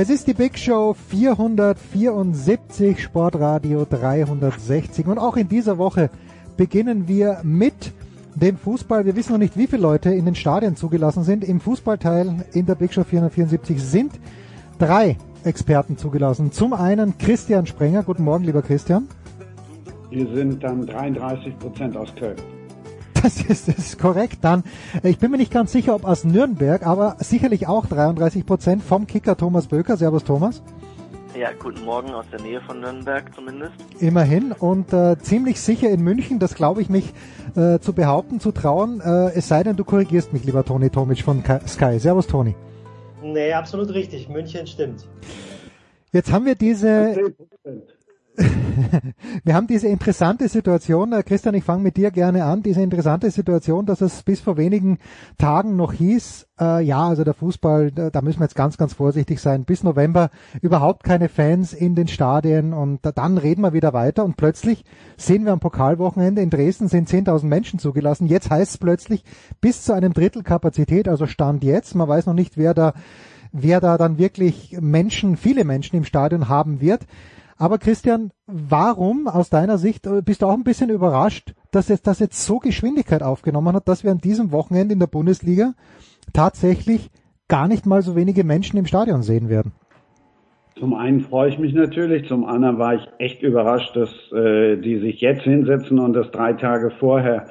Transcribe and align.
Es 0.00 0.10
ist 0.10 0.28
die 0.28 0.32
Big 0.32 0.56
Show 0.56 0.94
474, 0.94 3.02
Sportradio 3.02 3.84
360 3.84 5.08
und 5.08 5.18
auch 5.18 5.36
in 5.36 5.48
dieser 5.48 5.76
Woche 5.76 6.08
beginnen 6.56 7.08
wir 7.08 7.40
mit 7.42 7.92
dem 8.36 8.58
Fußball. 8.58 9.06
Wir 9.06 9.16
wissen 9.16 9.32
noch 9.32 9.40
nicht, 9.40 9.56
wie 9.56 9.66
viele 9.66 9.82
Leute 9.82 10.10
in 10.10 10.24
den 10.24 10.36
Stadien 10.36 10.76
zugelassen 10.76 11.24
sind. 11.24 11.42
Im 11.42 11.58
Fußballteil 11.58 12.46
in 12.52 12.64
der 12.64 12.76
Big 12.76 12.94
Show 12.94 13.02
474 13.02 13.82
sind 13.82 14.12
drei 14.78 15.16
Experten 15.42 15.98
zugelassen. 15.98 16.52
Zum 16.52 16.74
einen 16.74 17.18
Christian 17.18 17.66
Sprenger. 17.66 18.04
Guten 18.04 18.22
Morgen, 18.22 18.44
lieber 18.44 18.62
Christian. 18.62 19.08
Wir 20.10 20.32
sind 20.32 20.62
dann 20.62 20.86
33 20.86 21.58
Prozent 21.58 21.96
aus 21.96 22.14
Köln. 22.14 22.36
Das 23.22 23.40
ist, 23.40 23.68
das 23.68 23.78
ist 23.78 23.98
korrekt. 23.98 24.38
Dann, 24.42 24.62
äh, 25.02 25.08
ich 25.08 25.18
bin 25.18 25.30
mir 25.30 25.38
nicht 25.38 25.52
ganz 25.52 25.72
sicher, 25.72 25.94
ob 25.94 26.04
aus 26.04 26.24
Nürnberg, 26.24 26.86
aber 26.86 27.16
sicherlich 27.18 27.66
auch 27.66 27.86
33 27.86 28.46
Prozent 28.46 28.82
vom 28.82 29.06
Kicker 29.06 29.36
Thomas 29.36 29.66
Böker. 29.66 29.96
Servus 29.96 30.24
Thomas. 30.24 30.62
Ja, 31.38 31.50
guten 31.58 31.84
Morgen 31.84 32.10
aus 32.10 32.24
der 32.32 32.40
Nähe 32.40 32.60
von 32.60 32.80
Nürnberg 32.80 33.32
zumindest. 33.34 33.72
Immerhin 34.00 34.52
und 34.52 34.92
äh, 34.92 35.16
ziemlich 35.18 35.60
sicher 35.60 35.88
in 35.88 36.02
München, 36.02 36.38
das 36.38 36.54
glaube 36.54 36.80
ich 36.80 36.88
mich 36.88 37.12
äh, 37.54 37.78
zu 37.78 37.92
behaupten, 37.92 38.40
zu 38.40 38.50
trauen. 38.50 39.00
Äh, 39.00 39.32
es 39.34 39.48
sei 39.48 39.62
denn, 39.62 39.76
du 39.76 39.84
korrigierst 39.84 40.32
mich, 40.32 40.44
lieber 40.44 40.64
Toni 40.64 40.90
Tomic 40.90 41.22
von 41.22 41.44
Sky. 41.66 41.98
Servus 41.98 42.26
Toni. 42.26 42.56
Nee, 43.22 43.52
absolut 43.52 43.90
richtig. 43.90 44.28
München 44.28 44.66
stimmt. 44.66 45.06
Jetzt 46.12 46.32
haben 46.32 46.46
wir 46.46 46.54
diese. 46.54 47.34
Wir 49.44 49.54
haben 49.54 49.66
diese 49.66 49.88
interessante 49.88 50.48
Situation, 50.48 51.12
äh, 51.12 51.22
Christian, 51.22 51.54
ich 51.54 51.64
fange 51.64 51.82
mit 51.82 51.96
dir 51.96 52.10
gerne 52.10 52.44
an, 52.44 52.62
diese 52.62 52.82
interessante 52.82 53.30
Situation, 53.30 53.84
dass 53.84 54.00
es 54.00 54.22
bis 54.22 54.40
vor 54.40 54.56
wenigen 54.56 54.98
Tagen 55.38 55.76
noch 55.76 55.92
hieß, 55.92 56.46
äh, 56.60 56.84
ja, 56.84 57.08
also 57.08 57.24
der 57.24 57.34
Fußball, 57.34 57.90
da, 57.90 58.22
müssen 58.22 58.38
wir 58.38 58.44
jetzt 58.44 58.54
ganz, 58.54 58.76
ganz 58.78 58.94
vorsichtig 58.94 59.40
sein, 59.40 59.64
bis 59.64 59.82
November 59.82 60.30
überhaupt 60.62 61.02
keine 61.02 61.28
Fans 61.28 61.72
in 61.72 61.94
den 61.94 62.06
Stadien 62.06 62.72
und 62.72 63.04
da, 63.04 63.12
dann 63.12 63.38
reden 63.38 63.62
wir 63.62 63.72
wieder 63.72 63.92
weiter 63.92 64.24
und 64.24 64.36
plötzlich 64.36 64.84
sehen 65.16 65.44
wir 65.44 65.52
am 65.52 65.60
Pokalwochenende 65.60 66.40
in 66.40 66.50
Dresden 66.50 66.88
sind 66.88 67.08
10.000 67.08 67.46
Menschen 67.46 67.78
zugelassen, 67.78 68.26
jetzt 68.26 68.50
heißt 68.50 68.72
es 68.72 68.78
plötzlich 68.78 69.24
bis 69.60 69.82
zu 69.82 69.92
einem 69.92 70.12
Drittel 70.12 70.42
Kapazität, 70.42 71.08
also 71.08 71.26
Stand 71.26 71.64
jetzt, 71.64 71.94
man 71.94 72.08
weiß 72.08 72.26
noch 72.26 72.34
nicht, 72.34 72.56
wer 72.56 72.74
da 72.74 72.94
wer 73.52 73.80
da 73.80 73.96
dann 73.96 74.18
wirklich 74.18 74.76
Menschen, 74.80 75.36
viele 75.36 75.64
Menschen 75.64 75.96
im 75.96 76.04
Stadion 76.04 76.48
haben 76.48 76.80
wird. 76.80 77.06
Aber 77.58 77.78
Christian, 77.78 78.30
warum 78.46 79.26
aus 79.26 79.50
deiner 79.50 79.78
Sicht 79.78 80.06
äh, 80.06 80.22
bist 80.22 80.42
du 80.42 80.46
auch 80.46 80.54
ein 80.54 80.62
bisschen 80.62 80.90
überrascht, 80.90 81.54
dass 81.72 81.88
jetzt 81.88 82.06
das 82.06 82.20
jetzt 82.20 82.44
so 82.44 82.60
Geschwindigkeit 82.60 83.22
aufgenommen 83.22 83.74
hat, 83.74 83.88
dass 83.88 84.04
wir 84.04 84.12
an 84.12 84.18
diesem 84.18 84.52
Wochenende 84.52 84.92
in 84.92 85.00
der 85.00 85.08
Bundesliga 85.08 85.74
tatsächlich 86.32 87.10
gar 87.48 87.66
nicht 87.66 87.84
mal 87.84 88.02
so 88.02 88.14
wenige 88.14 88.44
Menschen 88.44 88.78
im 88.78 88.86
Stadion 88.86 89.22
sehen 89.22 89.48
werden? 89.48 89.72
Zum 90.78 90.94
einen 90.94 91.22
freue 91.22 91.48
ich 91.48 91.58
mich 91.58 91.74
natürlich, 91.74 92.28
zum 92.28 92.44
anderen 92.44 92.78
war 92.78 92.94
ich 92.94 93.02
echt 93.18 93.42
überrascht, 93.42 93.96
dass 93.96 94.10
äh, 94.30 94.76
die 94.76 95.00
sich 95.00 95.20
jetzt 95.20 95.42
hinsetzen 95.42 95.98
und 95.98 96.12
das 96.12 96.30
drei 96.30 96.52
Tage 96.52 96.92
vorher 97.00 97.48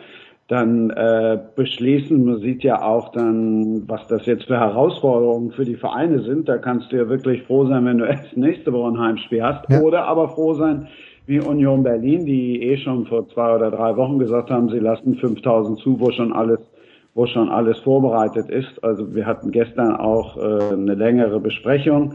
dann 0.48 0.90
äh, 0.92 1.38
beschließen. 1.56 2.24
Man 2.24 2.40
sieht 2.40 2.64
ja 2.64 2.82
auch 2.82 3.12
dann, 3.12 3.84
was 3.88 4.08
das 4.08 4.26
jetzt 4.26 4.46
für 4.46 4.58
Herausforderungen 4.60 5.52
für 5.52 5.66
die 5.66 5.76
Vereine 5.76 6.22
sind. 6.22 6.48
Da 6.48 6.58
kannst 6.58 6.92
du 6.92 6.98
ja 6.98 7.10
wirklich 7.10 7.44
froh 7.44 7.66
sein, 7.66 7.86
wenn 7.86 7.98
du 7.98 8.06
erst 8.08 8.38
nächste 8.38 8.72
Woche 8.72 8.92
ein 8.92 9.00
Heimspiel 9.00 9.44
hast. 9.44 9.70
Ja. 9.70 9.82
Oder 9.82 10.06
aber 10.06 10.30
froh 10.30 10.54
sein, 10.54 10.88
wie 11.26 11.42
Union 11.42 11.84
Berlin, 11.84 12.26
die 12.26 12.64
eh 12.64 12.78
schon 12.78 13.06
vor 13.06 13.28
zwei 13.30 13.56
oder 13.56 13.72
drei 13.72 13.98
Wochen 13.98 14.20
gesagt 14.20 14.50
haben, 14.50 14.70
sie 14.70 14.80
lassen 14.80 15.16
5000 15.16 15.80
zu, 15.80 16.00
wo 16.00 16.12
schon 16.12 16.32
alles 16.32 16.60
wo 17.18 17.26
schon 17.26 17.50
alles 17.50 17.80
vorbereitet 17.80 18.48
ist. 18.52 18.84
Also 18.84 19.16
wir 19.16 19.26
hatten 19.26 19.50
gestern 19.50 19.96
auch 19.96 20.38
äh, 20.38 20.74
eine 20.74 20.94
längere 20.94 21.40
Besprechung. 21.40 22.14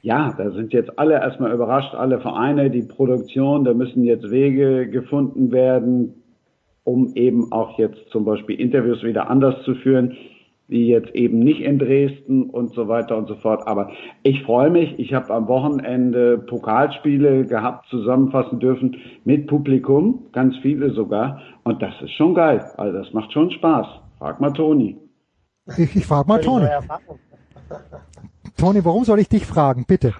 Ja, 0.00 0.32
da 0.38 0.52
sind 0.52 0.72
jetzt 0.72 0.96
alle 0.96 1.14
erstmal 1.14 1.52
überrascht, 1.52 1.92
alle 1.92 2.20
Vereine, 2.20 2.70
die 2.70 2.82
Produktion, 2.82 3.64
da 3.64 3.74
müssen 3.74 4.04
jetzt 4.04 4.30
Wege 4.30 4.88
gefunden 4.88 5.50
werden, 5.50 6.22
um 6.84 7.14
eben 7.14 7.50
auch 7.50 7.78
jetzt 7.78 7.98
zum 8.10 8.24
Beispiel 8.24 8.60
Interviews 8.60 9.02
wieder 9.02 9.28
anders 9.28 9.62
zu 9.64 9.74
führen, 9.74 10.16
wie 10.68 10.88
jetzt 10.88 11.14
eben 11.14 11.40
nicht 11.40 11.60
in 11.60 11.78
Dresden 11.78 12.50
und 12.50 12.74
so 12.74 12.88
weiter 12.88 13.16
und 13.16 13.28
so 13.28 13.36
fort. 13.36 13.66
Aber 13.66 13.90
ich 14.22 14.42
freue 14.44 14.70
mich. 14.70 14.98
Ich 14.98 15.12
habe 15.12 15.32
am 15.32 15.46
Wochenende 15.48 16.38
Pokalspiele 16.38 17.44
gehabt, 17.46 17.86
zusammenfassen 17.90 18.60
dürfen 18.60 18.96
mit 19.24 19.46
Publikum, 19.46 20.26
ganz 20.32 20.56
viele 20.62 20.90
sogar. 20.92 21.40
Und 21.64 21.82
das 21.82 21.94
ist 22.02 22.12
schon 22.12 22.34
geil. 22.34 22.64
Also 22.76 22.98
das 22.98 23.12
macht 23.12 23.32
schon 23.32 23.50
Spaß. 23.50 23.86
Frag 24.18 24.40
mal 24.40 24.52
Toni. 24.52 24.96
Ich, 25.76 25.96
ich 25.96 26.06
frage 26.06 26.28
mal 26.28 26.40
Toni. 26.40 26.66
Toni, 28.56 28.84
warum 28.84 29.04
soll 29.04 29.18
ich 29.18 29.28
dich 29.28 29.44
fragen? 29.44 29.84
Bitte. 29.86 30.14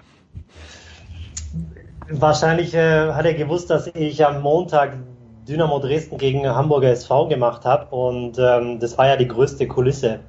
Wahrscheinlich 2.09 2.75
äh, 2.75 3.11
hat 3.13 3.25
er 3.25 3.33
gewusst, 3.33 3.71
dass 3.71 3.87
ich 3.87 4.23
am 4.23 4.43
Montag 4.43 4.97
Dynamo 5.47 5.79
Dresden 5.79 6.17
gegen 6.17 6.47
Hamburger 6.47 6.89
SV 6.89 7.27
gemacht 7.27 7.65
habe. 7.65 7.93
Und 7.95 8.37
ähm, 8.39 8.79
das 8.79 8.97
war 8.97 9.07
ja 9.07 9.15
die 9.15 9.27
größte 9.27 9.67
Kulisse 9.67 10.19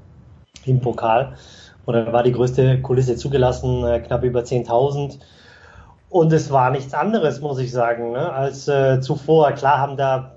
im 0.65 0.81
Pokal. 0.81 1.37
Oder 1.87 2.13
war 2.13 2.23
die 2.23 2.33
größte 2.33 2.81
Kulisse 2.83 3.17
zugelassen, 3.17 3.85
äh, 3.85 4.01
knapp 4.01 4.25
über 4.25 4.41
10.000. 4.41 5.19
Und 6.09 6.33
es 6.33 6.51
war 6.51 6.71
nichts 6.71 6.95
anderes, 6.95 7.41
muss 7.41 7.59
ich 7.59 7.73
sagen, 7.73 8.13
ne, 8.13 8.33
als 8.33 8.69
äh, 8.69 9.01
zuvor. 9.01 9.53
Klar 9.53 9.79
haben 9.79 9.97
da 9.97 10.37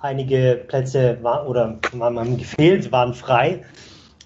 einige 0.00 0.62
Plätze 0.68 1.18
war, 1.22 1.48
oder 1.48 1.78
haben 1.98 2.36
gefehlt, 2.36 2.92
waren 2.92 3.14
frei. 3.14 3.64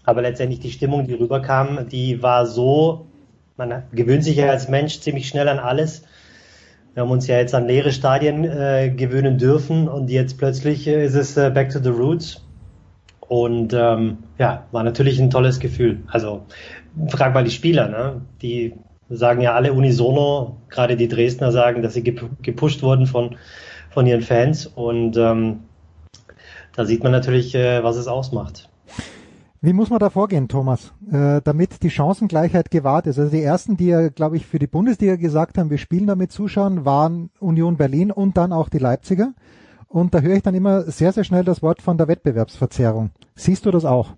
Aber 0.04 0.22
letztendlich 0.22 0.60
die 0.60 0.70
Stimmung, 0.70 1.06
die 1.06 1.14
rüberkam, 1.14 1.88
die 1.88 2.22
war 2.22 2.46
so, 2.46 3.06
man 3.56 3.84
gewöhnt 3.92 4.24
sich 4.24 4.36
ja 4.36 4.48
als 4.50 4.68
Mensch 4.68 5.00
ziemlich 5.00 5.28
schnell 5.28 5.48
an 5.48 5.58
alles. 5.58 6.04
Wir 6.94 7.02
haben 7.02 7.10
uns 7.10 7.26
ja 7.28 7.36
jetzt 7.36 7.54
an 7.54 7.66
leere 7.66 7.92
Stadien 7.92 8.44
äh, 8.44 8.90
gewöhnen 8.90 9.38
dürfen 9.38 9.88
und 9.88 10.10
jetzt 10.10 10.38
plötzlich 10.38 10.86
äh, 10.88 11.04
ist 11.04 11.14
es 11.14 11.36
äh, 11.36 11.50
Back 11.50 11.70
to 11.70 11.78
the 11.78 11.90
Roots. 11.90 12.44
Und 13.20 13.72
ähm, 13.74 14.18
ja, 14.38 14.66
war 14.72 14.82
natürlich 14.82 15.20
ein 15.20 15.30
tolles 15.30 15.60
Gefühl. 15.60 16.00
Also 16.08 16.46
frag 17.08 17.32
mal 17.32 17.44
die 17.44 17.52
Spieler, 17.52 17.88
ne? 17.88 18.22
die 18.42 18.74
sagen 19.08 19.40
ja 19.40 19.54
alle 19.54 19.72
unisono, 19.72 20.56
gerade 20.68 20.96
die 20.96 21.08
Dresdner 21.08 21.52
sagen, 21.52 21.82
dass 21.82 21.94
sie 21.94 22.02
gepusht 22.02 22.82
wurden 22.82 23.06
von, 23.06 23.36
von 23.90 24.06
ihren 24.06 24.22
Fans. 24.22 24.66
Und 24.66 25.16
ähm, 25.16 25.60
da 26.74 26.84
sieht 26.84 27.02
man 27.02 27.12
natürlich, 27.12 27.54
äh, 27.54 27.84
was 27.84 27.96
es 27.96 28.08
ausmacht. 28.08 28.69
Wie 29.62 29.74
muss 29.74 29.90
man 29.90 29.98
da 29.98 30.08
vorgehen, 30.08 30.48
Thomas, 30.48 30.94
äh, 31.12 31.42
damit 31.44 31.82
die 31.82 31.90
Chancengleichheit 31.90 32.70
gewahrt 32.70 33.06
ist? 33.06 33.18
Also 33.18 33.30
die 33.30 33.42
ersten, 33.42 33.76
die 33.76 33.88
ja, 33.88 34.08
glaube 34.08 34.36
ich, 34.36 34.46
für 34.46 34.58
die 34.58 34.66
Bundesliga 34.66 35.16
gesagt 35.16 35.58
haben, 35.58 35.68
wir 35.68 35.76
spielen 35.76 36.06
damit 36.06 36.32
Zuschauern, 36.32 36.86
waren 36.86 37.30
Union 37.40 37.76
Berlin 37.76 38.10
und 38.10 38.38
dann 38.38 38.54
auch 38.54 38.70
die 38.70 38.78
Leipziger. 38.78 39.34
Und 39.86 40.14
da 40.14 40.20
höre 40.20 40.36
ich 40.36 40.42
dann 40.42 40.54
immer 40.54 40.82
sehr, 40.82 41.12
sehr 41.12 41.24
schnell 41.24 41.44
das 41.44 41.62
Wort 41.62 41.82
von 41.82 41.98
der 41.98 42.08
Wettbewerbsverzerrung. 42.08 43.10
Siehst 43.34 43.66
du 43.66 43.70
das 43.70 43.84
auch? 43.84 44.14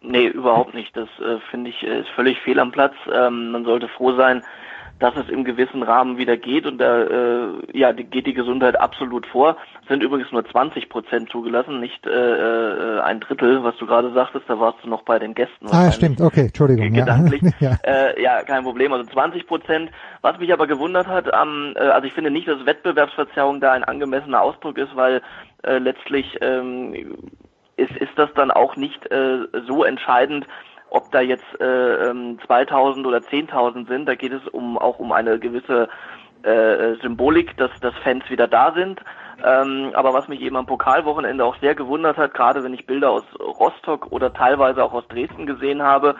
Nee, 0.00 0.26
überhaupt 0.26 0.74
nicht. 0.74 0.96
Das 0.96 1.08
äh, 1.20 1.38
finde 1.52 1.70
ich 1.70 1.82
ist 1.84 2.08
völlig 2.16 2.40
fehl 2.40 2.58
am 2.58 2.72
Platz. 2.72 2.94
Ähm, 3.12 3.52
man 3.52 3.64
sollte 3.64 3.86
froh 3.86 4.16
sein, 4.16 4.42
dass 4.98 5.14
es 5.16 5.28
im 5.28 5.44
gewissen 5.44 5.82
Rahmen 5.82 6.18
wieder 6.18 6.36
geht 6.36 6.66
und 6.66 6.78
da 6.78 7.02
äh, 7.02 7.48
ja 7.72 7.92
die, 7.92 8.04
geht 8.04 8.26
die 8.26 8.34
Gesundheit 8.34 8.78
absolut 8.78 9.26
vor. 9.26 9.56
Es 9.82 9.88
sind 9.88 10.02
übrigens 10.02 10.32
nur 10.32 10.44
20 10.44 10.88
Prozent 10.88 11.30
zugelassen, 11.30 11.80
nicht 11.80 12.06
äh, 12.06 12.10
äh, 12.10 13.00
ein 13.00 13.20
Drittel, 13.20 13.62
was 13.62 13.76
du 13.76 13.86
gerade 13.86 14.12
sagtest. 14.12 14.44
Da 14.48 14.58
warst 14.58 14.78
du 14.82 14.88
noch 14.88 15.02
bei 15.02 15.18
den 15.18 15.34
Gästen. 15.34 15.66
Ah, 15.70 15.92
stimmt. 15.92 16.20
Okay, 16.20 16.46
Entschuldigung. 16.46 16.92
Gedanklich. 16.92 17.42
Ja. 17.60 17.70
ja. 17.70 17.76
Äh, 17.82 18.22
ja, 18.22 18.42
kein 18.42 18.64
Problem. 18.64 18.92
Also 18.92 19.04
20 19.04 19.46
Prozent. 19.46 19.90
Was 20.22 20.38
mich 20.38 20.52
aber 20.52 20.66
gewundert 20.66 21.06
hat, 21.06 21.26
ähm, 21.26 21.74
äh, 21.76 21.80
also 21.80 22.06
ich 22.06 22.12
finde 22.12 22.30
nicht, 22.30 22.48
dass 22.48 22.66
Wettbewerbsverzerrung 22.66 23.60
da 23.60 23.72
ein 23.72 23.84
angemessener 23.84 24.42
Ausdruck 24.42 24.78
ist, 24.78 24.96
weil 24.96 25.22
äh, 25.62 25.78
letztlich 25.78 26.38
ähm, 26.40 27.16
ist, 27.76 27.96
ist 27.96 28.12
das 28.16 28.30
dann 28.34 28.50
auch 28.50 28.76
nicht 28.76 29.10
äh, 29.10 29.46
so 29.66 29.84
entscheidend, 29.84 30.46
ob 30.90 31.10
da 31.12 31.20
jetzt 31.20 31.60
äh, 31.60 32.12
2000 32.46 32.98
ähm, 32.98 33.06
oder 33.06 33.18
10.000 33.18 33.88
sind. 33.88 34.06
Da 34.06 34.14
geht 34.14 34.32
es 34.32 34.46
um 34.48 34.78
auch 34.78 34.98
um 34.98 35.12
eine 35.12 35.38
gewisse 35.38 35.88
äh, 36.42 36.94
Symbolik, 37.02 37.56
dass, 37.56 37.70
dass 37.80 37.94
Fans 38.02 38.28
wieder 38.30 38.46
da 38.48 38.72
sind. 38.72 39.00
Ähm, 39.44 39.90
aber 39.94 40.14
was 40.14 40.28
mich 40.28 40.40
eben 40.40 40.56
am 40.56 40.66
Pokalwochenende 40.66 41.44
auch 41.44 41.56
sehr 41.60 41.74
gewundert 41.74 42.16
hat, 42.16 42.34
gerade 42.34 42.64
wenn 42.64 42.74
ich 42.74 42.86
Bilder 42.86 43.10
aus 43.10 43.24
Rostock 43.38 44.10
oder 44.10 44.32
teilweise 44.32 44.82
auch 44.82 44.92
aus 44.92 45.06
Dresden 45.08 45.46
gesehen 45.46 45.82
habe, 45.82 46.16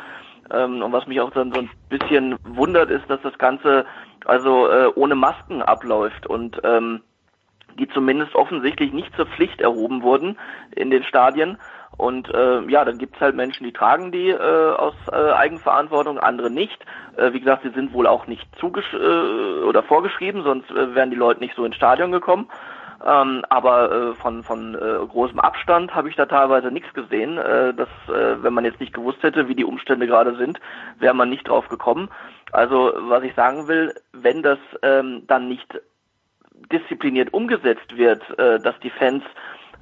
ähm, 0.50 0.82
und 0.82 0.93
was 0.93 1.06
mich 1.06 1.20
auch 1.20 1.31
dann 1.31 1.53
so 1.53 1.61
ein 1.61 1.70
bisschen 1.88 2.37
wundert, 2.44 2.91
ist, 2.91 3.09
dass 3.09 3.20
das 3.23 3.37
Ganze 3.38 3.85
also 4.25 4.69
äh, 4.69 4.91
ohne 4.94 5.15
Masken 5.15 5.62
abläuft 5.62 6.26
und 6.26 6.61
ähm, 6.65 7.03
die 7.79 7.88
zumindest 7.88 8.35
offensichtlich 8.35 8.93
nicht 8.93 9.15
zur 9.15 9.26
Pflicht 9.26 9.61
erhoben 9.61 10.03
wurden 10.03 10.38
in 10.75 10.91
den 10.91 11.05
Stadien. 11.05 11.59
Und 11.98 12.32
äh, 12.32 12.62
ja, 12.70 12.84
dann 12.84 12.96
gibt's 12.96 13.20
halt 13.20 13.34
Menschen, 13.34 13.64
die 13.64 13.72
tragen 13.72 14.12
die 14.12 14.30
äh, 14.30 14.70
aus 14.72 14.94
äh, 15.10 15.16
Eigenverantwortung, 15.16 16.18
andere 16.18 16.48
nicht. 16.48 16.78
Äh, 17.16 17.32
wie 17.32 17.40
gesagt, 17.40 17.64
sie 17.64 17.70
sind 17.70 17.92
wohl 17.92 18.06
auch 18.06 18.28
nicht 18.28 18.46
zugesch 18.60 18.94
äh, 18.94 19.64
oder 19.64 19.82
vorgeschrieben, 19.82 20.44
sonst 20.44 20.70
äh, 20.70 20.94
wären 20.94 21.10
die 21.10 21.16
Leute 21.16 21.40
nicht 21.40 21.56
so 21.56 21.64
ins 21.64 21.74
Stadion 21.74 22.12
gekommen. 22.12 22.48
Ähm, 23.04 23.44
aber 23.48 23.92
äh, 23.92 24.14
von, 24.14 24.44
von 24.44 24.74
äh, 24.76 25.06
großem 25.06 25.40
Abstand 25.40 25.94
habe 25.94 26.08
ich 26.08 26.16
da 26.16 26.26
teilweise 26.26 26.70
nichts 26.70 26.92
gesehen. 26.94 27.36
Äh, 27.36 27.74
dass, 27.74 27.88
äh, 28.08 28.42
wenn 28.42 28.54
man 28.54 28.64
jetzt 28.64 28.80
nicht 28.80 28.94
gewusst 28.94 29.22
hätte, 29.22 29.48
wie 29.48 29.54
die 29.56 29.64
Umstände 29.64 30.06
gerade 30.06 30.36
sind, 30.36 30.58
wäre 31.00 31.14
man 31.14 31.30
nicht 31.30 31.48
drauf 31.48 31.68
gekommen. 31.68 32.10
Also 32.52 32.92
was 32.96 33.24
ich 33.24 33.34
sagen 33.34 33.66
will, 33.66 33.92
wenn 34.12 34.42
das 34.42 34.58
ähm, 34.82 35.24
dann 35.26 35.48
nicht 35.48 35.80
diszipliniert 36.72 37.32
umgesetzt 37.32 37.96
wird, 37.96 38.22
äh, 38.38 38.58
dass 38.60 38.78
die 38.80 38.90
Fans 38.90 39.24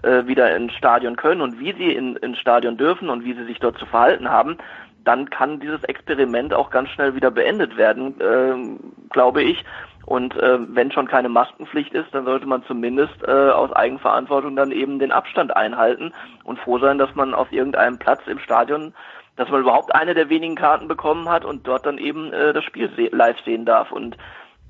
äh, 0.03 0.27
wieder 0.27 0.55
ins 0.55 0.73
Stadion 0.75 1.17
können 1.17 1.41
und 1.41 1.59
wie 1.59 1.73
sie 1.73 1.93
in, 1.93 2.17
ins 2.17 2.39
Stadion 2.39 2.77
dürfen 2.77 3.09
und 3.09 3.25
wie 3.25 3.35
sie 3.35 3.45
sich 3.45 3.59
dort 3.59 3.79
zu 3.79 3.87
verhalten 3.87 4.31
haben, 4.31 4.59
dann 5.05 5.31
kann 5.31 5.61
dieses 5.61 5.83
Experiment 5.85 6.53
auch 6.53 6.71
ganz 6.71 6.89
schnell 6.91 7.15
wieder 7.15 7.31
beendet 7.31 7.77
werden, 7.77 8.21
äh, 8.21 9.09
glaube 9.11 9.43
ich. 9.43 9.65
Und 10.05 10.37
äh, 10.37 10.59
wenn 10.75 10.93
schon 10.93 11.09
keine 11.09 11.29
Maskenpflicht 11.29 11.93
ist, 11.93 12.13
dann 12.13 12.25
sollte 12.25 12.47
man 12.47 12.65
zumindest 12.65 13.15
äh, 13.27 13.51
aus 13.51 13.73
Eigenverantwortung 13.73 14.55
dann 14.55 14.71
eben 14.71 15.01
den 15.01 15.11
Abstand 15.11 15.57
einhalten 15.57 16.13
und 16.45 16.61
froh 16.61 16.79
sein, 16.79 16.99
dass 16.99 17.15
man 17.17 17.35
auf 17.35 17.51
irgendeinem 17.51 17.99
Platz 17.99 18.21
im 18.27 18.39
Stadion, 18.39 18.95
dass 19.35 19.49
man 19.49 19.63
überhaupt 19.63 19.95
eine 19.95 20.15
der 20.15 20.29
wenigen 20.29 20.55
Karten 20.55 20.87
bekommen 20.87 21.29
hat 21.29 21.45
und 21.45 21.67
dort 21.67 21.87
dann 21.87 21.99
eben 21.99 22.33
äh, 22.33 22.53
das 22.53 22.65
Spiel 22.65 22.89
live 23.11 23.41
sehen 23.45 23.65
darf. 23.65 23.91
Und 23.91 24.17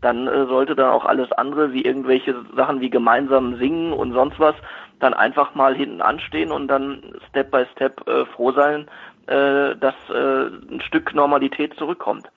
dann 0.01 0.27
äh, 0.27 0.47
sollte 0.47 0.75
dann 0.75 0.91
auch 0.91 1.05
alles 1.05 1.31
andere, 1.33 1.73
wie 1.73 1.85
irgendwelche 1.85 2.35
Sachen 2.55 2.81
wie 2.81 2.91
gemeinsam 2.91 3.57
singen 3.57 3.93
und 3.93 4.13
sonst 4.13 4.39
was, 4.41 4.55
dann 5.01 5.15
einfach 5.15 5.55
mal 5.55 5.75
hinten 5.75 6.01
anstehen 6.01 6.53
und 6.53 6.69
dann 6.69 7.03
Step 7.29 7.51
by 7.51 7.65
Step 7.73 8.07
äh, 8.09 8.25
froh 8.27 8.53
sein, 8.53 8.89
äh, 9.27 9.77
dass 9.77 9.95
äh, 10.09 10.47
ein 10.73 10.81
Stück 10.87 11.15
Normalität 11.15 11.75
zurückkommt. 11.75 12.31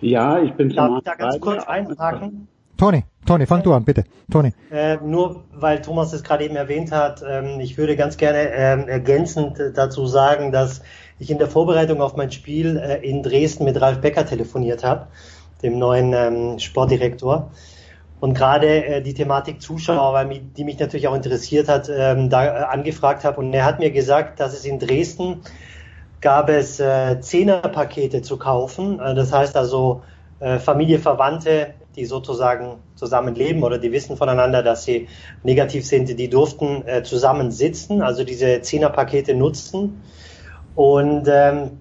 Ja, 0.00 0.38
ich 0.38 0.52
bin 0.52 0.70
Darf 0.70 0.98
ich 0.98 1.04
da 1.04 1.14
ganz 1.14 1.40
kurz 1.40 1.64
einhaken? 1.66 2.48
Toni, 2.76 3.04
Toni, 3.24 3.46
fang 3.46 3.62
du 3.62 3.72
an, 3.72 3.84
bitte. 3.84 4.04
Toni. 4.30 4.52
Äh, 4.70 4.98
nur 5.02 5.44
weil 5.54 5.80
Thomas 5.80 6.12
es 6.12 6.22
gerade 6.22 6.44
eben 6.44 6.56
erwähnt 6.56 6.92
hat, 6.92 7.22
ähm, 7.26 7.58
ich 7.58 7.78
würde 7.78 7.96
ganz 7.96 8.18
gerne 8.18 8.50
ähm, 8.50 8.86
ergänzend 8.86 9.58
dazu 9.74 10.06
sagen, 10.06 10.52
dass 10.52 10.82
ich 11.18 11.30
in 11.30 11.38
der 11.38 11.48
Vorbereitung 11.48 12.02
auf 12.02 12.16
mein 12.16 12.30
Spiel 12.30 12.76
äh, 12.76 12.98
in 13.08 13.22
Dresden 13.22 13.64
mit 13.64 13.80
Ralf 13.80 14.02
Becker 14.02 14.26
telefoniert 14.26 14.84
habe, 14.84 15.06
dem 15.62 15.78
neuen 15.78 16.12
ähm, 16.12 16.58
Sportdirektor. 16.58 17.50
Und 18.20 18.34
gerade 18.34 18.84
äh, 18.84 19.02
die 19.02 19.14
Thematik 19.14 19.60
Zuschauer, 19.60 20.12
weil 20.12 20.26
mich, 20.26 20.42
die 20.56 20.64
mich 20.64 20.78
natürlich 20.78 21.08
auch 21.08 21.14
interessiert 21.14 21.68
hat, 21.68 21.90
ähm, 21.90 22.30
da 22.30 22.44
äh, 22.44 22.48
angefragt 22.64 23.24
habe. 23.24 23.40
Und 23.40 23.52
er 23.52 23.64
hat 23.64 23.78
mir 23.78 23.90
gesagt, 23.90 24.40
dass 24.40 24.54
es 24.54 24.64
in 24.64 24.78
Dresden 24.78 25.42
gab 26.20 26.48
es 26.48 26.80
äh, 26.80 27.20
Zehnerpakete 27.20 28.22
zu 28.22 28.38
kaufen. 28.38 29.00
Äh, 29.00 29.14
das 29.14 29.32
heißt 29.32 29.56
also 29.56 30.02
äh, 30.40 30.58
Familie, 30.58 30.98
Verwandte, 30.98 31.74
die 31.94 32.04
sozusagen 32.04 32.76
zusammenleben 32.94 33.62
oder 33.62 33.78
die 33.78 33.92
wissen 33.92 34.16
voneinander, 34.16 34.62
dass 34.62 34.84
sie 34.84 35.08
negativ 35.42 35.86
sind, 35.86 36.18
die 36.18 36.28
durften 36.28 36.86
äh, 36.86 37.02
zusammen 37.02 37.50
sitzen, 37.50 38.02
also 38.02 38.24
diese 38.24 38.60
Zehnerpakete 38.60 39.34
nutzen. 39.34 40.02
Und 40.74 41.26
ähm, 41.26 41.78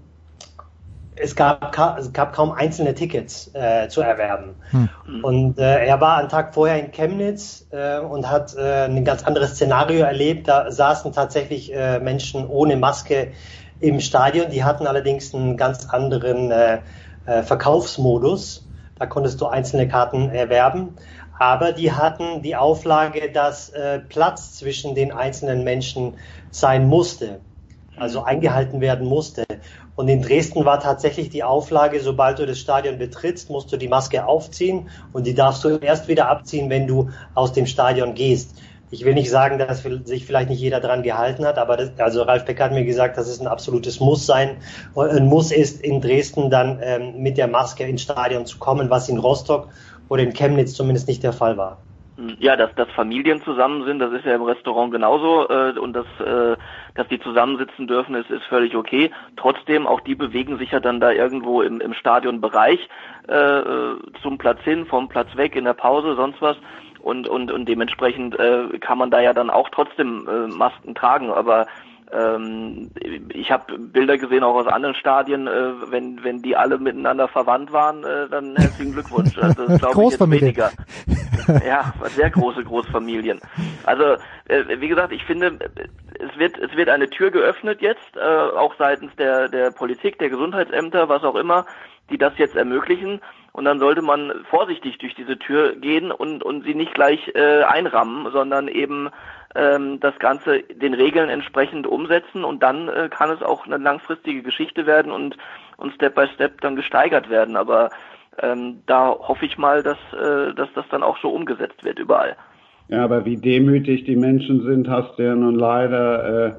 es 1.16 1.36
gab, 1.36 1.78
es 1.98 2.12
gab 2.14 2.34
kaum 2.34 2.52
einzelne 2.52 2.94
Tickets 2.94 3.52
äh, 3.54 3.88
zu 3.88 4.02
erwerben. 4.02 4.56
Hm. 4.72 4.90
Und 5.24 5.60
äh, 5.60 5.86
er 5.86 6.02
war 6.02 6.18
einen 6.18 6.30
Tag 6.30 6.54
vorher 6.54 6.84
in 6.84 6.92
Chemnitz 6.92 7.68
äh, 7.72 8.00
und 8.00 8.30
hat 8.30 8.56
äh, 8.56 8.86
ein 8.86 9.06
ganz 9.06 9.24
anderes 9.24 9.52
Szenario 9.52 10.06
erlebt. 10.06 10.48
Da 10.48 10.72
saßen 10.72 11.14
tatsächlich 11.14 11.74
äh, 11.74 12.00
Menschen 12.00 12.48
ohne 12.48 12.76
Maske 12.76 13.32
im 13.80 14.00
Stadion. 14.00 14.50
Die 14.52 14.64
hatten 14.64 14.88
allerdings 14.88 15.34
einen 15.34 15.58
ganz 15.58 15.88
anderen 15.90 16.52
äh, 16.52 16.80
äh, 17.26 17.44
Verkaufsmodus. 17.44 18.68
Da 18.98 19.06
konntest 19.06 19.40
du 19.42 19.48
einzelne 19.48 19.88
Karten 19.88 20.30
erwerben. 20.30 20.96
Aber 21.38 21.74
die 21.74 21.92
hatten 21.92 22.42
die 22.42 22.56
Auflage, 22.56 23.32
dass 23.32 23.70
äh, 23.70 24.00
Platz 24.00 24.54
zwischen 24.54 24.96
den 24.96 25.12
einzelnen 25.12 25.64
Menschen 25.64 26.16
sein 26.50 26.88
musste, 26.88 27.42
also 27.98 28.24
eingehalten 28.24 28.80
werden 28.80 29.08
musste. 29.08 29.45
Und 29.96 30.10
in 30.10 30.22
Dresden 30.22 30.66
war 30.66 30.80
tatsächlich 30.80 31.30
die 31.30 31.44
Auflage, 31.44 32.02
sobald 32.02 32.40
du 32.40 32.46
das 32.46 32.60
Stadion 32.60 32.98
betrittst, 32.98 33.50
musst 33.50 33.72
du 33.72 33.78
die 33.78 33.88
Maske 33.88 34.26
aufziehen 34.26 34.90
und 35.14 35.26
die 35.26 35.34
darfst 35.34 35.64
du 35.64 35.78
erst 35.78 36.08
wieder 36.08 36.30
abziehen, 36.30 36.70
wenn 36.70 36.86
du 36.86 37.10
aus 37.34 37.54
dem 37.54 37.66
Stadion 37.66 38.14
gehst. 38.14 38.56
Ich 38.92 39.04
will 39.04 39.14
nicht 39.14 39.30
sagen, 39.30 39.58
dass 39.58 39.84
sich 39.84 40.26
vielleicht 40.26 40.50
nicht 40.50 40.60
jeder 40.60 40.80
dran 40.80 41.02
gehalten 41.02 41.46
hat, 41.46 41.58
aber 41.58 41.76
das, 41.76 41.92
also 41.98 42.22
Ralf 42.22 42.46
Becker 42.46 42.66
hat 42.66 42.72
mir 42.72 42.86
gesagt, 42.86 43.18
dass 43.18 43.28
es 43.28 43.40
ein 43.40 43.48
absolutes 43.48 44.00
Muss 44.00 44.26
sein. 44.26 44.58
Ein 44.96 45.26
Muss 45.26 45.52
ist, 45.52 45.82
in 45.82 46.02
Dresden 46.02 46.50
dann 46.50 46.80
ähm, 46.82 47.22
mit 47.22 47.38
der 47.38 47.48
Maske 47.48 47.86
ins 47.86 48.04
Stadion 48.04 48.46
zu 48.46 48.60
kommen, 48.60 48.90
was 48.90 49.10
in 49.10 49.18
Rostock 49.18 49.70
oder 50.10 50.24
in 50.24 50.34
Chemnitz 50.34 50.74
zumindest 50.74 51.08
nicht 51.08 51.24
der 51.24 51.34
Fall 51.34 51.58
war. 51.58 51.85
Ja, 52.40 52.56
dass, 52.56 52.74
dass 52.76 52.90
Familien 52.92 53.42
zusammen 53.42 53.84
sind, 53.84 54.00
das 54.00 54.14
ist 54.14 54.26
ja 54.26 54.36
im 54.36 54.44
Restaurant 54.44 54.92
genauso 54.92 55.50
äh, 55.50 55.78
und 55.78 55.92
dass, 55.94 56.06
äh, 56.20 56.56
dass 56.96 57.08
die 57.10 57.20
zusammensitzen 57.20 57.88
dürfen, 57.88 58.16
ist, 58.16 58.30
ist 58.30 58.46
völlig 58.46 58.76
okay. 58.76 59.12
Trotzdem, 59.36 59.86
auch 59.86 60.00
die 60.00 60.16
bewegen 60.16 60.58
sich 60.58 60.72
ja 60.72 60.80
dann 60.80 61.02
da 61.02 61.12
irgendwo 61.12 61.62
im, 61.62 61.82
im 61.82 61.94
Stadionbereich 61.94 62.80
äh, 63.28 63.62
zum 64.22 64.38
Platz 64.38 64.62
hin, 64.62 64.86
vom 64.86 65.10
Platz 65.10 65.36
weg, 65.36 65.58
in 65.58 65.66
der 65.66 65.74
Pause, 65.74 66.16
sonst 66.16 66.42
was 66.42 66.56
und 67.02 67.28
und 67.28 67.52
und 67.52 67.68
dementsprechend 67.68 68.40
äh, 68.40 68.80
kann 68.80 68.98
man 68.98 69.12
da 69.12 69.20
ja 69.20 69.34
dann 69.34 69.50
auch 69.50 69.70
trotzdem 69.70 70.28
äh, 70.28 70.48
Masken 70.48 70.96
tragen, 70.96 71.32
aber 71.32 71.68
ähm, 72.12 72.92
ich 73.34 73.52
habe 73.52 73.78
Bilder 73.78 74.18
gesehen 74.18 74.44
auch 74.44 74.56
aus 74.56 74.68
anderen 74.68 74.96
Stadien, 74.96 75.48
äh, 75.48 75.92
wenn 75.92 76.24
wenn 76.24 76.42
die 76.42 76.56
alle 76.56 76.78
miteinander 76.78 77.28
verwandt 77.28 77.72
waren, 77.72 78.04
äh, 78.04 78.30
dann 78.30 78.56
herzlichen 78.56 78.94
Glückwunsch. 78.94 79.38
Also 79.38 79.68
das 79.68 79.80
glaube 79.80 80.04
ich 80.04 80.12
jetzt 80.12 80.32
weniger. 80.32 80.72
ja, 81.66 81.94
sehr 82.10 82.30
große 82.30 82.64
Großfamilien. 82.64 83.40
Also 83.86 84.04
äh, 84.48 84.80
wie 84.80 84.88
gesagt, 84.88 85.14
ich 85.14 85.24
finde, 85.26 85.58
es 86.20 86.38
wird 86.38 86.58
es 86.60 86.76
wird 86.76 86.90
eine 86.90 87.10
Tür 87.10 87.32
geöffnet 87.32 87.82
jetzt, 87.82 88.16
äh, 88.16 88.20
auch 88.20 88.76
seitens 88.78 89.16
der 89.16 89.50
der 89.50 89.72
Politik, 89.72 90.20
der 90.20 90.30
Gesundheitsämter, 90.30 91.10
was 91.10 91.24
auch 91.24 91.36
immer, 91.36 91.66
die 92.12 92.18
das 92.18 92.38
jetzt 92.38 92.56
ermöglichen. 92.56 93.20
Und 93.52 93.64
dann 93.64 93.80
sollte 93.80 94.02
man 94.02 94.34
vorsichtig 94.50 94.98
durch 94.98 95.16
diese 95.16 95.40
Tür 95.40 95.76
gehen 95.76 96.12
und, 96.12 96.44
und 96.44 96.66
sie 96.66 96.76
nicht 96.76 96.94
gleich 96.94 97.32
äh, 97.36 97.64
einrammen, 97.64 98.30
sondern 98.34 98.68
eben 98.68 99.10
ähm, 99.56 100.00
das 100.00 100.18
Ganze 100.20 100.62
den 100.64 100.94
Regeln 100.94 101.30
entsprechend 101.30 101.88
umsetzen 101.88 102.44
und 102.44 102.62
dann 102.62 102.90
äh, 102.90 103.10
kann 103.10 103.30
es 103.30 103.42
auch 103.42 103.66
eine 103.66 103.78
langfristige 103.78 104.42
Geschichte 104.42 104.86
werden 104.86 105.12
und, 105.12 105.38
und 105.78 105.94
Step 105.94 106.16
by 106.16 106.28
Step 106.34 106.62
dann 106.62 106.76
gesteigert 106.76 107.30
werden. 107.30 107.56
Aber 107.56 107.90
ähm, 108.42 108.82
da 108.86 109.16
hoffe 109.20 109.46
ich 109.46 109.58
mal, 109.58 109.84
dass, 109.84 109.98
äh, 110.14 110.54
dass 110.54 110.70
das 110.76 110.86
dann 110.90 111.04
auch 111.04 111.18
so 111.22 111.30
umgesetzt 111.30 111.84
wird 111.84 112.00
überall. 112.00 112.36
Ja, 112.88 113.04
aber 113.04 113.26
wie 113.26 113.38
demütig 113.38 114.04
die 114.04 114.16
Menschen 114.16 114.64
sind, 114.64 114.88
hast 114.88 115.18
du 115.18 115.24
ja 115.24 115.36
nun 115.36 115.56
leider 115.56 116.48
äh, 116.48 116.54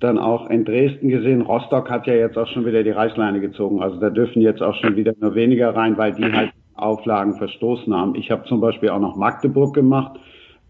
dann 0.00 0.18
auch 0.18 0.48
in 0.50 0.64
Dresden 0.64 1.08
gesehen. 1.08 1.42
Rostock 1.42 1.90
hat 1.90 2.06
ja 2.06 2.14
jetzt 2.14 2.36
auch 2.36 2.48
schon 2.48 2.66
wieder 2.66 2.82
die 2.82 2.90
Reißleine 2.90 3.40
gezogen. 3.40 3.82
Also 3.82 3.98
da 3.98 4.10
dürfen 4.10 4.42
jetzt 4.42 4.62
auch 4.62 4.74
schon 4.76 4.96
wieder 4.96 5.12
nur 5.20 5.34
weniger 5.34 5.74
rein, 5.74 5.96
weil 5.96 6.12
die 6.12 6.32
halt 6.32 6.52
Auflagen 6.74 7.36
verstoßen 7.36 7.94
haben. 7.94 8.14
Ich 8.14 8.30
habe 8.30 8.44
zum 8.44 8.60
Beispiel 8.60 8.90
auch 8.90 9.00
noch 9.00 9.16
Magdeburg 9.16 9.74
gemacht. 9.74 10.18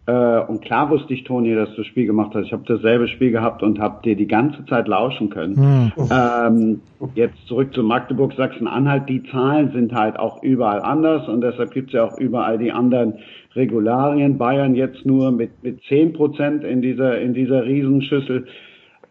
Äh, 0.09 0.41
und 0.49 0.63
klar 0.63 0.89
wusste 0.89 1.13
ich, 1.13 1.25
Toni, 1.25 1.55
dass 1.55 1.69
du 1.73 1.77
das 1.83 1.87
Spiel 1.87 2.07
gemacht 2.07 2.31
hast. 2.35 2.47
Ich 2.47 2.53
habe 2.55 2.63
dasselbe 2.67 3.09
Spiel 3.09 3.31
gehabt 3.31 3.63
und 3.63 3.79
habe 3.79 4.01
dir 4.03 4.17
die 4.17 4.27
ganze 4.27 4.65
Zeit 4.65 4.89
lauschen 4.89 5.29
können. 5.29 5.93
Mhm. 5.95 6.09
Ähm, 6.11 6.81
jetzt 7.15 7.37
zurück 7.47 7.75
zu 7.75 7.83
Magdeburg, 7.83 8.33
Sachsen-Anhalt. 8.33 9.07
Die 9.07 9.23
Zahlen 9.25 9.71
sind 9.73 9.93
halt 9.93 10.19
auch 10.19 10.43
überall 10.43 10.81
anders 10.81 11.29
und 11.29 11.43
deshalb 11.43 11.73
gibt's 11.73 11.93
ja 11.93 12.05
auch 12.05 12.19
überall 12.19 12.57
die 12.57 12.73
anderen 12.73 13.19
Regularien. 13.55 14.39
Bayern 14.39 14.75
jetzt 14.75 15.05
nur 15.05 15.31
mit, 15.31 15.63
mit 15.63 15.83
10 15.89 16.15
Prozent 16.15 16.65
in 16.65 16.81
dieser, 16.81 17.21
in 17.21 17.35
dieser 17.35 17.67
Riesenschüssel. 17.67 18.47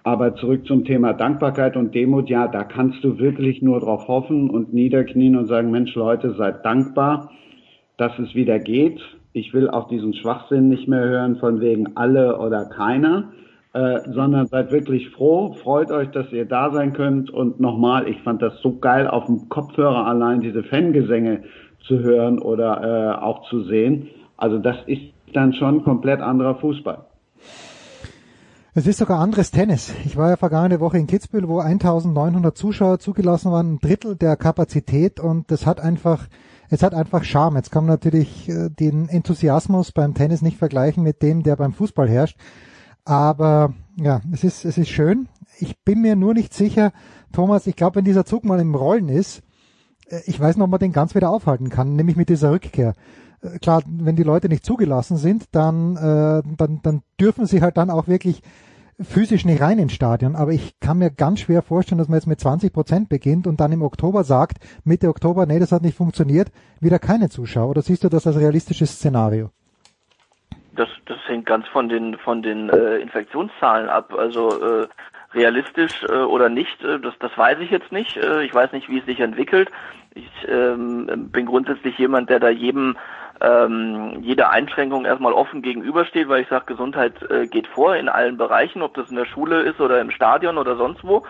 Aber 0.03 0.35
zurück 0.35 0.65
zum 0.65 0.83
Thema 0.83 1.13
Dankbarkeit 1.13 1.77
und 1.77 1.93
Demut. 1.93 2.27
Ja, 2.27 2.47
da 2.47 2.63
kannst 2.63 3.03
du 3.03 3.19
wirklich 3.19 3.61
nur 3.61 3.81
drauf 3.81 4.07
hoffen 4.07 4.49
und 4.49 4.73
niederknien 4.73 5.35
und 5.35 5.45
sagen, 5.45 5.69
Mensch, 5.69 5.93
Leute, 5.93 6.33
seid 6.33 6.65
dankbar, 6.65 7.29
dass 7.97 8.17
es 8.17 8.33
wieder 8.33 8.57
geht 8.57 8.99
ich 9.37 9.53
will 9.53 9.69
auch 9.69 9.87
diesen 9.87 10.13
Schwachsinn 10.13 10.69
nicht 10.69 10.87
mehr 10.87 11.03
hören 11.03 11.37
von 11.37 11.59
wegen 11.61 11.95
alle 11.95 12.39
oder 12.39 12.65
keiner, 12.65 13.31
äh, 13.73 13.99
sondern 14.11 14.47
seid 14.47 14.71
wirklich 14.71 15.09
froh, 15.11 15.53
freut 15.53 15.91
euch, 15.91 16.09
dass 16.09 16.31
ihr 16.31 16.45
da 16.45 16.71
sein 16.71 16.93
könnt 16.93 17.29
und 17.29 17.59
nochmal, 17.59 18.07
ich 18.07 18.21
fand 18.23 18.41
das 18.41 18.59
so 18.61 18.77
geil, 18.79 19.07
auf 19.07 19.25
dem 19.25 19.49
Kopfhörer 19.49 20.05
allein 20.05 20.41
diese 20.41 20.63
Fangesänge 20.63 21.43
zu 21.87 21.99
hören 21.99 22.39
oder 22.39 22.81
äh, 22.81 23.23
auch 23.23 23.47
zu 23.49 23.63
sehen. 23.63 24.07
Also 24.35 24.57
das 24.57 24.77
ist 24.87 25.01
dann 25.33 25.53
schon 25.53 25.83
komplett 25.83 26.21
anderer 26.21 26.55
Fußball. 26.55 27.05
Es 28.73 28.85
ist 28.85 28.97
sogar 28.97 29.19
anderes 29.19 29.51
Tennis. 29.51 29.93
Ich 30.05 30.17
war 30.17 30.29
ja 30.29 30.37
vergangene 30.37 30.79
Woche 30.79 30.97
in 30.97 31.07
Kitzbühel, 31.07 31.47
wo 31.47 31.59
1900 31.59 32.55
Zuschauer 32.55 32.99
zugelassen 32.99 33.51
waren, 33.51 33.73
ein 33.73 33.79
Drittel 33.79 34.15
der 34.15 34.35
Kapazität 34.35 35.19
und 35.19 35.49
das 35.51 35.65
hat 35.65 35.79
einfach 35.79 36.27
es 36.69 36.83
hat 36.83 36.93
einfach 36.93 37.23
Charme. 37.23 37.57
Jetzt 37.57 37.71
kann 37.71 37.85
man 37.85 37.93
natürlich 37.93 38.49
äh, 38.49 38.69
den 38.69 39.09
Enthusiasmus 39.09 39.91
beim 39.91 40.13
Tennis 40.13 40.41
nicht 40.41 40.57
vergleichen 40.57 41.03
mit 41.03 41.21
dem, 41.21 41.43
der 41.43 41.55
beim 41.55 41.73
Fußball 41.73 42.09
herrscht. 42.09 42.37
Aber 43.05 43.73
ja, 43.95 44.21
es 44.33 44.43
ist, 44.43 44.65
es 44.65 44.77
ist 44.77 44.89
schön. 44.89 45.29
Ich 45.59 45.79
bin 45.83 46.01
mir 46.01 46.15
nur 46.15 46.33
nicht 46.33 46.53
sicher, 46.53 46.91
Thomas, 47.31 47.67
ich 47.67 47.75
glaube, 47.75 47.97
wenn 47.97 48.05
dieser 48.05 48.25
Zug 48.25 48.43
mal 48.43 48.59
im 48.59 48.75
Rollen 48.75 49.09
ist, 49.09 49.43
äh, 50.09 50.21
ich 50.25 50.39
weiß 50.39 50.55
nicht, 50.55 50.63
ob 50.63 50.69
man 50.69 50.79
den 50.79 50.91
ganz 50.91 51.15
wieder 51.15 51.29
aufhalten 51.29 51.69
kann, 51.69 51.95
nämlich 51.95 52.17
mit 52.17 52.29
dieser 52.29 52.51
Rückkehr. 52.51 52.93
Äh, 53.41 53.59
klar, 53.59 53.81
wenn 53.85 54.15
die 54.15 54.23
Leute 54.23 54.49
nicht 54.49 54.65
zugelassen 54.65 55.17
sind, 55.17 55.45
dann, 55.51 55.95
äh, 55.95 56.43
dann, 56.57 56.79
dann 56.83 57.01
dürfen 57.19 57.45
sie 57.45 57.61
halt 57.61 57.77
dann 57.77 57.89
auch 57.89 58.07
wirklich 58.07 58.41
physisch 58.99 59.45
nicht 59.45 59.61
rein 59.61 59.79
ins 59.79 59.93
Stadion, 59.93 60.35
aber 60.35 60.51
ich 60.51 60.79
kann 60.79 60.97
mir 60.97 61.11
ganz 61.11 61.41
schwer 61.41 61.61
vorstellen, 61.61 61.99
dass 61.99 62.07
man 62.07 62.17
jetzt 62.17 62.27
mit 62.27 62.39
20 62.39 62.73
Prozent 62.73 63.09
beginnt 63.09 63.47
und 63.47 63.59
dann 63.59 63.71
im 63.71 63.83
Oktober 63.83 64.23
sagt, 64.23 64.57
Mitte 64.83 65.09
Oktober, 65.09 65.45
nee, 65.45 65.59
das 65.59 65.71
hat 65.71 65.83
nicht 65.83 65.97
funktioniert, 65.97 66.49
wieder 66.79 66.99
keine 66.99 67.29
Zuschauer. 67.29 67.69
Oder 67.69 67.81
siehst 67.81 68.03
du 68.03 68.09
das 68.09 68.25
als 68.25 68.39
realistisches 68.39 68.91
Szenario? 68.91 69.51
Das, 70.75 70.89
das 71.05 71.17
hängt 71.27 71.45
ganz 71.45 71.67
von 71.67 71.89
den 71.89 72.17
von 72.17 72.43
den 72.43 72.69
äh, 72.69 72.97
Infektionszahlen 72.97 73.89
ab. 73.89 74.13
Also 74.15 74.49
äh, 74.61 74.87
realistisch 75.33 76.03
äh, 76.03 76.13
oder 76.13 76.49
nicht, 76.49 76.83
äh, 76.83 76.99
das, 76.99 77.13
das 77.19 77.35
weiß 77.35 77.59
ich 77.59 77.71
jetzt 77.71 77.91
nicht. 77.91 78.17
Äh, 78.17 78.43
ich 78.43 78.53
weiß 78.53 78.71
nicht, 78.71 78.89
wie 78.89 78.99
es 78.99 79.05
sich 79.05 79.19
entwickelt. 79.19 79.69
Ich 80.13 80.29
ähm, 80.47 81.29
bin 81.31 81.45
grundsätzlich 81.45 81.97
jemand, 81.97 82.29
der 82.29 82.39
da 82.39 82.49
jedem 82.49 82.95
ähm, 83.41 84.19
jede 84.21 84.49
Einschränkung 84.49 85.05
erstmal 85.05 85.33
offen 85.33 85.61
gegenübersteht, 85.61 86.27
weil 86.29 86.41
ich 86.41 86.47
sage, 86.47 86.65
Gesundheit 86.65 87.13
äh, 87.29 87.47
geht 87.47 87.67
vor 87.67 87.95
in 87.95 88.09
allen 88.09 88.37
Bereichen, 88.37 88.81
ob 88.81 88.93
das 88.93 89.09
in 89.09 89.15
der 89.15 89.25
Schule 89.25 89.61
ist 89.61 89.79
oder 89.79 90.01
im 90.01 90.11
Stadion 90.11 90.57
oder 90.57 90.75
sonst 90.75 91.03
wo. 91.03 91.23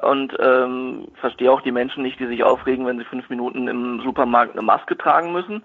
Und 0.00 0.36
ähm, 0.40 1.08
verstehe 1.20 1.52
auch 1.52 1.60
die 1.60 1.70
Menschen 1.70 2.02
nicht, 2.02 2.18
die 2.18 2.26
sich 2.26 2.42
aufregen, 2.42 2.86
wenn 2.86 2.98
sie 2.98 3.04
fünf 3.04 3.28
Minuten 3.30 3.68
im 3.68 4.00
Supermarkt 4.00 4.52
eine 4.52 4.62
Maske 4.62 4.98
tragen 4.98 5.32
müssen. 5.32 5.64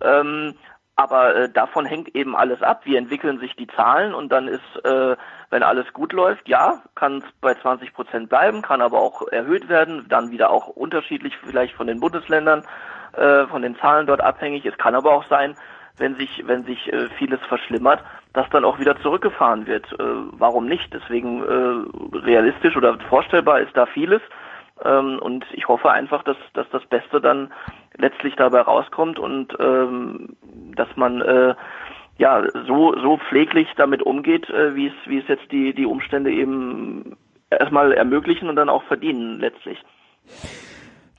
Ähm, 0.00 0.54
aber 0.96 1.36
äh, 1.36 1.48
davon 1.50 1.84
hängt 1.84 2.14
eben 2.16 2.34
alles 2.34 2.62
ab. 2.62 2.80
Wie 2.84 2.96
entwickeln 2.96 3.38
sich 3.38 3.54
die 3.54 3.66
Zahlen 3.68 4.14
und 4.14 4.32
dann 4.32 4.48
ist, 4.48 4.84
äh, 4.84 5.14
wenn 5.50 5.62
alles 5.62 5.92
gut 5.92 6.14
läuft, 6.14 6.48
ja, 6.48 6.82
kann 6.94 7.18
es 7.18 7.24
bei 7.42 7.54
20 7.54 7.92
Prozent 7.92 8.28
bleiben, 8.30 8.62
kann 8.62 8.80
aber 8.80 8.98
auch 8.98 9.28
erhöht 9.28 9.68
werden, 9.68 10.06
dann 10.08 10.30
wieder 10.30 10.50
auch 10.50 10.68
unterschiedlich 10.68 11.36
vielleicht 11.44 11.74
von 11.74 11.86
den 11.86 12.00
Bundesländern 12.00 12.64
äh, 13.16 13.46
von 13.46 13.62
den 13.62 13.76
Zahlen 13.76 14.06
dort 14.06 14.20
abhängig. 14.20 14.64
Es 14.66 14.76
kann 14.78 14.94
aber 14.94 15.12
auch 15.12 15.24
sein, 15.28 15.56
wenn 15.98 16.16
sich, 16.16 16.42
wenn 16.46 16.64
sich 16.64 16.92
äh, 16.92 17.08
vieles 17.18 17.40
verschlimmert, 17.48 18.00
dass 18.32 18.48
dann 18.50 18.64
auch 18.64 18.78
wieder 18.78 19.00
zurückgefahren 19.00 19.66
wird. 19.66 19.90
Äh, 19.92 20.04
warum 20.32 20.66
nicht? 20.66 20.92
Deswegen 20.92 21.42
äh, 21.42 22.18
realistisch 22.18 22.76
oder 22.76 22.98
vorstellbar 23.08 23.60
ist 23.60 23.76
da 23.76 23.86
vieles. 23.86 24.20
Ähm, 24.84 25.18
und 25.20 25.46
ich 25.52 25.68
hoffe 25.68 25.90
einfach, 25.90 26.22
dass, 26.22 26.36
dass 26.52 26.68
das 26.70 26.84
Beste 26.86 27.20
dann 27.20 27.52
letztlich 27.96 28.36
dabei 28.36 28.60
rauskommt 28.60 29.18
und 29.18 29.56
ähm, 29.58 30.36
dass 30.74 30.88
man 30.96 31.22
äh, 31.22 31.54
ja 32.18 32.42
so 32.66 32.94
so 33.00 33.16
pfleglich 33.16 33.68
damit 33.76 34.02
umgeht, 34.02 34.50
äh, 34.50 34.74
wie 34.74 34.88
es 34.88 34.94
wie 35.06 35.18
es 35.18 35.28
jetzt 35.28 35.50
die 35.50 35.72
die 35.72 35.86
Umstände 35.86 36.30
eben 36.30 37.16
erstmal 37.50 37.92
ermöglichen 37.92 38.50
und 38.50 38.56
dann 38.56 38.68
auch 38.68 38.82
verdienen 38.84 39.40
letztlich. 39.40 39.82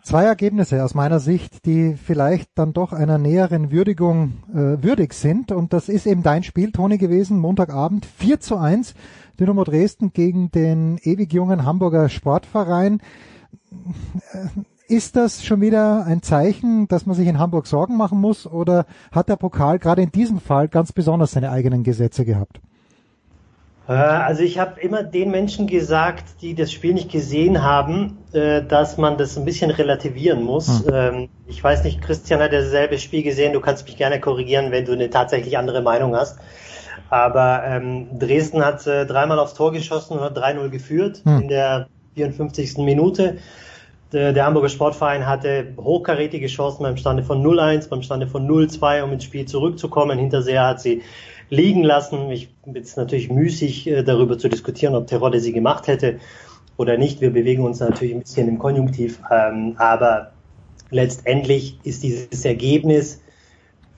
Zwei 0.08 0.24
Ergebnisse 0.24 0.86
aus 0.86 0.94
meiner 0.94 1.20
Sicht, 1.20 1.66
die 1.66 1.98
vielleicht 2.02 2.52
dann 2.56 2.72
doch 2.72 2.94
einer 2.94 3.18
näheren 3.18 3.72
Würdigung 3.72 4.36
äh, 4.54 4.82
würdig 4.82 5.12
sind. 5.12 5.52
Und 5.52 5.74
das 5.74 5.90
ist 5.90 6.08
eben 6.08 6.24
dein 6.24 6.44
Spiel, 6.44 6.72
Toni, 6.72 6.98
gewesen, 6.98 7.38
Montagabend 7.40 8.06
4 8.06 8.40
zu 8.40 8.56
1, 8.56 8.94
Dynamo 9.38 9.66
Dresden 9.66 10.14
gegen 10.14 10.50
den 10.50 10.98
ewig 11.04 11.34
jungen 11.34 11.66
Hamburger 11.66 12.08
Sportverein. 12.08 13.02
Ist 14.88 15.18
das 15.18 15.44
schon 15.44 15.60
wieder 15.60 16.06
ein 16.06 16.22
Zeichen, 16.22 16.88
dass 16.88 17.06
man 17.06 17.18
sich 17.18 17.28
in 17.28 17.38
Hamburg 17.38 17.68
Sorgen 17.68 17.98
machen 17.98 18.22
muss 18.22 18.48
oder 18.48 18.86
hat 19.12 19.28
der 19.28 19.36
Pokal 19.36 19.78
gerade 19.78 20.04
in 20.04 20.14
diesem 20.14 20.40
Fall 20.40 20.70
ganz 20.70 20.94
besonders 20.94 21.34
seine 21.34 21.52
eigenen 21.52 21.84
Gesetze 21.84 22.24
gehabt? 22.24 22.62
Äh, 23.88 23.94
also 23.94 24.44
ich 24.44 24.60
habe 24.60 24.79
immer 24.79 25.03
den 25.03 25.32
Menschen 25.32 25.67
gesagt, 25.67 26.41
die 26.41 26.56
das 26.56 26.72
Spiel 26.72 26.94
nicht 26.94 27.12
gesehen 27.12 27.63
haben, 27.63 28.17
äh, 28.34 28.62
dass 28.63 28.98
man 28.98 29.17
das 29.17 29.38
ein 29.38 29.46
bisschen 29.46 29.72
relativieren 29.72 30.44
muss. 30.44 30.86
Hm. 30.86 31.29
Ich 31.48 31.63
weiß 31.63 31.84
nicht, 31.84 32.01
Christian 32.01 32.41
hat 32.41 32.53
dasselbe 32.53 32.98
Spiel 32.98 33.24
gesehen, 33.24 33.53
du 33.53 33.62
kannst 33.62 33.86
mich 33.86 33.98
gerne 33.98 34.20
korrigieren, 34.20 34.72
wenn 34.72 34.86
du 34.86 34.94
eine 34.94 35.10
tatsächlich 35.10 35.58
andere 35.58 35.82
Meinung 35.82 36.15
hast. 36.15 36.39
Aber 37.10 37.63
ähm, 37.65 38.20
Dresden 38.20 38.65
hat 38.65 38.86
äh, 38.86 39.06
dreimal 39.06 39.39
aufs 39.39 39.53
Tor 39.53 39.72
geschossen 39.72 40.17
und 40.17 40.22
hat 40.22 40.38
3-0 40.38 40.70
geführt 40.70 41.22
hm. 41.24 41.41
in 41.44 41.48
der 41.48 41.88
54. 42.15 42.77
Minute. 42.79 43.38
Der, 44.13 44.32
der, 44.32 44.46
Hamburger 44.46 44.70
Sportverein 44.70 45.27
hatte 45.27 45.74
hochkarätige 45.77 46.48
Chancen 46.48 46.84
beim 46.84 46.96
Stande 46.96 47.24
von 47.24 47.46
0-1, 47.46 47.89
beim 47.89 48.01
Stande 48.01 48.25
von 48.25 48.48
0-2, 48.48 49.03
um 49.03 49.12
ins 49.12 49.25
Spiel 49.25 49.46
zurückzukommen. 49.46 50.17
Hinterseher 50.17 50.65
hat 50.65 50.79
sie 50.79 51.01
liegen 51.50 51.84
lassen. 51.84 52.30
Ich 52.32 52.54
bin 52.63 52.75
jetzt 52.75 52.98
natürlich 52.98 53.30
müßig, 53.30 53.88
äh, 53.88 54.04
darüber 54.04 54.38
zu 54.38 54.50
diskutieren, 54.50 54.96
ob 54.96 55.08
Terodde 55.08 55.39
sie 55.39 55.54
gemacht 55.54 55.88
hätte 55.88 56.20
oder 56.77 56.98
nicht. 56.98 57.22
Wir 57.22 57.32
bewegen 57.32 57.63
uns 57.63 57.80
natürlich 57.80 58.13
ein 58.13 58.22
bisschen 58.22 58.48
im 58.48 58.60
Konjunktiv, 58.60 59.20
ähm, 59.32 59.75
aber 59.77 60.32
letztendlich 60.89 61.80
ist 61.84 62.04
dieses 62.04 62.46
Ergebnis 62.46 63.22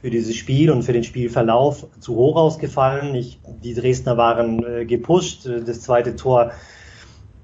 für 0.02 0.10
dieses 0.10 0.36
Spiel 0.36 0.72
und 0.72 0.84
für 0.84 0.94
den 0.94 1.04
Spielverlauf 1.04 1.88
zu 2.00 2.16
hoch 2.16 2.38
ausgefallen. 2.38 3.16
Ich, 3.16 3.40
die 3.64 3.74
Dresdner 3.74 4.18
waren 4.18 4.64
äh, 4.64 4.86
gepusht. 4.86 5.46
Das 5.46 5.82
zweite 5.82 6.16
Tor 6.16 6.52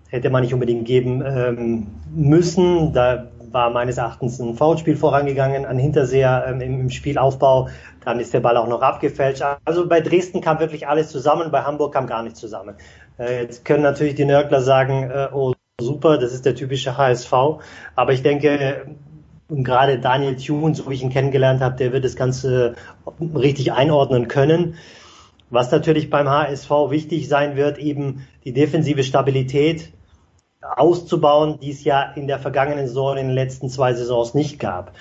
hätte 0.08 0.30
man 0.30 0.44
nicht 0.44 0.54
unbedingt 0.54 0.86
geben 0.86 1.22
ähm, 1.26 1.88
müssen. 2.16 2.94
Da 2.94 3.28
war 3.56 3.70
meines 3.70 3.98
Erachtens 3.98 4.38
ein 4.40 4.54
Foulspiel 4.56 4.98
vorangegangen 4.98 5.66
an 5.66 5.80
Hinterseher 5.80 6.46
ähm, 6.48 6.60
im, 6.60 6.80
im, 6.82 6.90
Spielaufbau. 6.90 7.70
Dann 8.04 8.20
ist 8.20 8.34
der 8.34 8.42
Ball 8.42 8.58
auch 8.58 8.68
noch 8.68 8.82
abgefälscht. 8.82 9.42
Also 9.64 9.88
bei 9.88 10.02
Dresden 10.02 10.42
kam 10.42 10.60
wirklich 10.60 10.90
alles 10.90 11.10
zusammen, 11.10 11.52
bei 11.52 11.62
Hamburg 11.62 11.94
kam 11.94 12.06
gar 12.06 12.22
nichts 12.22 12.42
zusammen. 12.42 12.76
Äh, 13.18 13.44
jetzt 13.44 13.64
können 13.64 13.82
natürlich 13.82 14.16
die 14.16 14.26
Nörgler 14.26 14.60
sagen, 14.60 15.10
äh, 15.10 15.30
oh 15.32 15.54
super, 15.80 16.18
das 16.18 16.34
ist 16.34 16.46
der 16.46 16.54
typische 16.54 16.98
HSV. 16.98 17.32
Aber 17.96 18.12
ich 18.12 18.22
denke, 18.22 18.88
und 19.48 19.64
gerade 19.64 20.00
Daniel 20.00 20.36
Thune, 20.36 20.76
so 20.76 20.90
wie 20.90 20.96
ich 20.96 21.04
ihn 21.04 21.10
kennengelernt 21.10 21.62
habe, 21.62 21.78
der 21.78 21.94
wird 21.94 22.04
das 22.04 22.18
Ganze 22.18 22.76
richtig 23.20 23.72
einordnen 23.72 24.28
können. 24.28 24.76
Was 25.50 25.72
natürlich 25.72 26.10
beim 26.10 26.28
HSV 26.28 26.70
wichtig 26.90 27.30
sein 27.30 27.56
wird, 27.56 27.78
eben 27.78 28.28
die 28.44 28.52
defensive 28.52 29.04
Stabilität 29.04 29.94
auszubauen, 30.76 31.60
die 31.62 31.72
es 31.72 31.84
ja 31.84 32.14
in 32.16 32.28
der 32.28 32.40
vergangenen 32.40 32.88
Saison 32.88 33.18
in 33.18 33.28
den 33.28 33.36
letzten 33.36 33.70
zwei 33.70 33.94
Saisons 33.94 34.34
nicht 34.34 34.60
gab. 34.60 34.92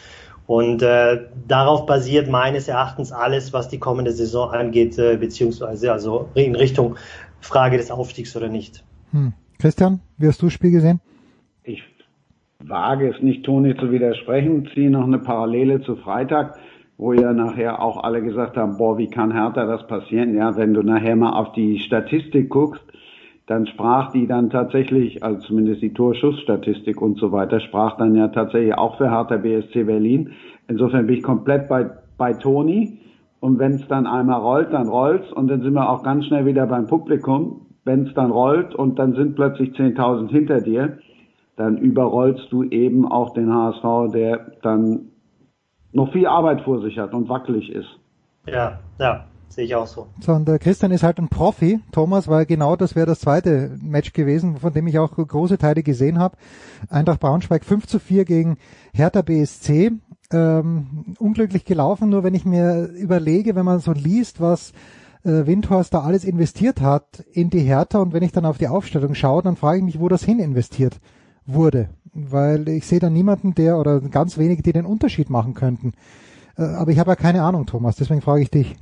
Und 0.46 0.82
äh, 0.82 1.22
darauf 1.48 1.86
basiert 1.86 2.28
meines 2.28 2.68
Erachtens 2.68 3.12
alles, 3.12 3.52
was 3.52 3.68
die 3.68 3.78
kommende 3.78 4.12
Saison 4.12 4.50
angeht, 4.50 4.98
äh, 4.98 5.16
beziehungsweise 5.16 5.90
also 5.90 6.28
in 6.34 6.54
Richtung 6.54 6.96
Frage 7.40 7.78
des 7.78 7.90
Aufstiegs 7.90 8.36
oder 8.36 8.48
nicht. 8.48 8.84
Hm. 9.12 9.32
Christian, 9.58 10.00
wie 10.18 10.26
hast 10.26 10.42
du 10.42 10.46
das 10.46 10.52
Spiel 10.52 10.70
gesehen? 10.70 11.00
Ich 11.62 11.82
wage 12.58 13.08
es 13.08 13.22
nicht, 13.22 13.44
Toni 13.44 13.76
zu 13.76 13.90
widersprechen, 13.90 14.68
ziehe 14.74 14.90
noch 14.90 15.04
eine 15.04 15.18
Parallele 15.18 15.80
zu 15.82 15.96
Freitag, 15.96 16.58
wo 16.98 17.12
ja 17.12 17.32
nachher 17.32 17.80
auch 17.80 18.02
alle 18.04 18.22
gesagt 18.22 18.56
haben, 18.56 18.76
boah, 18.76 18.98
wie 18.98 19.08
kann 19.08 19.32
Hertha 19.32 19.64
das 19.64 19.86
passieren? 19.86 20.36
Ja, 20.36 20.56
wenn 20.56 20.74
du 20.74 20.82
nachher 20.82 21.16
mal 21.16 21.32
auf 21.32 21.52
die 21.52 21.78
Statistik 21.78 22.50
guckst, 22.50 22.82
dann 23.46 23.66
sprach 23.66 24.12
die 24.12 24.26
dann 24.26 24.48
tatsächlich, 24.48 25.22
also 25.22 25.38
zumindest 25.40 25.82
die 25.82 25.92
Torschussstatistik 25.92 27.02
und 27.02 27.18
so 27.18 27.30
weiter, 27.30 27.60
sprach 27.60 27.96
dann 27.98 28.14
ja 28.14 28.28
tatsächlich 28.28 28.74
auch 28.74 28.96
für 28.96 29.10
Hertha 29.10 29.36
BSC 29.36 29.84
Berlin. 29.84 30.30
Insofern 30.66 31.06
bin 31.06 31.16
ich 31.16 31.22
komplett 31.22 31.68
bei, 31.68 31.90
bei 32.16 32.32
Toni 32.32 33.00
Und 33.40 33.58
wenn 33.58 33.72
es 33.72 33.86
dann 33.88 34.06
einmal 34.06 34.40
rollt, 34.40 34.72
dann 34.72 34.88
rollt's 34.88 35.30
und 35.30 35.48
dann 35.48 35.60
sind 35.60 35.74
wir 35.74 35.90
auch 35.90 36.02
ganz 36.02 36.24
schnell 36.24 36.46
wieder 36.46 36.66
beim 36.66 36.86
Publikum. 36.86 37.66
Wenn 37.84 38.06
es 38.06 38.14
dann 38.14 38.30
rollt 38.30 38.74
und 38.74 38.98
dann 38.98 39.14
sind 39.14 39.34
plötzlich 39.34 39.76
10.000 39.76 40.30
hinter 40.30 40.62
dir, 40.62 40.98
dann 41.56 41.76
überrollst 41.76 42.50
du 42.50 42.62
eben 42.62 43.06
auch 43.06 43.34
den 43.34 43.52
HSV, 43.52 44.12
der 44.14 44.52
dann 44.62 45.10
noch 45.92 46.10
viel 46.12 46.26
Arbeit 46.26 46.62
vor 46.62 46.80
sich 46.80 46.98
hat 46.98 47.12
und 47.12 47.28
wackelig 47.28 47.70
ist. 47.70 48.00
Ja, 48.46 48.78
ja, 48.98 49.26
sehe 49.54 49.64
ich 49.64 49.74
auch 49.74 49.86
so. 49.86 50.06
So, 50.20 50.32
und 50.32 50.46
der 50.46 50.58
Christian 50.58 50.92
ist 50.92 51.02
halt 51.02 51.18
ein 51.18 51.28
Profi, 51.28 51.80
Thomas, 51.92 52.28
weil 52.28 52.46
genau 52.46 52.76
das 52.76 52.94
wäre 52.94 53.06
das 53.06 53.20
zweite 53.20 53.76
Match 53.82 54.12
gewesen, 54.12 54.58
von 54.58 54.72
dem 54.72 54.86
ich 54.86 54.98
auch 54.98 55.16
große 55.16 55.58
Teile 55.58 55.82
gesehen 55.82 56.18
habe. 56.18 56.36
Eintracht 56.88 57.20
Braunschweig 57.20 57.64
5 57.64 57.86
zu 57.86 57.98
4 57.98 58.24
gegen 58.24 58.56
Hertha 58.92 59.22
BSC. 59.22 59.92
Ähm, 60.32 61.14
unglücklich 61.18 61.64
gelaufen, 61.64 62.08
nur 62.08 62.24
wenn 62.24 62.34
ich 62.34 62.44
mir 62.44 62.86
überlege, 62.86 63.54
wenn 63.54 63.64
man 63.64 63.78
so 63.78 63.92
liest, 63.92 64.40
was 64.40 64.72
äh, 65.22 65.46
Windhorst 65.46 65.94
da 65.94 66.00
alles 66.00 66.24
investiert 66.24 66.80
hat 66.80 67.24
in 67.32 67.50
die 67.50 67.60
Hertha 67.60 67.98
und 67.98 68.12
wenn 68.12 68.22
ich 68.22 68.32
dann 68.32 68.46
auf 68.46 68.58
die 68.58 68.68
Aufstellung 68.68 69.14
schaue, 69.14 69.42
dann 69.42 69.56
frage 69.56 69.78
ich 69.78 69.84
mich, 69.84 70.00
wo 70.00 70.08
das 70.08 70.24
hin 70.24 70.40
investiert 70.40 70.98
wurde. 71.46 71.90
Weil 72.14 72.68
ich 72.68 72.86
sehe 72.86 73.00
da 73.00 73.10
niemanden, 73.10 73.54
der 73.54 73.78
oder 73.78 74.00
ganz 74.00 74.38
wenige, 74.38 74.62
die 74.62 74.72
den 74.72 74.86
Unterschied 74.86 75.30
machen 75.30 75.54
könnten. 75.54 75.92
Äh, 76.56 76.62
aber 76.62 76.90
ich 76.90 76.98
habe 76.98 77.10
ja 77.10 77.16
keine 77.16 77.42
Ahnung, 77.42 77.66
Thomas, 77.66 77.96
deswegen 77.96 78.22
frage 78.22 78.42
ich 78.42 78.50
dich. 78.50 78.76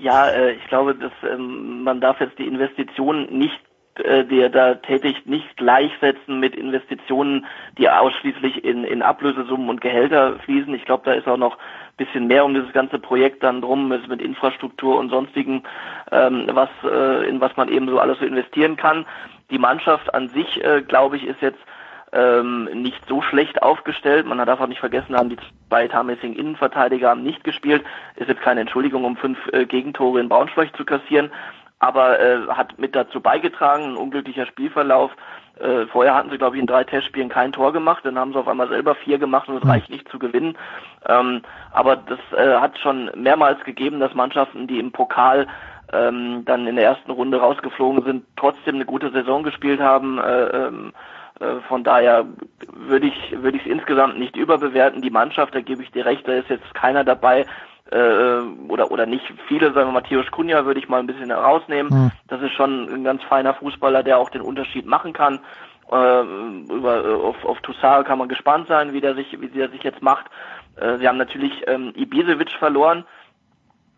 Ja, 0.00 0.28
äh, 0.28 0.52
ich 0.52 0.66
glaube, 0.68 0.94
dass 0.94 1.12
ähm, 1.28 1.82
man 1.82 2.00
darf 2.00 2.20
jetzt 2.20 2.38
die 2.38 2.46
Investitionen 2.46 3.36
nicht 3.36 3.60
äh, 3.98 4.24
die 4.24 4.40
er 4.40 4.50
da 4.50 4.74
tätigt, 4.74 5.26
nicht 5.26 5.56
gleichsetzen 5.56 6.38
mit 6.38 6.54
Investitionen, 6.54 7.46
die 7.78 7.90
ausschließlich 7.90 8.64
in, 8.64 8.84
in 8.84 9.02
Ablösesummen 9.02 9.68
und 9.68 9.80
Gehälter 9.80 10.38
fließen. 10.40 10.72
Ich 10.74 10.84
glaube, 10.84 11.02
da 11.04 11.14
ist 11.14 11.26
auch 11.26 11.36
noch 11.36 11.56
ein 11.56 11.96
bisschen 11.96 12.28
mehr 12.28 12.44
um 12.44 12.54
dieses 12.54 12.72
ganze 12.72 12.98
Projekt 13.00 13.42
dann 13.42 13.60
drum, 13.60 13.88
mit, 13.88 14.06
mit 14.08 14.22
Infrastruktur 14.22 14.98
und 14.98 15.10
sonstigen, 15.10 15.64
ähm, 16.12 16.46
was 16.52 16.68
äh, 16.84 17.28
in 17.28 17.40
was 17.40 17.56
man 17.56 17.68
eben 17.68 17.88
so 17.88 17.98
alles 17.98 18.18
so 18.20 18.24
investieren 18.24 18.76
kann. 18.76 19.04
Die 19.50 19.58
Mannschaft 19.58 20.14
an 20.14 20.28
sich, 20.28 20.62
äh, 20.62 20.82
glaube 20.82 21.16
ich, 21.16 21.24
ist 21.26 21.40
jetzt 21.40 21.60
ähm, 22.12 22.64
nicht 22.74 23.00
so 23.08 23.22
schlecht 23.22 23.62
aufgestellt. 23.62 24.26
Man 24.26 24.40
hat 24.40 24.48
einfach 24.48 24.66
nicht 24.66 24.80
vergessen, 24.80 25.16
haben 25.16 25.28
die 25.28 25.38
zwei 25.68 25.88
Tamessing 25.88 26.34
Innenverteidiger 26.34 27.10
haben 27.10 27.22
nicht 27.22 27.44
gespielt. 27.44 27.84
Ist 28.16 28.28
jetzt 28.28 28.42
keine 28.42 28.60
Entschuldigung, 28.60 29.04
um 29.04 29.16
fünf 29.16 29.38
äh, 29.52 29.66
Gegentore 29.66 30.20
in 30.20 30.28
Braunschweig 30.28 30.74
zu 30.76 30.84
kassieren, 30.84 31.30
aber 31.78 32.18
äh, 32.18 32.46
hat 32.48 32.78
mit 32.78 32.94
dazu 32.94 33.20
beigetragen, 33.20 33.84
ein 33.84 33.96
unglücklicher 33.96 34.46
Spielverlauf. 34.46 35.10
Äh, 35.60 35.86
vorher 35.86 36.14
hatten 36.14 36.30
sie, 36.30 36.38
glaube 36.38 36.56
ich, 36.56 36.60
in 36.60 36.66
drei 36.66 36.84
Testspielen 36.84 37.28
kein 37.28 37.52
Tor 37.52 37.72
gemacht, 37.72 38.04
dann 38.04 38.18
haben 38.18 38.32
sie 38.32 38.38
auf 38.38 38.48
einmal 38.48 38.68
selber 38.68 38.94
vier 38.94 39.18
gemacht 39.18 39.48
und 39.48 39.62
es 39.62 39.68
reicht 39.68 39.90
nicht 39.90 40.08
zu 40.08 40.18
gewinnen. 40.18 40.56
Ähm, 41.06 41.42
aber 41.72 41.96
das 41.96 42.18
äh, 42.36 42.54
hat 42.58 42.78
schon 42.78 43.10
mehrmals 43.16 43.62
gegeben, 43.64 44.00
dass 44.00 44.14
Mannschaften, 44.14 44.66
die 44.66 44.78
im 44.78 44.92
Pokal 44.92 45.46
ähm, 45.92 46.44
dann 46.44 46.66
in 46.66 46.76
der 46.76 46.84
ersten 46.84 47.10
Runde 47.10 47.40
rausgeflogen 47.40 48.04
sind, 48.04 48.24
trotzdem 48.36 48.76
eine 48.76 48.84
gute 48.84 49.10
Saison 49.10 49.42
gespielt 49.42 49.80
haben. 49.80 50.18
Äh, 50.18 50.44
ähm, 50.46 50.92
äh, 50.92 51.17
von 51.68 51.84
daher 51.84 52.26
würde 52.72 53.06
ich 53.06 53.42
würde 53.42 53.58
ich 53.58 53.66
es 53.66 53.70
insgesamt 53.70 54.18
nicht 54.18 54.36
überbewerten. 54.36 55.02
Die 55.02 55.10
Mannschaft, 55.10 55.54
da 55.54 55.60
gebe 55.60 55.82
ich 55.82 55.90
dir 55.92 56.04
recht, 56.04 56.26
da 56.26 56.32
ist 56.32 56.48
jetzt 56.48 56.74
keiner 56.74 57.04
dabei 57.04 57.44
äh, 57.90 58.40
oder 58.68 58.90
oder 58.90 59.06
nicht 59.06 59.24
viele, 59.46 59.72
sagen 59.72 59.88
wir 59.88 60.00
Matthäus 60.00 60.30
Kunja 60.30 60.64
würde 60.66 60.80
ich 60.80 60.88
mal 60.88 61.00
ein 61.00 61.06
bisschen 61.06 61.30
herausnehmen. 61.30 61.92
Mhm. 61.92 62.10
Das 62.28 62.42
ist 62.42 62.52
schon 62.52 62.88
ein 62.88 63.04
ganz 63.04 63.22
feiner 63.24 63.54
Fußballer, 63.54 64.02
der 64.02 64.18
auch 64.18 64.30
den 64.30 64.42
Unterschied 64.42 64.86
machen 64.86 65.12
kann. 65.12 65.40
Äh, 65.90 66.20
über 66.72 67.04
äh, 67.04 67.14
auf, 67.14 67.44
auf 67.44 67.60
Toussaint 67.60 68.06
kann 68.06 68.18
man 68.18 68.28
gespannt 68.28 68.68
sein, 68.68 68.92
wie 68.92 69.00
der 69.00 69.14
sich 69.14 69.40
wie 69.40 69.48
der 69.48 69.70
sich 69.70 69.82
jetzt 69.82 70.02
macht. 70.02 70.26
Äh, 70.76 70.98
sie 70.98 71.08
haben 71.08 71.18
natürlich 71.18 71.64
ähm, 71.66 71.92
Ibisevic 71.96 72.50
verloren 72.50 73.04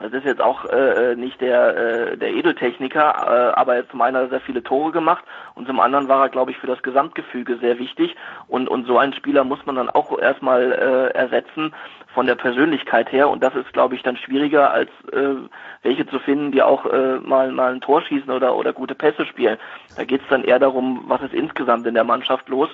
das 0.01 0.13
ist 0.13 0.25
jetzt 0.25 0.41
auch 0.41 0.65
äh, 0.65 1.15
nicht 1.15 1.41
der, 1.41 1.77
äh, 1.77 2.17
der 2.17 2.33
Edeltechniker, 2.33 3.01
äh, 3.01 3.59
aber 3.59 3.75
er 3.75 3.83
hat 3.83 3.91
zum 3.91 4.01
einen 4.01 4.31
sehr 4.31 4.41
viele 4.41 4.63
Tore 4.63 4.93
gemacht 4.93 5.25
und 5.55 5.67
zum 5.67 5.79
anderen 5.79 6.09
war 6.09 6.23
er, 6.23 6.29
glaube 6.31 6.51
ich, 6.51 6.57
für 6.57 6.67
das 6.67 6.83
Gesamtgefüge 6.83 7.59
sehr 7.59 7.79
wichtig. 7.79 8.17
Und, 8.49 8.69
und 8.69 8.87
so 8.87 8.99
einen 8.99 9.13
Spieler 9.13 9.45
muss 9.45 9.65
man 9.67 9.77
dann 9.77 9.91
auch 9.91 10.19
erstmal 10.19 10.73
äh, 10.73 11.17
ersetzen 11.17 11.75
von 12.15 12.27
der 12.27 12.35
Persönlichkeit 12.35 13.13
her. 13.13 13.29
Und 13.29 13.43
das 13.43 13.55
ist, 13.55 13.73
glaube 13.75 13.95
ich, 13.95 14.03
dann 14.03 14.17
schwieriger, 14.17 14.71
als 14.71 14.91
äh, 15.13 15.35
welche 15.83 16.07
zu 16.07 16.19
finden, 16.19 16.51
die 16.51 16.63
auch 16.63 16.87
äh, 16.87 17.19
mal, 17.19 17.53
mal 17.53 17.75
ein 17.75 17.83
Tor 17.83 18.01
schießen 18.01 18.31
oder, 18.31 18.57
oder 18.57 18.73
gute 18.73 18.95
Pässe 18.95 19.27
spielen. 19.27 19.59
Da 19.97 20.05
geht 20.05 20.23
es 20.23 20.29
dann 20.29 20.45
eher 20.45 20.59
darum, 20.59 21.05
was 21.09 21.23
ist 21.23 21.35
insgesamt 21.35 21.87
in 21.87 21.95
der 21.95 22.05
Mannschaft 22.05 22.49
los. 22.49 22.71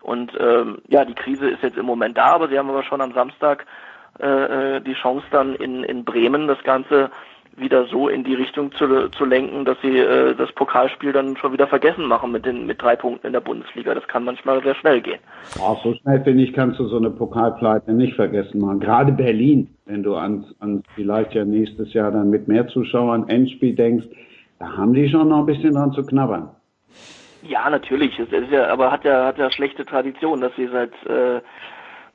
Und 0.00 0.32
ähm, 0.40 0.78
ja, 0.88 1.04
die 1.04 1.14
Krise 1.14 1.50
ist 1.50 1.62
jetzt 1.62 1.76
im 1.76 1.84
Moment 1.84 2.16
da, 2.16 2.32
aber 2.32 2.48
sie 2.48 2.58
haben 2.58 2.70
aber 2.70 2.84
schon 2.84 3.02
am 3.02 3.12
Samstag 3.12 3.66
äh, 4.20 4.76
äh, 4.76 4.80
die 4.80 4.94
Chance 4.94 5.24
dann 5.30 5.54
in, 5.54 5.84
in 5.84 6.04
Bremen 6.04 6.46
das 6.46 6.62
Ganze 6.62 7.10
wieder 7.56 7.86
so 7.86 8.08
in 8.08 8.24
die 8.24 8.34
Richtung 8.34 8.72
zu, 8.72 9.10
zu 9.10 9.24
lenken, 9.24 9.64
dass 9.64 9.76
sie 9.82 9.98
äh, 9.98 10.34
das 10.34 10.52
Pokalspiel 10.52 11.12
dann 11.12 11.36
schon 11.36 11.52
wieder 11.52 11.66
vergessen 11.66 12.06
machen 12.06 12.32
mit 12.32 12.46
den 12.46 12.66
mit 12.66 12.80
drei 12.80 12.96
Punkten 12.96 13.26
in 13.26 13.32
der 13.32 13.40
Bundesliga. 13.40 13.94
Das 13.94 14.06
kann 14.08 14.24
manchmal 14.24 14.62
sehr 14.62 14.74
schnell 14.76 15.00
gehen. 15.00 15.20
Auch 15.60 15.82
so 15.82 15.94
schnell 15.94 16.22
finde 16.22 16.44
ich, 16.44 16.52
kannst 16.52 16.78
du 16.78 16.86
so 16.86 16.96
eine 16.96 17.10
Pokalpleite 17.10 17.92
nicht 17.92 18.14
vergessen 18.14 18.60
machen. 18.60 18.80
Gerade 18.80 19.12
Berlin, 19.12 19.68
wenn 19.86 20.02
du 20.02 20.14
an, 20.14 20.44
an 20.60 20.82
vielleicht 20.94 21.34
ja 21.34 21.44
nächstes 21.44 21.92
Jahr 21.92 22.10
dann 22.10 22.30
mit 22.30 22.48
mehr 22.48 22.66
Zuschauern 22.68 23.28
Endspiel 23.28 23.74
denkst, 23.74 24.06
da 24.58 24.76
haben 24.76 24.94
die 24.94 25.08
schon 25.08 25.28
noch 25.28 25.40
ein 25.40 25.46
bisschen 25.46 25.74
dran 25.74 25.92
zu 25.92 26.04
knabbern. 26.04 26.50
Ja, 27.42 27.68
natürlich. 27.70 28.18
Es 28.18 28.30
ist 28.30 28.50
ja, 28.50 28.68
aber 28.68 28.92
hat 28.92 29.04
ja 29.04 29.26
hat 29.26 29.38
ja 29.38 29.50
schlechte 29.50 29.84
Tradition, 29.84 30.40
dass 30.40 30.54
sie 30.56 30.68
seit 30.68 30.92
äh, 31.06 31.40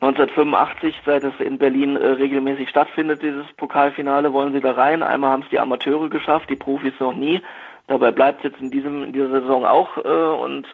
1985, 0.02 1.02
seit 1.06 1.24
es 1.24 1.40
in 1.40 1.58
Berlin 1.58 1.96
äh, 1.96 2.08
regelmäßig 2.08 2.70
stattfindet, 2.70 3.22
dieses 3.22 3.46
Pokalfinale, 3.54 4.34
wollen 4.34 4.54
sie 4.54 4.60
da 4.60 4.74
rein. 4.74 5.04
Einmal 5.04 5.32
haben 5.32 5.44
es 5.44 5.50
die 5.50 5.60
Amateure 5.60 6.10
geschafft, 6.10 6.50
die 6.50 6.56
Profis 6.56 6.94
noch 7.00 7.16
nie. 7.16 7.42
Dabei 7.88 8.12
bleibt 8.12 8.40
es 8.40 8.52
jetzt 8.52 8.62
in 8.62 8.72
diesem 8.72 9.04
in 9.04 9.14
dieser 9.14 9.30
Saison 9.30 9.66
auch 9.66 9.98
äh, 9.98 10.10
und 10.10 10.68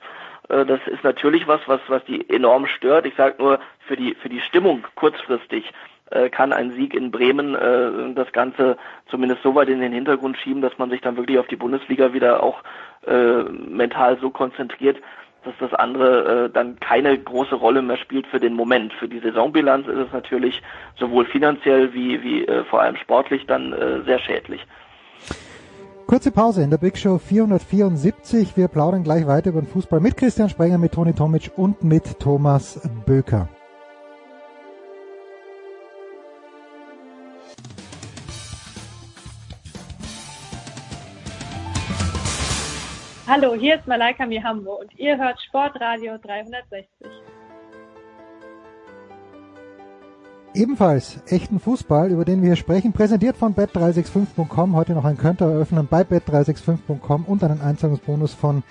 äh, 0.49 0.65
das 0.65 0.79
ist 0.87 1.03
natürlich 1.03 1.47
was, 1.47 1.61
was 1.67 1.81
was 1.87 2.03
die 2.05 2.29
enorm 2.29 2.65
stört. 2.65 3.05
Ich 3.05 3.15
sage 3.15 3.35
nur 3.37 3.59
für 3.87 3.95
die 3.95 4.15
für 4.15 4.29
die 4.29 4.41
Stimmung 4.41 4.85
kurzfristig 4.95 5.71
äh, 6.11 6.29
kann 6.29 6.53
ein 6.53 6.71
Sieg 6.71 6.93
in 6.93 7.11
Bremen 7.11 7.55
äh, 7.55 8.13
das 8.13 8.31
Ganze 8.31 8.77
zumindest 9.09 9.43
so 9.43 9.55
weit 9.55 9.69
in 9.69 9.81
den 9.81 9.93
Hintergrund 9.93 10.37
schieben, 10.37 10.61
dass 10.61 10.77
man 10.77 10.89
sich 10.89 11.01
dann 11.01 11.17
wirklich 11.17 11.39
auf 11.39 11.47
die 11.47 11.55
Bundesliga 11.55 12.13
wieder 12.13 12.43
auch 12.43 12.63
äh, 13.07 13.43
mental 13.43 14.17
so 14.19 14.29
konzentriert, 14.29 14.97
dass 15.43 15.53
das 15.59 15.73
andere 15.73 16.45
äh, 16.45 16.49
dann 16.49 16.79
keine 16.79 17.17
große 17.17 17.55
Rolle 17.55 17.81
mehr 17.81 17.97
spielt 17.97 18.27
für 18.27 18.39
den 18.39 18.53
Moment. 18.53 18.93
Für 18.93 19.07
die 19.07 19.19
Saisonbilanz 19.19 19.87
ist 19.87 19.97
es 19.97 20.13
natürlich 20.13 20.61
sowohl 20.97 21.25
finanziell 21.25 21.93
wie, 21.93 22.21
wie 22.21 22.45
äh, 22.45 22.63
vor 22.65 22.81
allem 22.81 22.95
sportlich 22.97 23.45
dann 23.47 23.73
äh, 23.73 24.01
sehr 24.03 24.19
schädlich. 24.19 24.65
Kurze 26.05 26.31
Pause 26.31 26.61
in 26.61 26.69
der 26.69 26.77
Big 26.77 26.97
Show 26.97 27.17
474. 27.17 28.57
Wir 28.57 28.67
plaudern 28.67 29.03
gleich 29.03 29.25
weiter 29.27 29.51
über 29.51 29.61
den 29.61 29.67
Fußball 29.67 30.01
mit 30.01 30.17
Christian 30.17 30.49
Sprenger, 30.49 30.77
mit 30.77 30.91
Toni 30.91 31.13
Tomic 31.13 31.51
und 31.55 31.83
mit 31.83 32.19
Thomas 32.19 32.81
Böker. 33.05 33.47
Hallo, 43.33 43.55
hier 43.55 43.75
ist 43.75 43.87
Malaika 43.87 44.25
Mihambo 44.25 44.81
und 44.81 44.99
ihr 44.99 45.17
hört 45.17 45.41
Sportradio 45.41 46.17
360. 46.17 46.85
Ebenfalls 50.53 51.17
echten 51.27 51.61
Fußball, 51.61 52.11
über 52.11 52.25
den 52.25 52.41
wir 52.41 52.49
hier 52.49 52.55
sprechen, 52.57 52.91
präsentiert 52.91 53.37
von 53.37 53.55
bet365.com. 53.55 54.75
Heute 54.75 54.91
noch 54.91 55.05
ein 55.05 55.17
Konto 55.17 55.45
eröffnen 55.45 55.87
bei 55.89 56.01
bet365.com 56.01 57.23
und 57.23 57.41
einen 57.41 57.61
Einzahlungsbonus 57.61 58.33
von 58.33 58.63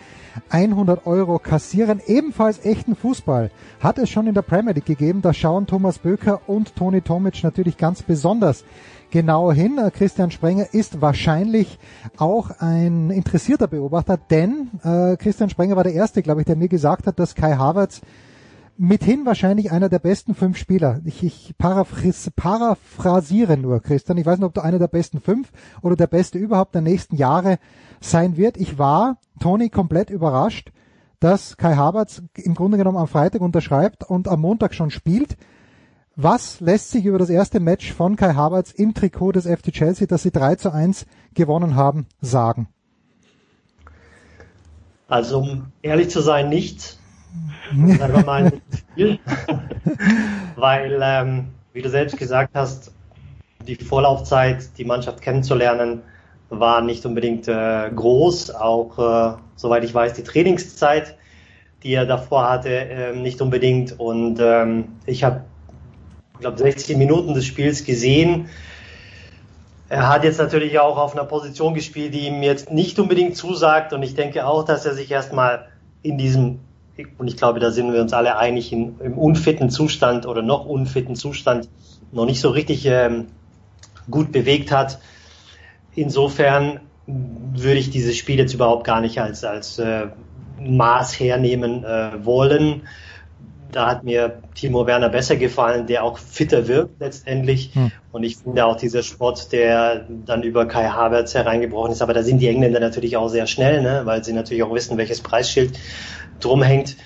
100 0.51 1.07
Euro 1.07 1.39
kassieren. 1.39 2.03
Ebenfalls 2.05 2.63
echten 2.63 2.97
Fußball 2.97 3.51
hat 3.81 3.97
es 3.97 4.11
schon 4.11 4.27
in 4.27 4.35
der 4.35 4.43
Premier 4.43 4.75
League 4.75 4.85
gegeben. 4.85 5.23
Da 5.23 5.33
schauen 5.33 5.67
Thomas 5.67 5.99
Böker 5.99 6.43
und 6.47 6.77
Toni 6.77 7.01
Tomic 7.01 7.43
natürlich 7.43 7.79
ganz 7.79 8.03
besonders 8.03 8.67
genau 9.11 9.53
hin. 9.53 9.79
Äh, 9.79 9.91
Christian 9.91 10.31
Sprenger 10.31 10.73
ist 10.73 11.01
wahrscheinlich 11.01 11.79
auch 12.17 12.51
ein 12.59 13.11
interessierter 13.11 13.67
Beobachter, 13.67 14.17
denn 14.17 14.71
äh, 14.83 15.17
Christian 15.17 15.51
Sprenger 15.51 15.77
war 15.77 15.85
der 15.85 15.95
Erste, 15.95 16.23
glaube 16.23 16.41
ich, 16.41 16.47
der 16.47 16.57
mir 16.57 16.69
gesagt 16.69 17.07
hat, 17.07 17.19
dass 17.19 17.35
Kai 17.35 17.57
Havertz 17.57 18.01
mithin 18.81 19.27
wahrscheinlich 19.27 19.71
einer 19.71 19.91
der 19.91 19.99
besten 19.99 20.35
fünf 20.35 20.57
Spieler. 20.57 21.01
Ich, 21.05 21.23
ich 21.23 21.55
paraphrase, 21.59 22.31
paraphrasiere 22.31 23.59
nur, 23.59 23.81
Christian. 23.81 24.17
Ich 24.17 24.25
weiß 24.25 24.39
nicht, 24.39 24.47
ob 24.47 24.55
du 24.55 24.63
einer 24.63 24.79
der 24.79 24.89
besten 24.89 25.21
fünf 25.21 25.53
oder 25.83 25.97
der 25.97 26.07
beste 26.07 26.39
überhaupt 26.39 26.75
der 26.75 26.81
nächsten 26.81 27.17
Jahre 27.17 27.59
sein 28.01 28.39
wird. 28.39 28.57
Ich 28.57 28.79
war, 28.79 29.19
Toni, 29.39 29.69
komplett 29.69 30.09
überrascht, 30.09 30.73
dass 31.21 31.59
Kai 31.59 31.75
Havertz 31.75 32.23
im 32.37 32.55
Grunde 32.55 32.79
genommen 32.79 32.97
am 32.97 33.07
Freitag 33.07 33.43
unterschreibt 33.43 34.03
und 34.03 34.29
am 34.29 34.41
Montag 34.41 34.73
schon 34.73 34.91
spielt. 34.91 35.37
Was 36.23 36.61
lässt 36.61 36.91
sich 36.91 37.07
über 37.07 37.17
das 37.19 37.31
erste 37.31 37.61
Match 37.61 37.95
von 37.95 38.15
Kai 38.15 38.35
Havertz 38.35 38.73
im 38.73 38.93
Trikot 38.93 39.33
des 39.33 39.47
FC 39.47 39.73
Chelsea, 39.73 40.07
das 40.07 40.23
sie 40.23 40.31
3 40.31 40.57
zu 40.57 40.71
1 40.71 41.07
gewonnen 41.33 41.77
haben, 41.77 42.09
sagen? 42.21 42.69
Also 45.09 45.39
um 45.39 45.73
ehrlich 45.81 46.11
zu 46.11 46.21
sein, 46.21 46.51
nichts. 46.51 46.99
Mal 47.73 48.53
Spiel. 48.93 49.19
Weil, 50.57 51.01
ähm, 51.03 51.47
wie 51.73 51.81
du 51.81 51.89
selbst 51.89 52.19
gesagt 52.19 52.51
hast, 52.53 52.93
die 53.67 53.77
Vorlaufzeit, 53.77 54.77
die 54.77 54.85
Mannschaft 54.85 55.23
kennenzulernen, 55.23 56.03
war 56.51 56.83
nicht 56.83 57.07
unbedingt 57.07 57.49
äh, 57.49 57.91
groß. 57.97 58.51
Auch, 58.57 58.99
äh, 58.99 59.39
soweit 59.57 59.85
ich 59.85 59.95
weiß, 59.95 60.13
die 60.13 60.25
Trainingszeit, 60.25 61.17
die 61.83 61.95
er 61.95 62.05
davor 62.05 62.51
hatte, 62.51 62.69
äh, 62.69 63.17
nicht 63.17 63.41
unbedingt. 63.41 63.99
Und 63.99 64.39
ähm, 64.39 64.97
ich 65.07 65.25
habe, 65.25 65.45
glaube, 66.41 66.59
60 66.59 66.97
Minuten 66.97 67.35
des 67.35 67.47
Spiels 67.47 67.85
gesehen. 67.85 68.49
Er 69.89 70.09
hat 70.09 70.23
jetzt 70.25 70.39
natürlich 70.39 70.79
auch 70.79 70.97
auf 70.97 71.15
einer 71.15 71.25
Position 71.25 71.75
gespielt, 71.75 72.15
die 72.15 72.27
ihm 72.27 72.43
jetzt 72.43 72.71
nicht 72.71 72.99
unbedingt 72.99 73.37
zusagt. 73.37 73.93
Und 73.93 74.03
ich 74.03 74.15
denke 74.15 74.47
auch, 74.47 74.65
dass 74.65 74.87
er 74.87 74.95
sich 74.95 75.11
erstmal 75.11 75.69
in 76.03 76.17
diesem, 76.17 76.61
und 77.19 77.27
ich 77.27 77.37
glaube, 77.37 77.61
da 77.61 77.71
sind 77.71 77.93
wir 77.93 78.01
uns 78.01 78.13
alle 78.13 78.39
einig, 78.39 78.73
in, 78.73 79.01
im 79.01 79.19
unfitten 79.19 79.71
Zustand 79.71 80.27
oder 80.27 80.43
noch 80.43 80.65
unfitten 80.67 81.17
Zustand 81.17 81.69
noch 82.13 82.27
nicht 82.27 82.41
so 82.41 82.51
richtig 82.51 82.87
ähm, 82.87 83.27
gut 84.11 84.33
bewegt 84.33 84.71
hat. 84.71 85.01
Insofern 85.95 86.81
würde 87.07 87.79
ich 87.79 87.91
dieses 87.91 88.17
Spiel 88.17 88.39
jetzt 88.39 88.55
überhaupt 88.55 88.85
gar 88.85 89.01
nicht 89.01 89.21
als, 89.21 89.45
als 89.45 89.79
äh, 89.79 90.07
Maß 90.61 91.19
hernehmen 91.19 91.85
äh, 91.85 92.25
wollen. 92.25 92.83
Da 93.73 93.87
hat 93.87 94.05
mir 94.05 94.43
Timo 94.55 94.87
Werner 94.87 95.09
besser 95.09 95.37
gefallen, 95.37 95.87
der 95.87 96.05
auch 96.05 96.19
fitter 96.19 96.69
wirkt 96.69 97.01
letztendlich. 97.01 97.75
Hm. 97.75 97.93
Und 98.13 98.25
ich 98.25 98.39
finde 98.39 98.65
auch 98.65 98.77
dieser 98.77 99.03
Sport, 99.03 99.53
der 99.53 100.07
dann 100.27 100.43
über 100.43 100.67
Kai 100.67 100.89
Havertz 100.89 101.35
hereingebrochen 101.35 101.93
ist. 101.93 102.03
Aber 102.03 102.15
da 102.15 102.23
sind 102.23 102.39
die 102.39 102.49
Engländer 102.49 102.81
natürlich 102.81 103.17
auch 103.17 103.29
sehr 103.29 103.47
schnell, 103.47 103.83
ne? 103.83 104.03
weil 104.05 104.25
sie 104.25 104.33
natürlich 104.33 104.63
auch 104.63 104.75
wissen, 104.75 104.99
welches 104.99 105.21
Preisschild 105.21 105.79
drum 106.41 106.63
hängt. 106.63 106.97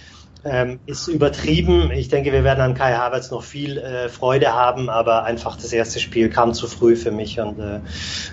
Ähm, 0.46 0.78
ist 0.84 1.08
übertrieben. 1.08 1.90
Ich 1.90 2.08
denke, 2.08 2.32
wir 2.32 2.44
werden 2.44 2.60
an 2.60 2.74
Kai 2.74 2.94
Havertz 2.94 3.30
noch 3.30 3.42
viel 3.42 3.78
äh, 3.78 4.08
Freude 4.10 4.52
haben, 4.52 4.90
aber 4.90 5.24
einfach 5.24 5.56
das 5.56 5.72
erste 5.72 6.00
Spiel 6.00 6.28
kam 6.28 6.52
zu 6.52 6.66
früh 6.66 6.96
für 6.96 7.10
mich 7.10 7.40
und 7.40 7.58
äh, 7.58 7.80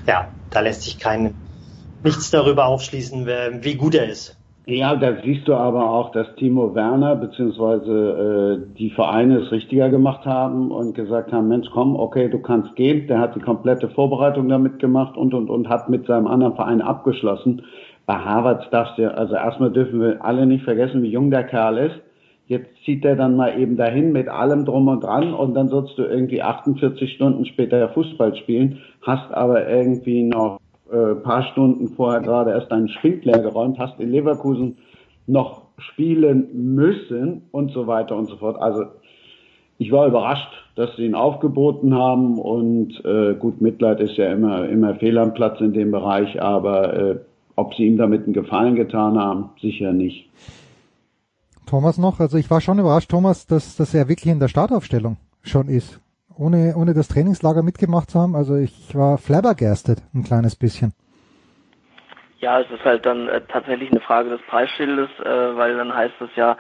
ja, 0.06 0.28
da 0.50 0.60
lässt 0.60 0.82
sich 0.82 1.00
kein 1.00 1.36
nichts 2.04 2.30
darüber 2.32 2.65
aufschließen, 2.65 3.28
wie 3.62 3.76
gut 3.76 3.96
er 3.96 4.10
ist. 4.10 4.36
Ja, 4.67 4.95
da 4.95 5.17
siehst 5.24 5.47
du 5.47 5.56
aber 5.56 5.89
auch, 5.89 6.12
dass 6.12 6.36
Timo 6.36 6.76
Werner 6.76 7.15
beziehungsweise 7.15 8.62
äh, 8.62 8.78
die 8.78 8.91
Vereine 8.91 9.39
es 9.39 9.52
richtiger 9.52 9.89
gemacht 9.89 10.24
haben 10.26 10.69
und 10.69 10.93
gesagt 10.93 11.32
haben, 11.32 11.47
Mensch, 11.47 11.67
komm, 11.74 11.95
okay, 11.95 12.30
du 12.30 12.39
kannst 12.39 12.76
gehen. 12.76 13.08
Der 13.08 13.17
hat 13.19 13.36
die 13.36 13.39
komplette 13.39 13.89
Vorbereitung 13.89 14.50
damit 14.50 14.78
gemacht 14.78 15.17
und 15.17 15.34
und 15.34 15.50
und 15.50 15.67
hat 15.67 15.89
mit 15.89 16.06
seinem 16.06 16.28
anderen 16.28 16.56
Verein 16.56 16.82
abgeschlossen. 16.82 17.63
Bei 18.06 18.15
Harvard 18.15 18.71
darfst 18.71 19.00
du, 19.00 19.12
also 19.12 19.34
erstmal 19.34 19.71
dürfen 19.71 20.00
wir 20.00 20.24
alle 20.24 20.45
nicht 20.45 20.63
vergessen, 20.63 21.02
wie 21.02 21.10
jung 21.10 21.32
der 21.32 21.43
Kerl 21.43 21.78
ist. 21.78 22.00
Jetzt 22.45 22.69
zieht 22.86 23.04
er 23.04 23.15
dann 23.15 23.36
mal 23.36 23.58
eben 23.58 23.78
dahin 23.78 24.12
mit 24.12 24.28
allem 24.28 24.65
drum 24.65 24.88
und 24.89 25.04
dran 25.04 25.34
und 25.34 25.56
dann 25.56 25.69
sollst 25.69 25.97
du 25.97 26.04
irgendwie 26.04 26.43
48 26.43 27.13
Stunden 27.13 27.45
später 27.45 27.89
Fußball 27.89 28.36
spielen, 28.36 28.80
hast 29.02 29.34
aber 29.34 29.67
irgendwie 29.67 30.24
noch 30.24 30.60
äh, 30.91 31.15
paar 31.15 31.43
Stunden 31.43 31.89
vorher 31.89 32.21
gerade 32.21 32.51
erst 32.51 32.71
einen 32.71 32.89
Spind 32.89 33.25
leer 33.25 33.39
geräumt, 33.39 33.80
hast 33.80 33.99
in 33.99 34.12
Leverkusen 34.12 34.77
noch 35.27 35.63
spielen 35.77 36.75
müssen 36.75 37.43
und 37.51 37.71
so 37.71 37.88
weiter 37.88 38.15
und 38.15 38.27
so 38.27 38.38
fort. 38.38 38.62
Also 38.62 38.86
ich 39.77 39.91
war 39.91 40.08
überrascht, 40.08 40.51
dass 40.75 40.95
sie 40.95 41.06
ihn 41.06 41.15
aufgeboten 41.15 41.95
haben 41.95 42.38
und 42.38 43.04
äh, 43.04 43.34
gut, 43.36 43.62
Mitleid 43.62 43.99
ist 43.99 44.17
ja 44.17 44.32
immer, 44.32 44.67
immer 44.69 44.95
fehl 44.95 45.17
am 45.17 45.34
Platz 45.34 45.60
in 45.60 45.73
dem 45.73 45.91
Bereich, 45.91 46.41
aber 46.41 46.93
äh, 46.93 47.15
ob 47.56 47.73
sie 47.75 47.88
ihm 47.88 47.97
damit 47.97 48.25
einen 48.25 48.34
Gefallen 48.34 48.75
getan 48.75 49.17
haben, 49.17 49.49
sicher 49.62 49.93
nicht. 49.93 50.30
Thomas 51.65 51.97
noch, 51.97 52.19
also 52.19 52.38
ich 52.38 52.51
war 52.51 52.62
schon 52.62 52.80
überrascht, 52.80 53.10
Thomas, 53.10 53.47
dass, 53.47 53.75
dass 53.75 53.93
er 53.93 54.10
wirklich 54.10 54.32
in 54.32 54.39
der 54.39 54.49
Startaufstellung 54.49 55.17
schon 55.41 55.67
ist 55.67 55.99
ohne, 56.41 56.73
ohne 56.75 56.93
das 56.93 57.08
Trainingslager 57.08 57.62
mitgemacht 57.62 58.10
zu 58.10 58.19
haben. 58.19 58.36
Also 58.36 58.56
ich 58.56 58.95
war 58.95 59.17
flabbergasted 59.17 60.01
ein 60.13 60.23
kleines 60.23 60.56
bisschen. 60.56 60.93
Ja, 62.39 62.60
es 62.60 62.71
ist 62.71 62.84
halt 62.84 63.06
dann 63.06 63.27
äh, 63.27 63.41
tatsächlich 63.47 63.91
eine 63.91 64.01
Frage 64.01 64.30
des 64.30 64.41
Preisschildes, 64.49 65.10
äh, 65.23 65.56
weil 65.56 65.77
dann 65.77 65.93
heißt 65.93 66.19
es 66.21 66.30
ja, 66.36 66.58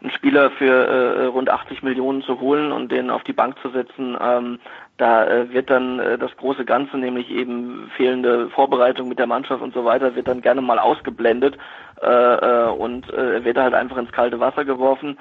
einen 0.00 0.10
Spieler 0.12 0.50
für 0.52 0.72
äh, 0.72 1.24
rund 1.26 1.50
80 1.50 1.82
Millionen 1.82 2.22
zu 2.22 2.40
holen 2.40 2.72
und 2.72 2.90
den 2.90 3.10
auf 3.10 3.22
die 3.24 3.34
Bank 3.34 3.58
zu 3.60 3.68
setzen, 3.68 4.16
ähm, 4.18 4.58
da 4.96 5.26
äh, 5.26 5.52
wird 5.52 5.68
dann 5.68 5.98
äh, 5.98 6.16
das 6.16 6.34
große 6.38 6.64
Ganze, 6.64 6.96
nämlich 6.96 7.30
eben 7.30 7.90
fehlende 7.98 8.48
Vorbereitung 8.48 9.08
mit 9.08 9.18
der 9.18 9.26
Mannschaft 9.26 9.62
und 9.62 9.74
so 9.74 9.84
weiter, 9.84 10.14
wird 10.14 10.28
dann 10.28 10.40
gerne 10.40 10.62
mal 10.62 10.78
ausgeblendet 10.78 11.58
äh, 12.00 12.06
äh, 12.06 12.70
und 12.70 13.12
äh, 13.12 13.44
wird 13.44 13.58
halt 13.58 13.74
einfach 13.74 13.98
ins 13.98 14.12
kalte 14.12 14.40
Wasser 14.40 14.64
geworfen. 14.64 15.18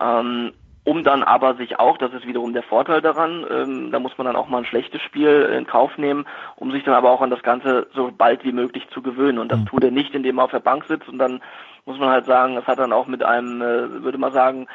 Ähm, 0.00 0.52
um 0.84 1.04
dann 1.04 1.22
aber 1.22 1.54
sich 1.54 1.78
auch, 1.78 1.96
das 1.96 2.12
ist 2.12 2.26
wiederum 2.26 2.52
der 2.52 2.64
Vorteil 2.64 3.00
daran, 3.00 3.46
ähm, 3.48 3.90
da 3.92 4.00
muss 4.00 4.18
man 4.18 4.26
dann 4.26 4.36
auch 4.36 4.48
mal 4.48 4.58
ein 4.58 4.64
schlechtes 4.64 5.00
Spiel 5.02 5.54
in 5.56 5.66
Kauf 5.66 5.96
nehmen, 5.96 6.26
um 6.56 6.72
sich 6.72 6.82
dann 6.82 6.94
aber 6.94 7.10
auch 7.10 7.20
an 7.20 7.30
das 7.30 7.42
Ganze 7.42 7.86
so 7.94 8.10
bald 8.16 8.44
wie 8.44 8.52
möglich 8.52 8.88
zu 8.90 9.00
gewöhnen. 9.00 9.38
Und 9.38 9.52
das 9.52 9.60
mhm. 9.60 9.66
tut 9.66 9.84
er 9.84 9.92
nicht, 9.92 10.14
indem 10.14 10.38
er 10.38 10.44
auf 10.44 10.50
der 10.50 10.60
Bank 10.60 10.84
sitzt 10.88 11.08
und 11.08 11.18
dann 11.18 11.40
muss 11.84 11.98
man 11.98 12.10
halt 12.10 12.26
sagen, 12.26 12.54
das 12.56 12.66
hat 12.66 12.78
dann 12.78 12.92
auch 12.92 13.06
mit 13.06 13.22
einem, 13.22 13.60
äh, 13.60 14.02
würde 14.02 14.18
man 14.18 14.32
sagen, 14.32 14.66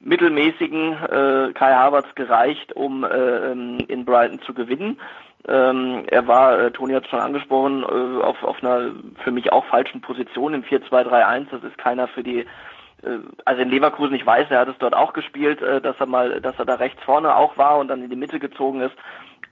mittelmäßigen 0.00 0.92
äh, 0.92 1.52
Kai 1.54 1.72
Havertz 1.72 2.14
gereicht, 2.14 2.74
um 2.74 3.04
äh, 3.04 3.08
ähm, 3.08 3.78
in 3.88 4.04
Brighton 4.04 4.40
zu 4.42 4.54
gewinnen. 4.54 4.98
Ähm, 5.46 6.04
er 6.06 6.26
war, 6.26 6.58
äh, 6.58 6.70
Toni 6.70 6.94
hat 6.94 7.04
es 7.04 7.10
schon 7.10 7.20
angesprochen, 7.20 7.82
äh, 7.82 8.22
auf, 8.22 8.42
auf 8.42 8.62
einer 8.62 8.92
für 9.22 9.30
mich 9.30 9.52
auch 9.52 9.64
falschen 9.66 10.00
Position 10.00 10.54
im 10.54 10.62
4-2-3-1. 10.62 11.46
Das 11.50 11.62
ist 11.64 11.78
keiner 11.78 12.08
für 12.08 12.22
die 12.22 12.46
also 13.44 13.62
in 13.62 13.70
Leverkusen, 13.70 14.14
ich 14.14 14.26
weiß, 14.26 14.46
er 14.50 14.60
hat 14.60 14.68
es 14.68 14.78
dort 14.78 14.94
auch 14.94 15.12
gespielt, 15.12 15.60
äh, 15.62 15.80
dass 15.80 15.96
er 15.98 16.06
mal, 16.06 16.40
dass 16.40 16.58
er 16.58 16.64
da 16.64 16.74
rechts 16.74 17.02
vorne 17.02 17.34
auch 17.34 17.56
war 17.56 17.78
und 17.78 17.88
dann 17.88 18.02
in 18.02 18.10
die 18.10 18.16
Mitte 18.16 18.38
gezogen 18.38 18.80
ist. 18.80 18.94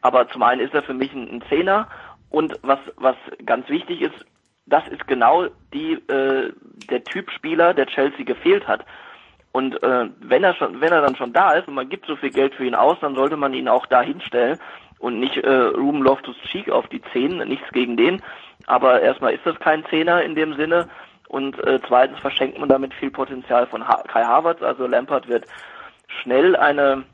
Aber 0.01 0.29
zum 0.29 0.43
einen 0.43 0.61
ist 0.61 0.75
er 0.75 0.83
für 0.83 0.95
mich 0.95 1.13
ein, 1.13 1.29
ein 1.29 1.43
Zehner 1.49 1.89
und 2.31 2.59
was, 2.63 2.79
was 2.97 3.17
ganz 3.45 3.69
wichtig 3.69 4.01
ist, 4.01 4.15
das 4.67 4.87
ist 4.89 5.07
genau 5.07 5.47
die, 5.73 5.93
äh, 5.93 6.53
der 6.91 7.05
Typ 7.05 7.31
Spieler, 7.31 7.75
der 7.75 7.87
Chelsea 7.87 8.25
gefehlt 8.25 8.67
hat. 8.67 8.85
Und 9.53 9.83
äh, 9.83 10.09
wenn 10.21 10.45
er 10.45 10.55
schon, 10.55 10.81
wenn 10.81 10.93
er 10.93 11.03
dann 11.03 11.17
schon 11.17 11.33
da 11.33 11.53
ist 11.53 11.69
und 11.69 11.75
man 11.75 11.89
gibt 11.89 12.07
so 12.07 12.17
viel 12.17 12.31
Geld 12.31 12.55
für 12.55 12.65
ihn 12.65 12.75
aus, 12.75 12.97
dann 13.01 13.15
sollte 13.15 13.37
man 13.37 13.53
ihn 13.53 13.69
auch 13.69 13.87
da 13.87 14.01
hinstellen 14.01 14.59
und 14.99 15.21
nicht 15.21 15.37
äh, 15.37 15.51
Ruben 15.51 16.03
Loftus 16.03 16.37
Cheek 16.51 16.71
auf 16.71 16.89
die 16.89 17.03
Zehn, 17.13 17.37
nichts 17.37 17.71
gegen 17.73 17.97
den. 17.97 18.23
Aber 18.67 19.03
erstmal 19.03 19.35
ist 19.35 19.45
das 19.45 19.59
kein 19.59 19.85
Zehner 19.87 20.23
in 20.23 20.35
dem 20.35 20.55
Sinne 20.55 20.89
und 21.33 21.59
äh, 21.67 21.81
zweitens 21.89 22.21
verschenkt 22.21 22.59
man 22.59 22.69
damit 22.69 22.93
viel 22.93 23.11
Potenzial 23.11 23.67
von 23.67 23.89
ha 23.89 24.03
Kai 24.07 24.23
Havertz. 24.23 24.63
Also 24.63 24.87
Lampard 24.87 25.29
wird 25.29 25.47
schnell 26.07 26.55
eine 26.55 27.05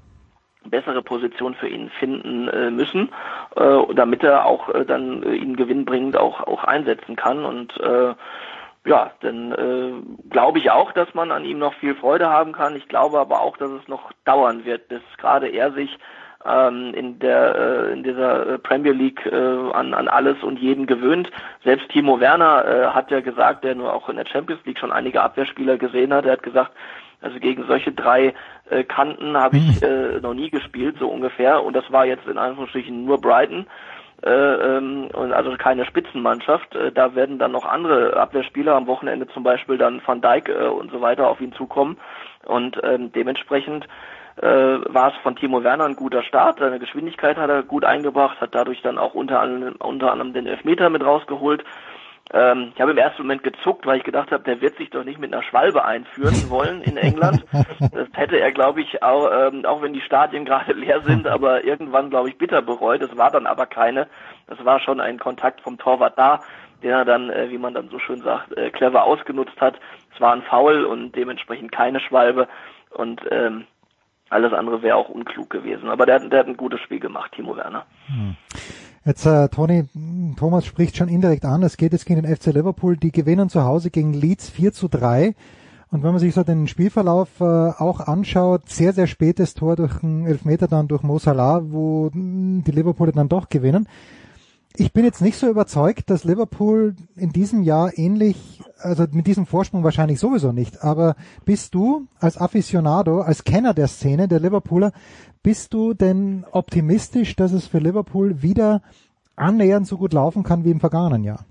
bessere 0.64 1.02
Position 1.02 1.54
für 1.54 1.68
ihn 1.68 1.88
finden 1.88 2.48
äh, 2.48 2.70
müssen, 2.70 3.10
äh, 3.54 3.94
damit 3.94 4.24
er 4.24 4.44
auch 4.44 4.74
äh, 4.74 4.84
dann 4.84 5.22
äh, 5.22 5.36
ihn 5.36 5.54
gewinnbringend 5.54 6.16
auch 6.16 6.40
auch 6.48 6.64
einsetzen 6.64 7.14
kann 7.14 7.44
und 7.44 7.78
äh, 7.78 8.14
ja, 8.84 9.12
dann 9.20 9.52
äh, 9.52 10.28
glaube 10.30 10.58
ich 10.58 10.72
auch, 10.72 10.90
dass 10.92 11.14
man 11.14 11.30
an 11.30 11.44
ihm 11.44 11.58
noch 11.58 11.74
viel 11.74 11.94
Freude 11.94 12.28
haben 12.28 12.52
kann. 12.52 12.74
Ich 12.74 12.88
glaube 12.88 13.20
aber 13.20 13.40
auch, 13.40 13.56
dass 13.56 13.70
es 13.70 13.86
noch 13.86 14.10
dauern 14.24 14.64
wird, 14.64 14.88
bis 14.88 15.02
gerade 15.18 15.48
er 15.48 15.72
sich 15.72 15.96
ähm, 16.48 16.94
in 16.94 17.18
der 17.18 17.54
äh, 17.54 17.92
in 17.92 18.02
dieser 18.02 18.46
äh, 18.46 18.58
Premier 18.58 18.92
League 18.92 19.24
äh, 19.26 19.34
an, 19.34 19.94
an 19.94 20.08
alles 20.08 20.42
und 20.42 20.58
jeden 20.58 20.86
gewöhnt. 20.86 21.30
Selbst 21.64 21.88
Timo 21.90 22.20
Werner 22.20 22.64
äh, 22.64 22.86
hat 22.88 23.10
ja 23.10 23.20
gesagt, 23.20 23.64
der 23.64 23.74
nur 23.74 23.92
auch 23.92 24.08
in 24.08 24.16
der 24.16 24.26
Champions 24.26 24.64
League 24.64 24.78
schon 24.78 24.92
einige 24.92 25.22
Abwehrspieler 25.22 25.78
gesehen 25.78 26.12
hat, 26.12 26.24
er 26.24 26.32
hat 26.32 26.42
gesagt, 26.42 26.72
also 27.20 27.38
gegen 27.40 27.66
solche 27.66 27.92
drei 27.92 28.34
äh, 28.70 28.84
Kanten 28.84 29.36
habe 29.36 29.56
ich 29.56 29.80
hm. 29.80 30.16
äh, 30.16 30.20
noch 30.20 30.34
nie 30.34 30.50
gespielt, 30.50 30.96
so 31.00 31.08
ungefähr. 31.08 31.64
Und 31.64 31.74
das 31.74 31.90
war 31.90 32.06
jetzt 32.06 32.26
in 32.28 32.38
Anführungsstrichen 32.38 33.04
nur 33.04 33.20
Brighton. 33.20 33.66
Äh, 34.22 34.30
ähm, 34.30 35.08
und 35.12 35.32
also 35.32 35.56
keine 35.56 35.84
Spitzenmannschaft. 35.84 36.74
Äh, 36.74 36.90
da 36.90 37.14
werden 37.14 37.38
dann 37.38 37.52
noch 37.52 37.64
andere 37.64 38.16
Abwehrspieler 38.16 38.74
am 38.74 38.88
Wochenende 38.88 39.28
zum 39.28 39.44
Beispiel 39.44 39.78
dann 39.78 40.02
Van 40.04 40.20
Dijk 40.20 40.48
äh, 40.48 40.66
und 40.66 40.90
so 40.90 41.00
weiter 41.00 41.28
auf 41.28 41.40
ihn 41.40 41.52
zukommen. 41.52 41.98
Und 42.44 42.80
ähm, 42.82 43.12
dementsprechend 43.12 43.86
äh, 44.40 44.94
war 44.94 45.08
es 45.08 45.16
von 45.22 45.36
Timo 45.36 45.62
Werner 45.62 45.84
ein 45.84 45.96
guter 45.96 46.22
Start. 46.22 46.58
Seine 46.58 46.78
Geschwindigkeit 46.78 47.36
hat 47.36 47.50
er 47.50 47.62
gut 47.62 47.84
eingebracht, 47.84 48.40
hat 48.40 48.54
dadurch 48.54 48.82
dann 48.82 48.98
auch 48.98 49.14
unter 49.14 49.40
anderem, 49.40 49.76
unter 49.78 50.12
anderem 50.12 50.32
den 50.32 50.46
Elfmeter 50.46 50.90
mit 50.90 51.04
rausgeholt. 51.04 51.64
Ähm, 52.32 52.72
ich 52.74 52.80
habe 52.80 52.90
im 52.90 52.98
ersten 52.98 53.22
Moment 53.22 53.42
gezuckt, 53.42 53.86
weil 53.86 53.98
ich 53.98 54.04
gedacht 54.04 54.30
habe, 54.30 54.44
der 54.44 54.60
wird 54.60 54.76
sich 54.76 54.90
doch 54.90 55.02
nicht 55.02 55.18
mit 55.18 55.32
einer 55.32 55.42
Schwalbe 55.42 55.84
einführen 55.84 56.34
wollen 56.50 56.82
in 56.82 56.96
England. 56.96 57.44
Das 57.80 58.08
hätte 58.12 58.38
er, 58.38 58.52
glaube 58.52 58.82
ich, 58.82 59.02
auch, 59.02 59.30
ähm, 59.32 59.64
auch 59.64 59.80
wenn 59.82 59.94
die 59.94 60.02
Stadien 60.02 60.44
gerade 60.44 60.72
leer 60.72 61.00
sind, 61.02 61.26
aber 61.28 61.64
irgendwann, 61.64 62.10
glaube 62.10 62.28
ich, 62.28 62.38
bitter 62.38 62.62
bereut. 62.62 63.02
Das 63.02 63.16
war 63.16 63.30
dann 63.30 63.46
aber 63.46 63.66
keine. 63.66 64.06
Das 64.46 64.62
war 64.64 64.78
schon 64.80 65.00
ein 65.00 65.18
Kontakt 65.18 65.62
vom 65.62 65.78
Torwart 65.78 66.18
da, 66.18 66.40
den 66.82 66.90
er 66.90 67.04
dann, 67.04 67.30
äh, 67.30 67.50
wie 67.50 67.58
man 67.58 67.74
dann 67.74 67.88
so 67.88 67.98
schön 67.98 68.20
sagt, 68.20 68.56
äh, 68.56 68.70
clever 68.70 69.04
ausgenutzt 69.04 69.58
hat. 69.60 69.76
Es 70.14 70.20
war 70.20 70.32
ein 70.32 70.42
Foul 70.42 70.84
und 70.84 71.16
dementsprechend 71.16 71.72
keine 71.72 72.00
Schwalbe. 72.00 72.46
Und 72.90 73.22
ähm, 73.30 73.66
alles 74.30 74.52
andere 74.52 74.82
wäre 74.82 74.96
auch 74.96 75.08
unklug 75.08 75.50
gewesen. 75.50 75.88
Aber 75.88 76.06
der, 76.06 76.16
hat, 76.16 76.32
der 76.32 76.40
hat 76.40 76.46
ein 76.46 76.56
gutes 76.56 76.80
Spiel 76.80 77.00
gemacht, 77.00 77.32
Timo 77.34 77.56
Werner. 77.56 77.84
Hm. 78.06 78.36
Jetzt, 79.04 79.24
äh, 79.26 79.48
Toni, 79.48 79.84
Thomas 80.36 80.66
spricht 80.66 80.96
schon 80.96 81.08
indirekt 81.08 81.44
an, 81.44 81.62
es 81.62 81.76
geht 81.76 81.92
jetzt 81.92 82.04
gegen 82.04 82.22
den 82.22 82.36
FC 82.36 82.46
Liverpool, 82.46 82.96
die 82.96 83.12
gewinnen 83.12 83.48
zu 83.48 83.64
Hause 83.64 83.90
gegen 83.90 84.12
Leeds 84.12 84.50
4 84.50 84.72
zu 84.72 84.88
3. 84.88 85.34
Und 85.90 86.02
wenn 86.02 86.10
man 86.10 86.18
sich 86.18 86.34
so 86.34 86.42
den 86.42 86.68
Spielverlauf 86.68 87.40
äh, 87.40 87.44
auch 87.44 88.00
anschaut, 88.00 88.68
sehr, 88.68 88.92
sehr 88.92 89.06
spätes 89.06 89.54
Tor 89.54 89.76
durch 89.76 90.02
einen 90.02 90.26
Elfmeter 90.26 90.68
dann 90.68 90.88
durch 90.88 91.02
Mo 91.02 91.18
Salah, 91.18 91.62
wo 91.64 92.10
die 92.12 92.70
Liverpooler 92.70 93.12
dann 93.12 93.30
doch 93.30 93.48
gewinnen. 93.48 93.88
Ich 94.80 94.92
bin 94.92 95.04
jetzt 95.04 95.20
nicht 95.20 95.36
so 95.36 95.48
überzeugt, 95.48 96.08
dass 96.08 96.22
Liverpool 96.22 96.94
in 97.16 97.30
diesem 97.30 97.64
Jahr 97.64 97.98
ähnlich, 97.98 98.62
also 98.78 99.06
mit 99.10 99.26
diesem 99.26 99.44
Vorsprung 99.44 99.82
wahrscheinlich 99.82 100.20
sowieso 100.20 100.52
nicht, 100.52 100.84
aber 100.84 101.16
bist 101.44 101.74
du 101.74 102.06
als 102.20 102.38
Aficionado, 102.38 103.20
als 103.20 103.42
Kenner 103.42 103.74
der 103.74 103.88
Szene 103.88 104.28
der 104.28 104.38
Liverpooler, 104.38 104.92
bist 105.42 105.74
du 105.74 105.94
denn 105.94 106.46
optimistisch, 106.52 107.34
dass 107.34 107.50
es 107.50 107.66
für 107.66 107.80
Liverpool 107.80 108.40
wieder 108.40 108.82
annähernd 109.34 109.88
so 109.88 109.98
gut 109.98 110.12
laufen 110.12 110.44
kann 110.44 110.64
wie 110.64 110.70
im 110.70 110.78
vergangenen 110.78 111.24
Jahr? 111.24 111.44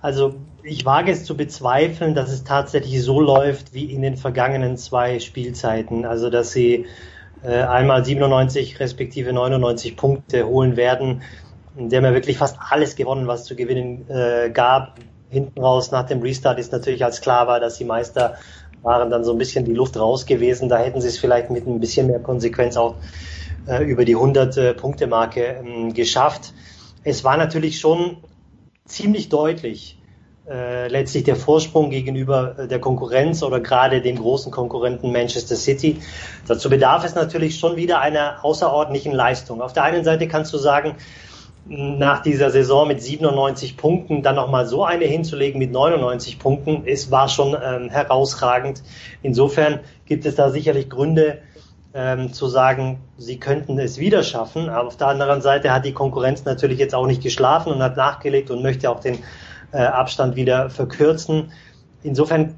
Also 0.00 0.36
ich 0.62 0.86
wage 0.86 1.12
es 1.12 1.24
zu 1.24 1.36
bezweifeln, 1.36 2.14
dass 2.14 2.32
es 2.32 2.44
tatsächlich 2.44 3.02
so 3.02 3.20
läuft 3.20 3.74
wie 3.74 3.92
in 3.92 4.00
den 4.00 4.16
vergangenen 4.16 4.78
zwei 4.78 5.18
Spielzeiten. 5.18 6.06
Also 6.06 6.30
dass 6.30 6.52
sie 6.52 6.86
äh, 7.42 7.62
einmal 7.62 8.02
97 8.02 8.80
respektive 8.80 9.34
99 9.34 9.96
Punkte 9.96 10.46
holen 10.46 10.76
werden. 10.76 11.20
Die 11.78 11.96
haben 11.96 12.04
ja 12.04 12.14
wirklich 12.14 12.38
fast 12.38 12.56
alles 12.70 12.96
gewonnen, 12.96 13.26
was 13.26 13.44
zu 13.44 13.54
gewinnen 13.54 14.08
äh, 14.08 14.50
gab. 14.50 14.94
Hinten 15.28 15.60
raus 15.60 15.90
nach 15.90 16.06
dem 16.06 16.22
Restart 16.22 16.58
ist 16.58 16.72
natürlich 16.72 17.04
als 17.04 17.20
klar 17.20 17.46
war, 17.46 17.60
dass 17.60 17.76
sie 17.76 17.84
Meister 17.84 18.36
waren, 18.82 19.10
dann 19.10 19.24
so 19.24 19.32
ein 19.32 19.38
bisschen 19.38 19.64
die 19.64 19.74
Luft 19.74 19.98
raus 19.98 20.24
gewesen. 20.24 20.68
Da 20.68 20.78
hätten 20.78 21.00
sie 21.00 21.08
es 21.08 21.18
vielleicht 21.18 21.50
mit 21.50 21.66
ein 21.66 21.80
bisschen 21.80 22.06
mehr 22.06 22.20
Konsequenz 22.20 22.76
auch 22.76 22.94
äh, 23.66 23.84
über 23.84 24.04
die 24.04 24.16
100-Punkte-Marke 24.16 25.62
äh, 25.64 25.92
geschafft. 25.92 26.54
Es 27.04 27.24
war 27.24 27.36
natürlich 27.36 27.78
schon 27.78 28.18
ziemlich 28.86 29.28
deutlich, 29.28 29.98
äh, 30.48 30.88
letztlich 30.88 31.24
der 31.24 31.36
Vorsprung 31.36 31.90
gegenüber 31.90 32.58
äh, 32.58 32.68
der 32.68 32.78
Konkurrenz 32.78 33.42
oder 33.42 33.60
gerade 33.60 34.00
dem 34.00 34.16
großen 34.16 34.52
Konkurrenten 34.52 35.12
Manchester 35.12 35.56
City. 35.56 36.00
Dazu 36.46 36.70
bedarf 36.70 37.04
es 37.04 37.14
natürlich 37.14 37.58
schon 37.58 37.76
wieder 37.76 38.00
einer 38.00 38.44
außerordentlichen 38.44 39.12
Leistung. 39.12 39.60
Auf 39.60 39.72
der 39.72 39.82
einen 39.82 40.04
Seite 40.04 40.28
kannst 40.28 40.52
du 40.54 40.58
sagen, 40.58 40.94
nach 41.68 42.22
dieser 42.22 42.50
Saison 42.50 42.86
mit 42.86 43.02
97 43.02 43.76
Punkten 43.76 44.22
dann 44.22 44.36
nochmal 44.36 44.66
so 44.66 44.84
eine 44.84 45.04
hinzulegen 45.04 45.58
mit 45.58 45.72
99 45.72 46.38
Punkten, 46.38 46.82
es 46.86 47.10
war 47.10 47.28
schon 47.28 47.56
ähm, 47.60 47.90
herausragend. 47.90 48.82
Insofern 49.22 49.80
gibt 50.04 50.26
es 50.26 50.36
da 50.36 50.50
sicherlich 50.50 50.88
Gründe 50.88 51.38
ähm, 51.92 52.32
zu 52.32 52.46
sagen, 52.46 53.00
sie 53.16 53.40
könnten 53.40 53.78
es 53.78 53.98
wieder 53.98 54.22
schaffen. 54.22 54.68
Aber 54.68 54.86
auf 54.86 54.96
der 54.96 55.08
anderen 55.08 55.42
Seite 55.42 55.72
hat 55.72 55.84
die 55.84 55.92
Konkurrenz 55.92 56.44
natürlich 56.44 56.78
jetzt 56.78 56.94
auch 56.94 57.06
nicht 57.06 57.22
geschlafen 57.22 57.72
und 57.72 57.82
hat 57.82 57.96
nachgelegt 57.96 58.50
und 58.50 58.62
möchte 58.62 58.88
auch 58.88 59.00
den 59.00 59.18
äh, 59.72 59.78
Abstand 59.78 60.36
wieder 60.36 60.70
verkürzen. 60.70 61.50
Insofern 62.02 62.56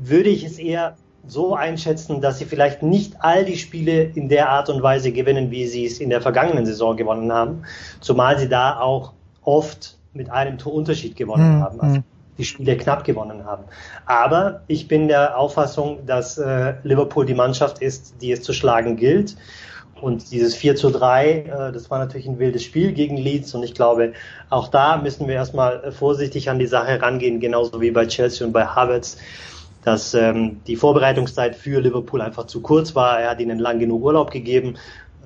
würde 0.00 0.30
ich 0.30 0.44
es 0.44 0.58
eher 0.58 0.96
so 1.26 1.54
einschätzen, 1.54 2.20
dass 2.20 2.38
sie 2.38 2.44
vielleicht 2.44 2.82
nicht 2.82 3.14
all 3.20 3.44
die 3.44 3.56
Spiele 3.56 4.02
in 4.02 4.28
der 4.28 4.48
Art 4.48 4.68
und 4.68 4.82
Weise 4.82 5.12
gewinnen, 5.12 5.50
wie 5.50 5.66
sie 5.66 5.86
es 5.86 6.00
in 6.00 6.10
der 6.10 6.20
vergangenen 6.20 6.66
Saison 6.66 6.96
gewonnen 6.96 7.32
haben, 7.32 7.62
zumal 8.00 8.38
sie 8.38 8.48
da 8.48 8.80
auch 8.80 9.12
oft 9.42 9.96
mit 10.12 10.30
einem 10.30 10.58
Torunterschied 10.58 11.16
gewonnen 11.16 11.56
mhm. 11.56 11.62
haben, 11.62 11.80
also 11.80 11.96
hm. 11.96 12.04
die 12.38 12.44
Spiele 12.44 12.76
knapp 12.76 13.04
gewonnen 13.04 13.44
haben. 13.44 13.64
Aber 14.06 14.62
ich 14.66 14.88
bin 14.88 15.08
der 15.08 15.38
Auffassung, 15.38 16.04
dass 16.06 16.38
äh, 16.38 16.74
Liverpool 16.82 17.26
die 17.26 17.34
Mannschaft 17.34 17.80
ist, 17.80 18.14
die 18.20 18.32
es 18.32 18.42
zu 18.42 18.52
schlagen 18.52 18.96
gilt. 18.96 19.36
Und 20.00 20.32
dieses 20.32 20.54
4 20.56 20.76
zu 20.76 20.90
3, 20.90 21.30
äh, 21.30 21.72
das 21.72 21.90
war 21.90 21.98
natürlich 21.98 22.26
ein 22.26 22.38
wildes 22.38 22.64
Spiel 22.64 22.92
gegen 22.92 23.16
Leeds. 23.16 23.54
Und 23.54 23.62
ich 23.62 23.74
glaube, 23.74 24.14
auch 24.48 24.68
da 24.68 24.96
müssen 24.96 25.28
wir 25.28 25.34
erstmal 25.34 25.92
vorsichtig 25.92 26.48
an 26.48 26.58
die 26.58 26.66
Sache 26.66 27.00
rangehen, 27.00 27.38
genauso 27.38 27.80
wie 27.80 27.90
bei 27.90 28.06
Chelsea 28.06 28.46
und 28.46 28.52
bei 28.52 28.64
Havertz 28.64 29.18
dass 29.84 30.14
ähm, 30.14 30.60
die 30.66 30.76
Vorbereitungszeit 30.76 31.56
für 31.56 31.80
Liverpool 31.80 32.20
einfach 32.20 32.46
zu 32.46 32.60
kurz 32.60 32.94
war. 32.94 33.20
Er 33.20 33.30
hat 33.30 33.40
ihnen 33.40 33.58
lang 33.58 33.78
genug 33.78 34.02
Urlaub 34.02 34.30
gegeben. 34.30 34.74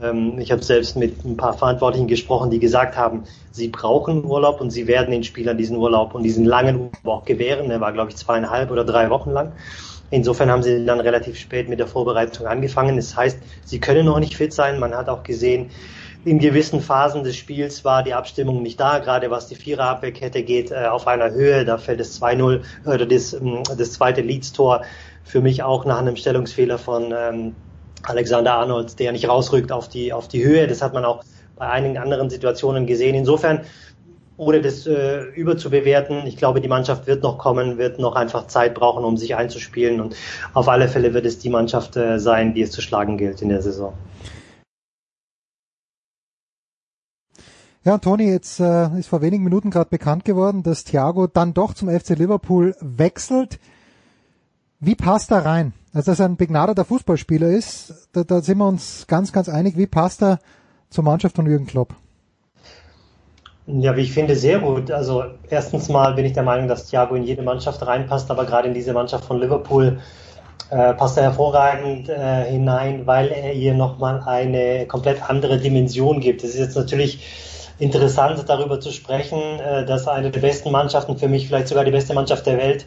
Ähm, 0.03 0.38
ich 0.38 0.53
habe 0.53 0.62
selbst 0.62 0.97
mit 0.97 1.25
ein 1.25 1.37
paar 1.37 1.55
Verantwortlichen 1.55 2.07
gesprochen, 2.07 2.51
die 2.51 2.59
gesagt 2.59 2.97
haben, 2.97 3.25
sie 3.51 3.69
brauchen 3.69 4.25
Urlaub 4.25 4.61
und 4.61 4.71
sie 4.71 4.87
werden 4.87 5.11
den 5.11 5.25
Spielern 5.25 5.57
diesen 5.57 5.77
Urlaub 5.77 6.14
und 6.14 6.23
diesen 6.23 6.45
langen 6.45 6.77
Urlaub 6.77 7.07
auch 7.07 7.25
gewähren. 7.25 7.71
Er 7.71 7.81
war, 7.81 7.93
glaube 7.93 8.11
ich, 8.11 8.17
zweieinhalb 8.17 8.71
oder 8.71 8.85
drei 8.85 9.11
Wochen 9.11 9.31
lang. 9.31 9.53
Insofern 10.11 10.51
haben 10.51 10.62
sie 10.62 10.85
dann 10.85 11.01
relativ 11.01 11.37
spät 11.37 11.69
mit 11.69 11.81
der 11.81 11.87
Vorbereitung 11.87 12.47
angefangen. 12.47 12.97
Das 12.97 13.17
heißt, 13.17 13.38
sie 13.64 13.81
können 13.81 14.07
noch 14.07 14.21
nicht 14.21 14.37
fit 14.37 14.53
sein. 14.53 14.79
Man 14.79 14.95
hat 14.95 15.09
auch 15.09 15.23
gesehen, 15.25 15.71
in 16.25 16.39
gewissen 16.39 16.81
Phasen 16.81 17.23
des 17.23 17.37
Spiels 17.37 17.85
war 17.85 18.03
die 18.03 18.15
Abstimmung 18.15 18.63
nicht 18.63 18.81
da, 18.81 18.99
gerade 18.99 19.31
was 19.31 19.47
die 19.49 19.57
Viererabwehrkette 19.57 20.43
geht, 20.43 20.71
äh, 20.71 20.87
auf 20.87 21.07
einer 21.07 21.31
Höhe. 21.31 21.65
Da 21.65 21.79
fällt 21.79 22.01
das 22.01 22.21
2-0 22.21 22.63
oder 22.87 23.07
das, 23.07 23.35
ähm, 23.35 23.63
das 23.77 23.93
zweite 23.93 24.23
Leeds-Tor 24.23 24.83
für 25.23 25.41
mich 25.41 25.63
auch 25.63 25.85
nach 25.85 25.99
einem 25.99 26.17
Stellungsfehler 26.17 26.79
von 26.79 27.13
ähm, 27.17 27.55
Alexander 28.03 28.55
Arnold, 28.55 28.99
der 28.99 29.13
nicht 29.13 29.29
rausrückt 29.29 29.73
auf 29.73 29.89
die, 29.89 30.13
auf 30.13 30.29
die 30.29 30.45
Höhe. 30.45 30.67
Das 30.67 30.83
hat 30.83 30.95
man 30.95 31.05
auch 31.05 31.25
bei 31.57 31.69
einigen 31.69 31.99
anderen 31.99 32.31
Situationen 32.31 32.87
gesehen. 32.87 33.15
Insofern, 33.15 33.61
ohne 34.37 34.61
das 34.61 34.87
äh, 34.87 35.21
überzubewerten, 35.35 36.27
ich 36.27 36.37
glaube, 36.37 36.61
die 36.61 36.69
Mannschaft 36.69 37.07
wird 37.07 37.23
noch 37.23 37.39
kommen, 37.39 37.79
wird 37.79 37.99
noch 37.99 38.17
einfach 38.17 38.47
Zeit 38.47 38.75
brauchen, 38.75 39.05
um 39.05 39.17
sich 39.17 39.37
einzuspielen. 39.37 40.01
Und 40.01 40.17
auf 40.55 40.69
alle 40.69 40.89
Fälle 40.89 41.15
wird 41.15 41.27
es 41.27 41.39
die 41.39 41.51
Mannschaft 41.51 41.97
äh, 41.97 42.19
sein, 42.19 42.55
die 42.55 42.63
es 42.63 42.71
zu 42.71 42.81
schlagen 42.81 43.19
gilt 43.19 43.43
in 43.43 43.51
der 43.51 43.63
Saison. 43.63 43.93
Ja, 47.85 47.99
Toni, 47.99 48.31
jetzt 48.31 48.61
äh, 48.61 48.99
ist 48.99 49.09
vor 49.09 49.20
wenigen 49.20 49.44
Minuten 49.44 49.70
gerade 49.70 49.90
bekannt 49.90 50.25
geworden, 50.25 50.62
dass 50.62 50.85
Thiago 50.85 51.27
dann 51.27 51.53
doch 51.53 51.75
zum 51.75 51.90
FC 51.90 52.16
Liverpool 52.16 52.75
wechselt. 52.81 53.59
Wie 54.81 54.94
passt 54.94 55.31
er 55.31 55.44
rein? 55.44 55.75
Also, 55.92 56.11
dass 56.11 56.20
er 56.20 56.27
ein 56.27 56.38
begnadeter 56.38 56.87
Fußballspieler 56.87 57.49
ist, 57.49 58.09
da, 58.14 58.25
da 58.25 58.40
sind 58.40 58.57
wir 58.57 58.66
uns 58.66 59.07
ganz, 59.07 59.33
ganz 59.33 59.51
einig. 59.51 59.77
Wie 59.77 59.87
passt 59.87 60.23
er 60.23 60.38
zur 60.88 61.05
Mannschaft 61.05 61.37
von 61.37 61.44
Jürgen 61.44 61.66
Klopp? 61.66 61.94
Ja, 63.66 63.94
wie 63.97 64.03
ich 64.03 64.12
finde, 64.12 64.35
sehr 64.35 64.61
gut. 64.61 64.90
Also 64.90 65.25
erstens 65.51 65.90
mal 65.90 66.14
bin 66.14 66.25
ich 66.25 66.33
der 66.33 66.42
Meinung, 66.42 66.68
dass 66.68 66.87
Thiago 66.87 67.14
in 67.16 67.25
jede 67.25 67.42
Mannschaft 67.42 67.87
reinpasst, 67.87 68.31
aber 68.31 68.47
gerade 68.47 68.68
in 68.68 68.75
diese 68.75 68.94
Mannschaft 68.94 69.27
von 69.27 69.40
Liverpool 69.40 70.01
äh, 70.70 70.94
passt 70.94 71.18
er 71.18 71.25
hervorragend 71.25 72.09
äh, 72.09 72.51
hinein, 72.51 73.07
weil 73.07 73.29
er 73.29 73.53
ihr 73.53 73.75
nochmal 73.75 74.23
eine 74.25 74.87
komplett 74.87 75.29
andere 75.29 75.59
Dimension 75.59 76.20
gibt. 76.20 76.42
Das 76.42 76.51
ist 76.51 76.59
jetzt 76.59 76.77
natürlich 76.77 77.54
interessant, 77.85 78.42
darüber 78.49 78.81
zu 78.81 78.90
sprechen, 78.90 79.40
äh, 79.61 79.85
dass 79.85 80.09
eine 80.09 80.31
der 80.31 80.40
besten 80.40 80.73
Mannschaften, 80.73 81.16
für 81.16 81.29
mich 81.29 81.47
vielleicht 81.47 81.68
sogar 81.68 81.85
die 81.85 81.90
beste 81.90 82.14
Mannschaft 82.14 82.47
der 82.47 82.59
Welt, 82.59 82.87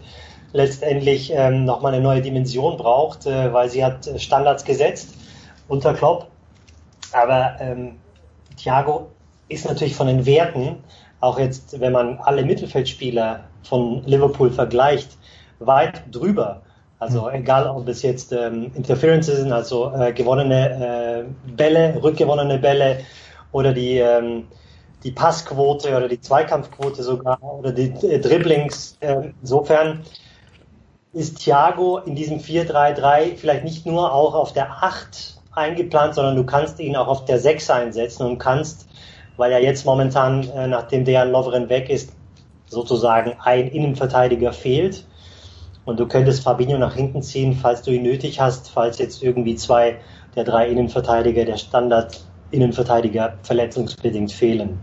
letztendlich 0.53 1.31
ähm, 1.33 1.65
nochmal 1.65 1.93
eine 1.93 2.03
neue 2.03 2.21
Dimension 2.21 2.77
braucht, 2.77 3.25
äh, 3.25 3.53
weil 3.53 3.69
sie 3.69 3.85
hat 3.85 4.09
Standards 4.17 4.65
gesetzt 4.65 5.13
unter 5.67 5.93
Klopp. 5.93 6.27
Aber 7.13 7.55
ähm, 7.59 7.97
Thiago 8.57 9.07
ist 9.49 9.65
natürlich 9.65 9.95
von 9.95 10.07
den 10.07 10.25
Werten, 10.25 10.77
auch 11.19 11.39
jetzt, 11.39 11.79
wenn 11.79 11.93
man 11.93 12.19
alle 12.19 12.43
Mittelfeldspieler 12.43 13.41
von 13.63 14.03
Liverpool 14.05 14.51
vergleicht, 14.51 15.17
weit 15.59 16.03
drüber. 16.11 16.61
Also 16.99 17.23
mhm. 17.23 17.35
egal, 17.35 17.67
ob 17.67 17.87
es 17.87 18.01
jetzt 18.01 18.31
ähm, 18.31 18.71
Interferences 18.75 19.37
sind, 19.39 19.51
also 19.51 19.91
äh, 19.93 20.13
gewonnene 20.13 21.25
äh, 21.25 21.51
Bälle, 21.51 21.99
rückgewonnene 22.01 22.57
Bälle 22.57 22.99
oder 23.51 23.73
die 23.73 23.97
ähm, 23.97 24.47
die 25.03 25.11
Passquote 25.11 25.95
oder 25.95 26.07
die 26.07 26.19
Zweikampfquote 26.19 27.03
sogar 27.03 27.41
oder 27.41 27.71
die 27.71 27.89
äh, 28.05 28.19
Dribblings. 28.19 28.97
Äh, 28.99 29.31
insofern 29.41 30.03
ist 31.13 31.39
Thiago 31.39 31.97
in 31.99 32.15
diesem 32.15 32.39
4-3-3 32.39 33.35
vielleicht 33.35 33.63
nicht 33.63 33.85
nur 33.85 34.13
auch 34.13 34.33
auf 34.33 34.53
der 34.53 34.83
8 34.83 35.39
eingeplant, 35.51 36.15
sondern 36.15 36.35
du 36.35 36.45
kannst 36.45 36.79
ihn 36.79 36.95
auch 36.95 37.07
auf 37.07 37.25
der 37.25 37.39
6 37.39 37.69
einsetzen 37.69 38.25
und 38.25 38.37
kannst, 38.37 38.87
weil 39.37 39.51
ja 39.51 39.59
jetzt 39.59 39.85
momentan, 39.85 40.47
äh, 40.49 40.67
nachdem 40.67 41.05
Dejan 41.05 41.31
Lovren 41.31 41.69
weg 41.69 41.89
ist, 41.89 42.11
sozusagen 42.67 43.33
ein 43.43 43.67
Innenverteidiger 43.67 44.53
fehlt. 44.53 45.05
Und 45.85 45.99
du 45.99 46.07
könntest 46.07 46.43
Fabinho 46.43 46.77
nach 46.77 46.95
hinten 46.95 47.21
ziehen, 47.21 47.53
falls 47.53 47.81
du 47.81 47.91
ihn 47.91 48.03
nötig 48.03 48.41
hast, 48.41 48.69
falls 48.69 48.97
jetzt 48.97 49.23
irgendwie 49.23 49.55
zwei 49.55 49.99
der 50.35 50.43
drei 50.43 50.67
Innenverteidiger, 50.67 51.45
der 51.45 51.57
Standard-Innenverteidiger 51.57 53.37
verletzungsbedingt 53.41 54.31
fehlen. 54.31 54.79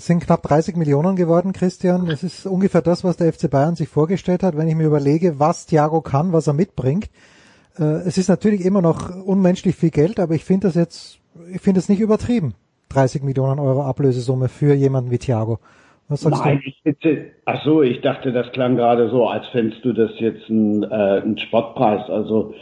Es 0.00 0.06
sind 0.06 0.22
knapp 0.22 0.42
30 0.44 0.78
Millionen 0.78 1.14
geworden, 1.14 1.52
Christian. 1.52 2.06
Das 2.06 2.22
ist 2.22 2.46
ungefähr 2.46 2.80
das, 2.80 3.04
was 3.04 3.18
der 3.18 3.30
FC 3.34 3.50
Bayern 3.50 3.74
sich 3.74 3.90
vorgestellt 3.90 4.42
hat, 4.42 4.56
wenn 4.56 4.66
ich 4.66 4.74
mir 4.74 4.86
überlege, 4.86 5.38
was 5.38 5.66
Thiago 5.66 6.00
kann, 6.00 6.32
was 6.32 6.46
er 6.46 6.54
mitbringt. 6.54 7.10
Äh, 7.78 8.06
es 8.06 8.16
ist 8.16 8.30
natürlich 8.30 8.64
immer 8.64 8.80
noch 8.80 9.14
unmenschlich 9.14 9.76
viel 9.76 9.90
Geld, 9.90 10.18
aber 10.18 10.34
ich 10.34 10.42
finde 10.42 10.68
das 10.68 10.74
jetzt, 10.74 11.20
ich 11.52 11.60
finde 11.60 11.80
es 11.80 11.90
nicht 11.90 12.00
übertrieben. 12.00 12.54
30 12.88 13.22
Millionen 13.22 13.60
Euro 13.60 13.82
Ablösesumme 13.82 14.48
für 14.48 14.72
jemanden 14.72 15.10
wie 15.10 15.18
Thiago. 15.18 15.58
Was 16.08 16.22
sagst 16.22 16.46
Nein, 16.46 16.62
du? 16.62 16.68
Ich 16.70 16.80
bitte, 16.82 17.32
ach 17.44 17.62
so, 17.62 17.82
ich 17.82 18.00
dachte, 18.00 18.32
das 18.32 18.50
klang 18.52 18.76
gerade 18.76 19.10
so, 19.10 19.28
als 19.28 19.46
fändest 19.48 19.84
du 19.84 19.92
das 19.92 20.12
jetzt 20.18 20.48
ein, 20.48 20.82
äh, 20.82 21.20
ein 21.20 21.36
Spottpreis. 21.36 22.08
Also 22.08 22.54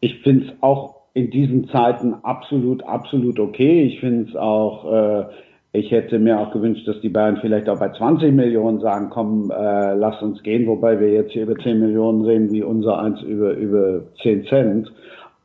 ich 0.00 0.20
finde 0.20 0.48
es 0.48 0.52
auch 0.60 0.96
in 1.14 1.30
diesen 1.30 1.68
Zeiten 1.70 2.16
absolut, 2.22 2.82
absolut 2.82 3.38
okay. 3.38 3.84
Ich 3.84 4.00
finde 4.00 4.28
es 4.28 4.36
auch 4.36 4.92
äh, 4.92 5.24
ich 5.74 5.90
hätte 5.90 6.18
mir 6.18 6.38
auch 6.38 6.52
gewünscht, 6.52 6.86
dass 6.86 7.00
die 7.00 7.08
Bayern 7.08 7.38
vielleicht 7.40 7.68
auch 7.68 7.78
bei 7.78 7.90
20 7.90 8.32
Millionen 8.32 8.80
sagen, 8.80 9.08
komm, 9.10 9.50
äh, 9.50 9.94
lass 9.94 10.20
uns 10.20 10.42
gehen, 10.42 10.66
wobei 10.66 11.00
wir 11.00 11.10
jetzt 11.10 11.32
hier 11.32 11.44
über 11.44 11.56
10 11.56 11.80
Millionen 11.80 12.24
reden, 12.24 12.52
wie 12.52 12.62
unser 12.62 12.98
eins 12.98 13.22
über, 13.22 13.52
über 13.54 14.02
10 14.22 14.44
Cent. 14.46 14.92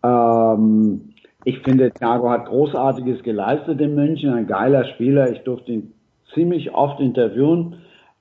Ähm, 0.04 1.14
ich 1.46 1.60
finde, 1.60 1.92
Thiago 1.92 2.30
hat 2.30 2.48
Großartiges 2.48 3.24
geleistet 3.24 3.80
in 3.80 3.96
München, 3.96 4.34
ein 4.34 4.48
geiler 4.48 4.84
Spieler. 4.86 5.32
Ich 5.32 5.40
durfte 5.40 5.72
ihn 5.72 5.94
ziemlich 6.34 6.74
oft 6.74 7.00
interviewen, 7.00 7.76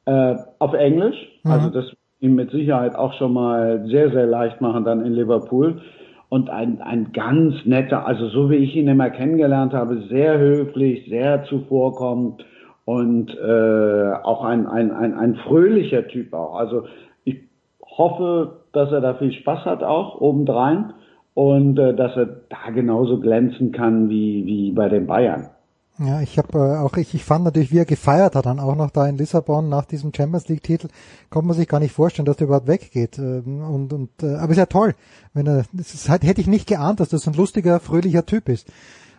äh, 0.04 0.36
auf 0.60 0.74
Englisch. 0.74 1.16
Mhm. 1.42 1.50
Also 1.50 1.70
das 1.70 1.92
ihm 2.20 2.36
mit 2.36 2.50
Sicherheit 2.50 2.94
auch 2.94 3.14
schon 3.14 3.32
mal 3.32 3.84
sehr, 3.88 4.10
sehr 4.10 4.26
leicht 4.26 4.60
machen 4.60 4.84
dann 4.84 5.04
in 5.04 5.12
Liverpool 5.12 5.82
und 6.28 6.50
ein, 6.50 6.80
ein 6.80 7.12
ganz 7.12 7.54
netter, 7.64 8.06
also 8.06 8.28
so 8.28 8.50
wie 8.50 8.56
ich 8.56 8.74
ihn 8.74 8.88
immer 8.88 9.10
kennengelernt 9.10 9.72
habe, 9.72 10.02
sehr 10.08 10.38
höflich, 10.38 11.08
sehr 11.08 11.44
zuvorkommend 11.44 12.44
und 12.84 13.36
äh, 13.36 14.12
auch 14.22 14.44
ein, 14.44 14.66
ein, 14.66 14.90
ein, 14.90 15.14
ein 15.14 15.36
fröhlicher 15.36 16.06
Typ 16.08 16.32
auch. 16.32 16.56
Also 16.56 16.84
ich 17.24 17.38
hoffe, 17.84 18.60
dass 18.72 18.90
er 18.92 19.00
da 19.00 19.14
viel 19.14 19.32
Spaß 19.32 19.64
hat 19.64 19.82
auch 19.82 20.20
obendrein 20.20 20.94
und 21.34 21.78
äh, 21.78 21.94
dass 21.94 22.16
er 22.16 22.26
da 22.48 22.70
genauso 22.72 23.20
glänzen 23.20 23.72
kann 23.72 24.08
wie, 24.08 24.46
wie 24.46 24.72
bei 24.72 24.88
den 24.88 25.06
Bayern. 25.06 25.50
Ja, 25.98 26.20
ich 26.20 26.36
habe 26.36 26.58
äh, 26.58 26.76
auch 26.78 26.94
ich, 26.98 27.14
ich 27.14 27.24
fand 27.24 27.44
natürlich, 27.44 27.72
wie 27.72 27.78
er 27.78 27.86
gefeiert 27.86 28.34
hat, 28.34 28.44
dann 28.44 28.60
auch 28.60 28.76
noch 28.76 28.90
da 28.90 29.06
in 29.06 29.16
Lissabon 29.16 29.70
nach 29.70 29.86
diesem 29.86 30.12
Champions 30.14 30.46
League 30.48 30.62
Titel, 30.62 30.88
konnte 31.30 31.48
man 31.48 31.56
sich 31.56 31.68
gar 31.68 31.80
nicht 31.80 31.92
vorstellen, 31.92 32.26
dass 32.26 32.36
der 32.36 32.48
überhaupt 32.48 32.66
weggeht. 32.66 33.18
Ähm, 33.18 33.62
und 33.62 33.92
und 33.94 34.10
äh, 34.22 34.34
aber 34.34 34.52
ist 34.52 34.58
ja 34.58 34.66
toll, 34.66 34.94
wenn 35.32 35.46
er 35.46 35.64
das 35.72 36.08
halt, 36.10 36.22
hätte 36.22 36.42
ich 36.42 36.48
nicht 36.48 36.66
geahnt, 36.66 37.00
dass 37.00 37.08
das 37.08 37.26
ein 37.26 37.32
lustiger, 37.32 37.80
fröhlicher 37.80 38.26
Typ 38.26 38.50
ist. 38.50 38.68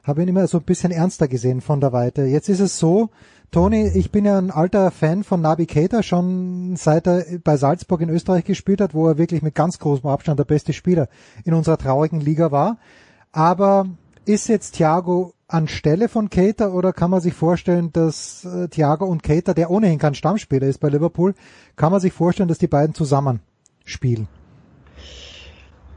Habe 0.04 0.22
ihn 0.22 0.28
immer 0.28 0.48
so 0.48 0.60
ein 0.60 0.64
bisschen 0.64 0.92
ernster 0.92 1.28
gesehen 1.28 1.62
von 1.62 1.82
der 1.82 1.94
Weite. 1.94 2.24
Jetzt 2.24 2.48
ist 2.48 2.60
es 2.60 2.78
so, 2.78 3.10
Toni, 3.52 3.88
ich 3.88 4.12
bin 4.12 4.26
ja 4.26 4.38
ein 4.38 4.52
alter 4.52 4.92
Fan 4.92 5.24
von 5.24 5.42
Nabi 5.42 5.66
Keita, 5.66 6.04
schon 6.04 6.76
seit 6.76 7.08
er 7.08 7.26
bei 7.44 7.58
Salzburg 7.58 8.02
in 8.02 8.10
Österreich 8.10 8.46
gespielt 8.46 8.82
hat, 8.82 8.94
wo 8.94 9.08
er 9.08 9.18
wirklich 9.18 9.42
mit 9.42 9.56
ganz 9.56 9.80
großem 9.80 10.08
Abstand 10.08 10.38
der 10.38 10.46
beste 10.46 10.74
Spieler 10.74 11.10
in 11.44 11.54
unserer 11.54 11.78
traurigen 11.78 12.22
Liga 12.22 12.52
war. 12.52 12.78
Aber 13.32 13.88
ist 14.26 14.48
jetzt 14.48 14.76
Thiago 14.76 15.34
anstelle 15.48 16.10
von 16.10 16.30
Cater 16.30 16.74
oder 16.74 16.94
kann 16.94 17.10
man 17.10 17.22
sich 17.22 17.34
vorstellen, 17.34 17.92
dass 17.94 18.46
äh, 18.46 18.68
Thiago 18.68 19.06
und 19.06 19.24
Cater, 19.24 19.54
der 19.54 19.72
ohnehin 19.72 20.00
kein 20.00 20.14
Stammspieler 20.14 20.68
ist 20.68 20.80
bei 20.80 20.90
Liverpool, 20.90 21.34
kann 21.76 21.92
man 21.92 22.02
sich 22.02 22.14
vorstellen, 22.14 22.50
dass 22.50 22.58
die 22.58 22.68
beiden 22.68 22.94
zusammen 22.94 23.40
spielen? 23.86 24.28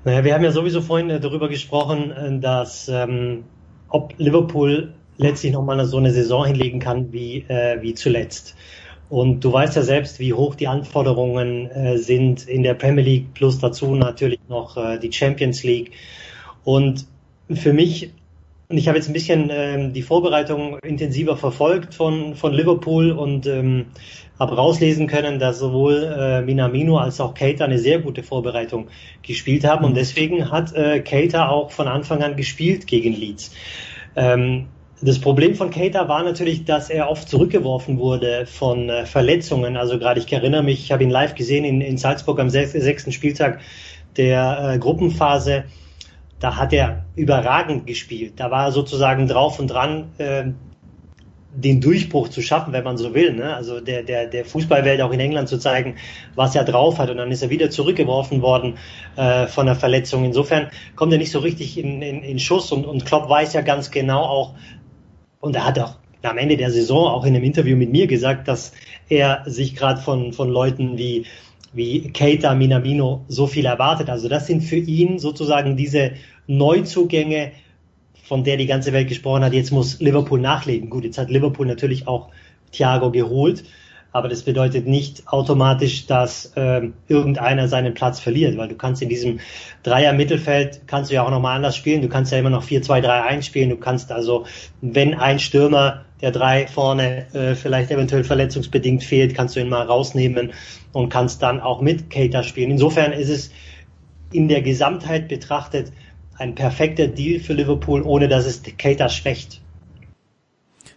Naja, 0.04 0.24
wir 0.24 0.34
haben 0.34 0.44
ja 0.44 0.52
sowieso 0.52 0.80
vorhin 0.80 1.10
äh, 1.10 1.20
darüber 1.20 1.48
gesprochen, 1.48 2.10
äh, 2.10 2.38
dass 2.38 2.88
ähm, 2.88 3.44
ob 3.88 4.14
Liverpool 4.18 4.94
letztlich 5.18 5.52
nochmal 5.52 5.84
so 5.84 5.98
eine 5.98 6.12
Saison 6.12 6.46
hinlegen 6.46 6.80
kann 6.80 7.12
wie, 7.12 7.44
äh, 7.48 7.82
wie 7.82 7.94
zuletzt. 7.94 8.54
Und 9.10 9.44
du 9.44 9.52
weißt 9.52 9.74
ja 9.74 9.82
selbst, 9.82 10.20
wie 10.20 10.32
hoch 10.32 10.54
die 10.54 10.68
Anforderungen 10.68 11.68
äh, 11.70 11.98
sind 11.98 12.46
in 12.48 12.62
der 12.62 12.74
Premier 12.74 13.02
League, 13.02 13.34
plus 13.34 13.58
dazu 13.58 13.96
natürlich 13.96 14.38
noch 14.48 14.76
äh, 14.76 14.98
die 14.98 15.12
Champions 15.12 15.64
League. 15.64 15.90
Und 16.64 17.06
für 17.52 17.72
mich 17.72 18.12
und 18.70 18.78
ich 18.78 18.86
habe 18.86 18.96
jetzt 18.96 19.08
ein 19.08 19.12
bisschen 19.12 19.50
ähm, 19.50 19.92
die 19.92 20.02
Vorbereitung 20.02 20.78
intensiver 20.78 21.36
verfolgt 21.36 21.92
von, 21.92 22.36
von 22.36 22.52
Liverpool 22.52 23.10
und 23.10 23.44
ähm, 23.48 23.86
habe 24.38 24.54
rauslesen 24.54 25.08
können, 25.08 25.40
dass 25.40 25.58
sowohl 25.58 26.04
äh, 26.04 26.40
Minamino 26.42 26.96
als 26.96 27.20
auch 27.20 27.34
Keita 27.34 27.64
eine 27.64 27.80
sehr 27.80 27.98
gute 27.98 28.22
Vorbereitung 28.22 28.86
gespielt 29.22 29.64
haben. 29.64 29.84
Und 29.84 29.96
deswegen 29.96 30.52
hat 30.52 30.72
äh, 30.72 31.00
Keita 31.00 31.48
auch 31.48 31.72
von 31.72 31.88
Anfang 31.88 32.22
an 32.22 32.36
gespielt 32.36 32.86
gegen 32.86 33.12
Leeds. 33.12 33.52
Ähm, 34.14 34.66
das 35.02 35.18
Problem 35.18 35.56
von 35.56 35.70
Keita 35.70 36.08
war 36.08 36.22
natürlich, 36.22 36.64
dass 36.64 36.90
er 36.90 37.10
oft 37.10 37.28
zurückgeworfen 37.28 37.98
wurde 37.98 38.46
von 38.46 38.88
äh, 38.88 39.04
Verletzungen. 39.04 39.76
Also 39.76 39.98
gerade 39.98 40.20
ich 40.20 40.32
erinnere 40.32 40.62
mich, 40.62 40.78
ich 40.78 40.92
habe 40.92 41.02
ihn 41.02 41.10
live 41.10 41.34
gesehen 41.34 41.64
in, 41.64 41.80
in 41.80 41.98
Salzburg 41.98 42.38
am 42.38 42.50
sechsten 42.50 43.10
Spieltag 43.10 43.62
der 44.16 44.74
äh, 44.74 44.78
Gruppenphase 44.78 45.64
da 46.40 46.56
hat 46.56 46.72
er 46.72 47.04
überragend 47.16 47.86
gespielt. 47.86 48.34
Da 48.36 48.50
war 48.50 48.66
er 48.66 48.72
sozusagen 48.72 49.28
drauf 49.28 49.58
und 49.58 49.68
dran, 49.68 50.10
äh, 50.18 50.44
den 51.54 51.80
Durchbruch 51.80 52.28
zu 52.28 52.42
schaffen, 52.42 52.72
wenn 52.72 52.84
man 52.84 52.96
so 52.96 53.12
will. 53.12 53.34
Ne? 53.34 53.54
Also 53.54 53.80
der, 53.80 54.02
der, 54.02 54.26
der 54.26 54.44
Fußballwelt 54.44 55.00
auch 55.02 55.12
in 55.12 55.20
England 55.20 55.48
zu 55.48 55.58
zeigen, 55.58 55.96
was 56.34 56.54
er 56.54 56.64
drauf 56.64 56.98
hat. 56.98 57.10
Und 57.10 57.18
dann 57.18 57.30
ist 57.30 57.42
er 57.42 57.50
wieder 57.50 57.70
zurückgeworfen 57.70 58.40
worden 58.40 58.78
äh, 59.16 59.46
von 59.46 59.66
der 59.66 59.74
Verletzung. 59.74 60.24
Insofern 60.24 60.70
kommt 60.96 61.12
er 61.12 61.18
nicht 61.18 61.32
so 61.32 61.40
richtig 61.40 61.76
in, 61.76 62.02
in, 62.02 62.22
in 62.22 62.38
Schuss 62.38 62.72
und, 62.72 62.86
und 62.86 63.04
Klopp 63.04 63.28
weiß 63.28 63.52
ja 63.52 63.60
ganz 63.60 63.90
genau 63.90 64.22
auch, 64.22 64.54
und 65.40 65.56
er 65.56 65.64
hat 65.64 65.78
auch 65.78 65.96
am 66.22 66.38
Ende 66.38 66.56
der 66.56 66.70
Saison 66.70 67.08
auch 67.08 67.24
in 67.24 67.34
einem 67.34 67.44
Interview 67.44 67.76
mit 67.76 67.90
mir 67.90 68.06
gesagt, 68.06 68.46
dass 68.46 68.72
er 69.08 69.42
sich 69.46 69.74
gerade 69.74 70.00
von, 70.00 70.32
von 70.32 70.50
Leuten 70.50 70.98
wie 70.98 71.26
wie 71.72 72.12
Keita 72.12 72.54
Minamino 72.54 73.24
so 73.28 73.46
viel 73.46 73.64
erwartet. 73.64 74.10
Also 74.10 74.28
das 74.28 74.46
sind 74.46 74.62
für 74.62 74.76
ihn 74.76 75.18
sozusagen 75.18 75.76
diese 75.76 76.12
Neuzugänge, 76.46 77.52
von 78.24 78.44
der 78.44 78.56
die 78.56 78.66
ganze 78.66 78.92
Welt 78.92 79.08
gesprochen 79.08 79.44
hat. 79.44 79.52
Jetzt 79.52 79.70
muss 79.72 80.00
Liverpool 80.00 80.40
nachlegen. 80.40 80.90
Gut, 80.90 81.04
jetzt 81.04 81.18
hat 81.18 81.30
Liverpool 81.30 81.66
natürlich 81.66 82.06
auch 82.06 82.28
Thiago 82.72 83.10
geholt, 83.10 83.64
aber 84.12 84.28
das 84.28 84.42
bedeutet 84.42 84.86
nicht 84.86 85.26
automatisch, 85.28 86.06
dass 86.06 86.52
ähm, 86.56 86.94
irgendeiner 87.08 87.68
seinen 87.68 87.94
Platz 87.94 88.20
verliert, 88.20 88.56
weil 88.56 88.68
du 88.68 88.76
kannst 88.76 89.02
in 89.02 89.08
diesem 89.08 89.40
Dreier 89.82 90.12
Mittelfeld 90.12 90.82
kannst 90.86 91.10
du 91.10 91.14
ja 91.14 91.24
auch 91.24 91.30
nochmal 91.30 91.56
anders 91.56 91.76
spielen. 91.76 92.02
Du 92.02 92.08
kannst 92.08 92.32
ja 92.32 92.38
immer 92.38 92.50
noch 92.50 92.64
4-2-3-1 92.64 93.42
spielen. 93.42 93.70
Du 93.70 93.76
kannst 93.76 94.10
also, 94.10 94.46
wenn 94.80 95.14
ein 95.14 95.38
Stürmer 95.38 96.04
der 96.20 96.32
drei 96.32 96.66
vorne 96.66 97.26
äh, 97.34 97.54
vielleicht 97.54 97.90
eventuell 97.90 98.24
verletzungsbedingt 98.24 99.02
fehlt, 99.02 99.34
kannst 99.34 99.56
du 99.56 99.60
ihn 99.60 99.68
mal 99.68 99.82
rausnehmen 99.86 100.52
und 100.92 101.08
kannst 101.08 101.42
dann 101.42 101.60
auch 101.60 101.80
mit 101.80 102.10
Cater 102.10 102.42
spielen. 102.42 102.70
Insofern 102.70 103.12
ist 103.12 103.28
es 103.28 103.52
in 104.32 104.48
der 104.48 104.62
Gesamtheit 104.62 105.28
betrachtet 105.28 105.92
ein 106.38 106.54
perfekter 106.54 107.06
Deal 107.06 107.40
für 107.40 107.52
Liverpool, 107.52 108.02
ohne 108.02 108.28
dass 108.28 108.46
es 108.46 108.62
Cater 108.78 109.08
schwächt. 109.08 109.60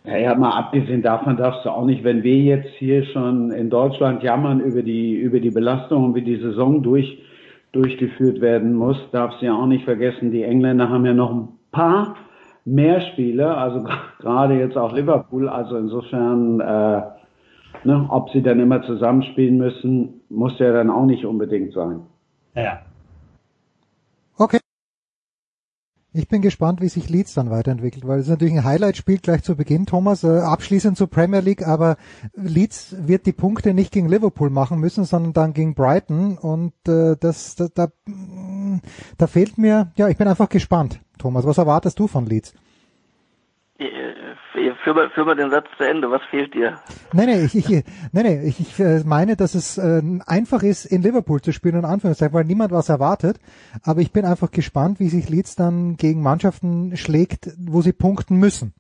Ja, 0.05 0.35
mal 0.35 0.51
abgesehen 0.51 1.01
davon 1.01 1.37
darfst 1.37 1.65
du 1.65 1.69
auch 1.69 1.85
nicht, 1.85 2.03
wenn 2.03 2.23
wir 2.23 2.37
jetzt 2.37 2.69
hier 2.77 3.05
schon 3.05 3.51
in 3.51 3.69
Deutschland 3.69 4.21
jammern 4.21 4.59
über 4.59 4.81
die, 4.81 5.13
über 5.13 5.39
die 5.39 5.49
Belastung 5.49 6.03
und 6.03 6.15
wie 6.15 6.21
die 6.21 6.37
Saison 6.37 6.83
durch, 6.83 7.19
durchgeführt 7.71 8.41
werden 8.41 8.73
muss, 8.73 8.97
darfst 9.11 9.41
du 9.41 9.45
ja 9.45 9.53
auch 9.53 9.65
nicht 9.65 9.85
vergessen, 9.85 10.31
die 10.31 10.43
Engländer 10.43 10.89
haben 10.89 11.05
ja 11.05 11.13
noch 11.13 11.31
ein 11.31 11.47
paar 11.71 12.15
mehr 12.65 13.01
Spiele, 13.11 13.55
also 13.55 13.85
gerade 14.19 14.59
jetzt 14.59 14.77
auch 14.77 14.93
Liverpool, 14.93 15.47
also 15.47 15.77
insofern, 15.77 16.59
äh, 16.59 17.01
ne, 17.85 18.07
ob 18.09 18.29
sie 18.31 18.41
dann 18.41 18.59
immer 18.59 18.83
zusammenspielen 18.83 19.57
müssen, 19.57 20.21
muss 20.29 20.57
ja 20.59 20.71
dann 20.71 20.89
auch 20.89 21.05
nicht 21.05 21.25
unbedingt 21.25 21.73
sein. 21.73 22.01
Ja. 22.55 22.81
Okay. 24.37 24.59
Ich 26.15 26.27
bin 26.27 26.43
gespannt, 26.43 26.79
wie 26.79 26.89
sich 26.89 27.09
Leeds 27.09 27.33
dann 27.33 27.49
weiterentwickelt, 27.49 28.07
weil 28.07 28.19
es 28.19 28.27
natürlich 28.27 28.53
ein 28.53 28.63
Highlight-Spiel 28.63 29.17
gleich 29.17 29.41
zu 29.41 29.55
Beginn, 29.55 29.87
Thomas, 29.87 30.23
äh, 30.23 30.41
abschließend 30.41 30.95
zur 30.95 31.07
Premier 31.07 31.39
League, 31.39 31.67
aber 31.67 31.97
Leeds 32.35 32.95
wird 33.07 33.25
die 33.25 33.31
Punkte 33.31 33.73
nicht 33.73 33.91
gegen 33.91 34.07
Liverpool 34.07 34.51
machen 34.51 34.79
müssen, 34.79 35.05
sondern 35.05 35.33
dann 35.33 35.53
gegen 35.53 35.73
Brighton 35.73 36.37
und 36.37 36.73
äh, 36.87 37.15
das, 37.19 37.55
da, 37.55 37.67
da, 37.73 37.87
da 39.17 39.27
fehlt 39.27 39.57
mir, 39.57 39.91
ja, 39.95 40.07
ich 40.07 40.17
bin 40.17 40.27
einfach 40.27 40.49
gespannt. 40.49 40.99
Thomas, 41.17 41.47
was 41.47 41.57
erwartest 41.57 41.97
du 41.97 42.07
von 42.07 42.27
Leeds? 42.27 42.53
Führ 44.83 44.93
mal, 44.93 45.09
führ 45.09 45.25
mal 45.25 45.35
den 45.35 45.49
Satz 45.49 45.67
zu 45.77 45.83
Ende, 45.83 46.11
was 46.11 46.21
fehlt 46.29 46.53
dir? 46.53 46.79
Nee, 47.11 47.25
nee, 47.25 47.43
ich, 47.45 47.55
ich, 47.55 47.69
nee, 48.11 48.23
nee, 48.23 48.47
ich, 48.47 48.59
ich 48.59 48.79
äh, 48.79 49.01
meine, 49.03 49.35
dass 49.35 49.55
es 49.55 49.79
äh, 49.79 50.01
einfach 50.27 50.61
ist, 50.61 50.85
in 50.85 51.01
Liverpool 51.01 51.41
zu 51.41 51.51
spielen, 51.51 51.79
in 51.79 51.85
Anführungszeichen, 51.85 52.33
weil 52.35 52.45
niemand 52.45 52.71
was 52.71 52.89
erwartet. 52.89 53.37
Aber 53.83 54.01
ich 54.01 54.11
bin 54.11 54.25
einfach 54.25 54.51
gespannt, 54.51 54.99
wie 54.99 55.09
sich 55.09 55.27
Leeds 55.27 55.55
dann 55.55 55.97
gegen 55.97 56.21
Mannschaften 56.21 56.95
schlägt, 56.97 57.49
wo 57.57 57.81
sie 57.81 57.93
punkten 57.93 58.37
müssen. 58.37 58.73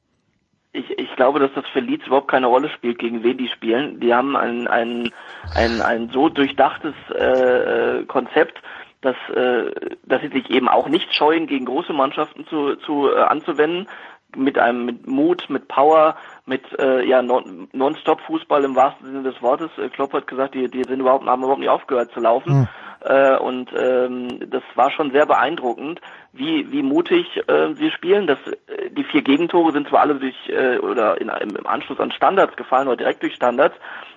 Ich, 0.73 0.89
ich 0.91 1.15
glaube, 1.15 1.39
dass 1.39 1.51
das 1.55 1.65
für 1.73 1.79
Leeds 1.79 2.05
überhaupt 2.05 2.29
keine 2.29 2.47
Rolle 2.47 2.69
spielt, 2.69 2.99
gegen 2.99 3.23
wen 3.23 3.37
die 3.37 3.47
spielen. 3.47 3.99
Die 3.99 4.13
haben 4.13 4.35
ein, 4.35 4.67
ein, 4.67 5.11
ein, 5.55 5.81
ein 5.81 6.09
so 6.09 6.29
durchdachtes 6.29 6.93
äh, 7.15 7.99
äh 7.99 8.05
Konzept, 8.05 8.61
dass, 9.03 9.15
äh, 9.35 9.71
dass 10.05 10.21
sie 10.21 10.29
sich 10.29 10.49
eben 10.49 10.67
auch 10.67 10.87
nicht 10.87 11.13
scheuen, 11.13 11.47
gegen 11.47 11.65
große 11.65 11.93
Mannschaften 11.93 12.45
zu, 12.47 12.75
zu 12.77 13.09
äh, 13.09 13.21
anzuwenden, 13.21 13.87
mit 14.35 14.57
einem 14.57 14.85
mit 14.85 15.07
Mut, 15.07 15.49
mit 15.49 15.67
Power, 15.67 16.15
mit 16.45 16.63
äh, 16.79 17.05
ja 17.05 17.21
Non-Stop-Fußball 17.21 18.63
im 18.63 18.75
wahrsten 18.75 19.07
Sinne 19.07 19.23
des 19.23 19.41
Wortes. 19.41 19.69
Äh, 19.77 19.89
Klopp 19.89 20.13
hat 20.13 20.27
gesagt, 20.27 20.55
die, 20.55 20.69
die 20.69 20.83
sind 20.83 20.99
überhaupt, 20.99 21.25
haben 21.25 21.41
überhaupt 21.41 21.59
nicht 21.59 21.69
aufgehört 21.69 22.11
zu 22.11 22.19
laufen. 22.19 22.61
Mhm. 22.61 22.67
Äh, 23.03 23.37
und 23.37 23.69
ähm, 23.77 24.49
das 24.49 24.63
war 24.75 24.89
schon 24.91 25.11
sehr 25.11 25.25
beeindruckend, 25.25 25.99
wie, 26.31 26.71
wie 26.71 26.81
mutig 26.81 27.25
äh, 27.47 27.73
sie 27.73 27.91
spielen. 27.91 28.27
Das, 28.27 28.39
äh, 28.47 28.89
die 28.91 29.03
vier 29.03 29.21
Gegentore 29.21 29.73
sind 29.73 29.89
zwar 29.89 30.01
alle 30.01 30.15
durch 30.15 30.35
äh, 30.47 30.77
oder 30.77 31.19
in, 31.19 31.27
im 31.27 31.67
Anschluss 31.67 31.99
an 31.99 32.11
Standards 32.11 32.55
gefallen 32.55 32.87
oder 32.87 32.97
direkt 32.97 33.21
durch 33.21 33.35
Standards, 33.35 33.75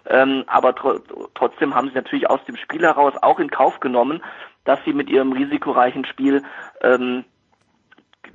ähm, 0.09 0.45
aber 0.47 0.75
tr 0.75 1.01
trotzdem 1.35 1.75
haben 1.75 1.89
sie 1.89 1.97
natürlich 1.97 2.31
aus 2.31 2.45
dem 2.45 2.57
Spiel 2.57 2.83
heraus 2.83 3.15
auch 3.23 3.41
in 3.41 3.51
Kauf 3.51 3.81
genommen, 3.81 4.23
dass 4.65 4.79
sie 4.85 4.93
mit 4.93 5.11
ihrem 5.11 5.33
risikoreichen 5.33 6.05
Spiel 6.05 6.45
ähm, 6.81 7.25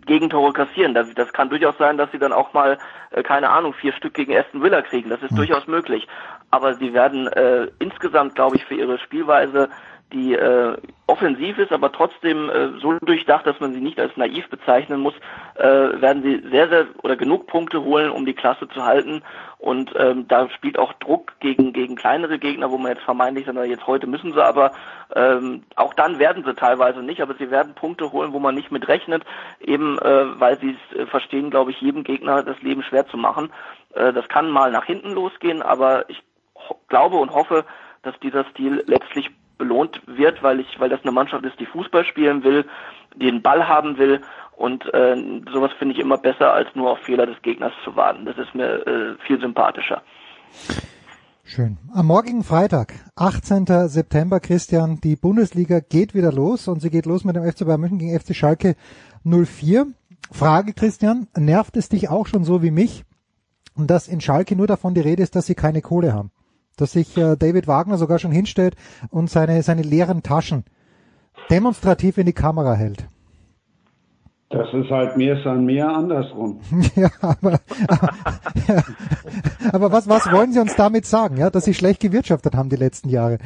Gegentore 0.06 0.54
kassieren. 0.54 0.94
Das, 0.94 1.14
das 1.14 1.32
kann 1.34 1.50
durchaus 1.50 1.78
sein, 1.78 1.98
dass 1.98 2.12
sie 2.12 2.20
dann 2.20 2.34
auch 2.34 2.54
mal, 2.54 2.78
äh, 3.12 3.24
keine 3.24 3.50
Ahnung, 3.50 3.74
vier 3.74 3.94
Stück 3.94 4.14
gegen 4.14 4.36
Aston 4.36 4.62
Villa 4.62 4.82
kriegen. 4.82 5.10
Das 5.10 5.22
ist 5.22 5.32
mhm. 5.32 5.38
durchaus 5.38 5.68
möglich. 5.68 6.08
Aber 6.50 6.74
sie 6.76 6.94
werden 6.94 7.28
äh, 7.28 7.68
insgesamt, 7.80 8.36
glaube 8.36 8.58
ich, 8.58 8.66
für 8.66 8.76
ihre 8.76 8.98
Spielweise 9.00 9.70
die 10.12 10.34
äh, 10.34 10.78
offensiv 11.08 11.58
ist, 11.58 11.72
aber 11.72 11.92
trotzdem 11.92 12.50
äh, 12.50 12.80
so 12.80 12.98
durchdacht, 13.00 13.46
dass 13.46 13.60
man 13.60 13.74
sie 13.74 13.82
nicht 13.82 14.00
als 14.00 14.16
naiv 14.16 14.50
bezeichnen 14.50 15.00
muss, 15.00 15.14
äh, 15.56 15.64
werden 15.64 16.24
sie 16.24 16.42
sehr, 16.50 16.70
sehr 16.70 16.88
oder 17.04 17.16
genug 17.16 17.48
Punkte 17.48 17.84
holen, 17.84 18.12
um 18.12 18.26
die 18.26 18.34
Klasse 18.34 18.68
zu 18.70 18.86
halten. 18.86 19.24
Und 19.58 19.94
ähm, 19.96 20.28
da 20.28 20.50
spielt 20.50 20.80
auch 20.80 20.94
Druck 20.94 21.34
gegen 21.40 21.74
gegen 21.74 21.96
kleinere 21.96 22.40
Gegner, 22.40 22.72
wo 22.72 22.78
man 22.78 22.94
jetzt 22.94 23.04
vermeintlich 23.04 23.46
dann 23.46 23.64
jetzt 23.70 23.88
heute 23.88 24.08
müssen 24.08 24.34
sie, 24.34 24.44
aber 24.44 24.72
ähm, 25.16 25.64
auch 25.76 25.94
dann 25.94 26.20
werden 26.20 26.44
sie 26.44 26.56
teilweise 26.56 27.04
nicht, 27.04 27.22
aber 27.22 27.36
sie 27.36 27.52
werden 27.52 27.76
Punkte 27.76 28.12
holen, 28.12 28.34
wo 28.34 28.40
man 28.40 28.56
nicht 28.56 28.72
mit 28.72 28.88
rechnet, 28.88 29.24
eben 29.60 30.00
äh, 30.00 30.40
weil 30.40 30.60
sie 30.60 30.78
es 30.92 30.98
äh, 30.98 31.06
verstehen, 31.06 31.50
glaube 31.50 31.72
ich, 31.72 31.82
jedem 31.82 32.04
Gegner 32.04 32.44
das 32.44 32.62
Leben 32.62 32.84
schwer 32.84 33.06
zu 33.08 33.18
machen. 33.18 33.52
Äh, 33.94 34.14
das 34.14 34.28
kann 34.30 34.50
mal 34.50 34.72
nach 34.72 34.86
hinten 34.86 35.12
losgehen, 35.12 35.62
aber 35.62 36.10
ich 36.10 36.24
glaube 36.88 37.18
und 37.18 37.32
hoffe, 37.32 37.66
dass 38.04 38.20
dieser 38.20 38.46
Stil 38.46 38.84
letztlich 38.88 39.30
belohnt 39.62 40.02
wird, 40.08 40.42
weil 40.42 40.60
ich, 40.60 40.80
weil 40.80 40.90
das 40.90 41.04
eine 41.04 41.12
Mannschaft 41.12 41.46
ist, 41.46 41.60
die 41.60 41.68
Fußball 41.68 42.04
spielen 42.06 42.44
will, 42.44 42.66
die 43.16 43.28
den 43.28 43.44
Ball 43.44 43.68
haben 43.68 44.00
will 44.00 44.22
und 44.58 44.84
äh, 44.92 45.16
sowas 45.54 45.72
finde 45.78 45.94
ich 45.94 46.02
immer 46.02 46.18
besser, 46.18 46.52
als 46.52 46.68
nur 46.74 46.92
auf 46.92 47.00
Fehler 47.00 47.28
des 47.28 47.40
Gegners 47.44 47.74
zu 47.84 47.96
warten. 47.96 48.26
Das 48.26 48.38
ist 48.38 48.56
mir 48.56 48.88
äh, 48.88 49.16
viel 49.28 49.40
sympathischer. 49.40 50.02
Schön. 51.44 51.78
Am 51.94 52.08
morgigen 52.08 52.44
Freitag, 52.44 52.94
18. 53.16 53.66
September, 53.88 54.40
Christian, 54.40 55.00
die 55.04 55.16
Bundesliga 55.16 55.80
geht 55.80 56.16
wieder 56.16 56.32
los 56.32 56.68
und 56.68 56.80
sie 56.82 56.90
geht 56.90 57.06
los 57.06 57.24
mit 57.24 57.36
dem 57.36 57.44
FC 57.44 57.66
Bayern 57.66 57.82
München 57.82 58.00
gegen 58.00 58.20
FC 58.20 58.36
Schalke 58.36 58.76
04. 59.24 59.86
Frage, 60.32 60.74
Christian, 60.74 61.28
nervt 61.38 61.78
es 61.78 61.90
dich 61.90 62.10
auch 62.10 62.26
schon 62.26 62.44
so 62.44 62.64
wie 62.64 62.72
mich, 62.72 63.04
dass 63.76 64.08
in 64.08 64.22
Schalke 64.22 64.56
nur 64.56 64.66
davon 64.66 64.96
die 64.96 65.02
Rede 65.02 65.22
ist, 65.22 65.36
dass 65.36 65.46
sie 65.46 65.56
keine 65.56 65.82
Kohle 65.82 66.14
haben? 66.14 66.32
Dass 66.78 66.94
sich 66.94 67.18
äh, 67.18 67.36
David 67.36 67.68
Wagner 67.68 67.98
sogar 67.98 68.20
schon 68.20 68.32
hinstellt 68.32 68.76
und 69.10 69.30
seine, 69.30 69.62
seine 69.64 69.82
leeren 69.82 70.24
Taschen 70.24 70.64
demonstrativ 71.50 72.18
in 72.18 72.26
die 72.26 72.34
Kamera 72.34 72.74
hält. 72.74 73.08
Das 74.50 74.68
ist 74.74 74.90
halt 74.90 75.16
mehr 75.16 75.42
san 75.44 75.64
mehr 75.66 75.88
andersrum. 75.88 76.60
ja, 76.96 77.10
aber, 77.22 77.60
ja, 78.68 78.84
aber 79.72 79.92
was, 79.94 80.10
was 80.10 80.30
wollen 80.30 80.52
Sie 80.52 80.60
uns 80.60 80.76
damit 80.76 81.06
sagen, 81.06 81.38
ja, 81.38 81.50
dass 81.50 81.64
Sie 81.64 81.74
schlecht 81.74 82.02
gewirtschaftet 82.02 82.56
haben 82.56 82.70
die 82.70 82.76
letzten 82.76 83.08
Jahre? 83.08 83.38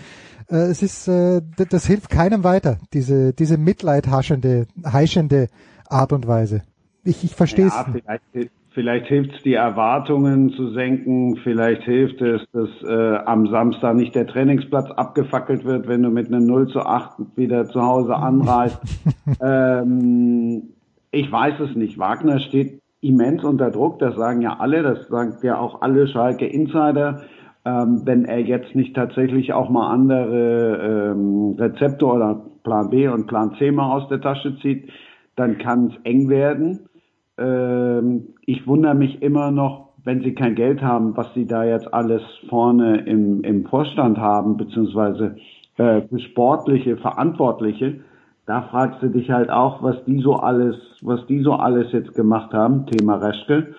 Äh, 0.49 0.55
es 0.55 0.82
ist, 0.82 1.07
äh, 1.07 1.41
das 1.69 1.86
hilft 1.86 2.09
keinem 2.09 2.43
weiter, 2.43 2.80
diese, 2.93 3.34
diese 3.34 3.57
mitleidhaschende, 3.57 4.65
heischende 4.84 5.49
Art 5.88 6.11
und 6.11 6.28
Weise. 6.28 6.63
Ich, 7.03 7.23
ich 7.23 7.36
verstehe 7.36 7.67
es. 7.67 7.73
Ja, 7.73 7.86
vielleicht, 7.91 8.51
Vielleicht 8.76 9.07
hilft 9.07 9.38
es, 9.38 9.43
die 9.43 9.53
Erwartungen 9.53 10.49
zu 10.49 10.71
senken. 10.71 11.38
Vielleicht 11.38 11.84
hilft 11.84 12.21
es, 12.21 12.41
dass 12.51 12.69
äh, 12.84 13.15
am 13.26 13.47
Samstag 13.47 13.95
nicht 13.95 14.13
der 14.15 14.28
Trainingsplatz 14.28 14.91
abgefackelt 14.91 15.63
wird, 15.63 15.88
wenn 15.88 16.03
du 16.03 16.09
mit 16.09 16.28
einem 16.28 16.45
0 16.45 16.67
zu 16.67 16.82
8 16.82 17.38
wieder 17.38 17.67
zu 17.67 17.82
Hause 17.82 18.17
anreist. 18.17 18.78
ähm, 19.41 20.63
ich 21.11 21.32
weiß 21.32 21.61
es 21.61 21.76
nicht. 21.78 21.97
Wagner 21.97 22.39
steht 22.41 22.82
immens 22.99 23.45
unter 23.45 23.71
Druck. 23.71 23.99
Das 23.99 24.17
sagen 24.17 24.41
ja 24.41 24.57
alle. 24.59 24.84
Das 24.84 25.07
sagen 25.07 25.38
ja 25.41 25.57
auch 25.57 25.82
alle 25.82 26.09
Schalke 26.09 26.45
Insider. 26.45 27.21
Ähm, 27.63 28.01
wenn 28.03 28.26
er 28.26 28.41
jetzt 28.41 28.76
nicht 28.76 28.93
tatsächlich 28.93 29.53
auch 29.53 29.69
mal 29.69 29.89
andere 29.89 31.13
ähm, 31.13 31.55
Rezepte 31.57 32.05
oder 32.05 32.45
Plan 32.65 32.89
B 32.89 33.07
und 33.07 33.28
Plan 33.28 33.55
C 33.57 33.71
mal 33.71 33.95
aus 33.95 34.09
der 34.09 34.19
Tasche 34.19 34.57
zieht, 34.59 34.89
dann 35.38 35.59
kann 35.59 35.88
es 35.88 35.93
eng 36.03 36.28
werden. 36.28 36.89
Ähm, 37.38 38.34
ich 38.45 38.67
wundere 38.67 38.95
mich 38.95 39.21
immer 39.21 39.51
noch, 39.51 39.89
wenn 40.03 40.21
sie 40.21 40.35
kein 40.35 40.55
Geld 40.55 40.81
haben, 40.81 41.17
was 41.17 41.33
sie 41.33 41.47
da 41.47 41.63
jetzt 41.63 41.91
alles 41.93 42.21
vorne 42.49 43.05
im, 43.05 43.43
im 43.43 43.65
Vorstand 43.65 44.17
haben, 44.17 44.55
beziehungsweise 44.57 45.37
äh, 45.77 46.01
für 46.01 46.19
sportliche 46.19 46.97
Verantwortliche. 46.97 48.01
Da 48.45 48.61
fragst 48.63 49.01
du 49.01 49.09
dich 49.09 49.31
halt 49.31 49.49
auch, 49.49 49.81
was 49.81 50.03
die 50.05 50.19
so 50.19 50.35
alles, 50.35 50.75
was 51.01 51.25
die 51.25 51.39
so 51.39 51.53
alles 51.53 51.91
jetzt 51.91 52.13
gemacht 52.13 52.53
haben, 52.53 52.85
Thema 52.85 53.15
Reschke. 53.15 53.73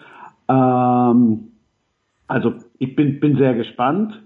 Ähm, 0.48 1.52
also 2.26 2.54
ich 2.78 2.96
bin, 2.96 3.20
bin 3.20 3.36
sehr 3.36 3.54
gespannt. 3.54 4.20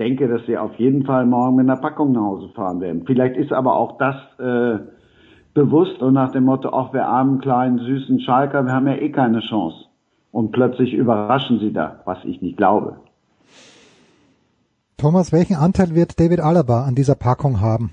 Denke, 0.00 0.26
dass 0.26 0.44
sie 0.46 0.58
auf 0.58 0.74
jeden 0.76 1.04
Fall 1.04 1.26
morgen 1.26 1.56
mit 1.56 1.70
einer 1.70 1.80
Packung 1.80 2.12
nach 2.12 2.22
Hause 2.22 2.48
fahren 2.54 2.80
werden. 2.80 3.04
Vielleicht 3.06 3.36
ist 3.36 3.52
aber 3.52 3.76
auch 3.76 3.98
das 3.98 4.16
äh, 4.40 4.80
bewusst 5.60 6.00
und 6.00 6.14
nach 6.14 6.32
dem 6.32 6.44
Motto, 6.44 6.70
ach, 6.72 6.92
wir 6.92 7.06
armen, 7.06 7.40
kleinen, 7.40 7.78
süßen 7.78 8.20
Schalker, 8.20 8.64
wir 8.64 8.72
haben 8.72 8.86
ja 8.86 8.94
eh 8.94 9.10
keine 9.10 9.40
Chance. 9.40 9.84
Und 10.32 10.52
plötzlich 10.52 10.94
überraschen 10.94 11.58
sie 11.58 11.72
da, 11.72 12.00
was 12.04 12.18
ich 12.24 12.40
nicht 12.40 12.56
glaube. 12.56 12.96
Thomas, 14.96 15.32
welchen 15.32 15.56
Anteil 15.56 15.94
wird 15.94 16.18
David 16.18 16.40
Alaba 16.40 16.84
an 16.84 16.94
dieser 16.94 17.14
Packung 17.14 17.60
haben? 17.60 17.92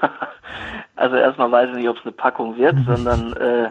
Also 1.00 1.14
erstmal 1.14 1.52
weiß 1.52 1.68
ich 1.70 1.76
nicht, 1.76 1.88
ob 1.88 1.96
es 1.96 2.02
eine 2.02 2.10
Packung 2.10 2.56
wird, 2.56 2.74
mhm. 2.74 2.84
sondern 2.84 3.32
äh, 3.34 3.70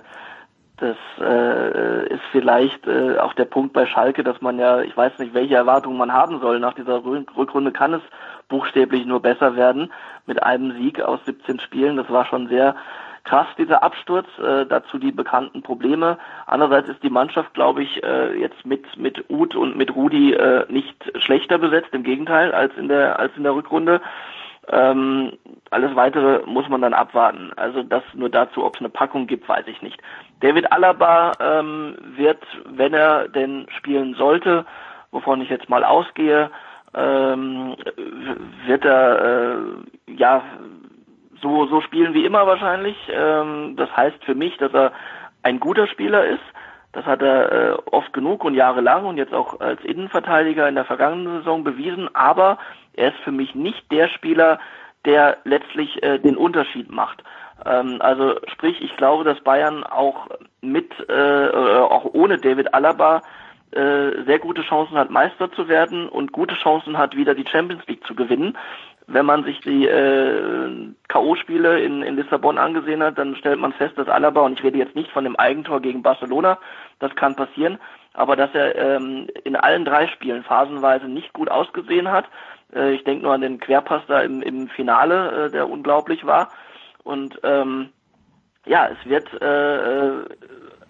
das 0.78 0.96
äh, 1.20 2.08
ist 2.08 2.22
vielleicht 2.32 2.88
äh, 2.88 3.18
auch 3.20 3.34
der 3.34 3.44
Punkt 3.44 3.74
bei 3.74 3.86
Schalke, 3.86 4.24
dass 4.24 4.40
man 4.40 4.58
ja, 4.58 4.80
ich 4.80 4.96
weiß 4.96 5.20
nicht, 5.20 5.34
welche 5.34 5.56
Erwartungen 5.56 5.98
man 5.98 6.14
haben 6.14 6.40
soll. 6.40 6.62
Nach 6.62 6.74
dieser 6.74 7.04
Rückrunde 7.04 7.74
kann 7.74 7.96
es 7.96 8.02
buchstäblich 8.50 9.06
nur 9.06 9.22
besser 9.22 9.56
werden 9.56 9.92
mit 10.26 10.44
einem 10.44 10.74
Sieg 10.74 11.02
aus 11.02 11.20
17 11.26 11.60
Spielen. 11.60 11.98
Das 11.98 12.10
war 12.10 12.26
schon 12.26 12.48
sehr 12.48 12.76
krass, 13.24 13.48
dieser 13.58 13.84
Absturz. 13.84 14.28
Äh, 14.40 14.66
dazu 14.66 14.98
die 14.98 15.12
bekannten 15.12 15.62
Probleme. 15.62 16.18
Andererseits 16.46 16.90
ist 16.90 17.04
die 17.04 17.10
Mannschaft, 17.10 17.54
glaube 17.54 17.84
ich, 17.84 18.04
äh, 18.04 18.40
jetzt 18.40 18.66
mit 18.66 18.98
mit 18.98 19.30
Uth 19.30 19.56
und 19.56 19.78
mit 19.78 19.96
Rudi 19.96 20.34
äh, 20.34 20.66
nicht 20.70 20.96
schlechter 21.18 21.58
besetzt, 21.58 21.94
im 21.94 22.04
Gegenteil, 22.04 22.52
als 22.54 22.76
in 22.78 22.88
der 22.88 23.20
als 23.20 23.36
in 23.36 23.44
der 23.44 23.54
Rückrunde. 23.54 24.02
Ähm, 24.70 25.32
alles 25.72 25.96
weitere 25.96 26.46
muss 26.46 26.68
man 26.68 26.82
dann 26.82 26.94
abwarten. 26.94 27.52
Also 27.56 27.84
das 27.84 28.04
nur 28.14 28.30
dazu, 28.30 28.66
ob 28.66 28.76
es 28.76 28.82
eine 28.82 28.90
Packung 28.90 29.26
gibt, 29.28 29.48
weiß 29.48 29.66
ich 29.68 29.82
nicht. 29.82 30.02
David 30.42 30.72
Alaba 30.72 31.32
ähm, 31.40 31.96
wird, 32.16 32.44
wenn 32.66 32.94
er 32.94 33.30
denn 33.30 33.68
spielen 33.78 34.14
sollte, 34.16 34.66
wovon 35.12 35.42
ich 35.42 35.50
jetzt 35.50 35.70
mal 35.70 35.86
ausgehe, 35.86 36.52
ähm, 36.98 37.76
wird 38.66 38.84
er 38.86 39.56
äh, 39.56 40.14
ja 40.14 40.44
so, 41.42 41.68
so 41.68 41.82
spielen 41.82 42.14
wie 42.14 42.26
immer 42.26 42.48
wahrscheinlich. 42.48 42.98
Ähm, 43.10 43.76
das 43.78 43.96
heißt 43.96 44.24
für 44.26 44.36
mich, 44.36 44.58
dass 44.58 44.74
er 44.74 44.92
ein 45.44 45.60
guter 45.60 45.88
Spieler 45.88 46.26
ist. 46.26 46.44
Das 46.94 47.06
hat 47.06 47.22
er 47.22 47.52
äh, 47.52 47.78
oft 47.92 48.12
genug 48.14 48.44
und 48.44 48.56
jahrelang 48.56 49.06
und 49.06 49.18
jetzt 49.18 49.34
auch 49.34 49.60
als 49.60 49.84
Innenverteidiger 49.84 50.68
in 50.68 50.76
der 50.76 50.86
vergangenen 50.86 51.40
Saison 51.40 51.64
bewiesen. 51.64 52.10
Aber 52.16 52.58
er 52.94 53.10
ist 53.10 53.20
für 53.24 53.32
mich 53.32 53.54
nicht 53.54 53.92
der 53.92 54.08
Spieler, 54.08 54.60
der 55.06 55.38
letztlich 55.44 56.02
äh, 56.02 56.18
den 56.18 56.36
Unterschied 56.36 56.92
macht. 56.92 57.24
Ähm, 57.66 57.98
also 58.00 58.36
sprich, 58.48 58.82
ich 58.82 58.96
glaube, 58.98 59.24
dass 59.24 59.40
Bayern 59.42 59.84
auch 59.84 60.28
mit, 60.62 60.92
äh, 61.08 61.60
auch 61.80 62.06
ohne 62.14 62.38
David 62.38 62.74
Alaba 62.74 63.22
äh, 63.72 64.24
sehr 64.26 64.40
gute 64.40 64.62
Chancen 64.62 64.98
hat, 64.98 65.10
Meister 65.10 65.52
zu 65.52 65.68
werden 65.68 66.08
und 66.08 66.32
gute 66.32 66.56
Chancen 66.56 66.98
hat, 66.98 67.16
wieder 67.16 67.36
die 67.36 67.48
Champions 67.48 67.86
League 67.88 68.06
zu 68.06 68.16
gewinnen. 68.16 68.58
Wenn 69.08 69.26
man 69.26 69.44
sich 69.44 69.60
die 69.62 69.86
äh, 69.86 70.94
K.O.-Spiele 71.08 71.78
in, 71.78 72.02
in 72.02 72.16
Lissabon 72.16 72.58
angesehen 72.58 73.04
hat, 73.04 73.18
dann 73.18 73.36
stellt 73.36 73.60
man 73.60 73.74
fest, 73.74 73.98
dass 73.98 74.10
Alaba, 74.10 74.42
und 74.42 74.54
ich 74.54 74.64
rede 74.64 74.78
jetzt 74.78 74.96
nicht 74.96 75.12
von 75.12 75.24
dem 75.24 75.36
Eigentor 75.36 75.82
gegen 75.82 76.02
Barcelona, 76.02 76.58
das 77.00 77.16
kann 77.16 77.36
passieren, 77.36 77.78
aber 78.14 78.36
dass 78.36 78.54
er 78.54 78.76
ähm, 78.76 79.28
in 79.44 79.56
allen 79.56 79.86
drei 79.86 80.08
Spielen 80.08 80.44
phasenweise 80.44 81.08
nicht 81.08 81.34
gut 81.34 81.50
ausgesehen 81.50 82.12
hat. 82.12 82.26
Äh, 82.74 82.94
ich 82.94 83.04
denke 83.04 83.24
nur 83.24 83.34
an 83.34 83.42
den 83.42 83.60
Querpass 83.60 84.02
da 84.08 84.22
im, 84.22 84.42
im 84.42 84.68
Finale, 84.70 85.46
äh, 85.46 85.52
der 85.52 85.70
unglaublich 85.70 86.26
war. 86.26 86.50
Und 87.04 87.40
ähm, 87.44 87.90
ja, 88.66 88.88
es 88.88 89.10
wird 89.10 89.30
äh, 89.42 90.20
äh 90.20 90.26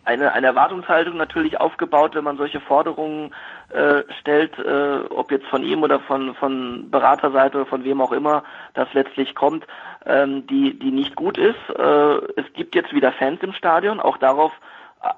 eine, 0.07 0.31
eine 0.31 0.47
Erwartungshaltung 0.47 1.17
natürlich 1.17 1.59
aufgebaut, 1.59 2.15
wenn 2.15 2.23
man 2.23 2.37
solche 2.37 2.61
Forderungen 2.61 3.33
äh, 3.69 4.03
stellt, 4.21 4.57
äh, 4.57 4.99
ob 5.09 5.31
jetzt 5.31 5.47
von 5.47 5.63
ihm 5.63 5.83
oder 5.83 5.99
von, 5.99 6.33
von 6.35 6.89
Beraterseite 6.89 7.57
oder 7.57 7.65
von 7.65 7.83
wem 7.83 7.99
auch 7.99 8.13
immer 8.13 8.43
das 8.73 8.87
letztlich 8.93 9.35
kommt, 9.35 9.67
ähm, 10.05 10.47
die, 10.47 10.79
die 10.79 10.91
nicht 10.91 11.15
gut 11.17 11.37
ist. 11.37 11.59
Äh, 11.77 12.15
es 12.37 12.45
gibt 12.53 12.73
jetzt 12.73 12.93
wieder 12.93 13.11
Fans 13.11 13.43
im 13.43 13.51
Stadion, 13.51 13.99
auch 13.99 14.17
darauf, 14.17 14.53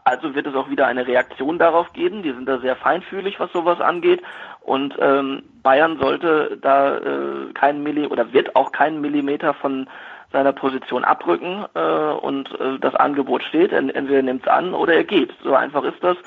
also 0.03 0.33
wird 0.33 0.47
es 0.47 0.55
auch 0.55 0.71
wieder 0.71 0.87
eine 0.87 1.05
Reaktion 1.05 1.59
darauf 1.59 1.93
geben. 1.93 2.23
Die 2.23 2.31
sind 2.31 2.47
da 2.47 2.57
sehr 2.57 2.75
feinfühlig, 2.75 3.39
was 3.39 3.51
sowas 3.53 3.79
angeht. 3.79 4.23
Und 4.61 4.95
ähm, 4.99 5.43
Bayern 5.61 5.99
sollte 5.99 6.57
da 6.59 6.97
äh, 6.97 7.53
keinen 7.53 7.83
Milli 7.83 8.07
oder 8.07 8.33
wird 8.33 8.55
auch 8.55 8.71
keinen 8.71 9.01
Millimeter 9.01 9.53
von 9.53 9.87
seiner 10.31 10.53
Position 10.53 11.03
abrücken 11.03 11.65
äh, 11.73 11.79
und 11.79 12.51
äh, 12.59 12.79
das 12.79 12.95
Angebot 12.95 13.43
steht. 13.43 13.71
Entweder 13.71 14.21
nimmt 14.21 14.43
es 14.43 14.47
an 14.47 14.73
oder 14.73 14.93
er 14.93 15.03
geht. 15.03 15.31
So 15.43 15.55
einfach 15.55 15.83
ist 15.83 16.03
das. 16.03 16.17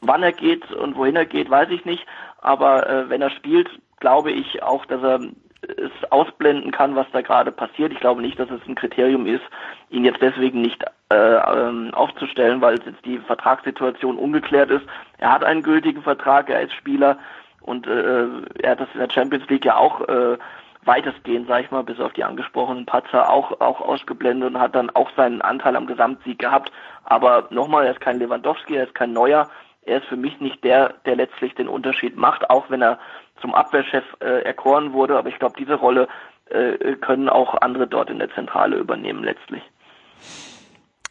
Wann 0.00 0.22
er 0.22 0.32
geht 0.32 0.70
und 0.72 0.96
wohin 0.96 1.16
er 1.16 1.26
geht, 1.26 1.50
weiß 1.50 1.70
ich 1.70 1.84
nicht. 1.84 2.06
Aber 2.40 2.88
äh, 2.88 3.08
wenn 3.08 3.22
er 3.22 3.30
spielt, 3.30 3.68
glaube 3.98 4.30
ich 4.30 4.62
auch, 4.62 4.84
dass 4.86 5.02
er 5.02 5.20
es 5.62 6.10
ausblenden 6.10 6.70
kann, 6.70 6.94
was 6.94 7.06
da 7.12 7.22
gerade 7.22 7.50
passiert. 7.50 7.92
Ich 7.92 8.00
glaube 8.00 8.22
nicht, 8.22 8.38
dass 8.38 8.50
es 8.50 8.60
ein 8.68 8.74
Kriterium 8.74 9.26
ist, 9.26 9.42
ihn 9.90 10.04
jetzt 10.04 10.22
deswegen 10.22 10.60
nicht 10.60 10.84
äh, 11.10 11.14
ähm, 11.16 11.92
aufzustellen, 11.92 12.60
weil 12.60 12.78
jetzt 12.78 13.04
die 13.04 13.18
Vertragssituation 13.18 14.16
ungeklärt 14.16 14.70
ist. 14.70 14.84
Er 15.18 15.32
hat 15.32 15.44
einen 15.44 15.62
gültigen 15.62 16.02
Vertrag, 16.02 16.50
er 16.50 16.62
ist 16.62 16.74
Spieler 16.74 17.18
und 17.60 17.86
äh, 17.86 18.26
er 18.62 18.72
hat 18.72 18.80
das 18.80 18.88
in 18.94 19.00
der 19.00 19.10
Champions 19.10 19.48
League 19.48 19.64
ja 19.64 19.76
auch 19.76 20.06
äh, 20.08 20.38
weitestgehend, 20.86 21.48
sag 21.48 21.64
ich 21.64 21.70
mal, 21.70 21.82
bis 21.82 22.00
auf 22.00 22.12
die 22.12 22.24
angesprochenen 22.24 22.86
Patzer 22.86 23.30
auch, 23.30 23.60
auch 23.60 23.80
ausgeblendet 23.80 24.50
und 24.50 24.60
hat 24.60 24.74
dann 24.74 24.90
auch 24.90 25.10
seinen 25.16 25.42
Anteil 25.42 25.76
am 25.76 25.86
Gesamtsieg 25.86 26.38
gehabt. 26.38 26.72
Aber 27.04 27.48
nochmal, 27.50 27.86
er 27.86 27.92
ist 27.92 28.00
kein 28.00 28.18
Lewandowski, 28.18 28.76
er 28.76 28.84
ist 28.84 28.94
kein 28.94 29.12
Neuer. 29.12 29.48
Er 29.82 29.98
ist 29.98 30.06
für 30.08 30.16
mich 30.16 30.40
nicht 30.40 30.64
der, 30.64 30.94
der 31.04 31.16
letztlich 31.16 31.54
den 31.54 31.68
Unterschied 31.68 32.16
macht, 32.16 32.50
auch 32.50 32.70
wenn 32.70 32.82
er 32.82 32.98
zum 33.40 33.54
Abwehrchef 33.54 34.04
äh, 34.20 34.42
erkoren 34.42 34.92
wurde. 34.92 35.16
Aber 35.16 35.28
ich 35.28 35.38
glaube, 35.38 35.54
diese 35.58 35.74
Rolle 35.74 36.08
äh, 36.50 36.94
können 36.96 37.28
auch 37.28 37.54
andere 37.60 37.86
dort 37.86 38.10
in 38.10 38.18
der 38.18 38.32
Zentrale 38.34 38.76
übernehmen 38.76 39.22
letztlich. 39.22 39.62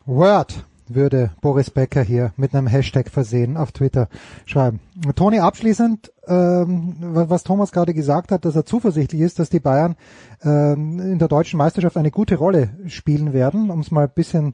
Word 0.05 0.65
würde 0.87 1.31
Boris 1.41 1.69
Becker 1.69 2.01
hier 2.01 2.33
mit 2.37 2.53
einem 2.53 2.67
Hashtag 2.67 3.09
versehen 3.09 3.57
auf 3.57 3.71
Twitter 3.71 4.07
schreiben. 4.45 4.79
Toni, 5.15 5.39
abschließend, 5.39 6.11
ähm, 6.27 6.95
was 6.99 7.43
Thomas 7.43 7.71
gerade 7.71 7.93
gesagt 7.93 8.31
hat, 8.31 8.45
dass 8.45 8.55
er 8.55 8.65
zuversichtlich 8.65 9.21
ist, 9.21 9.39
dass 9.39 9.49
die 9.49 9.59
Bayern 9.59 9.95
ähm, 10.43 10.99
in 10.99 11.19
der 11.19 11.27
deutschen 11.27 11.57
Meisterschaft 11.57 11.97
eine 11.97 12.11
gute 12.11 12.35
Rolle 12.35 12.69
spielen 12.87 13.33
werden, 13.33 13.69
um 13.69 13.79
es 13.79 13.91
mal 13.91 14.05
ein 14.05 14.13
bisschen, 14.13 14.53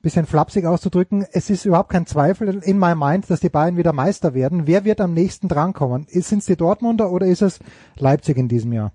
bisschen 0.00 0.26
flapsig 0.26 0.64
auszudrücken. 0.64 1.26
Es 1.32 1.50
ist 1.50 1.64
überhaupt 1.64 1.90
kein 1.90 2.06
Zweifel 2.06 2.60
in 2.62 2.78
my 2.78 2.94
mind, 2.94 3.28
dass 3.30 3.40
die 3.40 3.48
Bayern 3.48 3.76
wieder 3.76 3.92
Meister 3.92 4.34
werden. 4.34 4.66
Wer 4.66 4.84
wird 4.84 5.00
am 5.00 5.14
nächsten 5.14 5.48
drankommen? 5.48 6.06
Sind 6.08 6.38
es 6.38 6.46
die 6.46 6.56
Dortmunder 6.56 7.10
oder 7.10 7.26
ist 7.26 7.42
es 7.42 7.58
Leipzig 7.96 8.36
in 8.36 8.48
diesem 8.48 8.72
Jahr? 8.72 8.92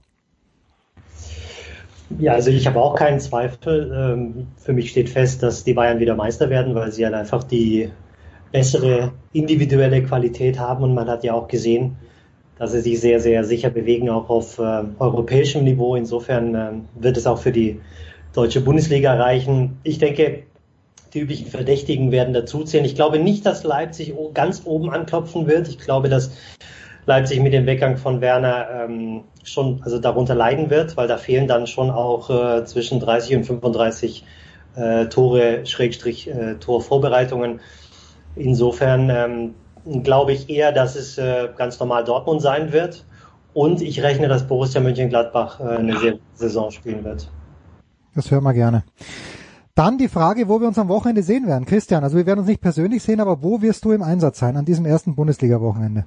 Ja, 2.19 2.33
also 2.33 2.51
ich 2.51 2.65
habe 2.65 2.81
auch 2.81 2.95
keinen 2.95 3.19
Zweifel. 3.19 3.91
Ähm, 3.93 4.47
für 4.57 4.73
mich 4.73 4.91
steht 4.91 5.09
fest, 5.09 5.43
dass 5.43 5.63
die 5.63 5.73
Bayern 5.73 5.99
wieder 5.99 6.15
Meister 6.15 6.49
werden, 6.49 6.73
weil 6.73 6.91
sie 6.91 7.05
halt 7.05 7.15
einfach 7.15 7.43
die 7.43 7.91
bessere 8.51 9.11
individuelle 9.33 10.03
Qualität 10.03 10.57
haben 10.57 10.83
und 10.83 10.93
man 10.93 11.09
hat 11.09 11.23
ja 11.23 11.33
auch 11.33 11.47
gesehen, 11.47 11.97
dass 12.57 12.71
sie 12.71 12.81
sich 12.81 13.01
sehr, 13.01 13.19
sehr 13.19 13.43
sicher 13.43 13.69
bewegen, 13.69 14.09
auch 14.09 14.29
auf 14.29 14.57
äh, 14.57 14.83
europäischem 14.99 15.63
Niveau. 15.63 15.95
Insofern 15.95 16.55
äh, 16.55 16.71
wird 16.95 17.17
es 17.17 17.27
auch 17.27 17.39
für 17.39 17.51
die 17.51 17.79
deutsche 18.33 18.61
Bundesliga 18.61 19.13
reichen. 19.15 19.77
Ich 19.83 19.99
denke, 19.99 20.43
die 21.13 21.19
üblichen 21.19 21.47
Verdächtigen 21.47 22.11
werden 22.11 22.33
dazuzählen. 22.33 22.85
Ich 22.85 22.95
glaube 22.95 23.19
nicht, 23.19 23.45
dass 23.45 23.63
Leipzig 23.63 24.13
ganz 24.33 24.61
oben 24.65 24.89
anklopfen 24.89 25.47
wird. 25.47 25.67
Ich 25.67 25.77
glaube, 25.77 26.09
dass 26.09 26.31
Leipzig 27.07 27.41
mit 27.41 27.53
dem 27.53 27.65
Weggang 27.65 27.95
von 27.95 28.19
Werner 28.19 28.67
ähm, 28.69 29.23
schon 29.43 29.81
also 29.83 29.97
darunter 29.97 30.35
leiden 30.35 30.69
wird, 30.69 30.97
weil 30.97 31.07
da 31.07 31.17
fehlen 31.17 31.47
dann 31.47 31.65
schon 31.65 31.89
auch 31.89 32.29
äh, 32.29 32.65
zwischen 32.65 32.99
30 32.99 33.37
und 33.37 33.43
35 33.45 34.25
äh, 34.75 35.05
Tore, 35.05 35.65
Schrägstrich 35.65 36.27
äh, 36.27 36.55
Torvorbereitungen. 36.55 37.61
Insofern 38.35 39.09
ähm, 39.09 40.03
glaube 40.03 40.33
ich 40.33 40.49
eher, 40.49 40.73
dass 40.73 40.97
es 40.97 41.17
äh, 41.17 41.47
ganz 41.55 41.79
normal 41.79 42.03
Dortmund 42.03 42.41
sein 42.41 42.73
wird. 42.73 43.05
Und 43.53 43.81
ich 43.81 44.03
rechne, 44.03 44.27
dass 44.27 44.45
Borussia 44.45 44.81
Mönchengladbach 44.81 45.61
äh, 45.61 45.77
eine 45.77 45.97
sehr 45.97 46.15
Saison 46.33 46.71
spielen 46.71 47.05
wird. 47.05 47.31
Das 48.15 48.29
hören 48.29 48.43
wir 48.43 48.53
gerne. 48.53 48.83
Dann 49.75 49.97
die 49.97 50.09
Frage, 50.09 50.49
wo 50.49 50.59
wir 50.59 50.67
uns 50.67 50.77
am 50.77 50.89
Wochenende 50.89 51.23
sehen 51.23 51.47
werden. 51.47 51.65
Christian, 51.65 52.03
also 52.03 52.17
wir 52.17 52.25
werden 52.25 52.39
uns 52.39 52.49
nicht 52.49 52.61
persönlich 52.61 53.01
sehen, 53.01 53.21
aber 53.21 53.41
wo 53.41 53.61
wirst 53.61 53.85
du 53.85 53.93
im 53.93 54.03
Einsatz 54.03 54.39
sein 54.39 54.57
an 54.57 54.65
diesem 54.65 54.85
ersten 54.85 55.15
Bundesliga-Wochenende? 55.15 56.05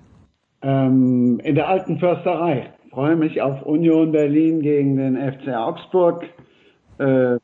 Ähm, 0.62 1.40
in 1.42 1.54
der 1.54 1.68
alten 1.68 1.98
Försterei. 1.98 2.70
Freue 2.90 3.16
mich 3.16 3.40
auf 3.40 3.62
Union 3.62 4.12
Berlin 4.12 4.60
gegen 4.60 4.96
den 4.96 5.16
FC 5.16 5.48
Augsburg. 5.54 6.24
Äh, 6.98 7.38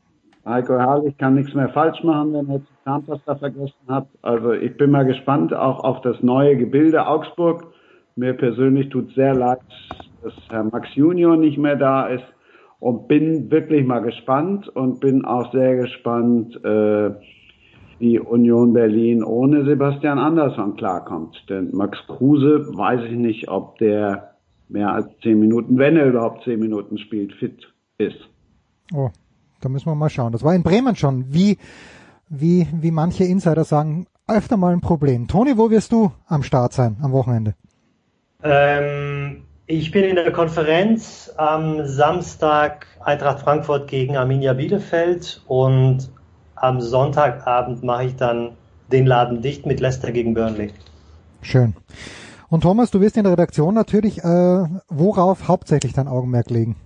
Heiko 0.45 0.77
Herrlich 0.77 1.17
kann 1.17 1.35
nichts 1.35 1.53
mehr 1.53 1.69
falsch 1.69 2.03
machen, 2.03 2.33
wenn 2.33 2.49
er 2.49 2.61
Zahnpasta 2.83 3.35
vergessen 3.35 3.73
hat. 3.89 4.07
Also 4.21 4.53
ich 4.53 4.77
bin 4.77 4.91
mal 4.91 5.05
gespannt 5.05 5.53
auch 5.53 5.83
auf 5.83 6.01
das 6.01 6.21
neue 6.21 6.55
Gebilde 6.57 7.05
Augsburg. 7.05 7.65
Mir 8.15 8.33
persönlich 8.33 8.89
tut 8.89 9.13
sehr 9.13 9.35
leid, 9.35 9.59
dass 10.23 10.33
Herr 10.49 10.63
Max 10.63 10.87
Junior 10.95 11.35
nicht 11.35 11.57
mehr 11.57 11.75
da 11.75 12.07
ist 12.07 12.25
und 12.79 13.07
bin 13.07 13.51
wirklich 13.51 13.85
mal 13.85 13.99
gespannt 13.99 14.69
und 14.69 14.99
bin 14.99 15.25
auch 15.25 15.51
sehr 15.51 15.75
gespannt, 15.75 16.55
äh, 16.63 17.11
wie 17.99 18.19
Union 18.19 18.73
Berlin 18.73 19.23
ohne 19.23 19.65
Sebastian 19.65 20.19
Andersson 20.19 20.75
klarkommt. 20.75 21.35
Denn 21.49 21.71
Max 21.73 21.97
Kruse 22.07 22.67
weiß 22.73 23.01
ich 23.09 23.17
nicht, 23.17 23.49
ob 23.49 23.77
der 23.77 24.35
mehr 24.69 24.91
als 24.91 25.07
zehn 25.23 25.39
Minuten, 25.39 25.77
wenn 25.77 25.97
er 25.97 26.07
überhaupt 26.07 26.43
zehn 26.43 26.59
Minuten 26.59 26.97
spielt, 26.97 27.33
fit 27.33 27.67
ist. 27.97 28.17
Oh, 28.93 29.09
da 29.61 29.69
müssen 29.69 29.87
wir 29.87 29.95
mal 29.95 30.09
schauen. 30.09 30.31
Das 30.31 30.43
war 30.43 30.53
in 30.53 30.63
Bremen 30.63 30.95
schon, 30.95 31.25
wie, 31.33 31.57
wie, 32.29 32.67
wie 32.73 32.91
manche 32.91 33.23
Insider 33.23 33.63
sagen, 33.63 34.07
öfter 34.27 34.57
mal 34.57 34.73
ein 34.73 34.81
Problem. 34.81 35.27
Toni, 35.27 35.57
wo 35.57 35.69
wirst 35.69 35.91
du 35.91 36.11
am 36.27 36.43
Start 36.43 36.73
sein 36.73 36.97
am 37.01 37.11
Wochenende? 37.11 37.55
Ähm, 38.43 39.43
ich 39.65 39.91
bin 39.91 40.03
in 40.03 40.15
der 40.15 40.31
Konferenz 40.31 41.33
am 41.37 41.85
Samstag 41.85 42.87
Eintracht 43.03 43.39
Frankfurt 43.39 43.87
gegen 43.87 44.17
Arminia 44.17 44.53
Bielefeld 44.53 45.41
und 45.47 46.09
am 46.61 46.81
Sonntagabend 46.81 47.83
mache 47.83 48.05
ich 48.05 48.15
dann 48.15 48.51
den 48.91 49.05
Laden 49.05 49.41
dicht 49.41 49.65
mit 49.65 49.79
Leicester 49.79 50.11
gegen 50.11 50.33
Burnley. 50.33 50.71
Schön. 51.41 51.75
Und 52.49 52.61
Thomas, 52.61 52.91
du 52.91 53.01
wirst 53.01 53.17
in 53.17 53.23
der 53.23 53.33
Redaktion 53.33 53.73
natürlich 53.73 54.19
äh, 54.19 54.65
worauf 54.87 55.47
hauptsächlich 55.47 55.93
dein 55.93 56.07
Augenmerk 56.07 56.49
legen? 56.49 56.77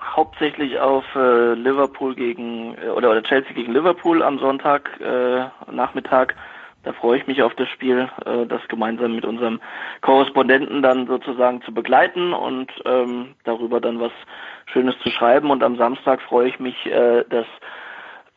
Hauptsächlich 0.00 0.78
auf 0.78 1.04
äh, 1.14 1.54
Liverpool 1.54 2.14
gegen 2.14 2.76
äh, 2.76 2.88
oder, 2.88 3.10
oder 3.10 3.22
Chelsea 3.22 3.52
gegen 3.52 3.72
Liverpool 3.72 4.22
am 4.22 4.38
Sonntag 4.38 4.90
äh, 5.00 5.46
Nachmittag. 5.72 6.34
Da 6.82 6.92
freue 6.92 7.18
ich 7.18 7.26
mich 7.26 7.42
auf 7.42 7.54
das 7.54 7.68
Spiel, 7.68 8.08
äh, 8.26 8.46
das 8.46 8.60
gemeinsam 8.68 9.14
mit 9.14 9.24
unserem 9.24 9.60
Korrespondenten 10.02 10.82
dann 10.82 11.06
sozusagen 11.06 11.62
zu 11.62 11.72
begleiten 11.72 12.32
und 12.32 12.70
ähm, 12.84 13.34
darüber 13.44 13.80
dann 13.80 14.00
was 14.00 14.12
Schönes 14.66 14.94
zu 15.02 15.10
schreiben. 15.10 15.50
Und 15.50 15.62
am 15.62 15.76
Samstag 15.76 16.20
freue 16.22 16.48
ich 16.48 16.60
mich, 16.60 16.86
äh, 16.86 17.24
das 17.30 17.46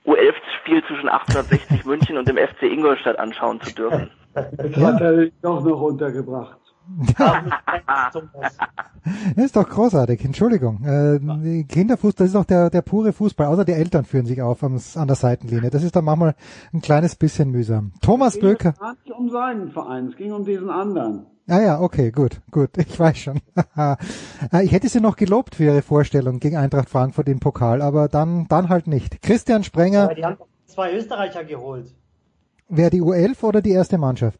U11-Spiel 0.08 0.84
zwischen 0.88 1.10
1860 1.10 1.86
München 1.86 2.18
und 2.18 2.28
dem 2.28 2.38
FC 2.38 2.64
Ingolstadt 2.64 3.20
anschauen 3.20 3.60
zu 3.62 3.76
dürfen. 3.76 4.10
Das 4.34 4.76
hat 4.78 5.01
er 5.01 5.28
doch 5.41 5.64
noch 5.64 5.82
untergebracht. 5.82 6.58
das 7.18 8.16
ist 9.36 9.55
doch 9.55 9.68
großartig, 9.68 10.24
Entschuldigung. 10.24 10.84
Äh, 10.86 11.64
Kinderfußball, 11.64 12.26
das 12.26 12.28
ist 12.28 12.36
doch 12.36 12.45
der, 12.45 12.70
der 12.70 12.82
pure 12.82 13.12
Fußball, 13.12 13.47
außer 13.47 13.66
die 13.66 13.74
Eltern 13.74 14.05
führen 14.05 14.26
sich 14.26 14.41
auf 14.41 14.64
am, 14.64 14.80
an 14.95 15.08
der 15.08 15.16
Seitenlinie. 15.16 15.70
Das 15.70 15.84
ist 15.84 15.95
dann 15.95 16.05
manchmal 16.05 16.36
ein 16.74 16.82
kleines 16.82 17.16
bisschen 17.16 17.51
mühsam. 17.51 17.91
Thomas 18.01 18.39
Böker. 18.39 18.70
Es 18.70 18.80
ging 18.80 18.89
nicht 19.03 19.12
um 19.12 19.30
seinen 19.30 19.72
Verein, 19.72 20.08
es 20.08 20.16
ging 20.16 20.32
um 20.32 20.45
diesen 20.45 20.70
anderen. 20.70 21.26
Ah 21.50 21.62
ja, 21.62 21.80
okay, 21.82 22.12
gut, 22.12 22.41
gut, 22.52 22.72
ich 22.78 23.00
weiß 23.00 23.18
schon. 23.18 23.41
Äh, 24.54 24.64
ich 24.64 24.72
hätte 24.72 24.88
sie 24.89 25.00
noch 25.02 25.16
gelobt 25.16 25.56
für 25.56 25.64
ihre 25.66 25.82
Vorstellung 25.82 26.39
gegen 26.39 26.58
Eintracht 26.58 26.89
Frankfurt 26.89 27.28
im 27.30 27.39
Pokal, 27.39 27.82
aber 27.82 28.08
dann, 28.08 28.48
dann 28.48 28.70
halt 28.70 28.88
nicht. 28.88 29.22
Christian 29.22 29.64
Sprenger. 29.64 30.04
Aber 30.04 30.16
die 30.16 30.24
haben 30.26 30.38
zwei 30.66 30.93
Österreicher 30.93 31.43
geholt. 31.43 31.93
Wer 32.70 32.89
die 32.89 33.02
U11 33.02 33.43
oder 33.43 33.62
die 33.62 33.72
erste 33.72 33.98
Mannschaft? 33.98 34.39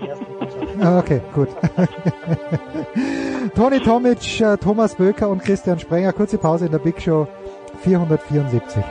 Die 0.00 0.06
erste 0.06 0.24
Mannschaft. 0.24 0.66
Ah, 0.80 0.98
Okay, 0.98 1.20
gut. 1.34 1.48
Toni 3.54 3.80
Tomic, 3.80 4.40
äh, 4.40 4.56
Thomas 4.56 4.94
Böker 4.94 5.28
und 5.28 5.42
Christian 5.42 5.78
Sprenger. 5.78 6.12
Kurze 6.12 6.38
Pause 6.38 6.66
in 6.66 6.72
der 6.72 6.78
Big 6.78 7.00
Show 7.00 7.26
474. 7.82 8.82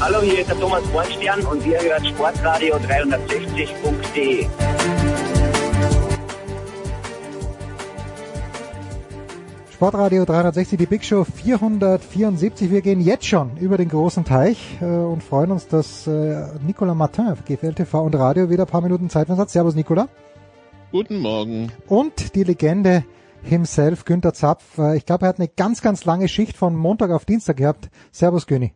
Hallo, 0.00 0.20
hier 0.20 0.38
ist 0.38 0.48
der 0.48 0.60
Thomas 0.60 0.86
Bornstern 0.92 1.40
und 1.46 1.66
ihr 1.66 1.80
hört 1.82 2.06
Sportradio 2.06 2.76
360.de. 2.76 4.46
Sportradio 9.74 10.24
360, 10.24 10.78
die 10.78 10.86
Big 10.86 11.04
Show 11.04 11.24
474. 11.24 12.70
Wir 12.70 12.80
gehen 12.80 13.00
jetzt 13.00 13.26
schon 13.26 13.56
über 13.56 13.76
den 13.76 13.88
großen 13.88 14.24
Teich 14.24 14.78
äh, 14.80 14.84
und 14.84 15.24
freuen 15.24 15.50
uns, 15.50 15.66
dass 15.66 16.06
äh, 16.06 16.46
Nicolas 16.64 16.94
Martin, 16.94 17.34
GFL 17.44 17.74
TV 17.74 18.00
und 18.00 18.14
Radio, 18.14 18.50
wieder 18.50 18.66
ein 18.66 18.70
paar 18.70 18.82
Minuten 18.82 19.10
Zeit 19.10 19.28
hat. 19.28 19.50
Servus, 19.50 19.74
Nicolas. 19.74 20.06
Guten 20.92 21.18
Morgen. 21.18 21.72
Und 21.88 22.36
die 22.36 22.44
Legende 22.44 23.04
himself, 23.42 24.04
Günther 24.04 24.32
Zapf. 24.32 24.78
Äh, 24.78 24.96
ich 24.96 25.06
glaube, 25.06 25.26
er 25.26 25.30
hat 25.30 25.40
eine 25.40 25.48
ganz, 25.48 25.82
ganz 25.82 26.04
lange 26.04 26.28
Schicht 26.28 26.56
von 26.56 26.76
Montag 26.76 27.10
auf 27.10 27.24
Dienstag 27.24 27.56
gehabt. 27.56 27.90
Servus, 28.12 28.46
Göni. 28.46 28.74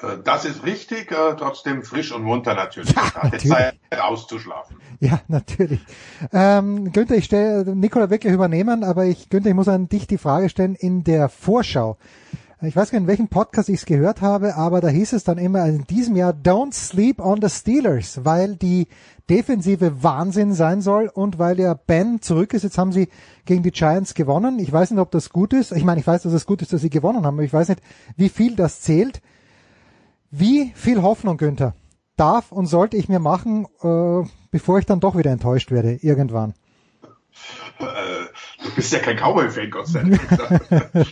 Äh, 0.00 0.18
Das 0.24 0.44
ist 0.44 0.64
richtig, 0.64 1.10
äh, 1.12 1.36
trotzdem 1.36 1.82
frisch 1.82 2.12
und 2.12 2.22
munter 2.22 2.54
natürlich. 2.54 2.94
Ja, 2.94 3.02
natürlich. 3.22 3.48
Zeit 3.48 3.76
auszuschlafen. 4.00 4.76
Ja, 5.00 5.20
natürlich. 5.28 5.80
Ähm, 6.32 6.92
Günther, 6.92 7.16
ich 7.16 7.26
stelle 7.26 7.74
Nikola 7.74 8.10
wirklich 8.10 8.32
übernehmen, 8.32 8.84
aber 8.84 9.04
ich, 9.04 9.28
Günther, 9.28 9.50
ich 9.50 9.56
muss 9.56 9.68
an 9.68 9.88
dich 9.88 10.06
die 10.06 10.18
Frage 10.18 10.48
stellen, 10.48 10.74
in 10.74 11.04
der 11.04 11.28
Vorschau 11.28 11.96
ich 12.66 12.76
weiß 12.76 12.90
gar 12.90 12.98
nicht, 12.98 13.04
in 13.04 13.08
welchem 13.08 13.28
Podcast 13.28 13.68
ich 13.68 13.80
es 13.80 13.86
gehört 13.86 14.20
habe, 14.20 14.56
aber 14.56 14.80
da 14.80 14.88
hieß 14.88 15.12
es 15.12 15.24
dann 15.24 15.38
immer 15.38 15.66
in 15.66 15.84
diesem 15.84 16.16
Jahr 16.16 16.32
Don't 16.32 16.72
sleep 16.72 17.20
on 17.20 17.40
the 17.42 17.48
Steelers, 17.48 18.24
weil 18.24 18.56
die 18.56 18.88
Defensive 19.28 20.02
Wahnsinn 20.02 20.54
sein 20.54 20.80
soll 20.80 21.10
und 21.12 21.38
weil 21.38 21.56
der 21.56 21.74
Ben 21.74 22.20
zurück 22.20 22.54
ist. 22.54 22.62
Jetzt 22.62 22.78
haben 22.78 22.92
sie 22.92 23.08
gegen 23.44 23.62
die 23.62 23.70
Giants 23.70 24.14
gewonnen. 24.14 24.58
Ich 24.58 24.72
weiß 24.72 24.90
nicht, 24.90 25.00
ob 25.00 25.10
das 25.10 25.30
gut 25.30 25.52
ist. 25.52 25.72
Ich 25.72 25.84
meine, 25.84 26.00
ich 26.00 26.06
weiß, 26.06 26.22
dass 26.22 26.32
es 26.32 26.46
gut 26.46 26.62
ist, 26.62 26.72
dass 26.72 26.80
sie 26.80 26.90
gewonnen 26.90 27.24
haben, 27.24 27.36
aber 27.36 27.44
ich 27.44 27.52
weiß 27.52 27.68
nicht, 27.68 27.82
wie 28.16 28.28
viel 28.28 28.56
das 28.56 28.80
zählt. 28.80 29.20
Wie 30.36 30.72
viel 30.74 31.00
Hoffnung, 31.00 31.36
Günther, 31.36 31.76
darf 32.16 32.50
und 32.50 32.66
sollte 32.66 32.96
ich 32.96 33.08
mir 33.08 33.20
machen, 33.20 33.68
äh, 33.82 34.28
bevor 34.50 34.80
ich 34.80 34.84
dann 34.84 34.98
doch 34.98 35.16
wieder 35.16 35.30
enttäuscht 35.30 35.70
werde, 35.70 35.92
irgendwann? 36.02 36.54
du 37.78 38.74
bist 38.74 38.92
ja 38.92 38.98
kein 38.98 39.16
Cowboy-Fan, 39.16 39.70
Gott 39.70 39.86
sei 39.86 40.02
Dank. 40.02 41.06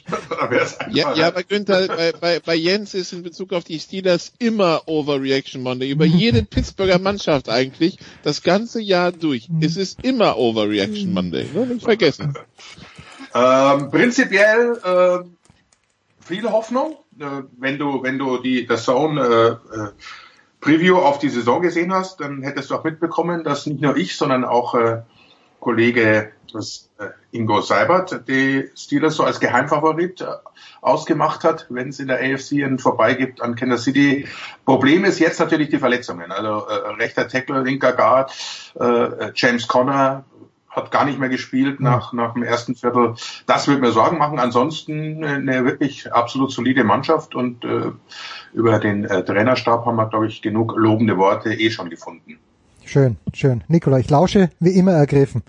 ja, 0.90 1.14
ja, 1.14 1.28
aber 1.28 1.44
Günther, 1.44 1.86
bei, 1.86 2.12
bei, 2.12 2.40
bei 2.40 2.54
Jens 2.56 2.94
ist 2.94 3.12
in 3.12 3.22
Bezug 3.22 3.52
auf 3.52 3.62
die 3.62 3.78
Steelers 3.78 4.32
immer 4.40 4.82
Overreaction 4.86 5.62
Monday. 5.62 5.90
Über 5.90 6.04
jede 6.04 6.42
Pittsburgher 6.42 6.98
Mannschaft 6.98 7.48
eigentlich, 7.48 7.98
das 8.24 8.42
ganze 8.42 8.80
Jahr 8.80 9.12
durch. 9.12 9.48
Es 9.60 9.76
ist 9.76 10.02
immer 10.02 10.36
Overreaction 10.36 11.12
Monday. 11.12 11.48
Ne? 11.54 11.66
Nicht 11.66 11.84
vergessen. 11.84 12.34
Ähm, 13.34 13.90
prinzipiell 13.90 14.78
äh, 14.84 15.24
viel 16.24 16.50
Hoffnung, 16.50 16.92
äh, 16.92 17.01
wenn 17.16 17.78
du 17.78 18.02
wenn 18.02 18.18
du 18.18 18.38
die 18.38 18.66
das 18.66 18.84
Zone 18.84 19.58
äh, 19.72 19.76
äh, 19.76 19.88
Preview 20.60 20.96
auf 20.98 21.18
die 21.18 21.28
Saison 21.28 21.60
gesehen 21.60 21.92
hast, 21.92 22.20
dann 22.20 22.42
hättest 22.42 22.70
du 22.70 22.76
auch 22.76 22.84
mitbekommen, 22.84 23.44
dass 23.44 23.66
nicht 23.66 23.80
nur 23.80 23.96
ich, 23.96 24.16
sondern 24.16 24.44
auch 24.44 24.74
äh, 24.74 25.02
Kollege 25.60 26.32
das, 26.52 26.90
äh, 26.98 27.08
Ingo 27.30 27.60
Seibert 27.60 28.28
die 28.28 28.70
Steelers 28.76 29.16
so 29.16 29.24
als 29.24 29.40
Geheimfavorit 29.40 30.20
äh, 30.20 30.26
ausgemacht 30.80 31.44
hat, 31.44 31.66
wenn 31.70 31.88
es 31.88 31.98
in 31.98 32.08
der 32.08 32.20
AFC 32.20 32.64
einen 32.64 32.78
vorbeigibt 32.78 33.40
an 33.40 33.56
Kansas 33.56 33.84
City. 33.84 34.28
Problem 34.64 35.04
ist 35.04 35.18
jetzt 35.18 35.40
natürlich 35.40 35.70
die 35.70 35.78
Verletzungen. 35.78 36.30
Also 36.30 36.66
äh, 36.66 36.94
rechter 36.94 37.28
Tackle, 37.28 37.62
linker 37.62 37.92
Guard, 37.92 38.32
äh, 38.78 39.32
James 39.34 39.66
Conner 39.66 40.24
hat 40.72 40.90
gar 40.90 41.04
nicht 41.04 41.18
mehr 41.18 41.28
gespielt 41.28 41.80
nach, 41.80 42.12
nach 42.14 42.32
dem 42.32 42.42
ersten 42.42 42.74
Viertel. 42.74 43.14
Das 43.46 43.68
wird 43.68 43.80
mir 43.80 43.92
Sorgen 43.92 44.18
machen. 44.18 44.38
Ansonsten 44.38 45.22
eine 45.22 45.64
wirklich 45.64 46.12
absolut 46.12 46.50
solide 46.50 46.82
Mannschaft 46.82 47.34
und 47.34 47.64
äh, 47.64 47.92
über 48.54 48.78
den 48.78 49.04
äh, 49.04 49.22
Trainerstab 49.22 49.84
haben 49.84 49.96
wir, 49.96 50.08
glaube 50.08 50.26
ich, 50.26 50.40
genug 50.40 50.74
lobende 50.76 51.18
Worte 51.18 51.52
eh 51.52 51.70
schon 51.70 51.90
gefunden. 51.90 52.38
Schön, 52.84 53.16
schön. 53.34 53.62
Nikola, 53.68 53.98
ich 53.98 54.10
lausche 54.10 54.50
wie 54.60 54.70
immer 54.70 54.92
ergriffen. 54.92 55.42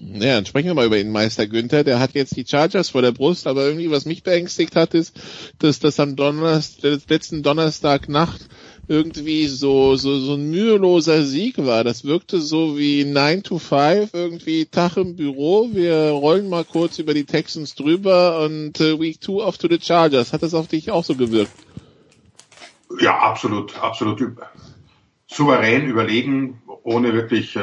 Ja, 0.00 0.34
dann 0.34 0.46
sprechen 0.46 0.66
wir 0.66 0.74
mal 0.74 0.86
über 0.86 0.96
den 0.96 1.12
Meister 1.12 1.46
Günther. 1.46 1.84
Der 1.84 2.00
hat 2.00 2.12
jetzt 2.12 2.36
die 2.36 2.44
Chargers 2.46 2.90
vor 2.90 3.02
der 3.02 3.12
Brust, 3.12 3.46
aber 3.46 3.64
irgendwie, 3.64 3.90
was 3.90 4.04
mich 4.04 4.22
beängstigt 4.22 4.76
hat, 4.76 4.94
ist, 4.94 5.18
dass 5.60 5.78
das 5.78 6.00
am 6.00 6.16
Donnerstag, 6.16 7.00
letzten 7.08 7.42
Donnerstag 7.42 8.08
Nacht 8.08 8.48
irgendwie 8.88 9.46
so, 9.46 9.96
so, 9.96 10.18
so 10.18 10.34
ein 10.34 10.50
müheloser 10.50 11.22
Sieg 11.22 11.58
war. 11.58 11.84
Das 11.84 12.04
wirkte 12.04 12.40
so 12.40 12.76
wie 12.76 13.04
9 13.04 13.42
to 13.42 13.58
5, 13.58 14.10
irgendwie 14.12 14.66
Tag 14.66 14.96
im 14.96 15.16
Büro. 15.16 15.70
Wir 15.72 16.10
rollen 16.10 16.48
mal 16.48 16.64
kurz 16.64 16.98
über 16.98 17.14
die 17.14 17.24
Texans 17.24 17.74
drüber 17.74 18.40
und 18.44 18.80
äh, 18.80 18.98
Week 19.00 19.22
2 19.22 19.44
off 19.44 19.58
to 19.58 19.68
the 19.68 19.78
Chargers. 19.80 20.32
Hat 20.32 20.42
das 20.42 20.54
auf 20.54 20.68
dich 20.68 20.90
auch 20.90 21.04
so 21.04 21.14
gewirkt? 21.14 21.52
Ja, 23.00 23.18
absolut, 23.18 23.80
absolut 23.82 24.22
souverän 25.26 25.86
überlegen, 25.86 26.62
ohne 26.82 27.12
wirklich 27.12 27.56
äh, 27.56 27.62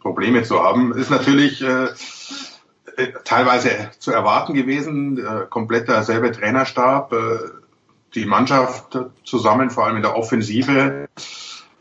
Probleme 0.00 0.42
zu 0.44 0.62
haben. 0.62 0.92
Ist 0.92 1.10
natürlich 1.10 1.62
äh, 1.62 1.88
teilweise 3.24 3.90
zu 3.98 4.12
erwarten 4.12 4.54
gewesen. 4.54 5.18
Äh, 5.18 5.46
kompletter 5.48 6.02
selbe 6.02 6.32
Trainerstab, 6.32 7.12
äh, 7.12 7.38
die 8.14 8.24
Mannschaft 8.24 8.98
zusammen, 9.24 9.70
vor 9.70 9.86
allem 9.86 9.96
in 9.96 10.02
der 10.02 10.16
Offensive. 10.16 11.08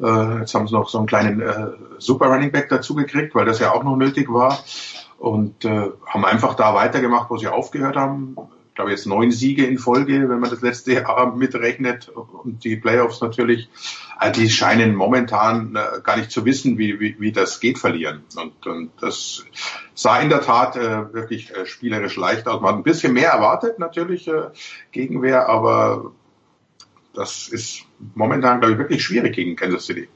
Äh, 0.02 0.40
jetzt 0.40 0.54
haben 0.54 0.68
sie 0.68 0.74
noch 0.74 0.90
so 0.90 0.98
einen 0.98 1.08
kleinen 1.08 1.42
äh, 1.42 1.68
Super 2.00 2.28
Running 2.28 2.52
Back 2.52 2.70
dazu 2.70 2.96
gekriegt, 2.96 3.36
weil 3.36 3.46
das 3.46 3.60
ja 3.60 3.72
auch 3.72 3.84
noch 3.84 3.96
nötig 3.96 4.32
war. 4.32 4.60
Und 5.18 5.64
äh, 5.64 5.90
haben 6.06 6.26
einfach 6.26 6.56
da 6.56 6.74
weitergemacht, 6.74 7.30
wo 7.30 7.38
sie 7.38 7.48
aufgehört 7.48 7.96
haben 7.96 8.36
ich 8.76 8.78
glaube 8.78 8.92
jetzt 8.92 9.08
neun 9.08 9.32
Siege 9.32 9.66
in 9.66 9.78
Folge, 9.78 10.28
wenn 10.28 10.42
man 10.42 10.50
das 10.50 10.60
letzte 10.60 10.94
Jahr 10.96 11.34
mitrechnet 11.34 12.10
und 12.10 12.66
die 12.66 12.76
Playoffs 12.76 13.22
natürlich, 13.22 13.70
äh, 14.20 14.34
die 14.34 14.50
scheinen 14.50 14.96
momentan 14.96 15.78
äh, 15.78 16.02
gar 16.04 16.18
nicht 16.18 16.30
zu 16.30 16.44
wissen, 16.44 16.78
wie, 16.78 17.00
wie, 17.00 17.16
wie 17.18 17.32
das 17.32 17.62
geht, 17.62 17.78
verlieren. 17.78 18.26
Und, 18.36 18.68
und 18.68 18.92
das 19.00 19.46
sah 19.94 20.20
in 20.20 20.28
der 20.28 20.42
Tat 20.42 20.76
äh, 20.76 21.14
wirklich 21.14 21.56
äh, 21.56 21.66
spielerisch 21.66 22.18
leicht 22.18 22.50
aus. 22.50 22.60
Man 22.60 22.74
hat 22.74 22.80
ein 22.82 22.84
bisschen 22.84 23.14
mehr 23.14 23.30
erwartet 23.30 23.80
natürlich 23.80 24.28
äh, 24.28 24.50
Gegenwehr, 24.92 25.48
aber 25.48 26.12
das 27.14 27.48
ist 27.48 27.84
momentan, 28.14 28.60
glaube 28.60 28.74
ich, 28.74 28.78
wirklich 28.78 29.06
schwierig 29.06 29.36
gegen 29.36 29.56
Kansas 29.56 29.86
City. 29.86 30.10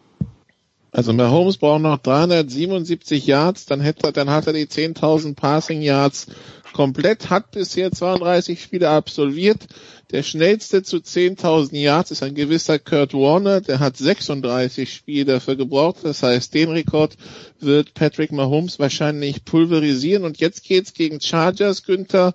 Also 0.91 1.14
Mahomes 1.14 1.57
braucht 1.57 1.82
noch 1.82 1.99
377 1.99 3.26
Yards, 3.28 3.68
dann 3.68 3.80
hätte, 3.80 4.12
dann 4.12 4.30
hat 4.30 4.47
er 4.47 4.53
die 4.53 4.66
10.000 4.66 5.36
Passing 5.36 5.82
Yards 5.82 6.28
komplett, 6.74 7.30
hat 7.30 7.51
bisher 7.51 7.91
32 7.91 8.61
Spiele 8.61 8.89
absolviert. 8.89 9.67
Der 10.11 10.24
schnellste 10.24 10.82
zu 10.84 10.97
10.000 10.97 11.78
Yards 11.78 12.11
ist 12.11 12.24
ein 12.24 12.34
gewisser 12.34 12.80
Kurt 12.80 13.13
Warner, 13.13 13.61
der 13.61 13.80
hat 13.80 13.97
36 13.97 14.91
Spiele 14.91 15.26
dafür 15.26 15.55
gebraucht. 15.55 15.97
Das 16.03 16.24
heißt, 16.24 16.53
den 16.53 16.70
Rekord 16.70 17.15
wird 17.59 17.93
Patrick 17.93 18.32
Mahomes 18.32 18.80
wahrscheinlich 18.80 19.45
pulverisieren. 19.45 20.24
Und 20.24 20.39
jetzt 20.39 20.63
geht's 20.63 20.93
gegen 20.93 21.22
Chargers, 21.22 21.84
Günther 21.84 22.34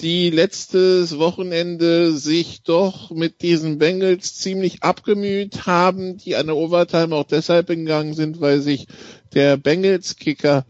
die 0.00 0.30
letztes 0.30 1.18
Wochenende 1.18 2.16
sich 2.16 2.62
doch 2.62 3.10
mit 3.10 3.42
diesen 3.42 3.78
Bengals 3.78 4.34
ziemlich 4.34 4.82
abgemüht 4.82 5.66
haben, 5.66 6.16
die 6.16 6.34
eine 6.34 6.54
Overtime 6.54 7.14
auch 7.14 7.24
deshalb 7.24 7.68
gegangen 7.68 8.14
sind, 8.14 8.40
weil 8.40 8.60
sich 8.60 8.88
der 9.34 9.56
Bengals-Kicker 9.56 10.66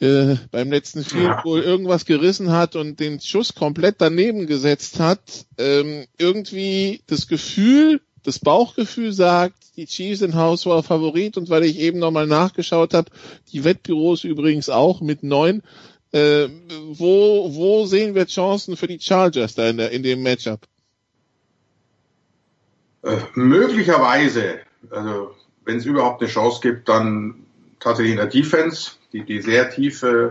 äh, 0.00 0.36
beim 0.50 0.70
letzten 0.70 1.04
Field 1.04 1.42
Goal 1.42 1.60
irgendwas 1.60 2.06
gerissen 2.06 2.52
hat 2.52 2.74
und 2.74 3.00
den 3.00 3.20
Schuss 3.20 3.54
komplett 3.54 3.96
daneben 3.98 4.46
gesetzt 4.46 4.98
hat. 4.98 5.20
Ähm, 5.58 6.06
irgendwie 6.18 7.02
das 7.06 7.28
Gefühl, 7.28 8.00
das 8.22 8.38
Bauchgefühl 8.38 9.12
sagt, 9.12 9.76
die 9.76 9.86
Chiefs 9.86 10.20
sind 10.20 10.34
Haushoher 10.34 10.82
Favorit 10.82 11.36
und 11.36 11.50
weil 11.50 11.64
ich 11.64 11.78
eben 11.78 11.98
nochmal 11.98 12.26
nachgeschaut 12.26 12.94
habe, 12.94 13.10
die 13.52 13.64
Wettbüros 13.64 14.24
übrigens 14.24 14.68
auch 14.68 15.00
mit 15.00 15.22
neun, 15.22 15.62
äh, 16.12 16.48
wo, 16.92 17.54
wo 17.54 17.86
sehen 17.86 18.14
wir 18.14 18.26
Chancen 18.26 18.76
für 18.76 18.86
die 18.86 19.00
Chargers 19.00 19.54
da 19.54 19.68
in, 19.68 19.76
der, 19.76 19.90
in 19.90 20.02
dem 20.02 20.22
Matchup? 20.22 20.66
Äh, 23.02 23.16
möglicherweise, 23.34 24.60
also 24.90 25.34
wenn 25.64 25.76
es 25.76 25.84
überhaupt 25.84 26.22
eine 26.22 26.30
Chance 26.30 26.60
gibt, 26.62 26.88
dann 26.88 27.46
tatsächlich 27.78 28.12
in 28.12 28.18
der 28.18 28.26
Defense, 28.26 28.92
die, 29.12 29.24
die 29.24 29.40
sehr 29.40 29.70
tief 29.70 30.02
äh, 30.02 30.30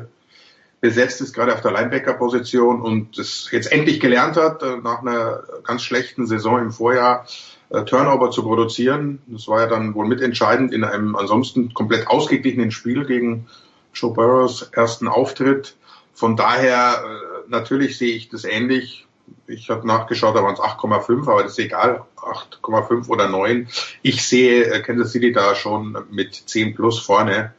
besetzt 0.81 1.21
ist, 1.21 1.33
gerade 1.33 1.53
auf 1.53 1.61
der 1.61 1.71
Linebacker-Position 1.71 2.81
und 2.81 3.17
es 3.17 3.49
jetzt 3.51 3.71
endlich 3.71 3.99
gelernt 3.99 4.37
hat, 4.37 4.63
äh, 4.63 4.77
nach 4.77 5.01
einer 5.01 5.43
ganz 5.63 5.83
schlechten 5.83 6.25
Saison 6.25 6.59
im 6.59 6.71
Vorjahr 6.71 7.25
äh, 7.69 7.83
Turnover 7.83 8.31
zu 8.31 8.43
produzieren. 8.43 9.21
Das 9.27 9.47
war 9.47 9.61
ja 9.61 9.67
dann 9.67 9.93
wohl 9.93 10.07
mitentscheidend 10.07 10.73
in 10.73 10.83
einem 10.83 11.15
ansonsten 11.15 11.73
komplett 11.73 12.07
ausgeglichenen 12.07 12.71
Spiel 12.71 13.05
gegen 13.05 13.47
Joe 13.93 14.13
Burrows 14.13 14.69
ersten 14.71 15.07
Auftritt. 15.07 15.75
Von 16.13 16.35
daher, 16.35 17.03
äh, 17.03 17.49
natürlich 17.49 17.97
sehe 17.97 18.15
ich 18.15 18.29
das 18.29 18.45
ähnlich. 18.45 19.05
Ich 19.47 19.69
habe 19.69 19.85
nachgeschaut, 19.85 20.35
da 20.35 20.43
waren 20.43 20.55
es 20.55 20.59
8,5, 20.59 21.29
aber 21.29 21.43
das 21.43 21.53
ist 21.53 21.59
egal, 21.59 22.03
8,5 22.15 23.09
oder 23.09 23.27
9. 23.27 23.67
Ich 24.01 24.25
sehe 24.25 24.81
Kansas 24.81 25.11
City 25.11 25.31
da 25.31 25.53
schon 25.55 25.97
mit 26.09 26.33
10 26.33 26.73
plus 26.73 26.99
vorne. 26.99 27.53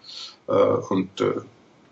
Äh, 0.51 0.55
und 0.55 1.09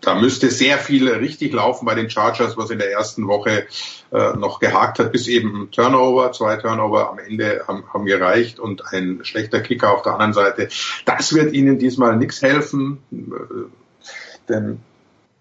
da 0.01 0.15
müsste 0.15 0.49
sehr 0.49 0.77
viel 0.77 1.09
richtig 1.09 1.51
laufen 1.51 1.85
bei 1.85 1.95
den 1.95 2.09
Chargers, 2.09 2.55
was 2.55 2.69
in 2.69 2.79
der 2.79 2.89
ersten 2.89 3.27
Woche 3.27 3.67
noch 4.11 4.61
gehakt 4.61 4.97
hat, 4.97 5.11
bis 5.11 5.27
eben 5.27 5.71
Turnover, 5.71 6.31
zwei 6.31 6.55
Turnover 6.55 7.09
am 7.09 7.19
Ende 7.19 7.65
haben, 7.67 8.05
gereicht 8.05 8.59
und 8.59 8.93
ein 8.93 9.19
schlechter 9.23 9.59
Kicker 9.59 9.93
auf 9.93 10.03
der 10.03 10.13
anderen 10.13 10.31
Seite. 10.31 10.69
Das 11.03 11.33
wird 11.33 11.51
ihnen 11.51 11.79
diesmal 11.79 12.15
nichts 12.15 12.41
helfen 12.41 12.99
denn 14.49 14.79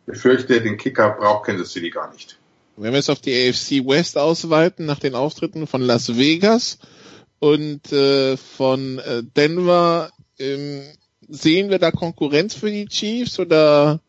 ich 0.07 0.19
fürchte, 0.19 0.61
den 0.61 0.77
Kicker 0.77 1.11
braucht 1.11 1.47
Kansas 1.47 1.73
City 1.73 1.91
gar 1.91 2.13
nicht. 2.13 2.39
Wenn 2.77 2.93
wir 2.93 3.01
es 3.01 3.11
auf 3.11 3.21
die 3.21 3.35
AFC 3.35 3.87
West 3.87 4.17
ausweiten, 4.17 4.87
nach 4.87 5.01
den 5.01 5.15
Auftritten 5.15 5.67
von 5.67 5.83
Las 5.83 6.17
Vegas 6.17 6.79
und 7.41 7.93
äh, 7.93 8.37
von 8.37 8.99
äh, 9.01 9.23
Denver, 9.37 10.11
ähm, 10.39 10.83
sehen 11.29 11.71
wir 11.71 11.79
da 11.79 11.91
Konkurrenz 11.91 12.55
für 12.55 12.71
die 12.71 12.87
Chiefs 12.87 13.39
oder 13.39 14.01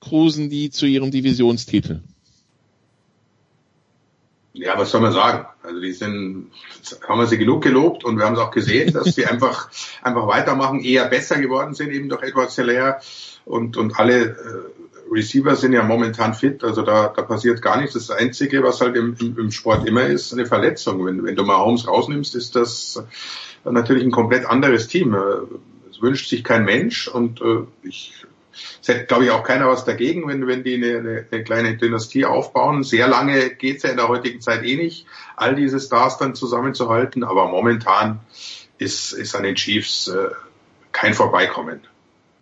cruisen 0.00 0.50
die 0.50 0.70
zu 0.70 0.86
ihrem 0.86 1.10
Divisionstitel? 1.10 2.02
Ja, 4.52 4.76
was 4.76 4.90
soll 4.90 5.00
man 5.00 5.12
sagen? 5.12 5.46
Also 5.62 5.80
die 5.80 5.92
sind, 5.92 6.50
haben 7.08 7.20
wir 7.20 7.26
sie 7.26 7.38
genug 7.38 7.62
gelobt 7.62 8.04
und 8.04 8.18
wir 8.18 8.24
haben 8.24 8.34
es 8.34 8.40
auch 8.40 8.50
gesehen, 8.50 8.92
dass 8.92 9.14
sie 9.14 9.26
einfach, 9.26 9.70
einfach 10.02 10.26
weitermachen, 10.26 10.80
eher 10.80 11.06
besser 11.06 11.40
geworden 11.40 11.74
sind, 11.74 11.92
eben 11.92 12.08
durch 12.08 12.22
Edward 12.22 12.50
Selaire 12.50 13.00
und, 13.44 13.76
und 13.76 13.98
alle 13.98 14.20
äh, 14.20 14.34
Receiver 15.10 15.56
sind 15.56 15.72
ja 15.72 15.82
momentan 15.82 16.34
fit, 16.34 16.62
also 16.62 16.82
da, 16.82 17.12
da 17.14 17.22
passiert 17.22 17.62
gar 17.62 17.80
nichts. 17.80 17.94
Das 17.94 18.10
Einzige, 18.10 18.62
was 18.62 18.80
halt 18.80 18.96
im, 18.96 19.16
im, 19.18 19.38
im 19.38 19.50
Sport 19.50 19.86
immer 19.88 20.06
ist, 20.06 20.32
eine 20.32 20.46
Verletzung. 20.46 21.04
Wenn, 21.04 21.24
wenn 21.24 21.34
du 21.34 21.42
mal 21.42 21.58
Holmes 21.58 21.86
rausnimmst, 21.86 22.36
ist 22.36 22.54
das 22.54 23.02
natürlich 23.64 24.04
ein 24.04 24.12
komplett 24.12 24.46
anderes 24.46 24.86
Team. 24.86 25.16
Es 26.00 26.02
wünscht 26.02 26.30
sich 26.30 26.42
kein 26.42 26.64
Mensch 26.64 27.08
und 27.08 27.42
äh, 27.42 27.66
ich 27.82 28.14
es 28.82 28.88
hätte, 28.88 29.04
glaube 29.06 29.24
ich, 29.24 29.30
auch 29.30 29.44
keiner 29.44 29.68
was 29.68 29.84
dagegen, 29.84 30.26
wenn, 30.26 30.46
wenn 30.46 30.64
die 30.64 30.74
eine, 30.74 30.98
eine, 30.98 31.26
eine 31.30 31.44
kleine 31.44 31.76
Dynastie 31.76 32.24
aufbauen. 32.24 32.82
Sehr 32.82 33.08
lange 33.08 33.50
geht's 33.50 33.82
ja 33.82 33.90
in 33.90 33.96
der 33.96 34.08
heutigen 34.08 34.40
Zeit 34.40 34.64
eh 34.64 34.76
nicht, 34.76 35.06
all 35.36 35.54
diese 35.54 35.80
Stars 35.80 36.18
dann 36.18 36.34
zusammenzuhalten. 36.34 37.24
Aber 37.24 37.48
momentan 37.48 38.20
ist, 38.78 39.12
ist 39.12 39.34
an 39.34 39.44
den 39.44 39.54
Chiefs 39.54 40.08
äh, 40.08 40.30
kein 40.92 41.14
Vorbeikommen. 41.14 41.80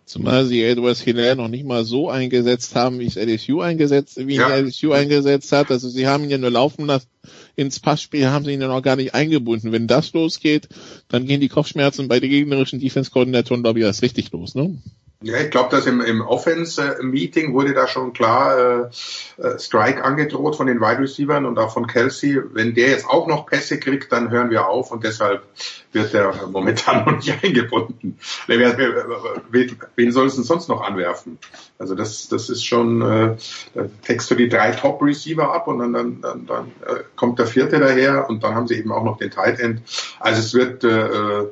Zumal 0.09 0.47
sie 0.47 0.63
Edwards 0.63 1.01
Hilaire 1.01 1.35
noch 1.35 1.49
nicht 1.49 1.67
mal 1.67 1.85
so 1.85 2.09
eingesetzt 2.09 2.73
haben, 2.73 2.97
wie 2.97 3.05
es 3.05 3.15
LSU 3.15 3.61
eingesetzt, 3.61 4.17
wie 4.17 4.37
ja. 4.37 4.57
ihn 4.57 4.65
LSU 4.65 4.91
eingesetzt 4.91 5.51
hat. 5.51 5.69
Also 5.69 5.87
sie 5.87 6.07
haben 6.07 6.23
ihn 6.23 6.31
ja 6.31 6.39
nur 6.39 6.49
laufen 6.49 6.87
lassen. 6.87 7.09
Ins 7.55 7.79
Passspiel 7.79 8.25
haben 8.25 8.43
sie 8.43 8.53
ihn 8.53 8.61
ja 8.61 8.67
noch 8.67 8.81
gar 8.81 8.95
nicht 8.95 9.13
eingebunden. 9.13 9.71
Wenn 9.71 9.85
das 9.85 10.11
losgeht, 10.13 10.67
dann 11.09 11.27
gehen 11.27 11.41
die 11.41 11.47
Kopfschmerzen 11.47 12.07
bei 12.07 12.19
den 12.19 12.31
gegnerischen 12.31 12.79
Defense-Koordinatoren, 12.79 13.61
glaube 13.61 13.77
ich, 13.77 13.85
erst 13.85 14.01
richtig 14.01 14.31
los, 14.31 14.55
ne? 14.55 14.79
Ja, 15.21 15.37
ich 15.37 15.51
glaube, 15.51 15.75
dass 15.75 15.85
im, 15.85 15.99
im 15.99 16.21
Offense-Meeting 16.21 17.53
wurde 17.53 17.73
da 17.73 17.89
schon 17.89 18.13
klar 18.13 18.89
äh, 19.37 19.41
äh, 19.41 19.59
Strike 19.59 20.01
angedroht 20.01 20.55
von 20.55 20.67
den 20.67 20.79
Wide 20.79 21.01
Receivers 21.01 21.43
und 21.43 21.59
auch 21.59 21.73
von 21.73 21.87
Kelsey. 21.87 22.41
Wenn 22.53 22.73
der 22.73 22.91
jetzt 22.91 23.05
auch 23.05 23.27
noch 23.27 23.45
Pässe 23.45 23.81
kriegt, 23.81 24.13
dann 24.13 24.31
hören 24.31 24.49
wir 24.49 24.69
auf 24.69 24.91
und 24.91 25.03
deshalb 25.03 25.43
wird 25.91 26.13
er 26.13 26.47
momentan 26.47 27.03
noch 27.03 27.17
nicht 27.17 27.33
eingebunden. 27.43 28.17
Wen, 28.47 30.11
soll 30.13 30.27
es 30.27 30.35
denn 30.35 30.45
sonst 30.45 30.69
noch 30.69 30.79
anwerfen? 30.79 31.37
Also 31.77 31.95
das, 31.95 32.29
das 32.29 32.49
ist 32.49 32.63
schon, 32.63 33.01
äh, 33.01 33.35
da 33.73 33.89
text 34.03 34.31
du 34.31 34.35
die 34.35 34.47
drei 34.47 34.71
Top-Receiver 34.71 35.53
ab 35.53 35.67
und 35.67 35.79
dann, 35.79 35.91
dann, 35.91 36.21
dann, 36.21 36.45
dann 36.45 36.71
äh, 36.85 37.03
kommt 37.17 37.39
der 37.39 37.47
vierte 37.47 37.77
daher 37.81 38.29
und 38.29 38.41
dann 38.45 38.55
haben 38.55 38.67
sie 38.67 38.75
eben 38.75 38.93
auch 38.93 39.03
noch 39.03 39.17
den 39.17 39.31
Tight 39.31 39.59
End. 39.59 39.81
Also 40.21 40.39
es 40.39 40.53
wird 40.53 40.85
äh, 40.85 41.49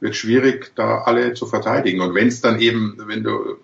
wird 0.00 0.16
schwierig, 0.16 0.72
da 0.74 1.02
alle 1.02 1.34
zu 1.34 1.46
verteidigen. 1.46 2.00
Und 2.00 2.14
wenn 2.14 2.28
es 2.28 2.40
dann 2.40 2.60
eben, 2.60 2.96
wenn 3.06 3.22
du, 3.22 3.56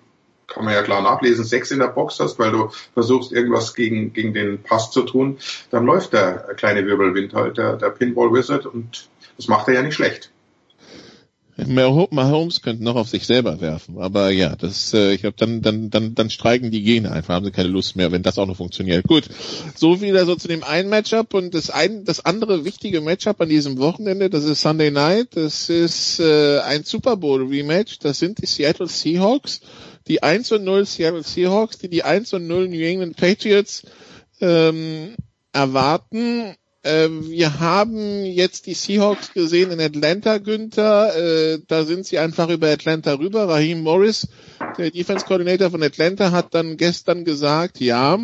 kann 0.46 0.64
man 0.64 0.74
ja 0.74 0.82
klar 0.82 1.02
nachlesen, 1.02 1.44
sechs 1.44 1.70
in 1.70 1.78
der 1.78 1.88
Box 1.88 2.20
hast, 2.20 2.38
weil 2.38 2.52
du 2.52 2.70
versuchst, 2.92 3.32
irgendwas 3.32 3.74
gegen, 3.74 4.12
gegen 4.12 4.34
den 4.34 4.62
Pass 4.62 4.90
zu 4.90 5.02
tun, 5.02 5.38
dann 5.70 5.86
läuft 5.86 6.12
der 6.12 6.54
kleine 6.56 6.86
Wirbelwind 6.86 7.34
halt, 7.34 7.58
der, 7.58 7.76
der 7.76 7.90
Pinball 7.90 8.32
Wizard, 8.32 8.66
und 8.66 9.08
das 9.36 9.48
macht 9.48 9.68
er 9.68 9.74
ja 9.74 9.82
nicht 9.82 9.94
schlecht. 9.94 10.30
Mahomes 11.56 12.62
könnte 12.62 12.82
noch 12.82 12.96
auf 12.96 13.08
sich 13.08 13.26
selber 13.26 13.60
werfen, 13.60 13.98
aber 13.98 14.30
ja, 14.30 14.56
das, 14.56 14.92
äh, 14.92 15.12
ich 15.12 15.20
glaube, 15.20 15.36
dann, 15.38 15.62
dann, 15.62 15.88
dann, 15.88 16.14
dann 16.14 16.28
streiken 16.28 16.72
die 16.72 16.82
Gene 16.82 17.12
einfach, 17.12 17.34
haben 17.34 17.44
sie 17.44 17.52
keine 17.52 17.68
Lust 17.68 17.94
mehr, 17.94 18.10
wenn 18.10 18.24
das 18.24 18.38
auch 18.38 18.46
noch 18.46 18.56
funktioniert. 18.56 19.06
Gut, 19.06 19.28
so 19.76 20.00
wieder 20.00 20.26
so 20.26 20.34
zu 20.34 20.48
dem 20.48 20.64
einen 20.64 20.88
Matchup 20.88 21.32
und 21.32 21.54
das 21.54 21.70
ein, 21.70 22.04
das 22.04 22.24
andere 22.24 22.64
wichtige 22.64 23.00
Matchup 23.00 23.40
an 23.40 23.48
diesem 23.48 23.78
Wochenende, 23.78 24.30
das 24.30 24.44
ist 24.44 24.62
Sunday 24.62 24.90
Night, 24.90 25.28
das 25.36 25.68
ist 25.70 26.18
äh, 26.18 26.58
ein 26.60 26.82
Super 26.82 27.16
Bowl 27.16 27.46
Rematch, 27.46 28.00
das 28.00 28.18
sind 28.18 28.42
die 28.42 28.46
Seattle 28.46 28.88
Seahawks, 28.88 29.60
die 30.08 30.22
1 30.22 30.50
und 30.52 30.64
0 30.64 30.86
Seattle 30.86 31.22
Seahawks, 31.22 31.78
die 31.78 31.88
die 31.88 32.02
1 32.02 32.32
und 32.32 32.48
0 32.48 32.68
New 32.68 32.80
England 32.80 33.16
Patriots 33.16 33.84
ähm, 34.40 35.14
erwarten 35.52 36.56
äh, 36.84 37.08
wir 37.08 37.60
haben 37.60 38.24
jetzt 38.24 38.66
die 38.66 38.74
Seahawks 38.74 39.32
gesehen 39.32 39.70
in 39.70 39.80
Atlanta, 39.80 40.38
Günther. 40.38 41.16
Äh, 41.16 41.58
da 41.66 41.84
sind 41.84 42.06
sie 42.06 42.18
einfach 42.18 42.48
über 42.50 42.68
Atlanta 42.68 43.14
rüber. 43.14 43.48
Raheem 43.48 43.80
Morris, 43.80 44.28
der 44.78 44.90
Defense 44.90 45.24
Coordinator 45.24 45.70
von 45.70 45.82
Atlanta, 45.82 46.30
hat 46.30 46.54
dann 46.54 46.76
gestern 46.76 47.24
gesagt, 47.24 47.80
ja, 47.80 48.18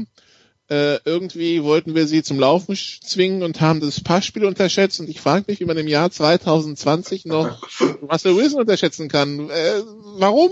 äh, 0.68 0.98
irgendwie 1.04 1.64
wollten 1.64 1.94
wir 1.94 2.06
sie 2.06 2.22
zum 2.22 2.38
Laufen 2.38 2.76
zwingen 2.76 3.42
und 3.42 3.60
haben 3.60 3.80
das 3.80 4.02
Passspiel 4.02 4.44
unterschätzt. 4.44 5.00
Und 5.00 5.08
ich 5.08 5.20
frage 5.20 5.46
mich, 5.48 5.60
wie 5.60 5.64
man 5.64 5.78
im 5.78 5.88
Jahr 5.88 6.10
2020 6.10 7.24
noch 7.24 7.62
Russell 8.02 8.36
Wilson 8.36 8.60
unterschätzen 8.60 9.08
kann. 9.08 9.50
Äh, 9.50 9.80
warum? 10.18 10.50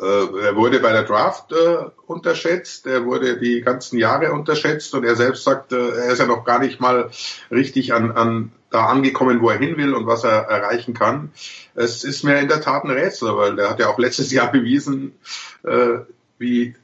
Äh, 0.00 0.04
er 0.44 0.56
wurde 0.56 0.80
bei 0.80 0.92
der 0.92 1.04
Draft 1.04 1.52
äh, 1.52 1.78
unterschätzt, 2.06 2.86
er 2.86 3.06
wurde 3.06 3.38
die 3.38 3.62
ganzen 3.62 3.98
Jahre 3.98 4.32
unterschätzt 4.32 4.94
und 4.94 5.04
er 5.04 5.16
selbst 5.16 5.44
sagt, 5.44 5.72
äh, 5.72 5.76
er 5.76 6.12
ist 6.12 6.18
ja 6.18 6.26
noch 6.26 6.44
gar 6.44 6.58
nicht 6.58 6.80
mal 6.80 7.10
richtig 7.50 7.94
an, 7.94 8.12
an 8.12 8.52
da 8.70 8.86
angekommen, 8.86 9.40
wo 9.40 9.48
er 9.48 9.58
hin 9.58 9.76
will 9.78 9.94
und 9.94 10.06
was 10.06 10.24
er 10.24 10.48
erreichen 10.48 10.92
kann. 10.92 11.32
Es 11.74 12.04
ist 12.04 12.24
mir 12.24 12.38
in 12.40 12.48
der 12.48 12.60
Tat 12.60 12.84
ein 12.84 12.90
Rätsel, 12.90 13.36
weil 13.36 13.56
der 13.56 13.70
hat 13.70 13.80
ja 13.80 13.88
auch 13.88 13.98
letztes 13.98 14.30
Jahr 14.32 14.52
bewiesen, 14.52 15.14
äh, 15.62 16.00
wie 16.38 16.74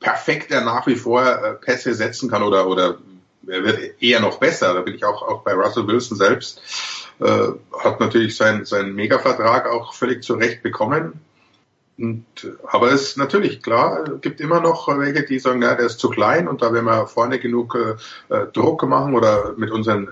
perfekt 0.00 0.50
er 0.50 0.62
nach 0.62 0.86
wie 0.86 0.96
vor 0.96 1.22
äh, 1.22 1.54
Pässe 1.54 1.92
setzen 1.92 2.30
kann 2.30 2.42
oder 2.42 2.66
oder 2.66 2.98
er 3.46 3.62
wird 3.62 4.02
eher 4.02 4.20
noch 4.20 4.38
besser. 4.38 4.72
Da 4.72 4.80
bin 4.80 4.94
ich 4.94 5.04
auch 5.04 5.20
auch 5.22 5.42
bei 5.42 5.52
Russell 5.52 5.86
Wilson 5.86 6.16
selbst. 6.16 6.62
Äh, 7.20 7.48
hat 7.78 8.00
natürlich 8.00 8.36
seinen 8.36 8.64
seinen 8.64 8.94
Megavertrag 8.94 9.68
auch 9.68 9.92
völlig 9.92 10.22
zu 10.22 10.34
Recht 10.34 10.62
bekommen 10.62 11.20
und, 11.96 12.24
aber 12.66 12.90
es 12.90 13.02
ist 13.02 13.18
natürlich 13.18 13.62
klar, 13.62 14.04
gibt 14.20 14.40
immer 14.40 14.60
noch 14.60 14.88
welche, 14.98 15.24
die 15.24 15.38
sagen, 15.38 15.62
ja, 15.62 15.74
der 15.76 15.86
ist 15.86 16.00
zu 16.00 16.10
klein 16.10 16.48
und 16.48 16.60
da 16.60 16.72
wenn 16.72 16.84
wir 16.84 17.06
vorne 17.06 17.38
genug 17.38 17.76
äh, 17.76 18.34
äh 18.34 18.46
Druck 18.52 18.82
machen 18.88 19.14
oder 19.14 19.54
mit 19.56 19.70
unseren 19.70 20.08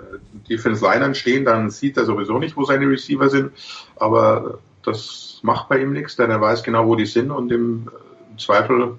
Defense-Linern 0.49 1.17
stehen, 1.17 1.45
dann 1.45 1.71
sieht 1.71 1.97
er 1.97 2.05
sowieso 2.05 2.39
nicht, 2.39 2.57
wo 2.57 2.65
seine 2.65 2.89
Receiver 2.89 3.29
sind. 3.29 3.53
Aber 3.97 4.61
das 4.85 5.41
macht 5.43 5.69
bei 5.69 5.81
ihm 5.81 5.93
nichts, 5.93 6.15
denn 6.15 6.31
er 6.31 6.41
weiß 6.41 6.63
genau, 6.63 6.87
wo 6.87 6.95
die 6.95 7.07
sind 7.07 7.33
und 7.33 7.51
im, 7.51 7.91
im 8.31 8.39
Zweifel 8.39 8.99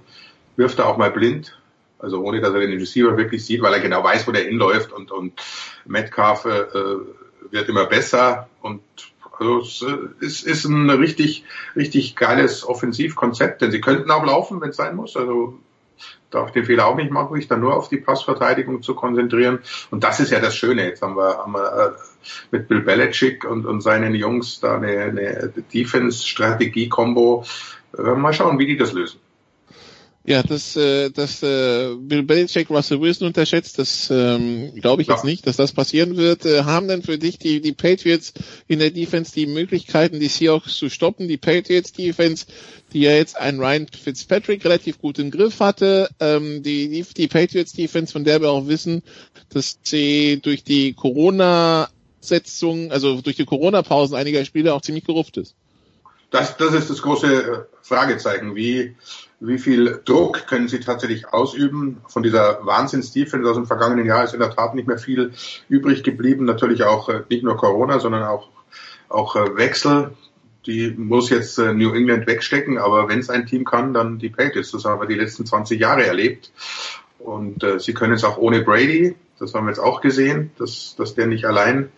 wirft 0.57 0.79
er 0.79 0.88
auch 0.88 0.97
mal 0.97 1.11
blind. 1.11 1.57
Also 1.99 2.21
ohne, 2.21 2.41
dass 2.41 2.53
er 2.53 2.59
den 2.59 2.77
Receiver 2.77 3.15
wirklich 3.15 3.45
sieht, 3.45 3.61
weil 3.61 3.73
er 3.73 3.79
genau 3.79 4.03
weiß, 4.03 4.27
wo 4.27 4.34
der 4.34 4.43
hinläuft 4.43 4.91
und, 4.91 5.09
und 5.09 5.41
Metcalf 5.86 6.43
äh, 6.43 6.65
wird 7.49 7.69
immer 7.69 7.86
besser 7.86 8.49
und 8.61 8.81
also 9.39 9.59
es 9.59 9.81
ist, 10.19 10.43
ist 10.43 10.65
ein 10.65 10.89
richtig, 10.89 11.43
richtig 11.75 12.15
geiles 12.15 12.67
Offensivkonzept, 12.67 13.61
denn 13.61 13.71
sie 13.71 13.81
könnten 13.81 14.11
auch 14.11 14.25
laufen, 14.25 14.61
wenn 14.61 14.69
es 14.69 14.77
sein 14.77 14.95
muss. 14.95 15.17
Also 15.17 15.57
darf 16.29 16.51
den 16.51 16.65
Fehler 16.65 16.88
auch 16.88 16.95
nicht 16.95 17.11
machen, 17.11 17.36
sich 17.36 17.47
dann 17.47 17.59
nur 17.59 17.75
auf 17.75 17.89
die 17.89 17.97
Passverteidigung 17.97 18.81
zu 18.81 18.95
konzentrieren. 18.95 19.59
Und 19.91 20.03
das 20.03 20.19
ist 20.19 20.31
ja 20.31 20.39
das 20.39 20.55
Schöne. 20.55 20.86
Jetzt 20.86 21.01
haben 21.01 21.15
wir, 21.15 21.38
haben 21.38 21.53
wir 21.53 21.95
äh, 21.95 21.99
mit 22.51 22.67
Bill 22.67 22.81
Belichick 22.81 23.45
und, 23.45 23.65
und 23.65 23.81
seinen 23.81 24.15
Jungs 24.15 24.59
da 24.59 24.75
eine, 24.77 25.01
eine 25.01 25.53
Defense-Strategie-Kombo. 25.73 27.45
Äh, 27.97 28.01
mal 28.01 28.34
schauen, 28.34 28.59
wie 28.59 28.67
die 28.67 28.77
das 28.77 28.93
lösen. 28.93 29.19
Ja, 30.26 30.41
das, 30.41 30.78
äh, 30.78 31.09
das 31.09 31.43
äh, 31.43 31.95
Bill 31.99 32.24
Belichick 32.24 32.69
Russell 32.69 33.01
Wilson 33.01 33.28
unterschätzt, 33.28 33.78
das 33.78 34.09
ähm, 34.09 34.74
glaube 34.76 35.01
ich 35.01 35.09
ja. 35.09 35.15
jetzt 35.15 35.26
nicht, 35.26 35.45
dass 35.45 35.57
das 35.57 35.74
passieren 35.74 36.15
wird. 36.15 36.45
Äh, 36.45 36.63
haben 36.63 36.88
denn 36.88 37.03
für 37.03 37.17
dich 37.17 37.39
die, 37.39 37.59
die 37.59 37.74
Patriots 37.74 38.32
in 38.67 38.80
der 38.80 38.91
Defense 38.91 39.34
die 39.34 39.47
Möglichkeiten, 39.47 40.21
die 40.21 40.30
Seahawks 40.30 40.78
zu 40.78 40.89
stoppen? 40.89 41.28
Die 41.28 41.36
Patriots 41.36 41.91
Defense, 41.91 42.45
die 42.93 43.01
ja 43.01 43.11
jetzt 43.11 43.36
einen 43.36 43.59
Ryan 43.59 43.88
Fitzpatrick 43.88 44.63
relativ 44.63 44.97
gut 44.97 45.19
im 45.19 45.30
Griff 45.30 45.59
hatte, 45.59 46.07
ähm, 46.21 46.63
die, 46.63 46.88
die, 46.88 47.03
die 47.03 47.28
Patriots 47.28 47.74
Defense, 47.74 48.13
von 48.13 48.24
der 48.24 48.39
wir 48.39 48.49
auch 48.49 48.67
wissen, 48.67 49.03
dass 49.49 49.78
sie 49.84 50.39
durch 50.41 50.63
die 50.63 50.93
Corona-Setzung, 50.93 52.93
also 52.93 53.19
durch 53.19 53.36
die 53.36 53.45
Corona-Pausen 53.45 54.15
einiger 54.15 54.45
Spiele 54.45 54.74
auch 54.74 54.82
ziemlich 54.82 55.03
gerupft 55.03 55.36
ist. 55.36 55.53
Das, 56.34 56.57
das 56.57 56.73
ist 56.73 56.89
das 56.89 57.03
große 57.03 57.67
Fragezeichen. 57.84 58.55
Wie 58.55 58.95
wie 59.39 59.59
viel 59.59 60.01
Druck 60.05 60.47
können 60.47 60.67
sie 60.67 60.79
tatsächlich 60.79 61.27
ausüben? 61.31 62.01
Von 62.07 62.23
dieser 62.23 62.65
Wahnsinns-Defense 62.65 63.47
aus 63.47 63.55
dem 63.57 63.67
vergangenen 63.67 64.05
Jahr 64.05 64.23
ist 64.23 64.34
in 64.34 64.39
der 64.39 64.49
Tat 64.49 64.73
nicht 64.73 64.88
mehr 64.88 64.97
viel 64.97 65.34
übrig 65.67 66.01
geblieben. 66.01 66.45
Natürlich 66.45 66.84
auch 66.84 67.09
äh, 67.09 67.21
nicht 67.29 67.43
nur 67.43 67.57
Corona, 67.57 67.99
sondern 67.99 68.23
auch, 68.23 68.47
auch 69.09 69.36
äh, 69.36 69.57
Wechsel. 69.57 70.11
Die 70.65 70.91
muss 70.91 71.29
jetzt 71.29 71.59
äh, 71.59 71.73
New 71.73 71.93
England 71.93 72.25
wegstecken, 72.25 72.77
aber 72.77 73.09
wenn 73.09 73.19
es 73.19 73.29
ein 73.29 73.45
Team 73.45 73.65
kann, 73.65 73.93
dann 73.93 74.17
die 74.17 74.29
Patriots. 74.29 74.71
Das 74.71 74.86
haben 74.86 75.01
wir 75.01 75.07
die 75.07 75.19
letzten 75.19 75.45
20 75.45 75.79
Jahre 75.79 76.05
erlebt. 76.05 76.51
Und 77.19 77.63
äh, 77.63 77.79
sie 77.79 77.93
können 77.93 78.13
es 78.13 78.23
auch 78.23 78.38
ohne 78.38 78.61
Brady. 78.61 79.15
Das 79.39 79.53
haben 79.53 79.65
wir 79.65 79.71
jetzt 79.71 79.79
auch 79.79 79.99
gesehen, 79.99 80.51
dass, 80.57 80.95
dass 80.95 81.15
der 81.15 81.27
nicht 81.27 81.45
allein 81.45 81.91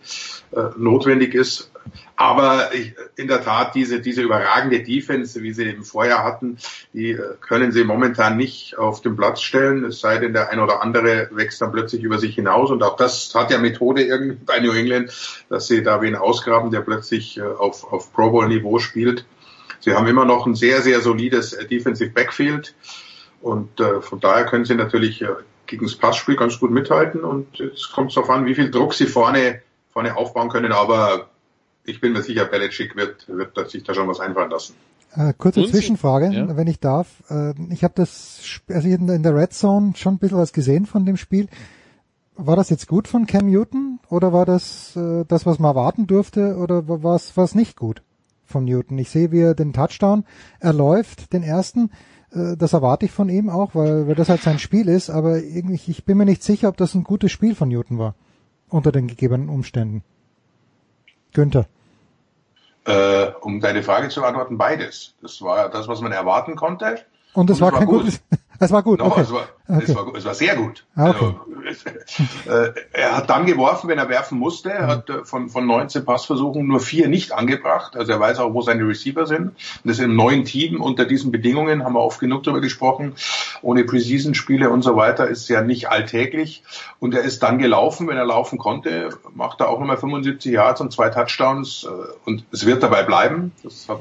äh, 0.50 0.70
notwendig 0.76 1.34
ist. 1.34 1.70
Aber 2.16 2.74
ich, 2.74 2.94
in 3.16 3.28
der 3.28 3.44
Tat, 3.44 3.74
diese, 3.74 4.00
diese 4.00 4.22
überragende 4.22 4.82
Defense, 4.82 5.42
wie 5.42 5.52
sie 5.52 5.68
im 5.68 5.84
Vorjahr 5.84 6.24
hatten, 6.24 6.56
die 6.92 7.10
äh, 7.10 7.34
können 7.40 7.72
sie 7.72 7.84
momentan 7.84 8.36
nicht 8.36 8.78
auf 8.78 9.02
den 9.02 9.16
Platz 9.16 9.42
stellen, 9.42 9.84
es 9.84 10.00
sei 10.00 10.18
denn, 10.18 10.32
der 10.32 10.50
ein 10.50 10.60
oder 10.60 10.82
andere 10.82 11.28
wächst 11.32 11.60
dann 11.60 11.72
plötzlich 11.72 12.02
über 12.02 12.18
sich 12.18 12.34
hinaus. 12.34 12.70
Und 12.70 12.82
auch 12.82 12.96
das 12.96 13.34
hat 13.34 13.50
ja 13.50 13.58
Methode 13.58 14.02
irgendwie 14.02 14.38
bei 14.46 14.60
New 14.60 14.72
England, 14.72 15.12
dass 15.50 15.66
sie 15.66 15.82
da 15.82 16.00
wen 16.00 16.16
ausgraben, 16.16 16.70
der 16.70 16.80
plötzlich 16.80 17.36
äh, 17.38 17.42
auf, 17.42 17.92
auf 17.92 18.12
Pro 18.12 18.30
Bowl 18.30 18.48
Niveau 18.48 18.78
spielt. 18.78 19.26
Sie 19.80 19.92
haben 19.92 20.06
immer 20.06 20.24
noch 20.24 20.46
ein 20.46 20.54
sehr, 20.54 20.80
sehr 20.80 21.00
solides 21.00 21.52
äh, 21.52 21.66
Defensive 21.66 22.10
Backfield. 22.10 22.74
Und 23.42 23.80
von 24.00 24.18
daher 24.18 24.46
können 24.46 24.64
sie 24.64 24.74
natürlich 24.74 25.24
gegen 25.66 25.84
das 25.84 25.94
Passspiel 25.94 26.34
ganz 26.34 26.58
gut 26.58 26.72
mithalten. 26.72 27.22
Und 27.22 27.60
es 27.60 27.92
kommt 27.92 28.16
darauf 28.16 28.30
an, 28.30 28.46
wie 28.46 28.56
viel 28.56 28.70
Druck 28.72 28.94
sie 28.94 29.06
vorne, 29.06 29.60
vorne 29.92 30.16
aufbauen 30.16 30.48
können. 30.48 30.72
Aber 30.72 31.28
ich 31.86 32.00
bin 32.00 32.12
mir 32.12 32.22
sicher, 32.22 32.44
Belichick 32.44 32.96
wird, 32.96 33.28
wird 33.28 33.70
sich 33.70 33.84
da 33.84 33.94
schon 33.94 34.08
was 34.08 34.20
einfallen 34.20 34.50
lassen. 34.50 34.74
Äh, 35.14 35.32
kurze 35.36 35.60
und 35.60 35.68
Zwischenfrage, 35.68 36.30
ja. 36.30 36.56
wenn 36.56 36.66
ich 36.66 36.80
darf. 36.80 37.22
Äh, 37.30 37.54
ich 37.70 37.84
habe 37.84 37.94
das, 37.96 38.60
also 38.68 38.88
in 38.88 39.22
der 39.22 39.34
Red 39.34 39.52
Zone 39.52 39.94
schon 39.96 40.14
ein 40.14 40.18
bisschen 40.18 40.38
was 40.38 40.52
gesehen 40.52 40.86
von 40.86 41.06
dem 41.06 41.16
Spiel. 41.16 41.48
War 42.34 42.56
das 42.56 42.68
jetzt 42.68 42.86
gut 42.86 43.08
von 43.08 43.26
Cam 43.26 43.46
Newton 43.46 43.98
oder 44.10 44.32
war 44.32 44.44
das 44.44 44.94
äh, 44.94 45.24
das, 45.26 45.46
was 45.46 45.58
man 45.58 45.70
erwarten 45.70 46.06
durfte 46.06 46.56
oder 46.56 46.86
war 46.86 47.14
es 47.16 47.54
nicht 47.54 47.78
gut 47.78 48.02
von 48.44 48.64
Newton? 48.64 48.98
Ich 48.98 49.08
sehe, 49.08 49.32
wie 49.32 49.40
er 49.40 49.54
den 49.54 49.72
Touchdown 49.72 50.24
erläuft, 50.60 51.32
den 51.32 51.42
ersten. 51.42 51.90
Äh, 52.30 52.58
das 52.58 52.74
erwarte 52.74 53.06
ich 53.06 53.12
von 53.12 53.30
ihm 53.30 53.48
auch, 53.48 53.74
weil, 53.74 54.06
weil 54.06 54.14
das 54.14 54.28
halt 54.28 54.42
sein 54.42 54.58
Spiel 54.58 54.88
ist, 54.88 55.08
aber 55.08 55.42
irgendwie, 55.42 55.80
ich 55.90 56.04
bin 56.04 56.18
mir 56.18 56.26
nicht 56.26 56.42
sicher, 56.42 56.68
ob 56.68 56.76
das 56.76 56.94
ein 56.94 57.04
gutes 57.04 57.32
Spiel 57.32 57.54
von 57.54 57.70
Newton 57.70 57.98
war 57.98 58.14
unter 58.68 58.92
den 58.92 59.06
gegebenen 59.06 59.48
Umständen. 59.48 60.02
Günther. 61.32 61.66
Äh, 62.86 63.32
um 63.40 63.60
deine 63.60 63.82
Frage 63.82 64.08
zu 64.08 64.20
beantworten, 64.20 64.58
beides. 64.58 65.14
Das 65.20 65.42
war 65.42 65.68
das, 65.68 65.88
was 65.88 66.00
man 66.00 66.12
erwarten 66.12 66.54
konnte. 66.54 67.00
Und 67.32 67.50
es 67.50 67.60
war, 67.60 67.72
war 67.72 67.80
kein 67.80 67.88
gut. 67.88 68.02
gutes, 68.04 68.20
es 68.58 68.72
war 68.72 68.82
gut. 68.82 69.00
No, 69.00 69.06
okay. 69.06 69.22
es, 69.22 69.32
war, 69.32 69.48
okay. 69.68 69.84
es, 69.86 69.94
war, 69.94 70.14
es 70.14 70.24
war 70.24 70.34
sehr 70.34 70.56
gut. 70.56 70.84
Ah, 70.94 71.10
okay. 71.10 71.34
Also, 71.66 71.90
äh, 72.50 72.72
er 72.92 73.16
hat 73.16 73.30
dann 73.30 73.46
geworfen, 73.46 73.88
wenn 73.88 73.98
er 73.98 74.08
werfen 74.08 74.38
musste. 74.38 74.70
Er 74.70 74.86
hat 74.86 75.10
äh, 75.10 75.24
von, 75.24 75.48
von 75.48 75.66
19 75.66 76.04
Passversuchen 76.04 76.66
nur 76.66 76.80
vier 76.80 77.08
nicht 77.08 77.32
angebracht. 77.32 77.96
Also 77.96 78.12
er 78.12 78.20
weiß 78.20 78.38
auch, 78.38 78.54
wo 78.54 78.62
seine 78.62 78.86
Receiver 78.86 79.26
sind. 79.26 79.48
Und 79.48 79.56
das 79.84 79.98
ist 79.98 80.04
im 80.04 80.16
neuen 80.16 80.44
Team 80.44 80.80
unter 80.80 81.04
diesen 81.04 81.32
Bedingungen, 81.32 81.84
haben 81.84 81.94
wir 81.94 82.02
oft 82.02 82.20
genug 82.20 82.44
darüber 82.44 82.60
gesprochen. 82.60 83.14
Ohne 83.62 83.84
Preseason-Spiele 83.84 84.70
und 84.70 84.82
so 84.82 84.96
weiter 84.96 85.28
ist 85.28 85.48
ja 85.48 85.62
nicht 85.62 85.88
alltäglich. 85.88 86.62
Und 86.98 87.14
er 87.14 87.22
ist 87.22 87.42
dann 87.42 87.58
gelaufen, 87.58 88.08
wenn 88.08 88.16
er 88.16 88.26
laufen 88.26 88.58
konnte, 88.58 89.10
macht 89.34 89.60
er 89.60 89.68
auch 89.68 89.80
nochmal 89.80 89.96
75 89.96 90.52
Yards 90.52 90.80
und 90.80 90.92
zwei 90.92 91.08
Touchdowns. 91.08 91.84
Äh, 91.84 91.88
und 92.24 92.44
es 92.52 92.66
wird 92.66 92.82
dabei 92.82 93.02
bleiben. 93.02 93.52
Das 93.62 93.88
hat, 93.88 94.00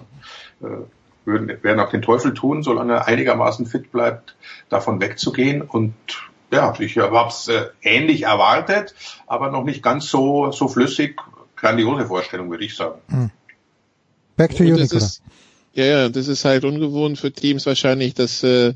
würden, 1.26 1.64
werden 1.64 1.80
auch 1.80 1.90
den 1.90 2.02
Teufel 2.02 2.34
tun, 2.34 2.64
solange 2.64 2.94
er 2.94 3.08
einigermaßen 3.08 3.66
fit 3.66 3.92
bleibt, 3.92 4.36
davon 4.70 5.02
wegzugehen. 5.02 5.62
Und 5.62 5.94
ja, 6.52 6.74
ich 6.80 6.98
habe 6.98 7.30
es 7.30 7.48
äh, 7.48 7.66
ähnlich 7.82 8.24
erwartet, 8.24 8.96
aber 9.28 9.52
noch 9.52 9.64
nicht 9.64 9.84
ganz 9.84 10.08
so, 10.08 10.52
so 10.52 10.68
flüssig. 10.68 11.20
Grandiose 11.56 12.06
Vorstellung, 12.06 12.52
würde 12.52 12.66
ich 12.66 12.76
sagen. 12.76 13.00
Hm. 13.10 13.32
Back 14.36 14.56
to 14.56 14.64
you, 14.64 14.76
Nicola. 14.76 15.08
Ja, 15.74 15.86
ja, 15.86 16.10
das 16.10 16.30
ist 16.30 16.46
halt 16.46 16.64
ungewohnt 16.64 17.20
für 17.20 17.34
Teams 17.34 17.66
wahrscheinlich, 17.66 18.14
dass, 18.14 18.44
äh, 18.44 18.74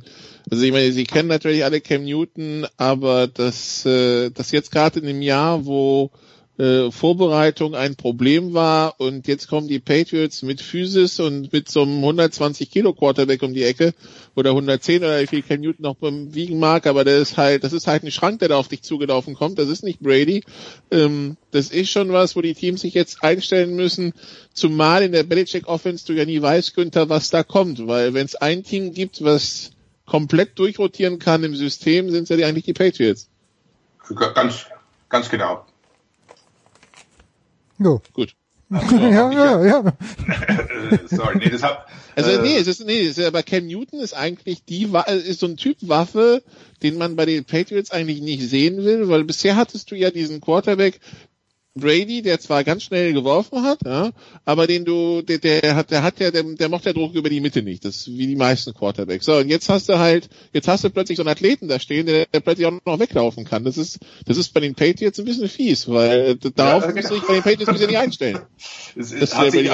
also 0.52 0.64
ich 0.64 0.72
meine, 0.74 0.92
sie 0.92 1.06
kennen 1.06 1.30
natürlich 1.30 1.64
alle 1.64 1.80
Cam 1.80 2.04
Newton, 2.04 2.68
aber 2.76 3.28
dass, 3.28 3.86
äh, 3.86 4.32
dass 4.32 4.52
jetzt 4.52 4.72
gerade 4.72 5.00
in 5.00 5.06
dem 5.06 5.22
Jahr, 5.22 5.66
wo 5.66 6.12
äh, 6.60 6.92
Vorbereitung 6.92 7.74
ein 7.74 7.96
Problem 7.96 8.54
war 8.54 9.00
und 9.00 9.28
jetzt 9.28 9.48
kommen 9.48 9.70
die 9.70 9.80
Patriots 9.80 10.42
mit 10.42 10.60
Physis 10.62 11.22
und 11.22 11.54
mit 11.54 11.70
so 11.70 11.84
einem 11.84 12.00
120 12.00 12.70
Kilo 12.70 12.94
Quarterback 12.94 13.42
um 13.44 13.54
die 13.54 13.64
Ecke 13.64 13.94
oder 14.36 14.50
110 14.50 15.02
oder 15.02 15.22
wie 15.22 15.28
viel 15.28 15.42
Cam 15.42 15.62
Newton 15.62 15.84
noch 15.84 15.96
beim 15.96 16.36
Wiegen 16.36 16.60
mag, 16.60 16.86
aber 16.86 17.06
der 17.06 17.20
ist 17.20 17.38
halt, 17.38 17.64
das 17.64 17.72
ist 17.72 17.88
halt 17.88 18.04
ein 18.04 18.12
Schrank, 18.12 18.40
der 18.40 18.50
da 18.50 18.58
auf 18.58 18.68
dich 18.68 18.82
zugelaufen 18.82 19.36
kommt. 19.36 19.58
Das 19.58 19.70
ist 19.70 19.86
nicht 19.86 20.02
Brady. 20.02 20.44
Ähm, 20.92 21.38
das 21.52 21.70
ist 21.70 21.92
schon 21.92 22.12
was, 22.12 22.36
wo 22.36 22.42
die 22.42 22.54
Teams 22.54 22.82
sich 22.82 22.94
jetzt 22.94 23.24
einstellen 23.24 23.76
müssen, 23.76 24.14
zumal 24.54 25.04
in 25.04 25.14
der 25.14 25.24
Belichick 25.24 25.66
Offense 25.68 26.06
du 26.06 26.14
ja 26.14 26.26
nie 26.26 26.42
weißt, 26.42 26.76
Günther, 26.76 27.08
was 27.08 27.30
da 27.30 27.44
kommt, 27.44 27.88
weil 27.88 28.14
wenn 28.14 28.26
es 28.26 28.36
ein 28.36 28.64
Team 28.64 28.94
gibt, 28.94 29.24
was 29.24 29.72
komplett 30.06 30.60
durchrotieren 30.60 31.20
kann 31.20 31.46
im 31.46 31.56
System, 31.56 32.10
sind 32.12 32.30
es 32.30 32.38
ja 32.38 32.46
eigentlich 32.46 32.66
die 32.66 32.74
Patriots. 32.74 33.30
Ganz, 34.34 34.66
ganz 35.08 35.30
genau. 35.30 35.66
Jo. 37.80 38.02
Gut. 38.14 38.36
ja, 38.70 39.32
ja, 39.32 39.66
ja. 39.66 39.84
Sorry, 41.08 41.40
nee, 41.40 41.50
das 41.50 41.64
hab, 41.64 41.90
Also 42.16 42.30
äh, 42.30 42.42
nee, 42.44 42.56
es 42.56 42.68
ist 42.68 42.86
nee, 42.86 43.02
es 43.02 43.18
ist, 43.18 43.26
aber 43.26 43.42
Cam 43.42 43.66
Newton 43.66 44.00
ist 44.00 44.14
eigentlich 44.14 44.64
die 44.64 44.88
ist 45.26 45.40
so 45.40 45.48
ein 45.48 45.58
Typ 45.58 45.78
Waffe, 45.82 46.44
den 46.84 46.98
man 46.98 47.16
bei 47.16 47.26
den 47.26 47.46
Patriots 47.46 47.90
eigentlich 47.90 48.22
nicht 48.22 48.48
sehen 48.48 48.84
will, 48.84 49.10
weil 49.10 49.24
bisher 49.24 49.56
hattest 49.56 49.90
du 49.90 49.96
ja 49.96 50.12
diesen 50.12 50.40
Quarterback, 50.40 51.00
Brady, 51.80 52.22
der 52.22 52.40
zwar 52.40 52.64
ganz 52.64 52.84
schnell 52.84 53.14
geworfen 53.14 53.64
hat, 53.64 53.80
ja, 53.86 54.12
aber 54.46 54.68
den 54.68 54.86
du, 54.86 55.22
der, 55.22 55.40
der 55.40 55.76
hat, 55.76 55.92
der 55.92 56.04
hat 56.04 56.20
ja, 56.20 56.32
der, 56.32 56.44
der 56.44 56.70
macht 56.70 56.86
ja 56.86 56.94
Druck 56.94 57.14
über 57.16 57.30
die 57.30 57.42
Mitte 57.42 57.62
nicht. 57.62 57.86
Das 57.86 57.98
ist 57.98 58.18
wie 58.18 58.28
die 58.28 58.36
meisten 58.36 58.74
Quarterbacks. 58.74 59.26
So, 59.26 59.38
und 59.38 59.50
jetzt 59.50 59.70
hast 59.70 59.90
du 59.90 60.00
halt, 60.00 60.30
jetzt 60.54 60.68
hast 60.68 60.84
du 60.84 60.90
plötzlich 60.90 61.18
so 61.18 61.24
einen 61.24 61.30
Athleten 61.30 61.68
da 61.68 61.80
stehen, 61.80 62.06
der, 62.06 62.26
der 62.26 62.40
plötzlich 62.40 62.68
auch 62.68 62.74
noch 62.86 63.00
weglaufen 63.00 63.46
kann. 63.46 63.64
Das 63.64 63.78
ist, 63.78 64.00
das 64.26 64.38
ist 64.38 64.54
bei 64.54 64.60
den 64.60 64.76
Patriots 64.76 65.20
ein 65.20 65.26
bisschen 65.26 65.50
fies, 65.50 65.88
weil 65.88 66.36
darauf 66.36 66.84
ja, 66.84 66.92
genau. 66.92 67.10
muss 67.10 67.18
ich 67.18 67.28
bei 67.28 67.34
den 67.34 67.44
Patriots 67.44 67.68
ein 67.68 67.74
bisschen 67.74 67.90
nicht 67.90 68.00
einstellen. 68.00 68.40
Es, 68.96 69.12
es 69.12 69.36
hat 69.36 69.52
sich, 69.52 69.70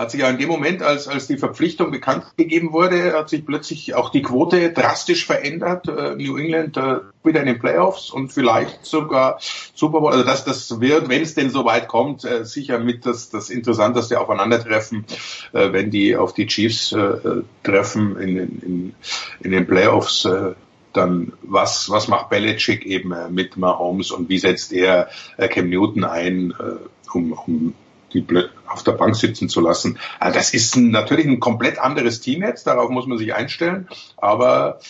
hat 0.00 0.10
sich 0.10 0.20
ja 0.20 0.30
in 0.30 0.38
dem 0.38 0.48
Moment, 0.48 0.82
als, 0.82 1.08
als 1.08 1.26
die 1.26 1.36
Verpflichtung 1.36 1.90
bekannt 1.90 2.24
gegeben 2.38 2.72
wurde, 2.72 3.12
hat 3.12 3.28
sich 3.28 3.44
plötzlich 3.44 3.94
auch 3.94 4.08
die 4.08 4.22
Quote 4.22 4.72
drastisch 4.72 5.26
verändert. 5.26 5.88
Äh, 5.88 6.16
New 6.16 6.38
England 6.38 6.78
äh, 6.78 7.00
wieder 7.22 7.40
in 7.40 7.46
den 7.46 7.58
Playoffs 7.58 8.10
und 8.10 8.32
vielleicht 8.32 8.86
sogar 8.86 9.38
Super 9.74 10.00
Bowl. 10.00 10.10
Also 10.10 10.24
das, 10.24 10.46
das 10.46 10.80
wird, 10.80 11.10
wenn 11.10 11.20
es 11.20 11.34
denn 11.34 11.50
so 11.50 11.66
weit 11.66 11.86
kommt, 11.86 12.24
äh, 12.24 12.46
sicher 12.46 12.78
mit 12.78 13.04
das, 13.04 13.28
das 13.28 13.50
interessanteste 13.50 14.18
Aufeinandertreffen, 14.18 15.04
äh, 15.52 15.70
wenn 15.70 15.90
die 15.90 16.16
auf 16.16 16.32
die 16.32 16.46
Chiefs 16.46 16.92
äh, 16.92 17.42
treffen 17.62 18.18
in, 18.18 18.38
in, 18.38 18.94
in 19.40 19.50
den 19.50 19.66
Playoffs. 19.66 20.24
Äh, 20.24 20.54
dann 20.94 21.34
was, 21.42 21.90
was 21.90 22.08
macht 22.08 22.30
Belichick 22.30 22.86
eben 22.86 23.12
äh, 23.12 23.28
mit 23.28 23.58
Mahomes 23.58 24.10
und 24.10 24.30
wie 24.30 24.38
setzt 24.38 24.72
er 24.72 25.10
äh, 25.36 25.46
Cam 25.46 25.68
Newton 25.68 26.04
ein, 26.04 26.54
äh, 26.58 27.14
um, 27.14 27.32
um 27.32 27.74
die 28.12 28.26
auf 28.66 28.82
der 28.82 28.92
Bank 28.92 29.16
sitzen 29.16 29.48
zu 29.48 29.60
lassen. 29.60 29.98
Also 30.18 30.38
das 30.38 30.54
ist 30.54 30.76
ein, 30.76 30.90
natürlich 30.90 31.26
ein 31.26 31.40
komplett 31.40 31.78
anderes 31.78 32.20
Team 32.20 32.42
jetzt, 32.42 32.66
darauf 32.66 32.90
muss 32.90 33.06
man 33.06 33.18
sich 33.18 33.34
einstellen, 33.34 33.88
aber 34.16 34.80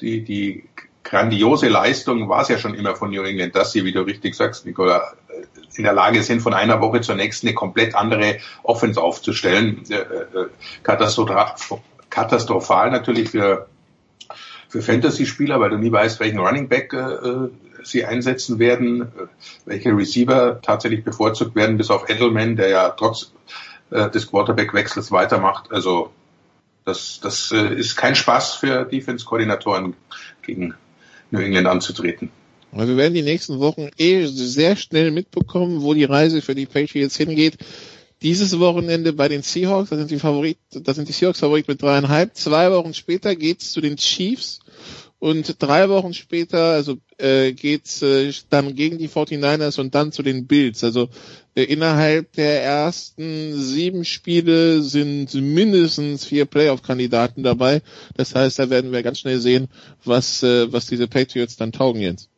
die, 0.00 0.22
die 0.24 0.64
grandiose 1.02 1.68
Leistung 1.68 2.28
war 2.28 2.42
es 2.42 2.48
ja 2.48 2.58
schon 2.58 2.74
immer 2.74 2.94
von 2.94 3.10
New 3.10 3.22
England, 3.22 3.56
dass 3.56 3.72
sie, 3.72 3.84
wie 3.84 3.92
du 3.92 4.02
richtig 4.02 4.34
sagst, 4.34 4.66
Nicola, 4.66 5.12
in 5.76 5.84
der 5.84 5.92
Lage 5.92 6.22
sind, 6.22 6.40
von 6.40 6.54
einer 6.54 6.80
Woche 6.80 7.00
zur 7.00 7.14
nächsten 7.14 7.48
eine 7.48 7.54
komplett 7.54 7.94
andere 7.94 8.38
Offense 8.62 9.00
aufzustellen. 9.00 9.82
Äh, 9.88 9.96
äh, 9.96 10.48
katastrophal 12.10 12.90
natürlich 12.90 13.30
für, 13.30 13.68
für 14.68 14.82
Fantasy-Spieler, 14.82 15.60
weil 15.60 15.70
du 15.70 15.78
nie 15.78 15.92
weißt, 15.92 16.20
welchen 16.20 16.38
Running 16.38 16.68
Back 16.68 16.92
äh, 16.92 17.48
sie 17.82 18.04
einsetzen 18.04 18.58
werden, 18.58 19.10
welche 19.64 19.96
Receiver 19.96 20.60
tatsächlich 20.62 21.04
bevorzugt 21.04 21.54
werden, 21.54 21.76
bis 21.76 21.90
auf 21.90 22.08
Edelman, 22.08 22.56
der 22.56 22.68
ja 22.68 22.88
trotz 22.90 23.32
äh, 23.90 24.10
des 24.10 24.28
Quarterback-Wechsels 24.28 25.10
weitermacht. 25.10 25.70
Also 25.72 26.10
das, 26.84 27.20
das 27.22 27.52
äh, 27.52 27.74
ist 27.74 27.96
kein 27.96 28.14
Spaß 28.14 28.54
für 28.54 28.84
Defense-Koordinatoren 28.84 29.94
gegen 30.42 30.74
New 31.30 31.40
England 31.40 31.66
anzutreten. 31.66 32.30
Wir 32.72 32.96
werden 32.96 33.14
die 33.14 33.22
nächsten 33.22 33.58
Wochen 33.58 33.90
eh 33.98 34.26
sehr 34.26 34.76
schnell 34.76 35.10
mitbekommen, 35.10 35.82
wo 35.82 35.92
die 35.92 36.04
Reise 36.04 36.40
für 36.40 36.54
die 36.54 36.66
Patriots 36.66 37.16
hingeht. 37.16 37.58
Dieses 38.22 38.58
Wochenende 38.60 39.12
bei 39.12 39.28
den 39.28 39.42
Seahawks, 39.42 39.90
da 39.90 39.96
sind 39.96 40.10
die 40.10 40.18
Favorit, 40.18 40.58
da 40.70 40.94
sind 40.94 41.08
die 41.08 41.12
Seahawks 41.12 41.40
Favorit 41.40 41.66
mit 41.66 41.82
dreieinhalb. 41.82 42.36
Zwei 42.36 42.70
Wochen 42.70 42.94
später 42.94 43.34
geht's 43.34 43.72
zu 43.72 43.80
den 43.80 43.96
Chiefs 43.96 44.60
und 45.18 45.56
drei 45.60 45.88
Wochen 45.88 46.14
später, 46.14 46.72
also 46.72 46.98
äh, 47.22 47.52
geht's 47.52 48.02
äh, 48.02 48.32
dann 48.48 48.74
gegen 48.74 48.98
die 48.98 49.08
49ers 49.08 49.80
und 49.80 49.94
dann 49.94 50.12
zu 50.12 50.22
den 50.22 50.46
Bills. 50.46 50.84
Also 50.84 51.08
äh, 51.54 51.64
innerhalb 51.64 52.32
der 52.32 52.62
ersten 52.62 53.54
sieben 53.54 54.04
Spiele 54.04 54.82
sind 54.82 55.34
mindestens 55.34 56.24
vier 56.24 56.46
Playoff-Kandidaten 56.46 57.42
dabei. 57.42 57.82
Das 58.16 58.34
heißt, 58.34 58.58
da 58.58 58.70
werden 58.70 58.92
wir 58.92 59.02
ganz 59.02 59.20
schnell 59.20 59.40
sehen, 59.40 59.68
was 60.04 60.42
äh, 60.42 60.72
was 60.72 60.86
diese 60.86 61.08
Patriots 61.08 61.56
dann 61.56 61.72
taugen 61.72 62.00
jetzt. 62.00 62.28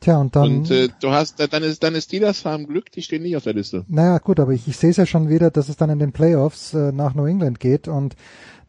Tja, 0.00 0.18
und 0.18 0.34
dann. 0.34 0.58
Und 0.58 0.70
äh, 0.70 0.88
du 1.00 1.10
hast 1.12 1.38
dann 1.38 1.62
ist 1.62 1.82
dann 1.82 1.94
ist 1.94 2.04
Steelers 2.04 2.44
haben 2.44 2.66
Glück, 2.66 2.90
die 2.90 3.02
stehen 3.02 3.22
nicht 3.22 3.36
auf 3.36 3.44
der 3.44 3.54
Liste. 3.54 3.84
Naja, 3.88 4.18
gut, 4.18 4.40
aber 4.40 4.52
ich, 4.52 4.66
ich 4.66 4.76
sehe 4.76 4.90
es 4.90 4.96
ja 4.96 5.06
schon 5.06 5.28
wieder, 5.28 5.50
dass 5.50 5.68
es 5.68 5.76
dann 5.76 5.90
in 5.90 5.98
den 5.98 6.12
Playoffs 6.12 6.74
äh, 6.74 6.92
nach 6.92 7.14
New 7.14 7.26
England 7.26 7.60
geht 7.60 7.88
und 7.88 8.16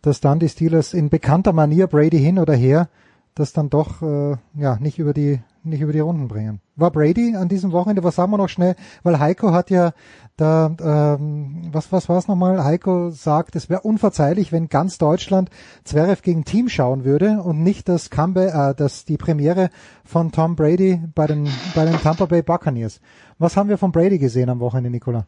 dass 0.01 0.21
dann 0.21 0.39
die 0.39 0.49
Steelers 0.49 0.93
in 0.93 1.09
bekannter 1.09 1.53
Manier 1.53 1.87
Brady 1.87 2.19
hin 2.19 2.37
oder 2.37 2.53
her 2.53 2.89
das 3.35 3.53
dann 3.53 3.69
doch 3.69 4.01
äh, 4.01 4.37
ja 4.55 4.77
nicht 4.79 4.99
über 4.99 5.13
die 5.13 5.41
nicht 5.63 5.81
über 5.81 5.93
die 5.93 5.99
Runden 5.99 6.27
bringen. 6.27 6.59
War 6.75 6.91
Brady 6.91 7.35
an 7.35 7.47
diesem 7.47 7.71
Wochenende, 7.71 8.03
was 8.03 8.15
sagen 8.15 8.31
wir 8.31 8.37
noch 8.37 8.49
schnell, 8.49 8.75
weil 9.03 9.19
Heiko 9.19 9.51
hat 9.51 9.69
ja 9.69 9.93
da 10.35 10.75
ähm, 11.17 11.69
was 11.71 11.91
was 11.91 12.09
war 12.09 12.17
es 12.17 12.27
nochmal? 12.27 12.63
Heiko 12.63 13.09
sagt, 13.11 13.55
es 13.55 13.69
wäre 13.69 13.81
unverzeihlich, 13.81 14.51
wenn 14.51 14.67
ganz 14.67 14.97
Deutschland 14.97 15.49
Zverev 15.83 16.21
gegen 16.21 16.43
Team 16.43 16.69
schauen 16.69 17.05
würde 17.05 17.41
und 17.41 17.63
nicht 17.63 17.87
das 17.87 18.09
Comeback, 18.09 18.53
äh, 18.53 18.73
das 18.75 19.05
die 19.05 19.17
Premiere 19.17 19.69
von 20.03 20.31
Tom 20.31 20.55
Brady 20.55 21.01
bei 21.15 21.27
den 21.27 21.47
bei 21.75 21.85
den 21.85 21.99
Tampa 21.99 22.25
Bay 22.25 22.41
Buccaneers. 22.41 22.99
Was 23.39 23.55
haben 23.55 23.69
wir 23.69 23.77
von 23.77 23.91
Brady 23.91 24.19
gesehen 24.19 24.49
am 24.49 24.59
Wochenende, 24.59 24.89
Nicola? 24.89 25.27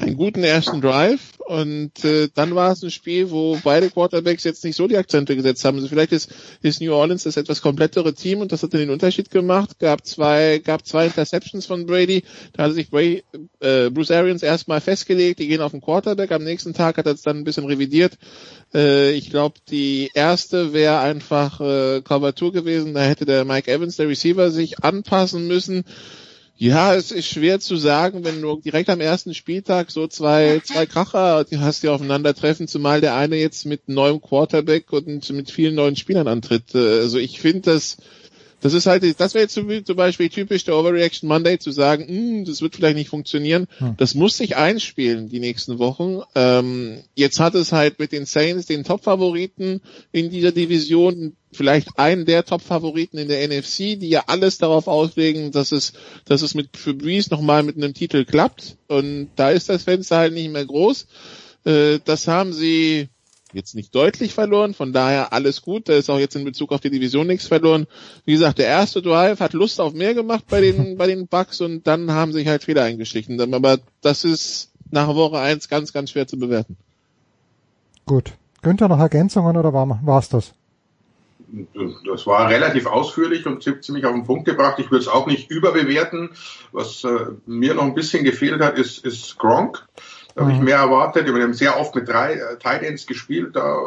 Einen 0.00 0.16
guten 0.16 0.44
ersten 0.44 0.80
Drive 0.80 1.38
Und 1.46 2.04
äh, 2.04 2.28
dann 2.34 2.54
war 2.54 2.72
es 2.72 2.82
ein 2.82 2.90
Spiel, 2.90 3.30
wo 3.30 3.58
beide 3.62 3.90
Quarterbacks 3.90 4.44
jetzt 4.44 4.64
nicht 4.64 4.76
so 4.76 4.88
die 4.88 4.96
Akzente 4.96 5.36
gesetzt 5.36 5.64
haben. 5.64 5.76
Also 5.76 5.88
vielleicht 5.88 6.12
ist, 6.12 6.32
ist 6.62 6.80
New 6.80 6.94
Orleans 6.94 7.24
das 7.24 7.36
etwas 7.36 7.60
komplettere 7.60 8.14
Team 8.14 8.40
und 8.40 8.50
das 8.50 8.62
hat 8.62 8.72
den 8.72 8.88
Unterschied 8.88 9.30
gemacht. 9.30 9.78
Gab 9.78 10.06
zwei, 10.06 10.58
gab 10.64 10.86
zwei 10.86 11.06
Interceptions 11.06 11.66
von 11.66 11.84
Brady. 11.84 12.22
Da 12.54 12.64
hat 12.64 12.72
sich 12.72 12.88
Brady, 12.88 13.24
äh, 13.60 13.90
Bruce 13.90 14.12
Arians 14.12 14.42
erstmal 14.42 14.80
festgelegt, 14.80 15.38
die 15.38 15.48
gehen 15.48 15.60
auf 15.60 15.72
den 15.72 15.82
Quarterback. 15.82 16.32
Am 16.32 16.44
nächsten 16.44 16.72
Tag 16.72 16.96
hat 16.96 17.06
er 17.06 17.12
es 17.12 17.22
dann 17.22 17.38
ein 17.38 17.44
bisschen 17.44 17.66
revidiert. 17.66 18.16
Äh, 18.72 19.12
ich 19.12 19.28
glaube, 19.28 19.58
die 19.68 20.10
erste 20.14 20.72
wäre 20.72 21.00
einfach 21.00 21.60
äh, 21.60 22.00
Cover 22.00 22.32
gewesen. 22.32 22.94
Da 22.94 23.02
hätte 23.02 23.26
der 23.26 23.44
Mike 23.44 23.70
Evans, 23.70 23.96
der 23.96 24.08
Receiver, 24.08 24.50
sich 24.50 24.82
anpassen 24.82 25.46
müssen. 25.46 25.84
Ja, 26.62 26.94
es 26.94 27.10
ist 27.10 27.26
schwer 27.26 27.58
zu 27.58 27.76
sagen, 27.76 28.22
wenn 28.22 28.42
du 28.42 28.60
direkt 28.60 28.90
am 28.90 29.00
ersten 29.00 29.32
Spieltag 29.32 29.90
so 29.90 30.06
zwei, 30.08 30.60
zwei 30.62 30.84
Kracher 30.84 31.46
hast, 31.56 31.82
die 31.82 31.88
aufeinandertreffen, 31.88 32.68
zumal 32.68 33.00
der 33.00 33.16
eine 33.16 33.36
jetzt 33.36 33.64
mit 33.64 33.88
neuem 33.88 34.20
Quarterback 34.20 34.92
und 34.92 35.30
mit 35.30 35.50
vielen 35.50 35.74
neuen 35.74 35.96
Spielern 35.96 36.28
antritt. 36.28 36.74
Also 36.74 37.16
ich 37.16 37.40
finde 37.40 37.62
das, 37.62 37.96
das 38.60 38.74
ist 38.74 38.86
halt, 38.86 39.02
das 39.18 39.34
wäre 39.34 39.44
jetzt 39.44 39.54
zum 39.54 39.96
Beispiel 39.96 40.28
typisch 40.28 40.64
der 40.64 40.76
Overreaction 40.76 41.28
Monday 41.28 41.58
zu 41.58 41.70
sagen, 41.70 42.06
hm, 42.06 42.44
das 42.44 42.60
wird 42.60 42.76
vielleicht 42.76 42.96
nicht 42.96 43.08
funktionieren. 43.08 43.66
Hm. 43.78 43.94
Das 43.96 44.14
muss 44.14 44.36
sich 44.36 44.56
einspielen 44.56 45.28
die 45.28 45.40
nächsten 45.40 45.78
Wochen. 45.78 46.20
Ähm, 46.34 47.02
jetzt 47.14 47.40
hat 47.40 47.54
es 47.54 47.72
halt 47.72 47.98
mit 47.98 48.12
den 48.12 48.26
Saints 48.26 48.66
den 48.66 48.84
Top-Favoriten 48.84 49.80
in 50.12 50.30
dieser 50.30 50.52
Division, 50.52 51.36
vielleicht 51.52 51.98
einen 51.98 52.26
der 52.26 52.44
Top-Favoriten 52.44 53.18
in 53.18 53.28
der 53.28 53.46
NFC, 53.48 53.98
die 53.98 54.08
ja 54.10 54.24
alles 54.26 54.58
darauf 54.58 54.86
auslegen, 54.88 55.52
dass 55.52 55.72
es, 55.72 55.94
dass 56.24 56.42
es 56.42 56.54
mit 56.54 56.76
für 56.76 56.94
Breeze 56.94 57.30
nochmal 57.30 57.62
mit 57.62 57.76
einem 57.76 57.94
Titel 57.94 58.24
klappt. 58.24 58.76
Und 58.88 59.30
da 59.36 59.50
ist 59.50 59.68
das 59.68 59.84
Fenster 59.84 60.18
halt 60.18 60.34
nicht 60.34 60.52
mehr 60.52 60.66
groß. 60.66 61.06
Äh, 61.64 61.98
das 62.04 62.28
haben 62.28 62.52
sie 62.52 63.08
jetzt 63.52 63.74
nicht 63.74 63.94
deutlich 63.94 64.34
verloren, 64.34 64.74
von 64.74 64.92
daher 64.92 65.32
alles 65.32 65.62
gut. 65.62 65.88
Da 65.88 65.94
ist 65.94 66.10
auch 66.10 66.18
jetzt 66.18 66.36
in 66.36 66.44
Bezug 66.44 66.72
auf 66.72 66.80
die 66.80 66.90
Division 66.90 67.26
nichts 67.26 67.46
verloren. 67.46 67.86
Wie 68.24 68.32
gesagt, 68.32 68.58
der 68.58 68.66
erste 68.66 69.02
Drive 69.02 69.40
hat 69.40 69.52
Lust 69.52 69.80
auf 69.80 69.94
mehr 69.94 70.14
gemacht 70.14 70.44
bei 70.48 70.60
den, 70.60 70.96
bei 70.98 71.06
den 71.06 71.26
Bucks 71.26 71.60
und 71.60 71.86
dann 71.86 72.10
haben 72.12 72.32
sich 72.32 72.46
halt 72.46 72.64
Fehler 72.64 72.84
eingeschlichen. 72.84 73.40
Aber 73.54 73.78
das 74.00 74.24
ist 74.24 74.70
nach 74.90 75.08
Woche 75.08 75.38
eins 75.38 75.68
ganz, 75.68 75.92
ganz 75.92 76.10
schwer 76.10 76.26
zu 76.26 76.38
bewerten. 76.38 76.76
Gut. 78.06 78.32
Günther 78.62 78.88
noch 78.88 78.98
Ergänzungen 78.98 79.56
oder 79.56 79.72
war 79.72 80.18
es 80.18 80.28
das? 80.28 80.52
Das 82.04 82.26
war 82.26 82.48
relativ 82.48 82.86
ausführlich 82.86 83.46
und 83.46 83.62
ziemlich 83.62 84.04
auf 84.04 84.12
den 84.12 84.24
Punkt 84.24 84.44
gebracht. 84.44 84.78
Ich 84.78 84.90
würde 84.90 85.02
es 85.02 85.08
auch 85.08 85.26
nicht 85.26 85.50
überbewerten. 85.50 86.30
Was 86.70 87.02
äh, 87.02 87.26
mir 87.46 87.74
noch 87.74 87.82
ein 87.84 87.94
bisschen 87.94 88.24
gefehlt 88.24 88.60
hat, 88.60 88.78
ist, 88.78 89.04
ist 89.04 89.38
Gronk. 89.38 89.86
Da 90.34 90.42
habe 90.42 90.52
ich 90.52 90.60
mehr 90.60 90.76
erwartet. 90.76 91.26
Wir 91.26 91.42
haben 91.42 91.54
sehr 91.54 91.78
oft 91.78 91.94
mit 91.94 92.08
drei 92.08 92.34
äh, 92.34 92.56
Tight 92.58 92.82
Ends 92.82 93.06
gespielt. 93.06 93.56
Da 93.56 93.78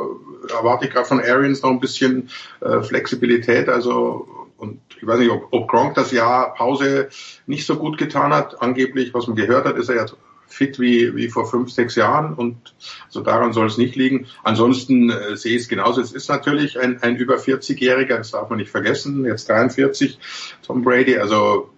erwarte 0.50 0.86
ich 0.86 0.92
gerade 0.92 1.08
von 1.08 1.20
Arians 1.20 1.62
noch 1.62 1.72
ein 1.72 1.80
bisschen 1.80 2.30
äh, 2.62 2.82
Flexibilität. 2.82 3.70
Also 3.70 4.28
und 4.58 4.80
ich 4.98 5.06
weiß 5.06 5.20
nicht, 5.20 5.32
ob, 5.32 5.48
ob 5.52 5.68
Gronk 5.68 5.96
das 5.96 6.12
Jahr 6.12 6.54
Pause 6.54 7.10
nicht 7.46 7.66
so 7.66 7.76
gut 7.76 7.98
getan 7.98 8.34
hat. 8.34 8.62
Angeblich, 8.62 9.14
was 9.14 9.28
man 9.28 9.36
gehört 9.36 9.66
hat, 9.66 9.78
ist 9.78 9.90
er 9.90 9.96
ja 9.96 10.06
fit 10.48 10.80
wie, 10.80 11.16
wie 11.16 11.30
vor 11.30 11.50
fünf, 11.50 11.72
sechs 11.72 11.96
Jahren 11.96 12.34
und 12.36 12.76
so 13.10 13.20
also 13.20 13.22
daran 13.22 13.54
soll 13.54 13.68
es 13.68 13.78
nicht 13.78 13.96
liegen. 13.96 14.28
Ansonsten 14.44 15.10
äh, 15.10 15.36
sehe 15.36 15.56
ich 15.56 15.64
es 15.64 15.68
genauso. 15.68 16.00
Es 16.00 16.12
ist 16.12 16.30
natürlich 16.30 16.80
ein, 16.80 17.02
ein 17.02 17.16
über 17.16 17.38
40-Jähriger, 17.38 18.18
das 18.18 18.32
darf 18.32 18.50
man 18.50 18.60
nicht 18.60 18.72
vergessen, 18.72 19.26
jetzt 19.26 19.50
43, 19.50 20.20
Tom 20.66 20.84
Brady, 20.84 21.18
also 21.18 21.70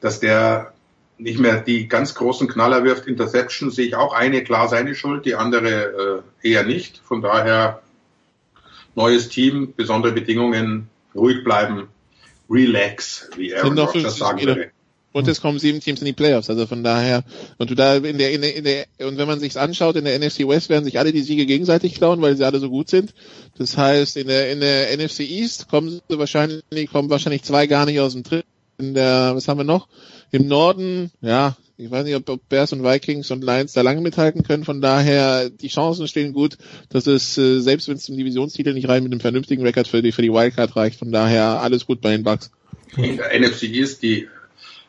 dass 0.00 0.18
der 0.18 0.72
nicht 1.20 1.38
mehr 1.38 1.60
die 1.60 1.88
ganz 1.88 2.14
großen 2.14 2.48
Knaller 2.48 2.84
wirft. 2.84 3.06
Interception 3.06 3.70
sehe 3.70 3.86
ich 3.86 3.96
auch 3.96 4.12
eine, 4.12 4.42
klar 4.42 4.68
seine 4.68 4.94
Schuld, 4.94 5.26
die 5.26 5.34
andere 5.34 6.22
äh, 6.42 6.48
eher 6.48 6.64
nicht. 6.64 7.00
Von 7.04 7.22
daher 7.22 7.82
neues 8.94 9.28
Team, 9.28 9.74
besondere 9.76 10.12
Bedingungen, 10.12 10.88
ruhig 11.14 11.44
bleiben, 11.44 11.88
relax, 12.48 13.30
wie 13.36 13.54
Aaron 13.54 13.78
Rodgers 13.78 14.16
sagen 14.16 14.44
würde. 14.44 14.70
Und 15.12 15.26
es 15.26 15.40
kommen 15.40 15.58
sieben 15.58 15.80
Teams 15.80 16.00
in 16.00 16.06
die 16.06 16.12
Playoffs, 16.12 16.50
also 16.50 16.68
von 16.68 16.84
daher, 16.84 17.24
und 17.58 17.68
du 17.68 17.74
da 17.74 17.96
in 17.96 18.16
der, 18.16 18.30
in 18.30 18.42
der, 18.42 18.54
in 18.54 18.62
der 18.62 18.86
und 19.00 19.18
wenn 19.18 19.26
man 19.26 19.40
sich's 19.40 19.56
anschaut, 19.56 19.96
in 19.96 20.04
der 20.04 20.16
NFC 20.16 20.46
West 20.46 20.68
werden 20.68 20.84
sich 20.84 21.00
alle 21.00 21.12
die 21.12 21.22
Siege 21.22 21.46
gegenseitig 21.46 21.96
klauen, 21.96 22.22
weil 22.22 22.36
sie 22.36 22.44
alle 22.44 22.60
so 22.60 22.70
gut 22.70 22.88
sind. 22.88 23.12
Das 23.58 23.76
heißt, 23.76 24.16
in 24.16 24.28
der, 24.28 24.52
in 24.52 24.60
der 24.60 24.96
NFC 24.96 25.20
East 25.20 25.68
kommen 25.68 26.00
sie 26.08 26.18
wahrscheinlich, 26.18 26.62
kommen 26.92 27.10
wahrscheinlich 27.10 27.42
zwei 27.42 27.66
gar 27.66 27.86
nicht 27.86 27.98
aus 27.98 28.12
dem 28.12 28.22
Tritt. 28.22 28.44
In 28.80 28.94
der, 28.94 29.32
was 29.34 29.48
haben 29.48 29.58
wir 29.58 29.64
noch? 29.64 29.88
Im 30.30 30.46
Norden, 30.46 31.10
ja, 31.20 31.56
ich 31.76 31.90
weiß 31.90 32.04
nicht, 32.04 32.14
ob 32.14 32.48
Bears 32.48 32.72
und 32.72 32.84
Vikings 32.84 33.30
und 33.30 33.42
Lions 33.42 33.72
da 33.72 33.80
lange 33.80 34.00
mithalten 34.00 34.42
können. 34.42 34.64
Von 34.64 34.80
daher, 34.80 35.48
die 35.48 35.68
Chancen 35.68 36.06
stehen 36.06 36.32
gut, 36.32 36.58
dass 36.90 37.06
es, 37.06 37.38
äh, 37.38 37.60
selbst 37.60 37.88
wenn 37.88 37.96
es 37.96 38.04
zum 38.04 38.16
Divisionstitel 38.16 38.74
nicht 38.74 38.88
rein 38.88 39.02
mit 39.02 39.12
einem 39.12 39.20
vernünftigen 39.20 39.62
Rekord 39.62 39.88
für 39.88 40.02
die, 40.02 40.12
für 40.12 40.22
die 40.22 40.32
Wildcard 40.32 40.76
reicht. 40.76 40.98
Von 40.98 41.10
daher, 41.10 41.62
alles 41.62 41.86
gut 41.86 42.00
bei 42.00 42.10
den 42.10 42.22
Bucks. 42.22 42.50
In 42.96 43.16
der 43.16 43.38
NFC 43.38 43.64
ist 43.64 44.02
die, 44.02 44.28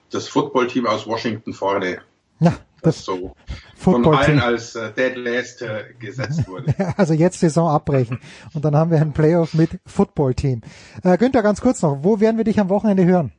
das 0.09 0.27
Footballteam 0.27 0.85
aus 0.85 1.07
Washington 1.07 1.53
vorne. 1.53 1.99
Ja, 2.41 2.57
das, 2.81 2.97
das 2.97 3.05
so 3.05 3.35
von 3.75 4.05
allen 4.13 4.39
als 4.39 4.75
äh, 4.75 4.91
Dead 4.91 5.15
Last 5.15 5.61
äh, 5.61 5.85
gesetzt 5.99 6.47
wurde. 6.47 6.73
also 6.97 7.13
jetzt 7.13 7.39
Saison 7.39 7.69
abbrechen 7.69 8.19
und 8.53 8.65
dann 8.65 8.75
haben 8.75 8.91
wir 8.91 8.99
ein 8.99 9.13
Playoff 9.13 9.53
mit 9.53 9.69
Footballteam. 9.85 10.61
Äh, 11.03 11.17
Günther, 11.17 11.41
ganz 11.41 11.61
kurz 11.61 11.81
noch, 11.81 11.99
wo 12.03 12.19
werden 12.19 12.37
wir 12.37 12.43
dich 12.43 12.59
am 12.59 12.69
Wochenende 12.69 13.05
hören? 13.05 13.31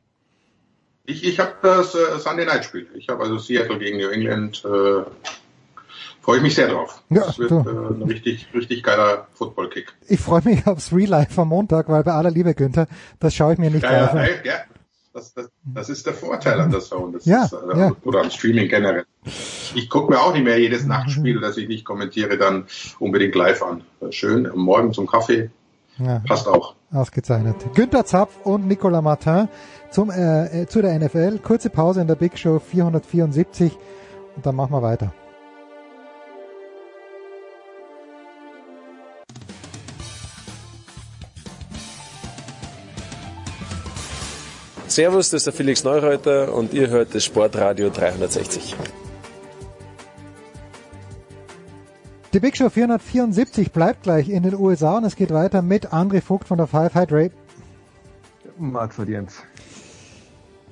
Ich, 1.05 1.23
ich 1.25 1.39
habe 1.39 1.53
das 1.61 1.95
äh, 1.95 2.19
Sunday 2.19 2.45
Night 2.45 2.65
Spiel. 2.65 2.87
Ich 2.95 3.09
habe 3.09 3.23
also 3.23 3.37
Seattle 3.37 3.77
gegen 3.77 3.97
New 3.97 4.09
England. 4.09 4.63
Äh, 4.65 5.03
Freue 6.23 6.37
ich 6.37 6.43
mich 6.43 6.55
sehr 6.55 6.69
drauf. 6.69 7.03
Ja, 7.09 7.25
das 7.25 7.37
wird 7.37 7.51
äh, 7.51 7.55
ein 7.55 8.03
richtig, 8.03 8.47
richtig 8.53 8.81
geiler 8.81 9.27
Football-Kick. 9.33 9.93
Ich 10.07 10.21
freue 10.21 10.41
mich 10.45 10.65
aufs 10.67 10.93
Real 10.93 11.09
Life 11.09 11.41
am 11.41 11.49
Montag, 11.49 11.89
weil 11.89 12.01
bei 12.03 12.13
aller 12.13 12.31
Liebe, 12.31 12.53
Günther, 12.53 12.87
das 13.19 13.35
schaue 13.35 13.53
ich 13.53 13.59
mir 13.59 13.69
nicht 13.69 13.83
ja, 13.83 14.07
an. 14.07 14.29
Ja, 14.45 14.53
das, 15.13 15.33
das, 15.33 15.49
das 15.65 15.89
ist 15.89 16.05
der 16.05 16.13
Vorteil 16.13 16.61
an 16.61 16.71
der 16.71 16.79
Zone. 16.79 17.17
Das 17.17 17.25
ja, 17.25 17.43
ist, 17.43 17.51
äh, 17.51 17.77
ja. 17.77 17.91
Oder 18.05 18.21
am 18.21 18.31
Streaming 18.31 18.69
generell. 18.69 19.03
Ich 19.75 19.89
gucke 19.89 20.13
mir 20.13 20.21
auch 20.21 20.31
nicht 20.31 20.45
mehr 20.45 20.57
jedes 20.57 20.85
Nachtspiel, 20.85 21.41
das 21.41 21.57
ich 21.57 21.67
nicht 21.67 21.83
kommentiere, 21.83 22.37
dann 22.37 22.67
unbedingt 22.99 23.35
live 23.35 23.61
an. 23.61 23.83
Schön, 24.11 24.49
morgen 24.55 24.93
zum 24.93 25.07
Kaffee. 25.07 25.51
Ja. 25.97 26.23
Passt 26.25 26.47
auch. 26.47 26.75
Ausgezeichnet. 26.91 27.57
Günter 27.75 28.05
Zapf 28.05 28.37
und 28.45 28.67
Nicolas 28.67 29.03
Martin 29.03 29.49
zum, 29.93 30.09
äh, 30.09 30.63
äh 30.63 30.67
zu 30.67 30.81
der 30.81 30.97
NFL. 30.97 31.39
Kurze 31.39 31.69
Pause 31.69 32.01
in 32.01 32.07
der 32.07 32.15
Big 32.15 32.37
Show 32.37 32.59
474 32.59 33.77
und 34.35 34.45
dann 34.45 34.55
machen 34.55 34.71
wir 34.71 34.81
weiter. 34.81 35.13
Servus, 44.87 45.31
das 45.31 45.39
ist 45.39 45.45
der 45.47 45.53
Felix 45.53 45.83
Neureuter 45.83 46.53
und 46.53 46.73
ihr 46.73 46.89
hört 46.89 47.15
das 47.15 47.23
Sportradio 47.23 47.89
360. 47.89 48.75
Die 52.31 52.39
Big 52.39 52.57
Show 52.57 52.69
474 52.69 53.71
bleibt 53.71 54.03
gleich 54.03 54.29
in 54.29 54.43
den 54.43 54.55
USA 54.55 54.97
und 54.97 55.05
es 55.05 55.15
geht 55.15 55.31
weiter 55.31 55.63
mit 55.63 55.93
André 55.93 56.21
Vogt 56.21 56.47
von 56.47 56.57
der 56.57 56.67
Five 56.67 56.95
Ray. 57.11 57.31
Mahlzeit, 58.57 59.09
Jens. 59.09 59.43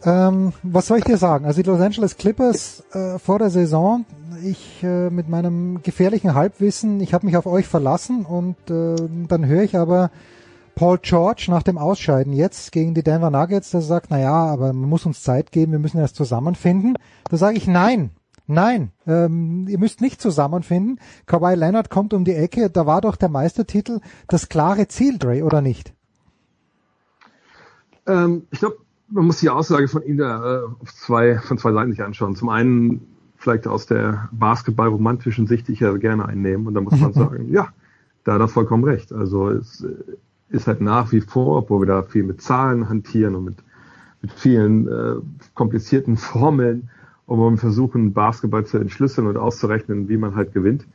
Ähm, 0.03 0.53
was 0.63 0.87
soll 0.87 0.97
ich 0.97 1.03
dir 1.03 1.17
sagen? 1.17 1.45
Also 1.45 1.61
die 1.61 1.69
Los 1.69 1.79
Angeles 1.79 2.17
Clippers 2.17 2.83
äh, 2.93 3.19
vor 3.19 3.37
der 3.37 3.49
Saison, 3.49 4.05
ich 4.43 4.83
äh, 4.83 5.09
mit 5.09 5.29
meinem 5.29 5.83
gefährlichen 5.83 6.33
Halbwissen, 6.33 6.99
ich 7.01 7.13
habe 7.13 7.25
mich 7.25 7.37
auf 7.37 7.45
euch 7.45 7.67
verlassen 7.67 8.25
und 8.25 8.57
äh, 8.69 8.95
dann 9.27 9.45
höre 9.45 9.63
ich 9.63 9.77
aber 9.77 10.09
Paul 10.73 10.97
George 10.99 11.45
nach 11.49 11.63
dem 11.63 11.77
Ausscheiden 11.77 12.33
jetzt 12.33 12.71
gegen 12.71 12.95
die 12.95 13.03
Denver 13.03 13.29
Nuggets, 13.29 13.71
der 13.71 13.81
sagt, 13.81 14.07
na 14.09 14.19
ja, 14.19 14.33
aber 14.33 14.73
man 14.73 14.89
muss 14.89 15.05
uns 15.05 15.21
Zeit 15.21 15.51
geben, 15.51 15.71
wir 15.71 15.79
müssen 15.79 15.99
erst 15.99 16.15
zusammenfinden. 16.15 16.97
Da 17.29 17.37
sage 17.37 17.57
ich 17.57 17.67
nein. 17.67 18.11
Nein, 18.47 18.91
ähm, 19.07 19.67
ihr 19.69 19.77
müsst 19.77 20.01
nicht 20.01 20.19
zusammenfinden. 20.19 20.99
Kawhi 21.25 21.55
Leonard 21.55 21.89
kommt 21.89 22.13
um 22.13 22.25
die 22.25 22.33
Ecke. 22.33 22.69
Da 22.69 22.85
war 22.85 22.99
doch 22.99 23.15
der 23.15 23.29
Meistertitel 23.29 24.01
das 24.27 24.49
klare 24.49 24.87
Ziel, 24.87 25.19
Dre, 25.19 25.43
oder 25.43 25.61
nicht? 25.61 25.93
Ähm, 28.07 28.47
ich 28.51 28.59
glaube, 28.59 28.77
man 29.11 29.25
muss 29.25 29.39
die 29.39 29.49
Aussage 29.49 29.87
von 29.87 30.03
ihm 30.03 30.17
da, 30.17 30.59
äh, 30.59 30.63
auf 30.79 30.93
zwei, 30.95 31.37
von 31.37 31.57
zwei 31.57 31.73
Seiten 31.73 31.91
sich 31.91 32.03
anschauen. 32.03 32.35
Zum 32.35 32.49
einen 32.49 33.01
vielleicht 33.35 33.67
aus 33.67 33.85
der 33.85 34.29
Basketball-romantischen 34.31 35.47
Sicht, 35.47 35.67
die 35.67 35.73
ich 35.73 35.79
ja 35.79 35.91
gerne 35.97 36.25
einnehmen. 36.25 36.67
Und 36.67 36.73
da 36.73 36.81
muss 36.81 36.99
man 36.99 37.13
sagen, 37.13 37.51
ja, 37.51 37.69
da 38.23 38.33
hat 38.33 38.41
er 38.41 38.47
vollkommen 38.47 38.83
recht. 38.83 39.11
Also 39.13 39.49
es 39.49 39.83
äh, 39.83 39.95
ist 40.49 40.67
halt 40.67 40.81
nach 40.81 41.11
wie 41.11 41.21
vor, 41.21 41.57
obwohl 41.57 41.81
wir 41.81 41.87
da 41.87 42.03
viel 42.03 42.23
mit 42.23 42.41
Zahlen 42.41 42.89
hantieren 42.89 43.35
und 43.35 43.45
mit, 43.45 43.57
mit 44.21 44.31
vielen 44.31 44.87
äh, 44.87 45.15
komplizierten 45.53 46.17
Formeln, 46.17 46.89
und 47.31 47.39
wir 47.39 47.57
versuchen, 47.57 48.11
Basketball 48.11 48.65
zu 48.65 48.77
entschlüsseln 48.77 49.25
und 49.25 49.37
auszurechnen, 49.37 50.09
wie 50.09 50.17
man 50.17 50.35
halt 50.35 50.51
gewinnt. 50.51 50.85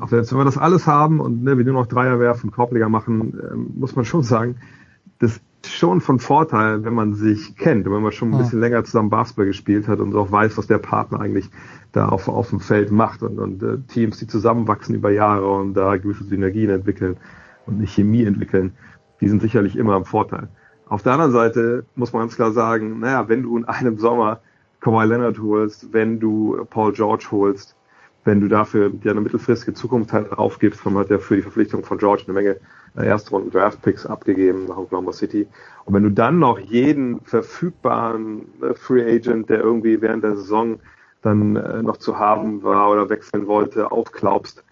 Auch 0.00 0.10
wenn 0.10 0.24
wir 0.24 0.44
das 0.44 0.56
alles 0.56 0.86
haben 0.86 1.20
und 1.20 1.42
ne, 1.42 1.58
wir 1.58 1.64
nur 1.66 1.74
noch 1.74 1.86
Dreier 1.86 2.18
werfen, 2.18 2.50
Korbleger 2.50 2.88
machen, 2.88 3.38
äh, 3.38 3.54
muss 3.54 3.94
man 3.94 4.06
schon 4.06 4.22
sagen, 4.22 4.56
das 5.18 5.40
schon 5.66 6.00
von 6.00 6.18
Vorteil, 6.18 6.84
wenn 6.84 6.94
man 6.94 7.14
sich 7.14 7.56
kennt 7.56 7.86
und 7.86 7.94
wenn 7.94 8.02
man 8.02 8.12
schon 8.12 8.30
ein 8.30 8.32
Ja. 8.32 8.38
bisschen 8.38 8.60
länger 8.60 8.84
zusammen 8.84 9.10
Basketball 9.10 9.46
gespielt 9.46 9.88
hat 9.88 10.00
und 10.00 10.14
auch 10.14 10.30
weiß, 10.32 10.58
was 10.58 10.66
der 10.66 10.78
Partner 10.78 11.20
eigentlich 11.20 11.50
da 11.92 12.08
auf, 12.08 12.28
auf 12.28 12.50
dem 12.50 12.60
Feld 12.60 12.90
macht 12.90 13.22
und, 13.22 13.38
und 13.38 13.62
äh, 13.62 13.78
Teams, 13.88 14.18
die 14.18 14.26
zusammenwachsen 14.26 14.94
über 14.94 15.10
Jahre 15.10 15.46
und 15.48 15.74
da 15.74 15.96
gewisse 15.96 16.24
Synergien 16.24 16.70
entwickeln 16.70 17.16
und 17.66 17.76
eine 17.76 17.86
Chemie 17.86 18.24
entwickeln, 18.24 18.72
die 19.20 19.28
sind 19.28 19.40
sicherlich 19.42 19.76
immer 19.76 19.96
im 19.96 20.04
Vorteil. 20.04 20.48
Auf 20.88 21.02
der 21.02 21.12
anderen 21.12 21.32
Seite 21.32 21.84
muss 21.94 22.12
man 22.12 22.22
ganz 22.22 22.34
klar 22.36 22.52
sagen, 22.52 22.98
naja, 23.00 23.28
wenn 23.28 23.42
du 23.44 23.56
in 23.56 23.64
einem 23.64 23.98
Sommer 23.98 24.40
Kawhi 24.80 25.06
Leonard 25.06 25.38
holst, 25.40 25.92
wenn 25.92 26.18
du 26.18 26.66
Paul 26.70 26.92
George 26.92 27.28
holst, 27.30 27.76
wenn 28.24 28.40
du 28.40 28.48
dafür 28.48 28.90
dir 28.90 29.12
eine 29.12 29.20
mittelfristige 29.20 29.74
Zukunft 29.74 30.12
halt 30.12 30.32
aufgibst, 30.32 30.84
man 30.84 30.96
hat 30.96 31.10
ja 31.10 31.18
für 31.18 31.36
die 31.36 31.42
Verpflichtung 31.42 31.84
von 31.84 31.98
George 31.98 32.24
eine 32.26 32.34
Menge 32.34 32.56
äh, 32.96 33.06
Erstrunden 33.06 33.50
Draftpicks 33.50 34.06
abgegeben 34.06 34.66
nach 34.66 34.76
Oklahoma 34.76 35.12
City. 35.12 35.46
Und 35.84 35.94
wenn 35.94 36.02
du 36.02 36.10
dann 36.10 36.38
noch 36.38 36.58
jeden 36.58 37.20
verfügbaren 37.20 38.46
äh, 38.62 38.74
Free 38.74 39.16
Agent, 39.16 39.48
der 39.50 39.60
irgendwie 39.60 40.00
während 40.00 40.24
der 40.24 40.36
Saison 40.36 40.80
dann 41.22 41.56
äh, 41.56 41.82
noch 41.82 41.96
zu 41.96 42.18
haben 42.18 42.62
war 42.62 42.90
oder 42.90 43.08
wechseln 43.08 43.46
wollte, 43.46 43.90
aufklaubst 43.90 44.64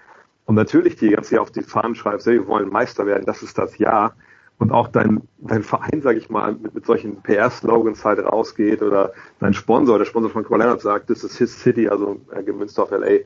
und 0.46 0.54
natürlich 0.56 0.96
die 0.96 1.10
ganz 1.10 1.28
hier 1.28 1.42
auf 1.42 1.50
die 1.50 1.62
Fahnen 1.62 1.94
schreibst, 1.94 2.26
hey, 2.26 2.40
wir 2.40 2.46
wollen 2.48 2.70
Meister 2.70 3.06
werden, 3.06 3.24
das 3.24 3.42
ist 3.42 3.56
das 3.56 3.78
Jahr 3.78 4.14
und 4.60 4.72
auch 4.72 4.88
dein, 4.88 5.22
dein 5.38 5.62
Verein, 5.62 6.02
sage 6.02 6.18
ich 6.18 6.28
mal, 6.28 6.52
mit, 6.52 6.74
mit 6.74 6.84
solchen 6.84 7.22
PR-Slogans 7.22 8.04
halt 8.04 8.18
rausgeht 8.18 8.82
oder 8.82 9.12
dein 9.38 9.54
Sponsor, 9.54 9.98
der 9.98 10.04
Sponsor 10.04 10.30
von 10.30 10.44
Leonard 10.50 10.82
sagt, 10.82 11.06
this 11.06 11.24
is 11.24 11.38
his 11.38 11.58
city, 11.58 11.88
also 11.88 12.20
äh, 12.30 12.42
gemünzt 12.42 12.78
auf 12.78 12.90
LA. 12.90 13.20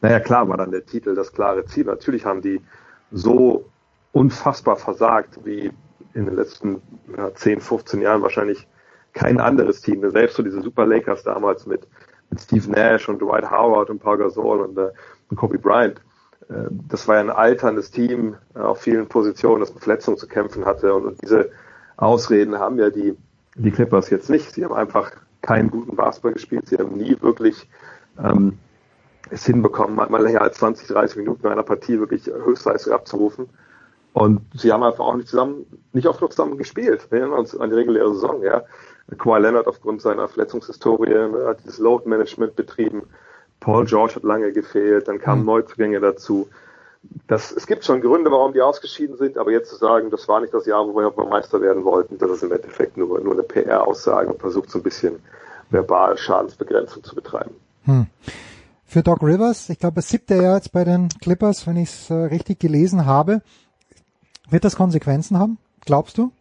Naja, 0.00 0.20
klar 0.20 0.48
war 0.48 0.56
dann 0.56 0.70
der 0.70 0.86
Titel 0.86 1.14
das 1.14 1.32
klare 1.32 1.66
Ziel. 1.66 1.84
Natürlich 1.84 2.24
haben 2.24 2.40
die 2.40 2.62
so 3.10 3.66
unfassbar 4.12 4.76
versagt 4.76 5.40
wie 5.44 5.72
in 6.14 6.26
den 6.26 6.34
letzten 6.34 6.82
ja, 7.16 7.34
10, 7.34 7.60
15 7.60 8.00
Jahren 8.00 8.22
wahrscheinlich 8.22 8.66
kein 9.12 9.40
anderes 9.40 9.80
Team. 9.80 10.08
Selbst 10.10 10.36
so 10.36 10.42
diese 10.42 10.62
Super 10.62 10.86
Lakers 10.86 11.22
damals 11.22 11.66
mit, 11.66 11.86
mit 12.30 12.40
Steve 12.40 12.70
Nash 12.70 13.08
und 13.08 13.20
Dwight 13.20 13.50
Howard 13.50 13.90
und 13.90 14.00
Paul 14.00 14.18
Gasol 14.18 14.60
und, 14.60 14.78
äh, 14.78 14.90
und 15.30 15.36
Kobe 15.36 15.58
Bryant. 15.58 16.00
Äh, 16.48 16.68
das 16.88 17.08
war 17.08 17.16
ja 17.16 17.20
ein 17.20 17.30
alterndes 17.30 17.90
Team 17.90 18.36
äh, 18.54 18.60
auf 18.60 18.80
vielen 18.80 19.08
Positionen, 19.08 19.60
das 19.60 19.72
mit 19.72 19.82
Verletzungen 19.82 20.18
zu 20.18 20.26
kämpfen 20.26 20.64
hatte. 20.64 20.94
Und, 20.94 21.06
und 21.06 21.22
diese 21.22 21.50
Ausreden 21.96 22.58
haben 22.58 22.78
ja 22.78 22.90
die, 22.90 23.16
die 23.56 23.70
Clippers 23.70 24.10
jetzt 24.10 24.30
nicht. 24.30 24.52
Sie 24.52 24.64
haben 24.64 24.74
einfach 24.74 25.12
keinen 25.42 25.70
guten 25.70 25.96
Basketball 25.96 26.32
gespielt. 26.32 26.66
Sie 26.66 26.76
haben 26.76 26.96
nie 26.96 27.16
wirklich 27.20 27.68
ähm, 28.22 28.58
es 29.30 29.44
hinbekommen, 29.44 29.96
mal 29.96 30.22
länger 30.22 30.42
als 30.42 30.58
20, 30.58 30.88
30 30.88 31.18
Minuten 31.18 31.46
in 31.46 31.52
einer 31.52 31.62
Partie 31.62 31.98
wirklich 31.98 32.26
Höchstleistung 32.26 32.92
abzurufen. 32.92 33.48
Und 34.12 34.40
sie 34.54 34.72
haben 34.72 34.82
einfach 34.82 35.04
auch 35.04 35.14
nicht 35.14 35.28
zusammen, 35.28 35.66
nicht 35.92 36.06
oft 36.06 36.20
noch 36.20 36.30
zusammen 36.30 36.58
gespielt. 36.58 37.06
Wir 37.10 37.20
erinnern 37.20 37.38
uns 37.38 37.56
an 37.56 37.70
die 37.70 37.76
reguläre 37.76 38.12
Saison, 38.14 38.42
ja. 38.42 38.64
Kawhi 39.16 39.40
Leonard 39.40 39.66
aufgrund 39.66 40.02
seiner 40.02 40.28
Verletzungshistorie 40.28 41.08
ne, 41.08 41.46
hat 41.46 41.60
dieses 41.64 41.78
Load 41.78 42.08
Management 42.08 42.56
betrieben. 42.56 43.04
Paul 43.60 43.86
George 43.86 44.16
hat 44.16 44.22
lange 44.22 44.52
gefehlt, 44.52 45.08
dann 45.08 45.18
kamen 45.18 45.44
Neuzugänge 45.44 46.00
dazu. 46.00 46.48
Das, 47.26 47.52
es 47.52 47.66
gibt 47.66 47.84
schon 47.84 48.00
Gründe, 48.00 48.30
warum 48.30 48.52
die 48.52 48.60
ausgeschieden 48.60 49.16
sind, 49.16 49.38
aber 49.38 49.50
jetzt 49.50 49.70
zu 49.70 49.76
sagen, 49.76 50.10
das 50.10 50.28
war 50.28 50.40
nicht 50.40 50.52
das 50.52 50.66
Jahr, 50.66 50.86
wo 50.86 50.94
wir 50.94 51.24
Meister 51.26 51.60
werden 51.60 51.84
wollten, 51.84 52.18
das 52.18 52.30
ist 52.30 52.42
im 52.42 52.52
Endeffekt 52.52 52.96
nur, 52.96 53.20
nur 53.20 53.32
eine 53.32 53.42
PR-Aussage 53.42 54.30
und 54.30 54.40
versucht 54.40 54.70
so 54.70 54.78
ein 54.78 54.82
bisschen 54.82 55.20
verbal 55.70 56.18
Schadensbegrenzung 56.18 57.02
zu 57.02 57.14
betreiben. 57.14 57.54
Hm. 57.84 58.06
Für 58.84 59.02
Doc 59.02 59.22
Rivers, 59.22 59.68
ich 59.70 59.78
glaube, 59.78 59.96
das 59.96 60.08
siebte 60.08 60.34
Jahr 60.34 60.56
jetzt 60.56 60.72
bei 60.72 60.84
den 60.84 61.08
Clippers, 61.20 61.66
wenn 61.66 61.76
ich 61.76 61.90
es 61.90 62.10
äh, 62.10 62.14
richtig 62.14 62.58
gelesen 62.58 63.06
habe. 63.06 63.42
Wird 64.50 64.64
das 64.64 64.76
Konsequenzen 64.76 65.38
haben? 65.38 65.58
Glaubst 65.84 66.16
du? 66.18 66.32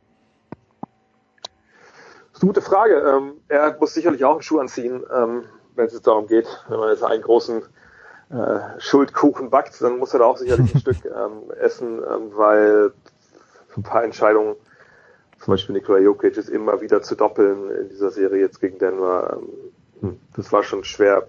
Das 0.82 2.40
ist 2.40 2.44
eine 2.44 2.50
gute 2.50 2.62
Frage. 2.62 2.96
Ähm, 2.96 3.34
er 3.48 3.78
muss 3.80 3.94
sicherlich 3.94 4.24
auch 4.24 4.34
einen 4.34 4.44
Schuh 4.44 4.60
anziehen, 4.60 5.04
ähm, 5.14 5.44
wenn 5.76 5.88
es 5.88 5.94
jetzt 5.94 6.08
darum 6.08 6.28
geht, 6.28 6.48
wenn 6.70 6.80
man 6.80 6.90
jetzt 6.90 7.04
einen 7.04 7.22
großen 7.22 7.64
äh, 8.30 8.80
Schuldkuchen 8.80 9.50
backt, 9.50 9.82
dann 9.82 9.98
muss 9.98 10.14
er 10.14 10.20
da 10.20 10.26
auch 10.26 10.38
sicherlich 10.38 10.74
ein 10.74 10.80
Stück 10.82 11.06
ähm, 11.06 11.52
essen, 11.60 12.00
ähm, 12.00 12.32
weil 12.34 12.94
ein 13.76 13.84
paar 13.84 14.04
Entscheidungen, 14.04 14.56
zum 15.40 15.54
Beispiel 15.54 15.74
Nikola 15.74 16.00
Jokic 16.00 16.36
ist 16.38 16.50
immer 16.50 16.82
wieder 16.82 17.02
zu 17.02 17.16
doppeln 17.16 17.70
in 17.72 17.90
dieser 17.90 18.10
Serie 18.10 18.42
jetzt 18.42 18.60
gegen 18.60 18.80
Denver. 18.80 19.40
Ähm, 20.02 20.20
das 20.36 20.52
war 20.52 20.64
schon 20.64 20.84
schwer, 20.84 21.28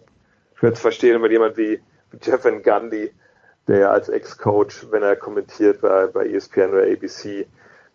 schwer 0.54 0.74
zu 0.74 0.80
verstehen, 0.82 1.22
wenn 1.22 1.30
jemand 1.30 1.56
wie 1.56 1.80
Jeff 2.22 2.44
Van 2.44 2.62
Gundy, 2.62 3.12
der 3.68 3.78
ja 3.78 3.90
als 3.90 4.08
Ex-Coach, 4.08 4.88
wenn 4.90 5.02
er 5.02 5.16
kommentiert 5.16 5.80
bei, 5.80 6.06
bei 6.06 6.26
ESPN 6.26 6.70
oder 6.70 6.84
ABC, 6.84 7.46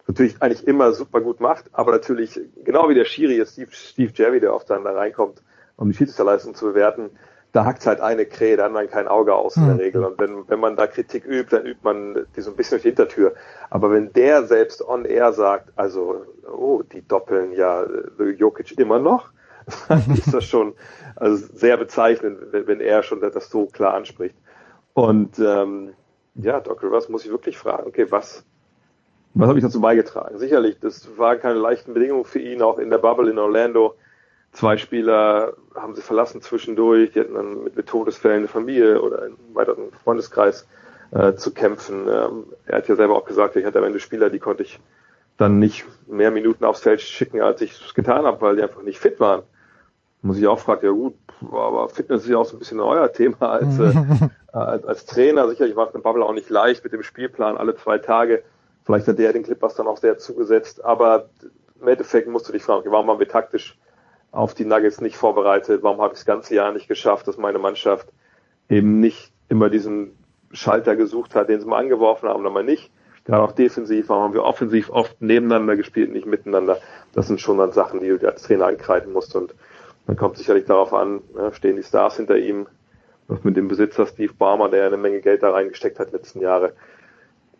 natürlich 0.07 0.41
eigentlich 0.41 0.67
immer 0.67 0.93
super 0.93 1.21
gut 1.21 1.39
macht, 1.39 1.65
aber 1.73 1.91
natürlich, 1.91 2.39
genau 2.63 2.89
wie 2.89 2.95
der 2.95 3.05
Schiri 3.05 3.37
jetzt 3.37 3.53
Steve, 3.53 3.71
Steve 3.71 4.11
Jerry, 4.13 4.39
der 4.39 4.53
oft 4.53 4.69
dann 4.69 4.83
da 4.83 4.91
reinkommt, 4.91 5.41
um 5.77 5.89
die 5.89 5.97
Schiedsrichterleistung 5.97 6.55
zu 6.55 6.65
bewerten, 6.65 7.09
da 7.53 7.65
hackt 7.65 7.85
halt 7.85 8.01
eine 8.01 8.25
Krähe, 8.25 8.61
hat 8.61 8.71
man 8.71 8.89
kein 8.89 9.07
Auge 9.07 9.35
aus 9.35 9.55
in 9.57 9.67
der 9.67 9.77
Regel. 9.77 10.03
Und 10.03 10.19
wenn, 10.19 10.49
wenn 10.49 10.59
man 10.59 10.75
da 10.75 10.87
Kritik 10.87 11.23
übt, 11.23 11.55
dann 11.55 11.67
übt 11.67 11.81
man 11.83 12.25
die 12.35 12.41
so 12.41 12.49
ein 12.49 12.55
bisschen 12.55 12.77
durch 12.77 12.81
die 12.81 12.89
Hintertür. 12.89 13.35
Aber 13.69 13.91
wenn 13.91 14.11
der 14.11 14.47
selbst 14.47 14.83
on 14.83 15.05
air 15.05 15.33
sagt, 15.33 15.71
also, 15.75 16.25
oh, 16.51 16.81
die 16.81 17.07
doppeln 17.07 17.53
ja 17.53 17.83
äh, 17.83 18.29
Jokic 18.31 18.79
immer 18.79 18.97
noch, 18.97 19.29
dann 19.87 20.03
ist 20.15 20.33
das 20.33 20.45
schon 20.45 20.73
also 21.15 21.45
sehr 21.53 21.77
bezeichnend, 21.77 22.39
wenn, 22.51 22.65
wenn 22.65 22.81
er 22.81 23.03
schon 23.03 23.21
das 23.21 23.49
so 23.51 23.67
klar 23.67 23.93
anspricht. 23.93 24.35
Und 24.93 25.39
ähm, 25.39 25.93
ja, 26.35 26.59
Doc 26.59 26.83
Rivers 26.83 27.09
muss 27.09 27.25
ich 27.25 27.31
wirklich 27.31 27.57
fragen, 27.57 27.87
okay, 27.87 28.07
was, 28.09 28.43
was 29.33 29.47
habe 29.47 29.57
ich 29.57 29.65
dazu 29.65 29.81
beigetragen? 29.81 30.37
Sicherlich, 30.37 30.79
das 30.79 31.17
waren 31.17 31.39
keine 31.39 31.59
leichten 31.59 31.93
Bedingungen 31.93 32.25
für 32.25 32.39
ihn, 32.39 32.61
auch 32.61 32.77
in 32.77 32.89
der 32.89 32.99
Bubble 32.99 33.29
in 33.29 33.39
Orlando. 33.39 33.95
Zwei 34.51 34.77
Spieler 34.77 35.53
haben 35.73 35.95
sie 35.95 36.01
verlassen 36.01 36.41
zwischendurch, 36.41 37.11
die 37.11 37.21
hatten 37.21 37.33
dann 37.33 37.63
mit, 37.63 37.75
mit 37.75 37.87
Todesfällen 37.87 38.39
eine 38.39 38.47
Familie 38.47 39.01
oder 39.01 39.23
einen 39.23 39.37
weiteren 39.53 39.91
Freundeskreis 40.03 40.67
äh, 41.11 41.33
zu 41.33 41.53
kämpfen. 41.53 42.07
Ähm, 42.07 42.45
er 42.67 42.77
hat 42.77 42.87
ja 42.87 42.95
selber 42.95 43.15
auch 43.15 43.25
gesagt, 43.25 43.55
ich 43.55 43.65
hatte 43.65 43.79
am 43.79 43.85
Ende 43.85 43.99
Spieler, 43.99 44.29
die 44.29 44.39
konnte 44.39 44.63
ich 44.63 44.79
dann 45.37 45.57
nicht 45.57 45.85
mehr 46.07 46.29
Minuten 46.29 46.65
aufs 46.65 46.81
Feld 46.81 47.01
schicken, 47.01 47.41
als 47.41 47.61
ich 47.61 47.71
es 47.71 47.95
getan 47.95 48.25
habe, 48.25 48.39
weil 48.41 48.55
die 48.55 48.63
einfach 48.63 48.83
nicht 48.83 48.99
fit 48.99 49.19
waren. 49.19 49.41
Muss 50.21 50.37
ich 50.37 50.45
auch 50.45 50.59
fragen, 50.59 50.85
ja 50.85 50.91
gut, 50.91 51.15
aber 51.41 51.89
Fitness 51.89 52.23
ist 52.23 52.29
ja 52.29 52.37
auch 52.37 52.45
so 52.45 52.55
ein 52.55 52.59
bisschen 52.59 52.79
euer 52.79 53.11
Thema 53.11 53.51
als, 53.51 53.79
äh, 53.79 53.93
als, 54.51 54.85
als 54.85 55.05
Trainer. 55.05 55.47
Sicherlich 55.49 55.75
war 55.75 55.87
es 55.93 56.01
Bubble 56.01 56.25
auch 56.25 56.33
nicht 56.33 56.49
leicht 56.49 56.83
mit 56.83 56.93
dem 56.93 57.03
Spielplan 57.03 57.57
alle 57.57 57.75
zwei 57.75 57.97
Tage. 57.97 58.43
Vielleicht 58.85 59.07
hat 59.07 59.19
der 59.19 59.33
den 59.33 59.43
Clippers 59.43 59.75
dann 59.75 59.87
auch 59.87 59.97
sehr 59.97 60.17
zugesetzt, 60.17 60.83
aber 60.83 61.29
im 61.79 61.87
Endeffekt 61.87 62.27
musst 62.27 62.47
du 62.47 62.53
dich 62.53 62.63
fragen, 62.63 62.79
okay, 62.81 62.91
warum 62.91 63.09
haben 63.09 63.19
wir 63.19 63.27
taktisch 63.27 63.77
auf 64.31 64.53
die 64.53 64.65
Nuggets 64.65 64.99
nicht 64.99 65.15
vorbereitet? 65.15 65.83
Warum 65.83 66.01
habe 66.01 66.13
ich 66.13 66.19
das 66.19 66.25
ganze 66.25 66.55
Jahr 66.55 66.71
nicht 66.71 66.87
geschafft, 66.87 67.27
dass 67.27 67.37
meine 67.37 67.59
Mannschaft 67.59 68.07
eben 68.69 68.99
nicht 68.99 69.31
immer 69.47 69.69
diesen 69.69 70.17
Schalter 70.51 70.95
gesucht 70.95 71.35
hat, 71.35 71.49
den 71.49 71.59
sie 71.59 71.67
mal 71.67 71.79
angeworfen 71.79 72.29
haben, 72.29 72.45
aber 72.45 72.63
nicht? 72.63 72.91
Gerade 73.25 73.43
auch 73.43 73.53
defensiv, 73.53 74.09
warum 74.09 74.23
haben 74.23 74.33
wir 74.33 74.43
offensiv 74.43 74.89
oft 74.89 75.21
nebeneinander 75.21 75.77
gespielt, 75.77 76.11
nicht 76.11 76.25
miteinander? 76.25 76.79
Das 77.13 77.27
sind 77.27 77.39
schon 77.39 77.57
dann 77.57 77.71
Sachen, 77.71 78.01
die 78.01 78.09
du 78.09 78.27
als 78.27 78.43
Trainer 78.43 78.65
ankreiden 78.65 79.13
musst 79.13 79.35
und 79.35 79.55
dann 80.05 80.15
kommt 80.15 80.37
sicherlich 80.37 80.65
darauf 80.65 80.93
an, 80.93 81.21
ja, 81.35 81.53
stehen 81.53 81.75
die 81.75 81.83
Stars 81.83 82.17
hinter 82.17 82.37
ihm, 82.37 82.67
was 83.27 83.43
mit 83.43 83.55
dem 83.55 83.67
Besitzer 83.67 84.05
Steve 84.05 84.33
Barmer, 84.33 84.69
der 84.69 84.87
eine 84.87 84.97
Menge 84.97 85.21
Geld 85.21 85.43
da 85.43 85.51
reingesteckt 85.51 85.99
hat 85.99 86.11
letzten 86.11 86.41
Jahre. 86.41 86.73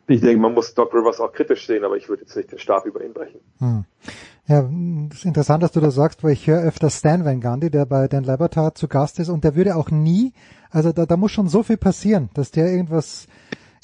Ich 0.08 0.20
denke, 0.20 0.42
man 0.42 0.54
muss 0.54 0.74
Doc 0.74 0.94
Rivers 0.94 1.22
auch 1.22 1.32
kritisch 1.32 1.66
sehen, 1.66 1.86
aber 1.86 1.96
ich 1.96 2.10
würde 2.10 2.24
jetzt 2.24 2.36
nicht 2.36 2.52
den 2.52 2.60
Stab 2.60 2.86
über 2.86 3.04
ihn 3.04 3.14
brechen. 3.14 3.40
Hm. 3.60 3.86
Ja, 4.48 4.70
das 5.08 5.20
ist 5.20 5.26
interessant, 5.26 5.64
dass 5.64 5.72
du 5.72 5.80
das 5.80 5.96
sagst, 5.96 6.24
weil 6.24 6.34
ich 6.34 6.48
höre 6.48 6.62
öfter 6.62 6.90
Stan 6.90 7.24
Van 7.24 7.40
Gundy, 7.40 7.70
der 7.70 7.86
bei 7.86 8.10
Dan 8.10 8.26
Labertar 8.26 8.76
zu 8.76 8.90
Gast 8.90 9.20
ist 9.20 9.30
und 9.30 9.46
der 9.46 9.56
würde 9.56 9.78
auch 9.78 9.90
nie, 9.90 10.34
also 10.70 10.92
da, 10.92 11.06
da 11.06 11.16
muss 11.16 11.32
schon 11.32 11.48
so 11.48 11.64
viel 11.64 11.78
passieren, 11.78 12.30
dass 12.34 12.52
der 12.52 12.68
irgendwas 12.68 13.28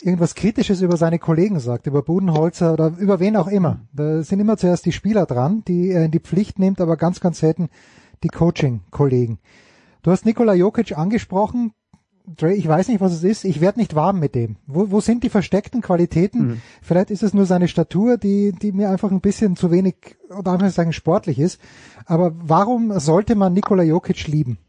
irgendwas 0.02 0.36
Kritisches 0.36 0.82
über 0.82 0.98
seine 0.98 1.20
Kollegen 1.20 1.60
sagt, 1.60 1.88
über 1.88 2.02
Budenholzer 2.02 2.74
oder 2.74 2.94
über 3.00 3.20
wen 3.20 3.36
auch 3.36 3.48
immer. 3.48 3.80
Da 3.94 4.24
sind 4.24 4.40
immer 4.40 4.58
zuerst 4.58 4.86
die 4.86 4.92
Spieler 4.92 5.26
dran, 5.26 5.64
die 5.68 5.92
er 5.92 6.06
in 6.06 6.12
die 6.12 6.22
Pflicht 6.22 6.58
nimmt, 6.58 6.80
aber 6.80 6.96
ganz, 6.96 7.20
ganz 7.20 7.40
selten 7.40 7.70
die 8.24 8.30
Coaching-Kollegen. 8.30 9.40
Du 10.04 10.12
hast 10.12 10.26
Nikola 10.26 10.54
Jokic 10.54 10.98
angesprochen. 10.98 11.74
Dre, 12.38 12.54
ich 12.54 12.68
weiß 12.68 12.90
nicht, 12.90 13.02
was 13.02 13.14
es 13.14 13.24
ist. 13.24 13.44
Ich 13.44 13.60
werde 13.60 13.80
nicht 13.80 13.96
warm 13.96 14.20
mit 14.20 14.36
dem. 14.36 14.58
Wo, 14.68 14.92
wo 14.92 15.00
sind 15.02 15.24
die 15.24 15.30
versteckten 15.30 15.82
Qualitäten? 15.82 16.48
Mhm. 16.48 16.62
Vielleicht 16.82 17.10
ist 17.10 17.24
es 17.24 17.34
nur 17.34 17.46
seine 17.46 17.68
Statur, 17.68 18.18
die, 18.18 18.52
die 18.52 18.72
mir 18.72 18.90
einfach 18.90 19.12
ein 19.12 19.22
bisschen 19.22 19.56
zu 19.56 19.72
wenig, 19.72 19.96
oder 20.30 20.52
einfach 20.52 20.70
sagen, 20.70 20.94
sportlich 20.94 21.40
ist. 21.40 21.60
Aber 22.06 22.32
warum 22.36 23.00
sollte 23.00 23.36
man 23.36 23.54
Nikola 23.54 23.84
Jokic 23.84 24.28
lieben? 24.28 24.60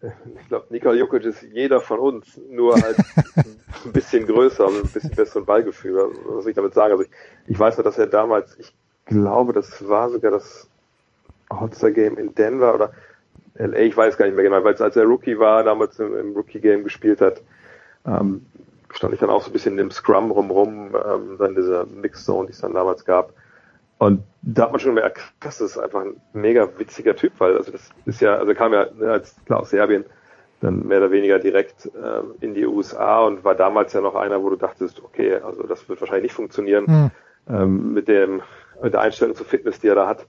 Ich 0.00 0.48
glaube, 0.48 0.66
Nikola 0.70 0.94
Jokic 0.94 1.24
ist 1.24 1.42
jeder 1.52 1.80
von 1.80 1.98
uns, 1.98 2.40
nur 2.48 2.74
halt 2.80 2.96
ein 3.84 3.92
bisschen 3.92 4.26
größer 4.26 4.66
und 4.66 4.76
ein 4.76 4.82
bisschen 4.88 5.10
besseren 5.10 5.44
Ballgefühl. 5.44 6.12
Was 6.28 6.46
ich 6.46 6.54
damit 6.54 6.72
sagen? 6.72 6.92
Also 6.92 7.04
ich, 7.04 7.10
ich 7.46 7.58
weiß 7.58 7.76
nur, 7.76 7.84
dass 7.84 7.98
er 7.98 8.06
damals, 8.06 8.56
ich 8.58 8.74
glaube, 9.04 9.52
das 9.52 9.86
war 9.88 10.08
sogar 10.08 10.30
das 10.30 10.68
All-Star 11.50 11.90
Game 11.90 12.18
in 12.18 12.34
Denver 12.34 12.74
oder 12.74 12.92
LA, 13.58 13.78
ich 13.80 13.96
weiß 13.96 14.16
gar 14.16 14.26
nicht 14.26 14.34
mehr 14.34 14.44
genau, 14.44 14.62
weil 14.62 14.76
als 14.76 14.96
er 14.96 15.04
Rookie 15.04 15.38
war, 15.38 15.64
damals 15.64 15.98
im, 15.98 16.16
im 16.16 16.32
Rookie 16.34 16.60
Game 16.60 16.84
gespielt 16.84 17.20
hat, 17.20 17.42
ähm, 18.06 18.46
stand 18.92 19.14
ich 19.14 19.20
dann 19.20 19.30
auch 19.30 19.42
so 19.42 19.50
ein 19.50 19.52
bisschen 19.52 19.78
im 19.78 19.90
Scrum 19.90 20.30
rumrum, 20.30 20.94
ähm, 20.94 21.36
dann 21.38 21.54
dieser 21.54 21.86
Mixzone, 21.86 22.46
die 22.46 22.52
es 22.52 22.60
dann 22.60 22.74
damals 22.74 23.04
gab. 23.04 23.32
Und 23.98 24.22
da 24.42 24.64
hat 24.64 24.70
man 24.70 24.80
schon 24.80 24.94
gemerkt, 24.94 25.20
krass, 25.40 25.58
das 25.58 25.72
ist 25.72 25.78
einfach 25.78 26.02
ein 26.02 26.20
mega 26.32 26.68
witziger 26.78 27.16
Typ, 27.16 27.32
weil 27.38 27.56
also 27.56 27.72
das 27.72 27.90
ist 28.06 28.20
ja, 28.20 28.36
also 28.36 28.54
kam 28.54 28.72
ja 28.72 28.86
ne, 28.96 29.10
als 29.10 29.34
klar 29.44 29.60
aus 29.60 29.70
Serbien, 29.70 30.04
dann 30.60 30.86
mehr 30.86 30.98
oder 30.98 31.10
weniger 31.10 31.38
direkt 31.40 31.90
ähm, 31.96 32.34
in 32.40 32.54
die 32.54 32.66
USA 32.66 33.20
und 33.20 33.44
war 33.44 33.56
damals 33.56 33.92
ja 33.92 34.00
noch 34.00 34.14
einer, 34.14 34.42
wo 34.42 34.50
du 34.50 34.56
dachtest, 34.56 35.02
okay, 35.02 35.34
also 35.36 35.64
das 35.64 35.88
wird 35.88 36.00
wahrscheinlich 36.00 36.24
nicht 36.24 36.34
funktionieren 36.34 36.86
Hm. 36.86 37.10
ähm, 37.48 37.92
mit 37.92 38.08
dem 38.08 38.42
mit 38.80 38.92
der 38.92 39.00
Einstellung 39.00 39.34
zur 39.34 39.46
Fitness, 39.46 39.80
die 39.80 39.88
er 39.88 39.96
da 39.96 40.06
hat. 40.06 40.26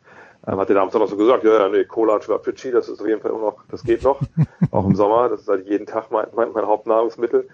Ähm, 0.47 0.57
hat 0.59 0.69
er 0.69 0.75
damals 0.75 0.95
auch 0.95 1.07
so 1.07 1.17
gesagt, 1.17 1.43
ja, 1.43 1.59
ja, 1.59 1.69
nee, 1.69 1.83
Cola 1.85 2.19
Chulapici, 2.19 2.71
das 2.71 2.87
ist 2.89 3.01
auf 3.01 3.07
jeden 3.07 3.21
Fall 3.21 3.31
immer 3.31 3.41
noch, 3.41 3.63
das 3.69 3.83
geht 3.83 4.03
noch, 4.03 4.21
auch 4.71 4.85
im 4.85 4.95
Sommer, 4.95 5.29
das 5.29 5.41
ist 5.41 5.49
halt 5.49 5.67
jeden 5.67 5.85
Tag 5.85 6.11
mein, 6.11 6.27
mein, 6.35 6.51
mein 6.53 6.65
Hauptnahrungsmittel. 6.65 7.47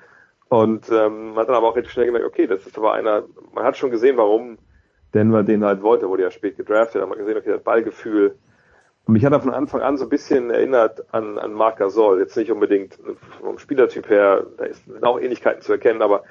Und 0.50 0.90
ähm, 0.92 1.30
man 1.30 1.38
hat 1.38 1.50
dann 1.50 1.56
aber 1.56 1.70
auch 1.70 1.76
recht 1.76 1.90
schnell 1.90 2.06
gemerkt, 2.06 2.28
okay, 2.28 2.46
das 2.48 2.66
ist 2.68 2.78
aber 2.78 2.94
einer, 2.94 3.24
man 3.54 3.64
hat 3.64 3.78
schon 3.78 3.90
gesehen, 3.92 4.18
warum 4.18 4.58
Denver 5.14 5.44
den 5.44 5.64
halt 5.66 5.82
wollte, 5.82 6.08
wurde 6.10 6.24
ja 6.24 6.32
spät 6.32 6.58
gedraftet, 6.58 7.02
hat 7.02 7.10
man 7.10 7.18
gesehen, 7.18 7.38
okay, 7.38 7.52
das 7.52 7.64
Ballgefühl. 7.64 8.38
Und 9.06 9.14
mich 9.14 9.26
hat 9.26 9.34
er 9.34 9.40
von 9.40 9.54
Anfang 9.54 9.82
an 9.82 9.98
so 9.98 10.06
ein 10.06 10.10
bisschen 10.10 10.50
erinnert 10.50 11.14
an, 11.14 11.38
an 11.38 11.54
Marc 11.54 11.78
Gasol. 11.78 12.20
Jetzt 12.20 12.36
nicht 12.38 12.52
unbedingt 12.52 13.00
vom 13.40 13.58
Spielertyp 13.60 14.10
her, 14.10 14.46
da 14.58 14.66
ist- 14.66 14.86
sind 14.86 15.04
auch 15.04 15.20
Ähnlichkeiten 15.20 15.62
zu 15.62 15.72
erkennen, 15.74 16.02
aber 16.02 16.24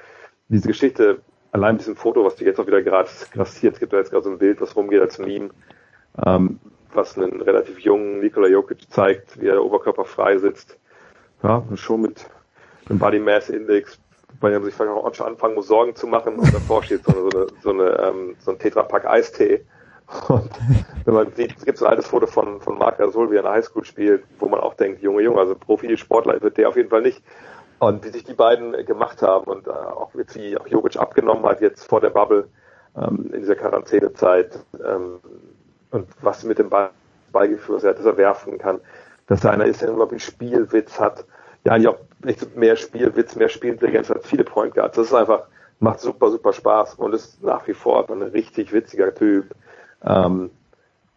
diese 0.49 0.67
Geschichte, 0.67 1.19
allein 1.51 1.77
diesem 1.77 1.95
Foto, 1.95 2.23
was 2.25 2.35
die 2.35 2.45
jetzt 2.45 2.59
auch 2.59 2.67
wieder 2.67 2.81
gerade 2.83 3.09
grassiert, 3.31 3.73
es 3.75 3.79
gibt 3.79 3.93
da 3.93 3.97
jetzt 3.97 4.11
gerade 4.11 4.23
so 4.23 4.29
ein 4.29 4.37
Bild, 4.37 4.61
was 4.61 4.75
rumgeht 4.75 5.01
als 5.01 5.19
Meme, 5.19 5.49
ähm, 6.25 6.59
was 6.93 7.17
einen 7.17 7.41
relativ 7.41 7.79
jungen 7.79 8.19
Nikola 8.19 8.47
Jokic 8.47 8.89
zeigt, 8.89 9.39
wie 9.39 9.47
er 9.47 9.63
oberkörperfrei 9.63 10.37
sitzt. 10.37 10.77
Ja, 11.43 11.63
schon 11.75 12.01
mit 12.01 12.25
einem 12.89 12.99
Body 12.99 13.19
Mass 13.19 13.49
Index, 13.49 13.99
bei 14.39 14.49
dem 14.49 14.63
sich 14.63 14.73
vielleicht 14.73 14.91
auch 14.91 15.13
schon 15.13 15.27
anfangen 15.27 15.55
muss, 15.55 15.67
Sorgen 15.67 15.95
zu 15.95 16.07
machen. 16.07 16.35
Und 16.35 16.53
davor 16.53 16.83
steht 16.83 17.03
so 17.03 17.11
eine, 17.11 17.29
so 17.29 17.37
eine, 17.37 17.47
so 17.61 17.69
eine 17.71 17.99
ähm, 17.99 18.35
so 18.39 18.51
ein 18.51 18.59
Tetrapack 18.59 19.05
Eistee. 19.05 19.65
Und 20.27 20.51
wenn 21.05 21.13
man 21.13 21.31
sieht, 21.33 21.55
es 21.57 21.65
gibt 21.65 21.79
so 21.79 21.85
ein 21.85 21.91
altes 21.91 22.07
Foto 22.07 22.27
von, 22.27 22.61
von 22.61 22.77
Marc 22.77 22.99
Gasol, 22.99 23.31
wie 23.31 23.35
er 23.35 23.39
in 23.39 23.45
der 23.45 23.53
Highschool 23.53 23.83
spielt, 23.85 24.23
wo 24.39 24.47
man 24.47 24.59
auch 24.59 24.75
denkt, 24.75 25.01
Junge, 25.01 25.23
Junge, 25.23 25.39
also 25.39 25.55
Profi-Sportler 25.55 26.39
wird 26.41 26.57
der 26.57 26.69
auf 26.69 26.75
jeden 26.75 26.89
Fall 26.89 27.01
nicht. 27.01 27.23
Und 27.79 28.05
wie 28.05 28.09
sich 28.09 28.23
die 28.23 28.33
beiden 28.33 28.85
gemacht 28.85 29.21
haben 29.21 29.45
und 29.45 29.67
äh, 29.67 29.71
auch 29.71 30.13
jetzt 30.15 30.35
wie 30.35 30.57
auch 30.57 30.67
Jokic 30.67 30.97
abgenommen 30.97 31.45
hat 31.45 31.59
jetzt 31.59 31.85
vor 31.85 32.01
der 32.01 32.11
Bubble 32.11 32.47
ähm, 32.95 33.31
in 33.33 33.41
dieser 33.41 33.55
Quarantänezeit 33.55 34.59
ähm, 34.85 35.19
und 35.91 36.07
was 36.21 36.43
mit 36.43 36.59
dem 36.59 36.69
Ball, 36.69 36.91
was 37.31 37.83
er, 37.83 37.93
dass 37.93 38.05
er 38.05 38.17
werfen 38.17 38.57
kann, 38.57 38.79
dass 39.27 39.43
er 39.43 39.51
einer 39.51 39.65
ist, 39.65 39.81
der 39.81 39.89
unglaublich 39.89 40.23
Spielwitz 40.23 40.99
hat, 40.99 41.25
ja 41.63 41.73
eigentlich 41.73 41.87
auch 41.87 41.99
echt 42.25 42.55
mehr 42.55 42.75
Spielwitz, 42.75 43.35
mehr 43.35 43.49
Spielintelligenz 43.49 44.09
als 44.11 44.25
viele 44.27 44.43
Point 44.43 44.75
Guards. 44.75 44.95
Das 44.95 45.07
ist 45.07 45.13
einfach, 45.13 45.47
macht 45.79 45.99
super, 45.99 46.29
super 46.29 46.53
Spaß 46.53 46.95
und 46.95 47.13
ist 47.13 47.43
nach 47.43 47.67
wie 47.67 47.73
vor 47.73 48.09
ein 48.09 48.21
richtig 48.21 48.71
witziger 48.71 49.13
Typ. 49.13 49.53
Ähm, 50.03 50.51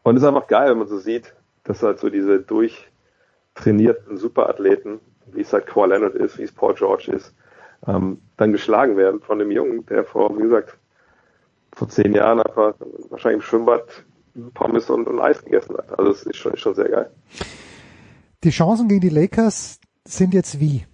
und 0.02 0.16
ist 0.16 0.24
einfach 0.24 0.46
geil, 0.46 0.70
wenn 0.70 0.78
man 0.78 0.88
so 0.88 0.98
sieht, 0.98 1.34
dass 1.64 1.82
halt 1.82 1.98
so 1.98 2.08
diese 2.08 2.40
durchtrainierten 2.40 4.16
Superathleten, 4.16 5.00
wie 5.26 5.42
es 5.42 5.52
halt 5.52 5.66
Kawhi 5.66 5.88
Leonard 5.88 6.14
ist, 6.14 6.38
wie 6.38 6.44
es 6.44 6.52
Paul 6.52 6.74
George 6.74 7.12
ist, 7.12 7.34
ähm, 7.86 8.20
dann 8.36 8.52
geschlagen 8.52 8.96
werden 8.96 9.20
von 9.20 9.38
dem 9.38 9.50
Jungen, 9.50 9.84
der 9.86 10.04
vor, 10.04 10.36
wie 10.36 10.42
gesagt, 10.42 10.76
vor 11.74 11.88
zehn 11.88 12.14
Jahren 12.14 12.40
einfach 12.40 12.74
wahrscheinlich 13.10 13.42
im 13.42 13.46
Schwimmbad 13.46 13.84
Pommes 14.54 14.88
und, 14.90 15.06
und 15.06 15.20
Eis 15.20 15.42
gegessen 15.44 15.76
hat. 15.76 15.98
Also 15.98 16.12
das 16.12 16.22
ist 16.24 16.36
schon, 16.36 16.52
ist 16.54 16.60
schon 16.60 16.74
sehr 16.74 16.88
geil. 16.88 17.10
Die 18.44 18.50
Chancen 18.50 18.88
gegen 18.88 19.00
die 19.00 19.08
Lakers 19.08 19.80
sind 20.06 20.34
jetzt 20.34 20.60
wie? 20.60 20.86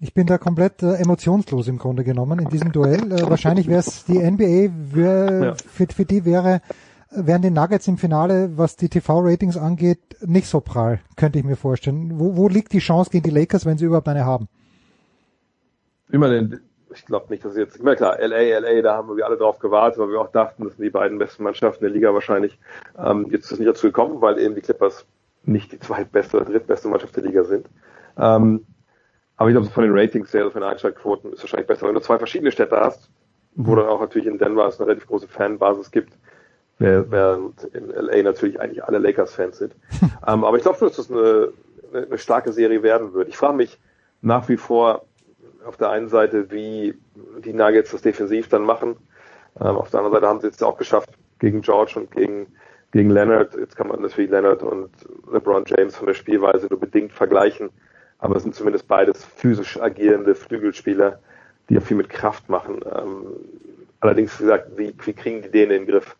Ich 0.00 0.14
bin 0.14 0.26
da 0.26 0.38
komplett 0.38 0.82
äh, 0.82 0.94
emotionslos 0.94 1.68
im 1.68 1.78
Grunde 1.78 2.04
genommen 2.04 2.38
in 2.38 2.48
diesem 2.48 2.72
Duell. 2.72 3.12
Äh, 3.12 3.28
wahrscheinlich 3.28 3.66
wäre 3.68 3.80
es 3.80 4.04
die 4.04 4.18
NBA, 4.18 4.70
wär, 4.94 5.42
Ja. 5.44 5.54
für, 5.54 5.86
für 5.86 6.04
die 6.04 6.24
wäre 6.24 6.60
wären 7.14 7.42
die 7.42 7.50
Nuggets 7.50 7.86
im 7.88 7.98
Finale, 7.98 8.56
was 8.56 8.76
die 8.76 8.88
TV-Ratings 8.88 9.58
angeht, 9.58 9.98
nicht 10.24 10.46
so 10.46 10.60
prall, 10.62 11.00
könnte 11.16 11.38
ich 11.38 11.44
mir 11.44 11.56
vorstellen. 11.56 12.18
Wo, 12.18 12.36
wo 12.36 12.48
liegt 12.48 12.72
die 12.72 12.78
Chance 12.78 13.10
gegen 13.10 13.24
die 13.24 13.30
Lakers, 13.30 13.66
wenn 13.66 13.76
sie 13.76 13.84
überhaupt 13.84 14.08
eine 14.08 14.24
haben? 14.24 14.48
Immer 16.10 16.30
den, 16.30 16.60
ich 16.94 17.06
glaube 17.06 17.26
nicht, 17.30 17.44
dass 17.44 17.56
jetzt, 17.56 17.82
meine 17.82 17.96
klar, 17.96 18.18
LA, 18.20 18.58
LA, 18.58 18.82
da 18.82 18.94
haben 18.96 19.16
wir 19.16 19.26
alle 19.26 19.36
drauf 19.36 19.58
gewartet, 19.58 19.98
weil 19.98 20.10
wir 20.10 20.20
auch 20.20 20.32
dachten, 20.32 20.64
das 20.64 20.76
sind 20.76 20.84
die 20.84 20.90
beiden 20.90 21.18
besten 21.18 21.42
Mannschaften 21.44 21.84
der 21.84 21.92
Liga 21.92 22.12
wahrscheinlich. 22.14 22.58
Ähm, 22.98 23.26
jetzt 23.30 23.46
ist 23.46 23.52
es 23.52 23.58
nicht 23.58 23.68
dazu 23.68 23.86
gekommen, 23.86 24.20
weil 24.20 24.38
eben 24.38 24.54
die 24.54 24.60
Clippers 24.60 25.06
nicht 25.44 25.72
die 25.72 25.78
zweitbeste 25.78 26.36
oder 26.36 26.46
drittbeste 26.46 26.88
Mannschaft 26.88 27.16
der 27.16 27.24
Liga 27.24 27.44
sind. 27.44 27.66
Ähm, 28.18 28.66
aber 29.36 29.50
ich 29.50 29.54
glaube, 29.54 29.68
von 29.68 29.84
den 29.84 29.92
Ratings 29.92 30.32
her, 30.32 30.50
von 30.50 30.60
den 30.60 30.70
Einschaltquoten 30.70 31.32
ist 31.32 31.42
wahrscheinlich 31.42 31.66
besser, 31.66 31.86
wenn 31.86 31.94
du 31.94 32.00
zwei 32.00 32.18
verschiedene 32.18 32.52
Städte 32.52 32.78
hast, 32.78 33.10
wo 33.54 33.74
dann 33.74 33.86
auch 33.86 34.00
natürlich 34.00 34.26
in 34.26 34.38
Denver 34.38 34.66
es 34.66 34.78
eine 34.78 34.88
relativ 34.88 35.08
große 35.08 35.28
Fanbasis 35.28 35.90
gibt, 35.90 36.12
während 36.78 37.64
in 37.64 37.90
LA 37.90 38.22
natürlich 38.22 38.60
eigentlich 38.60 38.84
alle 38.84 38.98
Lakers-Fans 38.98 39.58
sind. 39.58 39.74
ähm, 40.26 40.44
aber 40.44 40.56
ich 40.56 40.62
glaube 40.62 40.78
schon, 40.78 40.88
dass 40.88 40.96
das 40.96 41.10
eine, 41.10 41.52
eine 41.92 42.18
starke 42.18 42.52
Serie 42.52 42.82
werden 42.82 43.12
wird. 43.14 43.28
Ich 43.28 43.36
frage 43.36 43.56
mich 43.56 43.78
nach 44.20 44.48
wie 44.48 44.56
vor 44.56 45.04
auf 45.66 45.76
der 45.76 45.90
einen 45.90 46.08
Seite, 46.08 46.50
wie 46.50 46.94
die 47.44 47.52
Nuggets 47.52 47.90
das 47.90 48.02
defensiv 48.02 48.48
dann 48.48 48.62
machen. 48.62 48.96
Ähm, 49.60 49.76
auf 49.76 49.90
der 49.90 50.00
anderen 50.00 50.14
Seite 50.14 50.28
haben 50.28 50.40
sie 50.40 50.48
es 50.48 50.62
auch 50.62 50.76
geschafft 50.76 51.10
gegen 51.38 51.60
George 51.62 51.94
und 51.96 52.10
gegen, 52.10 52.46
gegen 52.92 53.10
Leonard. 53.10 53.54
Jetzt 53.56 53.76
kann 53.76 53.88
man 53.88 54.00
natürlich 54.00 54.30
Leonard 54.30 54.62
und 54.62 54.90
LeBron 55.30 55.64
James 55.66 55.96
von 55.96 56.06
der 56.06 56.14
Spielweise 56.14 56.66
nur 56.68 56.80
bedingt 56.80 57.12
vergleichen. 57.12 57.70
Aber 58.18 58.36
es 58.36 58.44
sind 58.44 58.54
zumindest 58.54 58.86
beides 58.86 59.24
physisch 59.24 59.80
agierende 59.80 60.34
Flügelspieler, 60.34 61.18
die 61.68 61.78
auch 61.78 61.82
viel 61.82 61.96
mit 61.96 62.08
Kraft 62.08 62.48
machen. 62.48 62.80
Ähm, 62.84 63.26
allerdings, 64.00 64.38
wie 64.38 64.44
gesagt, 64.44 64.70
wie, 64.76 64.94
wie 65.04 65.12
kriegen 65.12 65.42
die 65.42 65.50
den 65.50 65.70
in 65.70 65.84
den 65.84 65.86
Griff? 65.86 66.16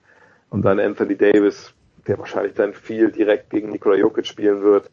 Und 0.51 0.63
dann 0.63 0.81
Anthony 0.81 1.17
Davis, 1.17 1.73
der 2.07 2.19
wahrscheinlich 2.19 2.55
dann 2.55 2.75
viel 2.75 3.13
direkt 3.13 3.51
gegen 3.51 3.71
Nikola 3.71 3.97
Jokic 3.97 4.27
spielen 4.27 4.63
wird. 4.63 4.91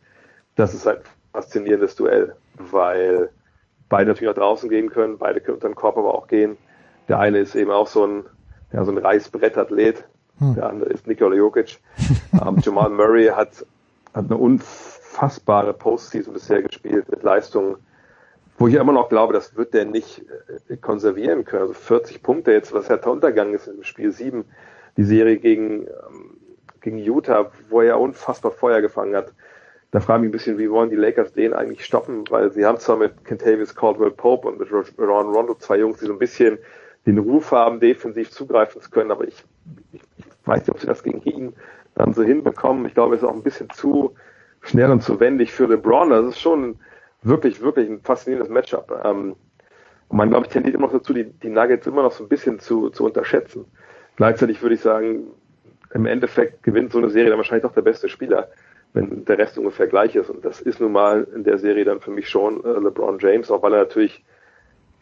Das 0.55 0.73
ist 0.73 0.85
halt 0.85 0.99
ein 0.99 1.09
faszinierendes 1.33 1.95
Duell, 1.95 2.35
weil 2.53 3.29
beide 3.89 4.09
natürlich 4.09 4.33
nach 4.35 4.41
draußen 4.41 4.69
gehen 4.69 4.89
können, 4.89 5.17
beide 5.17 5.41
können 5.41 5.55
unter 5.55 5.67
den 5.67 5.75
Korb 5.75 5.97
aber 5.97 6.13
auch 6.13 6.27
gehen. 6.27 6.57
Der 7.07 7.19
eine 7.19 7.39
ist 7.39 7.55
eben 7.55 7.71
auch 7.71 7.87
so 7.87 8.05
ein, 8.05 8.23
ja, 8.71 8.85
so 8.85 8.91
ein 8.91 8.97
Reißbrettathlet, 8.97 10.05
Hm. 10.39 10.55
der 10.55 10.69
andere 10.69 10.89
ist 10.91 11.05
Nikola 11.05 11.35
Jokic. 11.35 11.79
ähm, 12.33 12.57
Jamal 12.61 12.89
Murray 12.89 13.27
hat, 13.27 13.65
hat 14.13 14.25
eine 14.25 14.37
unfassbare 14.37 15.73
Postseason 15.73 16.33
bisher 16.33 16.61
gespielt 16.61 17.09
mit 17.09 17.23
Leistungen, 17.23 17.75
wo 18.57 18.67
ich 18.67 18.75
immer 18.75 18.93
noch 18.93 19.09
glaube, 19.09 19.33
das 19.33 19.55
wird 19.55 19.73
der 19.73 19.85
nicht 19.85 20.25
äh, 20.69 20.77
konservieren 20.77 21.45
können. 21.45 21.63
Also 21.63 21.73
40 21.73 22.23
Punkte 22.23 22.51
jetzt, 22.51 22.73
was 22.73 22.89
er 22.89 23.05
untergegangen 23.05 23.53
ist 23.53 23.67
im 23.67 23.83
Spiel 23.83 24.11
7, 24.11 24.45
die 24.97 25.03
Serie 25.03 25.37
gegen, 25.37 25.87
ähm, 25.87 26.37
gegen 26.81 26.97
Utah, 26.97 27.51
wo 27.69 27.81
er 27.81 27.87
ja 27.87 27.95
unfassbar 27.95 28.51
Feuer 28.51 28.81
gefangen 28.81 29.15
hat. 29.15 29.33
Da 29.91 29.99
frage 29.99 30.19
ich 30.19 30.21
mich 30.25 30.29
ein 30.29 30.31
bisschen, 30.31 30.57
wie 30.59 30.69
wollen 30.69 30.89
die 30.89 30.95
Lakers 30.95 31.33
den 31.33 31.53
eigentlich 31.53 31.83
stoppen, 31.83 32.23
weil 32.29 32.51
sie 32.51 32.65
haben 32.65 32.77
zwar 32.77 32.97
mit 32.97 33.25
Kentavious 33.25 33.75
Caldwell 33.75 34.11
Pope 34.11 34.47
und 34.47 34.59
mit 34.59 34.71
Ron 34.71 35.33
Rondo 35.33 35.55
zwei 35.55 35.77
Jungs, 35.77 35.99
die 35.99 36.05
so 36.05 36.13
ein 36.13 36.19
bisschen 36.19 36.59
den 37.05 37.17
Ruf 37.17 37.51
haben, 37.51 37.79
defensiv 37.79 38.29
zugreifen 38.29 38.81
zu 38.81 38.89
können, 38.91 39.09
aber 39.09 39.27
ich, 39.27 39.43
ich, 39.93 40.01
ich 40.17 40.25
weiß 40.45 40.59
nicht, 40.59 40.69
ob 40.69 40.79
sie 40.79 40.87
das 40.87 41.03
gegen 41.03 41.21
ihn 41.23 41.53
dann 41.95 42.13
so 42.13 42.21
hinbekommen. 42.21 42.85
Ich 42.85 42.93
glaube, 42.93 43.15
es 43.15 43.21
ist 43.21 43.27
auch 43.27 43.33
ein 43.33 43.43
bisschen 43.43 43.69
zu 43.71 44.13
schnell 44.61 44.91
und 44.91 45.01
zu 45.01 45.19
wendig 45.19 45.51
für 45.51 45.65
LeBron. 45.65 46.09
Das 46.09 46.25
ist 46.25 46.39
schon 46.39 46.77
wirklich, 47.23 47.61
wirklich 47.61 47.89
ein 47.89 48.01
faszinierendes 48.01 48.51
Matchup. 48.51 49.01
Ähm, 49.03 49.35
und 50.07 50.17
man, 50.17 50.29
glaube 50.29 50.45
ich, 50.45 50.51
tendiert 50.51 50.75
immer 50.75 50.87
noch 50.87 50.93
dazu, 50.93 51.13
die, 51.13 51.25
die 51.25 51.49
Nuggets 51.49 51.87
immer 51.87 52.03
noch 52.03 52.11
so 52.11 52.23
ein 52.23 52.29
bisschen 52.29 52.59
zu, 52.59 52.89
zu 52.89 53.05
unterschätzen. 53.05 53.65
Gleichzeitig 54.15 54.61
würde 54.61 54.75
ich 54.75 54.81
sagen, 54.81 55.27
im 55.93 56.05
Endeffekt 56.05 56.63
gewinnt 56.63 56.91
so 56.91 56.97
eine 56.99 57.09
Serie 57.09 57.29
dann 57.29 57.37
wahrscheinlich 57.37 57.63
doch 57.63 57.73
der 57.73 57.81
beste 57.81 58.09
Spieler, 58.09 58.49
wenn 58.93 59.25
der 59.25 59.37
Rest 59.37 59.57
ungefähr 59.57 59.87
gleich 59.87 60.15
ist. 60.15 60.29
Und 60.29 60.43
das 60.43 60.61
ist 60.61 60.79
nun 60.79 60.91
mal 60.91 61.27
in 61.35 61.43
der 61.43 61.57
Serie 61.57 61.85
dann 61.85 61.99
für 61.99 62.11
mich 62.11 62.29
schon 62.29 62.63
äh, 62.63 62.79
LeBron 62.79 63.19
James, 63.19 63.51
auch 63.51 63.61
weil 63.61 63.73
er 63.73 63.79
natürlich 63.83 64.23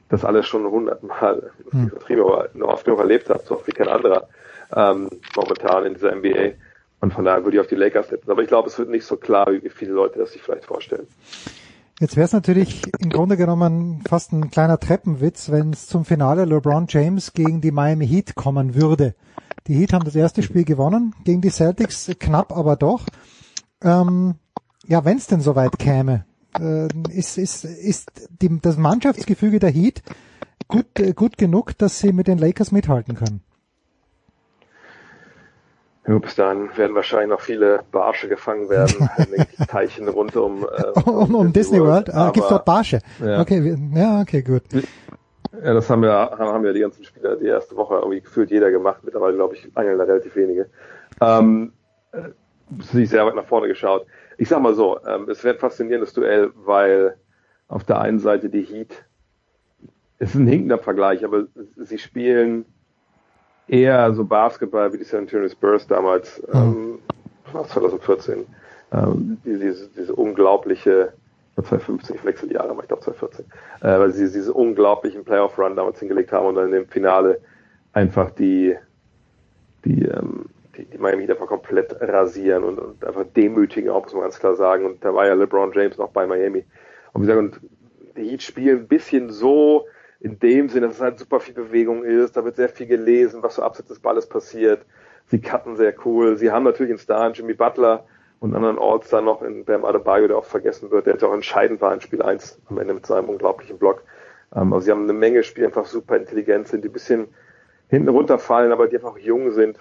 das 0.09 0.23
alles 0.23 0.45
schon 0.47 0.65
hundertmal 0.65 1.51
Hm. 1.71 1.87
übertrieben, 1.87 2.21
aber 2.21 2.49
noch 2.53 2.69
oft 2.69 2.85
genug 2.85 2.99
erlebt 2.99 3.29
hat, 3.29 3.45
so 3.45 3.55
oft 3.55 3.67
wie 3.67 3.71
kein 3.71 3.87
anderer 3.89 4.27
ähm, 4.75 5.09
momentan 5.35 5.85
in 5.85 5.93
dieser 5.93 6.15
NBA. 6.15 6.53
Und 6.99 7.13
von 7.13 7.25
daher 7.25 7.43
würde 7.43 7.57
ich 7.57 7.61
auf 7.61 7.67
die 7.67 7.75
Lakers 7.75 8.07
tippen. 8.07 8.31
Aber 8.31 8.41
ich 8.41 8.47
glaube, 8.47 8.69
es 8.69 8.77
wird 8.79 8.89
nicht 8.89 9.05
so 9.05 9.17
klar, 9.17 9.47
wie 9.51 9.69
viele 9.69 9.91
Leute 9.91 10.19
das 10.19 10.31
sich 10.31 10.41
vielleicht 10.41 10.65
vorstellen. 10.65 11.07
Jetzt 11.99 12.15
wäre 12.15 12.25
es 12.25 12.33
natürlich 12.33 12.83
im 12.99 13.09
Grunde 13.09 13.37
genommen 13.37 14.03
fast 14.07 14.31
ein 14.31 14.51
kleiner 14.51 14.79
Treppenwitz, 14.79 15.51
wenn 15.51 15.73
es 15.73 15.87
zum 15.87 16.05
Finale 16.05 16.45
LeBron 16.45 16.85
James 16.89 17.33
gegen 17.33 17.61
die 17.61 17.71
Miami 17.71 18.07
Heat 18.07 18.35
kommen 18.35 18.75
würde. 18.75 19.15
Die 19.67 19.73
Heat 19.73 19.93
haben 19.93 20.05
das 20.05 20.15
erste 20.15 20.43
Spiel 20.43 20.63
gewonnen 20.63 21.15
gegen 21.23 21.41
die 21.41 21.49
Celtics, 21.49 22.11
knapp 22.19 22.55
aber 22.55 22.75
doch. 22.75 23.05
Ähm, 23.83 24.35
ja, 24.85 25.05
wenn 25.05 25.17
es 25.17 25.27
denn 25.27 25.41
soweit 25.41 25.77
käme, 25.77 26.25
äh, 26.59 26.87
ist, 27.11 27.37
ist, 27.37 27.65
ist 27.65 28.11
die, 28.41 28.59
das 28.61 28.77
Mannschaftsgefüge 28.77 29.59
der 29.59 29.69
Heat 29.69 30.01
gut, 30.67 30.85
äh, 30.99 31.13
gut 31.13 31.37
genug, 31.37 31.77
dass 31.77 31.99
sie 31.99 32.13
mit 32.13 32.27
den 32.27 32.37
Lakers 32.37 32.71
mithalten 32.71 33.15
können. 33.15 33.41
Ja, 36.07 36.17
bis 36.19 36.35
dahin 36.35 36.69
werden 36.77 36.95
wahrscheinlich 36.95 37.29
noch 37.29 37.41
viele 37.41 37.83
Barsche 37.91 38.29
gefangen 38.29 38.69
werden 38.69 39.09
in 39.17 39.31
den 39.31 39.67
Teichen 39.67 40.07
rund 40.07 40.35
um, 40.37 40.63
äh, 40.63 40.99
um, 41.09 41.35
um 41.35 41.51
Disney 41.53 41.81
World? 41.81 42.13
Ah, 42.13 42.31
gibt's 42.31 42.47
dort 42.49 42.63
Barsche? 42.65 42.99
Ja. 43.19 43.41
Okay, 43.41 43.63
wir- 43.63 43.77
ja, 44.01 44.21
okay, 44.21 44.41
gut. 44.41 44.63
Ja, 45.63 45.73
das 45.73 45.89
haben 45.89 46.03
ja, 46.03 46.31
haben 46.37 46.65
ja 46.65 46.71
die 46.71 46.79
ganzen 46.79 47.03
Spieler 47.03 47.35
die 47.35 47.47
erste 47.47 47.75
Woche 47.75 47.95
irgendwie 47.95 48.21
gefühlt 48.21 48.51
jeder 48.51 48.71
gemacht. 48.71 49.01
Mittlerweile, 49.03 49.35
glaube 49.35 49.55
ich, 49.55 49.69
angeln 49.75 49.97
da 49.97 50.03
relativ 50.05 50.35
wenige. 50.35 50.69
Ähm, 51.19 51.73
äh, 52.13 52.19
sich 52.79 53.09
sehr 53.09 53.25
weit 53.25 53.35
nach 53.35 53.45
vorne 53.45 53.67
geschaut. 53.67 54.05
Ich 54.37 54.49
sag 54.49 54.61
mal 54.61 54.73
so, 54.73 54.99
ähm, 55.05 55.29
es 55.29 55.43
wird 55.43 55.57
ein 55.57 55.59
faszinierendes 55.59 56.13
Duell, 56.13 56.51
weil 56.55 57.15
auf 57.67 57.83
der 57.83 57.99
einen 58.01 58.19
Seite 58.19 58.49
die 58.49 58.61
Heat, 58.61 59.03
es 60.19 60.29
ist 60.29 60.35
ein 60.35 60.47
hinkender 60.47 60.79
Vergleich, 60.79 61.23
aber 61.23 61.45
sie 61.75 61.97
spielen 61.97 62.65
eher 63.67 64.13
so 64.13 64.25
Basketball 64.25 64.91
wie 64.93 64.97
die 64.97 65.03
San 65.03 65.21
Antonio 65.21 65.49
Spurs 65.49 65.87
damals, 65.87 66.41
ähm, 66.53 66.99
2014. 67.51 68.45
Ähm, 68.91 69.37
diese, 69.43 69.89
diese 69.89 70.15
unglaubliche, 70.15 71.13
2015, 71.55 72.15
ich 72.15 72.25
wechsle 72.25 72.47
die 72.47 72.53
Jahre, 72.53 72.69
aber 72.69 72.81
ich 72.81 72.87
glaube 72.87 73.03
2014, 73.03 73.45
äh, 73.81 73.99
weil 73.99 74.11
sie 74.11 74.31
diese 74.31 74.53
unglaublichen 74.53 75.25
Playoff-Run 75.25 75.75
damals 75.75 75.99
hingelegt 75.99 76.31
haben 76.31 76.47
und 76.47 76.55
dann 76.55 76.71
im 76.71 76.87
Finale 76.87 77.41
einfach 77.93 78.31
die, 78.31 78.75
die, 79.83 80.03
ähm, 80.03 80.45
Miami 80.97 81.23
Heat 81.23 81.31
einfach 81.31 81.47
komplett 81.47 81.95
rasieren 81.99 82.63
und, 82.63 82.79
und 82.79 83.05
einfach 83.05 83.25
demütigen, 83.35 83.89
auch 83.89 84.03
muss 84.03 84.13
man 84.13 84.23
ganz 84.23 84.39
klar 84.39 84.55
sagen. 84.55 84.85
Und 84.85 85.03
da 85.03 85.13
war 85.13 85.27
ja 85.27 85.33
LeBron 85.33 85.71
James 85.73 85.97
noch 85.97 86.09
bei 86.09 86.27
Miami. 86.27 86.65
Und 87.13 87.23
wie 87.23 87.27
gesagt, 87.27 87.39
und 87.39 87.61
die 88.15 88.29
Heat 88.29 88.43
spielen 88.43 88.79
ein 88.79 88.87
bisschen 88.87 89.29
so, 89.29 89.85
in 90.19 90.39
dem 90.39 90.69
Sinne, 90.69 90.87
dass 90.87 90.95
es 90.95 91.01
halt 91.01 91.19
super 91.19 91.39
viel 91.39 91.53
Bewegung 91.53 92.03
ist, 92.03 92.37
da 92.37 92.43
wird 92.43 92.55
sehr 92.55 92.69
viel 92.69 92.87
gelesen, 92.87 93.43
was 93.43 93.55
so 93.55 93.61
abseits 93.61 93.89
des 93.89 93.99
Balles 93.99 94.27
passiert. 94.27 94.85
Sie 95.27 95.39
cutten 95.39 95.75
sehr 95.75 95.93
cool. 96.05 96.37
Sie 96.37 96.51
haben 96.51 96.63
natürlich 96.63 96.91
einen 96.91 96.99
Star, 96.99 97.31
Jimmy 97.31 97.53
Butler 97.53 98.05
und 98.39 98.55
anderen 98.55 98.79
All-Star 98.79 99.21
noch 99.21 99.41
in 99.41 99.65
Bam 99.65 99.85
Adebayo, 99.85 100.27
der 100.27 100.37
auch 100.37 100.45
vergessen 100.45 100.89
wird, 100.91 101.05
der 101.05 101.13
jetzt 101.13 101.23
auch 101.23 101.33
entscheidend 101.33 101.81
war 101.81 101.93
in 101.93 102.01
Spiel 102.01 102.21
1 102.21 102.61
am 102.67 102.79
Ende 102.79 102.93
mit 102.93 103.05
seinem 103.05 103.29
unglaublichen 103.29 103.77
Block. 103.77 104.03
Also 104.51 104.79
sie 104.79 104.91
haben 104.91 105.03
eine 105.03 105.13
Menge 105.13 105.43
Spieler, 105.43 105.67
einfach 105.67 105.85
super 105.85 106.15
intelligent 106.15 106.67
sind, 106.67 106.83
die 106.83 106.89
ein 106.89 106.93
bisschen 106.93 107.27
hinten 107.89 108.09
runterfallen, 108.09 108.71
aber 108.71 108.87
die 108.87 108.95
einfach 108.95 109.17
jung 109.17 109.51
sind. 109.51 109.79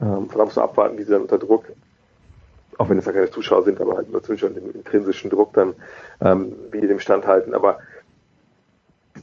Ähm, 0.00 0.28
von 0.28 0.44
musst 0.44 0.56
du 0.56 0.60
abwarten, 0.60 0.98
wie 0.98 1.02
sie 1.02 1.12
dann 1.12 1.22
unter 1.22 1.38
Druck, 1.38 1.64
auch 2.78 2.88
wenn 2.88 2.98
es 2.98 3.06
ja 3.06 3.12
keine 3.12 3.30
Zuschauer 3.30 3.62
sind, 3.62 3.80
aber 3.80 3.96
halt 3.96 4.12
natürlich 4.12 4.40
schon 4.40 4.54
den 4.54 4.70
intrinsischen 4.70 5.30
Druck 5.30 5.52
dann, 5.52 5.74
ähm, 6.20 6.54
wie 6.70 6.80
die 6.80 6.88
dem 6.88 6.98
standhalten. 6.98 7.54
Aber 7.54 7.78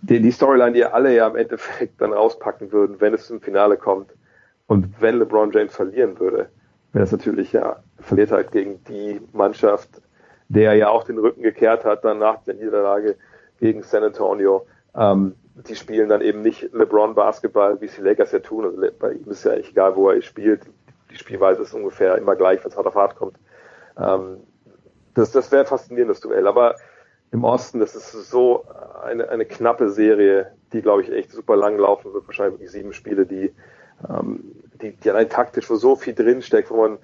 die, 0.02 0.22
die 0.22 0.32
Storyline, 0.32 0.74
die 0.74 0.86
alle 0.86 1.14
ja 1.16 1.28
im 1.28 1.36
Endeffekt 1.36 2.00
dann 2.02 2.14
rauspacken 2.14 2.72
würden, 2.72 3.02
wenn 3.02 3.14
es 3.14 3.28
zum 3.28 3.42
Finale 3.42 3.78
kommt 3.78 4.12
und 4.68 5.02
wenn 5.02 5.18
LeBron 5.18 5.52
James 5.52 5.76
verlieren 5.76 6.20
würde, 6.20 6.50
wäre 6.94 7.04
es 7.04 7.12
natürlich 7.12 7.52
ja, 7.54 7.78
verliert 8.00 8.32
halt 8.32 8.52
gegen 8.52 8.84
die 8.86 9.20
Mannschaft, 9.34 9.90
der 10.48 10.74
ja 10.76 10.90
auch 10.90 11.04
den 11.04 11.18
Rücken 11.18 11.42
gekehrt 11.42 11.86
hat, 11.86 12.04
dann 12.04 12.20
nach 12.20 12.44
der 12.44 12.56
Niederlage 12.56 13.16
gegen 13.60 13.84
San 13.84 14.04
Antonio. 14.04 14.66
Ähm, 14.96 15.36
die 15.68 15.76
spielen 15.76 16.10
dann 16.10 16.22
eben 16.22 16.42
nicht 16.42 16.74
LeBron 16.74 17.16
Basketball, 17.16 17.80
wie 17.82 17.86
es 17.86 17.96
die 17.96 18.02
Lakers 18.02 18.32
ja 18.32 18.40
tun. 18.40 18.66
Also 18.66 18.82
bei 18.98 19.14
ihm 19.14 19.30
ist 19.30 19.44
ja 19.44 19.54
egal, 19.54 19.96
wo 19.96 20.10
er 20.10 20.22
spielt. 20.22 20.62
Die 21.12 21.18
Spielweise 21.18 21.64
ist 21.64 21.74
ungefähr 21.74 22.18
immer 22.18 22.36
gleich, 22.36 22.64
wenn 22.64 22.72
es 22.72 22.78
hart 22.78 22.88
auf 22.88 22.96
hart 22.96 23.16
kommt. 23.16 23.38
Ähm, 23.98 24.38
das 25.16 25.32
das 25.32 25.52
wäre 25.52 25.64
ein 25.64 25.68
faszinierendes 25.68 26.22
Duell. 26.22 26.48
Aber 26.48 26.76
im 27.32 27.44
Osten, 27.44 27.80
das 27.80 27.96
ist 27.96 28.12
so 28.30 28.66
eine, 29.04 29.30
eine 29.30 29.46
knappe 29.46 29.90
Serie, 29.90 30.52
die, 30.74 30.82
glaube 30.82 31.02
ich, 31.04 31.12
echt 31.12 31.32
super 31.32 31.56
lang 31.56 31.78
laufen 31.78 32.14
wird. 32.14 32.28
Wahrscheinlich 32.28 32.56
wirklich 32.56 32.72
sieben 32.72 32.94
Spiele, 32.94 33.26
die, 33.26 33.54
ähm, 34.08 34.56
die, 34.82 34.92
die 34.92 35.10
allein 35.10 35.30
taktisch, 35.30 35.70
wo 35.70 35.76
so 35.76 35.96
viel 35.96 36.14
drinsteckt, 36.14 36.72
wo 36.72 36.78
man 36.78 36.98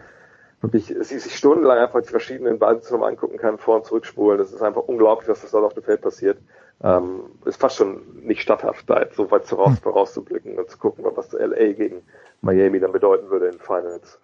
wirklich 0.62 0.86
sich 0.86 1.36
stundenlang 1.36 1.78
einfach 1.78 2.02
die 2.02 2.10
verschiedenen 2.10 2.58
Ballpositionen 2.58 3.06
angucken 3.06 3.38
kann, 3.38 3.58
vor- 3.58 3.78
und 3.78 3.86
zurückspulen. 3.86 4.38
Das 4.38 4.52
ist 4.52 4.62
einfach 4.62 4.84
unglaublich, 4.84 5.30
was 5.30 5.42
das 5.42 5.52
da 5.52 5.60
auf 5.60 5.74
dem 5.74 5.84
Feld 5.84 6.02
passiert. 6.02 6.38
Ähm, 6.82 7.22
ist 7.46 7.60
fast 7.60 7.78
schon 7.78 8.02
nicht 8.24 8.42
statthaft, 8.42 8.90
da 8.90 9.02
jetzt 9.02 9.16
so 9.16 9.32
weit 9.32 9.46
voraus, 9.46 9.80
vorauszublicken 9.80 10.58
und 10.58 10.70
zu 10.70 10.78
gucken, 10.78 11.06
was 11.16 11.32
LA 11.32 11.74
gegen 11.74 12.02
Miami 12.42 12.80
dann 12.80 12.92
bedeuten 12.92 13.30
würde 13.30 13.48
in 13.48 13.60
Finals. 13.60 14.20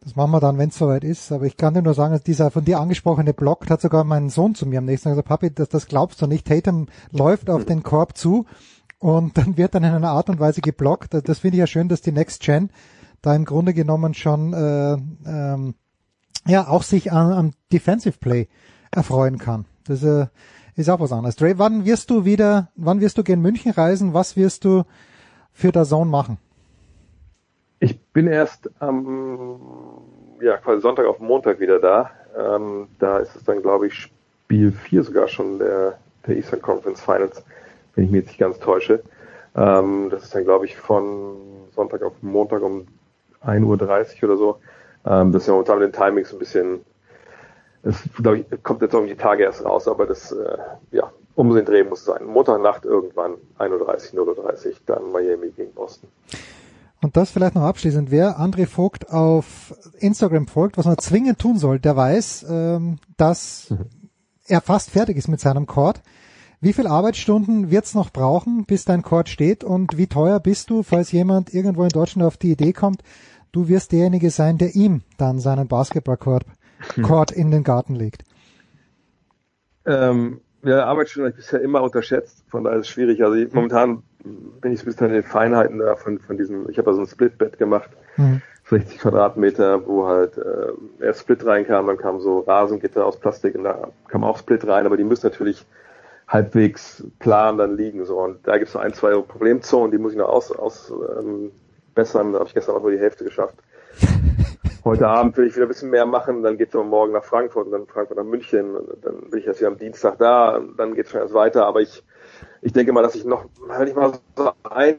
Das 0.00 0.16
machen 0.16 0.32
wir 0.32 0.40
dann, 0.40 0.58
wenn 0.58 0.68
es 0.68 0.76
soweit 0.76 1.02
ist. 1.02 1.32
Aber 1.32 1.46
ich 1.46 1.56
kann 1.56 1.72
dir 1.72 1.82
nur 1.82 1.94
sagen, 1.94 2.20
dieser 2.26 2.50
von 2.50 2.64
dir 2.64 2.78
angesprochene 2.78 3.32
Block 3.32 3.70
hat 3.70 3.80
sogar 3.80 4.04
mein 4.04 4.28
Sohn 4.28 4.54
zu 4.54 4.66
mir 4.66 4.78
am 4.78 4.84
nächsten 4.84 5.04
Tag 5.08 5.12
gesagt, 5.12 5.28
Papi, 5.28 5.50
das, 5.50 5.70
das 5.70 5.86
glaubst 5.86 6.20
du 6.20 6.26
nicht. 6.26 6.46
Tatum 6.46 6.88
läuft 7.10 7.48
auf 7.48 7.64
den 7.64 7.82
Korb 7.82 8.16
zu 8.16 8.44
und 8.98 9.38
dann 9.38 9.56
wird 9.56 9.74
dann 9.74 9.84
in 9.84 9.94
einer 9.94 10.10
Art 10.10 10.28
und 10.28 10.40
Weise 10.40 10.60
geblockt. 10.60 11.14
Das, 11.14 11.22
das 11.22 11.38
finde 11.38 11.56
ich 11.56 11.60
ja 11.60 11.66
schön, 11.66 11.88
dass 11.88 12.02
die 12.02 12.12
Next 12.12 12.42
Gen 12.42 12.70
da 13.22 13.34
im 13.34 13.46
Grunde 13.46 13.72
genommen 13.72 14.12
schon 14.12 14.52
äh, 14.52 14.96
ähm, 15.26 15.74
ja 16.46 16.68
auch 16.68 16.82
sich 16.82 17.10
an, 17.10 17.32
am 17.32 17.50
Defensive 17.72 18.18
Play 18.18 18.48
erfreuen 18.90 19.38
kann. 19.38 19.64
Das 19.86 20.02
äh, 20.02 20.26
ist 20.76 20.90
auch 20.90 21.00
was 21.00 21.12
anderes. 21.12 21.36
Dre, 21.36 21.54
wann 21.58 21.84
wirst 21.84 22.10
du 22.10 22.24
wieder, 22.24 22.68
wann 22.76 23.00
wirst 23.00 23.18
du 23.18 23.22
gegen 23.22 23.42
München 23.42 23.72
reisen? 23.72 24.14
Was 24.14 24.36
wirst 24.36 24.64
du 24.64 24.84
für 25.52 25.72
der 25.72 25.84
Zone 25.84 26.10
machen? 26.10 26.38
Ich 27.78 28.00
bin 28.00 28.26
erst 28.26 28.70
am 28.80 29.60
ja, 30.40 30.56
quasi 30.56 30.80
Sonntag 30.80 31.06
auf 31.06 31.20
Montag 31.20 31.60
wieder 31.60 31.78
da. 31.78 32.10
Ähm, 32.36 32.88
da 32.98 33.18
ist 33.18 33.36
es 33.36 33.44
dann, 33.44 33.62
glaube 33.62 33.86
ich, 33.86 33.94
Spiel 33.94 34.72
4 34.72 35.04
sogar 35.04 35.28
schon 35.28 35.58
der, 35.58 35.98
der 36.26 36.36
Eastern 36.36 36.60
Conference 36.60 37.00
Finals, 37.00 37.42
wenn 37.94 38.04
ich 38.04 38.10
mich 38.10 38.22
jetzt 38.22 38.28
nicht 38.28 38.40
ganz 38.40 38.58
täusche. 38.58 39.02
Ähm, 39.56 40.08
das 40.10 40.24
ist 40.24 40.34
dann, 40.34 40.44
glaube 40.44 40.66
ich, 40.66 40.76
von 40.76 41.36
Sonntag 41.74 42.02
auf 42.02 42.14
Montag 42.22 42.62
um 42.62 42.86
1.30 43.44 43.62
Uhr 44.22 44.30
oder 44.30 44.36
so. 44.36 44.58
Ähm, 45.06 45.32
das 45.32 45.42
ist 45.42 45.48
ja 45.48 45.52
momentan 45.52 45.78
mit 45.78 45.94
den 45.94 46.00
Timings 46.00 46.32
ein 46.32 46.38
bisschen, 46.38 46.80
es 47.84 47.96
ich, 48.04 48.62
kommt 48.62 48.82
jetzt 48.82 48.94
die 48.94 49.14
Tage 49.14 49.44
erst 49.44 49.64
raus, 49.64 49.88
aber 49.88 50.06
das, 50.06 50.32
äh, 50.32 50.58
ja, 50.90 51.12
um 51.34 51.54
den 51.54 51.64
Dreh 51.64 51.84
muss 51.84 52.00
es 52.00 52.06
sein. 52.06 52.24
Montagnacht 52.24 52.84
irgendwann 52.84 53.34
1.30 53.58 54.16
Uhr, 54.16 54.26
0.30 54.26 54.66
Uhr, 54.66 54.72
dann 54.86 55.12
Miami 55.12 55.50
gegen 55.50 55.72
Boston. 55.72 56.08
Und 57.02 57.16
das 57.18 57.30
vielleicht 57.30 57.54
noch 57.54 57.64
abschließend. 57.64 58.10
Wer 58.10 58.40
André 58.40 58.66
Vogt 58.66 59.10
auf 59.10 59.74
Instagram 59.98 60.46
folgt, 60.46 60.78
was 60.78 60.86
man 60.86 60.96
zwingend 60.98 61.38
tun 61.38 61.58
soll, 61.58 61.78
der 61.78 61.96
weiß, 61.96 62.46
ähm, 62.48 62.96
dass 63.18 63.68
mhm. 63.70 63.86
er 64.46 64.62
fast 64.62 64.90
fertig 64.90 65.18
ist 65.18 65.28
mit 65.28 65.40
seinem 65.40 65.66
Chord. 65.66 66.00
Wie 66.60 66.72
viele 66.72 66.88
Arbeitsstunden 66.88 67.70
wird's 67.70 67.94
noch 67.94 68.10
brauchen, 68.10 68.64
bis 68.64 68.86
dein 68.86 69.02
Chord 69.02 69.28
steht? 69.28 69.64
Und 69.64 69.98
wie 69.98 70.06
teuer 70.06 70.40
bist 70.40 70.70
du, 70.70 70.82
falls 70.82 71.12
jemand 71.12 71.52
irgendwo 71.52 71.82
in 71.82 71.90
Deutschland 71.90 72.26
auf 72.26 72.38
die 72.38 72.52
Idee 72.52 72.72
kommt, 72.72 73.02
du 73.52 73.68
wirst 73.68 73.92
derjenige 73.92 74.30
sein, 74.30 74.56
der 74.56 74.74
ihm 74.74 75.02
dann 75.18 75.40
seinen 75.40 75.68
Basketballkorb 75.68 76.46
Chord 77.02 77.30
in 77.30 77.50
den 77.50 77.64
Garten 77.64 77.94
legt? 77.94 78.24
Ähm, 79.86 80.40
ja, 80.62 80.84
Arbeitsstunden 80.86 81.30
habe 81.30 81.38
ich 81.38 81.44
bisher 81.44 81.60
immer 81.60 81.82
unterschätzt, 81.82 82.44
von 82.48 82.64
daher 82.64 82.78
ist 82.78 82.86
es 82.86 82.92
schwierig. 82.92 83.22
Also 83.22 83.36
ich, 83.36 83.52
momentan 83.52 84.02
bin 84.24 84.72
ich 84.72 84.82
ein 84.82 84.86
bisschen 84.86 85.06
an 85.06 85.12
den 85.12 85.22
Feinheiten 85.22 85.78
da 85.78 85.96
von, 85.96 86.18
von 86.18 86.38
diesem, 86.38 86.68
ich 86.70 86.78
habe 86.78 86.88
also 86.88 87.02
ein 87.02 87.06
Splitbett 87.06 87.58
gemacht, 87.58 87.90
mhm. 88.16 88.40
60 88.66 88.98
Quadratmeter, 88.98 89.86
wo 89.86 90.06
halt 90.06 90.38
äh, 90.38 91.04
erst 91.04 91.20
Split 91.20 91.44
reinkam, 91.44 91.86
dann 91.86 91.98
kam 91.98 92.20
so 92.20 92.40
Rasengitter 92.40 93.04
aus 93.04 93.20
Plastik 93.20 93.56
und 93.56 93.64
da 93.64 93.88
kam 94.08 94.24
auch 94.24 94.38
Split 94.38 94.66
rein, 94.66 94.86
aber 94.86 94.96
die 94.96 95.04
müssen 95.04 95.26
natürlich 95.26 95.66
halbwegs 96.26 97.04
plan 97.18 97.58
dann 97.58 97.76
liegen. 97.76 98.04
So. 98.06 98.18
Und 98.18 98.46
da 98.46 98.56
gibt 98.56 98.68
es 98.68 98.72
so 98.72 98.78
ein, 98.78 98.94
zwei 98.94 99.14
Problemzonen, 99.20 99.90
die 99.90 99.98
muss 99.98 100.12
ich 100.12 100.18
noch 100.18 100.28
aus, 100.28 100.50
aus 100.50 100.92
ähm, 101.18 101.50
bessern. 101.94 102.32
Da 102.32 102.38
habe 102.38 102.48
ich 102.48 102.54
gestern 102.54 102.76
auch 102.76 102.82
nur 102.82 102.90
die 102.90 102.98
Hälfte 102.98 103.24
geschafft. 103.24 103.56
Heute 104.84 105.08
Abend 105.08 105.34
will 105.38 105.46
ich 105.46 105.54
wieder 105.54 105.64
ein 105.64 105.68
bisschen 105.68 105.88
mehr 105.88 106.04
machen, 106.04 106.42
dann 106.42 106.58
geht's 106.58 106.74
es 106.74 106.84
morgen 106.84 107.14
nach 107.14 107.24
Frankfurt 107.24 107.64
und 107.66 107.72
dann 107.72 107.86
Frankfurt 107.86 108.18
nach 108.18 108.24
München 108.24 108.76
und 108.76 109.02
dann 109.02 109.30
bin 109.30 109.40
ich 109.40 109.46
erst 109.46 109.60
wieder 109.60 109.70
am 109.70 109.78
Dienstag 109.78 110.18
da, 110.18 110.58
und 110.58 110.76
dann 110.76 110.94
geht's 110.94 111.10
schon 111.10 111.22
erst 111.22 111.32
weiter, 111.32 111.64
aber 111.64 111.80
ich, 111.80 112.04
ich 112.60 112.74
denke 112.74 112.92
mal, 112.92 113.02
dass 113.02 113.14
ich 113.14 113.24
noch, 113.24 113.46
wenn 113.66 113.88
ich 113.88 113.94
mal 113.94 114.12
so 114.36 114.50
ein, 114.64 114.98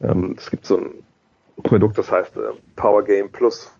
ähm, 0.00 0.34
es 0.38 0.50
gibt 0.50 0.64
so 0.64 0.78
ein 0.78 0.94
Produkt, 1.62 1.98
das 1.98 2.10
heißt 2.10 2.38
äh, 2.38 2.52
Power 2.74 3.04
Game 3.04 3.30
Plus 3.30 3.70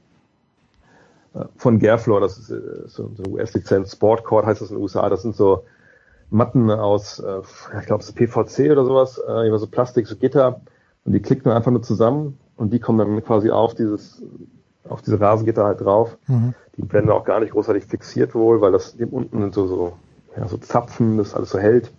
äh, 1.32 1.46
von 1.56 1.78
Gearfloor, 1.78 2.20
das 2.20 2.36
ist 2.36 2.50
äh, 2.50 2.86
so, 2.88 3.10
so 3.14 3.22
US-Lizenz, 3.30 3.92
Sportcord 3.92 4.44
heißt 4.44 4.60
das 4.60 4.68
in 4.68 4.76
den 4.76 4.82
USA, 4.82 5.08
das 5.08 5.22
sind 5.22 5.34
so 5.34 5.64
Matten 6.28 6.70
aus, 6.70 7.20
äh, 7.20 7.40
ich 7.80 7.86
glaube, 7.86 8.02
es 8.02 8.10
ist 8.10 8.16
PVC 8.16 8.70
oder 8.70 8.84
sowas, 8.84 9.16
äh, 9.16 9.46
immer 9.46 9.58
so 9.58 9.66
Plastik, 9.66 10.06
so 10.06 10.14
Gitter 10.14 10.60
und 11.06 11.14
die 11.14 11.22
klickt 11.22 11.46
man 11.46 11.56
einfach 11.56 11.70
nur 11.70 11.82
zusammen 11.82 12.38
und 12.56 12.72
die 12.72 12.80
kommen 12.80 12.98
dann 12.98 13.24
quasi 13.24 13.50
auf 13.50 13.74
dieses, 13.74 14.22
auf 14.88 15.02
diese 15.02 15.20
Rasengitter 15.20 15.64
halt 15.64 15.80
drauf. 15.80 16.16
Mhm. 16.26 16.54
Die 16.76 16.92
werden 16.92 17.10
auch 17.10 17.24
gar 17.24 17.40
nicht 17.40 17.52
großartig 17.52 17.84
fixiert 17.84 18.34
wohl, 18.34 18.60
weil 18.60 18.72
das 18.72 18.96
dem 18.96 19.10
unten 19.10 19.40
sind 19.40 19.54
so, 19.54 19.66
so, 19.66 19.92
ja, 20.36 20.46
so 20.48 20.56
Zapfen, 20.58 21.18
das 21.18 21.34
alles 21.34 21.50
so 21.50 21.58
hält. 21.58 21.92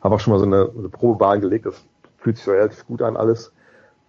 Habe 0.00 0.14
auch 0.14 0.20
schon 0.20 0.32
mal 0.32 0.38
so 0.38 0.46
eine, 0.46 0.70
eine 0.76 0.88
Probebahn 0.88 1.40
gelegt, 1.40 1.66
das 1.66 1.82
fühlt 2.18 2.36
sich 2.36 2.44
so 2.44 2.52
relativ 2.52 2.86
gut 2.86 3.02
an 3.02 3.16
alles. 3.16 3.52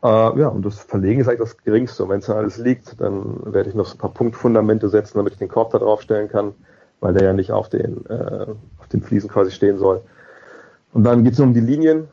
Äh, 0.03 0.07
ja, 0.39 0.47
und 0.47 0.65
das 0.65 0.79
Verlegen 0.79 1.19
ist 1.19 1.27
eigentlich 1.27 1.39
das 1.39 1.57
Geringste. 1.57 2.03
Und 2.03 2.09
wenn 2.09 2.19
es 2.19 2.27
dann 2.27 2.37
alles 2.37 2.57
liegt, 2.57 2.99
dann 3.01 3.53
werde 3.53 3.69
ich 3.69 3.75
noch 3.75 3.85
so 3.85 3.95
ein 3.95 3.99
paar 3.99 4.13
Punktfundamente 4.13 4.89
setzen, 4.89 5.17
damit 5.17 5.33
ich 5.33 5.39
den 5.39 5.49
Korb 5.49 5.71
da 5.71 5.79
drauf 5.79 6.01
stellen 6.01 6.29
kann, 6.29 6.53
weil 7.01 7.13
der 7.13 7.23
ja 7.23 7.33
nicht 7.33 7.51
auf 7.51 7.69
den, 7.69 8.05
äh, 8.05 8.47
auf 8.79 8.87
den 8.91 9.01
Fliesen 9.01 9.29
quasi 9.29 9.51
stehen 9.51 9.77
soll. 9.77 10.01
Und 10.93 11.03
dann 11.03 11.23
geht 11.23 11.33
es 11.33 11.39
nur 11.39 11.47
um 11.47 11.53
die 11.53 11.59
Linien. 11.59 12.07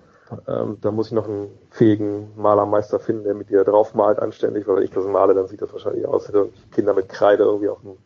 Ähm, 0.48 0.78
da 0.80 0.90
muss 0.90 1.08
ich 1.08 1.12
noch 1.12 1.28
einen 1.28 1.48
fähigen 1.70 2.32
Malermeister 2.36 2.98
finden, 2.98 3.24
der 3.24 3.34
mit 3.34 3.50
dir 3.50 3.64
drauf 3.64 3.94
malt 3.94 4.18
anständig, 4.18 4.66
weil 4.66 4.76
wenn 4.76 4.82
ich 4.82 4.90
das 4.90 5.04
male, 5.04 5.34
dann 5.34 5.46
sieht 5.46 5.62
das 5.62 5.72
wahrscheinlich 5.72 6.06
aus, 6.06 6.28
hätte 6.28 6.48
Kinder 6.72 6.94
mit 6.94 7.08
Kreide 7.08 7.44
irgendwie 7.44 7.68
auf 7.68 7.80
dem, 7.80 7.96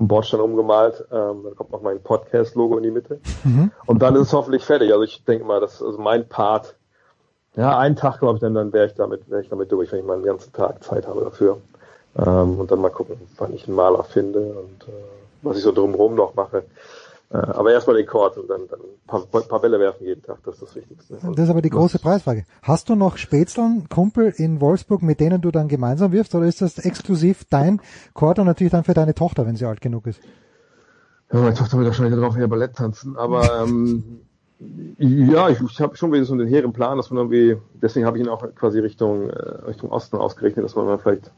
Bordstein 0.00 0.38
rumgemalt. 0.38 1.04
Ähm, 1.10 1.42
dann 1.42 1.56
kommt 1.56 1.72
noch 1.72 1.82
mein 1.82 2.00
Podcast-Logo 2.00 2.76
in 2.76 2.84
die 2.84 2.90
Mitte. 2.92 3.18
Mhm. 3.42 3.72
Und 3.86 4.00
dann 4.00 4.14
ist 4.14 4.28
es 4.28 4.32
hoffentlich 4.32 4.64
fertig. 4.64 4.92
Also 4.92 5.02
ich 5.02 5.24
denke 5.24 5.44
mal, 5.44 5.60
dass 5.60 5.82
also 5.82 5.98
mein 5.98 6.28
Part 6.28 6.76
ja, 7.56 7.76
einen 7.76 7.96
Tag, 7.96 8.20
glaube 8.20 8.36
ich, 8.36 8.40
dann, 8.40 8.54
dann 8.54 8.72
wäre 8.72 8.86
ich 8.86 8.94
damit, 8.94 9.28
wäre 9.28 9.42
ich 9.42 9.48
damit 9.48 9.72
durch, 9.72 9.90
wenn 9.90 9.98
ich 9.98 10.04
mal 10.04 10.14
einen 10.14 10.22
ganzen 10.22 10.52
Tag 10.52 10.84
Zeit 10.84 11.08
habe 11.08 11.22
dafür. 11.22 11.58
Ähm, 12.16 12.60
und 12.60 12.70
dann 12.70 12.80
mal 12.80 12.90
gucken, 12.90 13.16
wann 13.36 13.52
ich 13.52 13.66
einen 13.66 13.74
Maler 13.74 14.04
finde 14.04 14.38
und 14.38 14.84
äh, 14.84 14.92
was 15.42 15.56
ich 15.56 15.64
so 15.64 15.72
drumherum 15.72 16.14
noch 16.14 16.34
mache. 16.34 16.62
Äh, 17.30 17.36
aber 17.36 17.72
erstmal 17.72 17.96
den 17.96 18.06
Court 18.06 18.38
und 18.38 18.48
dann, 18.48 18.68
dann 18.68 18.80
ein 18.80 19.30
paar, 19.30 19.42
paar 19.42 19.60
Bälle 19.60 19.78
werfen 19.78 20.06
jeden 20.06 20.22
Tag, 20.22 20.38
das 20.44 20.54
ist 20.54 20.62
das 20.62 20.76
Wichtigste. 20.76 21.18
Das 21.20 21.38
ist 21.38 21.50
aber 21.50 21.60
die 21.60 21.68
große 21.68 21.98
Preisfrage. 21.98 22.44
Hast 22.62 22.88
du 22.88 22.94
noch 22.94 23.18
Spätzeln, 23.18 23.88
Kumpel 23.90 24.32
in 24.36 24.62
Wolfsburg, 24.62 25.02
mit 25.02 25.20
denen 25.20 25.42
du 25.42 25.50
dann 25.50 25.68
gemeinsam 25.68 26.12
wirfst, 26.12 26.34
oder 26.34 26.46
ist 26.46 26.62
das 26.62 26.78
exklusiv 26.78 27.44
dein 27.50 27.82
Court 28.14 28.38
und 28.38 28.46
natürlich 28.46 28.70
dann 28.70 28.84
für 28.84 28.94
deine 28.94 29.14
Tochter, 29.14 29.46
wenn 29.46 29.56
sie 29.56 29.66
alt 29.66 29.82
genug 29.82 30.06
ist? 30.06 30.20
Ja, 31.30 31.40
meine 31.40 31.54
Tochter 31.54 31.76
wird 31.76 31.88
wahrscheinlich 31.88 32.18
darauf 32.18 32.36
eher 32.36 32.48
Ballett 32.48 32.74
tanzen, 32.76 33.16
aber 33.18 33.62
ähm, 33.62 34.20
ja, 34.98 35.50
ich, 35.50 35.60
ich 35.60 35.80
habe 35.82 35.96
schon 35.96 36.12
wieder 36.12 36.24
so 36.24 36.32
einen 36.32 36.48
hehren 36.48 36.72
Plan, 36.72 36.96
dass 36.96 37.10
man 37.10 37.18
irgendwie, 37.18 37.60
deswegen 37.74 38.06
habe 38.06 38.16
ich 38.16 38.24
ihn 38.24 38.30
auch 38.30 38.42
quasi 38.54 38.80
Richtung, 38.80 39.28
äh, 39.28 39.66
Richtung 39.66 39.90
Osten 39.90 40.16
ausgerechnet, 40.16 40.64
dass 40.64 40.74
man 40.74 40.86
mal 40.86 40.98
vielleicht 40.98 41.30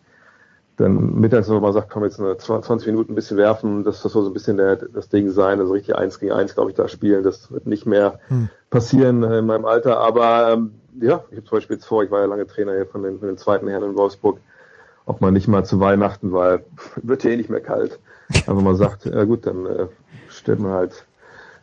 dann 0.80 1.20
mittags 1.20 1.48
noch 1.48 1.60
mal 1.60 1.72
sagt, 1.72 1.90
komm 1.90 2.04
jetzt 2.04 2.18
eine 2.18 2.36
20 2.36 2.86
Minuten 2.86 3.12
ein 3.12 3.14
bisschen 3.14 3.36
werfen, 3.36 3.84
das 3.84 4.00
soll 4.00 4.10
so 4.10 4.26
ein 4.26 4.32
bisschen 4.32 4.56
der, 4.56 4.76
das 4.76 5.08
Ding 5.10 5.30
sein, 5.30 5.60
also 5.60 5.72
richtig 5.72 5.94
eins 5.94 6.18
gegen 6.18 6.32
eins, 6.32 6.54
glaube 6.54 6.70
ich, 6.70 6.76
da 6.76 6.88
spielen, 6.88 7.22
das 7.22 7.52
wird 7.52 7.66
nicht 7.66 7.86
mehr 7.86 8.18
hm. 8.28 8.48
passieren 8.70 9.22
äh, 9.22 9.38
in 9.38 9.46
meinem 9.46 9.66
Alter, 9.66 9.98
aber 9.98 10.52
ähm, 10.52 10.74
ja, 11.00 11.24
ich 11.30 11.36
habe 11.36 11.44
zum 11.44 11.56
Beispiel 11.58 11.76
jetzt 11.76 11.86
vor, 11.86 12.02
ich 12.02 12.10
war 12.10 12.20
ja 12.20 12.26
lange 12.26 12.46
Trainer 12.46 12.72
hier 12.72 12.86
von 12.86 13.02
den, 13.02 13.18
von 13.18 13.28
den 13.28 13.36
zweiten 13.36 13.68
Herren 13.68 13.90
in 13.90 13.96
Wolfsburg, 13.96 14.38
ob 15.04 15.20
man 15.20 15.34
nicht 15.34 15.48
mal 15.48 15.64
zu 15.64 15.80
Weihnachten, 15.80 16.32
weil 16.32 16.64
wird 16.96 17.24
ja 17.24 17.30
eh 17.30 17.36
nicht 17.36 17.50
mehr 17.50 17.60
kalt, 17.60 17.98
aber 18.46 18.62
man 18.62 18.76
sagt, 18.76 19.04
ja 19.04 19.24
gut, 19.24 19.46
dann 19.46 19.66
äh, 19.66 19.86
stellt 20.28 20.60
man 20.60 20.72
halt 20.72 21.04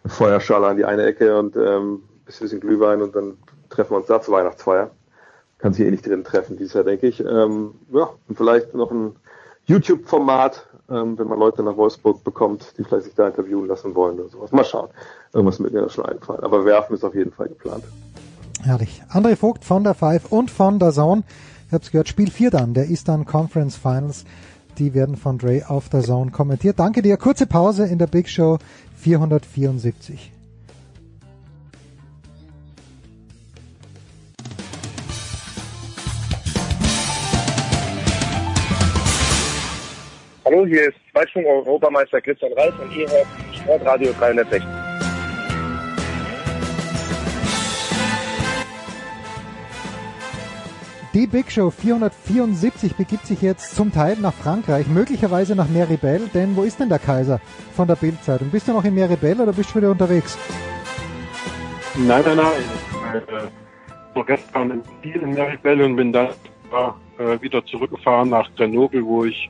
eine 0.04 0.14
Feuerschale 0.14 0.68
an 0.68 0.78
die 0.78 0.86
eine 0.86 1.04
Ecke 1.04 1.40
und 1.40 1.56
ähm, 1.56 2.04
ein 2.04 2.26
bisschen 2.26 2.60
Glühwein 2.60 3.02
und 3.02 3.16
dann 3.16 3.38
treffen 3.70 3.92
wir 3.92 3.98
uns 3.98 4.08
da 4.08 4.22
zur 4.22 4.36
Weihnachtsfeier 4.36 4.92
kann 5.58 5.74
sich 5.74 5.86
eh 5.86 5.92
nicht 5.92 6.06
drin 6.06 6.24
treffen 6.24 6.58
dieses 6.58 6.74
Jahr, 6.74 6.84
denke 6.84 7.08
ich. 7.08 7.20
Ähm, 7.20 7.76
ja, 7.92 8.10
und 8.28 8.38
vielleicht 8.38 8.74
noch 8.74 8.92
ein 8.92 9.16
YouTube-Format, 9.66 10.66
ähm, 10.90 11.18
wenn 11.18 11.28
man 11.28 11.40
Leute 11.40 11.64
nach 11.64 11.76
Wolfsburg 11.76 12.24
bekommt, 12.24 12.74
die 12.78 12.84
vielleicht 12.84 13.06
sich 13.06 13.16
da 13.16 13.28
interviewen 13.28 13.68
lassen 13.68 13.96
wollen 13.96 14.20
oder 14.20 14.30
sowas. 14.30 14.52
Mal 14.52 14.64
schauen. 14.64 14.90
Irgendwas 15.34 15.60
mit 15.60 15.74
mir 15.74 15.82
da 15.82 15.90
schon 15.90 16.06
einfallen. 16.06 16.44
Aber 16.44 16.64
werfen 16.66 16.94
ist 16.96 17.04
auf 17.04 17.16
jeden 17.16 17.32
Fall 17.32 17.50
geplant. 17.50 17.84
Herrlich. 18.64 19.04
André 19.10 19.36
Vogt 19.36 19.66
von 19.66 19.84
der 19.84 19.94
Five 19.94 20.32
und 20.32 20.50
von 20.52 20.80
der 20.80 20.92
Zone. 20.92 21.24
Ich 21.68 21.74
habe 21.74 21.84
es 21.84 21.92
gehört, 21.92 22.08
Spiel 22.08 22.32
4 22.32 22.50
dann, 22.50 22.74
der 22.74 22.90
Eastern 22.90 23.26
Conference 23.26 23.76
Finals. 23.76 24.26
Die 24.78 24.94
werden 24.94 25.18
von 25.18 25.38
Dre 25.38 25.64
auf 25.68 25.90
der 25.90 26.02
Zone 26.02 26.32
kommentiert. 26.32 26.80
Danke 26.80 27.02
dir. 27.02 27.18
Kurze 27.18 27.48
Pause 27.48 27.86
in 27.86 27.98
der 27.98 28.08
Big 28.08 28.30
Show 28.30 28.58
474. 28.96 30.37
Hallo, 40.50 40.66
hier 40.66 40.88
ist 40.88 40.96
Zweitschwung-Europameister 41.12 42.22
Christian 42.22 42.54
Reif 42.54 42.74
und 42.80 42.96
ihr 42.96 43.06
hört 43.10 43.28
Sportradio 43.54 44.14
360. 44.14 44.64
Die 51.14 51.28
Big 51.28 51.52
Show 51.52 51.70
474 51.70 52.96
begibt 52.96 53.28
sich 53.28 53.42
jetzt 53.42 53.76
zum 53.76 53.92
Teil 53.92 54.16
nach 54.22 54.34
Frankreich, 54.34 54.88
möglicherweise 54.88 55.54
nach 55.54 55.68
Meribel, 55.68 56.30
denn 56.34 56.56
wo 56.56 56.64
ist 56.64 56.80
denn 56.80 56.88
der 56.88 57.00
Kaiser 57.00 57.42
von 57.76 57.90
der 57.90 57.96
Bildzeitung? 57.96 58.50
Bist 58.50 58.70
du 58.70 58.72
noch 58.72 58.86
in 58.86 58.96
Meribel 58.96 59.42
oder 59.42 59.52
bist 59.52 59.72
du 59.72 59.80
wieder 59.80 59.92
unterwegs? 59.92 60.38
Nein, 61.98 62.24
nein, 62.26 62.38
nein. 62.38 63.22
Ich 63.22 64.16
war 64.16 64.24
äh, 64.24 64.26
gestern 64.26 64.72
im 64.72 64.84
Ziel 65.04 65.22
in 65.22 65.34
Meribel 65.34 65.82
und 65.82 65.98
bin 65.98 66.14
dann 66.14 66.30
äh, 67.18 67.42
wieder 67.42 67.66
zurückgefahren 67.66 68.30
nach 68.30 68.50
Grenoble, 68.56 69.04
wo 69.04 69.26
ich 69.26 69.50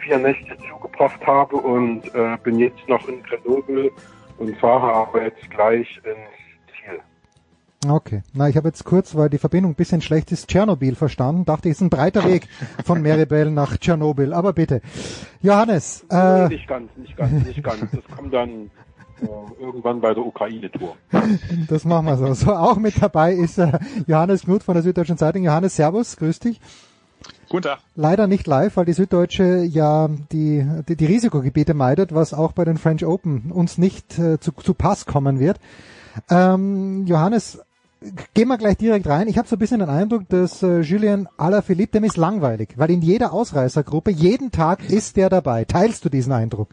vier 0.00 0.18
Nächte 0.18 0.56
zugebracht 0.68 1.24
habe 1.26 1.56
und 1.56 2.14
äh, 2.14 2.36
bin 2.42 2.58
jetzt 2.58 2.88
noch 2.88 3.06
in 3.08 3.22
Grenoble 3.22 3.90
und 4.38 4.56
fahre 4.58 4.92
aber 4.92 5.24
jetzt 5.24 5.48
gleich 5.50 6.00
ins 6.04 6.70
Ziel. 6.74 7.00
Okay, 7.88 8.22
na 8.34 8.48
ich 8.48 8.56
habe 8.56 8.68
jetzt 8.68 8.84
kurz, 8.84 9.14
weil 9.14 9.30
die 9.30 9.38
Verbindung 9.38 9.72
ein 9.72 9.76
bisschen 9.76 10.02
schlecht 10.02 10.32
ist, 10.32 10.48
Tschernobyl 10.48 10.94
verstanden. 10.94 11.44
Dachte 11.44 11.68
ich, 11.68 11.72
ist 11.72 11.80
ein 11.80 11.90
breiter 11.90 12.24
Weg 12.24 12.46
von 12.84 13.00
Meribel 13.00 13.50
nach 13.50 13.76
Tschernobyl. 13.78 14.34
Aber 14.34 14.52
bitte, 14.52 14.82
Johannes. 15.40 16.04
Äh, 16.10 16.48
nicht 16.48 16.68
ganz, 16.68 16.90
nicht 16.96 17.16
ganz, 17.16 17.46
nicht 17.46 17.62
ganz. 17.62 17.80
Das 17.90 18.16
kommt 18.16 18.34
dann 18.34 18.70
äh, 19.22 19.62
irgendwann 19.62 20.00
bei 20.00 20.12
der 20.12 20.24
Ukraine-Tour. 20.24 20.96
Das 21.68 21.84
machen 21.84 22.06
wir 22.06 22.16
so. 22.16 22.32
So 22.34 22.52
auch 22.52 22.76
mit 22.76 23.00
dabei 23.00 23.32
ist 23.32 23.58
äh, 23.58 23.78
Johannes 24.06 24.42
Knut 24.42 24.62
von 24.62 24.74
der 24.74 24.82
Süddeutschen 24.82 25.16
Zeitung. 25.16 25.42
Johannes, 25.42 25.76
Servus, 25.76 26.16
grüß 26.16 26.38
dich. 26.40 26.60
Guten 27.50 27.64
Tag. 27.64 27.80
Leider 27.96 28.28
nicht 28.28 28.46
live, 28.46 28.76
weil 28.76 28.84
die 28.84 28.92
Süddeutsche 28.92 29.64
ja 29.64 30.08
die, 30.30 30.64
die, 30.88 30.94
die 30.94 31.06
Risikogebiete 31.06 31.74
meidet, 31.74 32.14
was 32.14 32.32
auch 32.32 32.52
bei 32.52 32.64
den 32.64 32.78
French 32.78 33.04
Open 33.04 33.50
uns 33.50 33.76
nicht 33.76 34.20
äh, 34.20 34.38
zu, 34.38 34.52
zu 34.52 34.72
Pass 34.72 35.04
kommen 35.04 35.40
wird. 35.40 35.58
Ähm, 36.30 37.06
Johannes, 37.06 37.58
gehen 38.34 38.46
wir 38.46 38.56
gleich 38.56 38.76
direkt 38.76 39.08
rein. 39.08 39.26
Ich 39.26 39.36
habe 39.36 39.48
so 39.48 39.56
ein 39.56 39.58
bisschen 39.58 39.80
den 39.80 39.88
Eindruck, 39.88 40.28
dass 40.28 40.62
äh, 40.62 40.80
Julien 40.82 41.28
Alaphilippe, 41.38 41.98
dem 41.98 42.04
ist 42.04 42.16
langweilig, 42.16 42.70
weil 42.76 42.90
in 42.92 43.02
jeder 43.02 43.32
Ausreißergruppe, 43.32 44.12
jeden 44.12 44.52
Tag 44.52 44.88
ist 44.88 45.16
der 45.16 45.28
dabei. 45.28 45.64
Teilst 45.64 46.04
du 46.04 46.08
diesen 46.08 46.32
Eindruck? 46.32 46.68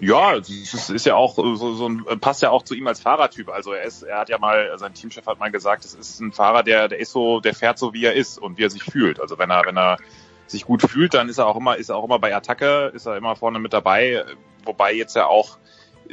Ja, 0.00 0.36
das 0.36 0.90
ist 0.90 1.06
ja 1.06 1.14
auch 1.14 1.34
so, 1.34 1.54
so 1.56 1.88
ein, 1.88 2.04
passt 2.20 2.42
ja 2.42 2.50
auch 2.50 2.62
zu 2.62 2.74
ihm 2.74 2.86
als 2.86 3.00
Fahrertyp. 3.00 3.48
Also 3.48 3.72
er 3.72 3.82
ist, 3.82 4.02
er 4.02 4.18
hat 4.18 4.28
ja 4.28 4.38
mal, 4.38 4.76
sein 4.78 4.94
Teamchef 4.94 5.26
hat 5.26 5.38
mal 5.38 5.50
gesagt, 5.50 5.84
es 5.84 5.94
ist 5.94 6.20
ein 6.20 6.32
Fahrer, 6.32 6.62
der, 6.62 6.88
der 6.88 6.98
ist 6.98 7.12
so, 7.12 7.40
der 7.40 7.54
fährt 7.54 7.78
so 7.78 7.92
wie 7.94 8.04
er 8.04 8.14
ist 8.14 8.38
und 8.38 8.58
wie 8.58 8.64
er 8.64 8.70
sich 8.70 8.84
fühlt. 8.84 9.20
Also 9.20 9.38
wenn 9.38 9.50
er, 9.50 9.64
wenn 9.66 9.76
er 9.76 9.98
sich 10.46 10.64
gut 10.64 10.82
fühlt, 10.82 11.14
dann 11.14 11.28
ist 11.28 11.38
er 11.38 11.46
auch 11.46 11.56
immer, 11.56 11.76
ist 11.76 11.88
er 11.90 11.96
auch 11.96 12.04
immer 12.04 12.18
bei 12.18 12.34
Attacke, 12.34 12.92
ist 12.94 13.06
er 13.06 13.16
immer 13.16 13.36
vorne 13.36 13.58
mit 13.58 13.72
dabei. 13.72 14.24
Wobei 14.64 14.92
jetzt 14.92 15.16
ja 15.16 15.26
auch 15.26 15.58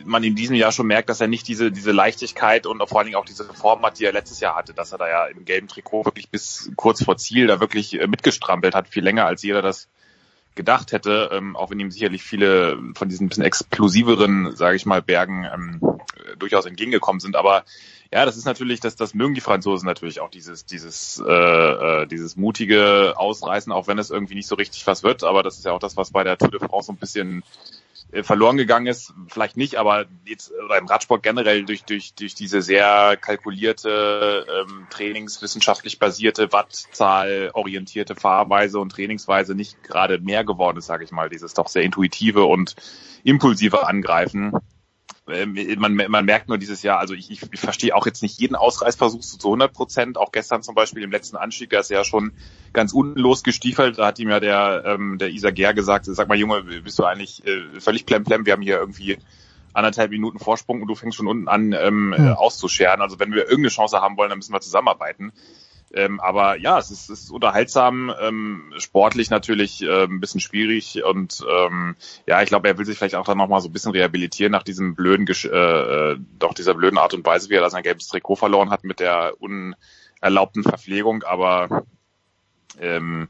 man 0.04 0.24
in 0.24 0.36
diesem 0.36 0.56
Jahr 0.56 0.72
schon 0.72 0.88
merkt, 0.88 1.10
dass 1.10 1.22
er 1.22 1.28
nicht 1.28 1.48
diese, 1.48 1.72
diese 1.72 1.92
Leichtigkeit 1.92 2.66
und 2.66 2.86
vor 2.88 2.98
allen 2.98 3.06
Dingen 3.06 3.18
auch 3.18 3.26
diese 3.26 3.46
Form 3.46 3.84
hat, 3.84 4.00
die 4.00 4.06
er 4.06 4.12
letztes 4.12 4.40
Jahr 4.40 4.56
hatte, 4.56 4.74
dass 4.74 4.92
er 4.92 4.98
da 4.98 5.08
ja 5.08 5.26
im 5.28 5.46
gelben 5.46 5.68
Trikot 5.68 6.06
wirklich 6.06 6.30
bis 6.30 6.72
kurz 6.76 7.04
vor 7.04 7.18
Ziel 7.18 7.48
da 7.48 7.60
wirklich 7.60 8.00
äh, 8.00 8.08
mitgestrampelt 8.08 8.76
hat, 8.76 8.90
viel 8.90 9.04
länger 9.04 9.26
als 9.26 9.44
jeder 9.44 9.62
das 9.62 9.88
gedacht 10.56 10.92
hätte, 10.92 11.30
ähm, 11.32 11.56
auch 11.56 11.70
wenn 11.70 11.80
ihm 11.80 11.92
sicherlich 11.92 12.24
viele 12.24 12.80
von 12.96 13.10
diesen 13.10 13.30
bisschen 13.30 13.44
explosiveren, 13.44 14.56
sage 14.56 14.78
ich 14.78 14.86
mal, 14.86 15.02
Bergen 15.02 15.46
ähm, 15.46 15.82
durchaus 16.40 16.66
entgegengekommen 16.66 17.20
sind. 17.20 17.36
Aber 17.36 17.66
ja, 18.12 18.26
das 18.26 18.38
ist 18.38 18.46
natürlich, 18.46 18.80
das, 18.80 18.96
das 18.96 19.14
mögen 19.14 19.34
die 19.34 19.42
Franzosen 19.42 19.86
natürlich 19.86 20.22
auch, 20.22 20.30
dieses, 20.30 20.66
dieses, 20.66 21.22
äh, 21.26 21.32
äh, 21.32 22.08
dieses 22.08 22.38
mutige 22.38 23.14
Ausreißen, 23.18 23.72
auch 23.72 23.88
wenn 23.88 24.00
es 24.00 24.10
irgendwie 24.10 24.36
nicht 24.36 24.48
so 24.48 24.56
richtig 24.56 24.86
was 24.88 25.04
wird. 25.04 25.24
Aber 25.24 25.44
das 25.44 25.58
ist 25.58 25.66
ja 25.66 25.74
auch 25.74 25.80
das, 25.80 25.98
was 25.98 26.12
bei 26.12 26.24
der 26.24 26.38
Tour 26.38 26.52
de 26.52 26.60
France 26.60 26.88
so 26.88 26.94
ein 26.94 26.98
bisschen 26.98 27.40
äh, 27.40 27.44
verloren 28.24 28.58
gegangen 28.58 28.88
ist, 28.88 29.14
vielleicht 29.28 29.58
nicht, 29.58 29.76
aber 29.76 30.06
jetzt 30.26 30.52
oder 30.66 30.78
im 30.78 30.88
Radsport 30.88 31.24
generell 31.24 31.66
durch 31.66 31.84
durch 31.84 32.14
durch 32.14 32.36
diese 32.36 32.62
sehr 32.62 33.18
kalkulierte 33.20 34.46
ähm, 34.50 34.88
trainingswissenschaftlich 34.90 36.00
basierte 36.00 36.52
Wattzahl 36.52 37.52
orientierte 37.54 38.16
Fahrweise 38.16 38.80
und 38.80 38.92
Trainingsweise 38.92 39.56
nicht 39.56 39.84
gerade 39.84 40.20
mehr 40.20 40.44
geworden 40.44 40.78
ist, 40.78 40.86
sage 40.86 41.04
ich 41.04 41.12
mal, 41.12 41.30
dieses 41.30 41.54
doch 41.54 41.68
sehr 41.68 41.84
intuitive 41.84 42.46
und 42.46 42.76
impulsive 43.24 43.88
Angreifen 43.88 44.54
man, 45.26 45.96
man 45.96 46.26
merkt 46.26 46.50
nur 46.50 46.58
dieses 46.58 46.84
Jahr, 46.84 47.00
also 47.00 47.16
ich, 47.16 47.32
ich, 47.32 47.42
ich 47.52 47.60
verstehe 47.60 47.96
auch 47.96 48.06
jetzt 48.06 48.22
nicht 48.22 48.40
jeden 48.40 48.56
Ausreißversuch 48.56 49.22
zu 49.22 49.48
100 49.48 49.74
Prozent. 49.74 50.18
Auch 50.18 50.32
gestern 50.32 50.62
zum 50.62 50.76
Beispiel 50.76 51.04
im 51.04 51.12
letzten 51.12 51.36
Anstieg, 51.36 51.72
da 51.72 51.80
ist 51.80 51.90
er 51.90 52.00
ja 52.00 52.04
schon 52.04 52.32
ganz 52.74 52.94
unten 52.94 53.20
losgestiefelt. 53.20 53.98
Da 53.98 54.08
hat 54.08 54.20
ihm 54.20 54.30
ja 54.30 54.40
der, 54.40 54.84
ähm, 54.86 55.18
der 55.18 55.30
Isa 55.30 55.50
Ger 55.50 55.74
gesagt, 55.74 56.06
sag 56.06 56.28
mal 56.28 56.38
Junge, 56.38 56.62
bist 56.64 57.00
du 57.00 57.06
eigentlich 57.06 57.46
äh, 57.46 57.80
völlig 57.80 58.06
plemplem? 58.06 58.46
Wir 58.46 58.54
haben 58.54 58.62
hier 58.62 58.78
irgendwie 58.78 59.18
anderthalb 59.74 60.12
Minuten 60.12 60.40
Vorsprung 60.40 60.82
und 60.82 60.88
du 60.88 60.96
fängst 60.96 61.18
schon 61.18 61.28
unten 61.28 61.48
an 61.48 61.74
ähm, 61.74 62.14
hm. 62.16 62.34
auszuscheren. 62.34 63.02
Also 63.02 63.20
wenn 63.20 63.32
wir 63.32 63.44
irgendeine 63.44 63.70
Chance 63.70 64.02
haben 64.02 64.18
wollen, 64.18 64.30
dann 64.30 64.38
müssen 64.38 64.54
wir 64.54 64.62
zusammenarbeiten. 64.62 65.34
Ähm, 65.94 66.20
aber 66.20 66.58
ja, 66.58 66.78
es 66.78 66.92
ist, 66.92 67.10
es 67.10 67.24
ist 67.24 67.32
unterhaltsam, 67.32 68.14
ähm, 68.20 68.74
sportlich 68.78 69.30
natürlich 69.30 69.82
äh, 69.82 70.04
ein 70.04 70.20
bisschen 70.20 70.42
schwierig 70.42 71.04
und 71.04 71.46
ähm, 71.50 71.96
ja, 72.26 72.42
ich 72.42 72.50
glaube, 72.50 72.68
er 72.68 72.78
will 72.78 72.86
sich 72.86 72.98
vielleicht 72.98 73.16
auch 73.16 73.26
dann 73.26 73.38
nochmal 73.38 73.62
so 73.62 73.70
ein 73.70 73.72
bisschen 73.72 73.92
rehabilitieren 73.92 74.52
nach 74.52 74.64
diesem 74.64 74.96
blöden, 74.96 75.28
äh, 75.28 75.48
äh, 75.48 76.18
doch 76.40 76.54
dieser 76.54 76.74
blöden 76.74 76.98
Art 76.98 77.14
und 77.14 77.26
Weise, 77.26 77.50
wie 77.50 77.54
er 77.54 77.62
da 77.62 77.70
sein 77.70 77.84
gelbes 77.84 78.08
Trikot 78.08 78.36
verloren 78.36 78.72
hat 78.72 78.84
mit 78.84 79.00
der 79.00 79.34
unerlaubten 79.40 80.64
Verpflegung. 80.64 81.24
Aber 81.24 81.86
ähm, 82.82 83.30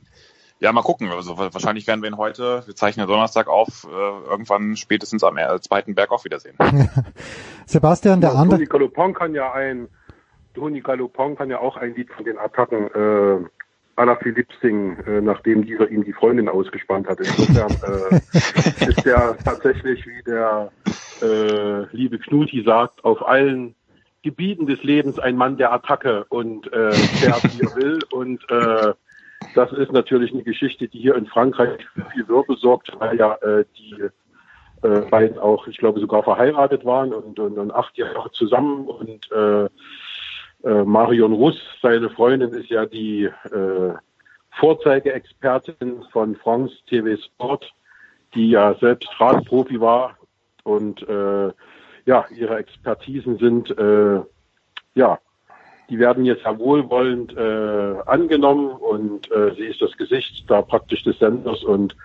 ja, 0.60 0.72
mal 0.72 0.82
gucken. 0.82 1.12
Also 1.12 1.38
wahrscheinlich 1.38 1.86
werden 1.86 2.02
wir 2.02 2.10
ihn 2.10 2.18
heute, 2.18 2.64
wir 2.66 2.76
zeichnen 2.76 3.08
Donnerstag 3.08 3.48
auf, 3.48 3.84
äh, 3.84 4.30
irgendwann 4.30 4.78
spätestens 4.78 5.24
am 5.24 5.38
zweiten 5.62 5.94
Berg 5.94 6.12
auch 6.12 6.26
wiedersehen. 6.26 6.58
Sebastian, 7.66 8.22
der 8.22 8.32
ja, 8.32 8.40
andere. 8.40 8.60
Nicolo 8.60 8.88
Pong 8.88 9.14
kann 9.14 9.36
ja 9.36 9.52
ein 9.52 9.90
Toni 10.56 10.82
Galopon 10.82 11.36
kann 11.36 11.50
ja 11.50 11.60
auch 11.60 11.78
ein 11.78 11.94
Lied 11.96 12.10
von 12.12 12.26
den 12.26 12.38
Attacken 12.38 12.88
äh, 12.88 13.46
à 13.98 14.06
la 14.06 14.16
Philippe 14.16 14.54
singen, 14.62 14.98
äh, 15.06 15.22
nachdem 15.22 15.66
dieser 15.66 15.90
ihm 15.90 16.04
die 16.04 16.14
Freundin 16.14 16.50
ausgespannt 16.50 17.08
hat. 17.08 17.20
Insofern 17.20 17.72
äh, 17.72 18.16
ist 18.90 19.06
der 19.06 19.38
tatsächlich, 19.44 20.06
wie 20.08 20.24
der 20.24 20.72
äh, 21.22 21.96
liebe 21.96 22.18
Knuti 22.18 22.64
sagt, 22.64 23.04
auf 23.06 23.26
allen 23.28 23.76
Gebieten 24.24 24.66
des 24.66 24.82
Lebens 24.84 25.20
ein 25.20 25.38
Mann 25.38 25.58
der 25.58 25.72
Attacke 25.72 26.26
und 26.30 26.72
äh, 26.74 26.92
fährt, 26.94 27.44
wie 27.44 27.64
er 27.64 27.76
will. 27.76 28.00
Und 28.12 28.42
äh, 28.50 28.94
das 29.54 29.72
ist 29.74 29.92
natürlich 29.92 30.34
eine 30.34 30.44
Geschichte, 30.44 30.88
die 30.88 31.00
hier 31.00 31.16
in 31.16 31.28
Frankreich 31.28 31.86
für 31.94 32.06
viel 32.06 32.28
Wirbel 32.28 32.58
sorgt, 32.58 32.92
weil 33.00 33.18
ja 33.18 33.36
äh, 33.36 33.66
die 33.78 34.10
äh, 34.82 35.02
beiden 35.10 35.38
auch, 35.38 35.68
ich 35.68 35.78
glaube, 35.78 36.00
sogar 36.00 36.24
verheiratet 36.24 36.86
waren 36.86 37.14
und, 37.14 37.40
und, 37.40 37.58
und 37.58 37.72
acht 37.72 37.98
Jahre 37.98 38.32
zusammen. 38.32 38.88
Und 38.88 39.32
äh, 39.32 39.70
äh, 40.66 40.84
Marion 40.84 41.34
Russ, 41.34 41.60
seine 41.82 42.10
Freundin, 42.10 42.50
ist 42.50 42.70
ja 42.70 42.86
die 42.86 43.24
äh, 43.24 43.94
Vorzeigeexpertin 44.60 46.04
von 46.12 46.36
France 46.36 46.76
TV 46.88 47.22
Sport, 47.22 47.72
die 48.34 48.50
ja 48.50 48.74
selbst 48.76 49.10
Radprofi 49.20 49.80
war 49.80 50.18
und 50.64 51.08
äh, 51.08 51.52
ja, 52.06 52.26
ihre 52.36 52.58
Expertisen 52.58 53.38
sind 53.38 53.78
äh, 53.78 54.22
ja 54.96 55.20
die 55.90 56.00
werden 56.00 56.26
jetzt 56.26 56.44
ja 56.44 56.58
wohlwollend 56.58 57.36
äh, 57.38 57.96
angenommen 58.06 58.70
und 58.72 59.32
äh, 59.32 59.54
sie 59.56 59.66
ist 59.66 59.82
das 59.82 59.96
Gesicht 59.98 60.50
da 60.50 60.62
praktisch 60.62 61.04
des 61.04 61.20
Senders 61.20 61.64
und 61.64 61.96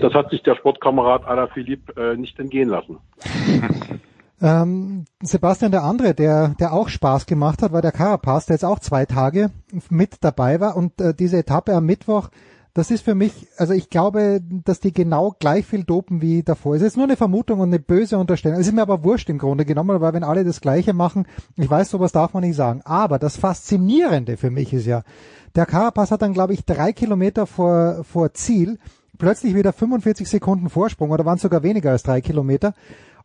das 0.00 0.14
hat 0.14 0.30
sich 0.30 0.42
der 0.42 0.54
Sportkamerad 0.56 1.26
Alaphilippe 1.26 2.12
äh, 2.12 2.16
nicht 2.16 2.38
entgehen 2.38 2.68
lassen. 2.68 2.98
Ähm, 4.40 5.04
Sebastian, 5.22 5.72
der 5.72 5.82
andere, 5.82 6.14
der, 6.14 6.50
der 6.60 6.72
auch 6.72 6.88
Spaß 6.88 7.26
gemacht 7.26 7.62
hat, 7.62 7.72
war 7.72 7.82
der 7.82 7.92
Carapaz, 7.92 8.46
der 8.46 8.54
jetzt 8.54 8.64
auch 8.64 8.78
zwei 8.78 9.04
Tage 9.04 9.50
mit 9.90 10.18
dabei 10.20 10.60
war 10.60 10.76
und 10.76 11.00
äh, 11.00 11.12
diese 11.12 11.38
Etappe 11.38 11.74
am 11.74 11.86
Mittwoch, 11.86 12.30
das 12.78 12.92
ist 12.92 13.02
für 13.04 13.16
mich, 13.16 13.48
also 13.56 13.72
ich 13.72 13.90
glaube, 13.90 14.40
dass 14.40 14.78
die 14.78 14.92
genau 14.92 15.34
gleich 15.40 15.66
viel 15.66 15.82
dopen 15.82 16.22
wie 16.22 16.44
davor. 16.44 16.76
Es 16.76 16.82
ist 16.82 16.96
nur 16.96 17.06
eine 17.06 17.16
Vermutung 17.16 17.58
und 17.58 17.70
eine 17.70 17.80
böse 17.80 18.16
Unterstellung. 18.18 18.60
Es 18.60 18.68
ist 18.68 18.72
mir 18.72 18.82
aber 18.82 19.02
wurscht 19.02 19.28
im 19.30 19.38
Grunde 19.38 19.64
genommen, 19.64 20.00
weil 20.00 20.12
wenn 20.12 20.22
alle 20.22 20.44
das 20.44 20.60
Gleiche 20.60 20.92
machen, 20.92 21.26
ich 21.56 21.68
weiß, 21.68 21.90
sowas 21.90 22.12
darf 22.12 22.34
man 22.34 22.44
nicht 22.44 22.54
sagen. 22.54 22.82
Aber 22.84 23.18
das 23.18 23.36
Faszinierende 23.36 24.36
für 24.36 24.50
mich 24.50 24.72
ist 24.72 24.86
ja, 24.86 25.02
der 25.56 25.66
Carapaz 25.66 26.12
hat 26.12 26.22
dann, 26.22 26.34
glaube 26.34 26.52
ich, 26.52 26.64
drei 26.64 26.92
Kilometer 26.92 27.48
vor, 27.48 28.04
vor 28.04 28.32
Ziel 28.34 28.78
plötzlich 29.18 29.56
wieder 29.56 29.72
45 29.72 30.28
Sekunden 30.28 30.70
Vorsprung 30.70 31.10
oder 31.10 31.24
waren 31.24 31.36
es 31.36 31.42
sogar 31.42 31.64
weniger 31.64 31.90
als 31.90 32.04
drei 32.04 32.20
Kilometer 32.20 32.74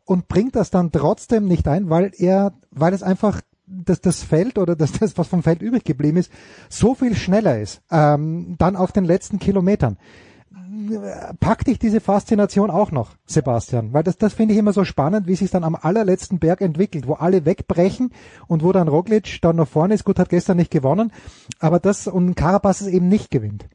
und 0.06 0.28
bringt 0.28 0.56
das 0.56 0.70
dann 0.70 0.92
trotzdem 0.92 1.46
nicht 1.46 1.68
ein, 1.68 1.90
weil 1.90 2.12
er, 2.18 2.54
weil 2.72 2.94
es 2.94 3.04
einfach 3.04 3.42
dass 3.66 4.02
das 4.02 4.24
Feld 4.24 4.58
oder 4.58 4.76
dass 4.76 4.92
das, 4.92 5.18
was 5.18 5.28
vom 5.28 5.44
Feld 5.44 5.62
übrig 5.62 5.84
geblieben 5.84 6.18
ist, 6.18 6.32
so 6.70 6.96
viel 6.96 7.16
schneller 7.16 7.60
ist, 7.60 7.82
ähm, 7.92 8.56
dann 8.58 8.76
auf 8.76 8.92
den 8.92 9.06
letzten 9.06 9.40
Kilometern. 9.40 9.98
Packt 11.40 11.68
dich 11.68 11.80
diese 11.80 12.02
Faszination 12.02 12.70
auch 12.70 12.92
noch, 12.92 13.12
Sebastian? 13.26 13.94
Weil 13.94 14.04
das, 14.04 14.18
das 14.18 14.34
finde 14.34 14.54
ich 14.54 14.60
immer 14.60 14.74
so 14.74 14.84
spannend, 14.84 15.28
wie 15.28 15.36
sich 15.36 15.52
dann 15.52 15.64
am 15.64 15.76
allerletzten 15.76 16.40
Berg 16.40 16.62
entwickelt, 16.62 17.08
wo 17.08 17.14
alle 17.14 17.46
wegbrechen 17.46 18.12
und 18.48 18.64
wo 18.64 18.72
dann 18.72 18.88
Roglic 18.88 19.40
dann 19.42 19.56
noch 19.56 19.68
vorne 19.68 19.94
ist. 19.94 20.04
Gut, 20.04 20.20
hat 20.20 20.30
gestern 20.30 20.58
nicht 20.58 20.72
gewonnen, 20.72 21.12
aber 21.60 21.80
das 21.80 22.08
und 22.08 22.36
Carapaz 22.36 22.82
es 22.82 22.88
eben 22.88 23.08
nicht 23.08 23.32
gewinnt. 23.32 23.68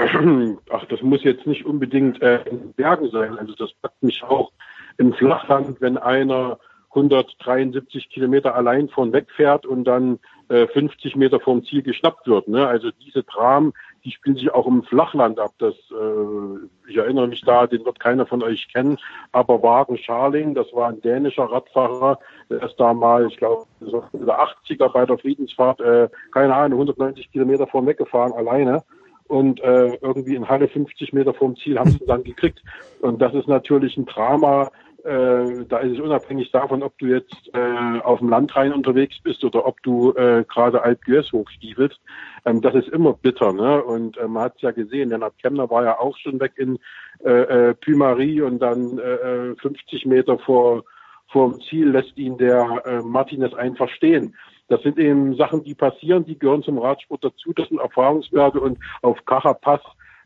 Ach, 0.70 0.84
das 0.86 1.02
muss 1.02 1.24
jetzt 1.24 1.46
nicht 1.46 1.64
unbedingt 1.64 2.20
äh, 2.22 2.42
in 2.48 2.72
Bergen 2.72 3.10
sein. 3.10 3.38
Also 3.38 3.54
das 3.54 3.72
packt 3.82 4.02
mich 4.02 4.22
auch 4.22 4.52
im 4.98 5.12
Flachland, 5.12 5.80
wenn 5.80 5.98
einer 5.98 6.58
173 6.90 8.10
Kilometer 8.10 8.54
allein 8.54 8.88
von 8.88 9.12
wegfährt 9.12 9.64
und 9.64 9.84
dann 9.84 10.18
äh, 10.48 10.66
50 10.66 11.14
Meter 11.14 11.38
vom 11.38 11.64
Ziel 11.64 11.82
geschnappt 11.82 12.26
wird. 12.26 12.48
Ne? 12.48 12.66
Also 12.66 12.90
diese 12.90 13.22
Dramen, 13.22 13.72
die 14.04 14.10
spielen 14.10 14.34
sich 14.34 14.52
auch 14.52 14.66
im 14.66 14.82
Flachland 14.82 15.38
ab. 15.38 15.52
Das, 15.58 15.74
äh, 15.74 16.90
ich 16.90 16.96
erinnere 16.96 17.28
mich 17.28 17.42
da, 17.42 17.68
den 17.68 17.84
wird 17.84 18.00
keiner 18.00 18.26
von 18.26 18.42
euch 18.42 18.66
kennen, 18.72 18.98
aber 19.30 19.62
Wagen 19.62 19.98
Scharling, 19.98 20.54
das 20.54 20.72
war 20.72 20.88
ein 20.88 21.00
dänischer 21.00 21.44
Radfahrer, 21.44 22.18
der 22.48 22.62
ist 22.64 22.76
da 22.80 22.92
mal, 22.92 23.26
ich 23.28 23.36
glaube, 23.36 23.66
in 23.80 24.26
der 24.26 24.40
80er 24.40 24.92
bei 24.92 25.06
der 25.06 25.18
Friedensfahrt, 25.18 25.80
äh, 25.80 26.08
keine 26.32 26.54
Ahnung, 26.56 26.80
190 26.80 27.30
Kilometer 27.30 27.68
vorn 27.68 27.86
weggefahren 27.86 28.32
alleine 28.32 28.82
und 29.30 29.60
äh, 29.60 29.94
irgendwie 30.02 30.34
in 30.34 30.48
Halle 30.48 30.66
50 30.66 31.12
Meter 31.12 31.32
vom 31.32 31.56
Ziel 31.56 31.78
haben 31.78 31.90
sie 31.90 32.04
dann 32.06 32.24
gekriegt. 32.24 32.62
Und 33.00 33.22
das 33.22 33.32
ist 33.34 33.46
natürlich 33.46 33.96
ein 33.96 34.06
Drama, 34.06 34.70
äh, 35.04 35.64
da 35.68 35.78
ist 35.78 35.92
es 35.92 36.00
unabhängig 36.00 36.50
davon, 36.50 36.82
ob 36.82 36.98
du 36.98 37.06
jetzt 37.06 37.50
äh, 37.54 38.00
auf 38.00 38.18
dem 38.18 38.28
Landrhein 38.28 38.72
unterwegs 38.72 39.16
bist 39.22 39.44
oder 39.44 39.66
ob 39.66 39.80
du 39.82 40.12
äh, 40.12 40.44
gerade 40.48 40.82
Alp 40.82 41.00
d'Huez 41.06 41.32
hochstiefelst. 41.32 41.98
Ähm, 42.44 42.60
das 42.60 42.74
ist 42.74 42.88
immer 42.88 43.14
bitter. 43.14 43.52
Ne? 43.52 43.82
Und 43.82 44.18
äh, 44.18 44.26
man 44.26 44.44
hat 44.44 44.56
es 44.56 44.62
ja 44.62 44.72
gesehen, 44.72 45.10
Lennart 45.10 45.38
Kemner 45.38 45.70
war 45.70 45.84
ja 45.84 45.98
auch 45.98 46.16
schon 46.18 46.40
weg 46.40 46.52
in 46.56 46.78
äh, 47.24 47.68
äh, 47.68 47.74
Pumarie 47.74 48.42
und 48.42 48.58
dann 48.58 48.98
äh, 48.98 49.54
50 49.56 50.04
äh, 50.04 50.08
Meter 50.08 50.38
vor 50.38 50.84
vor 51.32 51.48
dem 51.48 51.60
Ziel 51.60 51.90
lässt 51.90 52.18
ihn 52.18 52.36
der 52.38 52.82
äh, 52.84 53.02
Martinez 53.02 53.54
einfach 53.54 53.88
stehen. 53.90 54.34
Das 54.70 54.82
sind 54.82 54.98
eben 54.98 55.34
Sachen, 55.34 55.64
die 55.64 55.74
passieren, 55.74 56.24
die 56.24 56.38
gehören 56.38 56.62
zum 56.62 56.78
Radsport 56.78 57.24
dazu. 57.24 57.52
Das 57.52 57.68
sind 57.68 57.80
Erfahrungswerte 57.80 58.60
und 58.60 58.78
auf 59.02 59.18
Carapaz 59.26 59.80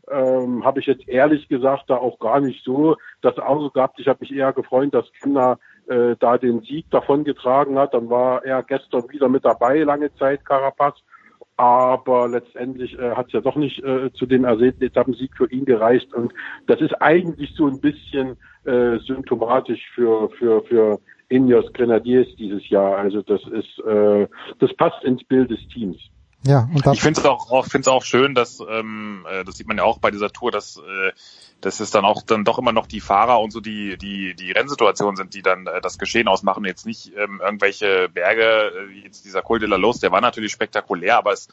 ähm, 0.09 0.63
habe 0.63 0.79
ich 0.79 0.85
jetzt 0.85 1.07
ehrlich 1.09 1.47
gesagt 1.47 1.89
da 1.89 1.97
auch 1.97 2.19
gar 2.19 2.39
nicht 2.39 2.63
so 2.63 2.95
das 3.21 3.39
Auge 3.39 3.71
gehabt. 3.71 3.99
Ich 3.99 4.07
habe 4.07 4.19
mich 4.21 4.31
eher 4.31 4.53
gefreut, 4.53 4.93
dass 4.93 5.11
Kinder 5.13 5.57
äh, 5.87 6.15
da 6.19 6.37
den 6.37 6.61
Sieg 6.61 6.85
davongetragen 6.91 7.79
hat. 7.79 7.95
Dann 7.95 8.07
war 8.11 8.45
er 8.45 8.61
gestern 8.61 9.09
wieder 9.09 9.29
mit 9.29 9.43
dabei, 9.43 9.79
lange 9.79 10.13
Zeit, 10.13 10.45
Carapaz. 10.45 10.95
Aber 11.57 12.27
letztendlich 12.27 12.99
äh, 12.99 13.15
hat 13.15 13.27
es 13.27 13.33
ja 13.33 13.41
doch 13.41 13.55
nicht 13.55 13.83
äh, 13.83 14.13
zu 14.13 14.27
dem 14.27 14.45
ersehnten 14.45 14.83
Etappensieg 14.83 15.31
für 15.35 15.49
ihn 15.49 15.65
gereicht. 15.65 16.13
Und 16.13 16.33
das 16.67 16.81
ist 16.81 17.01
eigentlich 17.01 17.55
so 17.55 17.65
ein 17.65 17.81
bisschen 17.81 18.37
äh, 18.65 18.99
symptomatisch 18.99 19.89
für, 19.95 20.29
für, 20.37 20.61
für 20.63 20.99
Ineos 21.35 21.71
Grenadiers 21.73 22.27
dieses 22.37 22.67
Jahr. 22.69 22.97
Also 22.97 23.21
das 23.21 23.41
ist, 23.43 23.79
äh, 23.85 24.27
das 24.59 24.73
passt 24.75 25.03
ins 25.03 25.23
Bild 25.23 25.51
des 25.51 25.59
Teams. 25.73 25.97
Ja, 26.47 26.69
und 26.71 26.85
ich 26.93 27.01
finde 27.01 27.19
es 27.19 27.25
auch, 27.25 27.49
auch, 27.49 27.65
find's 27.65 27.87
auch 27.87 28.03
schön, 28.03 28.35
dass 28.35 28.59
ähm, 28.59 29.25
äh, 29.27 29.43
das 29.43 29.57
sieht 29.57 29.67
man 29.67 29.77
ja 29.77 29.83
auch 29.83 29.97
bei 29.97 30.11
dieser 30.11 30.29
Tour, 30.29 30.51
dass, 30.51 30.77
äh, 30.77 31.11
dass 31.59 31.79
es 31.79 31.89
dann 31.89 32.05
auch 32.05 32.21
dann 32.21 32.45
doch 32.45 32.59
immer 32.59 32.71
noch 32.71 32.85
die 32.85 32.99
Fahrer 32.99 33.39
und 33.41 33.51
so 33.51 33.61
die 33.61 33.97
die 33.97 34.35
die 34.35 34.51
Rennsituationen 34.51 35.15
sind, 35.15 35.33
die 35.33 35.41
dann 35.41 35.65
äh, 35.65 35.81
das 35.81 35.97
Geschehen 35.97 36.27
ausmachen. 36.27 36.63
Jetzt 36.63 36.85
nicht 36.85 37.13
ähm, 37.17 37.41
irgendwelche 37.43 38.09
Berge, 38.09 38.71
äh, 38.91 39.05
jetzt 39.05 39.25
dieser 39.25 39.41
Col 39.41 39.59
de 39.59 39.67
la 39.67 39.77
Los, 39.77 39.99
der 39.99 40.11
war 40.11 40.21
natürlich 40.21 40.51
spektakulär, 40.51 41.17
aber 41.17 41.31
es 41.31 41.47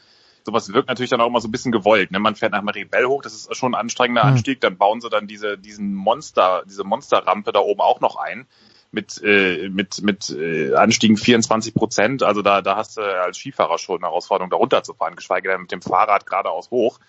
sowas 0.45 0.71
wirkt 0.73 0.89
natürlich 0.89 1.09
dann 1.09 1.21
auch 1.21 1.27
immer 1.27 1.41
so 1.41 1.47
ein 1.47 1.51
bisschen 1.51 1.71
gewollt. 1.71 2.11
Ne? 2.11 2.19
Man 2.19 2.35
fährt 2.35 2.51
nach 2.51 2.61
Maribel 2.61 3.07
hoch, 3.07 3.23
das 3.23 3.33
ist 3.33 3.55
schon 3.55 3.73
ein 3.73 3.79
anstrengender 3.79 4.25
mhm. 4.25 4.33
Anstieg, 4.33 4.61
dann 4.61 4.77
bauen 4.77 5.01
sie 5.01 5.09
dann 5.09 5.25
diese 5.25 5.57
diesen 5.57 5.95
Monster, 5.95 6.63
diese 6.67 6.83
Monsterrampe 6.83 7.51
da 7.51 7.61
oben 7.61 7.81
auch 7.81 7.99
noch 7.99 8.17
ein 8.17 8.45
mit, 8.93 9.21
äh, 9.23 9.69
mit, 9.69 10.01
mit 10.03 10.29
äh, 10.29 10.75
Anstiegen 10.75 11.17
24 11.17 11.73
Prozent. 11.73 12.23
Also 12.23 12.41
da, 12.43 12.61
da 12.61 12.77
hast 12.77 12.97
du 12.97 13.01
als 13.01 13.37
Skifahrer 13.37 13.79
schon 13.79 13.97
eine 13.97 14.07
Herausforderung, 14.07 14.51
da 14.51 14.57
runterzufahren, 14.57 15.15
geschweige 15.15 15.49
denn 15.49 15.61
mit 15.61 15.71
dem 15.71 15.81
Fahrrad 15.81 16.27
geradeaus 16.27 16.69
hoch. 16.69 16.99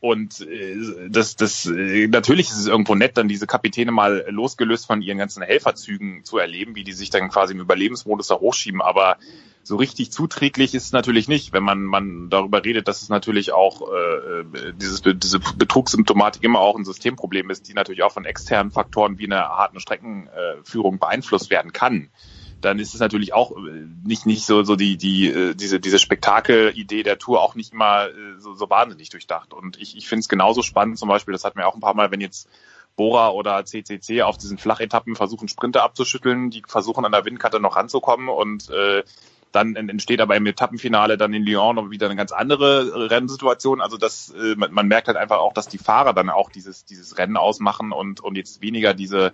Und 0.00 0.40
äh, 0.40 0.76
das, 1.10 1.36
das 1.36 1.66
äh, 1.66 2.08
natürlich 2.08 2.48
ist 2.48 2.58
es 2.58 2.66
irgendwo 2.66 2.94
nett, 2.94 3.18
dann 3.18 3.28
diese 3.28 3.46
Kapitäne 3.46 3.92
mal 3.92 4.24
losgelöst 4.28 4.86
von 4.86 5.02
ihren 5.02 5.18
ganzen 5.18 5.42
Helferzügen 5.42 6.24
zu 6.24 6.38
erleben, 6.38 6.74
wie 6.74 6.84
die 6.84 6.94
sich 6.94 7.10
dann 7.10 7.28
quasi 7.28 7.52
im 7.52 7.60
Überlebensmodus 7.60 8.28
da 8.28 8.36
hochschieben. 8.36 8.80
Aber 8.80 9.18
so 9.62 9.76
richtig 9.76 10.10
zuträglich 10.10 10.74
ist 10.74 10.84
es 10.84 10.92
natürlich 10.92 11.28
nicht, 11.28 11.52
wenn 11.52 11.62
man, 11.62 11.82
man 11.82 12.30
darüber 12.30 12.64
redet, 12.64 12.88
dass 12.88 13.02
es 13.02 13.10
natürlich 13.10 13.52
auch 13.52 13.82
äh, 13.92 14.72
dieses, 14.72 15.02
diese 15.02 15.38
Betrugssymptomatik 15.38 16.42
immer 16.42 16.60
auch 16.60 16.76
ein 16.76 16.86
Systemproblem 16.86 17.50
ist, 17.50 17.68
die 17.68 17.74
natürlich 17.74 18.02
auch 18.02 18.12
von 18.12 18.24
externen 18.24 18.70
Faktoren 18.70 19.18
wie 19.18 19.26
einer 19.26 19.50
harten 19.50 19.80
Streckenführung 19.80 20.98
beeinflusst 20.98 21.50
werden 21.50 21.74
kann 21.74 22.08
dann 22.60 22.78
ist 22.78 22.94
es 22.94 23.00
natürlich 23.00 23.32
auch 23.32 23.52
äh, 23.56 23.86
nicht 24.04 24.26
nicht 24.26 24.44
so 24.44 24.62
so 24.62 24.76
die 24.76 24.96
die 24.96 25.28
äh, 25.28 25.54
diese 25.54 25.80
diese 25.80 25.98
Spektakelidee 25.98 27.02
der 27.02 27.18
Tour 27.18 27.42
auch 27.42 27.54
nicht 27.54 27.72
immer 27.72 28.08
äh, 28.08 28.38
so, 28.38 28.54
so 28.54 28.68
wahnsinnig 28.70 29.08
durchdacht. 29.08 29.52
Und 29.52 29.78
ich 29.78 29.96
ich 29.96 30.08
finde 30.08 30.20
es 30.20 30.28
genauso 30.28 30.62
spannend 30.62 30.98
zum 30.98 31.08
Beispiel 31.08 31.32
das 31.32 31.44
hatten 31.44 31.58
wir 31.58 31.66
auch 31.66 31.74
ein 31.74 31.80
paar 31.80 31.94
Mal 31.94 32.10
wenn 32.10 32.20
jetzt 32.20 32.48
Bora 32.96 33.30
oder 33.30 33.64
CCC 33.64 34.22
auf 34.22 34.36
diesen 34.36 34.58
Flachetappen 34.58 35.16
versuchen 35.16 35.48
Sprinter 35.48 35.82
abzuschütteln 35.82 36.50
die 36.50 36.62
versuchen 36.66 37.04
an 37.04 37.12
der 37.12 37.24
Windkante 37.24 37.60
noch 37.60 37.76
ranzukommen 37.76 38.28
und 38.28 38.68
äh, 38.70 39.02
dann 39.52 39.74
entsteht 39.74 40.20
aber 40.20 40.36
im 40.36 40.46
Etappenfinale 40.46 41.16
dann 41.16 41.34
in 41.34 41.44
Lyon 41.44 41.76
noch 41.76 41.90
wieder 41.90 42.06
eine 42.06 42.16
ganz 42.16 42.32
andere 42.32 43.10
Rennsituation. 43.10 43.80
Also 43.80 43.96
das, 43.96 44.30
äh, 44.30 44.54
man 44.56 44.86
merkt 44.86 45.08
halt 45.08 45.16
einfach 45.16 45.38
auch, 45.38 45.52
dass 45.52 45.68
die 45.68 45.78
Fahrer 45.78 46.12
dann 46.14 46.30
auch 46.30 46.50
dieses, 46.50 46.84
dieses 46.84 47.18
Rennen 47.18 47.36
ausmachen 47.36 47.92
und, 47.92 48.20
und 48.20 48.36
jetzt 48.36 48.62
weniger 48.62 48.94
diese 48.94 49.32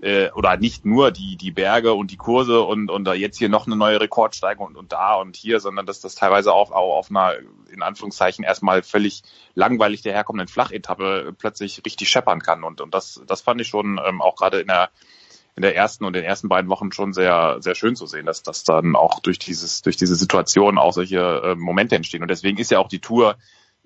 äh, 0.00 0.30
oder 0.32 0.56
nicht 0.56 0.84
nur 0.84 1.10
die, 1.10 1.36
die 1.36 1.50
Berge 1.50 1.94
und 1.94 2.10
die 2.10 2.16
Kurse 2.16 2.60
und, 2.62 2.90
und 2.90 3.04
da 3.04 3.14
jetzt 3.14 3.38
hier 3.38 3.48
noch 3.48 3.66
eine 3.66 3.76
neue 3.76 4.00
Rekordsteigung 4.00 4.66
und, 4.66 4.76
und 4.76 4.92
da 4.92 5.14
und 5.14 5.36
hier, 5.36 5.60
sondern 5.60 5.86
dass 5.86 6.00
das 6.00 6.14
teilweise 6.14 6.52
auch, 6.52 6.70
auch 6.70 6.96
auf 6.96 7.10
einer, 7.10 7.34
in 7.70 7.82
Anführungszeichen, 7.82 8.44
erstmal 8.44 8.82
völlig 8.82 9.22
langweilig 9.54 10.02
daherkommenden 10.02 10.48
Flachetappe 10.48 11.34
plötzlich 11.36 11.82
richtig 11.84 12.08
scheppern 12.10 12.40
kann. 12.40 12.62
Und, 12.62 12.80
und 12.80 12.94
das, 12.94 13.22
das 13.26 13.40
fand 13.40 13.60
ich 13.60 13.68
schon 13.68 14.00
ähm, 14.04 14.20
auch 14.20 14.36
gerade 14.36 14.60
in 14.60 14.68
der 14.68 14.90
in 15.56 15.62
der 15.62 15.74
ersten 15.74 16.04
und 16.04 16.14
den 16.14 16.24
ersten 16.24 16.48
beiden 16.48 16.70
Wochen 16.70 16.92
schon 16.92 17.14
sehr, 17.14 17.56
sehr 17.60 17.74
schön 17.74 17.96
zu 17.96 18.06
sehen, 18.06 18.26
dass 18.26 18.42
das 18.42 18.62
dann 18.62 18.94
auch 18.94 19.20
durch 19.20 19.38
dieses, 19.38 19.80
durch 19.80 19.96
diese 19.96 20.14
Situation 20.14 20.76
auch 20.76 20.92
solche 20.92 21.18
äh, 21.18 21.54
Momente 21.54 21.96
entstehen. 21.96 22.22
Und 22.22 22.30
deswegen 22.30 22.58
ist 22.58 22.70
ja 22.70 22.78
auch 22.78 22.88
die 22.88 23.00
Tour 23.00 23.36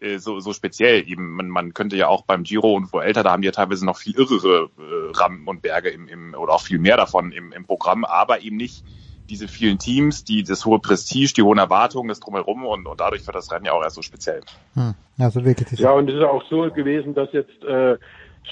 äh, 0.00 0.18
so, 0.18 0.40
so 0.40 0.52
speziell. 0.52 1.08
Eben, 1.08 1.32
man, 1.32 1.48
man 1.48 1.72
könnte 1.72 1.96
ja 1.96 2.08
auch 2.08 2.22
beim 2.22 2.42
Giro 2.42 2.74
und 2.74 2.92
wo 2.92 2.98
älter, 2.98 3.22
da 3.22 3.30
haben 3.30 3.42
die 3.42 3.46
ja 3.46 3.52
teilweise 3.52 3.86
noch 3.86 3.96
viel 3.96 4.16
irrere 4.16 4.68
äh, 4.78 5.16
Rampen 5.16 5.46
und 5.46 5.62
Berge 5.62 5.90
im, 5.90 6.08
im, 6.08 6.34
oder 6.34 6.54
auch 6.54 6.62
viel 6.62 6.80
mehr 6.80 6.96
davon 6.96 7.30
im, 7.30 7.52
im 7.52 7.64
Programm, 7.64 8.04
aber 8.04 8.42
eben 8.42 8.56
nicht 8.56 8.84
diese 9.28 9.46
vielen 9.46 9.78
Teams, 9.78 10.24
die 10.24 10.42
das 10.42 10.66
hohe 10.66 10.80
Prestige, 10.80 11.32
die 11.36 11.42
hohen 11.42 11.58
Erwartungen, 11.58 12.08
das 12.08 12.18
drumherum 12.18 12.66
und, 12.66 12.86
und 12.86 12.98
dadurch 12.98 13.24
wird 13.28 13.36
das 13.36 13.52
Rennen 13.52 13.64
ja 13.64 13.72
auch 13.72 13.82
erst 13.84 13.94
so 13.94 14.02
speziell. 14.02 14.42
Hm. 14.74 14.94
Also 15.18 15.44
wirklich. 15.44 15.78
Ja, 15.78 15.92
und 15.92 16.10
es 16.10 16.16
ist 16.16 16.24
auch 16.24 16.42
so 16.50 16.68
gewesen, 16.72 17.14
dass 17.14 17.32
jetzt 17.32 17.62
äh, 17.62 17.96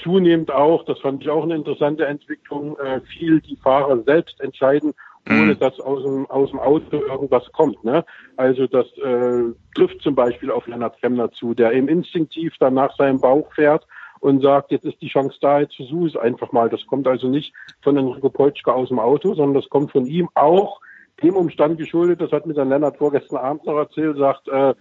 zunehmend 0.03 0.51
auch, 0.51 0.85
das 0.85 0.99
fand 0.99 1.21
ich 1.23 1.29
auch 1.29 1.43
eine 1.43 1.55
interessante 1.55 2.05
Entwicklung, 2.05 2.77
äh, 2.79 3.01
viel 3.01 3.41
die 3.41 3.55
Fahrer 3.57 4.01
selbst 4.03 4.39
entscheiden, 4.41 4.93
ohne 5.29 5.53
Mhm. 5.53 5.59
dass 5.59 5.79
aus 5.79 6.03
dem, 6.03 6.25
aus 6.29 6.49
dem 6.49 6.59
Auto 6.59 6.97
irgendwas 6.97 7.51
kommt. 7.51 7.83
Ne? 7.83 8.05
Also 8.37 8.67
das 8.67 8.85
äh, 8.97 9.43
trifft 9.75 10.01
zum 10.01 10.15
Beispiel 10.15 10.51
auf 10.51 10.67
Lennart 10.67 10.99
Kemner 10.99 11.31
zu, 11.31 11.53
der 11.53 11.73
eben 11.73 11.87
instinktiv 11.87 12.53
dann 12.59 12.75
nach 12.75 12.95
seinem 12.95 13.19
Bauch 13.19 13.51
fährt 13.53 13.85
und 14.21 14.41
sagt, 14.41 14.71
jetzt 14.71 14.85
ist 14.85 15.01
die 15.01 15.09
Chance 15.09 15.37
da, 15.41 15.59
jetzt 15.59 15.75
versuche 15.75 16.07
es 16.07 16.17
einfach 16.17 16.51
mal. 16.51 16.69
Das 16.69 16.85
kommt 16.87 17.07
also 17.07 17.27
nicht 17.27 17.53
von 17.81 17.97
Enrico 17.97 18.29
Polczka 18.29 18.71
aus 18.71 18.89
dem 18.89 18.99
Auto, 18.99 19.33
sondern 19.33 19.61
das 19.61 19.69
kommt 19.69 19.91
von 19.91 20.05
ihm 20.05 20.29
auch 20.35 20.81
dem 21.21 21.35
Umstand 21.35 21.77
geschuldet, 21.77 22.21
das 22.21 22.31
hat 22.31 22.45
mir 22.45 22.53
dann 22.53 22.69
Lennart 22.69 22.97
vorgestern 22.97 23.37
Abend 23.37 23.65
noch 23.65 23.77
erzählt, 23.77 24.17
sagt, 24.17 24.47
äh, 24.47 24.73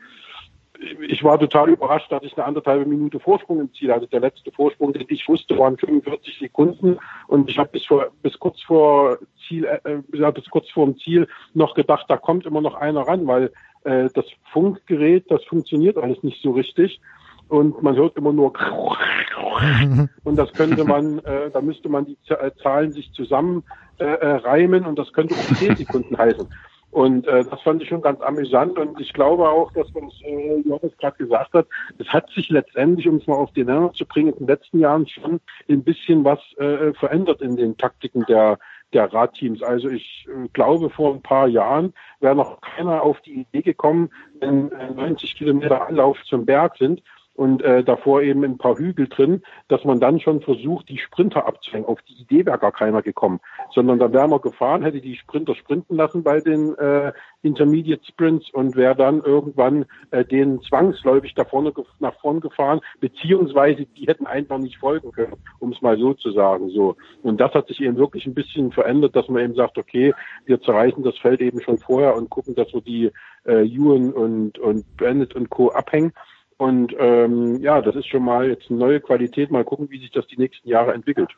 ich 1.09 1.25
war 1.25 1.39
total 1.39 1.71
überrascht, 1.71 2.11
dass 2.11 2.23
ich 2.23 2.37
eine 2.37 2.47
anderthalbe 2.47 2.87
Minute 2.87 3.19
Vorsprung 3.19 3.61
im 3.61 3.73
Ziel 3.75 3.93
hatte. 3.93 4.07
Der 4.07 4.21
letzte 4.21 4.53
Vorsprung, 4.53 4.93
den 4.93 5.07
ich 5.09 5.29
wusste, 5.29 5.59
waren 5.59 5.77
45 5.77 6.39
Sekunden 6.39 6.99
und 7.27 7.51
ich 7.51 7.59
habe 7.59 7.71
bis 7.71 7.85
vor 7.85 8.07
bis 8.23 8.39
kurz 8.39 8.63
vor 8.63 9.19
Ziel, 9.47 9.65
äh, 9.65 9.99
bis 10.09 10.51
kurz 10.51 10.71
vor 10.71 10.87
dem 10.87 10.99
Ziel 10.99 11.27
noch 11.55 11.75
gedacht, 11.75 12.07
da 12.09 12.17
kommt 12.17 12.47
immer 12.47 12.61
noch 12.61 12.75
einer 12.75 13.01
ran, 13.01 13.27
weil 13.27 13.51
äh, 13.85 14.09
das 14.15 14.27
Funkgerät, 14.53 15.25
das 15.31 15.45
funktioniert 15.45 15.97
alles 15.97 16.23
nicht 16.23 16.41
so 16.43 16.53
richtig 16.53 17.01
und 17.49 17.83
man 17.83 17.97
hört 17.97 18.17
immer 18.17 18.33
nur 18.33 18.53
und 20.25 20.37
das 20.37 20.53
könnte 20.53 20.85
man, 20.85 21.19
äh, 21.21 21.51
da 21.51 21.61
müsste 21.61 21.89
man 21.89 22.07
die 22.07 22.17
äh, 22.29 22.51
Zahlen 22.63 22.93
sich 22.93 23.11
zusammen 23.13 23.65
äh, 23.99 24.05
äh, 24.05 24.37
reimen 24.37 24.85
und 24.85 24.99
das 24.99 25.13
könnte 25.13 25.35
auch 25.35 25.57
10 25.57 25.77
Sekunden 25.77 26.17
heißen. 26.17 26.47
Und 26.91 27.27
äh, 27.27 27.45
das 27.45 27.61
fand 27.61 27.83
ich 27.83 27.89
schon 27.89 28.01
ganz 28.01 28.21
amüsant 28.23 28.79
und 28.79 28.99
ich 28.99 29.13
glaube 29.13 29.49
auch, 29.49 29.71
dass 29.73 29.87
was 29.95 30.23
äh, 30.23 30.61
Johannes 30.67 30.97
gerade 30.97 31.19
gesagt 31.19 31.53
hat, 31.53 31.67
es 31.99 32.09
hat 32.09 32.31
sich 32.31 32.49
letztendlich, 32.49 33.07
um 33.07 33.17
es 33.17 33.27
mal 33.27 33.37
auf 33.37 33.53
den 33.53 33.67
Nenner 33.67 33.93
zu 33.93 34.07
bringen, 34.07 34.33
in 34.33 34.39
den 34.39 34.47
letzten 34.47 34.81
Jahren 34.81 35.07
schon 35.07 35.41
ein 35.69 35.85
bisschen 35.85 36.25
was 36.25 36.39
äh, 36.57 36.95
verändert 36.95 37.43
in 37.43 37.57
den 37.57 37.77
Taktiken 37.77 38.25
der 38.27 38.59
der 38.93 39.13
Radteams. 39.13 39.63
Also 39.63 39.89
ich 39.89 40.27
äh, 40.29 40.49
glaube, 40.53 40.91
vor 40.91 41.15
ein 41.15 41.23
paar 41.23 41.49
Jahren 41.49 41.93
wäre 42.21 42.35
noch 42.35 42.61
keiner 42.61 43.03
auf 43.03 43.21
die 43.21 43.41
Idee 43.41 43.63
gekommen, 43.63 44.11
wenn 44.41 44.73
äh, 44.73 44.91
90 44.91 45.37
Kilometer 45.37 45.87
Anlauf 45.87 46.17
zum 46.25 46.47
Berg 46.47 46.77
sind 46.79 47.03
und 47.39 47.63
äh, 47.63 47.85
davor 47.85 48.21
eben 48.21 48.43
ein 48.43 48.59
paar 48.59 48.77
Hügel 48.77 49.07
drin, 49.07 49.43
dass 49.69 49.85
man 49.85 50.01
dann 50.01 50.19
schon 50.19 50.41
versucht, 50.41 50.89
die 50.89 50.99
Sprinter 50.99 51.47
abzuhängen. 51.47 51.87
Auf 51.87 52.03
die 52.03 52.21
Idee 52.21 52.45
wäre 52.45 52.59
gar 52.59 52.73
keiner 52.73 53.01
gekommen, 53.01 53.39
sondern 53.73 54.01
da 54.01 54.13
wäre 54.13 54.27
man 54.27 54.41
gefahren, 54.41 54.83
hätte 54.83 55.01
die 55.01 55.15
Sprinter 55.15 55.55
sprinten 55.55 55.95
lassen 55.95 56.25
bei 56.25 56.41
den 56.41 56.75
äh, 56.79 57.13
Intermediate 57.43 58.05
Sprints 58.05 58.51
und 58.53 58.75
wäre 58.75 58.97
dann 58.97 59.23
irgendwann 59.23 59.87
äh, 60.11 60.25
denen 60.25 60.61
zwangsläufig 60.63 61.35
da 61.35 61.45
vorne 61.45 61.73
nach 62.01 62.19
vorn 62.21 62.41
gefahren, 62.41 62.81
beziehungsweise 62.99 63.87
die 63.87 64.09
hätten 64.09 64.27
einfach 64.27 64.59
nicht 64.59 64.79
folgen 64.79 65.13
können, 65.13 65.37
um 65.61 65.71
es 65.71 65.81
mal 65.81 65.97
so 65.97 66.15
zu 66.15 66.33
sagen. 66.33 66.71
So 66.71 66.97
und 67.23 67.41
das 67.41 67.55
hat 67.55 67.69
sich 67.69 67.81
eben 67.81 67.99
wirklich 67.99 68.27
ein 68.27 68.35
bisschen 68.35 68.73
verändert, 68.73 69.15
dass 69.15 69.29
man 69.29 69.45
eben 69.45 69.55
sagt, 69.55 69.79
okay, 69.79 70.13
wir 70.47 70.61
zerreißen 70.61 71.05
das 71.05 71.17
Feld 71.19 71.41
eben 71.41 71.61
schon 71.61 71.79
vorher 71.79 72.17
und 72.17 72.31
gucken, 72.31 72.57
dass 72.57 72.75
wir 72.75 72.81
die 72.81 73.13
äh, 73.45 73.65
Ewan 73.65 74.13
und 74.13 74.59
und 74.59 74.97
Bennett 74.97 75.37
und 75.37 75.51
Co. 75.51 75.71
abhängen. 75.71 76.13
Und 76.59 76.95
ähm, 76.99 77.61
ja, 77.61 77.81
das 77.81 77.95
ist 77.95 78.09
schon 78.09 78.25
mal 78.25 78.49
jetzt 78.49 78.69
eine 78.69 78.79
neue 78.79 79.01
Qualität. 79.01 79.51
Mal 79.51 79.65
gucken, 79.65 79.91
wie 79.91 80.01
sich 80.01 80.11
das 80.11 80.27
die 80.27 80.37
nächsten 80.37 80.69
Jahre 80.69 80.93
entwickelt. 80.93 81.31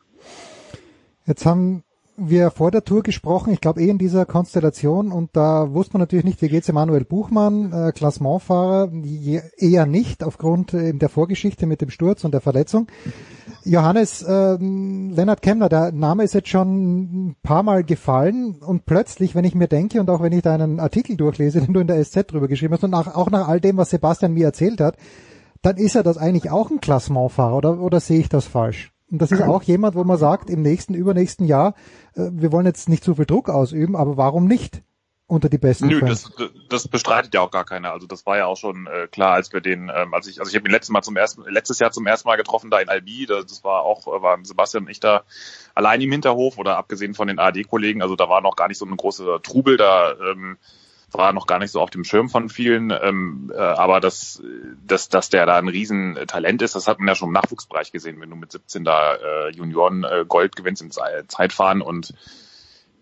Jetzt 1.25 1.45
haben 1.45 1.83
wir 2.29 2.51
vor 2.51 2.71
der 2.71 2.83
Tour 2.83 3.03
gesprochen, 3.03 3.51
ich 3.53 3.61
glaube 3.61 3.81
eh 3.81 3.89
in 3.89 3.97
dieser 3.97 4.25
Konstellation 4.25 5.11
und 5.11 5.29
da 5.33 5.73
wusste 5.73 5.93
man 5.93 6.01
natürlich 6.01 6.25
nicht, 6.25 6.41
wie 6.41 6.49
geht's 6.49 6.69
Emanuel 6.69 7.05
Buchmann, 7.05 7.71
äh, 7.71 7.91
Klassementfahrer, 7.91 8.91
je- 9.03 9.41
eher 9.57 9.85
nicht 9.85 10.23
aufgrund 10.23 10.73
äh, 10.73 10.89
eben 10.89 10.99
der 10.99 11.09
Vorgeschichte 11.09 11.65
mit 11.65 11.81
dem 11.81 11.89
Sturz 11.89 12.23
und 12.23 12.33
der 12.33 12.41
Verletzung. 12.41 12.87
Johannes, 13.63 14.25
ähm, 14.27 15.11
Lennart 15.15 15.41
Kemmler, 15.41 15.69
der 15.69 15.91
Name 15.91 16.23
ist 16.23 16.33
jetzt 16.33 16.49
schon 16.49 17.27
ein 17.29 17.35
paar 17.43 17.63
Mal 17.63 17.83
gefallen 17.83 18.55
und 18.65 18.85
plötzlich, 18.85 19.35
wenn 19.35 19.45
ich 19.45 19.53
mir 19.55 19.67
denke 19.67 19.99
und 19.99 20.09
auch 20.09 20.21
wenn 20.21 20.31
ich 20.33 20.41
deinen 20.41 20.79
Artikel 20.79 21.15
durchlese, 21.17 21.61
den 21.65 21.73
du 21.73 21.79
in 21.79 21.87
der 21.87 22.03
SZ 22.03 22.25
drüber 22.31 22.47
geschrieben 22.47 22.73
hast 22.73 22.83
und 22.83 22.91
nach, 22.91 23.13
auch 23.15 23.29
nach 23.29 23.47
all 23.47 23.59
dem, 23.61 23.77
was 23.77 23.89
Sebastian 23.91 24.33
mir 24.33 24.45
erzählt 24.45 24.81
hat, 24.81 24.95
dann 25.61 25.77
ist 25.77 25.95
er 25.95 26.03
das 26.03 26.17
eigentlich 26.17 26.49
auch 26.49 26.71
ein 26.71 26.81
Klassementfahrer 26.81 27.55
oder, 27.57 27.79
oder 27.81 27.99
sehe 27.99 28.19
ich 28.19 28.29
das 28.29 28.45
falsch? 28.45 28.91
Und 29.11 29.21
das 29.21 29.31
ist 29.31 29.41
auch 29.41 29.61
jemand, 29.63 29.95
wo 29.95 30.03
man 30.03 30.17
sagt, 30.17 30.49
im 30.49 30.61
nächsten, 30.61 30.93
übernächsten 30.93 31.45
Jahr, 31.45 31.75
äh, 32.15 32.29
wir 32.31 32.51
wollen 32.51 32.65
jetzt 32.65 32.87
nicht 32.89 33.03
zu 33.03 33.15
viel 33.15 33.25
Druck 33.25 33.49
ausüben, 33.49 33.95
aber 33.95 34.15
warum 34.17 34.47
nicht 34.47 34.81
unter 35.31 35.47
die 35.47 35.57
besten 35.57 35.87
Nö, 35.87 36.01
das, 36.01 36.29
das 36.67 36.89
bestreitet 36.89 37.33
ja 37.33 37.39
auch 37.39 37.51
gar 37.51 37.63
keiner. 37.63 37.93
Also 37.93 38.05
das 38.05 38.25
war 38.25 38.37
ja 38.37 38.47
auch 38.47 38.57
schon 38.57 38.87
äh, 38.87 39.07
klar, 39.07 39.33
als 39.33 39.53
wir 39.53 39.61
den, 39.61 39.89
ähm, 39.93 40.13
als 40.13 40.27
ich, 40.27 40.39
also 40.39 40.49
ich 40.49 40.57
habe 40.57 40.67
ihn 40.67 40.73
letztes 40.73 40.89
Mal 40.91 41.03
zum 41.03 41.15
ersten, 41.15 41.43
letztes 41.43 41.79
Jahr 41.79 41.91
zum 41.91 42.05
ersten 42.05 42.27
Mal 42.27 42.35
getroffen 42.35 42.69
da 42.69 42.79
in 42.79 42.89
Albi. 42.89 43.25
Das, 43.27 43.45
das 43.45 43.63
war 43.63 43.83
auch, 43.83 44.07
äh, 44.07 44.21
waren 44.21 44.43
Sebastian 44.43 44.83
und 44.83 44.89
ich 44.89 44.99
da 44.99 45.23
allein 45.73 46.01
im 46.01 46.11
Hinterhof 46.11 46.57
oder 46.57 46.77
abgesehen 46.77 47.13
von 47.13 47.29
den 47.29 47.39
ARD-Kollegen. 47.39 48.01
Also 48.01 48.17
da 48.17 48.27
war 48.27 48.41
noch 48.41 48.57
gar 48.57 48.67
nicht 48.67 48.77
so 48.77 48.85
eine 48.85 48.95
große 48.97 49.39
Trubel. 49.41 49.77
Da 49.77 50.11
ähm, 50.19 50.57
war 51.13 51.33
noch 51.33 51.47
gar 51.47 51.59
nicht 51.59 51.71
so 51.71 51.81
auf 51.81 51.89
dem 51.89 52.03
Schirm 52.03 52.29
von 52.29 52.49
vielen. 52.49 52.91
Ähm, 52.91 53.51
äh, 53.53 53.59
aber 53.59 53.99
dass, 53.99 54.41
dass, 54.85 55.09
dass 55.09 55.29
der 55.29 55.45
da 55.45 55.57
ein 55.57 55.67
Riesentalent 55.67 56.61
ist, 56.61 56.75
das 56.75 56.87
hat 56.87 56.99
man 56.99 57.07
ja 57.07 57.15
schon 57.15 57.29
im 57.29 57.33
Nachwuchsbereich 57.33 57.91
gesehen, 57.91 58.19
wenn 58.21 58.29
du 58.29 58.35
mit 58.35 58.51
17 58.51 58.83
da 58.83 59.15
äh, 59.15 59.49
Junioren 59.51 60.03
äh, 60.03 60.25
Gold 60.27 60.55
gewinnst 60.55 60.81
im 60.81 60.91
Ze- 60.91 61.25
Zeitfahren 61.27 61.81
und 61.81 62.13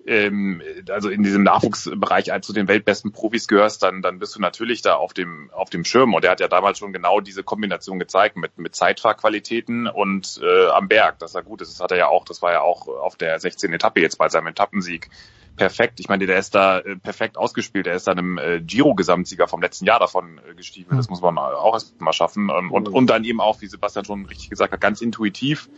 ähm, 0.10 0.62
also 0.90 1.10
in 1.10 1.22
diesem 1.22 1.44
Nachwuchsbereich 1.44 2.34
als 2.34 2.48
zu 2.48 2.54
den 2.54 2.68
weltbesten 2.68 3.12
Profis 3.12 3.48
gehörst, 3.48 3.84
dann, 3.84 4.02
dann 4.02 4.18
bist 4.18 4.36
du 4.36 4.42
natürlich 4.42 4.82
da 4.82 4.96
auf 4.96 5.14
dem, 5.14 5.52
auf 5.52 5.70
dem 5.70 5.86
Schirm. 5.86 6.14
Und 6.16 6.26
er 6.26 6.32
hat 6.32 6.40
ja 6.40 6.48
damals 6.48 6.80
schon 6.80 6.92
genau 6.92 7.20
diese 7.22 7.44
Kombination 7.44 8.00
gezeigt 8.00 8.36
mit, 8.36 8.58
mit 8.58 8.76
Zeitfahrqualitäten 8.76 9.88
und 9.88 10.42
äh, 10.44 10.68
am 10.70 10.88
Berg, 10.88 11.20
dass 11.20 11.36
er 11.36 11.44
gut 11.44 11.62
ist. 11.62 11.74
Das 11.74 11.80
hat 11.80 11.92
er 11.92 11.98
ja 11.98 12.08
auch, 12.08 12.26
das 12.26 12.42
war 12.42 12.52
ja 12.52 12.62
auch 12.62 12.88
auf 12.88 13.16
der 13.16 13.40
16. 13.40 13.72
Etappe 13.72 14.02
jetzt 14.02 14.18
bei 14.18 14.30
seinem 14.30 14.48
Etappensieg 14.48 15.10
perfekt. 15.56 16.00
Ich 16.00 16.10
meine, 16.10 16.26
der 16.26 16.40
ist 16.40 16.56
da 16.56 16.80
äh, 16.80 16.96
perfekt 16.96 17.38
ausgespielt. 17.38 17.86
Der 17.86 17.94
ist 17.94 18.08
dann 18.08 18.18
im 18.18 18.38
äh, 18.40 18.62
Giro-Gesamtsieger 18.62 19.48
vom 19.48 19.62
letzten 19.62 19.86
Jahr 19.86 20.00
davon 20.00 20.40
äh, 20.50 20.56
gestiegen. 20.56 20.96
Das 20.96 21.10
muss 21.10 21.22
man 21.22 21.38
auch 21.38 21.74
erst 21.74 22.02
mal 22.02 22.14
schaffen. 22.14 22.50
Ähm, 22.50 22.72
und, 22.72 22.88
und 22.88 23.08
dann 23.08 23.24
eben 23.26 23.42
auch, 23.42 23.62
wie 23.62 23.68
Sebastian 23.68 24.06
schon 24.06 24.26
richtig 24.26 24.50
gesagt 24.50 24.74
hat, 24.74 24.82
ganz 24.82 25.02
intuitiv 25.02 25.70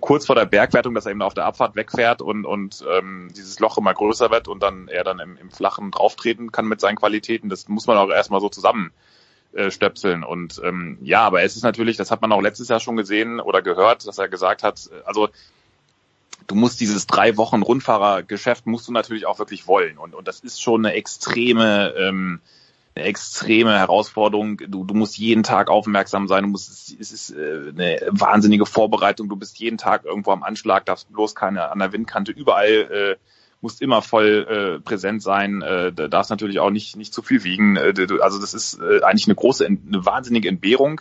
kurz 0.00 0.26
vor 0.26 0.34
der 0.34 0.46
Bergwertung, 0.46 0.94
dass 0.94 1.06
er 1.06 1.12
eben 1.12 1.22
auf 1.22 1.34
der 1.34 1.46
Abfahrt 1.46 1.76
wegfährt 1.76 2.20
und, 2.20 2.44
und 2.44 2.84
ähm, 2.90 3.30
dieses 3.36 3.58
Loch 3.58 3.78
immer 3.78 3.94
größer 3.94 4.30
wird 4.30 4.48
und 4.48 4.62
dann 4.62 4.88
er 4.88 5.04
dann 5.04 5.18
im, 5.18 5.36
im 5.36 5.50
Flachen 5.50 5.90
drauftreten 5.90 6.52
kann 6.52 6.66
mit 6.66 6.80
seinen 6.80 6.96
Qualitäten. 6.96 7.48
Das 7.48 7.68
muss 7.68 7.86
man 7.86 7.96
auch 7.96 8.10
erstmal 8.10 8.40
so 8.40 8.48
zusammen 8.48 8.92
äh. 9.54 10.24
Und 10.24 10.60
ähm, 10.64 10.98
ja, 11.02 11.20
aber 11.20 11.42
es 11.42 11.56
ist 11.56 11.62
natürlich, 11.62 11.96
das 11.96 12.10
hat 12.10 12.22
man 12.22 12.32
auch 12.32 12.40
letztes 12.40 12.68
Jahr 12.68 12.80
schon 12.80 12.96
gesehen 12.96 13.40
oder 13.40 13.62
gehört, 13.62 14.06
dass 14.06 14.18
er 14.18 14.28
gesagt 14.28 14.62
hat, 14.62 14.90
äh, 14.92 15.02
also 15.04 15.28
du 16.46 16.54
musst 16.54 16.80
dieses 16.80 17.06
drei 17.06 17.36
Wochen 17.36 17.62
Rundfahrergeschäft 17.62 18.66
musst 18.66 18.88
du 18.88 18.92
natürlich 18.92 19.26
auch 19.26 19.38
wirklich 19.38 19.66
wollen. 19.66 19.98
Und, 19.98 20.14
und 20.14 20.28
das 20.28 20.40
ist 20.40 20.60
schon 20.60 20.84
eine 20.84 20.94
extreme, 20.94 21.94
ähm, 21.96 22.40
eine 22.94 23.04
extreme 23.06 23.78
Herausforderung. 23.78 24.58
Du, 24.68 24.84
du 24.84 24.94
musst 24.94 25.16
jeden 25.18 25.42
Tag 25.42 25.68
aufmerksam 25.68 26.28
sein. 26.28 26.44
Du 26.44 26.50
musst, 26.50 26.70
es 27.00 27.12
ist 27.12 27.30
äh, 27.30 27.70
eine 27.70 28.00
wahnsinnige 28.10 28.66
Vorbereitung. 28.66 29.28
Du 29.28 29.36
bist 29.36 29.58
jeden 29.58 29.78
Tag 29.78 30.04
irgendwo 30.04 30.30
am 30.32 30.42
Anschlag, 30.42 30.84
darfst 30.86 31.12
bloß 31.12 31.34
keine 31.34 31.70
an 31.70 31.78
der 31.78 31.92
Windkante 31.92 32.32
überall 32.32 32.68
äh, 32.68 33.16
musst 33.62 33.80
immer 33.80 34.02
voll 34.02 34.46
äh, 34.48 34.80
präsent 34.80 35.22
sein, 35.22 35.62
äh, 35.62 35.92
da 35.92 36.08
darfst 36.08 36.30
natürlich 36.30 36.58
auch 36.58 36.70
nicht 36.70 36.96
nicht 36.96 37.14
zu 37.14 37.22
viel 37.22 37.44
wiegen. 37.44 37.76
Äh, 37.76 37.94
du- 37.94 38.20
also 38.20 38.40
das 38.40 38.54
ist 38.54 38.80
äh, 38.80 39.02
eigentlich 39.04 39.26
eine 39.28 39.36
große, 39.36 39.64
eine 39.64 40.04
wahnsinnige 40.04 40.48
Entbehrung. 40.48 41.00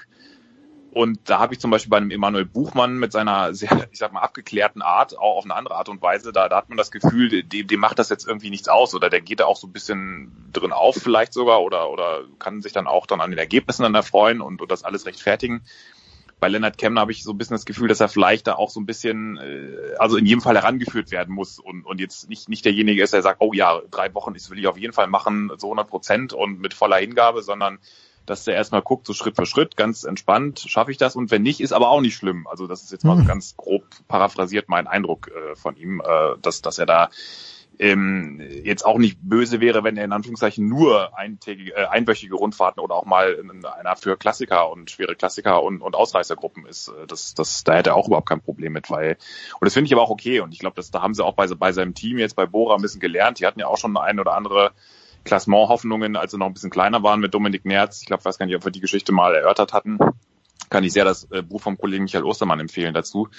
Und 0.92 1.30
da 1.30 1.40
habe 1.40 1.54
ich 1.54 1.62
zum 1.62 1.72
Beispiel 1.72 1.90
bei 1.90 1.98
einem 1.98 2.12
Emanuel 2.12 2.44
Buchmann 2.44 2.98
mit 2.98 3.14
seiner 3.14 3.54
sehr, 3.54 3.70
ich 3.92 4.00
sag 4.00 4.12
mal, 4.12 4.20
abgeklärten 4.20 4.82
Art, 4.82 5.18
auch 5.18 5.38
auf 5.38 5.46
eine 5.46 5.56
andere 5.56 5.76
Art 5.76 5.88
und 5.88 6.02
Weise, 6.02 6.34
da, 6.34 6.50
da 6.50 6.58
hat 6.58 6.68
man 6.68 6.78
das 6.78 6.92
Gefühl, 6.92 7.44
dem, 7.44 7.68
dem 7.68 7.80
macht 7.80 7.98
das 7.98 8.10
jetzt 8.10 8.28
irgendwie 8.28 8.50
nichts 8.50 8.68
aus 8.68 8.94
oder 8.94 9.10
der 9.10 9.22
geht 9.22 9.40
da 9.40 9.46
auch 9.46 9.56
so 9.56 9.68
ein 9.68 9.74
bisschen 9.74 10.50
drin 10.52 10.74
auf 10.74 10.96
vielleicht 10.96 11.34
sogar 11.34 11.62
oder, 11.62 11.90
oder 11.90 12.24
kann 12.40 12.62
sich 12.62 12.74
dann 12.74 12.88
auch 12.88 13.06
dann 13.06 13.22
an 13.22 13.32
den 13.32 13.40
Ergebnissen 13.40 13.84
dann 13.84 13.96
erfreuen 13.96 14.42
und, 14.42 14.62
und 14.62 14.70
das 14.70 14.84
alles 14.84 15.06
rechtfertigen. 15.06 15.62
Bei 16.42 16.50
Leonard 16.50 16.78
Kemner 16.78 17.02
habe 17.02 17.12
ich 17.12 17.24
so 17.24 17.32
ein 17.32 17.38
bisschen 17.38 17.54
das 17.54 17.66
Gefühl, 17.66 17.88
dass 17.88 18.00
er 18.02 18.10
vielleicht 18.10 18.48
da 18.48 18.56
auch 18.56 18.72
so 18.72 18.82
ein 18.82 18.86
bisschen, 18.86 19.38
äh, 19.38 19.96
also 19.98 20.18
in 20.18 20.26
jedem 20.26 20.42
Fall 20.42 20.58
herangeführt 20.58 21.12
werden 21.12 21.34
muss 21.34 21.58
und, 21.58 21.86
und 21.86 22.02
jetzt 22.02 22.28
nicht, 22.28 22.50
nicht 22.50 22.66
derjenige 22.66 23.02
ist, 23.02 23.14
der 23.14 23.22
sagt, 23.22 23.40
oh 23.40 23.54
ja, 23.54 23.80
drei 23.92 24.14
Wochen, 24.14 24.34
das 24.34 24.50
will 24.50 24.60
ich 24.60 24.68
auf 24.68 24.78
jeden 24.78 24.92
Fall 24.92 25.08
machen, 25.08 25.52
so 25.58 25.68
100 25.68 25.88
Prozent 25.88 26.34
und 26.34 26.60
mit 26.60 26.74
voller 26.74 26.98
Hingabe, 26.98 27.44
sondern 27.44 27.80
dass 28.26 28.44
der 28.44 28.56
erstmal 28.56 28.82
guckt, 28.82 29.08
so 29.08 29.14
Schritt 29.14 29.36
für 29.36 29.46
Schritt, 29.46 29.76
ganz 29.76 30.04
entspannt, 30.04 30.64
schaffe 30.68 30.92
ich 30.92 30.98
das 30.98 31.16
und 31.16 31.32
wenn 31.32 31.42
nicht, 31.42 31.60
ist 31.60 31.74
aber 31.74 31.90
auch 31.90 32.02
nicht 32.02 32.16
schlimm. 32.16 32.48
Also 32.48 32.68
das 32.68 32.84
ist 32.84 32.92
jetzt 32.92 33.04
mal 33.04 33.18
so 33.18 33.24
Mhm. 33.24 33.28
ganz 33.28 33.56
grob 33.58 33.84
paraphrasiert 34.08 34.70
mein 34.70 34.88
Eindruck 34.88 35.30
äh, 35.30 35.56
von 35.56 35.76
ihm, 35.76 36.02
äh, 36.02 36.38
dass, 36.42 36.62
dass 36.62 36.78
er 36.80 36.86
da 36.86 37.10
ähm, 37.80 38.40
jetzt 38.64 38.86
auch 38.86 39.00
nicht 39.00 39.18
böse 39.22 39.60
wäre, 39.60 39.84
wenn 39.84 39.98
er 39.98 40.06
in 40.06 40.12
Anführungszeichen 40.12 40.68
nur 40.68 41.18
eintägige, 41.18 41.76
äh, 41.76 41.88
einwöchige 41.88 42.36
Rundfahrten 42.36 42.82
oder 42.82 42.96
auch 42.96 43.06
mal 43.06 43.32
in 43.34 43.66
einer 43.66 43.96
für 43.96 44.18
Klassiker 44.18 44.70
und 44.70 44.92
schwere 44.92 45.16
Klassiker 45.16 45.64
und, 45.64 45.82
und 45.82 45.96
Ausreißergruppen 45.96 46.66
ist. 46.66 46.90
Äh, 46.90 47.08
das, 47.08 47.34
das, 47.34 47.64
da 47.64 47.74
hätte 47.74 47.92
er 47.92 47.96
auch 47.96 48.08
überhaupt 48.08 48.30
kein 48.30 48.42
Problem 48.42 48.74
mit, 48.74 48.92
weil 48.92 49.18
und 49.60 49.66
das 49.66 49.74
finde 49.74 49.88
ich 49.88 49.94
aber 49.94 50.04
auch 50.04 50.12
okay 50.12 50.42
und 50.42 50.54
ich 50.54 50.60
glaube, 50.60 50.80
da 50.92 51.02
haben 51.02 51.14
sie 51.14 51.26
auch 51.26 51.34
bei, 51.34 51.48
bei 51.48 51.72
seinem 51.72 51.96
Team 51.96 52.20
jetzt 52.20 52.36
bei 52.36 52.46
Bora 52.46 52.76
ein 52.76 52.82
bisschen 52.82 53.02
gelernt. 53.02 53.40
Die 53.40 53.48
hatten 53.48 53.60
ja 53.60 53.68
auch 53.68 53.78
schon 53.78 53.98
ein 53.98 54.20
oder 54.20 54.34
andere 54.34 54.72
Klassement-Hoffnungen, 55.24 56.16
als 56.16 56.32
sie 56.32 56.38
noch 56.38 56.48
ein 56.48 56.54
bisschen 56.54 56.70
kleiner 56.70 57.04
waren 57.04 57.20
mit 57.20 57.34
Dominik 57.34 57.66
Nerz. 57.66 58.02
Ich 58.02 58.08
glaube, 58.08 58.26
weiß 58.26 58.38
gar 58.38 58.46
nicht, 58.46 58.56
ob 58.56 58.66
wir 58.66 58.72
die 58.72 58.82
Geschichte 58.82 59.12
mal 59.12 59.36
erörtert 59.36 59.74
hatten. 59.74 59.98
Kann 60.70 60.84
ich 60.84 60.94
sehr 60.94 61.06
das 61.06 61.30
äh, 61.32 61.42
Buch 61.42 61.62
vom 61.62 61.78
Kollegen 61.78 62.04
Michael 62.04 62.24
Ostermann 62.24 62.60
empfehlen 62.60 62.94
dazu. 62.94 63.30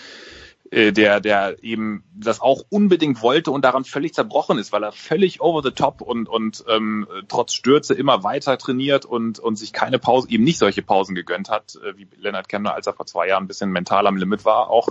Äh, 0.73 0.93
der, 0.93 1.21
der 1.21 1.63
eben 1.63 2.03
das 2.15 2.41
auch 2.41 2.63
unbedingt 2.71 3.21
wollte 3.21 3.51
und 3.51 3.63
daran 3.63 3.85
völlig 3.85 4.15
zerbrochen 4.15 4.57
ist, 4.57 4.73
weil 4.73 4.83
er 4.83 4.93
völlig 4.93 5.43
over 5.43 5.61
the 5.63 5.71
top 5.71 6.01
und, 6.01 6.31
und 6.31 6.65
ähm, 6.67 7.07
trotz 7.29 7.53
Stürze 7.53 7.93
immer 7.93 8.25
weiter 8.25 8.57
trainiert 8.57 9.05
und, 9.05 9.39
und 9.39 9.57
sich 9.57 9.75
keine 9.75 9.99
Pause, 9.99 10.31
eben 10.31 10.45
nicht 10.45 10.57
solche 10.57 10.81
Pausen 10.81 11.15
gegönnt 11.15 11.51
hat, 11.51 11.77
äh, 11.85 11.99
wie 11.99 12.09
Leonard 12.17 12.49
Kemner, 12.49 12.73
als 12.73 12.87
er 12.87 12.95
vor 12.95 13.05
zwei 13.05 13.29
Jahren 13.29 13.45
ein 13.45 13.49
bisschen 13.49 13.71
mental 13.71 14.07
am 14.07 14.17
Limit 14.17 14.47
war 14.47 14.71
auch. 14.71 14.89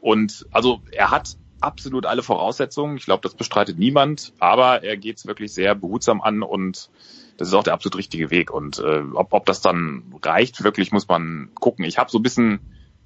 Und 0.00 0.46
also 0.50 0.80
er 0.92 1.10
hat 1.10 1.36
absolut 1.62 2.06
alle 2.06 2.22
Voraussetzungen. 2.22 2.96
Ich 2.96 3.04
glaube, 3.04 3.22
das 3.22 3.34
bestreitet 3.34 3.78
niemand, 3.78 4.32
aber 4.38 4.82
er 4.82 4.96
geht 4.96 5.18
es 5.18 5.26
wirklich 5.26 5.52
sehr 5.52 5.74
behutsam 5.74 6.20
an 6.20 6.42
und 6.42 6.90
das 7.36 7.48
ist 7.48 7.54
auch 7.54 7.62
der 7.62 7.72
absolut 7.72 7.96
richtige 7.96 8.30
Weg. 8.30 8.50
Und 8.50 8.78
äh, 8.78 9.02
ob, 9.14 9.32
ob 9.32 9.46
das 9.46 9.60
dann 9.60 10.04
reicht, 10.22 10.62
wirklich 10.64 10.92
muss 10.92 11.08
man 11.08 11.50
gucken. 11.54 11.84
Ich 11.84 11.98
habe 11.98 12.10
so 12.10 12.18
ein 12.18 12.22
bisschen 12.22 12.60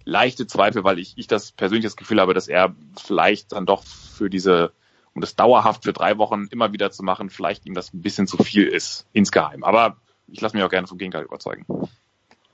leichte 0.05 0.47
Zweifel, 0.47 0.85
weil 0.85 0.99
ich, 0.99 1.15
ich 1.17 1.27
das 1.27 1.53
persönlich 1.53 1.85
das 1.85 1.97
Gefühl 1.97 2.21
habe, 2.21 2.35
dass 2.35 2.49
er 2.49 2.75
vielleicht 2.97 3.53
dann 3.53 3.67
doch 3.67 3.85
für 3.85 4.31
diese, 4.31 4.73
um 5.15 5.21
das 5.21 5.37
dauerhaft 5.37 5.85
für 5.85 5.93
drei 5.93 6.19
Wochen 6.19 6.47
immer 6.51 6.73
wieder 6.73 6.91
zu 6.91 7.03
machen, 7.03 7.31
vielleicht 7.31 7.67
ihm 7.67 7.75
das 7.75 7.93
ein 7.93 8.03
bisschen 8.03 8.27
zu 8.27 8.39
viel 8.39 8.67
ist, 8.67 9.07
insgeheim. 9.13 9.65
Aber 9.65 9.97
ich 10.29 10.41
lasse 10.41 10.57
mich 10.57 10.65
auch 10.65 10.71
gerne 10.71 10.87
vom 10.87 10.99
Gegenteil 10.99 11.25
überzeugen. 11.25 11.67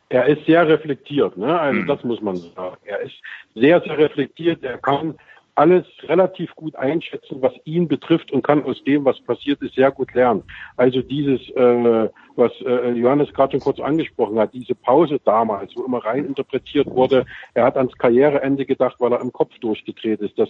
Er 0.09 0.27
ist 0.27 0.45
sehr 0.45 0.69
reflektiert, 0.69 1.39
ne? 1.39 1.59
Also 1.59 1.81
mhm. 1.81 1.87
das 1.87 2.05
muss 2.05 2.21
man 2.21 2.37
sagen. 2.37 2.77
Er 2.85 3.01
ist 3.01 3.15
sehr, 3.55 3.81
sehr 3.81 3.97
reflektiert. 3.97 4.63
Er 4.63 4.77
kann 4.77 5.19
alles 5.55 5.85
relativ 6.05 6.55
gut 6.55 6.75
einschätzen, 6.77 7.43
was 7.43 7.53
ihn 7.65 7.87
betrifft 7.89 8.33
und 8.33 8.43
kann 8.43 8.65
aus 8.65 8.83
dem, 8.85 9.05
was 9.05 9.21
passiert 9.21 9.61
ist, 9.63 9.75
sehr 9.75 9.91
gut 9.91 10.15
lernen. 10.15 10.43
Also 10.77 11.03
dieses, 11.03 11.41
äh, 11.51 12.09
was 12.37 12.53
äh, 12.65 12.91
Johannes 12.91 13.33
gerade 13.33 13.53
schon 13.53 13.61
kurz 13.61 13.81
angesprochen 13.81 14.39
hat, 14.39 14.53
diese 14.55 14.75
Pause 14.75 15.21
damals, 15.25 15.73
wo 15.77 15.85
immer 15.85 16.05
rein 16.05 16.25
interpretiert 16.25 16.89
wurde, 16.89 17.27
er 17.55 17.65
hat 17.65 17.77
ans 17.77 17.97
Karriereende 17.99 18.67
gedacht, 18.67 18.97
weil 18.99 19.13
er 19.13 19.21
im 19.21 19.33
Kopf 19.33 19.59
durchgedreht 19.61 20.21
ist. 20.21 20.39
Das, 20.39 20.49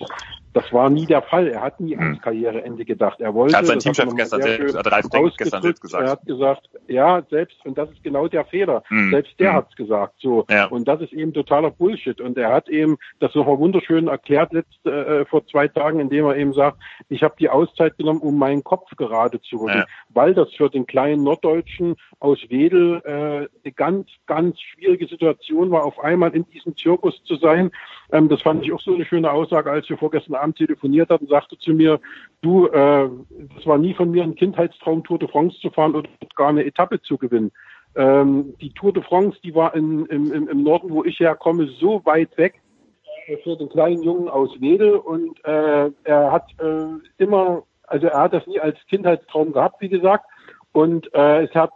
das 0.53 0.73
war 0.73 0.91
nie 0.91 1.07
der 1.07 1.23
Fall. 1.23 1.49
Er 1.49 1.63
hat 1.63 1.81
nie 1.81 1.97
ans 1.97 2.17
hm. 2.17 2.23
Karriereende 2.23 2.85
gedacht. 2.85 3.21
Er 3.21 3.35
wollte. 3.35 3.57
Hat 3.57 3.67
sein 3.67 3.79
Teamchef 3.79 4.15
gestern, 4.15 4.43
selbst, 4.43 4.77
hat 4.77 4.91
Ralf 4.91 5.09
Denk 5.09 5.37
gestern 5.37 5.63
selbst 5.63 5.83
gesagt. 5.83 6.05
Er 6.05 6.11
hat 6.11 6.27
gesagt, 6.27 6.69
ja, 6.89 7.23
selbst, 7.31 7.57
und 7.65 7.77
das 7.77 7.91
ist 7.91 8.03
genau 8.03 8.29
der 8.29 8.45
Fehler. 8.45 8.83
Hm. 8.89 9.11
Selbst 9.11 9.39
der 9.39 9.51
hm. 9.51 9.57
hat's 9.57 9.77
gesagt. 9.77 10.15
So. 10.19 10.45
Ja. 10.51 10.67
Und 10.67 10.87
das 10.87 11.01
ist 11.01 11.13
eben 11.13 11.33
totaler 11.33 11.71
Bullshit. 11.71 12.21
Und 12.21 12.39
er 12.39 12.53
hat 12.53 12.69
eben 12.69 12.99
das 13.21 13.35
nochmal 13.35 13.59
wunderschön 13.59 14.09
erklärt 14.09 14.53
letzte, 14.53 14.91
äh, 14.91 15.25
vor 15.27 15.47
zwei 15.47 15.69
Tagen, 15.69 16.01
indem 16.01 16.27
er 16.27 16.37
eben 16.37 16.53
sagt, 16.53 16.79
ich 17.09 17.23
habe 17.23 17.35
die 17.39 17.49
Auszeit 17.49 17.97
genommen, 17.99 18.21
um 18.21 18.39
meinen 18.39 18.63
Kopf 18.63 18.91
gerade 18.97 19.41
zu 19.41 19.57
rücken. 19.57 19.79
Ja. 19.79 19.87
Weil 20.11 20.35
das 20.35 20.53
für 20.55 20.71
den 20.71 20.87
kleinen 20.87 21.23
Norddeutschen 21.23 21.72
Menschen 21.73 21.97
aus 22.21 22.39
Wedel 22.49 23.03
äh, 23.05 23.11
eine 23.65 23.73
ganz, 23.75 24.09
ganz 24.27 24.61
schwierige 24.61 25.07
Situation 25.07 25.71
war, 25.71 25.85
auf 25.85 25.99
einmal 26.01 26.35
in 26.35 26.45
diesem 26.51 26.77
Zirkus 26.77 27.23
zu 27.25 27.37
sein. 27.37 27.71
Ähm, 28.13 28.29
das 28.29 28.43
fand 28.43 28.65
ich 28.65 28.73
auch 28.73 28.81
so 28.81 28.95
eine 28.95 29.05
schöne 29.05 29.31
Aussage, 29.31 29.71
als 29.71 29.89
wir 29.89 29.97
vorgestern 29.99 30.35
Abend 30.35 30.57
telefoniert 30.57 31.11
hatten, 31.11 31.27
sagte 31.27 31.59
zu 31.59 31.73
mir, 31.73 32.01
du, 32.43 32.67
äh, 32.67 33.09
das 33.57 33.67
war 33.67 33.79
nie 33.79 33.95
von 33.95 34.11
mir 34.11 34.23
ein 34.23 34.35
Kindheitstraum, 34.35 35.05
Tour 35.05 35.19
de 35.19 35.29
France 35.29 35.59
zu 35.61 35.71
fahren 35.71 35.95
oder 35.95 36.09
gar 36.37 36.49
eine 36.49 36.65
Etappe 36.65 37.01
zu 37.01 37.17
gewinnen. 37.17 37.53
Ähm, 37.95 38.55
die 38.61 38.73
Tour 38.73 38.93
de 38.93 39.03
France, 39.03 39.39
die 39.43 39.55
war 39.55 39.75
in, 39.75 40.07
im, 40.07 40.49
im 40.49 40.63
Norden, 40.63 40.91
wo 40.91 41.05
ich 41.05 41.21
herkomme, 41.21 41.67
so 41.81 42.05
weit 42.05 42.37
weg 42.39 42.61
für 43.45 43.57
den 43.57 43.69
kleinen 43.69 44.03
Jungen 44.03 44.29
aus 44.29 44.51
Wedel 44.61 44.97
und 44.97 45.39
äh, 45.45 45.91
er 46.03 46.33
hat 46.33 46.51
äh, 46.59 46.87
immer, 47.19 47.63
also 47.87 48.09
er 48.09 48.19
hat 48.19 48.33
das 48.33 48.47
nie 48.49 48.59
als 48.59 48.77
Kindheitstraum 48.89 49.53
gehabt, 49.53 49.81
wie 49.81 49.89
gesagt, 49.89 50.25
und 50.73 51.13
äh, 51.15 51.45
es 51.45 51.55
hat 51.55 51.73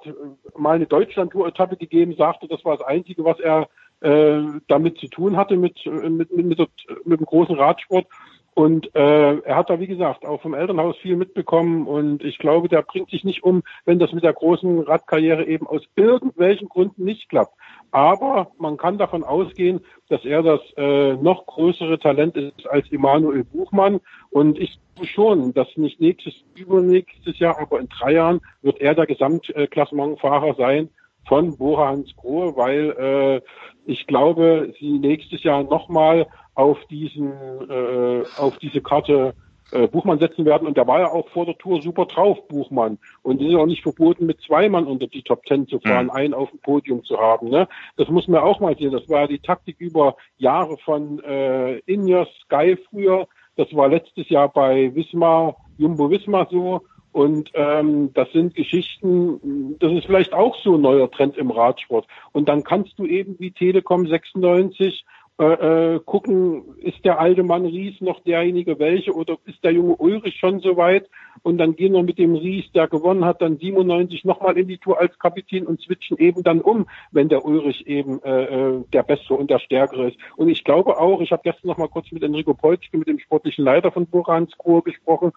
mal 0.56 0.76
eine 0.76 0.86
Deutschland-Tour-Etappe 0.86 1.76
gegeben, 1.76 2.14
sagte, 2.16 2.48
das 2.48 2.64
war 2.64 2.76
das 2.76 2.86
Einzige, 2.86 3.24
was 3.24 3.38
er 3.40 3.68
äh, 4.00 4.42
damit 4.68 4.98
zu 4.98 5.08
tun 5.08 5.36
hatte, 5.36 5.56
mit, 5.56 5.84
mit, 5.86 6.32
mit, 6.32 6.46
mit, 6.46 6.58
mit 7.04 7.20
dem 7.20 7.26
großen 7.26 7.56
Radsport. 7.56 8.06
Und 8.54 8.94
äh, 8.94 9.38
er 9.40 9.56
hat 9.56 9.68
da, 9.68 9.80
wie 9.80 9.86
gesagt, 9.86 10.24
auch 10.24 10.40
vom 10.40 10.54
Elternhaus 10.54 10.96
viel 10.96 11.16
mitbekommen. 11.16 11.86
Und 11.86 12.24
ich 12.24 12.38
glaube, 12.38 12.70
der 12.70 12.80
bringt 12.80 13.10
sich 13.10 13.22
nicht 13.22 13.44
um, 13.44 13.62
wenn 13.84 13.98
das 13.98 14.12
mit 14.12 14.24
der 14.24 14.32
großen 14.32 14.80
Radkarriere 14.80 15.44
eben 15.44 15.66
aus 15.66 15.82
irgendwelchen 15.94 16.70
Gründen 16.70 17.04
nicht 17.04 17.28
klappt. 17.28 17.52
Aber 17.90 18.48
man 18.58 18.76
kann 18.76 18.98
davon 18.98 19.24
ausgehen, 19.24 19.80
dass 20.08 20.24
er 20.24 20.42
das 20.42 20.60
äh, 20.76 21.14
noch 21.14 21.46
größere 21.46 21.98
Talent 21.98 22.36
ist 22.36 22.68
als 22.68 22.90
Emanuel 22.92 23.44
Buchmann. 23.44 24.00
Und 24.30 24.58
ich 24.58 24.78
glaube 24.94 25.08
schon, 25.08 25.54
dass 25.54 25.68
nicht 25.76 26.00
nächstes, 26.00 26.34
übernächstes 26.54 27.38
Jahr, 27.38 27.58
aber 27.60 27.80
in 27.80 27.88
drei 27.88 28.12
Jahren 28.12 28.40
wird 28.62 28.80
er 28.80 28.94
der 28.94 29.06
Gesamtklassementfahrer 29.06 30.54
sein 30.54 30.90
von 31.26 31.56
Bora 31.56 31.88
Hans 31.88 32.14
Grohe, 32.16 32.56
weil 32.56 32.90
äh, 32.98 33.40
ich 33.84 34.06
glaube, 34.06 34.72
sie 34.78 34.98
nächstes 34.98 35.42
Jahr 35.42 35.64
nochmal 35.64 36.26
auf 36.54 36.78
diesen, 36.86 37.32
äh, 37.68 38.22
auf 38.38 38.58
diese 38.58 38.80
Karte 38.80 39.34
äh, 39.72 39.88
Buchmann 39.88 40.18
setzen 40.18 40.44
werden. 40.44 40.66
Und 40.66 40.76
der 40.76 40.86
war 40.86 41.00
ja 41.00 41.10
auch 41.10 41.28
vor 41.30 41.46
der 41.46 41.58
Tour 41.58 41.82
super 41.82 42.06
drauf, 42.06 42.46
Buchmann. 42.48 42.98
Und 43.22 43.40
es 43.40 43.48
ist 43.48 43.54
auch 43.54 43.66
nicht 43.66 43.82
verboten, 43.82 44.26
mit 44.26 44.40
zwei 44.40 44.68
Mann 44.68 44.86
unter 44.86 45.06
die 45.06 45.22
Top 45.22 45.44
Ten 45.44 45.66
zu 45.66 45.80
fahren, 45.80 46.06
mhm. 46.06 46.12
einen 46.12 46.34
auf 46.34 46.50
dem 46.50 46.60
Podium 46.60 47.04
zu 47.04 47.18
haben. 47.18 47.48
Ne? 47.48 47.68
Das 47.96 48.08
muss 48.08 48.28
man 48.28 48.40
auch 48.40 48.60
mal 48.60 48.76
sehen. 48.76 48.92
Das 48.92 49.08
war 49.08 49.22
ja 49.22 49.26
die 49.26 49.40
Taktik 49.40 49.76
über 49.78 50.16
Jahre 50.38 50.76
von 50.78 51.22
äh, 51.24 51.78
Ineos, 51.80 52.28
Sky 52.44 52.78
früher. 52.90 53.26
Das 53.56 53.74
war 53.74 53.88
letztes 53.88 54.28
Jahr 54.28 54.48
bei 54.48 54.94
Wismar, 54.94 55.56
Jumbo 55.78 56.10
Wismar 56.10 56.46
so. 56.50 56.82
Und 57.12 57.50
ähm, 57.54 58.12
das 58.12 58.30
sind 58.32 58.54
Geschichten, 58.54 59.78
das 59.78 59.90
ist 59.90 60.04
vielleicht 60.04 60.34
auch 60.34 60.54
so 60.62 60.74
ein 60.74 60.82
neuer 60.82 61.10
Trend 61.10 61.38
im 61.38 61.50
Radsport. 61.50 62.06
Und 62.32 62.46
dann 62.46 62.62
kannst 62.62 62.98
du 62.98 63.06
eben 63.06 63.36
wie 63.38 63.52
Telekom 63.52 64.06
96 64.06 65.06
äh, 65.38 65.96
äh, 65.96 66.00
gucken, 66.00 66.76
ist 66.78 67.04
der 67.04 67.20
alte 67.20 67.42
Mann 67.42 67.66
Ries 67.66 68.00
noch 68.00 68.20
derjenige 68.20 68.78
welche 68.78 69.12
oder 69.12 69.36
ist 69.44 69.62
der 69.62 69.72
junge 69.72 69.96
Ulrich 69.96 70.36
schon 70.36 70.60
soweit? 70.60 71.10
Und 71.42 71.58
dann 71.58 71.76
gehen 71.76 71.92
wir 71.92 72.02
mit 72.02 72.18
dem 72.18 72.34
Ries, 72.34 72.72
der 72.72 72.88
gewonnen 72.88 73.26
hat, 73.26 73.42
dann 73.42 73.58
97 73.58 74.24
nochmal 74.24 74.56
in 74.56 74.66
die 74.66 74.78
Tour 74.78 74.98
als 74.98 75.18
Kapitän 75.18 75.66
und 75.66 75.82
switchen 75.82 76.16
eben 76.16 76.42
dann 76.42 76.62
um, 76.62 76.86
wenn 77.12 77.28
der 77.28 77.44
Ulrich 77.44 77.86
eben 77.86 78.22
äh, 78.22 78.44
äh 78.44 78.84
der 78.94 79.02
Bessere 79.02 79.34
und 79.34 79.50
der 79.50 79.58
Stärkere 79.58 80.08
ist. 80.08 80.16
Und 80.36 80.48
ich 80.48 80.64
glaube 80.64 80.98
auch, 80.98 81.20
ich 81.20 81.32
habe 81.32 81.42
gestern 81.44 81.68
noch 81.68 81.76
mal 81.76 81.88
kurz 81.88 82.10
mit 82.12 82.22
Enrico 82.22 82.54
Polzke, 82.54 82.96
mit 82.96 83.08
dem 83.08 83.18
sportlichen 83.18 83.64
Leiter 83.64 83.92
von 83.92 84.06
Borans 84.06 84.56
Kur 84.56 84.82
gesprochen, 84.82 85.32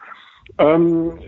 ähm, 0.58 1.20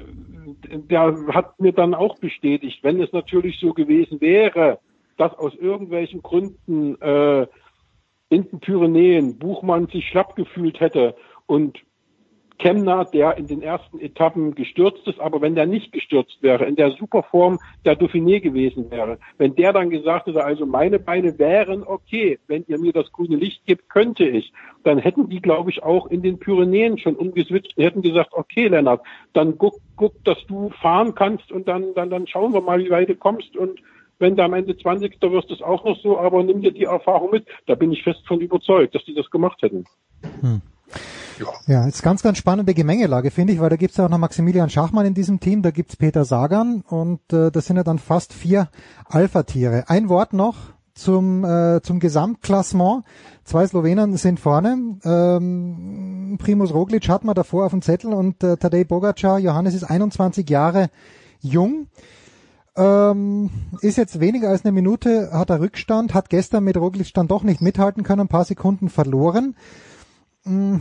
der 0.90 1.16
hat 1.34 1.60
mir 1.60 1.74
dann 1.74 1.94
auch 1.94 2.18
bestätigt, 2.20 2.84
wenn 2.84 3.02
es 3.02 3.12
natürlich 3.12 3.60
so 3.60 3.74
gewesen 3.74 4.22
wäre, 4.22 4.80
dass 5.18 5.38
aus 5.38 5.54
irgendwelchen 5.56 6.22
Gründen 6.22 7.00
äh, 7.02 7.48
in 8.32 8.50
den 8.50 8.60
Pyrenäen 8.62 9.38
Buchmann 9.38 9.88
sich 9.88 10.08
schlapp 10.08 10.36
gefühlt 10.36 10.80
hätte 10.80 11.16
und 11.46 11.78
Kemner, 12.60 13.06
der 13.06 13.38
in 13.38 13.48
den 13.48 13.64
ersten 13.64 14.00
Etappen 14.00 14.54
gestürzt 14.54 15.08
ist, 15.08 15.20
aber 15.20 15.42
wenn 15.42 15.56
der 15.56 15.66
nicht 15.66 15.92
gestürzt 15.92 16.38
wäre, 16.42 16.66
in 16.66 16.76
der 16.76 16.92
Superform 16.92 17.60
der 17.86 17.98
Dauphiné 17.98 18.40
gewesen 18.40 18.92
wäre, 18.92 19.18
wenn 19.40 19.56
der 19.56 19.74
dann 19.74 19.90
gesagt 19.90 20.28
hätte, 20.28 20.46
also 20.46 20.68
meine 20.68 21.00
Beine 21.00 21.40
wären 21.40 21.84
okay, 21.84 22.38
wenn 22.48 22.64
ihr 22.68 22.80
mir 22.80 22.94
das 22.94 23.12
grüne 23.12 23.36
Licht 23.36 23.66
gibt, 23.66 23.90
könnte 23.90 24.26
ich, 24.26 24.54
dann 24.84 25.00
hätten 25.00 25.28
die, 25.28 25.42
glaube 25.42 25.72
ich, 25.72 25.82
auch 25.82 26.06
in 26.08 26.22
den 26.22 26.38
Pyrenäen 26.38 27.00
schon 27.00 27.16
umgeswitcht 27.16 27.76
und 27.76 27.84
hätten 27.84 28.04
gesagt, 28.04 28.34
okay, 28.34 28.68
Lennart, 28.68 29.02
dann 29.34 29.58
guck, 29.58 29.74
guck, 29.96 30.24
dass 30.24 30.38
du 30.48 30.70
fahren 30.82 31.16
kannst 31.16 31.52
und 31.52 31.68
dann, 31.68 31.96
dann, 31.96 32.12
dann 32.12 32.28
schauen 32.28 32.54
wir 32.54 32.62
mal, 32.62 32.80
wie 32.80 32.92
weit 32.92 33.10
du 33.10 33.16
kommst 33.16 33.58
und 33.58 33.82
wenn 34.22 34.36
du 34.36 34.44
am 34.44 34.54
Ende 34.54 34.78
20. 34.78 35.22
wirst, 35.22 35.52
ist 35.52 35.64
auch 35.64 35.84
noch 35.84 35.98
so, 36.02 36.18
aber 36.18 36.44
nimm 36.44 36.62
dir 36.62 36.72
die 36.72 36.86
Erfahrung 36.86 37.32
mit. 37.32 37.46
Da 37.68 37.76
bin 37.76 37.92
ich 37.92 38.04
fest 38.04 38.22
von 38.28 38.40
überzeugt, 38.40 38.96
dass 38.96 39.04
die 39.04 39.14
das 39.14 39.30
gemacht 39.30 39.62
hätten. 39.62 39.86
Hm. 40.42 40.62
Ja, 41.66 41.88
ist 41.88 42.04
ganz, 42.04 42.22
ganz 42.22 42.38
spannende 42.38 42.74
Gemengelage, 42.74 43.32
finde 43.32 43.54
ich, 43.54 43.60
weil 43.60 43.70
da 43.70 43.76
gibt's 43.76 43.98
ja 43.98 44.06
auch 44.06 44.10
noch 44.10 44.20
Maximilian 44.20 44.70
Schachmann 44.70 45.08
in 45.08 45.14
diesem 45.16 45.40
Team, 45.40 45.64
da 45.64 45.72
gibt's 45.72 45.96
Peter 45.96 46.24
Sagan 46.24 46.84
und 46.88 47.22
äh, 47.34 47.50
das 47.52 47.66
sind 47.66 47.78
ja 47.78 47.84
dann 47.84 47.98
fast 47.98 48.34
vier 48.34 48.70
Alpha-Tiere. 49.08 49.86
Ein 49.88 50.10
Wort 50.10 50.34
noch 50.34 50.56
zum, 50.94 51.44
äh, 51.44 51.82
zum 51.82 52.00
Gesamtklassement. 52.00 53.04
Zwei 53.44 53.66
Slowenen 53.66 54.18
sind 54.18 54.40
vorne. 54.40 54.98
Ähm, 55.04 56.38
Primus 56.40 56.74
Roglic 56.74 57.10
hat 57.10 57.24
man 57.24 57.34
davor 57.34 57.66
auf 57.66 57.72
dem 57.72 57.82
Zettel 57.82 58.14
und 58.14 58.44
äh, 58.44 58.58
Tadej 58.58 58.86
Bogacar, 58.86 59.40
Johannes 59.40 59.74
ist 59.74 59.84
21 59.84 60.48
Jahre 60.50 60.90
jung. 61.42 61.88
Ähm, 62.78 63.50
ist 63.82 63.98
jetzt 63.98 64.22
weniger 64.22 64.50
als 64.50 64.64
eine 64.64 64.72
Minute, 64.72 65.32
hat 65.34 65.50
er 65.50 65.60
Rückstand, 65.60 66.14
hat 66.14 66.30
gestern 66.30 66.64
mit 66.64 66.78
Roglic 66.78 67.14
dann 67.14 67.28
doch 67.28 67.44
nicht 67.44 67.62
mithalten 67.62 68.04
können, 68.04 68.22
ein 68.22 68.28
paar 68.30 68.46
Sekunden 68.46 68.88
verloren. 68.88 69.56
mh, 70.46 70.80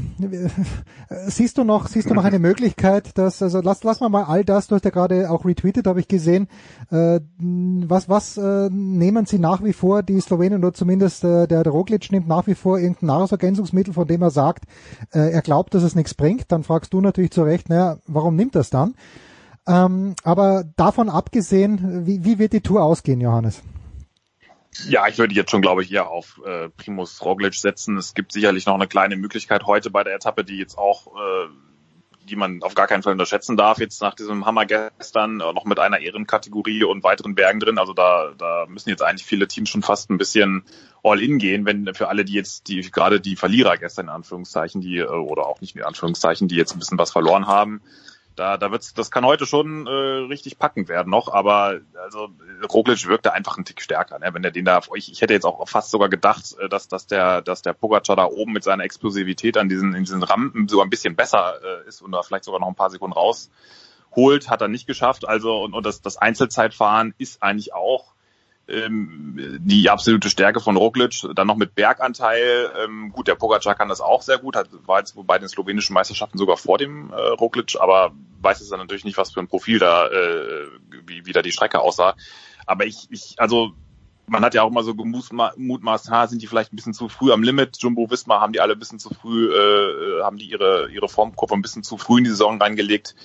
siehst 1.26 1.58
du 1.58 1.64
noch, 1.64 1.88
siehst 1.88 2.08
du 2.08 2.14
noch 2.14 2.24
eine 2.24 2.38
Möglichkeit, 2.48 3.18
dass, 3.18 3.42
also 3.42 3.60
lass, 3.60 3.82
lass 3.82 3.98
mal 3.98 4.08
mal 4.08 4.22
all 4.22 4.44
das, 4.44 4.68
du 4.68 4.76
hast 4.76 4.84
ja 4.84 4.92
gerade 4.92 5.28
auch 5.30 5.44
retweetet, 5.44 5.88
habe 5.88 5.98
ich 5.98 6.06
gesehen, 6.06 6.46
äh, 6.92 7.18
was, 7.38 8.08
was 8.08 8.36
äh, 8.36 8.70
nehmen 8.70 9.26
sie 9.26 9.40
nach 9.40 9.64
wie 9.64 9.72
vor, 9.72 10.04
die 10.04 10.20
Slowenen 10.20 10.62
oder 10.62 10.72
zumindest 10.72 11.24
äh, 11.24 11.48
der, 11.48 11.66
Roglic 11.66 12.12
nimmt 12.12 12.28
nach 12.28 12.46
wie 12.46 12.54
vor 12.54 12.78
irgendein 12.78 13.06
Nahrungsergänzungsmittel, 13.06 13.94
von 13.94 14.06
dem 14.06 14.22
er 14.22 14.30
sagt, 14.30 14.64
äh, 15.12 15.32
er 15.32 15.42
glaubt, 15.42 15.74
dass 15.74 15.82
es 15.82 15.96
nichts 15.96 16.14
bringt, 16.14 16.52
dann 16.52 16.62
fragst 16.62 16.92
du 16.92 17.00
natürlich 17.00 17.32
zu 17.32 17.42
Recht, 17.42 17.68
naja, 17.68 17.98
warum 18.06 18.36
nimmt 18.36 18.54
er 18.54 18.60
es 18.60 18.70
dann? 18.70 18.94
Ähm, 19.70 20.16
aber 20.24 20.64
davon 20.76 21.08
abgesehen, 21.08 22.04
wie, 22.04 22.24
wie 22.24 22.40
wird 22.40 22.52
die 22.52 22.60
Tour 22.60 22.82
ausgehen, 22.82 23.20
Johannes? 23.20 23.62
Ja, 24.88 25.06
ich 25.06 25.18
würde 25.18 25.34
jetzt 25.34 25.50
schon, 25.50 25.62
glaube 25.62 25.84
ich, 25.84 25.92
eher 25.92 26.08
auf 26.08 26.40
äh, 26.44 26.70
Primus 26.70 27.24
Roglic 27.24 27.54
setzen. 27.54 27.96
Es 27.96 28.14
gibt 28.14 28.32
sicherlich 28.32 28.66
noch 28.66 28.74
eine 28.74 28.88
kleine 28.88 29.16
Möglichkeit 29.16 29.64
heute 29.66 29.90
bei 29.90 30.02
der 30.02 30.16
Etappe, 30.16 30.44
die 30.44 30.58
jetzt 30.58 30.76
auch, 30.76 31.08
äh, 31.08 31.48
die 32.28 32.34
man 32.34 32.62
auf 32.62 32.74
gar 32.74 32.88
keinen 32.88 33.04
Fall 33.04 33.12
unterschätzen 33.12 33.56
darf, 33.56 33.78
jetzt 33.78 34.00
nach 34.00 34.14
diesem 34.14 34.44
Hammer 34.44 34.66
gestern, 34.66 35.40
äh, 35.40 35.52
noch 35.52 35.64
mit 35.66 35.78
einer 35.78 36.00
Ehrenkategorie 36.00 36.82
und 36.82 37.04
weiteren 37.04 37.36
Bergen 37.36 37.60
drin. 37.60 37.78
Also 37.78 37.92
da, 37.92 38.32
da 38.36 38.66
müssen 38.68 38.88
jetzt 38.88 39.02
eigentlich 39.02 39.26
viele 39.26 39.46
Teams 39.46 39.68
schon 39.68 39.82
fast 39.82 40.10
ein 40.10 40.18
bisschen 40.18 40.64
all 41.04 41.22
in 41.22 41.38
gehen, 41.38 41.64
wenn 41.64 41.94
für 41.94 42.08
alle, 42.08 42.24
die 42.24 42.34
jetzt, 42.34 42.66
die 42.66 42.80
gerade 42.90 43.20
die 43.20 43.36
Verlierer 43.36 43.76
gestern 43.76 44.06
in 44.06 44.12
Anführungszeichen, 44.12 44.80
die, 44.80 44.98
äh, 44.98 45.06
oder 45.06 45.46
auch 45.46 45.60
nicht 45.60 45.76
in 45.76 45.84
Anführungszeichen, 45.84 46.48
die 46.48 46.56
jetzt 46.56 46.72
ein 46.72 46.80
bisschen 46.80 46.98
was 46.98 47.12
verloren 47.12 47.46
haben, 47.46 47.82
da, 48.40 48.56
da 48.56 48.72
wird's, 48.72 48.94
das 48.94 49.10
kann 49.10 49.26
heute 49.26 49.44
schon 49.44 49.86
äh, 49.86 49.90
richtig 49.90 50.58
packend 50.58 50.88
werden 50.88 51.10
noch, 51.10 51.28
aber 51.28 51.80
also 52.02 52.30
Roglic 52.72 53.06
wirkte 53.06 53.34
einfach 53.34 53.58
ein 53.58 53.66
Tick 53.66 53.82
stärker, 53.82 54.18
ne? 54.18 54.32
wenn 54.32 54.42
er 54.42 54.50
den 54.50 54.64
da, 54.64 54.80
ich, 54.94 55.12
ich 55.12 55.20
hätte 55.20 55.34
jetzt 55.34 55.44
auch 55.44 55.68
fast 55.68 55.90
sogar 55.90 56.08
gedacht, 56.08 56.56
äh, 56.58 56.70
dass, 56.70 56.88
dass 56.88 57.06
der, 57.06 57.42
dass 57.42 57.60
der 57.60 57.74
Pogacar 57.74 58.16
da 58.16 58.24
oben 58.24 58.54
mit 58.54 58.64
seiner 58.64 58.84
Explosivität 58.84 59.58
an 59.58 59.68
diesen, 59.68 59.94
in 59.94 60.04
diesen 60.04 60.22
Rampen 60.22 60.68
sogar 60.68 60.86
ein 60.86 60.90
bisschen 60.90 61.16
besser 61.16 61.56
äh, 61.62 61.86
ist 61.86 62.00
und 62.00 62.12
da 62.12 62.22
vielleicht 62.22 62.44
sogar 62.44 62.60
noch 62.60 62.68
ein 62.68 62.74
paar 62.74 62.88
Sekunden 62.88 63.12
rausholt, 63.12 64.48
hat 64.48 64.62
er 64.62 64.68
nicht 64.68 64.86
geschafft. 64.86 65.28
Also 65.28 65.62
und, 65.62 65.74
und 65.74 65.84
das, 65.84 66.00
das 66.00 66.16
Einzelzeitfahren 66.16 67.12
ist 67.18 67.42
eigentlich 67.42 67.74
auch 67.74 68.14
ähm, 68.70 69.58
die 69.60 69.90
absolute 69.90 70.30
Stärke 70.30 70.60
von 70.60 70.76
Roglic, 70.76 71.26
dann 71.34 71.46
noch 71.46 71.56
mit 71.56 71.74
Berganteil. 71.74 72.70
Ähm, 72.82 73.10
gut, 73.12 73.28
der 73.28 73.34
Pogacar 73.34 73.74
kann 73.74 73.88
das 73.88 74.00
auch 74.00 74.22
sehr 74.22 74.38
gut, 74.38 74.56
hat, 74.56 74.68
war 74.86 74.98
jetzt 74.98 75.14
bei 75.26 75.38
den 75.38 75.48
slowenischen 75.48 75.94
Meisterschaften 75.94 76.38
sogar 76.38 76.56
vor 76.56 76.78
dem 76.78 77.10
äh, 77.12 77.16
Roglic, 77.16 77.76
aber 77.80 78.12
weiß 78.40 78.60
es 78.60 78.68
dann 78.68 78.80
natürlich 78.80 79.04
nicht, 79.04 79.18
was 79.18 79.32
für 79.32 79.40
ein 79.40 79.48
Profil 79.48 79.78
da, 79.78 80.06
äh, 80.06 80.66
wie, 81.06 81.26
wie 81.26 81.32
da 81.32 81.42
die 81.42 81.52
Strecke 81.52 81.80
aussah. 81.80 82.14
Aber 82.66 82.86
ich, 82.86 83.08
ich, 83.10 83.34
also 83.38 83.72
man 84.26 84.44
hat 84.44 84.54
ja 84.54 84.62
auch 84.62 84.70
immer 84.70 84.84
so 84.84 84.94
gemutmaßt, 84.94 86.10
ha, 86.10 86.26
sind 86.28 86.40
die 86.40 86.46
vielleicht 86.46 86.72
ein 86.72 86.76
bisschen 86.76 86.94
zu 86.94 87.08
früh 87.08 87.32
am 87.32 87.42
Limit. 87.42 87.78
Jumbo 87.80 88.08
Visma 88.08 88.40
haben 88.40 88.52
die 88.52 88.60
alle 88.60 88.74
ein 88.74 88.78
bisschen 88.78 89.00
zu 89.00 89.12
früh, 89.12 89.52
äh, 89.52 90.22
haben 90.22 90.38
die 90.38 90.48
ihre, 90.48 90.88
ihre 90.90 91.08
Formkurve 91.08 91.54
ein 91.54 91.62
bisschen 91.62 91.82
zu 91.82 91.98
früh 91.98 92.18
in 92.18 92.24
die 92.24 92.30
Saison 92.30 92.60
reingelegt 92.60 93.16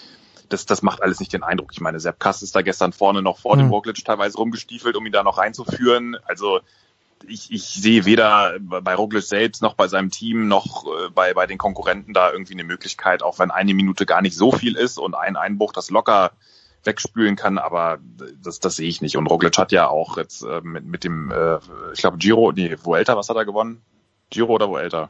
das, 0.50 0.66
das 0.66 0.82
macht 0.82 1.02
alles 1.02 1.20
nicht 1.20 1.34
den 1.34 1.44
Eindruck. 1.44 1.72
Ich 1.74 1.82
meine, 1.82 2.00
Sepp 2.00 2.20
Kass 2.20 2.42
ist 2.42 2.56
da 2.56 2.62
gestern 2.62 2.94
vorne 2.94 3.22
noch 3.22 3.40
vor 3.40 3.56
mhm. 3.56 3.62
dem 3.62 3.70
Roglic 3.70 4.04
teilweise 4.04 4.38
rumgestiefelt, 4.38 4.96
um 4.96 5.06
ihn 5.06 5.12
da 5.12 5.24
noch 5.24 5.38
reinzuführen. 5.38 6.18
Also 6.26 6.60
ich, 7.28 7.52
ich 7.52 7.64
sehe 7.64 8.06
weder 8.06 8.56
bei 8.60 8.94
Roglic 8.96 9.24
selbst 9.24 9.62
noch 9.62 9.74
bei 9.74 9.88
seinem 9.88 10.12
Team 10.12 10.48
noch 10.48 10.86
äh, 10.86 11.10
bei, 11.10 11.34
bei 11.34 11.48
den 11.48 11.58
Konkurrenten 11.58 12.14
da 12.14 12.32
irgendwie 12.32 12.54
eine 12.54 12.64
Möglichkeit, 12.64 13.24
auch 13.24 13.40
wenn 13.40 13.52
eine 13.52 13.74
Minute 13.74 14.06
gar 14.06 14.22
nicht 14.22 14.36
so 14.36 14.52
viel 14.52 14.76
ist 14.76 15.00
und 15.00 15.16
ein 15.16 15.36
Einbruch 15.36 15.74
das 15.74 15.90
locker 15.90 16.32
wegspülen 16.84 17.36
kann, 17.36 17.58
aber 17.58 17.98
das, 18.44 18.60
das 18.60 18.76
sehe 18.76 18.88
ich 18.88 19.02
nicht. 19.02 19.18
Und 19.18 19.28
Roglic 19.28 19.58
hat 19.58 19.72
ja 19.72 19.88
auch 19.88 20.18
jetzt 20.18 20.44
äh, 20.44 20.62
mit, 20.62 20.86
mit 20.86 21.04
dem, 21.04 21.32
äh, 21.32 21.58
ich 21.94 22.00
glaube, 22.00 22.18
Giro, 22.18 22.52
nee, 22.52 22.76
Vuelta, 22.84 23.18
was 23.18 23.30
hat 23.30 23.38
er 23.38 23.46
gewonnen? 23.46 23.82
Giro 24.30 24.54
oder 24.54 24.70
Vuelta? 24.70 25.10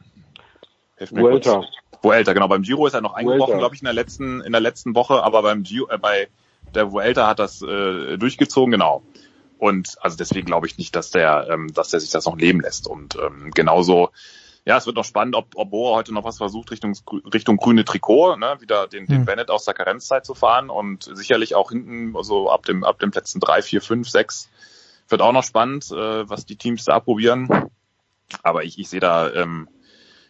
Vuelta. 1.12 1.56
Kurz. 1.56 1.68
Vuelta, 2.06 2.34
genau. 2.34 2.48
Beim 2.48 2.61
Giro 2.61 2.88
ist 2.88 2.94
er 2.94 3.02
noch 3.02 3.14
eingebrochen, 3.14 3.57
glaube 3.57 3.76
ich, 3.76 3.82
in 3.82 3.86
der 3.86 3.94
letzten, 3.94 4.41
in 4.41 4.52
der 4.52 4.61
letzten 4.61 4.95
Woche, 4.95 5.22
aber 5.23 5.41
beim 5.41 5.64
Giro, 5.64 5.90
äh, 5.90 5.98
bei 5.98 6.30
der 6.73 6.91
Vuelta 6.91 7.27
hat 7.27 7.40
das 7.40 7.61
äh, 7.61 8.18
durchgezogen, 8.18 8.72
genau. 8.72 9.03
Und 9.57 9.98
also 10.02 10.18
deswegen 10.18 10.45
glaube 10.45 10.68
ich 10.68 10.77
nicht, 10.77 10.95
dass 10.95 11.11
der, 11.11 11.48
ähm, 11.49 11.73
dass 11.73 11.90
der 11.90 11.99
sich 11.99 12.11
das 12.11 12.26
noch 12.26 12.38
leben 12.38 12.61
lässt. 12.61 12.88
Und 12.88 13.15
ähm, 13.15 13.52
genauso, 13.52 14.10
ja, 14.65 14.77
es 14.77 14.86
wird 14.86 14.95
noch 14.95 15.06
spannend, 15.06 15.36
ob, 15.36 15.48
ob 15.56 15.69
Bora 15.72 15.98
heute 15.98 16.14
noch 16.14 16.23
was 16.23 16.38
versucht, 16.38 16.72
Richtung, 16.72 16.95
Richtung 17.34 17.57
grüne 17.57 17.86
Trikot, 17.86 18.36
ne, 18.36 18.57
wieder 18.60 18.88
den, 18.88 19.06
den 19.06 19.19
hm. 19.19 19.26
Bennett 19.26 19.49
aus 19.49 19.65
der 19.65 19.73
Karenzzeit 19.73 20.26
zu 20.26 20.34
fahren 20.34 20.69
und 20.69 21.10
sicherlich 21.14 21.56
auch 21.56 21.72
hinten, 21.72 22.11
so 22.14 22.18
also 22.18 22.49
ab 22.49 22.65
dem, 22.65 22.84
ab 22.84 22.99
dem 22.99 23.11
Plätzen 23.11 23.40
drei, 23.40 23.61
vier, 23.61 23.82
fünf, 23.82 24.10
sechs, 24.10 24.49
wird 25.07 25.22
auch 25.22 25.34
noch 25.34 25.44
spannend, 25.44 25.91
äh, 25.91 26.30
was 26.30 26.45
die 26.45 26.57
Teams 26.57 26.86
da 26.86 26.99
probieren. 26.99 27.69
Aber 28.44 28.64
ich, 28.64 28.80
ich 28.80 28.90
sehe 28.90 28.99
da, 28.99 29.32
ähm, 29.32 29.69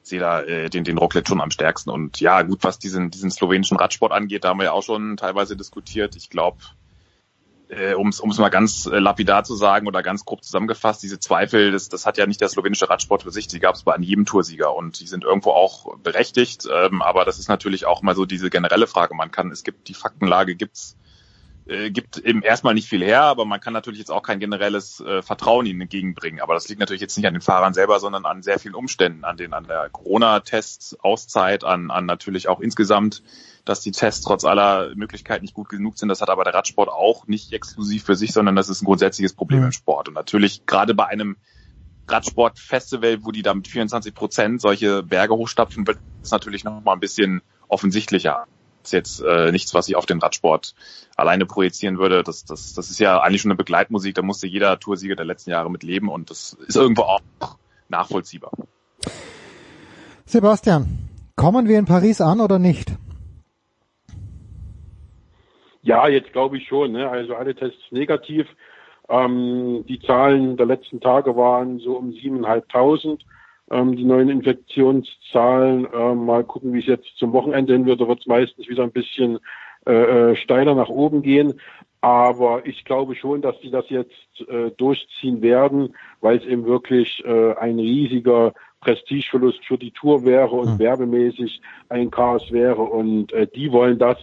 sehe 0.08 0.20
da 0.20 0.42
äh, 0.42 0.70
den, 0.70 0.84
den 0.84 0.98
Rocklet 0.98 1.28
schon 1.28 1.42
am 1.42 1.52
stärksten. 1.52 1.90
Und 1.90 2.20
ja, 2.20 2.42
gut, 2.44 2.64
was 2.64 2.80
diesen, 2.80 3.12
diesen 3.12 3.32
slowenischen 3.32 3.78
Radsport 3.78 4.12
angeht, 4.12 4.44
da 4.44 4.50
haben 4.50 4.60
wir 4.60 4.66
ja 4.66 4.72
auch 4.72 4.84
schon 4.84 5.18
teilweise 5.18 5.58
diskutiert. 5.58 6.16
Ich 6.16 6.30
glaube, 6.30 6.58
äh, 7.70 7.94
um 7.94 8.10
es 8.10 8.38
mal 8.38 8.50
ganz 8.50 8.86
äh, 8.86 9.00
lapidar 9.00 9.44
zu 9.44 9.56
sagen 9.56 9.88
oder 9.88 10.04
ganz 10.04 10.26
grob 10.26 10.44
zusammengefasst, 10.44 11.02
diese 11.02 11.20
Zweifel, 11.20 11.72
das, 11.72 11.90
das 11.90 12.06
hat 12.06 12.18
ja 12.18 12.28
nicht 12.28 12.42
der 12.42 12.50
slowenische 12.50 12.90
Radsport 12.90 13.24
für 13.24 13.32
sich, 13.32 13.48
die 13.48 13.60
gab 13.60 13.76
es 13.76 13.84
bei 13.84 13.96
jedem 13.98 14.26
Toursieger 14.26 14.76
und 14.76 15.00
die 15.00 15.08
sind 15.08 15.24
irgendwo 15.24 15.52
auch 15.52 15.98
berechtigt, 15.98 16.68
ähm, 16.72 17.02
aber 17.02 17.26
das 17.26 17.40
ist 17.40 17.50
natürlich 17.50 17.86
auch 17.86 18.02
mal 18.02 18.16
so 18.16 18.26
diese 18.26 18.50
generelle 18.50 18.88
Frage. 18.88 19.16
Man 19.16 19.32
kann, 19.32 19.52
es 19.52 19.64
gibt 19.64 19.88
die 19.88 19.94
Faktenlage, 19.94 20.56
gibt's 20.56 20.96
äh, 21.68 21.90
gibt 21.90 22.18
eben 22.18 22.42
erstmal 22.42 22.74
nicht 22.74 22.88
viel 22.88 23.04
her, 23.04 23.24
aber 23.24 23.46
man 23.46 23.60
kann 23.60 23.74
natürlich 23.74 24.00
jetzt 24.00 24.12
auch 24.12 24.22
kein 24.22 24.40
generelles 24.40 25.00
äh, 25.00 25.22
Vertrauen 25.22 25.66
ihnen 25.66 25.82
entgegenbringen. 25.82 26.42
Aber 26.42 26.54
das 26.54 26.68
liegt 26.68 26.80
natürlich 26.80 27.02
jetzt 27.02 27.18
nicht 27.18 27.26
an 27.26 27.34
den 27.34 27.42
Fahrern 27.42 27.74
selber, 27.74 28.00
sondern 28.00 28.26
an 28.26 28.44
sehr 28.44 28.60
vielen 28.60 28.76
Umständen, 28.76 29.24
an 29.24 29.38
den 29.38 29.54
an 29.54 29.66
der 29.66 29.90
Corona-Tests, 29.90 31.00
Auszeit, 31.00 31.64
an, 31.64 31.90
an 31.90 32.06
natürlich 32.06 32.48
auch 32.48 32.60
insgesamt, 32.60 33.24
dass 33.66 33.82
die 33.82 33.92
Tests 33.92 34.24
trotz 34.24 34.46
aller 34.46 34.94
Möglichkeiten 34.96 35.44
nicht 35.44 35.56
gut 35.56 35.70
genug 35.70 35.98
sind. 35.98 36.10
Das 36.10 36.22
hat 36.22 36.30
aber 36.30 36.44
der 36.44 36.54
Radsport 36.54 36.90
auch 36.90 37.28
nicht 37.28 37.52
exklusiv 37.52 38.04
für 38.04 38.16
sich, 38.16 38.32
sondern 38.32 38.56
das 38.56 38.70
ist 38.70 38.84
ein 38.84 38.86
grundsätzliches 38.86 39.34
Problem 39.34 39.62
mhm. 39.62 39.66
im 39.66 39.72
Sport. 39.72 40.08
Und 40.08 40.14
natürlich 40.14 40.68
gerade 40.68 40.94
bei 40.94 41.08
einem 41.08 41.36
Radsportfestival, 42.08 43.24
wo 43.24 43.32
die 43.32 43.42
da 43.42 43.56
mit 43.56 43.68
24 43.68 44.14
Prozent 44.14 44.62
solche 44.62 45.02
Berge 45.02 45.36
hochstapfen, 45.36 45.88
wird 45.88 45.98
es 46.22 46.30
natürlich 46.30 46.64
noch 46.64 46.84
mal 46.84 46.94
ein 46.94 47.00
bisschen 47.00 47.42
offensichtlicher 47.68 48.46
ist 48.86 48.94
jetzt 48.94 49.22
äh, 49.22 49.52
nichts, 49.52 49.74
was 49.74 49.88
ich 49.88 49.96
auf 49.96 50.06
den 50.06 50.20
Radsport 50.20 50.76
alleine 51.16 51.46
projizieren 51.46 51.98
würde. 51.98 52.24
Das, 52.24 52.46
das, 52.46 52.74
das 52.74 52.90
ist 52.90 53.00
ja 53.00 53.20
eigentlich 53.20 53.42
schon 53.42 53.52
eine 53.52 53.58
Begleitmusik, 53.58 54.16
da 54.16 54.22
musste 54.22 54.48
jeder 54.48 54.80
Toursieger 54.80 55.16
der 55.16 55.26
letzten 55.26 55.52
Jahre 55.52 55.70
mit 55.70 55.84
leben 55.84 56.10
und 56.10 56.30
das 56.30 56.54
ist 56.68 56.76
irgendwo 56.76 57.04
auch 57.04 57.22
nachvollziehbar. 57.90 58.52
Sebastian, 60.26 61.10
kommen 61.36 61.68
wir 61.68 61.78
in 61.78 61.86
Paris 61.86 62.22
an 62.22 62.42
oder 62.42 62.60
nicht? 62.60 62.92
Ja, 65.82 66.08
jetzt 66.08 66.32
glaube 66.32 66.58
ich 66.58 66.68
schon. 66.68 66.94
Ne? 66.94 67.08
Also 67.08 67.36
alle 67.36 67.54
Tests 67.56 67.92
negativ. 67.92 68.48
Ähm, 69.08 69.86
die 69.88 70.00
Zahlen 70.00 70.58
der 70.58 70.66
letzten 70.66 71.00
Tage 71.00 71.36
waren 71.36 71.78
so 71.78 71.96
um 71.96 72.10
7.500 72.10 73.20
ähm, 73.72 73.96
die 73.96 74.04
neuen 74.04 74.30
Infektionszahlen. 74.30 75.88
Ähm, 75.94 76.26
mal 76.26 76.44
gucken, 76.44 76.74
wie 76.74 76.80
es 76.80 76.88
jetzt 76.88 77.18
zum 77.18 77.34
Wochenende 77.34 77.74
hin 77.74 77.86
wird. 77.86 78.02
Da 78.02 78.08
wird 78.08 78.20
es 78.20 78.28
meistens 78.28 78.68
wieder 78.68 78.84
ein 78.84 78.92
bisschen 78.92 79.40
äh, 79.86 80.32
äh, 80.32 80.36
steiler 80.36 80.76
nach 80.76 80.90
oben 80.90 81.22
gehen. 81.22 81.60
Aber 82.02 82.66
ich 82.68 82.86
glaube 82.86 83.16
schon, 83.16 83.42
dass 83.42 83.60
sie 83.62 83.72
das 83.72 83.90
jetzt 83.90 84.14
äh, 84.48 84.70
durchziehen 84.78 85.42
werden, 85.42 85.96
weil 86.22 86.38
es 86.38 86.46
eben 86.46 86.66
wirklich 86.66 87.24
äh, 87.26 87.54
ein 87.56 87.80
riesiger 87.80 88.54
Prestigeverlust 88.82 89.66
für 89.66 89.80
die 89.80 89.92
Tour 89.92 90.24
wäre 90.24 90.50
und 90.50 90.76
mhm. 90.76 90.80
werbemäßig 90.80 91.62
ein 91.90 92.12
Chaos 92.12 92.52
wäre. 92.52 92.84
Und 92.84 93.34
äh, 93.34 93.48
die 93.48 93.72
wollen 93.72 93.98
das 93.98 94.18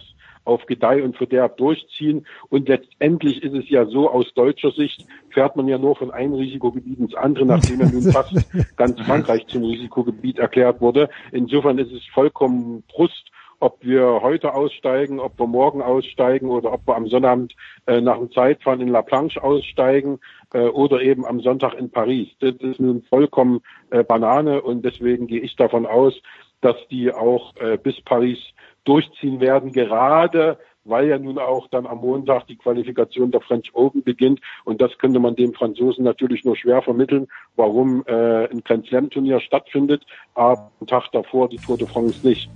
auf 0.45 0.65
Gedeih 0.65 1.03
und 1.03 1.17
Verderb 1.17 1.57
durchziehen. 1.57 2.25
Und 2.49 2.67
letztendlich 2.67 3.43
ist 3.43 3.53
es 3.53 3.69
ja 3.69 3.85
so, 3.85 4.09
aus 4.09 4.33
deutscher 4.33 4.71
Sicht 4.71 5.05
fährt 5.29 5.55
man 5.55 5.67
ja 5.67 5.77
nur 5.77 5.95
von 5.95 6.11
einem 6.11 6.33
Risikogebiet 6.33 6.99
ins 6.99 7.15
andere, 7.15 7.45
nachdem 7.45 7.79
ja 7.81 7.89
nun 7.89 8.01
fast 8.11 8.35
ganz 8.75 8.99
Frankreich 9.01 9.47
zum 9.47 9.63
Risikogebiet 9.63 10.39
erklärt 10.39 10.81
wurde. 10.81 11.09
Insofern 11.31 11.77
ist 11.77 11.91
es 11.91 12.05
vollkommen 12.13 12.83
Brust, 12.87 13.31
ob 13.63 13.77
wir 13.81 14.19
heute 14.21 14.53
aussteigen, 14.53 15.21
ob 15.21 15.39
wir 15.39 15.47
morgen 15.47 15.81
aussteigen 15.81 16.49
oder 16.49 16.73
ob 16.73 16.85
wir 16.85 16.95
am 16.95 17.07
Sonnabend 17.07 17.55
äh, 17.87 18.01
nach 18.01 18.17
dem 18.17 18.29
Zeitfahren 18.29 18.81
in 18.81 18.89
La 18.89 19.01
Planche 19.01 19.41
aussteigen 19.41 20.19
äh, 20.53 20.67
oder 20.67 21.01
eben 21.01 21.25
am 21.25 21.39
Sonntag 21.39 21.73
in 21.75 21.89
Paris. 21.89 22.27
Das 22.41 22.55
ist 22.55 22.81
nun 22.81 23.03
vollkommen 23.03 23.61
äh, 23.89 24.03
Banane 24.03 24.61
und 24.61 24.83
deswegen 24.83 25.27
gehe 25.27 25.39
ich 25.39 25.55
davon 25.55 25.85
aus, 25.85 26.13
dass 26.59 26.75
die 26.91 27.13
auch 27.13 27.55
äh, 27.55 27.77
bis 27.77 28.01
Paris 28.01 28.39
durchziehen 28.85 29.39
werden, 29.39 29.71
gerade 29.71 30.57
weil 30.85 31.07
ja 31.07 31.17
nun 31.17 31.37
auch 31.37 31.67
dann 31.69 31.85
am 31.85 31.99
Montag 31.99 32.47
die 32.47 32.57
Qualifikation 32.57 33.31
der 33.31 33.41
French 33.41 33.71
Open 33.73 34.03
beginnt. 34.03 34.41
Und 34.65 34.81
das 34.81 34.97
könnte 34.97 35.19
man 35.19 35.35
dem 35.35 35.53
Franzosen 35.53 36.03
natürlich 36.03 36.43
nur 36.43 36.57
schwer 36.57 36.81
vermitteln, 36.81 37.27
warum 37.55 38.03
äh, 38.05 38.49
ein 38.49 38.63
Grand 38.63 38.87
Slam 38.87 39.09
Turnier 39.09 39.39
stattfindet, 39.39 40.05
aber 40.35 40.71
am 40.79 40.87
Tag 40.87 41.09
davor 41.11 41.49
die 41.49 41.57
Tour 41.57 41.77
de 41.77 41.87
France 41.87 42.25
nicht. 42.27 42.49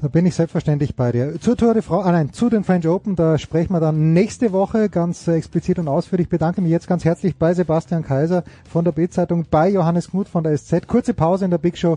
Da 0.00 0.08
bin 0.08 0.26
ich 0.26 0.34
selbstverständlich 0.34 0.94
bei 0.94 1.10
dir. 1.10 1.40
Zur 1.40 1.56
Tour 1.56 1.72
de 1.72 1.82
France, 1.82 2.06
ah 2.06 2.12
nein, 2.12 2.30
zu 2.30 2.50
den 2.50 2.64
French 2.64 2.86
Open, 2.86 3.16
da 3.16 3.38
sprechen 3.38 3.72
wir 3.72 3.80
dann 3.80 4.12
nächste 4.12 4.52
Woche 4.52 4.90
ganz 4.90 5.26
äh, 5.26 5.36
explizit 5.36 5.78
und 5.78 5.88
ausführlich. 5.88 6.26
Ich 6.26 6.30
bedanke 6.30 6.60
mich 6.60 6.70
jetzt 6.70 6.86
ganz 6.86 7.04
herzlich 7.04 7.36
bei 7.36 7.54
Sebastian 7.54 8.04
Kaiser 8.04 8.44
von 8.68 8.84
der 8.84 8.92
Bildzeitung, 8.92 9.46
bei 9.50 9.70
Johannes 9.70 10.10
Knut 10.10 10.28
von 10.28 10.44
der 10.44 10.56
SZ. 10.56 10.86
Kurze 10.86 11.14
Pause 11.14 11.46
in 11.46 11.50
der 11.50 11.58
Big 11.58 11.78
Show 11.78 11.96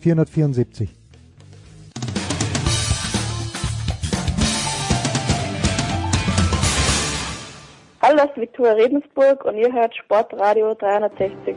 474. 0.00 0.97
Das 8.18 8.30
ist 8.30 8.36
Viktoria 8.36 8.72
Redensburg 8.72 9.44
und 9.44 9.56
ihr 9.58 9.72
hört 9.72 9.94
Sportradio 9.94 10.74
360. 10.74 11.54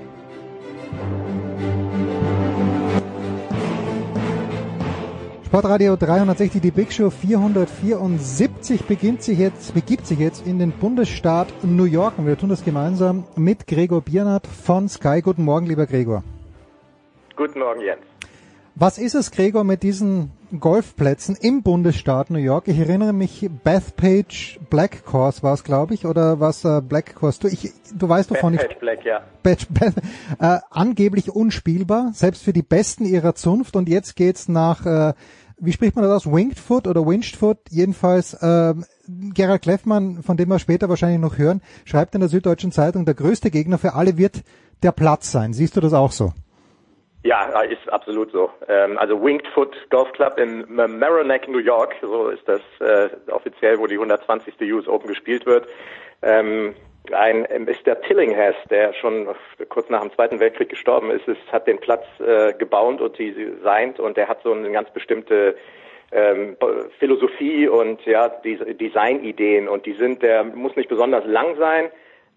Sportradio 5.47 5.95
360, 5.95 6.61
die 6.61 6.69
Big 6.69 6.93
Show 6.93 7.09
474 7.09 8.85
beginnt 8.85 9.23
sich 9.23 9.39
jetzt, 9.39 9.73
begibt 9.73 10.05
sich 10.05 10.19
jetzt 10.19 10.45
in 10.45 10.59
den 10.59 10.71
Bundesstaat 10.71 11.47
New 11.63 11.85
York 11.85 12.19
und 12.19 12.27
wir 12.27 12.38
tun 12.38 12.49
das 12.49 12.63
gemeinsam 12.63 13.23
mit 13.35 13.65
Gregor 13.65 14.01
Biernat 14.01 14.45
von 14.45 14.88
Sky. 14.88 15.23
Guten 15.23 15.43
Morgen, 15.43 15.65
lieber 15.65 15.88
Gregor. 15.88 16.23
Guten 17.35 17.57
Morgen, 17.57 17.81
Jens. 17.81 18.10
Was 18.82 18.98
ist 18.98 19.14
es, 19.14 19.30
Gregor, 19.30 19.64
mit 19.64 19.84
diesen 19.84 20.32
Golfplätzen 20.60 21.38
im 21.40 21.62
Bundesstaat 21.62 22.32
New 22.32 22.40
York? 22.40 22.68
Ich 22.68 22.80
erinnere 22.80 23.14
mich, 23.14 23.48
Bethpage 23.64 24.60
Black 24.72 25.06
Course 25.06 25.44
war 25.44 25.53
es, 25.53 25.64
glaube 25.64 25.94
ich, 25.94 26.08
oder 26.08 26.40
was 26.40 26.66
äh, 26.66 26.82
Black 26.82 27.14
Course? 27.14 27.41
Du, 27.41 27.48
ich, 27.48 27.70
du 27.94 28.10
weißt 28.10 28.32
wovon 28.32 28.53
Bethpage 28.53 28.80
Black, 28.80 29.06
ja. 29.06 29.22
Beth, 29.44 29.68
Beth, 29.70 29.94
äh, 30.40 30.58
angeblich 30.72 31.30
unspielbar, 31.30 32.10
selbst 32.16 32.41
für 32.41 32.53
die 32.53 32.64
Besten 32.64 33.06
ihrer 33.06 33.36
Zunft. 33.36 33.76
Und 33.76 33.88
jetzt 33.88 34.16
geht's 34.16 34.49
nach 34.49 34.84
äh, 34.84 35.14
wie 35.60 35.74
spricht 35.74 35.95
man 35.95 36.03
das 36.03 36.26
aus? 36.26 36.34
Winged 36.34 36.58
Foot 36.58 36.88
oder 36.88 37.06
Winged 37.06 37.36
Foot? 37.36 37.60
Jedenfalls 37.70 38.36
ähm, 38.41 38.86
Gerald 39.08 39.62
Kleffmann, 39.62 40.24
von 40.24 40.38
dem 40.38 40.49
wir 40.49 40.58
später 40.58 40.90
wahrscheinlich 40.90 41.22
noch 41.22 41.38
hören, 41.38 41.62
schreibt 41.86 42.16
in 42.16 42.22
der 42.22 42.30
Süddeutschen 42.30 42.72
Zeitung, 42.72 43.06
der 43.06 43.14
größte 43.14 43.52
Gegner 43.52 43.78
für 43.78 43.94
alle 43.94 44.18
wird 44.18 44.41
der 44.82 44.91
Platz 44.91 45.32
sein. 45.32 45.53
Siehst 45.53 45.78
du 45.78 45.82
das 45.82 45.94
auch 45.94 46.12
so? 46.12 46.34
Ja, 47.23 47.61
ist 47.61 47.91
absolut 47.91 48.31
so. 48.31 48.49
Ähm, 48.68 48.98
also 48.98 49.22
Winged 49.22 49.48
Foot 49.49 49.76
Golf 49.91 50.11
Club 50.14 50.39
in 50.39 50.65
Mamaroneck, 50.73 51.48
New 51.48 51.60
York, 51.60 51.95
so 52.02 52.30
ist 52.30 52.48
das 52.48 52.61
äh, 52.80 53.10
offiziell, 53.31 53.77
wo 53.77 53.85
die 53.85 53.95
120. 53.95 54.56
US 54.73 54.88
Open 54.88 55.07
gespielt 55.07 55.45
wird. 55.45 55.68
Ähm, 56.23 56.73
ein 57.11 57.48
Mr. 57.65 57.99
Tillinghast, 58.02 58.60
der 58.69 58.93
schon 58.93 59.27
kurz 59.69 59.89
nach 59.89 60.02
dem 60.02 60.11
Zweiten 60.14 60.39
Weltkrieg 60.39 60.69
gestorben 60.69 61.11
ist, 61.11 61.27
ist 61.27 61.52
hat 61.52 61.68
den 61.68 61.80
Platz 61.80 62.06
äh, 62.19 62.53
gebaut 62.53 63.02
und 63.02 63.18
designt 63.18 63.99
und 63.99 64.18
der 64.18 64.27
hat 64.27 64.41
so 64.43 64.53
eine 64.53 64.72
ganz 64.72 64.89
bestimmte 64.91 65.56
ähm, 66.11 66.57
Philosophie 66.99 67.68
und 67.68 68.06
ja 68.06 68.30
Designideen 68.30 69.68
und 69.68 69.85
die 69.85 69.93
sind, 69.93 70.22
der 70.22 70.43
muss 70.43 70.76
nicht 70.76 70.89
besonders 70.89 71.26
lang 71.26 71.56
sein, 71.57 71.89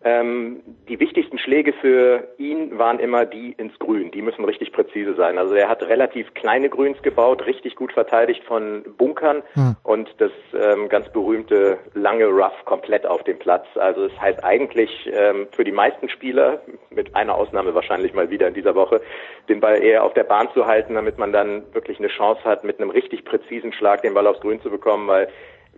ähm, 0.05 0.63
die 0.89 1.01
wichtigsten 1.01 1.39
Schläge 1.39 1.73
für 1.81 2.29
ihn 2.37 2.79
waren 2.79 2.99
immer 2.99 3.25
die 3.25 3.53
ins 3.53 3.79
Grün. 3.79 4.11
Die 4.11 4.21
müssen 4.21 4.45
richtig 4.45 4.73
präzise 4.73 5.15
sein. 5.15 5.39
Also 5.39 5.55
er 5.55 5.69
hat 5.69 5.83
relativ 5.83 6.35
kleine 6.35 6.69
Grüns 6.69 7.01
gebaut, 7.03 7.47
richtig 7.47 7.75
gut 7.75 7.93
verteidigt 7.93 8.45
von 8.45 8.85
Bunkern 8.99 9.43
hm. 9.55 9.77
und 9.83 10.15
das 10.19 10.31
ähm, 10.53 10.91
ganz 10.91 11.09
berühmte 11.11 11.79
lange 11.95 12.27
Rough 12.27 12.65
komplett 12.67 13.07
auf 13.07 13.23
dem 13.25 13.39
Platz. 13.39 13.67
Also 13.77 14.05
es 14.05 14.13
das 14.13 14.21
heißt 14.21 14.45
eigentlich 14.45 14.91
ähm, 15.13 15.49
für 15.53 15.65
die 15.65 15.73
meisten 15.73 16.09
Spieler, 16.11 16.61
mit 16.91 17.17
einer 17.17 17.35
Ausnahme 17.35 17.75
wahrscheinlich 17.75 18.13
mal 18.13 18.31
wieder 18.31 18.49
in 18.49 18.55
dieser 18.55 18.75
Woche, 18.75 19.01
den 19.49 19.61
Ball 19.61 19.83
eher 19.83 20.05
auf 20.05 20.15
der 20.15 20.25
Bahn 20.25 20.49
zu 20.53 20.67
halten, 20.67 20.95
damit 20.95 21.19
man 21.19 21.33
dann 21.33 21.63
wirklich 21.73 21.99
eine 21.99 22.09
Chance 22.09 22.45
hat, 22.45 22.63
mit 22.63 22.79
einem 22.79 22.91
richtig 22.91 23.25
präzisen 23.25 23.73
Schlag 23.73 24.03
den 24.03 24.15
Ball 24.15 24.27
aufs 24.27 24.41
Grün 24.41 24.61
zu 24.61 24.71
bekommen, 24.71 25.09
weil 25.09 25.29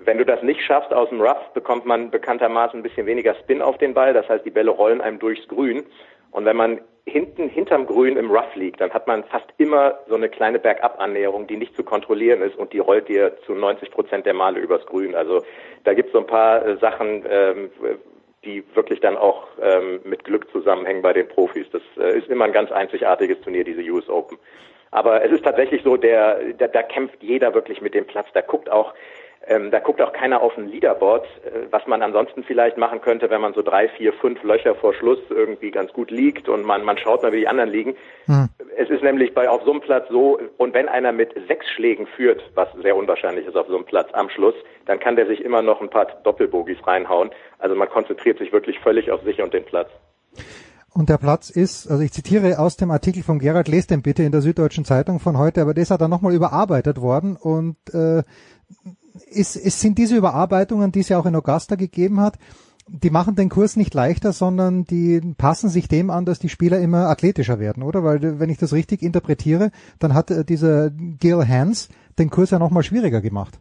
wenn 0.04 0.18
du 0.18 0.24
das 0.24 0.42
nicht 0.42 0.62
schaffst 0.62 0.92
aus 0.92 1.08
dem 1.08 1.20
Rough, 1.20 1.52
bekommt 1.54 1.86
man 1.86 2.10
bekanntermaßen 2.10 2.78
ein 2.78 2.82
bisschen 2.82 3.06
weniger 3.06 3.34
Spin 3.36 3.62
auf 3.62 3.78
den 3.78 3.94
Ball. 3.94 4.12
Das 4.12 4.28
heißt, 4.28 4.44
die 4.44 4.50
Bälle 4.50 4.70
rollen 4.70 5.00
einem 5.00 5.18
durchs 5.18 5.46
Grün. 5.48 5.84
Und 6.30 6.44
wenn 6.44 6.56
man 6.56 6.80
hinten 7.06 7.48
hinterm 7.48 7.86
Grün 7.86 8.16
im 8.16 8.30
Rough 8.30 8.54
liegt, 8.56 8.80
dann 8.80 8.92
hat 8.92 9.06
man 9.06 9.24
fast 9.24 9.46
immer 9.58 9.98
so 10.08 10.16
eine 10.16 10.28
kleine 10.28 10.58
Bergab-Annäherung, 10.58 11.46
die 11.46 11.56
nicht 11.56 11.76
zu 11.76 11.84
kontrollieren 11.84 12.42
ist 12.42 12.56
und 12.56 12.72
die 12.72 12.80
rollt 12.80 13.08
dir 13.08 13.36
zu 13.46 13.54
90 13.54 13.90
Prozent 13.90 14.26
der 14.26 14.34
Male 14.34 14.58
übers 14.58 14.84
Grün. 14.86 15.14
Also 15.14 15.42
da 15.84 15.94
gibt 15.94 16.08
es 16.08 16.12
so 16.12 16.18
ein 16.18 16.26
paar 16.26 16.66
äh, 16.66 16.76
Sachen, 16.78 17.24
ähm, 17.28 17.70
die 18.44 18.64
wirklich 18.74 19.00
dann 19.00 19.16
auch 19.16 19.46
ähm, 19.62 20.00
mit 20.04 20.24
Glück 20.24 20.50
zusammenhängen 20.50 21.02
bei 21.02 21.12
den 21.12 21.28
Profis. 21.28 21.66
Das 21.70 21.82
äh, 21.96 22.18
ist 22.18 22.28
immer 22.28 22.44
ein 22.44 22.52
ganz 22.52 22.72
einzigartiges 22.72 23.40
Turnier, 23.40 23.64
diese 23.64 23.82
US 23.90 24.08
Open. 24.08 24.38
Aber 24.90 25.24
es 25.24 25.30
ist 25.30 25.44
tatsächlich 25.44 25.82
so, 25.82 25.96
der, 25.96 26.52
der, 26.54 26.68
da 26.68 26.82
kämpft 26.82 27.22
jeder 27.22 27.54
wirklich 27.54 27.80
mit 27.80 27.94
dem 27.94 28.06
Platz. 28.06 28.28
Da 28.34 28.40
guckt 28.40 28.70
auch 28.70 28.94
ähm, 29.48 29.70
da 29.70 29.78
guckt 29.78 30.00
auch 30.02 30.12
keiner 30.12 30.42
auf 30.42 30.56
ein 30.58 30.68
Leaderboard, 30.68 31.24
äh, 31.44 31.66
was 31.70 31.86
man 31.86 32.02
ansonsten 32.02 32.42
vielleicht 32.42 32.76
machen 32.76 33.00
könnte, 33.00 33.30
wenn 33.30 33.40
man 33.40 33.54
so 33.54 33.62
drei, 33.62 33.88
vier, 33.88 34.12
fünf 34.14 34.42
Löcher 34.42 34.74
vor 34.74 34.92
Schluss 34.94 35.20
irgendwie 35.30 35.70
ganz 35.70 35.92
gut 35.92 36.10
liegt 36.10 36.48
und 36.48 36.64
man, 36.64 36.84
man 36.84 36.98
schaut 36.98 37.22
mal, 37.22 37.32
wie 37.32 37.40
die 37.40 37.48
anderen 37.48 37.70
liegen. 37.70 37.94
Hm. 38.26 38.48
Es 38.76 38.90
ist 38.90 39.02
nämlich 39.02 39.34
bei 39.34 39.48
auf 39.48 39.62
so 39.64 39.70
einem 39.70 39.80
Platz 39.80 40.08
so, 40.10 40.38
und 40.56 40.74
wenn 40.74 40.88
einer 40.88 41.12
mit 41.12 41.32
sechs 41.46 41.66
Schlägen 41.70 42.06
führt, 42.06 42.42
was 42.54 42.68
sehr 42.82 42.96
unwahrscheinlich 42.96 43.46
ist 43.46 43.56
auf 43.56 43.68
so 43.68 43.76
einem 43.76 43.84
Platz 43.84 44.08
am 44.12 44.28
Schluss, 44.30 44.54
dann 44.86 44.98
kann 44.98 45.14
der 45.14 45.26
sich 45.26 45.44
immer 45.44 45.62
noch 45.62 45.80
ein 45.80 45.90
paar 45.90 46.06
Doppelbogies 46.24 46.84
reinhauen. 46.86 47.30
Also 47.58 47.76
man 47.76 47.88
konzentriert 47.88 48.38
sich 48.38 48.52
wirklich 48.52 48.80
völlig 48.80 49.12
auf 49.12 49.22
sich 49.22 49.40
und 49.40 49.54
den 49.54 49.64
Platz. 49.64 49.88
Und 50.92 51.08
der 51.08 51.18
Platz 51.18 51.50
ist, 51.50 51.88
also 51.88 52.02
ich 52.02 52.10
zitiere 52.10 52.58
aus 52.58 52.76
dem 52.76 52.90
Artikel 52.90 53.22
von 53.22 53.38
Gerhard, 53.38 53.68
lest 53.68 53.90
den 53.90 54.02
bitte 54.02 54.22
in 54.22 54.32
der 54.32 54.40
Süddeutschen 54.40 54.86
Zeitung 54.86 55.20
von 55.20 55.36
heute, 55.38 55.60
aber 55.60 55.74
das 55.74 55.90
hat 55.90 56.00
dann 56.00 56.10
nochmal 56.10 56.34
überarbeitet 56.34 57.00
worden 57.00 57.36
und 57.36 57.76
äh, 57.92 58.22
ist, 59.30 59.56
es 59.56 59.80
sind 59.80 59.98
diese 59.98 60.16
Überarbeitungen, 60.16 60.92
die 60.92 61.00
es 61.00 61.08
ja 61.08 61.18
auch 61.18 61.26
in 61.26 61.36
Augusta 61.36 61.76
gegeben 61.76 62.20
hat, 62.20 62.34
die 62.88 63.10
machen 63.10 63.34
den 63.34 63.48
Kurs 63.48 63.76
nicht 63.76 63.94
leichter, 63.94 64.32
sondern 64.32 64.84
die 64.84 65.20
passen 65.36 65.68
sich 65.68 65.88
dem 65.88 66.10
an, 66.10 66.24
dass 66.24 66.38
die 66.38 66.48
Spieler 66.48 66.78
immer 66.78 67.08
athletischer 67.08 67.58
werden, 67.58 67.82
oder? 67.82 68.04
Weil 68.04 68.38
wenn 68.38 68.50
ich 68.50 68.58
das 68.58 68.72
richtig 68.72 69.02
interpretiere, 69.02 69.70
dann 69.98 70.14
hat 70.14 70.30
äh, 70.30 70.44
dieser 70.44 70.90
Gil 70.90 71.44
Hans 71.48 71.88
den 72.18 72.30
Kurs 72.30 72.50
ja 72.50 72.58
nochmal 72.58 72.84
schwieriger 72.84 73.20
gemacht. 73.20 73.58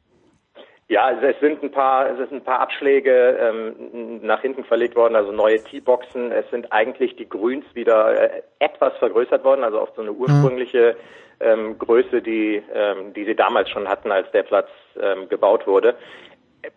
Ja, 0.87 1.05
also 1.05 1.25
es 1.25 1.39
sind 1.39 1.63
ein 1.63 1.71
paar, 1.71 2.11
es 2.11 2.29
sind 2.29 2.41
ein 2.41 2.43
paar 2.43 2.59
Abschläge 2.59 3.11
ähm, 3.11 4.19
nach 4.21 4.41
hinten 4.41 4.63
verlegt 4.63 4.95
worden, 4.95 5.15
also 5.15 5.31
neue 5.31 5.63
T-Boxen. 5.63 6.31
Es 6.31 6.47
sind 6.51 6.71
eigentlich 6.71 7.15
die 7.15 7.27
Grüns 7.27 7.65
wieder 7.73 8.13
äh, 8.13 8.43
etwas 8.59 8.95
vergrößert 8.99 9.43
worden, 9.43 9.63
also 9.63 9.79
auf 9.79 9.89
so 9.95 10.03
eine 10.03 10.11
ursprüngliche 10.11 10.95
ähm, 11.39 11.77
Größe, 11.77 12.21
die, 12.21 12.61
ähm, 12.73 13.13
die 13.13 13.25
sie 13.25 13.35
damals 13.35 13.69
schon 13.69 13.87
hatten, 13.87 14.11
als 14.11 14.29
der 14.31 14.43
Platz 14.43 14.69
ähm, 14.99 15.29
gebaut 15.29 15.67
wurde. 15.67 15.95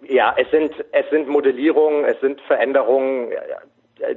Ja, 0.02 0.34
es 0.36 0.50
sind, 0.50 0.72
es 0.92 1.08
sind 1.10 1.28
Modellierungen, 1.28 2.04
es 2.04 2.20
sind 2.20 2.40
Veränderungen. 2.42 3.32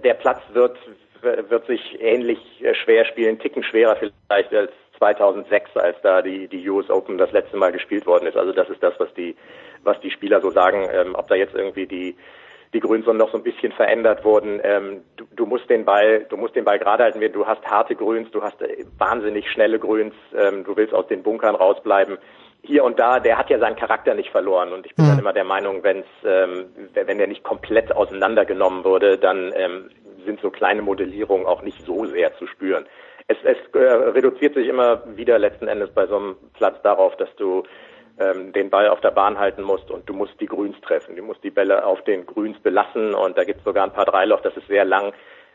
Der 0.03 0.13
Platz 0.15 0.41
wird, 0.53 0.77
wird 1.22 1.65
sich 1.68 2.01
ähnlich 2.01 2.39
äh, 2.61 2.73
schwer 2.76 3.05
spielen, 3.05 3.39
ticken 3.39 3.63
schwerer 3.63 3.95
vielleicht 3.95 4.53
als 4.53 4.72
2006, 4.97 5.77
als 5.77 5.97
da 6.03 6.22
die, 6.22 6.47
die 6.47 6.69
US 6.69 6.89
Open 6.89 7.18
das 7.18 7.31
letzte 7.31 7.57
Mal 7.57 7.72
gespielt 7.72 8.05
worden 8.05 8.27
ist. 8.27 8.38
Also 8.38 8.51
das 8.51 8.69
ist 8.69 8.84
das, 8.84 8.93
was 8.99 9.11
die, 9.15 9.35
was 9.84 9.99
die 10.01 10.11
Spieler 10.11 10.41
so 10.41 10.51
sagen. 10.51 10.88
Ähm, 10.93 11.15
ob 11.15 11.27
da 11.27 11.35
jetzt 11.35 11.55
irgendwie 11.55 11.88
die, 11.88 12.15
die 12.73 12.80
Grüns 12.80 13.06
noch 13.06 13.31
so 13.31 13.38
ein 13.38 13.43
bisschen 13.43 13.72
verändert 13.73 14.23
wurden. 14.23 14.61
Ähm, 14.64 15.02
du, 15.18 15.26
du, 15.35 15.45
musst 15.45 15.69
den 15.69 15.84
Ball, 15.84 16.26
du 16.30 16.38
musst 16.38 16.56
den 16.56 16.64
Ball 16.64 16.80
gerade 16.80 17.03
halten. 17.03 17.22
Du 17.34 17.45
hast 17.45 17.65
harte 17.65 17.95
Grüns, 17.95 18.31
du 18.31 18.41
hast 18.41 18.61
äh, 18.61 18.85
wahnsinnig 18.98 19.49
schnelle 19.52 19.77
Grüns. 19.77 20.14
Ähm, 20.35 20.64
du 20.64 20.76
willst 20.77 20.93
aus 20.93 21.07
den 21.07 21.23
Bunkern 21.23 21.56
rausbleiben. 21.56 22.18
Hier 22.64 22.84
und 22.84 22.99
da, 22.99 23.19
der 23.19 23.38
hat 23.38 23.49
ja 23.49 23.60
seinen 23.60 23.76
Charakter 23.76 24.14
nicht 24.14 24.30
verloren. 24.30 24.72
Und 24.72 24.85
ich 24.85 24.95
bin 24.95 25.06
mhm. 25.06 25.10
dann 25.10 25.19
immer 25.19 25.34
der 25.34 25.43
Meinung, 25.43 25.84
wenn's, 25.84 26.06
ähm, 26.23 26.68
wenn 26.93 27.18
der 27.18 27.27
nicht 27.27 27.43
komplett 27.43 27.93
auseinandergenommen 27.93 28.85
wurde, 28.85 29.18
dann 29.18 29.52
ähm, 29.56 29.89
sind 30.26 30.39
so 30.41 30.49
kleine 30.49 30.81
Modellierungen 30.81 31.48
auch 31.48 31.64
nicht 31.64 31.84
so 31.85 32.06
sehr 32.06 32.34
zu 32.38 32.48
spüren. 32.48 32.85
Es, 33.27 33.38
es 33.43 33.57
äh, 33.73 33.80
reduziert 33.80 34.56
sich 34.56 34.68
immer 34.68 35.03
wieder 35.18 35.39
letzten 35.39 35.68
Endes 35.68 35.89
bei 35.91 36.07
so 36.07 36.18
einem 36.18 36.35
Platz 36.53 36.81
darauf, 36.84 37.18
dass 37.18 37.34
du 37.35 37.64
ähm, 38.20 38.54
den 38.54 38.70
Ball 38.70 38.90
auf 38.90 39.02
der 39.02 39.12
Bahn 39.12 39.40
halten 39.40 39.64
musst 39.64 39.90
und 39.92 40.08
du 40.08 40.14
musst 40.14 40.40
die 40.40 40.46
Grüns 40.46 40.80
treffen. 40.82 41.16
Du 41.16 41.24
musst 41.24 41.44
die 41.44 41.50
Bälle 41.50 41.86
auf 41.86 42.04
den 42.04 42.26
Grüns 42.26 42.60
belassen 42.60 43.14
und 43.14 43.38
da 43.38 43.44
gibt 43.44 43.60
es 43.60 43.66
sogar 43.66 43.84
ein 43.84 43.94
paar 43.94 44.06
Dreiloch, 44.06 44.42
das 44.42 44.56
ist 44.58 44.68
sehr 44.68 44.86
lang. 44.86 45.14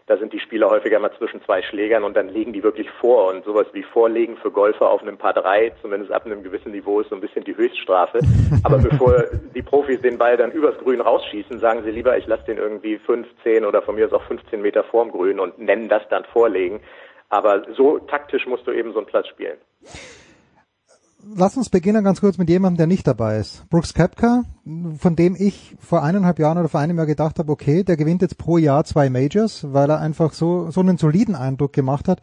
Da 0.09 0.17
sind 0.17 0.33
die 0.33 0.39
Spieler 0.39 0.71
häufiger 0.71 1.01
mal 1.01 1.11
zwischen 1.19 1.43
zwei 1.43 1.63
Schlägern 1.63 2.05
und 2.05 2.17
dann 2.17 2.29
legen 2.29 2.53
die 2.53 2.63
wirklich 2.63 2.89
vor 3.01 3.29
und 3.29 3.45
sowas 3.45 3.67
wie 3.73 3.83
Vorlegen 3.83 4.37
für 4.37 4.53
Golfer 4.53 4.89
auf 4.89 5.03
einem 5.03 5.19
Paar 5.19 5.33
drei, 5.33 5.73
zumindest 5.83 6.13
ab 6.13 6.27
einem 6.27 6.45
gewissen 6.45 6.71
Niveau, 6.71 7.01
ist 7.01 7.11
so 7.11 7.17
ein 7.17 7.21
bisschen 7.21 7.43
die 7.43 7.57
Höchststrafe. 7.57 8.21
Aber 8.63 8.79
bevor 8.79 9.25
die 9.53 9.63
Profis 9.63 10.01
den 10.01 10.17
Ball 10.17 10.37
dann 10.37 10.53
übers 10.53 10.79
Grün 10.79 11.01
rausschießen, 11.01 11.59
sagen 11.59 11.83
sie 11.83 11.91
lieber, 11.91 12.17
ich 12.17 12.27
lasse 12.29 12.45
den 12.45 12.59
irgendwie 12.59 12.99
fünf, 12.99 13.27
zehn 13.43 13.65
oder 13.65 13.83
von 13.83 13.97
mir 13.97 14.07
aus 14.07 14.13
auch 14.13 14.23
15 14.29 14.63
Meter 14.63 14.85
vorm 14.85 15.11
Grün 15.11 15.41
und 15.41 15.59
nennen 15.59 15.89
das 15.89 16.09
dann 16.09 16.25
Vorlegen. 16.27 16.81
Aber 17.29 17.65
so 17.75 17.99
taktisch 17.99 18.47
musst 18.47 18.65
du 18.69 18.71
eben 18.71 18.93
so 18.93 18.99
einen 18.99 19.09
Platz 19.09 19.27
spielen 19.27 19.59
lass 21.35 21.57
uns 21.57 21.71
beginnen 21.71 22.05
ganz 22.05 22.21
kurz 22.21 22.39
mit 22.39 22.49
jemandem, 22.49 22.79
der 22.79 22.87
nicht 22.87 23.07
dabei 23.07 23.39
ist. 23.39 23.69
Brooks 23.71 23.95
Kepka, 23.95 24.45
von 24.99 25.17
dem 25.17 25.37
ich 25.39 25.77
vor 25.81 26.03
eineinhalb 26.03 26.39
Jahren 26.39 26.59
oder 26.59 26.69
vor 26.69 26.81
einem 26.81 26.97
Jahr 26.97 27.07
gedacht 27.07 27.39
habe, 27.39 27.51
okay, 27.51 27.83
der 27.85 27.97
gewinnt 27.97 28.23
jetzt 28.23 28.39
pro 28.39 28.59
Jahr 28.59 28.85
zwei 28.85 29.11
Majors, 29.11 29.67
weil 29.73 29.91
er 29.91 30.01
einfach 30.01 30.33
so, 30.33 30.71
so 30.71 30.81
einen 30.81 30.99
soliden 30.99 31.35
Eindruck 31.35 31.73
gemacht 31.73 32.09
hat. 32.09 32.21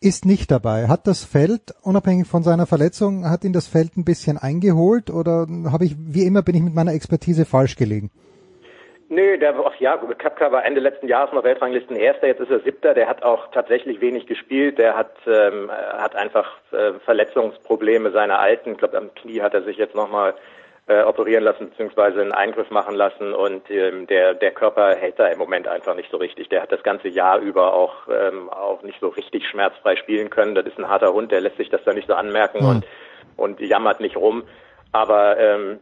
ist 0.00 0.24
nicht 0.24 0.50
dabei. 0.50 0.88
Hat 0.88 1.06
das 1.06 1.24
Feld, 1.24 1.74
unabhängig 1.82 2.26
von 2.26 2.42
seiner 2.42 2.66
Verletzung, 2.66 3.28
hat 3.28 3.44
ihn 3.44 3.52
das 3.52 3.66
Feld 3.66 3.96
ein 3.96 4.04
bisschen 4.04 4.38
eingeholt 4.38 5.10
oder 5.10 5.46
habe 5.66 5.84
ich, 5.84 5.96
wie 5.98 6.24
immer, 6.24 6.42
bin 6.42 6.54
ich 6.54 6.62
mit 6.62 6.74
meiner 6.74 6.94
Expertise 6.94 7.44
falsch 7.44 7.76
gelegen? 7.76 8.10
Nö, 9.12 9.36
der, 9.38 9.56
ach 9.66 9.74
ja, 9.80 9.96
Kapka 9.96 10.52
war 10.52 10.64
Ende 10.64 10.80
letzten 10.80 11.08
Jahres 11.08 11.32
noch 11.32 11.42
Weltranglisten 11.42 11.96
Erster, 11.96 12.28
jetzt 12.28 12.40
ist 12.40 12.50
er 12.50 12.60
Siebter. 12.60 12.94
Der 12.94 13.08
hat 13.08 13.24
auch 13.24 13.50
tatsächlich 13.50 14.00
wenig 14.00 14.26
gespielt. 14.26 14.78
Der 14.78 14.96
hat, 14.96 15.10
ähm, 15.26 15.68
hat 15.68 16.14
einfach 16.14 16.48
äh, 16.70 16.92
Verletzungsprobleme 17.04 18.12
seiner 18.12 18.38
Alten. 18.38 18.70
Ich 18.70 18.78
glaube, 18.78 18.96
am 18.96 19.12
Knie 19.16 19.42
hat 19.42 19.52
er 19.52 19.62
sich 19.62 19.78
jetzt 19.78 19.96
nochmal 19.96 20.34
äh, 20.86 21.02
operieren 21.02 21.42
lassen 21.42 21.70
beziehungsweise 21.70 22.20
einen 22.20 22.30
Eingriff 22.30 22.70
machen 22.70 22.94
lassen 22.94 23.32
und 23.32 23.68
ähm, 23.68 24.06
der 24.06 24.34
der 24.34 24.52
Körper 24.52 24.94
hält 24.94 25.18
da 25.18 25.26
im 25.26 25.38
Moment 25.38 25.66
einfach 25.66 25.96
nicht 25.96 26.10
so 26.12 26.16
richtig. 26.16 26.48
Der 26.48 26.62
hat 26.62 26.70
das 26.70 26.84
ganze 26.84 27.08
Jahr 27.08 27.40
über 27.40 27.74
auch 27.74 28.06
ähm, 28.08 28.48
auch 28.48 28.82
nicht 28.84 29.00
so 29.00 29.08
richtig 29.08 29.44
schmerzfrei 29.48 29.96
spielen 29.96 30.30
können. 30.30 30.54
Das 30.54 30.66
ist 30.66 30.78
ein 30.78 30.88
harter 30.88 31.12
Hund, 31.12 31.32
der 31.32 31.40
lässt 31.40 31.56
sich 31.56 31.68
das 31.68 31.82
da 31.84 31.92
nicht 31.92 32.06
so 32.06 32.14
anmerken 32.14 32.60
Mhm. 32.62 32.68
und 32.70 32.84
und 33.36 33.60
jammert 33.60 33.98
nicht 33.98 34.16
rum. 34.16 34.44
Aber 34.92 35.36
ähm, 35.36 35.78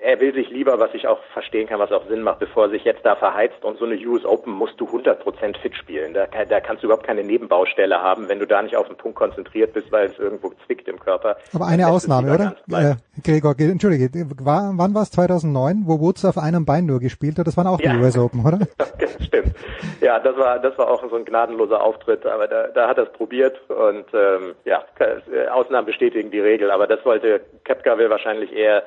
er 0.00 0.20
will 0.20 0.32
sich 0.34 0.48
lieber, 0.50 0.78
was 0.78 0.94
ich 0.94 1.06
auch 1.06 1.18
verstehen 1.32 1.66
kann, 1.68 1.78
was 1.78 1.92
auch 1.92 2.06
Sinn 2.08 2.22
macht, 2.22 2.38
bevor 2.38 2.64
er 2.64 2.70
sich 2.70 2.84
jetzt 2.84 3.04
da 3.04 3.14
verheizt 3.16 3.62
und 3.64 3.78
so 3.78 3.84
eine 3.84 3.96
US 4.06 4.24
Open 4.24 4.52
musst 4.52 4.80
du 4.80 4.84
100% 4.86 5.58
fit 5.60 5.76
spielen. 5.76 6.14
Da, 6.14 6.26
da 6.26 6.60
kannst 6.60 6.82
du 6.82 6.86
überhaupt 6.86 7.06
keine 7.06 7.22
Nebenbaustelle 7.24 8.00
haben, 8.00 8.28
wenn 8.28 8.38
du 8.38 8.46
da 8.46 8.62
nicht 8.62 8.76
auf 8.76 8.86
den 8.86 8.96
Punkt 8.96 9.16
konzentriert 9.18 9.72
bist, 9.74 9.90
weil 9.92 10.06
es 10.06 10.18
irgendwo 10.18 10.52
zwickt 10.66 10.88
im 10.88 10.98
Körper. 10.98 11.36
Aber 11.52 11.66
eine 11.66 11.88
Ausnahme, 11.88 12.32
oder? 12.34 12.56
Äh, 12.70 12.94
Gregor, 13.22 13.54
ge- 13.54 13.70
entschuldige, 13.70 14.08
war, 14.42 14.72
wann 14.76 14.94
war 14.94 15.02
es 15.02 15.10
2009, 15.10 15.82
wo 15.86 16.00
Woods 16.00 16.24
auf 16.24 16.38
einem 16.38 16.64
Bein 16.64 16.86
nur 16.86 17.00
gespielt 17.00 17.38
hat? 17.38 17.46
Das 17.46 17.56
waren 17.56 17.66
auch 17.66 17.80
Ja. 17.80 17.92
die 17.92 17.98
US 17.98 18.16
Open, 18.16 18.44
oder? 18.46 18.58
Stimmt. 19.20 19.54
Ja, 20.00 20.18
das 20.18 20.36
war 20.36 20.58
das 20.58 20.76
war 20.78 20.88
auch 20.90 21.08
so 21.08 21.16
ein 21.16 21.24
gnadenloser 21.24 21.82
Auftritt, 21.82 22.26
aber 22.26 22.48
da, 22.48 22.68
da 22.68 22.88
hat 22.88 22.98
er 22.98 23.04
es 23.04 23.12
probiert 23.12 23.60
und 23.70 24.04
ähm, 24.14 24.54
ja, 24.64 24.82
äh, 24.98 25.48
Ausnahmen 25.48 25.86
bestätigen 25.86 26.30
die 26.30 26.40
Regel, 26.40 26.70
aber 26.70 26.86
das 26.86 27.04
wollte 27.04 27.40
Kepka 27.64 27.98
will 27.98 28.10
wahrscheinlich 28.10 28.52
eher 28.52 28.82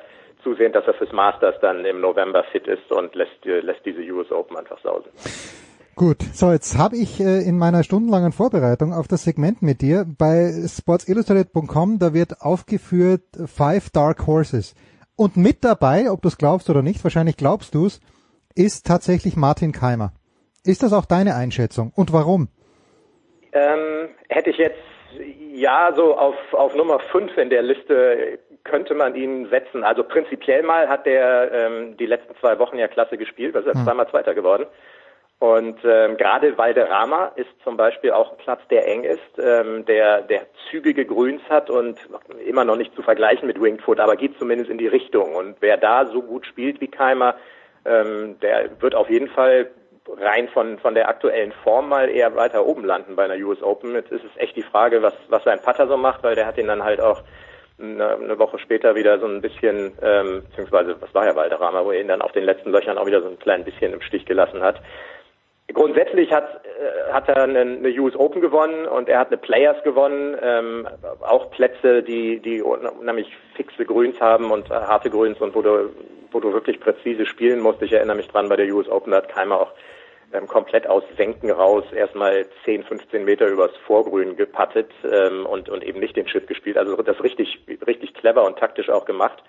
zusehen, 0.46 0.72
dass 0.72 0.86
er 0.86 0.94
fürs 0.94 1.12
Masters 1.12 1.56
dann 1.60 1.84
im 1.84 2.00
November 2.00 2.44
fit 2.52 2.68
ist 2.68 2.90
und 2.92 3.14
lässt 3.16 3.44
lässt 3.44 3.84
diese 3.84 4.00
US 4.12 4.30
Open 4.30 4.56
einfach 4.56 4.80
sausen. 4.80 5.10
Gut, 5.96 6.18
so 6.34 6.52
jetzt 6.52 6.78
habe 6.78 6.96
ich 6.96 7.20
äh, 7.20 7.40
in 7.48 7.58
meiner 7.58 7.82
stundenlangen 7.82 8.30
Vorbereitung 8.30 8.92
auf 8.92 9.08
das 9.08 9.24
Segment 9.24 9.62
mit 9.62 9.80
dir 9.80 10.04
bei 10.06 10.52
sportsillustrated.com, 10.68 11.98
da 11.98 12.12
wird 12.12 12.42
aufgeführt 12.42 13.22
Five 13.46 13.90
Dark 13.90 14.26
Horses. 14.26 14.74
Und 15.16 15.36
mit 15.36 15.64
dabei, 15.64 16.10
ob 16.10 16.20
du 16.20 16.28
es 16.28 16.36
glaubst 16.36 16.68
oder 16.68 16.82
nicht, 16.82 17.02
wahrscheinlich 17.02 17.38
glaubst 17.38 17.74
du 17.74 17.86
es, 17.86 18.00
ist 18.54 18.86
tatsächlich 18.86 19.36
Martin 19.36 19.72
Keimer. 19.72 20.12
Ist 20.64 20.82
das 20.82 20.92
auch 20.92 21.06
deine 21.06 21.34
Einschätzung? 21.34 21.92
Und 21.96 22.12
warum? 22.12 22.48
Ähm, 23.52 24.10
hätte 24.28 24.50
ich 24.50 24.58
jetzt 24.58 24.76
ja 25.54 25.92
so 25.96 26.14
auf, 26.14 26.36
auf 26.52 26.74
Nummer 26.74 26.98
5 26.98 27.36
in 27.38 27.48
der 27.48 27.62
Liste 27.62 28.38
könnte 28.66 28.94
man 28.94 29.14
ihn 29.14 29.48
setzen. 29.48 29.84
Also 29.84 30.02
prinzipiell 30.04 30.62
mal 30.62 30.88
hat 30.88 31.06
der 31.06 31.50
ähm, 31.52 31.96
die 31.96 32.06
letzten 32.06 32.34
zwei 32.36 32.58
Wochen 32.58 32.78
ja 32.78 32.88
klasse 32.88 33.16
gespielt, 33.16 33.56
also 33.56 33.68
er 33.68 33.72
ist 33.72 33.78
Hm. 33.80 33.86
zweimal 33.86 34.08
Zweiter 34.08 34.34
geworden. 34.34 34.66
Und 35.38 35.78
ähm, 35.84 36.16
gerade 36.16 36.56
Valderrama 36.56 37.32
ist 37.36 37.50
zum 37.62 37.76
Beispiel 37.76 38.10
auch 38.12 38.32
ein 38.32 38.38
Platz, 38.38 38.60
der 38.70 38.88
eng 38.88 39.04
ist, 39.04 39.38
ähm, 39.38 39.84
der, 39.84 40.22
der 40.22 40.46
zügige 40.70 41.04
Grüns 41.04 41.42
hat 41.50 41.68
und 41.68 41.98
immer 42.46 42.64
noch 42.64 42.76
nicht 42.76 42.94
zu 42.94 43.02
vergleichen 43.02 43.46
mit 43.46 43.60
Winged 43.60 43.82
Foot, 43.82 44.00
aber 44.00 44.16
geht 44.16 44.38
zumindest 44.38 44.70
in 44.70 44.78
die 44.78 44.86
Richtung. 44.86 45.34
Und 45.34 45.56
wer 45.60 45.76
da 45.76 46.06
so 46.06 46.22
gut 46.22 46.46
spielt 46.46 46.80
wie 46.80 46.88
Keimer, 46.88 47.34
ähm, 47.84 48.40
der 48.40 48.80
wird 48.80 48.94
auf 48.94 49.10
jeden 49.10 49.28
Fall 49.28 49.70
rein 50.08 50.48
von, 50.48 50.78
von 50.78 50.94
der 50.94 51.08
aktuellen 51.08 51.52
Form 51.64 51.90
mal 51.90 52.08
eher 52.08 52.34
weiter 52.34 52.64
oben 52.64 52.84
landen 52.84 53.14
bei 53.14 53.24
einer 53.24 53.36
US 53.44 53.62
Open. 53.62 53.94
Jetzt 53.94 54.12
ist 54.12 54.24
es 54.24 54.40
echt 54.40 54.56
die 54.56 54.62
Frage, 54.62 55.02
was, 55.02 55.14
was 55.28 55.44
sein 55.44 55.60
Putter 55.60 55.86
so 55.86 55.98
macht, 55.98 56.22
weil 56.22 56.34
der 56.34 56.46
hat 56.46 56.56
ihn 56.56 56.68
dann 56.68 56.84
halt 56.84 57.00
auch 57.00 57.22
eine, 57.78 58.38
Woche 58.38 58.58
später 58.58 58.94
wieder 58.94 59.18
so 59.18 59.26
ein 59.26 59.40
bisschen, 59.40 59.92
ähm, 60.02 60.42
beziehungsweise 60.48 60.96
was 61.00 61.14
war 61.14 61.26
ja 61.26 61.36
Valderrama, 61.36 61.84
wo 61.84 61.92
er 61.92 62.00
ihn 62.00 62.08
dann 62.08 62.22
auf 62.22 62.32
den 62.32 62.44
letzten 62.44 62.70
Löchern 62.70 62.98
auch 62.98 63.06
wieder 63.06 63.20
so 63.20 63.28
ein 63.28 63.38
klein 63.38 63.64
bisschen 63.64 63.92
im 63.92 64.00
Stich 64.00 64.24
gelassen 64.24 64.62
hat. 64.62 64.80
Grundsätzlich 65.72 66.32
hat, 66.32 66.62
äh, 66.64 67.12
hat 67.12 67.28
er 67.28 67.42
eine, 67.42 67.60
eine 67.60 67.88
US 68.00 68.16
Open 68.16 68.40
gewonnen 68.40 68.86
und 68.86 69.08
er 69.08 69.18
hat 69.18 69.28
eine 69.28 69.36
Players 69.36 69.82
gewonnen, 69.82 70.36
ähm, 70.40 70.88
auch 71.20 71.50
Plätze, 71.50 72.02
die, 72.02 72.38
die 72.40 72.62
unheimlich 72.62 73.36
fixe 73.54 73.84
Grüns 73.84 74.20
haben 74.20 74.50
und 74.50 74.70
äh, 74.70 74.74
harte 74.74 75.10
Grüns 75.10 75.40
und 75.40 75.54
wo 75.54 75.62
du, 75.62 75.90
wo 76.30 76.40
du 76.40 76.52
wirklich 76.52 76.80
präzise 76.80 77.26
spielen 77.26 77.60
musst. 77.60 77.82
Ich 77.82 77.92
erinnere 77.92 78.16
mich 78.16 78.28
dran, 78.28 78.48
bei 78.48 78.56
der 78.56 78.72
US 78.72 78.88
Open 78.88 79.12
hat 79.12 79.28
Keimer 79.28 79.60
auch 79.60 79.72
ähm, 80.32 80.46
komplett 80.46 80.86
aus 80.86 81.04
Senken 81.16 81.50
raus 81.50 81.84
erstmal 81.94 82.46
10, 82.64 82.84
15 82.84 83.24
Meter 83.24 83.46
übers 83.46 83.70
Vorgrün 83.86 84.36
gepattet 84.36 84.90
ähm, 85.04 85.46
und, 85.46 85.68
und 85.68 85.84
eben 85.84 86.00
nicht 86.00 86.16
den 86.16 86.26
Chip 86.26 86.46
gespielt. 86.46 86.76
Also 86.76 86.96
das 86.96 87.22
richtig, 87.22 87.60
richtig 87.86 88.14
clever 88.14 88.44
und 88.44 88.58
taktisch 88.58 88.90
auch 88.90 89.04
gemacht. 89.04 89.42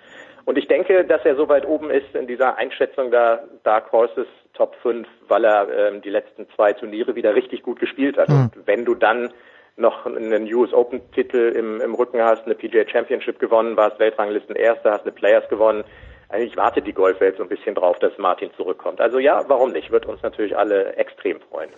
Und 0.46 0.58
ich 0.58 0.68
denke, 0.68 1.04
dass 1.04 1.26
er 1.26 1.36
so 1.36 1.50
weit 1.50 1.68
oben 1.68 1.90
ist 1.90 2.16
in 2.16 2.28
dieser 2.28 2.58
Einschätzung 2.58 3.12
da 3.12 3.44
Dark 3.64 3.92
Horses 3.92 4.28
Top 4.54 4.76
5, 4.82 5.08
weil 5.28 5.44
er 5.44 5.68
ähm, 5.70 6.02
die 6.02 6.10
letzten 6.10 6.48
zwei 6.56 6.74
Turniere 6.74 7.16
wieder 7.16 7.36
richtig 7.36 7.64
gut 7.64 7.80
gespielt 7.80 8.18
hat. 8.18 8.30
Hm. 8.30 8.52
Und 8.56 8.68
wenn 8.68 8.86
du 8.86 8.96
dann 8.96 9.34
noch 9.76 10.06
einen 10.06 10.52
US 10.54 10.74
Open 10.74 11.02
Titel 11.12 11.54
im, 11.56 11.82
im 11.82 11.94
Rücken 11.94 12.22
hast, 12.22 12.46
eine 12.46 12.56
PGA 12.56 12.88
Championship 12.88 13.40
gewonnen, 13.40 13.78
warst 13.78 14.00
Weltranglisten 14.00 14.56
Erster, 14.56 14.92
hast 14.92 15.04
eine 15.04 15.12
Players 15.12 15.48
gewonnen, 15.50 15.84
eigentlich 16.30 16.58
wartet 16.58 16.86
die 16.88 16.94
Golfwelt 16.94 17.38
so 17.38 17.44
ein 17.44 17.50
bisschen 17.50 17.76
drauf, 17.76 17.98
dass 18.00 18.12
Martin 18.18 18.50
zurückkommt. 18.58 19.00
Also 19.02 19.20
ja, 19.20 19.44
warum 19.48 19.72
nicht? 19.72 19.92
Wird 19.92 20.06
uns 20.06 20.22
natürlich 20.22 20.58
alle 20.58 20.96
extrem 20.98 21.40
freuen. 21.50 21.70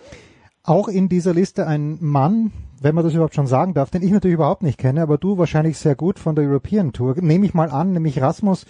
Auch 0.64 0.88
in 0.88 1.08
dieser 1.08 1.32
Liste 1.32 1.66
ein 1.66 1.98
Mann, 2.00 2.52
wenn 2.82 2.94
man 2.94 3.04
das 3.04 3.14
überhaupt 3.14 3.34
schon 3.34 3.46
sagen 3.46 3.74
darf, 3.74 3.90
den 3.90 4.02
ich 4.02 4.10
natürlich 4.10 4.34
überhaupt 4.34 4.62
nicht 4.62 4.78
kenne, 4.78 5.02
aber 5.02 5.18
du 5.18 5.38
wahrscheinlich 5.38 5.78
sehr 5.78 5.94
gut 5.94 6.18
von 6.18 6.34
der 6.34 6.44
European 6.46 6.92
Tour. 6.92 7.14
Nehme 7.20 7.46
ich 7.46 7.54
mal 7.54 7.70
an, 7.70 7.92
nämlich 7.92 8.20
Rasmus 8.20 8.66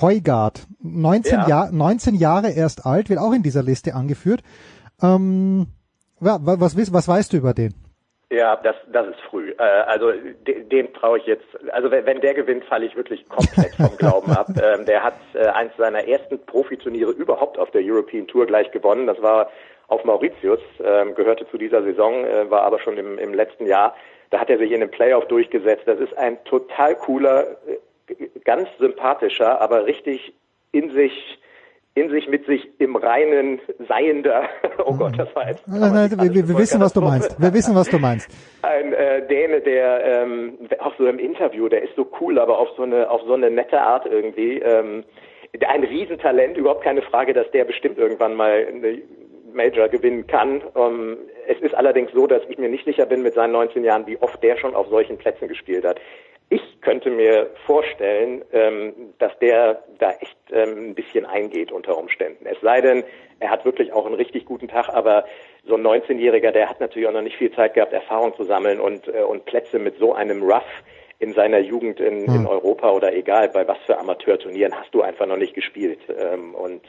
Heugard. 0.00 0.66
19, 0.80 1.32
Ja. 1.40 1.48
Jahr, 1.48 1.72
19 1.72 2.14
Jahre 2.14 2.50
erst 2.52 2.86
alt, 2.86 3.08
wird 3.10 3.18
auch 3.18 3.32
in 3.32 3.42
dieser 3.42 3.62
Liste 3.62 3.94
angeführt. 3.94 4.42
Ähm, 5.02 5.66
wa- 6.20 6.38
wa- 6.42 6.56
was, 6.60 6.76
wiss- 6.76 6.92
was 6.92 7.06
weißt 7.08 7.32
du 7.32 7.36
über 7.36 7.52
den? 7.54 7.74
Ja, 8.30 8.56
das, 8.56 8.74
das 8.88 9.06
ist 9.08 9.20
früh. 9.30 9.52
Äh, 9.52 9.62
also 9.62 10.10
de, 10.46 10.64
dem 10.64 10.92
traue 10.94 11.18
ich 11.18 11.26
jetzt, 11.26 11.46
also 11.72 11.90
wenn, 11.90 12.06
wenn 12.06 12.20
der 12.20 12.34
gewinnt, 12.34 12.64
falle 12.64 12.86
ich 12.86 12.96
wirklich 12.96 13.28
komplett 13.28 13.74
vom 13.76 13.96
Glauben 13.98 14.32
ab. 14.32 14.48
Ähm, 14.60 14.84
der 14.84 15.04
hat 15.04 15.14
äh, 15.34 15.46
eins 15.46 15.72
seiner 15.76 16.06
ersten 16.08 16.44
Profiturniere 16.44 17.12
überhaupt 17.12 17.56
auf 17.56 17.70
der 17.70 17.82
European 17.84 18.26
Tour 18.26 18.46
gleich 18.46 18.70
gewonnen. 18.72 19.06
Das 19.06 19.22
war 19.22 19.50
auf 19.86 20.04
Mauritius, 20.04 20.58
ähm, 20.82 21.14
gehörte 21.14 21.48
zu 21.48 21.56
dieser 21.56 21.84
Saison, 21.84 22.24
äh, 22.24 22.50
war 22.50 22.62
aber 22.62 22.80
schon 22.80 22.96
im, 22.96 23.16
im 23.18 23.32
letzten 23.32 23.66
Jahr. 23.66 23.94
Da 24.30 24.40
hat 24.40 24.50
er 24.50 24.58
sich 24.58 24.72
in 24.72 24.80
den 24.80 24.90
Playoff 24.90 25.28
durchgesetzt. 25.28 25.84
Das 25.86 26.00
ist 26.00 26.16
ein 26.18 26.42
total 26.44 26.96
cooler, 26.96 27.56
ganz 28.44 28.68
sympathischer, 28.80 29.60
aber 29.60 29.86
richtig 29.86 30.34
in 30.72 30.90
sich 30.90 31.38
in 31.96 32.10
sich 32.10 32.28
mit 32.28 32.44
sich 32.44 32.68
im 32.78 32.94
Reinen 32.94 33.58
seiender, 33.88 34.44
oh 34.84 34.94
Gott, 34.94 35.18
das 35.18 35.34
war 35.34 35.48
jetzt 35.48 35.66
Nein, 35.66 35.80
nein, 35.80 36.10
wir, 36.10 36.34
wir, 36.34 36.48
wir 36.48 36.58
wissen, 36.58 36.78
was 36.78 36.92
du 36.92 37.00
meinst. 37.00 37.40
Wir 37.40 37.52
wissen, 37.54 37.74
was 37.74 37.88
du 37.88 37.98
meinst. 37.98 38.30
ein 38.62 38.92
äh, 38.92 39.26
Däne, 39.26 39.62
der 39.62 40.04
ähm, 40.04 40.58
auch 40.78 40.92
so 40.98 41.06
im 41.06 41.18
Interview, 41.18 41.68
der 41.68 41.82
ist 41.82 41.96
so 41.96 42.06
cool, 42.20 42.38
aber 42.38 42.58
auf 42.58 42.68
so 42.76 42.82
eine 42.82 43.08
auf 43.10 43.22
so 43.26 43.32
eine 43.32 43.50
nette 43.50 43.80
Art 43.80 44.06
irgendwie. 44.06 44.58
Ähm, 44.58 45.04
ein 45.66 45.84
Riesentalent, 45.84 46.58
überhaupt 46.58 46.84
keine 46.84 47.00
Frage, 47.00 47.32
dass 47.32 47.50
der 47.52 47.64
bestimmt 47.64 47.96
irgendwann 47.96 48.34
mal 48.34 48.66
eine 48.68 49.00
Major 49.54 49.88
gewinnen 49.88 50.26
kann. 50.26 50.60
Ähm, 50.76 51.16
es 51.48 51.58
ist 51.60 51.74
allerdings 51.74 52.12
so, 52.12 52.26
dass 52.26 52.42
ich 52.50 52.58
mir 52.58 52.68
nicht 52.68 52.84
sicher 52.84 53.06
bin 53.06 53.22
mit 53.22 53.32
seinen 53.32 53.52
19 53.52 53.84
Jahren, 53.84 54.06
wie 54.06 54.18
oft 54.18 54.42
der 54.42 54.58
schon 54.58 54.74
auf 54.74 54.88
solchen 54.88 55.16
Plätzen 55.16 55.48
gespielt 55.48 55.86
hat. 55.86 55.98
Ich 56.48 56.80
könnte 56.80 57.10
mir 57.10 57.50
vorstellen, 57.66 58.44
ähm, 58.52 58.92
dass 59.18 59.36
der 59.40 59.82
da 59.98 60.12
echt 60.12 60.36
ähm, 60.52 60.90
ein 60.90 60.94
bisschen 60.94 61.26
eingeht 61.26 61.72
unter 61.72 61.98
Umständen. 61.98 62.46
Es 62.46 62.60
sei 62.60 62.80
denn, 62.80 63.02
er 63.40 63.50
hat 63.50 63.64
wirklich 63.64 63.92
auch 63.92 64.06
einen 64.06 64.14
richtig 64.14 64.44
guten 64.44 64.68
Tag, 64.68 64.88
aber 64.90 65.24
so 65.66 65.74
ein 65.74 65.82
19-Jähriger, 65.84 66.52
der 66.52 66.68
hat 66.68 66.78
natürlich 66.80 67.08
auch 67.08 67.12
noch 67.12 67.22
nicht 67.22 67.36
viel 67.36 67.52
Zeit 67.52 67.74
gehabt, 67.74 67.92
Erfahrung 67.92 68.34
zu 68.36 68.44
sammeln 68.44 68.80
und, 68.80 69.08
äh, 69.08 69.22
und 69.22 69.44
Plätze 69.44 69.80
mit 69.80 69.98
so 69.98 70.14
einem 70.14 70.42
Rough 70.42 70.62
in 71.18 71.32
seiner 71.32 71.58
Jugend 71.58 71.98
in, 71.98 72.24
in 72.24 72.46
Europa 72.46 72.90
oder 72.90 73.14
egal 73.14 73.48
bei 73.48 73.66
was 73.66 73.78
für 73.86 73.98
Amateurturnieren 73.98 74.74
hast 74.78 74.94
du 74.94 75.00
einfach 75.00 75.26
noch 75.26 75.38
nicht 75.38 75.54
gespielt. 75.54 76.00
Ähm, 76.10 76.54
und 76.54 76.82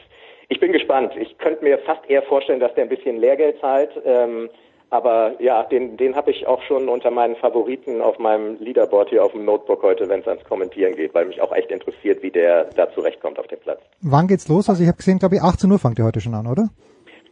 ich 0.48 0.60
bin 0.60 0.72
gespannt. 0.72 1.14
Ich 1.18 1.38
könnte 1.38 1.64
mir 1.64 1.78
fast 1.78 2.08
eher 2.08 2.22
vorstellen, 2.22 2.60
dass 2.60 2.74
der 2.74 2.84
ein 2.84 2.90
bisschen 2.90 3.16
Lehrgeld 3.16 3.58
zahlt. 3.60 3.90
Ähm, 4.04 4.50
aber 4.90 5.40
ja, 5.40 5.64
den, 5.64 5.96
den 5.96 6.16
habe 6.16 6.30
ich 6.30 6.46
auch 6.46 6.62
schon 6.62 6.88
unter 6.88 7.10
meinen 7.10 7.36
Favoriten 7.36 8.00
auf 8.00 8.18
meinem 8.18 8.56
Leaderboard 8.60 9.10
hier 9.10 9.24
auf 9.24 9.32
dem 9.32 9.44
Notebook 9.44 9.82
heute, 9.82 10.08
wenn 10.08 10.20
es 10.20 10.28
ans 10.28 10.44
Kommentieren 10.44 10.96
geht, 10.96 11.14
weil 11.14 11.26
mich 11.26 11.40
auch 11.42 11.52
echt 11.52 11.70
interessiert, 11.70 12.22
wie 12.22 12.30
der 12.30 12.64
da 12.76 12.90
zurechtkommt 12.92 13.38
auf 13.38 13.46
dem 13.48 13.60
Platz. 13.60 13.80
Wann 14.00 14.28
geht's 14.28 14.48
los? 14.48 14.68
Also 14.68 14.82
ich 14.82 14.88
habe 14.88 14.96
gesehen, 14.96 15.18
glaube 15.18 15.36
ich, 15.36 15.42
18 15.42 15.70
Uhr 15.70 15.78
fangt 15.78 15.98
ihr 15.98 16.04
heute 16.04 16.20
schon 16.20 16.34
an, 16.34 16.46
oder? 16.46 16.68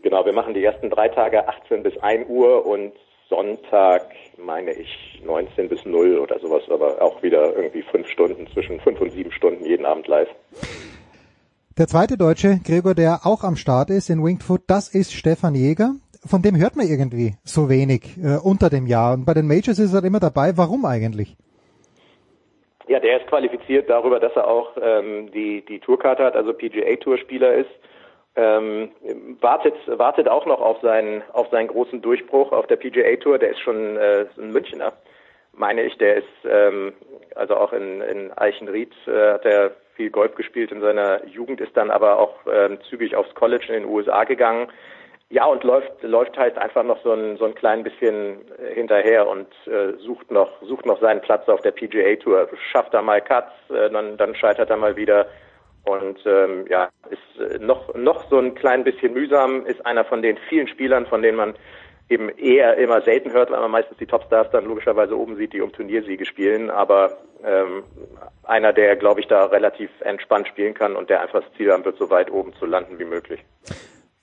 Genau, 0.03 0.25
wir 0.25 0.33
machen 0.33 0.55
die 0.55 0.63
ersten 0.63 0.91
drei 0.91 1.09
Tage 1.09 1.49
18 1.49 1.83
bis 1.83 1.97
1 1.99 2.29
Uhr 2.29 2.67
und 2.67 2.93
Sonntag 3.29 4.03
meine 4.37 4.73
ich 4.73 5.21
19 5.25 5.69
bis 5.69 5.85
0 5.85 6.19
oder 6.19 6.39
sowas, 6.39 6.63
aber 6.71 7.03
auch 7.03 7.23
wieder 7.23 7.57
irgendwie 7.57 7.83
fünf 7.83 8.07
Stunden, 8.09 8.47
zwischen 8.53 8.79
fünf 8.81 9.01
und 9.01 9.13
sieben 9.13 9.33
Stunden 9.33 9.65
jeden 9.65 9.85
Abend 9.85 10.07
live. 10.07 10.29
Der 11.79 11.89
zweite 11.89 12.17
Deutsche, 12.17 12.61
Gregor, 12.65 12.95
der 12.95 13.21
auch 13.25 13.43
am 13.43 13.57
Start 13.57 13.91
ist 13.91 14.09
in 14.09 14.25
Winged 14.25 14.43
Foot, 14.43 14.63
das 14.67 14.89
ist 14.89 15.13
Stefan 15.13 15.55
Jäger. 15.55 15.97
Von 16.27 16.43
dem 16.43 16.57
hört 16.59 16.77
man 16.77 16.87
irgendwie 16.87 17.35
so 17.45 17.69
wenig 17.69 18.17
äh, 18.19 18.39
unter 18.43 18.71
dem 18.71 18.87
Jahr. 18.87 19.15
Und 19.15 19.25
bei 19.25 19.35
den 19.35 19.47
Majors 19.47 19.79
ist 19.79 19.95
er 19.95 20.05
immer 20.05 20.21
dabei. 20.21 20.53
Warum 20.57 20.85
eigentlich? 20.85 21.37
Ja, 22.89 23.01
der 23.01 23.21
ist 23.21 23.27
qualifiziert 23.27 23.91
darüber, 23.91 24.21
dass 24.21 24.35
er 24.37 24.47
auch 24.47 24.77
ähm, 24.81 25.31
die, 25.33 25.65
die 25.65 25.81
Tourkarte 25.81 26.25
hat, 26.25 26.37
also 26.37 26.53
PGA-Tour-Spieler 26.53 27.55
ist. 27.55 27.71
Ähm, 28.37 28.91
wartet, 29.41 29.75
wartet 29.87 30.29
auch 30.29 30.47
noch 30.47 30.61
auf 30.61 30.81
seinen, 30.83 31.23
auf 31.33 31.49
seinen 31.51 31.69
großen 31.69 32.03
Durchbruch 32.03 32.53
auf 32.53 32.67
der 32.67 32.77
PGA-Tour. 32.77 33.39
Der 33.39 33.51
ist 33.51 33.61
schon 33.61 33.97
äh, 33.97 34.27
ein 34.39 34.53
Münchner, 34.53 34.93
meine 35.53 35.83
ich. 35.83 35.97
Der 35.99 36.17
ist 36.17 36.25
ähm, 36.49 36.93
also 37.35 37.57
auch 37.57 37.73
in, 37.73 38.03
in 38.03 38.33
Eichenried 38.37 38.93
äh, 39.07 39.33
hat 39.33 39.45
er 39.45 39.73
viel 39.95 40.11
Golf 40.11 40.35
gespielt 40.35 40.71
in 40.71 40.81
seiner 40.81 41.27
Jugend, 41.27 41.61
ist 41.61 41.77
dann 41.77 41.91
aber 41.91 42.19
auch 42.19 42.35
ähm, 42.53 42.79
zügig 42.89 43.17
aufs 43.17 43.35
College 43.35 43.67
in 43.69 43.75
den 43.75 43.85
USA 43.87 44.25
gegangen. 44.25 44.69
Ja, 45.29 45.45
und 45.47 45.65
läuft, 45.65 46.03
läuft 46.03 46.39
halt 46.39 46.57
einfach 46.57 46.85
noch 46.85 47.03
so 47.03 47.13
ein, 47.13 47.37
so 47.37 47.47
ein 47.47 47.55
klein 47.57 47.83
bisschen 47.83 48.49
äh, 48.59 48.75
hinterher 48.75 49.27
und 49.27 49.49
äh, 49.67 49.99
sucht 49.99 50.31
noch, 50.31 50.63
sucht 50.63 50.87
noch 50.87 51.01
seinen 51.01 51.21
Platz 51.21 51.49
auf 51.49 51.63
der 51.63 51.73
PGA 51.73 52.15
Tour. 52.17 52.49
Schafft 52.71 52.95
er 52.95 53.03
mal 53.03 53.21
Cuts, 53.21 53.51
äh, 53.71 53.91
dann, 53.91 54.17
dann 54.17 54.37
scheitert 54.37 54.71
er 54.71 54.77
mal 54.77 54.97
wieder. 54.97 55.27
Und 55.85 56.25
ähm, 56.27 56.67
ja, 56.69 56.91
ist 57.11 57.41
äh, 57.41 57.59
noch, 57.59 57.93
noch 57.95 58.29
so 58.31 58.39
ein 58.39 58.55
klein 58.55 58.85
bisschen 58.85 59.15
mühsam, 59.15 59.67
ist 59.67 59.85
einer 59.85 60.05
von 60.05 60.23
den 60.23 60.39
vielen 60.49 60.69
Spielern, 60.69 61.07
von 61.07 61.23
denen 61.23 61.37
man 61.37 61.55
eben 62.09 62.29
eher 62.29 62.77
immer 62.77 63.01
selten 63.03 63.33
hört, 63.33 63.51
weil 63.51 63.61
man 63.61 63.71
meistens 63.73 63.99
die 63.99 64.07
Topstars 64.07 64.51
dann 64.53 64.65
logischerweise 64.65 65.19
oben 65.19 65.37
sieht, 65.37 65.53
die 65.53 65.61
um 65.61 65.73
Turniersiege 65.73 66.25
spielen. 66.25 66.71
Aber 66.71 67.19
ähm, 67.45 67.83
einer, 68.45 68.73
der, 68.73 68.95
glaube 68.95 69.21
ich, 69.21 69.27
da 69.27 69.47
relativ 69.47 69.91
entspannt 70.03 70.47
spielen 70.47 70.75
kann 70.75 70.95
und 70.95 71.11
der 71.11 71.21
einfach 71.21 71.43
das 71.43 71.53
Ziel 71.57 71.73
haben 71.73 71.85
wird, 71.85 71.99
so 71.99 72.11
weit 72.11 72.31
oben 72.31 72.53
zu 72.55 72.67
landen 72.67 73.01
wie 73.01 73.05
möglich. 73.05 73.45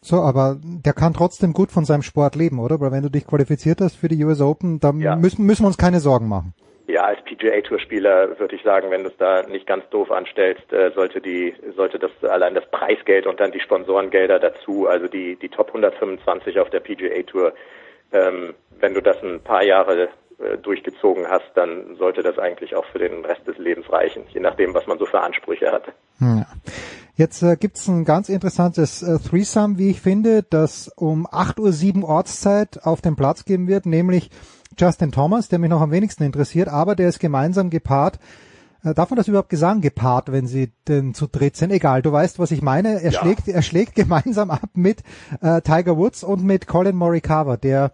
So, 0.04 0.18
aber 0.18 0.58
der 0.62 0.92
kann 0.92 1.14
trotzdem 1.14 1.54
gut 1.54 1.72
von 1.72 1.86
seinem 1.86 2.02
Sport 2.02 2.36
leben, 2.36 2.60
oder? 2.60 2.82
Weil 2.82 2.92
wenn 2.92 3.04
du 3.04 3.10
dich 3.10 3.26
qualifiziert 3.26 3.80
hast 3.80 3.96
für 3.96 4.10
die 4.10 4.22
US 4.26 4.42
Open, 4.42 4.82
dann 4.82 5.00
ja. 5.00 5.16
müssen, 5.16 5.46
müssen 5.46 5.64
wir 5.64 5.68
uns 5.68 5.78
keine 5.78 6.02
Sorgen 6.02 6.28
machen. 6.28 6.54
Ja, 6.88 7.06
als 7.06 7.24
PGA-Tour-Spieler 7.24 8.38
würde 8.38 8.58
ich 8.58 8.64
sagen, 8.64 8.92
wenn 8.92 9.04
du 9.04 9.10
es 9.10 9.18
da 9.18 9.44
nicht 9.44 9.66
ganz 9.66 9.88
doof 9.90 10.12
anstellst, 10.12 10.74
äh, 10.74 10.92
sollte 10.94 11.22
die, 11.22 11.56
sollte 11.78 11.98
das 11.98 12.12
allein 12.30 12.54
das 12.54 12.70
Preisgeld 12.70 13.26
und 13.26 13.40
dann 13.40 13.54
die 13.54 13.62
Sponsorengelder 13.62 14.40
dazu, 14.40 14.88
also 14.88 15.08
die, 15.08 15.38
die 15.38 15.48
Top 15.48 15.68
125 15.68 16.60
auf 16.60 16.70
der 16.70 16.82
PGA-Tour, 16.82 17.54
ähm, 18.12 18.54
wenn 18.80 18.94
du 18.94 19.02
das 19.02 19.24
ein 19.24 19.40
paar 19.40 19.64
Jahre 19.64 20.10
äh, 20.40 20.58
durchgezogen 20.58 21.28
hast, 21.28 21.52
dann 21.56 21.96
sollte 21.98 22.24
das 22.24 22.38
eigentlich 22.38 22.76
auch 22.76 22.86
für 22.86 23.00
den 23.00 23.24
Rest 23.26 23.48
des 23.48 23.58
Lebens 23.58 23.92
reichen, 23.92 24.24
je 24.30 24.40
nachdem, 24.40 24.74
was 24.74 24.88
man 24.88 24.98
so 24.98 25.06
für 25.06 25.22
Ansprüche 25.22 25.72
hat. 25.72 25.84
Ja. 26.20 26.46
Jetzt 27.16 27.44
äh, 27.44 27.56
gibt's 27.58 27.88
ein 27.88 28.06
ganz 28.06 28.30
interessantes 28.30 29.04
äh, 29.04 29.20
Threesome, 29.20 29.78
wie 29.78 29.92
ich 29.92 30.02
finde, 30.02 30.44
das 30.44 30.88
um 30.96 31.28
8.07 31.28 32.02
Uhr 32.02 32.10
Ortszeit 32.10 32.80
auf 32.84 33.02
den 33.02 33.16
Platz 33.16 33.46
geben 33.46 33.68
wird, 33.68 33.86
nämlich 33.86 34.32
Justin 34.78 35.12
Thomas, 35.12 35.50
der 35.50 35.60
mich 35.60 35.70
noch 35.70 35.82
am 35.82 35.92
wenigsten 35.92 36.24
interessiert, 36.24 36.70
aber 36.70 36.96
der 36.96 37.10
ist 37.10 37.20
gemeinsam 37.20 37.70
gepaart. 37.70 38.18
Äh, 38.84 38.94
darf 38.94 39.10
man 39.10 39.18
das 39.18 39.28
überhaupt 39.28 39.56
sagen, 39.56 39.82
gepaart, 39.82 40.32
wenn 40.32 40.48
sie 40.48 40.72
denn 40.88 41.14
zu 41.14 41.28
dritt 41.28 41.56
sind? 41.56 41.72
Egal, 41.72 42.02
du 42.02 42.12
weißt, 42.12 42.40
was 42.40 42.52
ich 42.52 42.62
meine. 42.62 43.02
Er 43.02 43.12
ja. 43.12 43.20
schlägt, 43.22 43.48
er 43.48 43.62
schlägt 43.62 43.96
gemeinsam 43.96 44.50
ab 44.50 44.70
mit 44.74 45.04
äh, 45.42 45.62
Tiger 45.62 45.98
Woods 45.98 46.24
und 46.24 46.44
mit 46.44 46.68
Colin 46.68 46.96
Morikawa, 46.96 47.58
der 47.58 47.92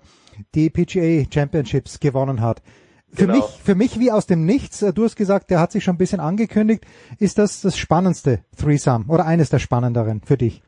die 0.56 0.70
PGA 0.70 1.26
Championships 1.32 2.00
gewonnen 2.00 2.42
hat. 2.42 2.62
Für 3.12 3.26
genau. 3.26 3.38
mich, 3.38 3.46
für 3.64 3.76
mich 3.76 4.00
wie 4.00 4.12
aus 4.12 4.28
dem 4.28 4.46
Nichts, 4.46 4.82
äh, 4.82 4.94
du 4.94 5.04
hast 5.04 5.16
gesagt, 5.16 5.50
der 5.50 5.60
hat 5.60 5.72
sich 5.72 5.84
schon 5.84 5.96
ein 5.96 5.98
bisschen 5.98 6.20
angekündigt, 6.20 6.84
ist 7.20 7.40
das 7.40 7.62
das 7.62 7.78
spannendste 7.78 8.40
Threesome 8.58 9.06
oder 9.10 9.26
eines 9.26 9.50
der 9.50 9.60
spannenderen 9.60 10.22
für 10.22 10.38
dich? 10.38 10.62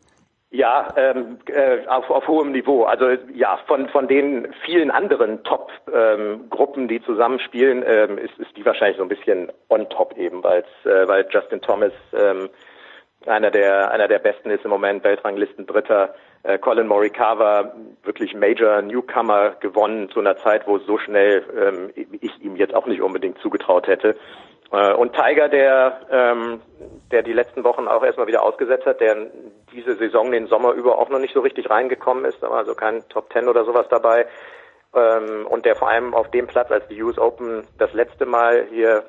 Ja, 0.53 0.89
ähm, 0.98 1.38
äh, 1.45 1.88
auf, 1.88 2.10
auf 2.10 2.27
hohem 2.27 2.52
Niveau. 2.52 2.84
Also 2.84 3.06
ja, 3.34 3.57
von 3.68 3.88
von 3.88 4.10
den 4.10 4.53
vielen 4.65 4.91
anderen 4.91 5.43
Top-Gruppen, 5.43 6.84
ähm, 6.84 6.88
die 6.89 7.02
zusammenspielen, 7.03 7.84
ähm, 7.88 8.18
ist, 8.18 8.38
ist 8.38 8.57
die 8.57 8.65
wahrscheinlich 8.65 8.98
so 8.98 9.03
ein 9.03 9.10
bisschen 9.10 9.49
on 9.69 9.88
top 9.89 10.18
eben, 10.18 10.43
weil 10.43 10.65
äh, 10.84 11.07
weil 11.07 11.26
Justin 11.30 11.61
Thomas 11.61 11.93
ähm, 12.11 12.49
einer 13.26 13.49
der 13.49 13.91
einer 13.91 14.10
der 14.10 14.19
besten 14.19 14.49
ist 14.49 14.65
im 14.65 14.72
Moment, 14.72 15.06
Weltranglisten 15.06 15.68
Dritter. 15.68 16.15
Äh, 16.43 16.57
Colin 16.57 16.88
Morikawa 16.88 17.73
wirklich 18.03 18.34
Major 18.34 18.81
Newcomer 18.81 19.51
gewonnen 19.59 20.09
zu 20.09 20.19
einer 20.19 20.38
Zeit, 20.38 20.68
wo 20.68 20.80
so 20.80 20.97
schnell 20.97 21.43
ähm, 21.55 22.07
ich 22.19 22.41
ihm 22.41 22.55
jetzt 22.55 22.73
auch 22.73 22.88
nicht 22.88 23.01
unbedingt 23.01 23.38
zugetraut 23.39 23.88
hätte. 23.88 24.15
Äh, 24.72 24.93
und 24.93 25.13
Tiger, 25.13 25.49
der, 25.49 25.99
ähm, 26.09 26.61
der 27.11 27.22
die 27.23 27.34
letzten 27.34 27.63
Wochen 27.63 27.88
auch 27.88 28.03
erstmal 28.03 28.27
wieder 28.27 28.43
ausgesetzt 28.43 28.85
hat, 28.85 29.01
der 29.01 29.27
diese 29.73 29.95
Saison 29.95 30.31
den 30.31 30.47
Sommer 30.47 30.72
über 30.73 30.97
auch 30.97 31.09
noch 31.09 31.19
nicht 31.19 31.34
so 31.34 31.41
richtig 31.41 31.69
reingekommen 31.69 32.26
ist, 32.26 32.43
also 32.43 32.73
kein 32.73 33.07
Top 33.09 33.30
Ten 33.30 33.47
oder 33.47 33.65
sowas 33.65 33.88
dabei. 33.89 34.26
Ähm, 34.93 35.45
und 35.47 35.65
der 35.65 35.76
vor 35.76 35.89
allem 35.89 36.13
auf 36.13 36.31
dem 36.31 36.47
Platz, 36.47 36.72
als 36.72 36.88
die 36.88 37.01
US 37.03 37.18
Open 37.18 37.68
das 37.77 37.93
letzte 37.93 38.26
Mal 38.26 38.65
hier 38.72 39.03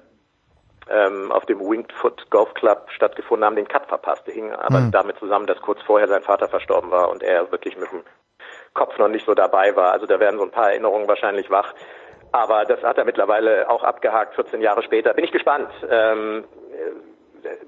ähm, 0.90 1.30
auf 1.32 1.46
dem 1.46 1.60
Winged 1.60 1.92
Foot 1.92 2.30
Golf 2.30 2.52
Club 2.54 2.90
stattgefunden 2.90 3.44
haben, 3.44 3.56
den 3.56 3.68
Cut 3.68 3.86
verpasste, 3.86 4.32
hing 4.32 4.52
aber 4.52 4.80
mhm. 4.80 4.90
damit 4.90 5.18
zusammen, 5.18 5.46
dass 5.46 5.60
kurz 5.60 5.80
vorher 5.82 6.08
sein 6.08 6.22
Vater 6.22 6.48
verstorben 6.48 6.90
war 6.90 7.10
und 7.10 7.22
er 7.22 7.50
wirklich 7.50 7.76
mit 7.76 7.90
dem 7.92 8.02
Kopf 8.74 8.98
noch 8.98 9.08
nicht 9.08 9.26
so 9.26 9.34
dabei 9.34 9.76
war. 9.76 9.92
Also 9.92 10.06
da 10.06 10.18
werden 10.18 10.38
so 10.38 10.44
ein 10.44 10.50
paar 10.50 10.70
Erinnerungen 10.70 11.08
wahrscheinlich 11.08 11.50
wach. 11.50 11.74
Aber 12.32 12.64
das 12.64 12.82
hat 12.82 12.96
er 12.96 13.04
mittlerweile 13.04 13.68
auch 13.68 13.84
abgehakt, 13.84 14.34
14 14.34 14.62
Jahre 14.62 14.82
später. 14.82 15.12
Bin 15.12 15.24
ich 15.24 15.32
gespannt. 15.32 15.68
Ähm, 15.88 16.44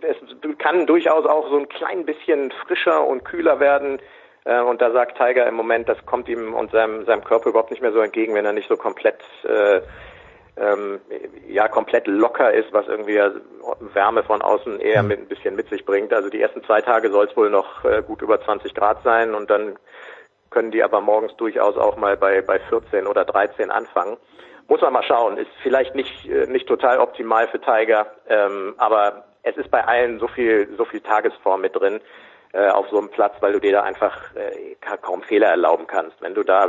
es 0.01 0.17
kann 0.59 0.87
durchaus 0.87 1.27
auch 1.27 1.49
so 1.51 1.59
ein 1.59 1.69
klein 1.69 2.07
bisschen 2.07 2.51
frischer 2.67 3.07
und 3.07 3.25
kühler 3.25 3.61
werden. 3.61 4.01
Äh, 4.45 4.61
und 4.61 4.81
da 4.81 4.91
sagt 4.91 5.19
Tiger 5.19 5.47
im 5.47 5.55
Moment, 5.55 5.89
das 5.89 6.05
kommt 6.07 6.29
ihm 6.29 6.55
und 6.55 6.71
seinem, 6.71 7.05
seinem 7.05 7.25
Körper 7.25 7.51
überhaupt 7.51 7.71
nicht 7.71 7.83
mehr 7.83 7.93
so 7.93 8.01
entgegen, 8.01 8.35
wenn 8.35 8.47
er 8.47 8.53
nicht 8.53 8.69
so 8.69 8.77
komplett 8.77 9.23
äh, 9.45 9.81
ähm, 10.57 11.01
ja 11.49 11.69
komplett 11.69 12.07
locker 12.07 12.53
ist, 12.53 12.73
was 12.73 12.87
irgendwie 12.87 13.21
Wärme 13.93 14.23
von 14.23 14.43
außen 14.43 14.81
eher 14.81 15.03
mit 15.03 15.21
ein 15.21 15.29
bisschen 15.29 15.57
mit 15.57 15.69
sich 15.69 15.85
bringt. 15.85 16.13
Also 16.13 16.31
die 16.31 16.41
ersten 16.41 16.63
zwei 16.65 16.81
Tage 16.81 17.11
soll 17.11 17.27
es 17.27 17.37
wohl 17.37 17.51
noch 17.51 17.85
äh, 17.85 18.03
gut 18.03 18.23
über 18.23 18.41
20 18.41 18.75
Grad 18.75 19.03
sein 19.03 19.35
und 19.35 19.51
dann 19.51 19.77
können 20.51 20.71
die 20.71 20.85
aber 20.85 21.01
morgens 21.01 21.35
durchaus 21.37 21.77
auch 21.77 21.97
mal 21.97 22.17
bei, 22.17 22.41
bei 22.41 22.61
14 22.61 23.07
oder 23.07 23.25
13 23.25 23.71
anfangen. 23.71 24.17
Muss 24.69 24.81
man 24.81 24.93
mal 24.93 25.03
schauen. 25.03 25.37
Ist 25.37 25.51
vielleicht 25.63 25.95
nicht, 25.95 26.29
äh, 26.29 26.47
nicht 26.47 26.69
total 26.69 27.01
optimal 27.01 27.49
für 27.49 27.61
Tiger, 27.61 28.07
ähm, 28.29 28.75
aber 28.79 29.25
es 29.43 29.57
ist 29.57 29.71
bei 29.71 29.85
allen 29.85 30.21
so 30.21 30.29
viel, 30.29 30.69
so 30.79 30.85
viel 30.85 31.01
Tagesform 31.01 31.61
mit 31.61 31.77
drin 31.77 32.01
äh, 32.55 32.69
auf 32.69 32.89
so 32.89 32.99
einem 32.99 33.09
Platz, 33.09 33.35
weil 33.41 33.53
du 33.53 33.59
dir 33.59 33.73
da 33.73 33.83
einfach 33.83 34.17
äh, 34.37 34.77
kaum 35.03 35.23
Fehler 35.23 35.49
erlauben 35.49 35.89
kannst. 35.89 36.23
Wenn 36.23 36.35
du 36.35 36.45
da 36.45 36.69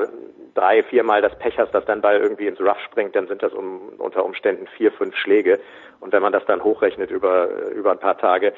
drei, 0.55 0.81
viermal 0.81 1.21
das 1.21 1.37
Pech 1.37 1.59
hast, 1.59 1.75
dass 1.75 1.85
dein 1.85 2.01
Ball 2.01 2.17
irgendwie 2.17 2.47
ins 2.47 2.59
Rough 2.59 2.79
springt, 2.79 3.15
dann 3.15 3.27
sind 3.27 3.43
das 3.43 3.53
um, 3.53 3.89
unter 3.99 4.25
Umständen 4.25 4.65
vier, 4.77 4.91
fünf 4.91 5.15
Schläge. 5.15 5.59
Und 5.99 6.11
wenn 6.11 6.23
man 6.23 6.33
das 6.33 6.43
dann 6.45 6.63
hochrechnet 6.63 7.11
über, 7.11 7.49
über 7.71 7.91
ein 7.91 7.99
paar 7.99 8.17
Tage. 8.17 8.53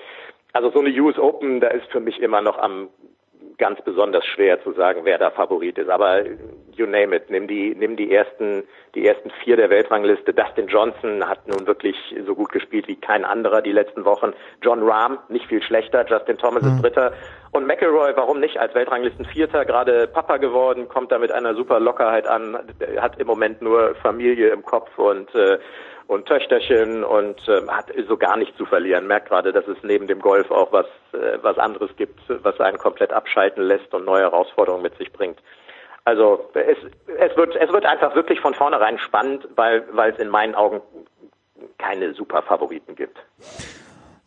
Also 0.53 0.71
so 0.71 0.79
eine 0.79 0.89
US 1.01 1.19
Open, 1.19 1.59
da 1.59 1.67
ist 1.67 1.87
für 1.91 1.99
mich 1.99 2.21
immer 2.21 2.41
noch 2.41 2.57
am 2.57 2.87
ganz 3.57 3.81
besonders 3.81 4.25
schwer 4.25 4.61
zu 4.63 4.73
sagen, 4.73 5.01
wer 5.03 5.17
da 5.17 5.31
Favorit 5.31 5.77
ist. 5.77 5.89
Aber 5.89 6.23
you 6.75 6.85
name 6.85 7.15
it, 7.15 7.29
nimm 7.29 7.47
die, 7.47 7.73
nimm 7.75 7.95
die 7.95 8.13
ersten, 8.13 8.63
die 8.93 9.07
ersten 9.07 9.31
vier 9.43 9.57
der 9.57 9.69
Weltrangliste. 9.69 10.33
Dustin 10.33 10.67
Johnson 10.67 11.27
hat 11.27 11.47
nun 11.47 11.65
wirklich 11.65 11.95
so 12.25 12.35
gut 12.35 12.51
gespielt 12.51 12.87
wie 12.87 12.95
kein 12.95 13.25
anderer 13.25 13.61
die 13.61 13.71
letzten 13.71 14.05
Wochen. 14.05 14.33
John 14.61 14.87
Rahm 14.87 15.17
nicht 15.29 15.47
viel 15.47 15.63
schlechter. 15.63 16.05
Justin 16.07 16.37
Thomas 16.37 16.61
mhm. 16.63 16.69
ist 16.69 16.83
Dritter. 16.83 17.13
Und 17.51 17.65
McElroy, 17.65 18.11
warum 18.15 18.39
nicht? 18.39 18.59
Als 18.59 18.75
Weltranglisten 18.75 19.25
Vierter, 19.25 19.65
gerade 19.65 20.07
Papa 20.07 20.37
geworden, 20.37 20.87
kommt 20.87 21.11
da 21.11 21.17
mit 21.17 21.31
einer 21.31 21.55
super 21.55 21.79
Lockerheit 21.79 22.27
an, 22.27 22.59
hat 22.99 23.19
im 23.19 23.25
Moment 23.25 23.61
nur 23.61 23.95
Familie 23.95 24.49
im 24.49 24.63
Kopf 24.63 24.95
und 24.97 25.33
äh, 25.33 25.57
und 26.07 26.25
Töchterchen 26.25 27.03
und 27.03 27.47
äh, 27.47 27.67
hat 27.67 27.91
so 28.07 28.17
gar 28.17 28.37
nichts 28.37 28.57
zu 28.57 28.65
verlieren. 28.65 29.07
Merkt 29.07 29.29
gerade, 29.29 29.51
dass 29.51 29.67
es 29.67 29.77
neben 29.83 30.07
dem 30.07 30.19
Golf 30.19 30.49
auch 30.51 30.71
was, 30.71 30.85
äh, 31.13 31.37
was 31.41 31.57
anderes 31.57 31.95
gibt, 31.97 32.19
was 32.27 32.59
einen 32.59 32.77
komplett 32.77 33.11
abschalten 33.11 33.63
lässt 33.63 33.93
und 33.93 34.05
neue 34.05 34.23
Herausforderungen 34.23 34.83
mit 34.83 34.97
sich 34.97 35.11
bringt. 35.11 35.39
Also 36.05 36.49
es, 36.53 36.77
es, 37.19 37.35
wird, 37.35 37.55
es 37.57 37.71
wird 37.71 37.85
einfach 37.85 38.15
wirklich 38.15 38.39
von 38.39 38.53
vornherein 38.53 38.97
spannend, 38.97 39.45
weil, 39.55 39.85
weil 39.91 40.13
es 40.13 40.19
in 40.19 40.29
meinen 40.29 40.55
Augen 40.55 40.81
keine 41.77 42.13
super 42.13 42.41
Favoriten 42.41 42.95
gibt. 42.95 43.17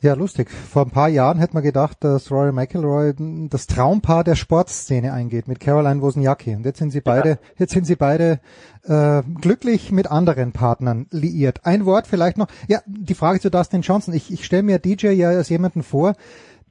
Ja, 0.02 0.14
lustig. 0.14 0.48
Vor 0.50 0.86
ein 0.86 0.90
paar 0.90 1.10
Jahren 1.10 1.38
hätte 1.38 1.52
man 1.52 1.62
gedacht, 1.62 1.98
dass 2.00 2.30
Rory 2.30 2.52
McIlroy 2.52 3.12
das 3.50 3.66
Traumpaar 3.66 4.24
der 4.24 4.34
Sportszene 4.34 5.12
eingeht 5.12 5.46
mit 5.46 5.60
Caroline 5.60 6.00
Wozniacki. 6.00 6.54
Und 6.56 6.64
jetzt 6.64 6.78
sind 6.78 6.90
sie 6.90 7.02
beide, 7.02 7.28
ja. 7.28 7.38
jetzt 7.58 7.74
sind 7.74 7.86
sie 7.86 7.96
beide 7.96 8.40
äh, 8.84 9.22
glücklich 9.42 9.92
mit 9.92 10.10
anderen 10.10 10.52
Partnern 10.52 11.06
liiert. 11.10 11.66
Ein 11.66 11.84
Wort 11.84 12.06
vielleicht 12.06 12.38
noch. 12.38 12.48
Ja, 12.66 12.80
die 12.86 13.14
Frage 13.14 13.40
zu 13.40 13.50
Dustin 13.50 13.82
Johnson. 13.82 14.14
Ich, 14.14 14.32
ich 14.32 14.46
stelle 14.46 14.62
mir 14.62 14.78
DJ 14.78 15.08
ja 15.08 15.28
als 15.28 15.50
jemanden 15.50 15.82
vor, 15.82 16.14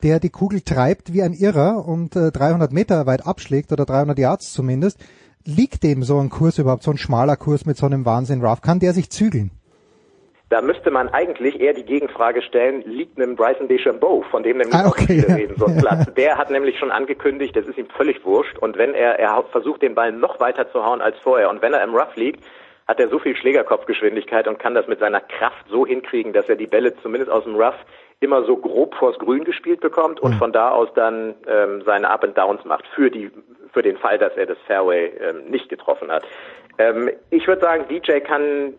der 0.02 0.20
die 0.20 0.32
Kugel 0.32 0.62
treibt 0.62 1.14
wie 1.14 1.22
ein 1.22 1.34
Irrer 1.34 1.86
und 1.86 2.16
äh, 2.16 2.32
300 2.32 2.74
Meter 2.74 3.06
weit 3.06 3.28
abschlägt 3.28 3.72
oder 3.72 3.86
300 3.86 4.18
Yards 4.18 4.54
zumindest. 4.54 4.98
Liegt 5.46 5.84
dem 5.84 6.02
so 6.02 6.20
ein 6.20 6.30
Kurs 6.30 6.58
überhaupt, 6.58 6.82
so 6.82 6.90
ein 6.90 6.98
schmaler 6.98 7.38
Kurs 7.38 7.68
mit 7.68 7.78
so 7.78 7.86
einem 7.86 8.06
Wahnsinn 8.06 8.44
Rough? 8.44 8.62
Kann 8.62 8.80
der 8.80 8.96
sich 8.96 9.12
zügeln? 9.12 9.52
Da 10.50 10.62
müsste 10.62 10.90
man 10.90 11.10
eigentlich 11.10 11.60
eher 11.62 11.74
die 11.74 11.84
Gegenfrage 11.86 12.42
stellen, 12.42 12.82
liegt 12.82 13.18
einem 13.18 13.36
Bryson 13.36 13.68
DeChambeau, 13.68 14.24
von 14.32 14.44
dem 14.44 14.58
nämlich 14.58 14.76
Ah, 14.76 14.88
auch 14.88 14.92
okay, 14.92 15.06
viele 15.06 15.28
ja. 15.28 15.36
reden, 15.36 15.56
so 15.58 15.66
ein 15.68 15.78
Platz. 15.78 16.12
Der 16.16 16.38
hat 16.38 16.50
nämlich 16.50 16.80
schon 16.80 16.92
angekündigt, 16.92 17.56
das 17.56 17.68
ist 17.68 17.78
ihm 17.78 17.88
völlig 17.90 18.26
wurscht 18.26 18.58
und 18.58 18.78
wenn 18.78 18.94
er, 18.94 19.20
er 19.20 19.44
versucht 19.52 19.82
den 19.82 19.96
Ball 19.96 20.12
noch 20.12 20.40
weiter 20.40 20.72
zu 20.72 20.84
hauen 20.84 21.02
als 21.02 21.18
vorher 21.20 21.50
und 21.50 21.62
wenn 21.62 21.74
er 21.74 21.84
im 21.84 21.94
Rough 21.96 22.16
liegt, 22.16 22.44
hat 22.88 23.00
er 23.00 23.10
so 23.10 23.20
viel 23.20 23.36
Schlägerkopfgeschwindigkeit 23.36 24.48
und 24.48 24.58
kann 24.58 24.74
das 24.74 24.88
mit 24.88 25.00
seiner 25.00 25.22
Kraft 25.22 25.66
so 25.70 25.86
hinkriegen, 25.86 26.34
dass 26.34 26.50
er 26.50 26.56
die 26.56 26.66
Bälle 26.66 26.96
zumindest 27.04 27.32
aus 27.32 27.44
dem 27.44 27.56
Rough 27.56 27.78
immer 28.20 28.44
so 28.44 28.58
grob 28.58 28.96
vors 28.96 29.18
Grün 29.20 29.44
gespielt 29.44 29.80
bekommt 29.80 30.20
und 30.20 30.34
von 30.36 30.52
da 30.52 30.72
aus 30.72 30.90
dann 30.96 31.36
ähm, 31.48 31.84
seine 31.86 32.10
Up 32.10 32.24
and 32.24 32.36
Downs 32.36 32.66
macht 32.66 32.86
für 32.96 33.12
die 33.12 33.30
für 33.72 33.84
den 33.84 33.98
Fall, 33.98 34.18
dass 34.18 34.36
er 34.36 34.48
das 34.48 34.58
Fairway 34.66 35.12
ähm, 35.22 35.52
nicht 35.52 35.70
getroffen 35.70 36.12
hat. 36.12 36.24
Ähm, 36.80 37.12
ich 37.30 37.48
würde 37.48 37.62
sagen, 37.62 37.86
DJ 37.88 38.20
kann 38.20 38.74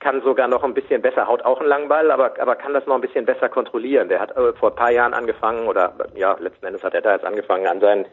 kann 0.00 0.22
sogar 0.22 0.48
noch 0.48 0.64
ein 0.64 0.74
bisschen 0.74 1.02
besser, 1.02 1.28
haut 1.28 1.44
auch 1.44 1.60
einen 1.60 1.68
langen 1.68 1.88
Ball, 1.88 2.10
aber, 2.10 2.40
aber 2.40 2.56
kann 2.56 2.72
das 2.72 2.86
noch 2.86 2.94
ein 2.94 3.02
bisschen 3.02 3.26
besser 3.26 3.48
kontrollieren. 3.48 4.08
Der 4.08 4.18
hat 4.18 4.34
äh, 4.36 4.54
vor 4.54 4.70
ein 4.70 4.76
paar 4.76 4.90
Jahren 4.90 5.14
angefangen, 5.14 5.68
oder 5.68 5.92
ja, 6.14 6.36
letzten 6.40 6.66
Endes 6.66 6.82
hat 6.82 6.94
er 6.94 7.02
da 7.02 7.12
jetzt 7.12 7.24
angefangen, 7.24 7.66
an 7.66 7.80
seinen, 7.80 8.06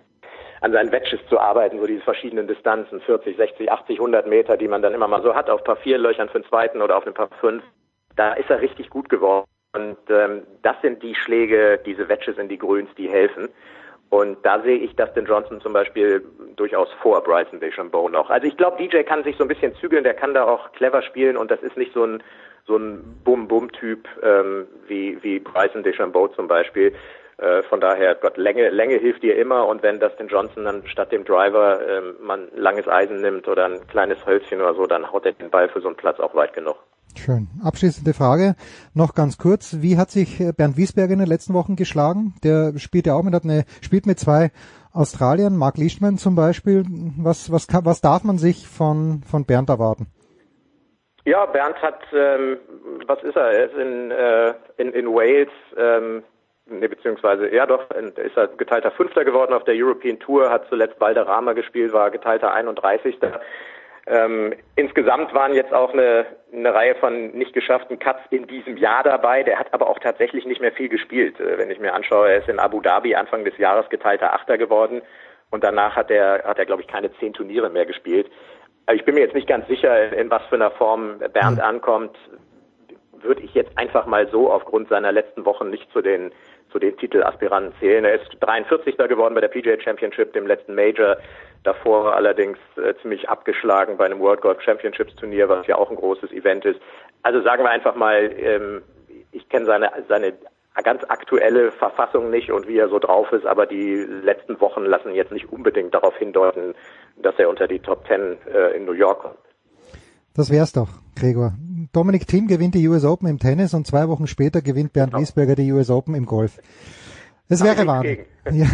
an 0.59 0.73
seinen 0.73 0.91
Wedges 0.91 1.19
zu 1.29 1.39
arbeiten, 1.39 1.79
so 1.79 1.85
diese 1.85 2.01
verschiedenen 2.01 2.47
Distanzen, 2.47 2.99
40, 2.99 3.37
60, 3.37 3.71
80, 3.71 3.99
100 3.99 4.27
Meter, 4.27 4.57
die 4.57 4.67
man 4.67 4.81
dann 4.81 4.93
immer 4.93 5.07
mal 5.07 5.23
so 5.23 5.33
hat, 5.33 5.49
auf 5.49 5.63
Paar 5.63 5.77
4 5.77 5.97
Löchern 5.97 6.29
für 6.29 6.39
den 6.39 6.49
zweiten 6.49 6.81
oder 6.81 6.97
auf 6.97 7.05
dem 7.05 7.13
Paar 7.13 7.29
5. 7.39 7.63
Da 8.17 8.33
ist 8.33 8.49
er 8.49 8.61
richtig 8.61 8.89
gut 8.89 9.07
geworden. 9.07 9.45
Und 9.73 9.97
ähm, 10.09 10.43
das 10.63 10.75
sind 10.81 11.03
die 11.03 11.15
Schläge, 11.15 11.79
diese 11.85 12.09
Wedges 12.09 12.37
in 12.37 12.49
die 12.49 12.57
Grüns, 12.57 12.89
die 12.97 13.09
helfen. 13.09 13.47
Und 14.09 14.37
da 14.45 14.61
sehe 14.61 14.77
ich 14.77 14.95
Dustin 14.95 15.25
Johnson 15.25 15.59
zum 15.59 15.73
Beispiel 15.73 16.23
durchaus 16.55 16.87
vor 17.01 17.21
Bryson 17.23 17.59
DeChambeau 17.59 18.07
noch. 18.07 18.29
Also 18.29 18.47
ich 18.47 18.55
glaube, 18.55 18.77
DJ 18.77 19.01
kann 19.01 19.23
sich 19.23 19.35
so 19.35 19.43
ein 19.43 19.49
bisschen 19.49 19.75
zügeln, 19.75 20.03
der 20.03 20.13
kann 20.13 20.33
da 20.33 20.45
auch 20.45 20.71
clever 20.71 21.01
spielen 21.01 21.35
und 21.35 21.51
das 21.51 21.61
ist 21.61 21.77
nicht 21.77 21.93
so 21.93 22.05
ein 22.05 22.23
so 22.65 22.75
ein 22.75 23.21
Bum-Bum-Typ 23.23 24.07
ähm, 24.23 24.67
wie 24.87 25.21
wie 25.23 25.39
Bryson 25.39 25.83
DeChambeau 25.83 26.27
zum 26.29 26.47
Beispiel. 26.47 26.93
Äh, 27.37 27.63
von 27.63 27.79
daher, 27.79 28.15
Gott, 28.15 28.37
Länge 28.37 28.69
Länge 28.69 28.95
hilft 28.95 29.23
dir 29.23 29.37
immer 29.37 29.67
und 29.67 29.83
wenn 29.83 29.99
Dustin 29.99 30.27
Johnson 30.27 30.65
dann 30.65 30.87
statt 30.87 31.11
dem 31.11 31.23
Driver 31.23 31.79
ähm, 31.87 32.15
man 32.21 32.47
langes 32.55 32.87
Eisen 32.87 33.21
nimmt 33.21 33.47
oder 33.47 33.65
ein 33.65 33.85
kleines 33.87 34.25
Hölzchen 34.25 34.59
oder 34.59 34.73
so, 34.73 34.87
dann 34.87 35.11
haut 35.11 35.25
er 35.25 35.33
den 35.33 35.49
Ball 35.49 35.69
für 35.69 35.81
so 35.81 35.87
einen 35.87 35.97
Platz 35.97 36.19
auch 36.19 36.33
weit 36.33 36.53
genug. 36.53 36.77
Schön. 37.15 37.47
Abschließende 37.63 38.13
Frage 38.13 38.55
noch 38.93 39.13
ganz 39.15 39.37
kurz. 39.37 39.77
Wie 39.81 39.97
hat 39.97 40.11
sich 40.11 40.39
äh, 40.39 40.51
Bernd 40.51 40.77
Wiesberger 40.77 41.13
in 41.13 41.19
den 41.19 41.27
letzten 41.27 41.53
Wochen 41.53 41.75
geschlagen? 41.75 42.35
Der 42.43 42.77
spielt 42.77 43.07
ja 43.07 43.13
auch 43.13 43.23
mit, 43.23 43.33
hat 43.33 43.43
eine, 43.43 43.65
spielt 43.81 44.05
mit 44.05 44.19
zwei 44.19 44.51
Australiern, 44.93 45.55
Mark 45.55 45.77
Leishman 45.77 46.17
zum 46.17 46.35
Beispiel. 46.35 46.83
Was, 47.17 47.51
was, 47.51 47.67
kann, 47.67 47.85
was 47.85 48.01
darf 48.01 48.23
man 48.23 48.37
sich 48.37 48.67
von, 48.67 49.21
von 49.29 49.45
Bernd 49.45 49.69
erwarten? 49.69 50.07
Ja, 51.25 51.45
Bernd 51.45 51.75
hat, 51.81 51.99
ähm, 52.13 52.57
was 53.05 53.21
ist 53.21 53.35
er? 53.35 53.51
Er 53.51 53.65
ist 53.65 53.75
in, 53.75 54.11
äh, 54.11 54.53
in, 54.77 54.93
in 54.93 55.07
Wales, 55.07 55.49
ähm, 55.75 56.23
nee, 56.67 56.87
beziehungsweise, 56.87 57.53
ja 57.53 57.65
doch, 57.65 57.89
ist 57.91 58.37
er 58.37 58.47
geteilter 58.47 58.91
Fünfter 58.91 59.25
geworden 59.25 59.53
auf 59.53 59.65
der 59.65 59.75
European 59.75 60.19
Tour, 60.19 60.49
hat 60.49 60.67
zuletzt 60.69 61.01
Valderrama 61.01 61.51
gespielt, 61.51 61.91
war 61.91 62.11
geteilter 62.11 62.53
31. 62.53 63.19
Ähm, 64.09 64.53
insgesamt 64.77 65.33
waren 65.33 65.53
jetzt 65.53 65.73
auch 65.73 65.91
eine, 65.91 66.25
eine 66.53 66.73
Reihe 66.73 66.95
von 66.95 67.31
nicht 67.31 67.53
geschafften 67.53 67.99
Cuts 67.99 68.21
in 68.29 68.47
diesem 68.47 68.77
Jahr 68.77 69.03
dabei. 69.03 69.43
Der 69.43 69.59
hat 69.59 69.73
aber 69.73 69.89
auch 69.89 69.99
tatsächlich 69.99 70.45
nicht 70.45 70.61
mehr 70.61 70.71
viel 70.71 70.87
gespielt. 70.87 71.39
Äh, 71.39 71.57
wenn 71.57 71.69
ich 71.69 71.79
mir 71.79 71.93
anschaue, 71.93 72.29
er 72.29 72.37
ist 72.37 72.47
in 72.47 72.59
Abu 72.59 72.79
Dhabi 72.79 73.15
Anfang 73.15 73.43
des 73.43 73.57
Jahres 73.57 73.89
geteilter 73.89 74.33
Achter 74.33 74.57
geworden 74.57 75.01
und 75.51 75.63
danach 75.63 75.95
hat 75.95 76.09
er, 76.09 76.43
hat 76.45 76.57
er 76.57 76.65
glaube 76.65 76.81
ich, 76.81 76.87
keine 76.87 77.11
zehn 77.17 77.33
Turniere 77.33 77.69
mehr 77.69 77.85
gespielt. 77.85 78.31
Aber 78.85 78.95
ich 78.95 79.03
bin 79.03 79.15
mir 79.15 79.21
jetzt 79.21 79.35
nicht 79.35 79.47
ganz 79.47 79.67
sicher, 79.67 80.13
in 80.13 80.29
was 80.31 80.43
für 80.43 80.55
einer 80.55 80.71
Form 80.71 81.19
Bernd 81.33 81.59
ankommt. 81.59 82.15
Würde 83.11 83.41
ich 83.41 83.53
jetzt 83.53 83.77
einfach 83.77 84.05
mal 84.05 84.29
so 84.29 84.49
aufgrund 84.49 84.87
seiner 84.87 85.11
letzten 85.11 85.43
Wochen 85.43 85.69
nicht 85.69 85.91
zu 85.91 86.01
den 86.01 86.31
zu 86.77 86.79
den 86.79 86.97
Titelaspiranten 86.97 87.73
zählen. 87.79 88.05
Er 88.05 88.21
ist 88.21 88.29
43. 88.39 88.97
geworden 88.97 89.33
bei 89.33 89.41
der 89.41 89.47
PGA 89.47 89.79
Championship, 89.81 90.33
dem 90.33 90.45
letzten 90.45 90.75
Major. 90.75 91.17
Davor 91.63 92.15
allerdings 92.15 92.59
äh, 92.77 92.93
ziemlich 93.01 93.27
abgeschlagen 93.27 93.97
bei 93.97 94.05
einem 94.05 94.19
World 94.19 94.41
Golf 94.41 94.61
Championships 94.61 95.15
Turnier, 95.15 95.49
was 95.49 95.65
ja 95.65 95.75
auch 95.75 95.89
ein 95.89 95.95
großes 95.95 96.31
Event 96.31 96.65
ist. 96.65 96.79
Also 97.23 97.41
sagen 97.41 97.63
wir 97.63 97.71
einfach 97.71 97.95
mal, 97.95 98.31
ähm, 98.37 98.83
ich 99.31 99.49
kenne 99.49 99.65
seine, 99.65 99.91
seine 100.07 100.33
ganz 100.83 101.03
aktuelle 101.05 101.71
Verfassung 101.71 102.29
nicht 102.29 102.51
und 102.51 102.67
wie 102.67 102.77
er 102.77 102.89
so 102.89 102.99
drauf 102.99 103.31
ist, 103.31 103.47
aber 103.47 103.65
die 103.65 103.95
letzten 103.95 104.61
Wochen 104.61 104.85
lassen 104.85 105.15
jetzt 105.15 105.31
nicht 105.31 105.51
unbedingt 105.51 105.95
darauf 105.95 106.15
hindeuten, 106.17 106.75
dass 107.17 107.39
er 107.39 107.49
unter 107.49 107.67
die 107.67 107.79
Top 107.79 108.05
Ten 108.05 108.37
äh, 108.53 108.77
in 108.77 108.85
New 108.85 108.93
York 108.93 109.21
kommt. 109.21 109.46
Das 110.37 110.51
wär's 110.51 110.71
doch, 110.71 110.87
Gregor. 111.15 111.53
Dominik 111.93 112.27
Thiem 112.27 112.47
gewinnt 112.47 112.75
die 112.75 112.87
US 112.87 113.03
Open 113.03 113.27
im 113.27 113.39
Tennis 113.39 113.73
und 113.73 113.87
zwei 113.87 114.07
Wochen 114.07 114.27
später 114.27 114.61
gewinnt 114.61 114.93
Bernd 114.93 115.11
Genau. 115.11 115.21
Wiesberger 115.21 115.55
die 115.55 115.71
US 115.71 115.89
Open 115.89 116.13
im 116.13 116.25
Golf. 116.27 116.59
Das 117.49 117.61
Hab 117.61 117.67
wäre 117.77 117.87
Wahnsinn. 117.87 118.19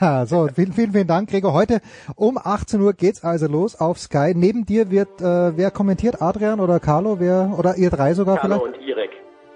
Ja, 0.00 0.26
so, 0.26 0.48
vielen, 0.54 0.72
vielen, 0.72 0.92
vielen 0.92 1.06
Dank, 1.06 1.28
Gregor. 1.28 1.52
Heute 1.52 1.80
um 2.14 2.38
18 2.42 2.80
Uhr 2.80 2.92
geht's 2.94 3.24
also 3.24 3.46
los 3.46 3.74
auf 3.74 3.98
Sky. 3.98 4.32
Neben 4.34 4.64
dir 4.64 4.90
wird, 4.90 5.20
äh, 5.20 5.56
wer 5.56 5.70
kommentiert? 5.70 6.22
Adrian 6.22 6.60
oder 6.60 6.78
Carlo? 6.78 7.18
Wer, 7.20 7.52
oder 7.58 7.76
ihr 7.76 7.90
drei 7.90 8.14
sogar 8.14 8.38
Carlo 8.38 8.60
vielleicht? 8.60 8.78
und 8.78 8.86
Irek. 8.88 9.10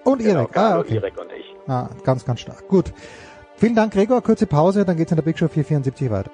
Und 0.05 0.19
Genau, 0.19 0.41
Erik. 0.41 0.53
Carlo, 0.53 0.77
ah, 0.77 0.81
okay. 0.81 0.95
Irek 0.97 1.21
und 1.21 1.31
ich. 1.33 1.71
Ah, 1.71 1.91
ganz, 2.03 2.25
ganz 2.25 2.41
stark. 2.41 2.67
Gut. 2.69 2.93
Vielen 3.57 3.75
Dank, 3.77 3.93
Gregor. 3.93 4.21
Kurze 4.23 4.47
Pause, 4.47 4.85
dann 4.85 4.97
geht's 4.97 5.13
in 5.13 5.17
der 5.17 5.23
Big 5.23 5.39
Show 5.39 5.49
474 5.49 6.11
weiter. 6.11 6.31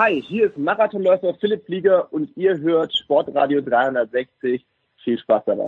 Hi, 0.00 0.22
hier 0.22 0.46
ist 0.46 0.56
Marathonläufer 0.56 1.34
Philipp 1.34 1.66
Flieger 1.66 2.10
und 2.10 2.34
ihr 2.34 2.56
hört 2.56 2.96
Sportradio 2.96 3.60
360. 3.60 4.64
Viel 5.04 5.18
Spaß 5.18 5.42
dabei. 5.44 5.66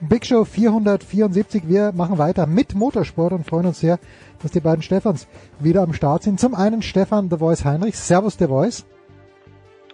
Big 0.00 0.26
Show 0.26 0.44
474. 0.44 1.68
Wir 1.68 1.92
machen 1.92 2.18
weiter 2.18 2.48
mit 2.48 2.74
Motorsport 2.74 3.32
und 3.32 3.46
freuen 3.46 3.66
uns 3.66 3.78
sehr, 3.78 4.00
dass 4.42 4.50
die 4.50 4.58
beiden 4.58 4.82
Stefans 4.82 5.28
wieder 5.60 5.82
am 5.82 5.92
Start 5.92 6.24
sind. 6.24 6.40
Zum 6.40 6.56
einen 6.56 6.82
Stefan 6.82 7.30
The 7.30 7.36
Voice 7.36 7.64
Heinrich. 7.64 7.96
Servus 7.96 8.36
The 8.40 8.48
Voice. 8.48 8.86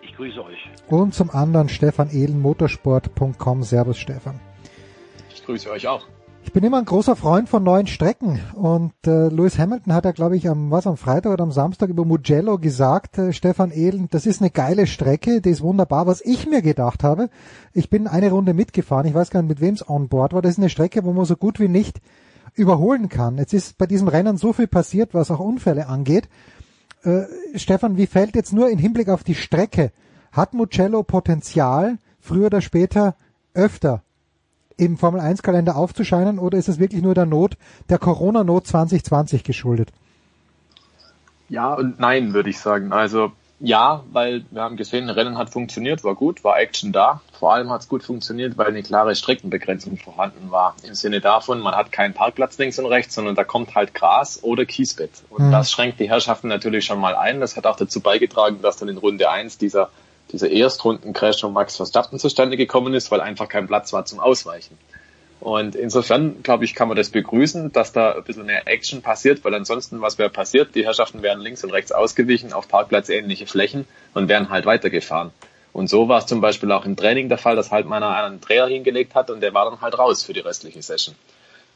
Ich 0.01 0.17
grüße 0.17 0.43
euch. 0.43 0.71
Und 0.89 1.13
zum 1.13 1.29
anderen 1.29 1.69
Stefan 1.69 2.09
Ehlen, 2.09 2.41
motorsport.com. 2.41 3.63
Servus 3.63 3.99
Stefan. 3.99 4.41
Ich 5.35 5.45
grüße 5.45 5.71
euch 5.71 5.87
auch. 5.87 6.07
Ich 6.45 6.53
bin 6.53 6.63
immer 6.63 6.79
ein 6.79 6.85
großer 6.85 7.17
Freund 7.17 7.49
von 7.49 7.65
neuen 7.65 7.87
Strecken 7.87 8.39
und 8.55 8.93
äh, 9.07 9.29
Lewis 9.29 9.59
Hamilton 9.59 9.95
hat 9.95 10.05
ja, 10.05 10.13
glaube 10.13 10.37
ich, 10.37 10.49
am 10.49 10.71
was 10.71 10.87
am 10.87 10.99
Freitag 10.99 11.33
oder 11.33 11.43
am 11.43 11.51
Samstag 11.51 11.89
über 11.89 12.05
Mugello 12.05 12.59
gesagt, 12.59 13.19
äh, 13.19 13.33
Stefan 13.33 13.71
Ehlen, 13.73 14.09
das 14.11 14.27
ist 14.27 14.41
eine 14.41 14.51
geile 14.51 14.87
Strecke, 14.87 15.41
die 15.41 15.49
ist 15.49 15.63
wunderbar. 15.63 16.07
Was 16.07 16.21
ich 16.21 16.47
mir 16.47 16.61
gedacht 16.61 17.03
habe, 17.03 17.31
ich 17.73 17.89
bin 17.89 18.07
eine 18.07 18.31
Runde 18.31 18.53
mitgefahren, 18.53 19.07
ich 19.07 19.15
weiß 19.15 19.31
gar 19.31 19.43
nicht, 19.43 19.49
mit 19.49 19.61
wem 19.63 19.75
es 19.75 19.89
on 19.89 20.09
board 20.09 20.35
war, 20.35 20.43
das 20.43 20.53
ist 20.53 20.59
eine 20.59 20.69
Strecke, 20.69 21.03
wo 21.05 21.13
man 21.13 21.25
so 21.25 21.35
gut 21.35 21.59
wie 21.59 21.67
nicht 21.69 22.01
überholen 22.53 23.09
kann. 23.09 23.39
Jetzt 23.39 23.55
ist 23.55 23.79
bei 23.79 23.87
diesem 23.87 24.07
Rennen 24.07 24.37
so 24.37 24.53
viel 24.53 24.69
passiert, 24.69 25.15
was 25.15 25.31
auch 25.31 25.41
Unfälle 25.41 25.89
angeht. 25.89 26.29
Äh, 27.05 27.23
Stefan, 27.57 27.97
wie 27.97 28.07
fällt 28.07 28.37
jetzt 28.37 28.53
nur 28.53 28.69
im 28.69 28.79
Hinblick 28.79 29.09
auf 29.09 29.25
die 29.25 29.35
Strecke? 29.35 29.93
Hat 30.31 30.53
Mugello 30.53 31.05
Potenzial, 31.05 31.99
früher 32.21 32.47
oder 32.47 32.61
später 32.61 33.17
öfter 33.55 34.03
im 34.77 34.97
Formel 34.99 35.21
1 35.21 35.43
Kalender 35.43 35.77
aufzuscheinen 35.77 36.39
oder 36.39 36.59
ist 36.59 36.69
es 36.69 36.79
wirklich 36.79 37.03
nur 37.03 37.15
der 37.15 37.27
Not, 37.27 37.57
der 37.89 37.99
Corona-Not 37.99 38.67
2020 38.67 39.45
geschuldet? 39.45 39.91
Ja 41.49 41.75
und 41.75 42.01
nein, 42.01 42.33
würde 42.33 42.51
ich 42.51 42.59
sagen. 42.59 42.93
Also 42.93 43.33
ja, 43.61 44.03
weil 44.13 44.45
wir 44.51 44.63
haben 44.63 44.77
gesehen, 44.77 45.09
Rennen 45.09 45.39
hat 45.39 45.49
funktioniert, 45.49 46.03
war 46.03 46.15
gut, 46.17 46.43
war 46.43 46.59
Action 46.59 46.93
da. 46.93 47.21
Vor 47.39 47.55
allem 47.55 47.71
hat 47.71 47.83
es 47.83 47.89
gut 47.89 48.03
funktioniert, 48.03 48.59
weil 48.59 48.67
eine 48.67 48.83
klare 48.83 49.15
Streckenbegrenzung 49.15 49.97
vorhanden 49.97 50.51
war. 50.51 50.75
Im 50.83 50.95
Sinne 50.95 51.21
davon, 51.21 51.61
man 51.61 51.75
hat 51.75 51.93
keinen 51.93 52.15
Parkplatz 52.15 52.59
links 52.59 52.79
und 52.79 52.87
rechts, 52.87 53.15
sondern 53.15 53.37
da 53.37 53.45
kommt 53.45 53.75
halt 53.75 53.95
Gras 53.95 54.41
oder 54.43 54.67
Kiesbett. 54.67 55.11
Und 55.31 55.47
Mhm. 55.47 55.53
das 55.53 55.71
schränkt 55.71 56.01
die 56.01 56.09
Herrschaften 56.11 56.49
natürlich 56.49 56.85
schon 56.85 57.01
mal 57.01 57.15
ein. 57.15 57.41
Das 57.41 57.57
hat 57.57 57.67
auch 57.67 57.77
dazu 57.77 58.01
beigetragen, 58.01 58.61
dass 58.61 58.77
dann 58.77 58.89
in 58.89 58.99
Runde 58.99 59.31
1 59.31 59.57
dieser, 59.57 59.89
dieser 60.35 60.51
Erstrundencrash 60.51 61.41
von 61.41 61.53
Max 61.53 61.77
Verstappen 61.77 62.19
zustande 62.19 62.57
gekommen 62.57 62.93
ist, 62.93 63.11
weil 63.11 63.21
einfach 63.21 63.49
kein 63.49 63.67
Platz 63.67 63.93
war 63.93 64.05
zum 64.05 64.21
Ausweichen. 64.21 64.77
Und 65.41 65.75
insofern, 65.77 66.43
glaube 66.43 66.65
ich, 66.65 66.75
kann 66.75 66.89
man 66.89 66.97
das 66.97 67.11
begrüßen, 67.11 67.73
dass 67.73 67.93
da 67.93 68.13
ein 68.13 68.25
bisschen 68.25 68.47
mehr 68.47 68.67
Action 68.67 69.03
passiert, 69.03 69.45
weil 69.45 69.55
ansonsten, 69.55 70.01
was 70.01 70.19
wäre 70.19 70.31
passiert? 70.31 70.75
Die 70.75 70.85
Herrschaften 70.85 71.23
wären 71.23 71.41
links 71.41 71.63
und 71.65 71.71
rechts 71.71 71.93
ausgewichen 71.93 72.53
auf 72.53 72.67
parkplatzähnliche 72.67 73.47
Flächen 73.47 73.87
und 74.15 74.29
wären 74.29 74.51
halt 74.51 74.67
weitergefahren. 74.67 75.33
Und 75.73 75.89
so 75.89 76.09
war 76.09 76.21
es 76.21 76.27
zum 76.27 76.41
Beispiel 76.41 76.73
auch 76.73 76.87
im 76.87 76.97
Training 76.97 77.29
der 77.29 77.39
Fall, 77.39 77.57
dass 77.57 77.71
halt 77.71 77.87
meiner 77.87 78.17
einen 78.17 78.41
Dreher 78.41 78.69
hingelegt 78.69 79.15
hat 79.15 79.29
und 79.31 79.41
der 79.41 79.55
war 79.55 79.71
dann 79.71 79.81
halt 79.81 79.99
raus 79.99 80.23
für 80.23 80.33
die 80.33 80.41
restliche 80.41 80.83
Session. 80.83 81.15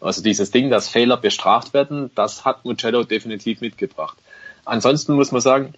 Also 0.01 0.23
dieses 0.23 0.51
Ding, 0.51 0.71
dass 0.71 0.89
Fehler 0.89 1.17
bestraft 1.17 1.75
werden, 1.75 2.11
das 2.15 2.45
hat 2.45 2.65
Mugello 2.65 3.05
definitiv 3.05 3.61
mitgebracht. 3.61 4.17
Ansonsten 4.65 5.15
muss 5.15 5.33
man 5.33 5.41
sagen, 5.41 5.75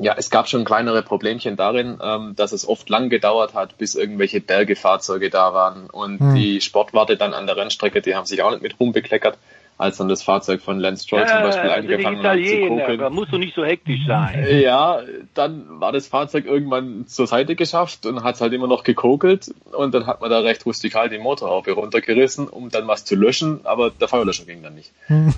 ja, 0.00 0.14
es 0.16 0.30
gab 0.30 0.48
schon 0.48 0.64
kleinere 0.64 1.02
Problemchen 1.02 1.56
darin, 1.56 1.98
ähm, 2.02 2.34
dass 2.36 2.52
es 2.52 2.68
oft 2.68 2.88
lang 2.88 3.08
gedauert 3.08 3.54
hat, 3.54 3.78
bis 3.78 3.94
irgendwelche 3.94 4.40
Bergefahrzeuge 4.40 5.30
da 5.30 5.54
waren 5.54 5.88
und 5.90 6.20
Hm. 6.20 6.34
die 6.34 6.60
Sportwarte 6.60 7.16
dann 7.16 7.34
an 7.34 7.46
der 7.46 7.56
Rennstrecke, 7.56 8.00
die 8.02 8.14
haben 8.14 8.26
sich 8.26 8.42
auch 8.42 8.50
nicht 8.50 8.62
mit 8.62 8.78
rumbekleckert. 8.80 9.38
als 9.78 9.98
dann 9.98 10.08
das 10.08 10.22
Fahrzeug 10.22 10.62
von 10.62 10.80
Lance 10.80 11.04
Stroll 11.04 11.26
zum 11.26 11.42
Beispiel 11.42 11.68
angefangen 11.68 12.22
hat 12.22 12.38
zu 12.38 12.60
kokeln. 12.66 12.98
Da 12.98 13.10
musst 13.10 13.30
du 13.30 13.36
nicht 13.36 13.54
so 13.54 13.62
hektisch 13.62 14.06
sein. 14.06 14.46
Ja, 14.62 15.02
dann 15.34 15.66
war 15.80 15.92
das 15.92 16.06
Fahrzeug 16.08 16.46
irgendwann 16.46 17.06
zur 17.06 17.26
Seite 17.26 17.56
geschafft 17.56 18.06
und 18.06 18.22
hat 18.24 18.40
halt 18.40 18.54
immer 18.54 18.68
noch 18.68 18.84
gekokelt 18.84 19.54
und 19.72 19.92
dann 19.94 20.06
hat 20.06 20.22
man 20.22 20.30
da 20.30 20.38
recht 20.38 20.64
rustikal 20.64 21.10
die 21.10 21.18
Motorhaube 21.18 21.72
runtergerissen, 21.72 22.48
um 22.48 22.70
dann 22.70 22.88
was 22.88 23.04
zu 23.04 23.16
löschen, 23.16 23.60
aber 23.64 23.90
der 23.90 24.08
Feuerlöscher 24.08 24.46
ging 24.46 24.62
dann 24.62 24.76
nicht. 24.76 24.92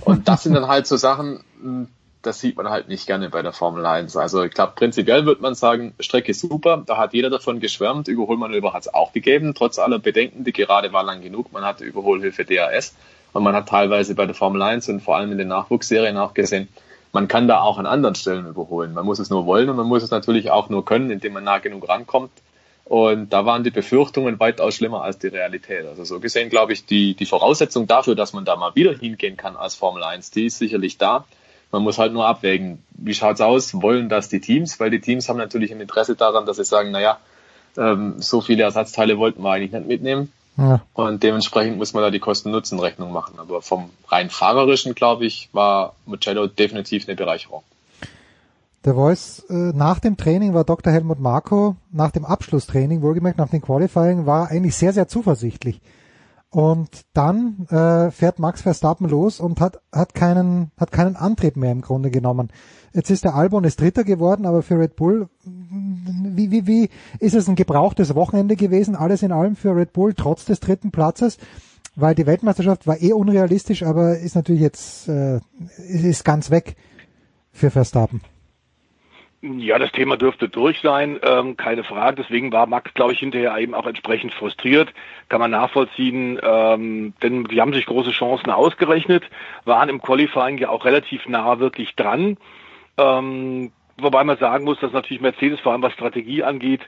Und 0.05 0.28
das 0.28 0.44
sind 0.44 0.55
dann 0.55 0.68
halt 0.68 0.86
so 0.86 0.97
Sachen, 0.97 1.40
das 2.22 2.40
sieht 2.40 2.56
man 2.56 2.68
halt 2.68 2.88
nicht 2.88 3.06
gerne 3.06 3.30
bei 3.30 3.42
der 3.42 3.52
Formel 3.52 3.84
1. 3.86 4.16
Also 4.16 4.42
ich 4.42 4.52
glaube, 4.52 4.72
prinzipiell 4.74 5.24
würde 5.24 5.42
man 5.42 5.54
sagen, 5.54 5.94
Strecke 6.00 6.34
super, 6.34 6.82
da 6.84 6.96
hat 6.96 7.14
jeder 7.14 7.30
davon 7.30 7.60
geschwärmt, 7.60 8.08
Überholmanöver 8.08 8.72
hat 8.72 8.82
es 8.82 8.94
auch 8.94 9.12
gegeben, 9.12 9.54
trotz 9.54 9.78
aller 9.78 9.98
Bedenken, 9.98 10.44
die 10.44 10.52
gerade 10.52 10.92
war 10.92 11.04
lang 11.04 11.22
genug, 11.22 11.52
man 11.52 11.64
hatte 11.64 11.84
Überholhilfe 11.84 12.44
DRS 12.44 12.94
und 13.32 13.42
man 13.42 13.54
hat 13.54 13.68
teilweise 13.68 14.14
bei 14.14 14.26
der 14.26 14.34
Formel 14.34 14.62
1 14.62 14.88
und 14.88 15.00
vor 15.00 15.16
allem 15.16 15.32
in 15.32 15.38
den 15.38 15.48
Nachwuchsserien 15.48 16.16
auch 16.16 16.34
gesehen, 16.34 16.68
man 17.12 17.28
kann 17.28 17.48
da 17.48 17.60
auch 17.60 17.78
an 17.78 17.86
anderen 17.86 18.14
Stellen 18.14 18.46
überholen. 18.46 18.92
Man 18.92 19.06
muss 19.06 19.18
es 19.18 19.30
nur 19.30 19.46
wollen 19.46 19.70
und 19.70 19.76
man 19.76 19.86
muss 19.86 20.02
es 20.02 20.10
natürlich 20.10 20.50
auch 20.50 20.68
nur 20.68 20.84
können, 20.84 21.10
indem 21.10 21.32
man 21.34 21.44
nah 21.44 21.58
genug 21.58 21.88
rankommt. 21.88 22.30
Und 22.84 23.32
da 23.32 23.44
waren 23.44 23.64
die 23.64 23.70
Befürchtungen 23.70 24.40
weitaus 24.40 24.74
schlimmer 24.74 25.02
als 25.02 25.18
die 25.18 25.28
Realität. 25.28 25.86
Also 25.86 26.04
so 26.04 26.20
gesehen 26.20 26.48
glaube 26.48 26.72
ich, 26.72 26.86
die, 26.86 27.14
die 27.14 27.26
Voraussetzung 27.26 27.86
dafür, 27.86 28.14
dass 28.14 28.32
man 28.32 28.44
da 28.44 28.56
mal 28.56 28.74
wieder 28.74 28.92
hingehen 28.94 29.36
kann 29.36 29.56
als 29.56 29.74
Formel 29.74 30.02
1, 30.02 30.30
die 30.30 30.46
ist 30.46 30.58
sicherlich 30.58 30.96
da. 30.96 31.26
Man 31.70 31.82
muss 31.82 31.98
halt 31.98 32.12
nur 32.12 32.26
abwägen, 32.26 32.82
wie 32.92 33.14
schaut's 33.14 33.40
aus, 33.40 33.80
wollen 33.82 34.08
das 34.08 34.28
die 34.28 34.40
Teams? 34.40 34.80
Weil 34.80 34.90
die 34.90 35.00
Teams 35.00 35.28
haben 35.28 35.36
natürlich 35.36 35.70
ein 35.72 35.80
Interesse 35.80 36.16
daran, 36.16 36.46
dass 36.46 36.56
sie 36.56 36.64
sagen, 36.64 36.90
naja, 36.90 37.18
ähm, 37.76 38.14
so 38.18 38.40
viele 38.40 38.62
Ersatzteile 38.62 39.18
wollten 39.18 39.42
wir 39.42 39.50
eigentlich 39.50 39.72
nicht 39.72 39.86
mitnehmen. 39.86 40.32
Ja. 40.56 40.80
Und 40.92 41.22
dementsprechend 41.22 41.78
muss 41.78 41.94
man 41.94 42.02
da 42.02 42.10
die 42.10 42.18
Kosten-Nutzen-Rechnung 42.18 43.12
machen. 43.12 43.38
Aber 43.38 43.62
vom 43.62 43.90
rein 44.08 44.28
fahrerischen, 44.28 44.94
glaube 44.94 45.24
ich, 45.24 45.48
war 45.52 45.94
Mugello 46.04 46.48
definitiv 46.48 47.06
eine 47.06 47.16
Bereicherung. 47.16 47.62
Der 48.84 48.94
Voice, 48.94 49.44
äh, 49.50 49.52
nach 49.52 50.00
dem 50.00 50.16
Training 50.16 50.54
war 50.54 50.64
Dr. 50.64 50.92
Helmut 50.92 51.20
Marko, 51.20 51.76
nach 51.92 52.10
dem 52.10 52.24
Abschlusstraining, 52.24 53.02
wohlgemerkt 53.02 53.38
nach 53.38 53.50
dem 53.50 53.60
Qualifying, 53.60 54.26
war 54.26 54.48
eigentlich 54.48 54.74
sehr, 54.74 54.92
sehr 54.92 55.08
zuversichtlich. 55.08 55.80
Und 56.50 57.04
dann 57.12 57.66
äh, 57.68 58.10
fährt 58.10 58.38
Max 58.38 58.62
Verstappen 58.62 59.06
los 59.06 59.38
und 59.38 59.60
hat, 59.60 59.80
hat, 59.92 60.14
keinen, 60.14 60.70
hat 60.78 60.92
keinen 60.92 61.14
Antrieb 61.14 61.56
mehr 61.56 61.72
im 61.72 61.82
Grunde 61.82 62.10
genommen. 62.10 62.48
Jetzt 62.94 63.10
ist 63.10 63.24
der 63.24 63.34
Albon 63.34 63.64
ist 63.64 63.80
Dritter 63.80 64.02
geworden, 64.02 64.46
aber 64.46 64.62
für 64.62 64.78
Red 64.78 64.96
Bull, 64.96 65.28
wie, 65.44 66.50
wie, 66.50 66.66
wie 66.66 66.88
ist 67.18 67.34
es 67.34 67.48
ein 67.48 67.54
gebrauchtes 67.54 68.14
Wochenende 68.14 68.56
gewesen, 68.56 68.96
alles 68.96 69.22
in 69.22 69.32
allem 69.32 69.56
für 69.56 69.76
Red 69.76 69.92
Bull, 69.92 70.14
trotz 70.14 70.46
des 70.46 70.60
dritten 70.60 70.90
Platzes? 70.90 71.36
Weil 71.96 72.14
die 72.14 72.26
Weltmeisterschaft 72.26 72.86
war 72.86 73.02
eh 73.02 73.12
unrealistisch, 73.12 73.82
aber 73.82 74.18
ist 74.18 74.34
natürlich 74.34 74.62
jetzt, 74.62 75.08
äh, 75.08 75.40
ist 75.86 76.24
ganz 76.24 76.50
weg 76.50 76.76
für 77.52 77.70
Verstappen. 77.70 78.22
Ja, 79.40 79.78
das 79.78 79.93
Thema 79.93 80.16
dürfte 80.16 80.48
durch 80.48 80.81
sein, 80.81 81.20
ähm, 81.23 81.56
keine 81.56 81.85
Frage. 81.85 82.23
Deswegen 82.23 82.51
war 82.52 82.66
Max, 82.66 82.93
glaube 82.94 83.12
ich, 83.12 83.20
hinterher 83.20 83.56
eben 83.59 83.73
auch 83.73 83.86
entsprechend 83.86 84.35
frustriert. 84.35 84.93
Kann 85.28 85.40
man 85.40 85.52
nachvollziehen, 85.52 86.40
ähm, 86.43 87.15
denn 87.23 87.44
die 87.44 87.60
haben 87.60 87.73
sich 87.73 87.86
große 87.86 88.10
Chancen 88.10 88.51
ausgerechnet, 88.51 89.23
waren 89.65 89.90
im 89.90 90.02
Qualifying 90.02 90.59
ja 90.59 90.70
auch 90.70 90.85
relativ 90.85 91.28
nah 91.28 91.60
wirklich 91.60 91.94
dran. 91.94 92.36
Ähm, 92.97 93.70
wobei 93.97 94.24
man 94.24 94.39
sagen 94.39 94.65
muss, 94.65 94.81
dass 94.81 94.93
natürlich 94.93 95.23
Mercedes 95.23 95.60
vor 95.60 95.70
allem 95.70 95.82
was 95.82 95.93
Strategie 95.93 96.43
angeht, 96.43 96.81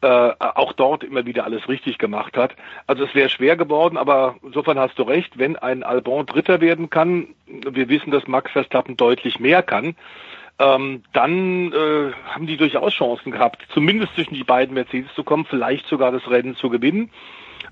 äh, 0.00 0.30
auch 0.38 0.72
dort 0.72 1.04
immer 1.04 1.26
wieder 1.26 1.44
alles 1.44 1.68
richtig 1.68 1.98
gemacht 1.98 2.38
hat. 2.38 2.56
Also 2.86 3.04
es 3.04 3.14
wäre 3.14 3.28
schwer 3.28 3.56
geworden, 3.56 3.98
aber 3.98 4.36
insofern 4.42 4.78
hast 4.78 4.98
du 4.98 5.02
recht, 5.02 5.38
wenn 5.38 5.56
ein 5.56 5.82
Albon 5.82 6.24
Dritter 6.24 6.62
werden 6.62 6.88
kann, 6.88 7.34
wir 7.46 7.90
wissen, 7.90 8.12
dass 8.12 8.26
Max 8.28 8.50
Verstappen 8.52 8.96
deutlich 8.96 9.40
mehr 9.40 9.62
kann, 9.62 9.94
ähm, 10.58 11.02
dann 11.12 11.72
äh, 11.72 12.12
haben 12.26 12.46
die 12.46 12.56
durchaus 12.56 12.92
Chancen 12.92 13.30
gehabt, 13.30 13.66
zumindest 13.72 14.14
zwischen 14.14 14.34
die 14.34 14.44
beiden 14.44 14.74
Mercedes 14.74 15.12
zu 15.14 15.22
kommen, 15.22 15.44
vielleicht 15.44 15.86
sogar 15.86 16.10
das 16.10 16.28
Rennen 16.28 16.56
zu 16.56 16.68
gewinnen. 16.68 17.10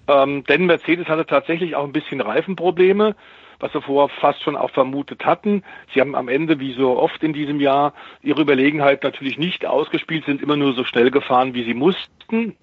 Ähm, 0.09 0.45
denn 0.45 0.67
Mercedes 0.67 1.09
hatte 1.09 1.27
tatsächlich 1.27 1.75
auch 1.75 1.85
ein 1.85 1.93
bisschen 1.93 2.21
Reifenprobleme, 2.21 3.17
was 3.59 3.75
wir 3.75 3.83
vorher 3.83 4.15
fast 4.21 4.43
schon 4.43 4.57
auch 4.57 4.71
vermutet 4.71 5.25
hatten. 5.25 5.65
Sie 5.93 6.01
haben 6.01 6.15
am 6.15 6.29
Ende, 6.29 6.61
wie 6.61 6.75
so 6.75 6.97
oft 6.99 7.23
in 7.23 7.33
diesem 7.33 7.61
Jahr, 7.61 7.93
ihre 8.23 8.43
Überlegenheit 8.43 9.03
natürlich 9.03 9.39
nicht 9.39 9.67
ausgespielt, 9.67 10.25
sind 10.25 10.43
immer 10.43 10.57
nur 10.57 10.75
so 10.75 10.85
schnell 10.85 11.11
gefahren, 11.11 11.55
wie 11.55 11.65
sie 11.65 11.75
mussten. 11.75 12.57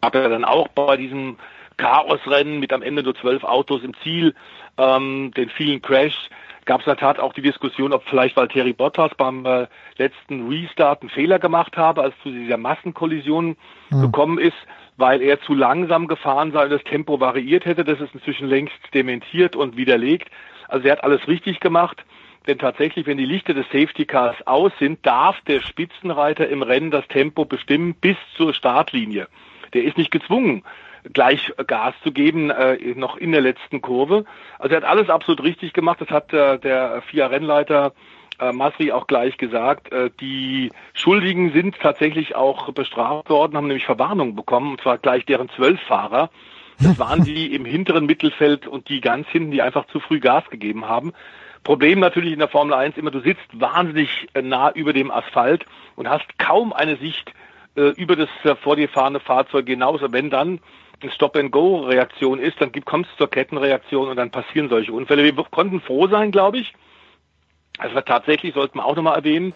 Aber 0.00 0.28
dann 0.28 0.44
auch 0.44 0.68
bei 0.68 0.96
diesem 0.96 1.36
Chaosrennen 1.76 2.58
mit 2.58 2.72
am 2.72 2.82
Ende 2.82 3.02
nur 3.02 3.14
zwölf 3.14 3.44
Autos 3.44 3.84
im 3.84 3.94
Ziel, 4.02 4.34
ähm, 4.78 5.32
den 5.36 5.48
vielen 5.50 5.80
Crashs, 5.80 6.28
gab 6.68 6.82
es 6.82 6.86
in 6.86 6.90
der 6.90 6.98
Tat 6.98 7.18
auch 7.18 7.32
die 7.32 7.42
Diskussion, 7.42 7.94
ob 7.94 8.04
vielleicht 8.04 8.36
Valtteri 8.36 8.74
Bottas 8.74 9.10
beim 9.16 9.44
äh, 9.46 9.66
letzten 9.96 10.48
Restart 10.48 11.00
einen 11.00 11.08
Fehler 11.08 11.38
gemacht 11.38 11.78
habe, 11.78 12.02
als 12.02 12.14
zu 12.22 12.30
dieser 12.30 12.58
Massenkollision 12.58 13.56
mhm. 13.88 14.00
gekommen 14.02 14.38
ist, 14.38 14.56
weil 14.98 15.22
er 15.22 15.40
zu 15.40 15.54
langsam 15.54 16.06
gefahren 16.08 16.52
sei 16.52 16.64
und 16.64 16.70
das 16.70 16.84
Tempo 16.84 17.20
variiert 17.20 17.64
hätte. 17.64 17.84
Das 17.84 18.00
ist 18.00 18.14
inzwischen 18.14 18.48
längst 18.48 18.76
dementiert 18.92 19.56
und 19.56 19.78
widerlegt. 19.78 20.28
Also 20.68 20.86
er 20.86 20.92
hat 20.92 21.04
alles 21.04 21.26
richtig 21.26 21.58
gemacht. 21.60 22.04
Denn 22.46 22.58
tatsächlich, 22.58 23.06
wenn 23.06 23.16
die 23.16 23.24
Lichter 23.24 23.54
des 23.54 23.66
Safety 23.72 24.04
Cars 24.04 24.36
aus 24.46 24.72
sind, 24.78 25.04
darf 25.06 25.40
der 25.46 25.60
Spitzenreiter 25.60 26.48
im 26.48 26.62
Rennen 26.62 26.90
das 26.90 27.08
Tempo 27.08 27.46
bestimmen 27.46 27.94
bis 27.94 28.16
zur 28.36 28.52
Startlinie. 28.52 29.26
Der 29.72 29.84
ist 29.84 29.96
nicht 29.96 30.10
gezwungen, 30.10 30.64
gleich 31.12 31.52
Gas 31.66 31.94
zu 32.02 32.12
geben, 32.12 32.50
äh, 32.50 32.76
noch 32.94 33.16
in 33.16 33.32
der 33.32 33.40
letzten 33.40 33.80
Kurve. 33.80 34.24
Also 34.58 34.74
er 34.74 34.82
hat 34.82 34.88
alles 34.88 35.10
absolut 35.10 35.42
richtig 35.42 35.72
gemacht. 35.72 36.00
Das 36.00 36.10
hat 36.10 36.32
äh, 36.32 36.58
der 36.58 37.02
FIA-Rennleiter 37.02 37.92
äh, 38.38 38.52
Masri 38.52 38.92
auch 38.92 39.06
gleich 39.06 39.36
gesagt. 39.36 39.92
Äh, 39.92 40.10
die 40.20 40.70
Schuldigen 40.94 41.52
sind 41.52 41.78
tatsächlich 41.80 42.34
auch 42.34 42.72
bestraft 42.72 43.30
worden, 43.30 43.56
haben 43.56 43.66
nämlich 43.66 43.84
Verwarnung 43.84 44.36
bekommen, 44.36 44.72
und 44.72 44.80
zwar 44.80 44.98
gleich 44.98 45.24
deren 45.26 45.48
zwölf 45.50 45.80
Fahrer. 45.82 46.30
Das 46.80 46.98
waren 46.98 47.24
die 47.24 47.54
im 47.54 47.64
hinteren 47.64 48.06
Mittelfeld 48.06 48.68
und 48.68 48.88
die 48.88 49.00
ganz 49.00 49.26
hinten, 49.28 49.50
die 49.50 49.62
einfach 49.62 49.86
zu 49.88 49.98
früh 49.98 50.20
Gas 50.20 50.48
gegeben 50.48 50.88
haben. 50.88 51.12
Problem 51.64 51.98
natürlich 51.98 52.32
in 52.32 52.38
der 52.38 52.48
Formel 52.48 52.72
1 52.72 52.96
immer, 52.96 53.10
du 53.10 53.20
sitzt 53.20 53.48
wahnsinnig 53.52 54.28
äh, 54.34 54.42
nah 54.42 54.70
über 54.70 54.92
dem 54.92 55.10
Asphalt 55.10 55.66
und 55.96 56.08
hast 56.08 56.38
kaum 56.38 56.72
eine 56.72 56.96
Sicht 56.96 57.32
äh, 57.76 57.90
über 57.96 58.14
das 58.14 58.28
äh, 58.44 58.54
vor 58.54 58.76
dir 58.76 58.88
fahrende 58.88 59.20
Fahrzeug 59.20 59.66
hinaus. 59.66 60.00
Wenn 60.10 60.30
dann 60.30 60.60
eine 61.00 61.12
Stop-and-Go-Reaktion 61.12 62.38
ist, 62.38 62.60
dann 62.60 62.72
kommt 62.84 63.06
es 63.06 63.16
zur 63.16 63.30
Kettenreaktion 63.30 64.08
und 64.08 64.16
dann 64.16 64.30
passieren 64.30 64.68
solche 64.68 64.92
Unfälle. 64.92 65.24
Wir 65.24 65.32
konnten 65.50 65.80
froh 65.80 66.08
sein, 66.08 66.30
glaube 66.32 66.58
ich, 66.58 66.74
also 67.78 67.94
wir 67.94 68.04
tatsächlich, 68.04 68.54
sollten 68.54 68.78
wir 68.78 68.84
auch 68.84 68.96
nochmal 68.96 69.16
erwähnen, 69.16 69.54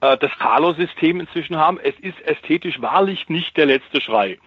äh, 0.00 0.16
das 0.16 0.30
Halo-System 0.38 1.20
inzwischen 1.20 1.56
haben. 1.56 1.78
Es 1.82 1.98
ist 2.00 2.20
ästhetisch 2.22 2.80
wahrlich 2.80 3.28
nicht 3.28 3.56
der 3.56 3.66
letzte 3.66 4.00
Schrei. 4.00 4.38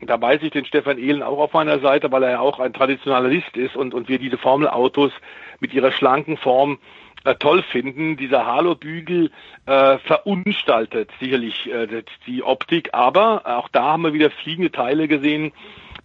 Da 0.00 0.20
weiß 0.20 0.42
ich 0.42 0.50
den 0.50 0.64
Stefan 0.64 0.98
Ehlen 0.98 1.22
auch 1.22 1.38
auf 1.38 1.52
meiner 1.52 1.78
Seite, 1.80 2.10
weil 2.10 2.22
er 2.22 2.30
ja 2.30 2.40
auch 2.40 2.58
ein 2.58 2.72
Traditionalist 2.72 3.56
ist 3.56 3.76
und, 3.76 3.94
und 3.94 4.08
wir 4.08 4.18
diese 4.18 4.38
Formelautos 4.38 5.12
mit 5.60 5.74
ihrer 5.74 5.92
schlanken 5.92 6.36
Form 6.36 6.78
äh, 7.24 7.34
toll 7.34 7.62
finden. 7.62 8.16
Dieser 8.16 8.46
Halo-Bügel 8.46 9.30
äh, 9.66 9.98
verunstaltet 9.98 11.10
sicherlich 11.20 11.70
äh, 11.70 12.02
die 12.26 12.42
Optik, 12.42 12.90
aber 12.92 13.42
auch 13.44 13.68
da 13.68 13.84
haben 13.84 14.04
wir 14.04 14.14
wieder 14.14 14.30
fliegende 14.30 14.72
Teile 14.72 15.06
gesehen. 15.06 15.52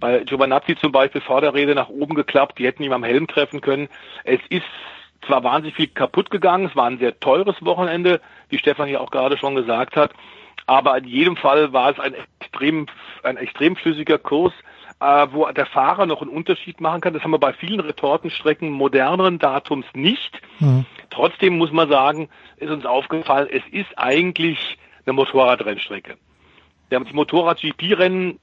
Bei 0.02 0.20
Giovanazzi 0.20 0.76
zum 0.76 0.92
Beispiel 0.92 1.22
Vorderräder 1.22 1.74
nach 1.74 1.88
oben 1.88 2.16
geklappt, 2.16 2.60
die 2.60 2.66
hätten 2.66 2.84
ihm 2.84 2.92
am 2.92 3.06
Helm 3.06 3.28
treffen 3.28 3.62
können. 3.62 3.88
Es 4.26 4.42
ist 4.50 4.66
zwar 5.26 5.44
wahnsinnig 5.44 5.76
viel 5.76 5.88
kaputt 5.88 6.30
gegangen, 6.30 6.68
es 6.68 6.76
war 6.76 6.86
ein 6.86 7.00
sehr 7.00 7.18
teures 7.20 7.56
Wochenende, 7.64 8.20
wie 8.50 8.60
Stefan 8.60 8.90
ja 8.90 9.00
auch 9.00 9.10
gerade 9.10 9.38
schon 9.38 9.56
gesagt 9.56 9.96
hat, 9.96 10.12
aber 10.66 10.98
in 10.98 11.06
jedem 11.06 11.38
Fall 11.38 11.74
war 11.74 11.92
es 11.92 12.00
ein 12.00 12.16
extrem, 12.40 12.88
ein 13.24 13.38
extrem 13.38 13.76
flüssiger 13.76 14.18
Kurs, 14.18 14.54
äh, 15.00 15.28
wo 15.32 15.46
der 15.52 15.66
Fahrer 15.66 16.06
noch 16.06 16.22
einen 16.22 16.32
Unterschied 16.32 16.82
machen 16.82 17.02
kann. 17.02 17.14
Das 17.14 17.24
haben 17.24 17.32
wir 17.32 17.40
bei 17.40 17.54
vielen 17.54 17.80
Retortenstrecken 17.80 18.72
moderneren 18.72 19.40
Datums 19.40 19.86
nicht. 19.94 20.42
Mhm. 20.60 20.86
Trotzdem 21.10 21.58
muss 21.58 21.72
man 21.72 21.90
sagen, 21.90 22.30
ist 22.58 22.72
uns 22.72 22.86
aufgefallen, 22.86 23.48
es 23.52 23.64
ist 23.72 23.98
eigentlich 23.98 24.78
eine 25.06 25.14
Motorradrennstrecke. 25.14 26.18
Wir 26.90 26.96
haben 26.98 27.06
die 27.06 27.14
Motorrad-GP-Rennen, 27.14 28.40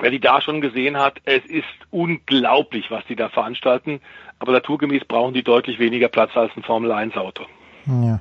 wer 0.00 0.10
die 0.10 0.20
da 0.20 0.40
schon 0.40 0.60
gesehen 0.60 0.96
hat, 0.98 1.18
es 1.24 1.44
ist 1.46 1.64
unglaublich, 1.90 2.90
was 2.90 3.04
die 3.06 3.16
da 3.16 3.28
veranstalten. 3.28 4.00
Aber 4.38 4.52
naturgemäß 4.52 5.04
brauchen 5.06 5.34
die 5.34 5.42
deutlich 5.42 5.78
weniger 5.78 6.08
Platz 6.08 6.36
als 6.36 6.56
ein 6.56 6.62
Formel-1-Auto. 6.62 7.44
Ja. 7.86 8.20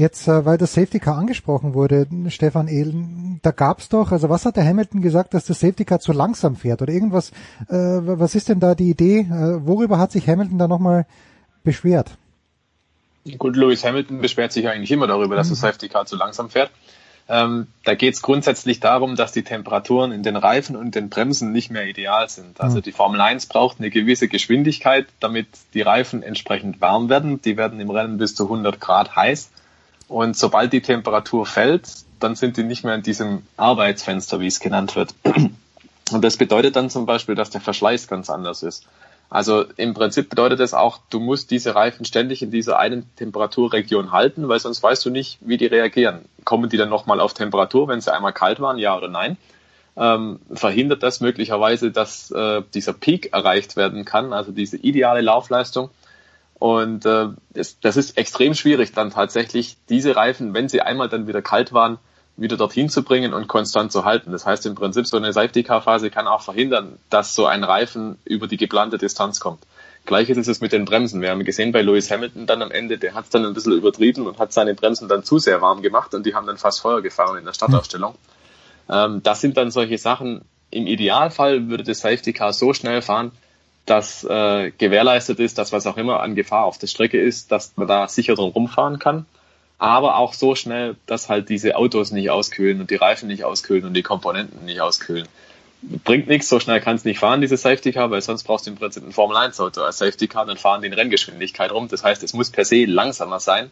Jetzt, 0.00 0.28
äh, 0.28 0.46
weil 0.46 0.56
das 0.56 0.72
Safety 0.72 0.98
Car 0.98 1.18
angesprochen 1.18 1.74
wurde, 1.74 2.06
Stefan 2.28 2.68
Ehlen, 2.68 3.38
da 3.42 3.50
gab's 3.50 3.90
doch, 3.90 4.12
also 4.12 4.30
was 4.30 4.46
hat 4.46 4.56
der 4.56 4.64
Hamilton 4.64 5.02
gesagt, 5.02 5.34
dass 5.34 5.44
das 5.44 5.60
Safety 5.60 5.84
Car 5.84 6.00
zu 6.00 6.14
langsam 6.14 6.56
fährt 6.56 6.80
oder 6.80 6.90
irgendwas, 6.90 7.32
äh, 7.68 7.74
was 7.74 8.34
ist 8.34 8.48
denn 8.48 8.60
da 8.60 8.74
die 8.74 8.88
Idee, 8.88 9.28
äh, 9.30 9.66
worüber 9.66 9.98
hat 9.98 10.10
sich 10.10 10.26
Hamilton 10.26 10.56
da 10.56 10.68
nochmal 10.68 11.04
beschwert? 11.64 12.16
Gut, 13.36 13.56
Lewis 13.56 13.84
Hamilton 13.84 14.22
beschwert 14.22 14.52
sich 14.52 14.66
eigentlich 14.68 14.90
immer 14.90 15.06
darüber, 15.06 15.36
dass 15.36 15.50
das 15.50 15.58
mhm. 15.58 15.66
Safety 15.66 15.90
Car 15.90 16.06
zu 16.06 16.16
langsam 16.16 16.48
fährt. 16.48 16.70
Ähm, 17.28 17.66
da 17.84 17.94
geht 17.94 18.14
es 18.14 18.22
grundsätzlich 18.22 18.80
darum, 18.80 19.16
dass 19.16 19.32
die 19.32 19.44
Temperaturen 19.44 20.12
in 20.12 20.22
den 20.22 20.36
Reifen 20.36 20.76
und 20.76 20.94
den 20.94 21.10
Bremsen 21.10 21.52
nicht 21.52 21.70
mehr 21.70 21.86
ideal 21.86 22.26
sind. 22.30 22.58
Also 22.62 22.80
die 22.80 22.92
Formel 22.92 23.20
1 23.20 23.44
braucht 23.44 23.80
eine 23.80 23.90
gewisse 23.90 24.28
Geschwindigkeit, 24.28 25.08
damit 25.20 25.46
die 25.74 25.82
Reifen 25.82 26.22
entsprechend 26.22 26.80
warm 26.80 27.10
werden. 27.10 27.42
Die 27.42 27.58
werden 27.58 27.78
im 27.80 27.90
Rennen 27.90 28.16
bis 28.16 28.34
zu 28.34 28.44
100 28.44 28.80
Grad 28.80 29.14
heiß. 29.14 29.50
Und 30.10 30.36
sobald 30.36 30.72
die 30.72 30.80
Temperatur 30.82 31.46
fällt, 31.46 31.88
dann 32.18 32.34
sind 32.34 32.56
die 32.56 32.64
nicht 32.64 32.82
mehr 32.82 32.96
in 32.96 33.02
diesem 33.02 33.42
Arbeitsfenster, 33.56 34.40
wie 34.40 34.48
es 34.48 34.58
genannt 34.58 34.96
wird. 34.96 35.14
Und 36.12 36.24
das 36.24 36.36
bedeutet 36.36 36.74
dann 36.74 36.90
zum 36.90 37.06
Beispiel, 37.06 37.36
dass 37.36 37.50
der 37.50 37.60
Verschleiß 37.60 38.08
ganz 38.08 38.28
anders 38.28 38.64
ist. 38.64 38.88
Also 39.30 39.64
im 39.76 39.94
Prinzip 39.94 40.28
bedeutet 40.28 40.58
das 40.58 40.74
auch, 40.74 40.98
du 41.10 41.20
musst 41.20 41.52
diese 41.52 41.76
Reifen 41.76 42.04
ständig 42.04 42.42
in 42.42 42.50
dieser 42.50 42.80
einen 42.80 43.08
Temperaturregion 43.14 44.10
halten, 44.10 44.48
weil 44.48 44.58
sonst 44.58 44.82
weißt 44.82 45.04
du 45.04 45.10
nicht, 45.10 45.38
wie 45.42 45.56
die 45.56 45.66
reagieren. 45.66 46.24
Kommen 46.44 46.68
die 46.68 46.76
dann 46.76 46.88
nochmal 46.88 47.20
auf 47.20 47.32
Temperatur, 47.32 47.86
wenn 47.86 48.00
sie 48.00 48.12
einmal 48.12 48.32
kalt 48.32 48.58
waren, 48.58 48.78
ja 48.78 48.96
oder 48.96 49.06
nein? 49.06 49.36
Ähm, 49.96 50.40
verhindert 50.52 51.04
das 51.04 51.20
möglicherweise, 51.20 51.92
dass 51.92 52.32
äh, 52.32 52.62
dieser 52.74 52.94
Peak 52.94 53.32
erreicht 53.32 53.76
werden 53.76 54.04
kann, 54.04 54.32
also 54.32 54.50
diese 54.50 54.76
ideale 54.76 55.20
Laufleistung. 55.20 55.90
Und 56.60 57.06
äh, 57.06 57.28
das, 57.54 57.80
das 57.80 57.96
ist 57.96 58.18
extrem 58.18 58.54
schwierig, 58.54 58.92
dann 58.92 59.10
tatsächlich 59.10 59.78
diese 59.88 60.14
Reifen, 60.14 60.52
wenn 60.52 60.68
sie 60.68 60.82
einmal 60.82 61.08
dann 61.08 61.26
wieder 61.26 61.40
kalt 61.40 61.72
waren, 61.72 61.98
wieder 62.36 62.58
dorthin 62.58 62.90
zu 62.90 63.02
bringen 63.02 63.32
und 63.32 63.48
konstant 63.48 63.90
zu 63.90 64.04
halten. 64.04 64.30
Das 64.30 64.44
heißt 64.44 64.66
im 64.66 64.74
Prinzip, 64.74 65.06
so 65.06 65.16
eine 65.16 65.32
Safety-Car-Phase 65.32 66.10
kann 66.10 66.28
auch 66.28 66.42
verhindern, 66.42 66.98
dass 67.08 67.34
so 67.34 67.46
ein 67.46 67.64
Reifen 67.64 68.18
über 68.26 68.46
die 68.46 68.58
geplante 68.58 68.98
Distanz 68.98 69.40
kommt. 69.40 69.62
Gleiches 70.04 70.36
ist 70.36 70.48
es 70.48 70.60
mit 70.60 70.72
den 70.72 70.84
Bremsen. 70.84 71.22
Wir 71.22 71.30
haben 71.30 71.44
gesehen 71.44 71.72
bei 71.72 71.80
Lewis 71.80 72.10
Hamilton 72.10 72.46
dann 72.46 72.60
am 72.60 72.70
Ende, 72.70 72.98
der 72.98 73.14
hat 73.14 73.24
es 73.24 73.30
dann 73.30 73.46
ein 73.46 73.54
bisschen 73.54 73.72
übertrieben 73.72 74.26
und 74.26 74.38
hat 74.38 74.52
seine 74.52 74.74
Bremsen 74.74 75.08
dann 75.08 75.24
zu 75.24 75.38
sehr 75.38 75.62
warm 75.62 75.80
gemacht 75.80 76.14
und 76.14 76.26
die 76.26 76.34
haben 76.34 76.46
dann 76.46 76.58
fast 76.58 76.82
Feuer 76.82 77.00
gefahren 77.00 77.38
in 77.38 77.46
der 77.46 77.54
Startaufstellung. 77.54 78.16
Ähm, 78.90 79.22
das 79.22 79.40
sind 79.40 79.56
dann 79.56 79.70
solche 79.70 79.96
Sachen. 79.96 80.42
Im 80.70 80.86
Idealfall 80.86 81.68
würde 81.68 81.84
das 81.84 82.00
Safety 82.00 82.34
Car 82.34 82.52
so 82.52 82.74
schnell 82.74 83.00
fahren, 83.00 83.32
dass 83.86 84.24
äh, 84.24 84.70
gewährleistet 84.76 85.40
ist, 85.40 85.58
dass 85.58 85.72
was 85.72 85.86
auch 85.86 85.96
immer 85.96 86.20
an 86.20 86.34
Gefahr 86.34 86.64
auf 86.64 86.78
der 86.78 86.86
Strecke 86.86 87.20
ist, 87.20 87.50
dass 87.50 87.76
man 87.76 87.88
da 87.88 88.08
sicher 88.08 88.34
drum 88.34 88.50
rumfahren 88.50 88.98
kann 88.98 89.26
aber 89.80 90.16
auch 90.16 90.34
so 90.34 90.54
schnell, 90.54 90.96
dass 91.06 91.30
halt 91.30 91.48
diese 91.48 91.74
Autos 91.76 92.12
nicht 92.12 92.28
auskühlen 92.28 92.82
und 92.82 92.90
die 92.90 92.96
Reifen 92.96 93.28
nicht 93.28 93.44
auskühlen 93.44 93.86
und 93.86 93.94
die 93.94 94.02
Komponenten 94.02 94.66
nicht 94.66 94.82
auskühlen. 94.82 95.26
Bringt 95.80 96.28
nichts, 96.28 96.50
so 96.50 96.60
schnell 96.60 96.82
kann 96.82 96.96
es 96.96 97.06
nicht 97.06 97.18
fahren, 97.18 97.40
diese 97.40 97.56
Safety 97.56 97.90
Car, 97.90 98.10
weil 98.10 98.20
sonst 98.20 98.44
brauchst 98.44 98.66
du 98.66 98.70
im 98.70 98.76
Prinzip 98.76 99.02
ein 99.02 99.12
Formel 99.12 99.38
1 99.38 99.58
Auto 99.58 99.80
als 99.80 99.96
Safety 99.96 100.28
Car, 100.28 100.44
dann 100.44 100.58
fahren 100.58 100.82
die 100.82 100.88
in 100.88 100.92
Renngeschwindigkeit 100.92 101.72
rum. 101.72 101.88
Das 101.88 102.04
heißt, 102.04 102.22
es 102.22 102.34
muss 102.34 102.50
per 102.50 102.66
se 102.66 102.84
langsamer 102.84 103.40
sein. 103.40 103.70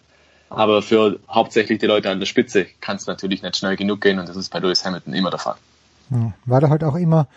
Aber 0.49 0.81
für 0.81 1.21
hauptsächlich 1.29 1.79
die 1.79 1.85
Leute 1.85 2.09
an 2.09 2.21
der 2.21 2.27
Spitze 2.27 2.65
kann 2.81 2.97
es 2.97 3.07
natürlich 3.07 3.43
nicht 3.43 3.59
schnell 3.59 3.77
genug 3.77 4.01
gehen 4.01 4.19
und 4.19 4.27
das 4.27 4.37
ist 4.37 4.49
bei 4.49 4.61
Lewis 4.61 4.87
Hamilton 4.87 5.13
immer 5.13 5.29
der 5.29 5.39
Fall. 5.39 5.57
Weil 6.47 6.63
er 6.63 6.71
halt 6.71 6.85
auch 6.85 6.95
immer 6.95 7.29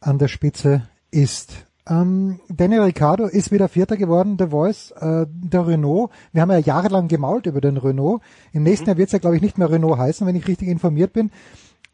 an 0.00 0.18
der 0.18 0.26
Spitze 0.26 0.88
ist. 1.12 1.65
Ähm, 1.88 2.40
Daniel 2.48 2.82
Ricciardo 2.82 3.26
ist 3.26 3.52
wieder 3.52 3.68
Vierter 3.68 3.96
geworden, 3.96 4.36
der 4.36 4.50
Voice, 4.50 4.90
äh, 4.92 5.26
der 5.28 5.66
Renault. 5.66 6.10
Wir 6.32 6.42
haben 6.42 6.50
ja 6.50 6.58
jahrelang 6.58 7.08
gemault 7.08 7.46
über 7.46 7.60
den 7.60 7.76
Renault. 7.76 8.22
Im 8.52 8.64
nächsten. 8.64 8.88
Jahr 8.88 8.96
wird 8.96 9.08
es 9.08 9.12
ja, 9.12 9.18
glaube 9.18 9.36
ich, 9.36 9.42
nicht 9.42 9.58
mehr 9.58 9.70
Renault 9.70 9.98
heißen, 9.98 10.26
wenn 10.26 10.36
ich 10.36 10.48
richtig 10.48 10.68
informiert 10.68 11.12
bin. 11.12 11.30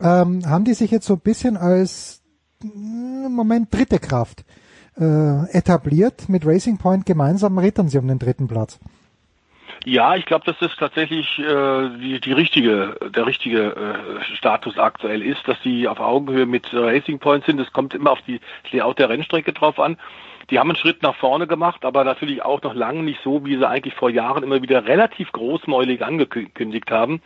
Ähm, 0.00 0.48
haben 0.48 0.64
die 0.64 0.74
sich 0.74 0.90
jetzt 0.90 1.06
so 1.06 1.14
ein 1.14 1.20
bisschen 1.20 1.56
als 1.56 2.22
im 2.62 3.26
mm, 3.26 3.34
Moment 3.34 3.72
dritte 3.72 3.98
Kraft 3.98 4.44
äh, 4.98 5.50
etabliert. 5.50 6.28
Mit 6.28 6.46
Racing 6.46 6.78
Point 6.78 7.06
gemeinsam 7.06 7.58
rittern 7.58 7.88
sie 7.88 7.98
um 7.98 8.08
den 8.08 8.18
dritten 8.18 8.48
Platz. 8.48 8.78
Ja, 9.84 10.14
ich 10.14 10.26
glaube, 10.26 10.44
dass 10.44 10.56
das 10.58 10.74
tatsächlich 10.76 11.38
äh, 11.40 11.88
die, 11.98 12.20
die 12.20 12.32
richtige, 12.32 12.96
der 13.10 13.26
richtige 13.26 13.74
äh, 14.20 14.36
Status 14.36 14.78
aktuell 14.78 15.22
ist, 15.22 15.46
dass 15.48 15.60
sie 15.62 15.88
auf 15.88 15.98
Augenhöhe 15.98 16.46
mit 16.46 16.72
äh, 16.72 16.78
Racing 16.78 17.18
Point 17.18 17.44
sind. 17.46 17.58
Es 17.58 17.72
kommt 17.72 17.92
immer 17.92 18.12
auf 18.12 18.22
die, 18.22 18.40
das 18.62 18.72
Layout 18.72 19.00
der 19.00 19.08
Rennstrecke 19.08 19.52
drauf 19.52 19.80
an. 19.80 19.96
Die 20.50 20.58
haben 20.58 20.70
einen 20.70 20.76
Schritt 20.76 21.02
nach 21.02 21.16
vorne 21.16 21.46
gemacht, 21.46 21.84
aber 21.84 22.04
natürlich 22.04 22.42
auch 22.42 22.62
noch 22.62 22.74
lange 22.74 23.02
nicht 23.02 23.20
so, 23.24 23.44
wie 23.44 23.56
sie 23.56 23.68
eigentlich 23.68 23.94
vor 23.94 24.10
Jahren 24.10 24.44
immer 24.44 24.62
wieder 24.62 24.86
relativ 24.86 25.32
großmäulig 25.32 26.04
angekündigt 26.04 26.90
haben. 26.90 27.20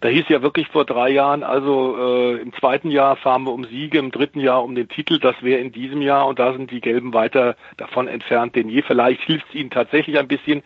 Da 0.00 0.08
hieß 0.08 0.28
ja 0.28 0.42
wirklich 0.42 0.68
vor 0.68 0.84
drei 0.84 1.08
Jahren, 1.08 1.42
also 1.42 1.96
äh, 1.98 2.42
im 2.42 2.52
zweiten 2.52 2.90
Jahr 2.90 3.16
fahren 3.16 3.44
wir 3.44 3.52
um 3.52 3.64
Siege, 3.64 3.98
im 3.98 4.10
dritten 4.10 4.40
Jahr 4.40 4.62
um 4.62 4.74
den 4.74 4.88
Titel, 4.88 5.18
das 5.18 5.42
wäre 5.42 5.60
in 5.60 5.72
diesem 5.72 6.02
Jahr 6.02 6.26
und 6.26 6.38
da 6.38 6.52
sind 6.52 6.70
die 6.70 6.82
Gelben 6.82 7.14
weiter 7.14 7.56
davon 7.78 8.06
entfernt 8.06 8.54
denn 8.56 8.68
je. 8.68 8.82
Vielleicht 8.82 9.22
hilft 9.22 9.46
es 9.48 9.54
ihnen 9.54 9.70
tatsächlich 9.70 10.18
ein 10.18 10.28
bisschen, 10.28 10.62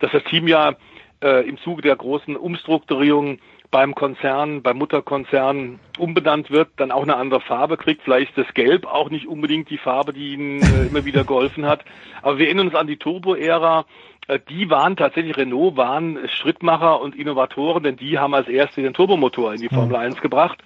dass 0.00 0.12
das 0.12 0.24
Team 0.24 0.48
ja 0.48 0.74
äh, 1.22 1.48
im 1.48 1.58
Zuge 1.58 1.82
der 1.82 1.96
großen 1.96 2.36
Umstrukturierung 2.36 3.38
beim 3.70 3.94
Konzern, 3.94 4.62
beim 4.62 4.78
Mutterkonzern 4.78 5.78
umbenannt 5.96 6.50
wird, 6.50 6.70
dann 6.76 6.90
auch 6.90 7.02
eine 7.02 7.16
andere 7.16 7.40
Farbe 7.40 7.76
kriegt. 7.76 8.02
Vielleicht 8.02 8.36
ist 8.36 8.48
das 8.48 8.54
Gelb 8.54 8.84
auch 8.86 9.10
nicht 9.10 9.28
unbedingt 9.28 9.70
die 9.70 9.78
Farbe, 9.78 10.12
die 10.12 10.32
ihnen 10.32 10.62
äh, 10.62 10.82
immer 10.86 11.04
wieder 11.04 11.24
geholfen 11.24 11.66
hat. 11.66 11.84
Aber 12.22 12.38
wir 12.38 12.46
erinnern 12.46 12.68
uns 12.68 12.76
an 12.76 12.88
die 12.88 12.96
Turbo-Ära. 12.96 13.84
Äh, 14.26 14.40
die 14.48 14.70
waren 14.70 14.96
tatsächlich, 14.96 15.36
Renault 15.36 15.76
waren 15.76 16.18
Schrittmacher 16.28 17.00
und 17.00 17.14
Innovatoren, 17.14 17.82
denn 17.82 17.96
die 17.96 18.18
haben 18.18 18.34
als 18.34 18.48
erste 18.48 18.82
den 18.82 18.94
Turbomotor 18.94 19.54
in 19.54 19.60
die 19.60 19.68
Formel 19.68 19.96
1 19.96 20.20
gebracht, 20.20 20.58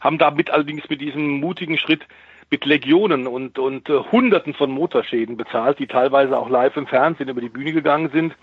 haben 0.00 0.18
damit 0.18 0.50
allerdings 0.50 0.88
mit 0.88 1.00
diesem 1.00 1.40
mutigen 1.40 1.76
Schritt 1.76 2.06
mit 2.48 2.64
Legionen 2.64 3.26
und, 3.26 3.58
und 3.58 3.88
äh, 3.90 3.98
Hunderten 4.12 4.54
von 4.54 4.70
Motorschäden 4.70 5.36
bezahlt, 5.36 5.78
die 5.78 5.88
teilweise 5.88 6.38
auch 6.38 6.48
live 6.48 6.76
im 6.76 6.86
Fernsehen 6.86 7.28
über 7.28 7.40
die 7.40 7.48
Bühne 7.48 7.72
gegangen 7.72 8.08
sind 8.12 8.34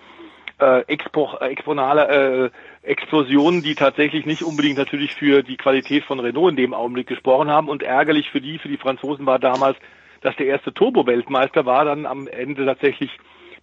äh, 0.59 0.81
Expo, 0.87 1.37
äh, 1.39 1.47
exponale 1.47 2.51
äh, 2.83 2.89
Explosionen, 2.89 3.61
die 3.61 3.75
tatsächlich 3.75 4.25
nicht 4.25 4.43
unbedingt 4.43 4.77
natürlich 4.77 5.13
für 5.13 5.43
die 5.43 5.57
Qualität 5.57 6.03
von 6.03 6.19
Renault 6.19 6.51
in 6.51 6.57
dem 6.57 6.73
Augenblick 6.73 7.07
gesprochen 7.07 7.49
haben. 7.49 7.69
Und 7.69 7.83
ärgerlich 7.83 8.29
für 8.29 8.41
die, 8.41 8.59
für 8.59 8.69
die 8.69 8.77
Franzosen 8.77 9.25
war 9.25 9.39
damals, 9.39 9.77
dass 10.21 10.35
der 10.37 10.47
erste 10.47 10.73
Turbo-Weltmeister 10.73 11.65
war 11.65 11.85
dann 11.85 12.05
am 12.05 12.27
Ende 12.27 12.65
tatsächlich 12.65 13.11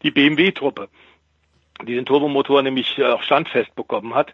die 0.03 0.11
BMW-Truppe, 0.11 0.89
die 1.87 1.95
den 1.95 2.07
Turbomotor 2.07 2.63
nämlich 2.63 2.99
äh, 2.99 3.07
auch 3.07 3.23
standfest 3.23 3.75
bekommen 3.75 4.15
hat. 4.15 4.33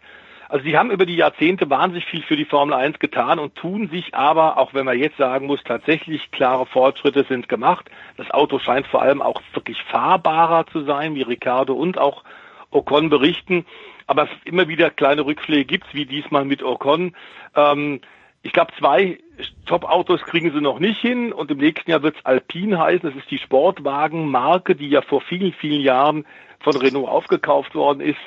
Also 0.49 0.63
sie 0.63 0.77
haben 0.77 0.91
über 0.91 1.05
die 1.05 1.17
Jahrzehnte 1.17 1.69
wahnsinnig 1.69 2.05
viel 2.05 2.23
für 2.23 2.37
die 2.37 2.45
Formel 2.45 2.73
1 2.73 2.99
getan 2.99 3.37
und 3.37 3.55
tun 3.55 3.89
sich 3.89 4.15
aber, 4.15 4.57
auch 4.57 4.73
wenn 4.73 4.85
man 4.85 4.97
jetzt 4.97 5.17
sagen 5.17 5.45
muss, 5.45 5.61
tatsächlich 5.63 6.31
klare 6.31 6.65
Fortschritte 6.65 7.25
sind 7.27 7.49
gemacht. 7.49 7.89
Das 8.15 8.31
Auto 8.31 8.57
scheint 8.59 8.87
vor 8.87 9.01
allem 9.01 9.21
auch 9.21 9.41
wirklich 9.53 9.81
fahrbarer 9.83 10.65
zu 10.67 10.83
sein, 10.85 11.15
wie 11.15 11.23
Ricardo 11.23 11.73
und 11.73 11.97
auch 11.97 12.23
Ocon 12.71 13.09
berichten. 13.09 13.65
Aber 14.05 14.23
es 14.23 14.29
immer 14.45 14.67
wieder 14.67 14.89
kleine 14.89 15.25
Rückschläge 15.25 15.65
gibt, 15.65 15.93
wie 15.93 16.05
diesmal 16.05 16.45
mit 16.45 16.63
Ocon. 16.63 17.15
Ähm, 17.55 17.99
ich 18.43 18.53
glaube, 18.53 18.71
zwei 18.79 19.19
Top-Autos 19.65 20.21
kriegen 20.21 20.51
sie 20.53 20.61
noch 20.61 20.79
nicht 20.79 21.01
hin 21.01 21.33
und 21.33 21.51
im 21.51 21.57
nächsten 21.57 21.91
Jahr 21.91 22.01
wird 22.03 22.15
es 22.17 22.25
Alpine 22.25 22.79
heißen. 22.79 23.09
Das 23.09 23.17
ist 23.17 23.29
die 23.29 23.39
Sportwagenmarke, 23.39 24.75
die 24.75 24.87
ja 24.87 25.01
vor 25.01 25.21
vielen, 25.21 25.51
vielen 25.53 25.81
Jahren 25.81 26.25
von 26.59 26.75
Renault 26.75 27.09
aufgekauft 27.09 27.75
worden 27.75 27.99
ist. 27.99 28.19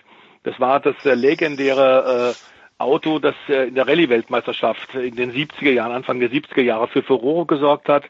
Das 0.43 0.59
war 0.61 0.81
das 0.81 0.95
äh, 1.05 1.15
legendäre 1.15 2.35
äh, 2.35 2.83
Auto, 2.83 3.19
das 3.19 3.35
äh, 3.49 3.69
in 3.69 3.75
der 3.75 3.87
Rallye-Weltmeisterschaft 3.87 4.95
in 4.95 5.17
den 5.17 5.33
70er 5.33 5.71
Jahren, 5.71 5.93
Anfang 5.93 6.21
der 6.21 6.31
70er 6.31 6.63
Jahre 6.63 6.89
für 6.89 7.03
Furore 7.03 7.47
gesorgt 7.47 7.89
hat. 7.89 8.05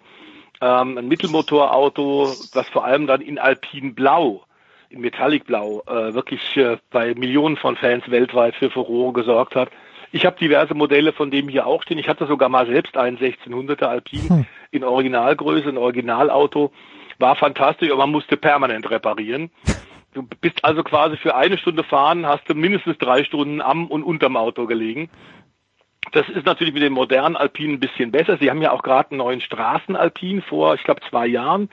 Ähm, 0.61 0.99
ein 0.99 1.09
Mittelmotorauto, 1.09 2.33
das 2.53 2.69
vor 2.69 2.85
allem 2.85 3.07
dann 3.07 3.21
in 3.21 3.39
Alpin 3.39 3.95
Blau 3.95 4.45
in 4.91 5.01
Metallic 5.01 5.47
Blau 5.47 5.83
äh, 5.87 6.15
wirklich 6.15 6.57
äh, 6.57 6.77
bei 6.91 7.15
Millionen 7.15 7.57
von 7.57 7.77
Fans 7.77 8.11
weltweit 8.11 8.57
für 8.57 8.71
Furore 8.71 9.13
gesorgt 9.13 9.55
hat. 9.55 9.71
Ich 10.13 10.27
habe 10.27 10.37
diverse 10.39 10.75
Modelle 10.75 11.13
von 11.13 11.31
dem 11.31 11.49
hier 11.49 11.67
auch 11.67 11.83
stehen. 11.83 11.99
Ich 11.99 12.09
hatte 12.09 12.27
sogar 12.27 12.49
mal 12.49 12.67
selbst 12.67 12.97
einen 12.97 13.17
1600er 13.17 13.85
Alpine 13.85 14.29
hm. 14.29 14.47
in 14.73 14.83
Originalgröße, 14.83 15.69
ein 15.69 15.79
Originalauto. 15.79 16.73
War 17.19 17.37
fantastisch, 17.37 17.91
aber 17.91 18.01
man 18.01 18.11
musste 18.11 18.37
permanent 18.37 18.91
reparieren. 18.91 19.51
Du 20.13 20.27
bist 20.41 20.65
also 20.65 20.83
quasi 20.83 21.17
für 21.17 21.37
eine 21.37 21.57
Stunde 21.57 21.85
fahren, 21.85 22.27
hast 22.27 22.49
du 22.51 22.55
mindestens 22.57 22.99
drei 22.99 23.23
Stunden 23.23 23.61
am 23.61 23.87
und 23.87 24.03
unterm 24.03 24.37
Auto 24.37 24.67
gelegen. 24.67 25.09
Das 26.11 26.29
ist 26.29 26.47
natürlich 26.47 26.75
mit 26.75 26.83
dem 26.83 26.95
modernen 26.95 27.37
Alpinen 27.37 27.77
ein 27.77 27.81
bisschen 27.81 28.11
besser. 28.11 28.37
Sie 28.39 28.51
haben 28.51 28.63
ja 28.63 28.73
auch 28.73 28.83
gerade 28.83 29.11
einen 29.11 29.19
neuen 29.19 29.41
Straßenalpin 29.41 30.43
vor, 30.43 30.75
ich 30.75 30.83
glaube, 30.83 31.03
zwei 31.09 31.29
Jahren 31.29 31.69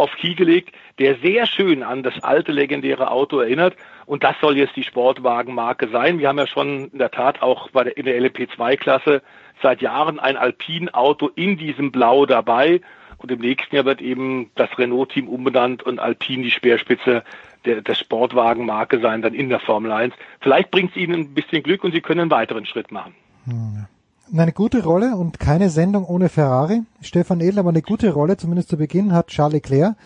auf 0.00 0.16
Kiel 0.16 0.34
gelegt, 0.34 0.74
der 0.98 1.16
sehr 1.16 1.46
schön 1.46 1.82
an 1.82 2.02
das 2.02 2.22
alte 2.22 2.52
legendäre 2.52 3.10
Auto 3.10 3.40
erinnert. 3.40 3.76
Und 4.06 4.24
das 4.24 4.34
soll 4.40 4.56
jetzt 4.56 4.76
die 4.76 4.82
Sportwagenmarke 4.82 5.88
sein. 5.88 6.18
Wir 6.18 6.28
haben 6.28 6.38
ja 6.38 6.46
schon 6.46 6.88
in 6.88 6.98
der 6.98 7.10
Tat 7.10 7.42
auch 7.42 7.70
bei 7.70 7.84
der, 7.84 7.96
in 7.96 8.06
der 8.06 8.20
LP2-Klasse 8.20 9.22
seit 9.62 9.82
Jahren 9.82 10.18
ein 10.18 10.36
Alpin-Auto 10.36 11.28
in 11.28 11.56
diesem 11.56 11.92
Blau 11.92 12.26
dabei. 12.26 12.80
Und 13.18 13.30
im 13.30 13.40
nächsten 13.40 13.76
Jahr 13.76 13.84
wird 13.84 14.00
eben 14.00 14.50
das 14.54 14.70
Renault-Team 14.78 15.28
umbenannt 15.28 15.82
und 15.82 16.00
Alpin 16.00 16.42
die 16.42 16.50
Speerspitze 16.50 17.22
der, 17.66 17.82
der 17.82 17.94
Sportwagenmarke 17.94 19.00
sein, 19.00 19.20
dann 19.20 19.34
in 19.34 19.50
der 19.50 19.60
Formel 19.60 19.92
1. 19.92 20.14
Vielleicht 20.40 20.70
bringt 20.70 20.92
es 20.92 20.96
Ihnen 20.96 21.20
ein 21.20 21.34
bisschen 21.34 21.62
Glück 21.62 21.84
und 21.84 21.92
Sie 21.92 22.00
können 22.00 22.20
einen 22.20 22.30
weiteren 22.30 22.64
Schritt 22.64 22.90
machen. 22.90 23.14
Hm 23.44 23.86
eine 24.32 24.52
gute 24.52 24.82
Rolle 24.82 25.16
und 25.16 25.38
keine 25.38 25.70
Sendung 25.70 26.04
ohne 26.04 26.28
Ferrari. 26.28 26.82
Stefan 27.00 27.40
Edel, 27.40 27.58
aber 27.58 27.70
eine 27.70 27.82
gute 27.82 28.12
Rolle, 28.12 28.36
zumindest 28.36 28.68
zu 28.68 28.76
Beginn, 28.76 29.12
hat 29.12 29.28
Charles 29.28 29.54
Leclerc 29.54 29.96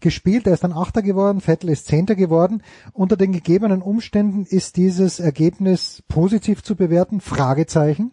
gespielt. 0.00 0.46
Er 0.46 0.54
ist 0.54 0.64
dann 0.64 0.72
Achter 0.72 1.02
geworden, 1.02 1.40
Vettel 1.40 1.70
ist 1.70 1.86
Zehnter 1.86 2.14
geworden. 2.14 2.62
Unter 2.92 3.16
den 3.16 3.32
gegebenen 3.32 3.82
Umständen 3.82 4.44
ist 4.44 4.76
dieses 4.76 5.20
Ergebnis 5.20 6.02
positiv 6.08 6.62
zu 6.62 6.74
bewerten? 6.74 7.20
Fragezeichen. 7.20 8.12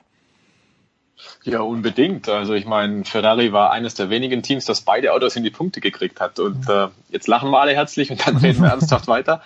Ja, 1.44 1.62
unbedingt. 1.62 2.30
Also 2.30 2.54
ich 2.54 2.66
meine, 2.66 3.04
Ferrari 3.04 3.52
war 3.52 3.72
eines 3.72 3.96
der 3.96 4.10
wenigen 4.10 4.44
Teams, 4.44 4.66
das 4.66 4.82
beide 4.82 5.14
Autos 5.14 5.36
in 5.36 5.44
die 5.44 5.50
Punkte 5.50 5.82
gekriegt 5.82 6.20
hat. 6.20 6.40
Und 6.40 6.70
äh, 6.70 6.90
jetzt 7.10 7.28
lachen 7.28 7.50
wir 7.50 7.60
alle 7.60 7.74
herzlich 7.74 8.12
und 8.12 8.26
dann 8.28 8.38
reden 8.38 8.62
wir 8.62 8.70
ernsthaft 8.72 9.08
weiter. 9.08 9.42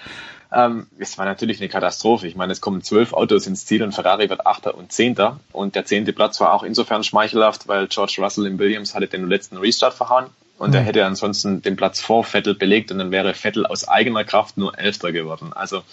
Ähm, 0.53 0.87
es 0.99 1.17
war 1.17 1.25
natürlich 1.25 1.61
eine 1.61 1.69
Katastrophe. 1.69 2.27
Ich 2.27 2.35
meine, 2.35 2.51
es 2.51 2.59
kommen 2.59 2.83
zwölf 2.83 3.13
Autos 3.13 3.47
ins 3.47 3.65
Ziel 3.65 3.83
und 3.83 3.93
Ferrari 3.93 4.29
wird 4.29 4.45
Achter 4.45 4.75
und 4.75 4.91
Zehnter. 4.91 5.39
Und 5.53 5.75
der 5.75 5.85
zehnte 5.85 6.11
Platz 6.11 6.41
war 6.41 6.53
auch 6.53 6.63
insofern 6.63 7.03
schmeichelhaft, 7.03 7.67
weil 7.67 7.87
George 7.87 8.17
Russell 8.19 8.45
in 8.45 8.59
Williams 8.59 8.93
hatte 8.93 9.07
den 9.07 9.29
letzten 9.29 9.57
Restart 9.57 9.93
verhauen 9.93 10.25
und 10.57 10.71
mhm. 10.71 10.75
er 10.75 10.81
hätte 10.81 11.05
ansonsten 11.05 11.61
den 11.61 11.75
Platz 11.77 12.01
vor 12.01 12.23
Vettel 12.23 12.53
belegt 12.53 12.91
und 12.91 12.99
dann 12.99 13.11
wäre 13.11 13.33
Vettel 13.33 13.65
aus 13.65 13.87
eigener 13.87 14.25
Kraft 14.25 14.57
nur 14.57 14.77
Elfter 14.77 15.13
geworden. 15.13 15.53
Also 15.53 15.83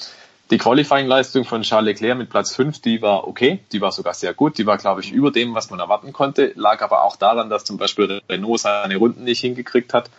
die 0.50 0.58
Qualifying-Leistung 0.58 1.44
von 1.44 1.62
Charles 1.62 1.86
Leclerc 1.86 2.18
mit 2.18 2.30
Platz 2.30 2.54
5, 2.56 2.80
die 2.80 3.00
war 3.00 3.28
okay, 3.28 3.60
die 3.70 3.80
war 3.80 3.92
sogar 3.92 4.14
sehr 4.14 4.34
gut, 4.34 4.58
die 4.58 4.66
war, 4.66 4.78
glaube 4.78 5.02
ich, 5.02 5.12
über 5.12 5.30
dem, 5.30 5.54
was 5.54 5.70
man 5.70 5.78
erwarten 5.78 6.12
konnte, 6.12 6.52
lag 6.56 6.82
aber 6.82 7.04
auch 7.04 7.16
daran, 7.16 7.48
dass 7.48 7.64
zum 7.64 7.76
Beispiel 7.76 8.22
Renault 8.28 8.60
seine 8.60 8.96
Runden 8.96 9.24
nicht 9.24 9.40
hingekriegt 9.40 9.94
hat 9.94 10.10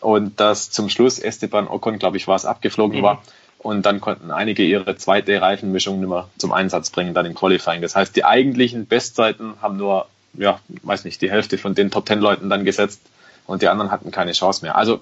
und 0.00 0.40
dass 0.40 0.70
zum 0.70 0.88
Schluss 0.88 1.18
Esteban 1.18 1.68
Ocon, 1.68 1.98
glaube 1.98 2.16
ich, 2.16 2.26
war 2.26 2.36
es, 2.36 2.44
abgeflogen 2.46 3.00
mhm. 3.00 3.02
war 3.02 3.22
und 3.62 3.86
dann 3.86 4.00
konnten 4.00 4.30
einige 4.30 4.64
ihre 4.64 4.96
zweite 4.96 5.40
Reifenmischung 5.40 6.00
nicht 6.00 6.08
mehr 6.08 6.28
zum 6.36 6.52
Einsatz 6.52 6.90
bringen, 6.90 7.14
dann 7.14 7.26
im 7.26 7.34
Qualifying. 7.34 7.80
Das 7.80 7.94
heißt, 7.94 8.14
die 8.16 8.24
eigentlichen 8.24 8.86
Bestzeiten 8.86 9.54
haben 9.62 9.76
nur, 9.76 10.06
ja, 10.34 10.60
weiß 10.82 11.04
nicht, 11.04 11.22
die 11.22 11.30
Hälfte 11.30 11.58
von 11.58 11.74
den 11.74 11.90
Top 11.90 12.06
Ten 12.06 12.20
Leuten 12.20 12.50
dann 12.50 12.64
gesetzt 12.64 13.00
und 13.46 13.62
die 13.62 13.68
anderen 13.68 13.90
hatten 13.90 14.10
keine 14.10 14.32
Chance 14.32 14.64
mehr. 14.64 14.76
Also 14.76 15.00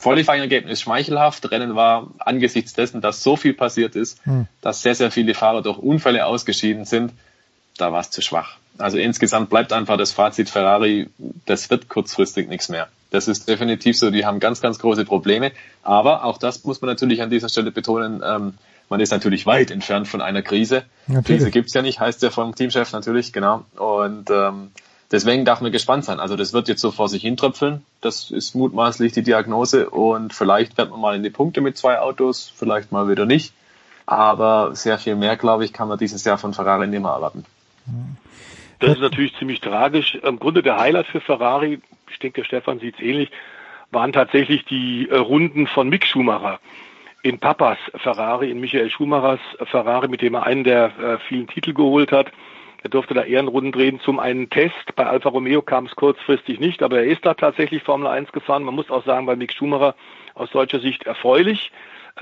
Qualifying-Ergebnis 0.00 0.80
schmeichelhaft. 0.80 1.50
Rennen 1.50 1.74
war 1.74 2.08
angesichts 2.18 2.72
dessen, 2.72 3.00
dass 3.00 3.22
so 3.22 3.36
viel 3.36 3.54
passiert 3.54 3.96
ist, 3.96 4.24
hm. 4.24 4.46
dass 4.60 4.82
sehr, 4.82 4.94
sehr 4.94 5.10
viele 5.10 5.34
Fahrer 5.34 5.62
durch 5.62 5.78
Unfälle 5.78 6.24
ausgeschieden 6.24 6.84
sind, 6.84 7.12
da 7.76 7.92
war 7.92 8.00
es 8.00 8.10
zu 8.10 8.22
schwach. 8.22 8.56
Also 8.78 8.98
insgesamt 8.98 9.50
bleibt 9.50 9.72
einfach 9.72 9.96
das 9.96 10.12
Fazit 10.12 10.48
Ferrari, 10.48 11.08
das 11.46 11.68
wird 11.70 11.88
kurzfristig 11.88 12.48
nichts 12.48 12.68
mehr. 12.68 12.88
Das 13.10 13.26
ist 13.26 13.48
definitiv 13.48 13.98
so, 13.98 14.10
die 14.10 14.24
haben 14.24 14.38
ganz, 14.38 14.60
ganz 14.60 14.78
große 14.78 15.04
Probleme. 15.04 15.52
Aber 15.82 16.24
auch 16.24 16.38
das 16.38 16.64
muss 16.64 16.80
man 16.80 16.88
natürlich 16.88 17.22
an 17.22 17.30
dieser 17.30 17.48
Stelle 17.48 17.70
betonen, 17.70 18.22
ähm, 18.24 18.54
man 18.88 19.00
ist 19.00 19.10
natürlich 19.10 19.44
weit 19.44 19.70
entfernt 19.70 20.08
von 20.08 20.22
einer 20.22 20.42
Krise. 20.42 20.84
Natürlich. 21.06 21.24
Krise 21.24 21.50
gibt's 21.50 21.74
ja 21.74 21.82
nicht, 21.82 22.00
heißt 22.00 22.22
ja 22.22 22.30
vom 22.30 22.54
Teamchef 22.54 22.92
natürlich, 22.92 23.32
genau. 23.32 23.64
Und 23.76 24.30
ähm, 24.30 24.70
deswegen 25.10 25.44
darf 25.44 25.60
man 25.60 25.72
gespannt 25.72 26.04
sein. 26.04 26.20
Also 26.20 26.36
das 26.36 26.52
wird 26.52 26.68
jetzt 26.68 26.80
so 26.80 26.90
vor 26.90 27.08
sich 27.08 27.22
hintröpfeln. 27.22 27.84
Das 28.00 28.30
ist 28.30 28.54
mutmaßlich 28.54 29.12
die 29.12 29.22
Diagnose 29.22 29.90
und 29.90 30.32
vielleicht 30.32 30.78
wird 30.78 30.90
man 30.90 31.00
mal 31.00 31.16
in 31.16 31.22
die 31.22 31.30
Punkte 31.30 31.60
mit 31.60 31.76
zwei 31.76 31.98
Autos, 32.00 32.50
vielleicht 32.54 32.90
mal 32.90 33.08
wieder 33.08 33.26
nicht. 33.26 33.52
Aber 34.06 34.74
sehr 34.74 34.96
viel 34.98 35.16
mehr, 35.16 35.36
glaube 35.36 35.66
ich, 35.66 35.74
kann 35.74 35.88
man 35.88 35.98
dieses 35.98 36.24
Jahr 36.24 36.38
von 36.38 36.54
Ferrari 36.54 36.86
nicht 36.86 37.02
mehr 37.02 37.10
erwarten. 37.10 37.44
Das 38.78 38.90
ist 38.90 39.00
natürlich 39.00 39.34
ziemlich 39.36 39.60
tragisch. 39.60 40.14
Im 40.14 40.38
Grunde 40.38 40.62
der 40.62 40.78
Highlight 40.78 41.06
für 41.06 41.20
Ferrari, 41.20 41.80
ich 42.10 42.18
denke, 42.18 42.44
Stefan 42.44 42.78
sieht 42.78 42.94
es 42.94 43.00
ähnlich, 43.00 43.30
waren 43.90 44.12
tatsächlich 44.12 44.64
die 44.64 45.08
äh, 45.08 45.16
Runden 45.16 45.66
von 45.66 45.88
Mick 45.88 46.06
Schumacher 46.06 46.60
in 47.22 47.38
Papas 47.38 47.78
Ferrari, 47.96 48.50
in 48.50 48.60
Michael 48.60 48.90
Schumachers 48.90 49.40
Ferrari, 49.64 50.08
mit 50.08 50.22
dem 50.22 50.34
er 50.34 50.44
einen 50.44 50.62
der 50.62 50.92
äh, 50.98 51.18
vielen 51.28 51.48
Titel 51.48 51.74
geholt 51.74 52.12
hat. 52.12 52.30
Er 52.84 52.90
durfte 52.90 53.12
da 53.12 53.22
Ehrenrunden 53.22 53.72
drehen 53.72 53.98
zum 54.00 54.20
einen 54.20 54.50
Test. 54.50 54.94
Bei 54.94 55.06
Alfa 55.06 55.30
Romeo 55.30 55.62
kam 55.62 55.86
es 55.86 55.96
kurzfristig 55.96 56.60
nicht, 56.60 56.82
aber 56.82 56.98
er 56.98 57.06
ist 57.06 57.26
da 57.26 57.34
tatsächlich 57.34 57.82
Formel 57.82 58.06
1 58.06 58.30
gefahren. 58.30 58.62
Man 58.62 58.76
muss 58.76 58.90
auch 58.90 59.04
sagen, 59.04 59.26
bei 59.26 59.34
Mick 59.34 59.52
Schumacher 59.52 59.96
aus 60.34 60.50
deutscher 60.50 60.78
Sicht 60.78 61.02
erfreulich, 61.02 61.72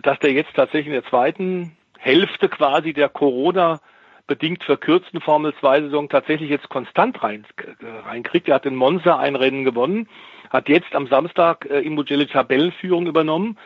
dass 0.02 0.18
der 0.20 0.32
jetzt 0.32 0.54
tatsächlich 0.54 0.86
in 0.86 1.02
der 1.02 1.04
zweiten 1.04 1.76
Hälfte 1.98 2.48
quasi 2.48 2.94
der 2.94 3.10
Corona 3.10 3.80
bedingt 4.26 4.64
verkürzten 4.64 5.20
Formel 5.20 5.54
2 5.60 5.82
Saison 5.82 6.08
tatsächlich 6.08 6.50
jetzt 6.50 6.68
konstant 6.68 7.22
rein, 7.22 7.44
äh, 7.58 8.08
reinkriegt. 8.08 8.48
Er 8.48 8.56
hat 8.56 8.66
in 8.66 8.74
Monza 8.74 9.18
ein 9.18 9.36
Rennen 9.36 9.64
gewonnen, 9.64 10.08
hat 10.50 10.68
jetzt 10.68 10.94
am 10.94 11.06
Samstag 11.06 11.66
äh, 11.70 11.80
im 11.80 11.94
Mugello 11.94 12.24
Tabellenführung 12.24 13.06
übernommen 13.06 13.56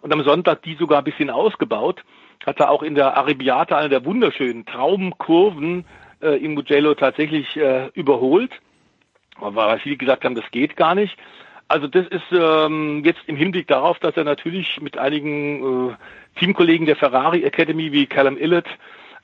und 0.00 0.12
am 0.12 0.22
Sonntag 0.24 0.62
die 0.62 0.74
sogar 0.74 0.98
ein 0.98 1.04
bisschen 1.04 1.30
ausgebaut. 1.30 2.04
Hat 2.44 2.60
er 2.60 2.70
auch 2.70 2.82
in 2.82 2.94
der 2.94 3.16
Arrabbiata 3.16 3.76
eine 3.76 3.88
der 3.88 4.04
wunderschönen 4.04 4.64
Traumkurven 4.66 5.84
äh, 6.22 6.42
im 6.44 6.54
Mugello 6.54 6.94
tatsächlich 6.94 7.56
äh, 7.56 7.88
überholt. 7.94 8.52
Weil 9.40 9.78
viele 9.78 9.96
gesagt 9.96 10.24
haben, 10.24 10.34
das 10.34 10.50
geht 10.50 10.76
gar 10.76 10.96
nicht. 10.96 11.16
Also 11.68 11.86
das 11.86 12.06
ist 12.08 12.24
ähm, 12.32 13.02
jetzt 13.04 13.20
im 13.26 13.36
Hinblick 13.36 13.68
darauf, 13.68 13.98
dass 13.98 14.16
er 14.16 14.24
natürlich 14.24 14.80
mit 14.80 14.96
einigen 14.96 15.90
äh, 15.90 15.94
Teamkollegen 16.38 16.86
der 16.86 16.96
Ferrari 16.96 17.44
Academy 17.44 17.92
wie 17.92 18.06
Callum 18.06 18.38
Illett 18.38 18.66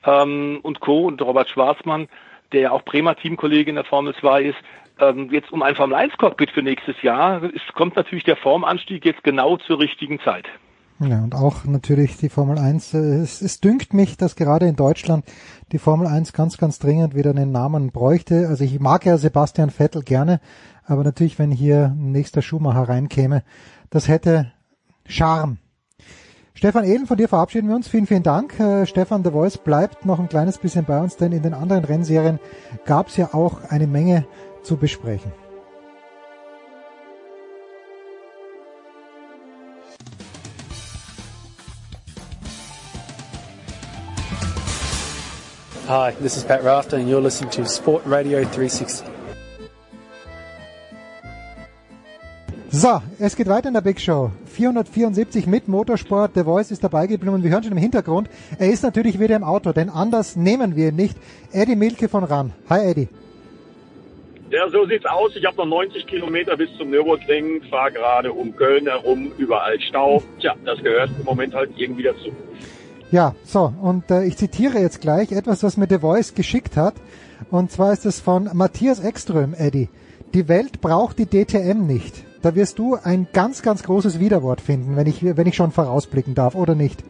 ähm, 0.05 0.59
und 0.61 0.79
Co. 0.79 1.05
und 1.07 1.21
Robert 1.21 1.49
Schwarzmann, 1.49 2.07
der 2.51 2.61
ja 2.61 2.71
auch 2.71 2.83
Bremer 2.83 3.15
Teamkollege 3.15 3.69
in 3.69 3.75
der 3.75 3.85
Formel 3.85 4.15
2 4.15 4.43
ist, 4.43 4.57
ähm, 4.99 5.29
jetzt 5.31 5.51
um 5.51 5.61
ein 5.61 5.75
Formel 5.75 5.95
1 5.95 6.17
Cockpit 6.17 6.51
für 6.51 6.61
nächstes 6.61 7.01
Jahr. 7.01 7.43
Es 7.43 7.61
kommt 7.73 7.95
natürlich 7.95 8.23
der 8.23 8.37
Formanstieg 8.37 9.05
jetzt 9.05 9.23
genau 9.23 9.57
zur 9.57 9.79
richtigen 9.79 10.19
Zeit. 10.19 10.45
Ja, 10.99 11.21
und 11.21 11.35
auch 11.35 11.65
natürlich 11.65 12.15
die 12.15 12.29
Formel 12.29 12.57
1. 12.57 12.93
Äh, 12.93 12.97
es, 12.97 13.41
es 13.41 13.59
dünkt 13.59 13.93
mich, 13.93 14.15
dass 14.15 14.35
gerade 14.35 14.65
in 14.67 14.77
Deutschland 14.77 15.25
die 15.71 15.79
Formel 15.79 16.07
1 16.07 16.31
ganz, 16.31 16.57
ganz 16.57 16.79
dringend 16.79 17.15
wieder 17.15 17.31
einen 17.31 17.51
Namen 17.51 17.91
bräuchte. 17.91 18.47
Also 18.47 18.63
ich 18.63 18.79
mag 18.79 19.05
ja 19.05 19.17
Sebastian 19.17 19.71
Vettel 19.71 20.03
gerne, 20.03 20.39
aber 20.85 21.03
natürlich, 21.03 21.37
wenn 21.37 21.51
hier 21.51 21.93
ein 21.95 22.11
nächster 22.11 22.41
Schumacher 22.41 22.87
reinkäme, 22.87 23.43
das 23.89 24.07
hätte 24.07 24.53
Charme. 25.05 25.57
Stefan 26.57 26.85
Ehlen, 26.85 27.05
von 27.05 27.17
dir 27.17 27.27
verabschieden 27.27 27.67
wir 27.67 27.75
uns. 27.75 27.89
Vielen, 27.89 28.07
vielen 28.07 28.23
Dank. 28.23 28.57
Äh, 28.61 28.85
Stefan 28.85 29.25
The 29.25 29.31
Voice 29.31 29.57
bleibt 29.57 30.05
noch 30.05 30.19
ein 30.19 30.29
kleines 30.29 30.57
bisschen 30.57 30.85
bei 30.85 30.97
uns, 31.01 31.17
denn 31.17 31.33
in 31.33 31.43
den 31.43 31.53
anderen 31.53 31.83
Rennserien 31.83 32.39
gab 32.85 33.09
es 33.09 33.17
ja 33.17 33.33
auch 33.33 33.59
eine 33.69 33.87
Menge 33.87 34.25
zu 34.63 34.77
besprechen. 34.77 35.33
Hi, 45.89 46.13
this 46.21 46.37
is 46.37 46.43
Pat 46.45 46.63
Rafter 46.63 46.95
and 46.95 47.09
you're 47.09 47.21
listening 47.21 47.51
to 47.51 47.65
Sport 47.65 48.03
Radio 48.05 48.39
360. 48.39 49.05
So, 52.71 53.01
es 53.19 53.35
geht 53.35 53.47
weiter 53.47 53.67
in 53.67 53.73
der 53.73 53.81
Big 53.81 53.99
Show. 53.99 54.31
474 54.55 55.47
mit 55.47 55.67
Motorsport. 55.67 56.31
The 56.33 56.43
Voice 56.43 56.71
ist 56.71 56.83
dabei 56.83 57.07
geblieben 57.07 57.35
und 57.35 57.43
wir 57.43 57.51
hören 57.51 57.63
schon 57.63 57.73
im 57.73 57.77
Hintergrund. 57.77 58.29
Er 58.57 58.71
ist 58.71 58.83
natürlich 58.83 59.19
wieder 59.19 59.35
im 59.35 59.43
Auto, 59.43 59.73
denn 59.73 59.89
anders 59.89 60.35
nehmen 60.35 60.75
wir 60.75 60.89
ihn 60.89 60.95
nicht. 60.95 61.17
Eddie 61.51 61.75
Milke 61.75 62.09
von 62.09 62.23
RAN. 62.23 62.53
Hi 62.69 62.89
Eddie. 62.89 63.09
Ja, 64.51 64.69
so 64.69 64.85
sieht's 64.85 65.05
aus. 65.05 65.35
Ich 65.35 65.45
habe 65.45 65.57
noch 65.57 65.65
90 65.65 66.07
Kilometer 66.07 66.55
bis 66.55 66.69
zum 66.77 66.89
Nürburgring, 66.89 67.61
fahre 67.69 67.91
gerade 67.91 68.31
um 68.31 68.55
Köln 68.55 68.87
herum, 68.87 69.31
überall 69.37 69.79
Stau. 69.81 70.23
Tja, 70.39 70.55
das 70.63 70.81
gehört 70.81 71.09
im 71.19 71.25
Moment 71.25 71.53
halt 71.53 71.71
irgendwie 71.75 72.03
dazu. 72.03 72.31
Ja, 73.11 73.35
so, 73.43 73.73
und 73.81 74.09
äh, 74.11 74.25
ich 74.25 74.37
zitiere 74.37 74.79
jetzt 74.79 75.01
gleich 75.01 75.31
etwas, 75.31 75.63
was 75.63 75.77
mir 75.77 75.87
The 75.89 75.99
Voice 75.99 76.33
geschickt 76.33 76.77
hat. 76.77 76.95
Und 77.51 77.71
zwar 77.71 77.93
ist 77.93 78.05
es 78.05 78.19
von 78.19 78.49
Matthias 78.53 79.03
Ekström, 79.03 79.53
Eddie. 79.53 79.89
Die 80.33 80.47
Welt 80.47 80.81
braucht 80.81 81.19
die 81.19 81.25
DTM 81.25 81.85
nicht. 81.85 82.23
Da 82.45 82.53
wirst 82.53 82.77
du 82.77 82.95
ein 83.03 83.27
ganz, 83.33 83.63
ganz 83.63 83.81
großes 83.81 84.19
Widerwort 84.19 84.61
finden, 84.61 84.95
wenn 84.95 85.07
ich, 85.07 85.23
wenn 85.23 85.47
ich 85.47 85.55
schon 85.55 85.71
vorausblicken 85.71 86.35
darf, 86.35 86.53
oder 86.53 86.75
nicht? 86.75 87.03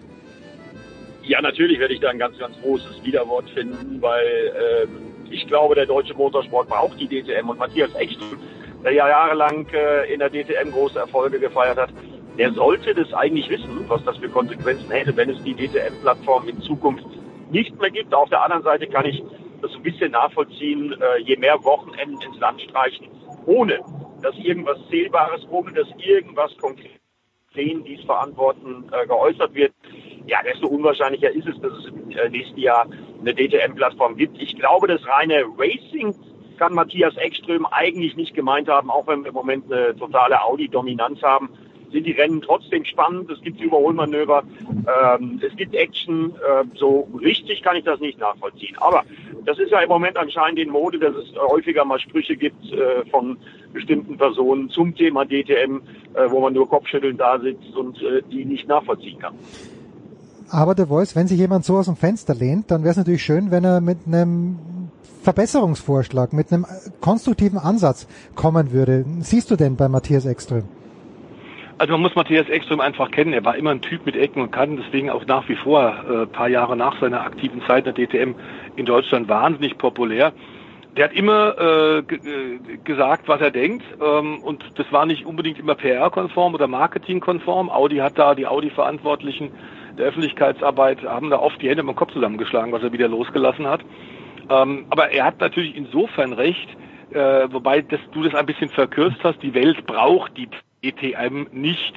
Ja, 1.24 1.42
natürlich 1.42 1.78
werde 1.78 1.94
ich 1.94 2.00
da 2.00 2.08
ein 2.08 2.20
ganz, 2.20 2.38
ganz 2.38 2.56
großes 2.62 3.04
Widerwort 3.04 3.50
finden, 3.50 4.02
weil 4.02 4.54
ähm, 4.86 4.90
ich 5.30 5.46
glaube, 5.48 5.76
der 5.76 5.88
deutsche 5.88 6.14
Motorsport 6.14 6.70
braucht 6.70 6.98
die 7.02 7.10
DTM. 7.10 7.50
Und 7.50 7.60
Matthias 7.60 7.94
Ekström, 7.96 8.40
der 8.86 8.94
ja 8.94 9.10
jahrelang 9.10 9.68
äh, 9.74 10.14
in 10.14 10.20
der 10.20 10.30
DTM 10.30 10.72
große 10.72 11.00
Erfolge 11.00 11.38
gefeiert 11.38 11.80
hat, 11.80 11.90
der 12.38 12.54
sollte 12.54 12.96
das 12.96 13.12
eigentlich 13.12 13.50
wissen, 13.50 13.84
was 13.90 14.02
das 14.06 14.16
für 14.16 14.30
Konsequenzen 14.30 14.90
hätte, 14.90 15.18
wenn 15.18 15.30
es 15.30 15.44
die 15.44 15.54
DTM-Plattform 15.54 16.48
in 16.48 16.62
Zukunft 16.62 17.04
nicht 17.52 17.78
mehr 17.82 17.92
gibt. 17.92 18.14
Auf 18.14 18.30
der 18.30 18.42
anderen 18.42 18.64
Seite 18.64 18.88
kann 18.88 19.06
ich 19.06 19.22
das 19.62 19.72
ein 19.76 19.84
bisschen 19.84 20.12
nachvollziehen, 20.12 20.94
äh, 20.94 21.22
je 21.24 21.36
mehr 21.36 21.62
Wochenenden 21.66 22.22
ins 22.22 22.40
Land 22.40 22.62
streichen, 22.62 23.08
ohne 23.46 23.82
dass 24.26 24.36
irgendwas 24.38 24.80
Zählbares, 24.90 25.46
ohne 25.52 25.72
dass 25.74 25.88
irgendwas 26.00 26.56
konkret 26.58 27.00
die 27.56 27.98
es 27.98 28.04
verantworten, 28.06 28.84
äh, 28.92 29.08
geäußert 29.08 29.54
wird, 29.54 29.72
ja, 30.26 30.40
desto 30.44 30.68
unwahrscheinlicher 30.68 31.32
ist 31.32 31.48
es, 31.48 31.58
dass 31.62 31.72
es 31.72 31.86
im 31.86 32.12
äh, 32.12 32.30
nächsten 32.30 32.60
Jahr 32.60 32.86
eine 33.22 33.34
DTM-Plattform 33.34 34.18
gibt. 34.18 34.42
Ich 34.42 34.58
glaube, 34.58 34.88
das 34.88 35.00
reine 35.08 35.46
Racing 35.58 36.14
kann 36.58 36.74
Matthias 36.74 37.16
Ekström 37.16 37.66
eigentlich 37.68 38.18
nicht 38.18 38.34
gemeint 38.34 38.68
haben, 38.68 38.90
auch 38.90 39.08
wenn 39.08 39.22
wir 39.22 39.30
im 39.30 39.36
Moment 39.36 39.72
eine 39.72 39.96
totale 39.96 40.42
Audi-Dominanz 40.42 41.22
haben 41.22 41.50
sind 41.96 42.06
die 42.06 42.12
Rennen 42.12 42.42
trotzdem 42.42 42.84
spannend. 42.86 43.32
Es 43.32 43.42
gibt 43.42 43.62
Überholmanöver, 43.62 44.44
ähm, 44.70 45.42
es 45.42 45.56
gibt 45.56 45.74
Action. 45.74 46.32
Äh, 46.32 46.66
so 46.76 47.08
richtig 47.22 47.64
kann 47.64 47.78
ich 47.78 47.86
das 47.86 48.00
nicht 48.00 48.20
nachvollziehen. 48.20 48.76
Aber 48.80 49.04
das 49.46 49.58
ist 49.60 49.72
ja 49.72 49.80
im 49.80 49.90
Moment 49.90 50.18
anscheinend 50.18 50.60
in 50.60 50.70
Mode, 50.70 51.00
dass 51.00 51.16
es 51.16 51.34
häufiger 51.38 51.86
mal 51.86 52.00
Sprüche 52.00 52.36
gibt 52.36 52.72
äh, 52.72 53.06
von 53.10 53.38
bestimmten 53.74 54.18
Personen 54.18 54.70
zum 54.70 54.96
Thema 54.96 55.26
DTM. 55.26 55.82
äh, 56.16 56.30
wo 56.30 56.40
man 56.40 56.54
nur 56.54 56.68
kopfschüttelnd 56.70 57.20
da 57.20 57.40
sitzt 57.40 57.76
und 57.76 58.02
äh, 58.02 58.22
die 58.32 58.46
nicht 58.46 58.68
nachvollziehen 58.68 59.20
kann. 59.20 59.36
Aber 60.50 60.76
der 60.76 60.88
Voice, 60.88 61.16
wenn 61.16 61.28
sich 61.28 61.38
jemand 61.38 61.66
so 61.66 61.78
aus 61.78 61.86
dem 61.86 61.96
Fenster 61.96 62.36
lehnt, 62.36 62.72
dann 62.72 62.84
wäre 62.84 62.92
es 62.92 62.98
natürlich 62.98 63.24
schön, 63.24 63.52
wenn 63.52 63.64
er 63.64 63.82
mit 63.82 64.00
einem 64.06 64.58
Verbesserungsvorschlag, 65.24 66.34
mit 66.34 66.52
einem 66.52 66.66
konstruktiven 67.02 67.58
Ansatz 67.58 68.08
kommen 68.36 68.72
würde. 68.72 69.06
Siehst 69.22 69.50
du 69.50 69.56
denn 69.56 69.76
bei 69.76 69.90
Matthias 69.90 70.26
Ekström? 70.26 70.64
Also 71.78 71.92
man 71.92 72.02
muss 72.02 72.16
Matthias 72.16 72.48
Ekström 72.48 72.80
einfach 72.80 73.12
kennen. 73.12 73.34
Er 73.34 73.44
war 73.44 73.58
immer 73.58 73.72
ein 73.72 73.82
Typ 73.82 74.06
mit 74.06 74.16
Ecken 74.16 74.42
und 74.42 74.52
Kanten, 74.52 74.78
deswegen 74.78 75.10
auch 75.10 75.26
nach 75.26 75.48
wie 75.50 75.56
vor, 75.56 75.94
äh, 76.10 76.26
paar 76.26 76.48
Jahre 76.48 76.78
nach 76.78 77.00
seiner 77.02 77.22
aktiven 77.22 77.62
Zeit 77.64 77.86
in 77.86 77.94
der 77.94 78.08
DTM 78.08 78.36
in 78.78 78.86
Deutschland 78.86 79.28
wahnsinnig 79.28 79.78
populär. 79.78 80.32
Der 80.96 81.06
hat 81.06 81.14
immer 81.14 81.58
äh, 81.60 82.04
gesagt, 82.86 83.28
was 83.28 83.42
er 83.42 83.52
denkt, 83.52 83.84
ähm, 84.02 84.40
und 84.40 84.64
das 84.76 84.90
war 84.92 85.06
nicht 85.06 85.26
unbedingt 85.26 85.60
immer 85.60 85.76
PR-konform 85.76 86.54
oder 86.54 86.68
Marketing-konform. 86.68 87.70
Audi 87.70 87.98
hat 87.98 88.18
da 88.18 88.36
die 88.36 88.48
Audi-Verantwortlichen 88.48 89.52
der 89.98 90.08
Öffentlichkeitsarbeit 90.08 91.04
haben 91.04 91.30
da 91.30 91.40
oft 91.40 91.62
die 91.62 91.70
Hände 91.70 91.84
beim 91.84 91.96
Kopf 91.96 92.14
zusammengeschlagen, 92.14 92.72
was 92.72 92.84
er 92.84 92.92
wieder 92.92 93.08
losgelassen 93.08 93.68
hat. 93.68 93.82
Ähm, 94.50 94.86
aber 94.90 95.12
er 95.12 95.26
hat 95.26 95.40
natürlich 95.40 95.76
insofern 95.76 96.34
recht, 96.34 96.70
äh, 97.12 97.48
wobei 97.52 97.82
das, 97.82 98.00
du 98.12 98.24
das 98.24 98.36
ein 98.36 98.46
bisschen 98.46 98.70
verkürzt 98.70 99.18
hast, 99.24 99.42
die 99.42 99.54
Welt 99.54 99.86
braucht 99.86 100.38
die 100.38 100.50
ETM 100.88 101.48
nicht, 101.52 101.94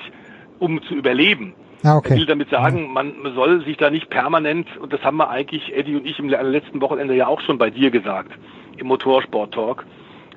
um 0.59 0.83
zu 0.83 0.95
überleben. 0.95 1.55
Ah, 1.85 1.97
okay. 1.97 2.15
Ich 2.15 2.21
will 2.21 2.27
damit 2.27 2.51
sagen, 2.51 2.93
man 2.93 3.15
soll 3.35 3.65
sich 3.65 3.77
da 3.77 3.91
nicht 3.91 4.11
permanent, 4.11 4.67
und 4.79 4.93
das 4.93 5.03
haben 5.03 5.17
wir 5.17 5.31
eigentlich, 5.31 5.75
Eddie 5.75 5.97
und 5.97 6.07
ich, 6.07 6.19
im 6.19 6.29
letzten 6.29 6.81
Wochenende 6.81 7.15
ja 7.15 7.29
auch 7.29 7.41
schon 7.41 7.59
bei 7.59 7.71
dir 7.71 7.91
gesagt, 7.91 8.33
im 8.77 8.89
Motorsport-Talk. 8.89 9.87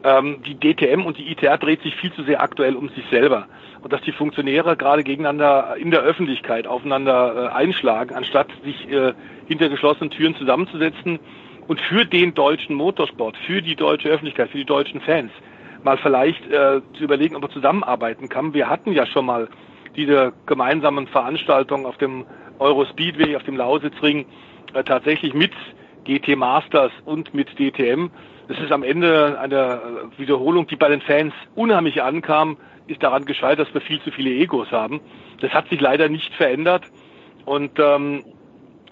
Ähm, 0.03 0.41
die 0.45 0.55
DTM 0.55 1.05
und 1.05 1.17
die 1.17 1.31
ITR 1.31 1.57
dreht 1.57 1.81
sich 1.81 1.95
viel 1.95 2.11
zu 2.13 2.23
sehr 2.23 2.41
aktuell 2.41 2.75
um 2.75 2.89
sich 2.89 3.03
selber. 3.09 3.47
Und 3.81 3.91
dass 3.93 4.01
die 4.01 4.11
Funktionäre 4.11 4.77
gerade 4.77 5.03
gegeneinander 5.03 5.75
in 5.77 5.91
der 5.91 6.01
Öffentlichkeit 6.01 6.67
aufeinander 6.67 7.51
äh, 7.51 7.55
einschlagen, 7.55 8.15
anstatt 8.15 8.47
sich 8.63 8.89
äh, 8.91 9.13
hinter 9.47 9.69
geschlossenen 9.69 10.11
Türen 10.11 10.35
zusammenzusetzen 10.35 11.19
und 11.67 11.79
für 11.81 12.05
den 12.05 12.33
deutschen 12.33 12.75
Motorsport, 12.75 13.37
für 13.45 13.61
die 13.61 13.75
deutsche 13.75 14.09
Öffentlichkeit, 14.09 14.49
für 14.49 14.57
die 14.57 14.65
deutschen 14.65 15.01
Fans 15.01 15.31
mal 15.83 15.97
vielleicht 15.97 16.45
äh, 16.47 16.81
zu 16.97 17.03
überlegen, 17.03 17.35
ob 17.35 17.43
er 17.43 17.49
zusammenarbeiten 17.49 18.29
kann. 18.29 18.53
Wir 18.53 18.69
hatten 18.69 18.91
ja 18.93 19.05
schon 19.05 19.25
mal 19.25 19.47
diese 19.95 20.33
gemeinsamen 20.45 21.07
Veranstaltungen 21.07 21.85
auf 21.85 21.97
dem 21.97 22.25
Euro 22.59 22.85
Speedway, 22.85 23.35
auf 23.35 23.43
dem 23.43 23.57
Lausitzring, 23.57 24.25
äh, 24.73 24.83
tatsächlich 24.83 25.33
mit 25.33 25.51
GT 26.05 26.35
Masters 26.35 26.91
und 27.05 27.33
mit 27.33 27.49
DTM. 27.57 28.09
Das 28.47 28.59
ist 28.59 28.71
am 28.71 28.83
Ende 28.83 29.39
eine 29.39 30.09
Wiederholung, 30.17 30.67
die 30.67 30.75
bei 30.75 30.89
den 30.89 31.01
Fans 31.01 31.33
unheimlich 31.55 32.01
ankam, 32.01 32.57
ist 32.87 33.01
daran 33.01 33.25
gescheitert, 33.25 33.67
dass 33.67 33.73
wir 33.73 33.81
viel 33.81 34.01
zu 34.01 34.11
viele 34.11 34.31
Egos 34.31 34.71
haben. 34.71 34.99
Das 35.39 35.51
hat 35.51 35.69
sich 35.69 35.79
leider 35.79 36.09
nicht 36.09 36.33
verändert. 36.33 36.83
Und 37.45 37.79
ähm, 37.79 38.23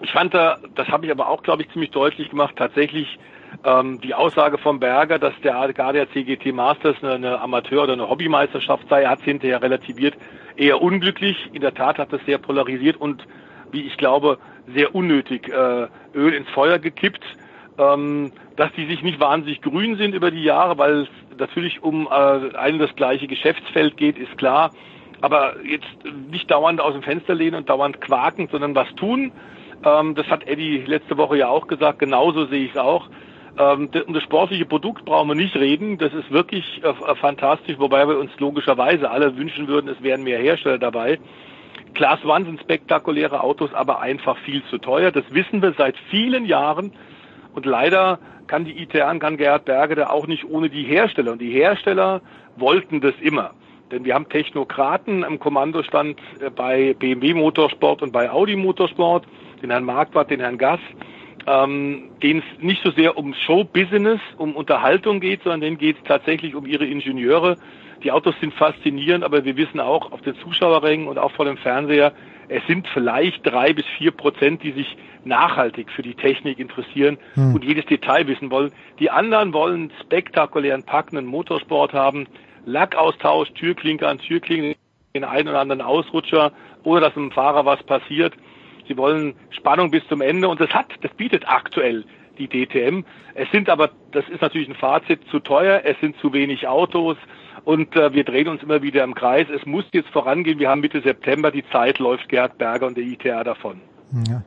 ich 0.00 0.10
fand 0.12 0.32
da, 0.34 0.58
das 0.74 0.88
habe 0.88 1.06
ich 1.06 1.12
aber 1.12 1.28
auch, 1.28 1.42
glaube 1.42 1.62
ich, 1.62 1.70
ziemlich 1.70 1.90
deutlich 1.90 2.30
gemacht, 2.30 2.54
tatsächlich 2.56 3.18
ähm, 3.64 4.00
die 4.00 4.14
Aussage 4.14 4.58
von 4.58 4.80
Berger, 4.80 5.18
dass 5.18 5.34
der 5.42 5.72
der 5.72 6.10
CGT 6.10 6.52
Masters 6.52 6.96
eine, 7.02 7.40
Amateur- 7.40 7.82
oder 7.82 7.92
eine 7.92 8.08
Hobbymeisterschaft 8.08 8.88
sei, 8.88 9.04
hat 9.04 9.20
es 9.20 9.24
hinterher 9.24 9.62
relativiert, 9.62 10.14
eher 10.56 10.80
unglücklich. 10.80 11.36
In 11.52 11.60
der 11.60 11.74
Tat 11.74 11.98
hat 11.98 12.12
das 12.12 12.20
sehr 12.26 12.38
polarisiert 12.38 12.96
und, 12.96 13.26
wie 13.70 13.82
ich 13.82 13.96
glaube, 13.96 14.38
sehr 14.74 14.94
unnötig 14.94 15.48
äh, 15.48 15.88
Öl 16.14 16.32
ins 16.34 16.48
Feuer 16.50 16.78
gekippt. 16.78 17.24
Ähm, 17.78 18.32
dass 18.56 18.72
die 18.72 18.86
sich 18.86 19.02
nicht 19.02 19.20
wahnsinnig 19.20 19.62
grün 19.62 19.96
sind 19.96 20.14
über 20.14 20.30
die 20.30 20.42
Jahre, 20.42 20.76
weil 20.76 21.02
es 21.02 21.08
natürlich 21.38 21.82
um 21.82 22.06
äh, 22.06 22.54
ein 22.56 22.74
und 22.74 22.78
das 22.78 22.94
gleiche 22.94 23.26
Geschäftsfeld 23.26 23.96
geht, 23.96 24.18
ist 24.18 24.36
klar. 24.36 24.72
Aber 25.22 25.54
jetzt 25.64 25.86
nicht 26.30 26.50
dauernd 26.50 26.80
aus 26.80 26.92
dem 26.92 27.02
Fenster 27.02 27.34
lehnen 27.34 27.56
und 27.56 27.68
dauernd 27.68 28.00
quaken, 28.00 28.48
sondern 28.50 28.74
was 28.74 28.88
tun. 28.96 29.32
Ähm, 29.84 30.14
das 30.14 30.26
hat 30.26 30.46
Eddie 30.46 30.82
letzte 30.86 31.16
Woche 31.16 31.38
ja 31.38 31.48
auch 31.48 31.66
gesagt. 31.66 31.98
Genauso 32.00 32.46
sehe 32.46 32.64
ich 32.64 32.72
es 32.72 32.76
auch. 32.76 33.08
Ähm, 33.58 33.90
um 34.06 34.14
das 34.14 34.22
sportliche 34.22 34.64
Produkt 34.64 35.04
brauchen 35.04 35.28
wir 35.28 35.34
nicht 35.34 35.56
reden. 35.56 35.98
Das 35.98 36.12
ist 36.12 36.30
wirklich 36.30 36.82
äh, 36.82 37.14
fantastisch, 37.16 37.78
wobei 37.78 38.06
wir 38.06 38.18
uns 38.18 38.30
logischerweise 38.38 39.10
alle 39.10 39.36
wünschen 39.36 39.68
würden, 39.68 39.88
es 39.88 40.02
wären 40.02 40.22
mehr 40.22 40.38
Hersteller 40.38 40.78
dabei. 40.78 41.18
Class 41.94 42.24
One 42.24 42.44
sind 42.44 42.60
spektakuläre 42.60 43.42
Autos, 43.42 43.74
aber 43.74 44.00
einfach 44.00 44.38
viel 44.38 44.62
zu 44.70 44.78
teuer. 44.78 45.10
Das 45.10 45.24
wissen 45.30 45.60
wir 45.62 45.74
seit 45.76 45.96
vielen 46.10 46.44
Jahren. 46.44 46.92
Und 47.54 47.66
leider 47.66 48.18
kann 48.46 48.64
die 48.64 48.82
ITR, 48.82 49.18
kann 49.18 49.36
Gerhard 49.36 49.64
Berge 49.64 49.96
da 49.96 50.10
auch 50.10 50.26
nicht 50.26 50.44
ohne 50.44 50.70
die 50.70 50.84
Hersteller. 50.84 51.32
Und 51.32 51.40
die 51.40 51.50
Hersteller 51.50 52.20
wollten 52.56 53.00
das 53.00 53.14
immer. 53.20 53.52
Denn 53.90 54.04
wir 54.04 54.14
haben 54.14 54.28
Technokraten 54.28 55.24
im 55.24 55.40
Kommandostand 55.40 56.18
äh, 56.40 56.50
bei 56.50 56.94
BMW 56.94 57.34
Motorsport 57.34 58.02
und 58.02 58.12
bei 58.12 58.30
Audi 58.30 58.54
Motorsport, 58.54 59.26
den 59.62 59.70
Herrn 59.70 59.84
Marquardt, 59.84 60.30
den 60.30 60.40
Herrn 60.40 60.58
Gass, 60.58 60.80
ähm, 61.46 62.10
denen 62.22 62.40
es 62.40 62.62
nicht 62.62 62.82
so 62.82 62.90
sehr 62.90 63.16
um 63.16 63.34
Show-Business, 63.34 64.20
um 64.36 64.56
Unterhaltung 64.56 65.20
geht, 65.20 65.42
sondern 65.42 65.60
denen 65.60 65.78
geht 65.78 65.96
es 65.96 66.04
tatsächlich 66.04 66.54
um 66.54 66.66
ihre 66.66 66.86
Ingenieure. 66.86 67.56
Die 68.02 68.12
Autos 68.12 68.34
sind 68.40 68.54
faszinierend, 68.54 69.24
aber 69.24 69.44
wir 69.44 69.56
wissen 69.56 69.80
auch 69.80 70.12
auf 70.12 70.22
den 70.22 70.34
Zuschauerrängen 70.36 71.06
und 71.06 71.18
auch 71.18 71.32
vor 71.32 71.44
dem 71.44 71.56
Fernseher, 71.56 72.12
es 72.48 72.66
sind 72.66 72.88
vielleicht 72.88 73.46
drei 73.46 73.72
bis 73.72 73.84
vier 73.96 74.10
Prozent, 74.10 74.62
die 74.62 74.72
sich 74.72 74.96
nachhaltig 75.24 75.90
für 75.90 76.02
die 76.02 76.14
Technik 76.14 76.58
interessieren 76.58 77.18
hm. 77.34 77.54
und 77.54 77.64
jedes 77.64 77.86
Detail 77.86 78.26
wissen 78.26 78.50
wollen. 78.50 78.72
Die 78.98 79.10
anderen 79.10 79.52
wollen 79.52 79.92
spektakulären, 80.00 80.82
packenden 80.82 81.26
Motorsport 81.26 81.92
haben, 81.92 82.26
Lackaustausch, 82.66 83.52
Türklinke 83.52 84.08
an 84.08 84.18
Türklinke, 84.18 84.76
den 85.14 85.24
einen 85.24 85.48
oder 85.48 85.60
anderen 85.60 85.80
Ausrutscher, 85.80 86.52
ohne 86.82 87.00
dass 87.00 87.14
dem 87.14 87.30
Fahrer 87.30 87.64
was 87.64 87.82
passiert. 87.84 88.34
Sie 88.90 88.96
wollen 88.96 89.34
Spannung 89.50 89.92
bis 89.92 90.02
zum 90.08 90.20
Ende 90.20 90.48
und 90.48 90.60
das 90.60 90.70
hat, 90.70 90.86
das 91.02 91.12
bietet 91.12 91.44
aktuell 91.46 92.04
die 92.38 92.48
DTM. 92.48 93.04
Es 93.34 93.48
sind 93.52 93.68
aber, 93.68 93.90
das 94.10 94.24
ist 94.28 94.42
natürlich 94.42 94.68
ein 94.68 94.74
Fazit, 94.74 95.20
zu 95.30 95.38
teuer, 95.38 95.82
es 95.84 95.96
sind 96.00 96.16
zu 96.16 96.32
wenig 96.32 96.66
Autos 96.66 97.16
und 97.64 97.94
äh, 97.94 98.12
wir 98.12 98.24
drehen 98.24 98.48
uns 98.48 98.64
immer 98.64 98.82
wieder 98.82 99.04
im 99.04 99.14
Kreis. 99.14 99.46
Es 99.48 99.64
muss 99.64 99.84
jetzt 99.92 100.08
vorangehen. 100.08 100.58
Wir 100.58 100.70
haben 100.70 100.80
Mitte 100.80 101.02
September, 101.02 101.52
die 101.52 101.62
Zeit 101.70 102.00
läuft 102.00 102.28
Gerhard 102.28 102.58
Berger 102.58 102.88
und 102.88 102.96
der 102.96 103.04
ITR 103.04 103.44
davon. 103.44 103.80
Ja. 104.28 104.42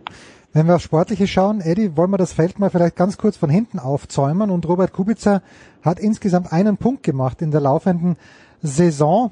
Wenn 0.52 0.68
wir 0.68 0.76
auf 0.76 0.82
Sportliche 0.82 1.26
schauen, 1.26 1.62
Eddie, 1.62 1.96
wollen 1.96 2.12
wir 2.12 2.18
das 2.18 2.34
Feld 2.34 2.60
mal 2.60 2.70
vielleicht 2.70 2.98
ganz 2.98 3.18
kurz 3.18 3.38
von 3.38 3.50
hinten 3.50 3.80
aufzäumen 3.80 4.50
und 4.50 4.68
Robert 4.68 4.92
Kubica 4.92 5.42
hat 5.84 6.00
insgesamt 6.00 6.52
einen 6.52 6.76
Punkt 6.76 7.04
gemacht 7.04 7.42
in 7.42 7.52
der 7.52 7.62
laufenden 7.62 8.18
Saison. 8.62 9.32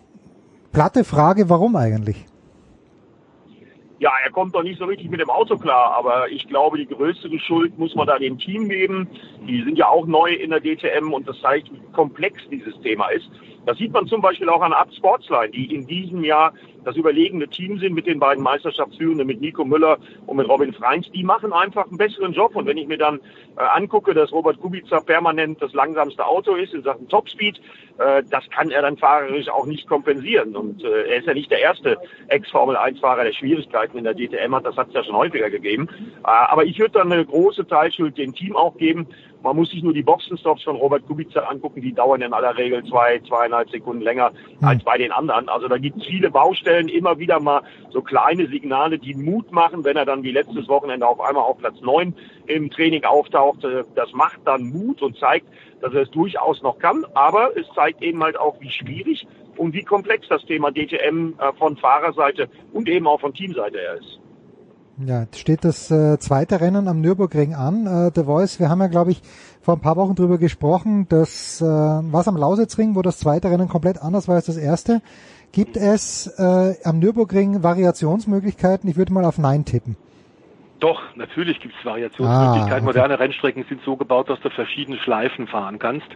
Platte 0.72 1.04
Frage, 1.04 1.50
warum 1.50 1.76
eigentlich? 1.76 2.31
Ja, 4.02 4.14
er 4.24 4.32
kommt 4.32 4.56
doch 4.56 4.64
nicht 4.64 4.80
so 4.80 4.86
richtig 4.86 5.12
mit 5.12 5.22
dem 5.22 5.30
Auto 5.30 5.60
klar, 5.60 5.94
aber 5.94 6.28
ich 6.32 6.48
glaube, 6.48 6.80
die 6.80 6.88
größere 6.88 7.38
Schuld 7.38 7.78
muss 7.78 7.94
man 7.94 8.08
da 8.08 8.18
dem 8.18 8.40
Team 8.40 8.68
geben. 8.68 9.08
Die 9.48 9.62
sind 9.62 9.78
ja 9.78 9.90
auch 9.90 10.08
neu 10.08 10.34
in 10.34 10.50
der 10.50 10.60
DTM 10.60 11.14
und 11.14 11.30
das 11.30 11.40
zeigt, 11.40 11.72
wie 11.72 11.80
komplex 11.94 12.42
dieses 12.50 12.74
Thema 12.82 13.10
ist. 13.10 13.30
Das 13.68 13.78
sieht 13.78 13.94
man 13.94 14.08
zum 14.08 14.20
Beispiel 14.20 14.50
auch 14.50 14.62
an 14.62 14.74
Up 14.74 14.92
Sportsline, 14.92 15.52
die 15.52 15.72
in 15.72 15.86
diesem 15.86 16.24
Jahr 16.24 16.52
das 16.84 16.96
überlegene 16.96 17.48
Team 17.48 17.78
sind 17.78 17.94
mit 17.94 18.08
den 18.08 18.18
beiden 18.18 18.44
Meisterschaftsführenden, 18.44 19.28
mit 19.28 19.40
Nico 19.40 19.64
Müller 19.64 20.00
und 20.26 20.38
mit 20.38 20.50
Robin 20.50 20.74
Freins. 20.74 21.08
Die 21.12 21.24
machen 21.24 21.54
einfach 21.54 21.88
einen 21.88 21.98
besseren 21.98 22.34
Job. 22.34 22.56
Und 22.56 22.66
wenn 22.66 22.78
ich 22.78 22.88
mir 22.88 22.98
dann 22.98 23.20
angucke, 23.70 24.14
dass 24.14 24.32
Robert 24.32 24.60
Kubica 24.60 25.00
permanent 25.00 25.62
das 25.62 25.74
langsamste 25.74 26.26
Auto 26.26 26.56
ist 26.56 26.74
in 26.74 26.84
Sachen 26.84 27.08
Topspeed, 27.08 27.60
äh, 27.98 28.24
das 28.30 28.50
kann 28.50 28.72
er 28.72 28.82
dann 28.82 28.98
fahrerisch 28.98 29.50
auch 29.50 29.66
nicht 29.66 29.88
kompensieren. 29.88 30.56
Und 30.56 30.84
äh, 30.84 31.10
er 31.10 31.18
ist 31.18 31.28
ja 31.28 31.34
nicht 31.34 31.52
der 31.52 31.60
erste 31.60 31.98
Ex-Formel-1-Fahrer, 32.28 33.24
der 33.24 33.34
Schwierigkeiten 33.34 33.98
in 33.98 34.04
der 34.04 34.16
DTM 34.16 34.56
hat. 34.56 34.66
Das 34.66 34.78
hat 34.78 34.88
es 34.90 34.94
ja 34.94 35.04
schon 35.04 35.16
häufiger 35.16 35.50
gegeben. 35.50 35.88
Äh, 36.24 36.28
aber 36.28 36.66
ich 36.66 36.80
würde 36.80 37.00
dann 37.00 37.12
eine 37.12 37.26
große 37.26 37.68
Teilschuld 37.68 38.18
dem 38.18 38.34
Team 38.34 38.56
auch 38.56 38.78
geben. 38.78 39.08
Man 39.44 39.56
muss 39.56 39.72
sich 39.72 39.82
nur 39.82 39.94
die 39.94 40.04
Boxenstops 40.04 40.64
von 40.64 40.76
Robert 40.76 41.08
Kubica 41.08 41.40
angucken, 41.42 41.82
die 41.82 41.94
dauern 41.94 42.22
in 42.22 42.32
aller 42.32 42.56
Regel 42.56 42.84
zwei, 42.86 43.20
zweieinhalb 43.28 43.72
Sekunden 43.72 44.04
länger 44.04 44.32
als 44.62 44.84
bei 44.84 45.00
den 45.00 45.12
anderen. 45.12 45.50
Also 45.50 45.68
da 45.68 45.80
gibt 45.80 45.98
es 45.98 46.06
viele 46.06 46.30
Baustellen, 46.30 46.88
immer 46.88 47.18
wieder 47.18 47.40
mal 47.40 47.64
so 47.90 48.02
kleine 48.02 48.48
Signale, 48.48 49.00
die 49.00 49.16
Mut 49.16 49.52
machen, 49.52 49.84
wenn 49.84 49.98
er 49.98 50.06
dann 50.06 50.22
wie 50.22 50.32
letztes 50.32 50.68
Wochenende 50.68 51.08
auf 51.08 51.20
einmal 51.20 51.44
auf 51.44 51.58
Platz 51.58 51.82
neun 51.82 52.14
im 52.46 52.70
Training 52.70 53.04
auftauchte. 53.52 53.86
Das 53.96 54.12
macht 54.14 54.40
dann 54.46 54.64
Mut 54.64 55.02
und 55.02 55.18
zeigt, 55.18 55.48
dass 55.82 55.94
er 55.94 56.04
es 56.04 56.12
durchaus 56.12 56.62
noch 56.62 56.80
kann. 56.80 57.06
Aber 57.14 57.56
es 57.58 57.66
zeigt 57.76 58.02
eben 58.02 58.24
halt 58.24 58.38
auch, 58.38 58.60
wie 58.60 58.70
schwierig 58.70 59.28
und 59.58 59.74
wie 59.74 59.84
komplex 59.84 60.28
das 60.30 60.46
Thema 60.46 60.72
DTM 60.72 61.34
äh, 61.38 61.54
von 61.58 61.78
Fahrerseite 61.78 62.50
und 62.74 62.88
eben 62.88 63.08
auch 63.08 63.20
von 63.20 63.34
Teamseite 63.34 63.78
her 63.78 63.96
ist. 64.00 64.20
Ja, 65.06 65.22
jetzt 65.22 65.40
steht 65.40 65.64
das 65.64 65.90
äh, 65.90 66.20
zweite 66.20 66.62
Rennen 66.62 66.88
am 66.88 67.02
Nürburgring 67.02 67.56
an. 67.56 67.88
Äh, 67.88 68.12
The 68.14 68.24
Voice, 68.24 68.60
wir 68.60 68.70
haben 68.70 68.82
ja, 68.82 68.88
glaube 68.88 69.12
ich, 69.12 69.22
vor 69.62 69.76
ein 69.76 69.80
paar 69.80 69.96
Wochen 69.96 70.16
drüber 70.16 70.38
gesprochen, 70.38 71.08
dass 71.10 71.62
äh, 71.62 71.66
was 71.66 72.28
am 72.28 72.38
Lausitzring, 72.38 72.96
wo 72.96 73.02
das 73.02 73.18
zweite 73.18 73.50
Rennen 73.50 73.68
komplett 73.68 74.02
anders 74.02 74.28
war 74.28 74.36
als 74.36 74.46
das 74.46 74.58
erste. 74.58 75.02
Gibt 75.52 75.76
es 75.76 76.28
äh, 76.38 76.76
am 76.84 77.00
Nürburgring 77.00 77.64
Variationsmöglichkeiten? 77.64 78.90
Ich 78.90 78.96
würde 78.96 79.14
mal 79.14 79.26
auf 79.26 79.38
Nein 79.38 79.66
tippen. 79.66 79.98
Doch, 80.82 81.02
natürlich 81.16 81.60
gibt 81.60 81.76
es 81.78 81.86
Variationsmöglichkeiten. 81.86 82.74
Ah, 82.74 82.76
okay. 82.76 82.86
Moderne 82.86 83.20
Rennstrecken 83.20 83.64
sind 83.70 83.82
so 83.86 83.96
gebaut, 83.96 84.30
dass 84.30 84.40
du 84.42 84.50
verschiedene 84.50 84.98
Schleifen 84.98 85.48
fahren 85.48 85.78
kannst. 85.78 86.08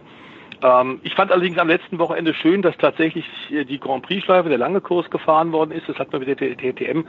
Ähm, 0.60 1.00
ich 1.04 1.14
fand 1.14 1.30
allerdings 1.30 1.56
am 1.58 1.68
letzten 1.68 2.00
Wochenende 2.00 2.34
schön, 2.34 2.62
dass 2.62 2.76
tatsächlich 2.76 3.24
die 3.48 3.78
Grand 3.78 4.02
Prix-Schleife, 4.04 4.48
der 4.48 4.58
lange 4.58 4.80
Kurs 4.80 5.08
gefahren 5.08 5.52
worden 5.52 5.70
ist. 5.70 5.88
Das 5.88 5.96
hat 5.98 6.12
man 6.12 6.20
mit 6.20 6.40
der 6.40 6.56
TTM 6.56 7.04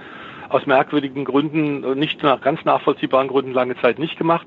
aus 0.50 0.68
merkwürdigen 0.68 1.26
Gründen, 1.26 1.98
nicht 1.98 2.22
nach 2.22 2.42
ganz 2.42 2.64
nachvollziehbaren 2.64 3.28
Gründen 3.28 3.54
lange 3.54 3.76
Zeit 3.82 3.98
nicht 3.98 4.18
gemacht. 4.18 4.46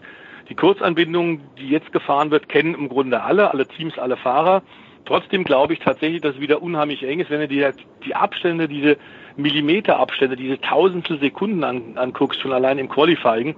Die 0.48 0.54
Kurzanbindung, 0.54 1.40
die 1.58 1.68
jetzt 1.68 1.92
gefahren 1.92 2.30
wird, 2.30 2.48
kennen 2.48 2.74
im 2.74 2.88
Grunde 2.88 3.22
alle, 3.22 3.50
alle 3.50 3.66
Teams, 3.66 3.98
alle 3.98 4.16
Fahrer. 4.16 4.62
Trotzdem 5.04 5.42
glaube 5.42 5.72
ich 5.72 5.80
tatsächlich, 5.80 6.20
dass 6.20 6.36
es 6.36 6.40
wieder 6.40 6.62
unheimlich 6.62 7.02
eng 7.02 7.18
ist, 7.18 7.30
wenn 7.30 7.40
du 7.40 7.48
dir 7.48 7.72
die 8.04 8.14
Abstände, 8.14 8.68
diese 8.68 8.98
Millimeterabstände, 9.36 10.36
diese 10.36 10.60
Tausendstel 10.60 11.18
Sekunden 11.20 11.64
an, 11.64 11.96
anguckst, 11.96 12.40
schon 12.40 12.52
allein 12.52 12.78
im 12.78 12.88
Qualifying. 12.88 13.54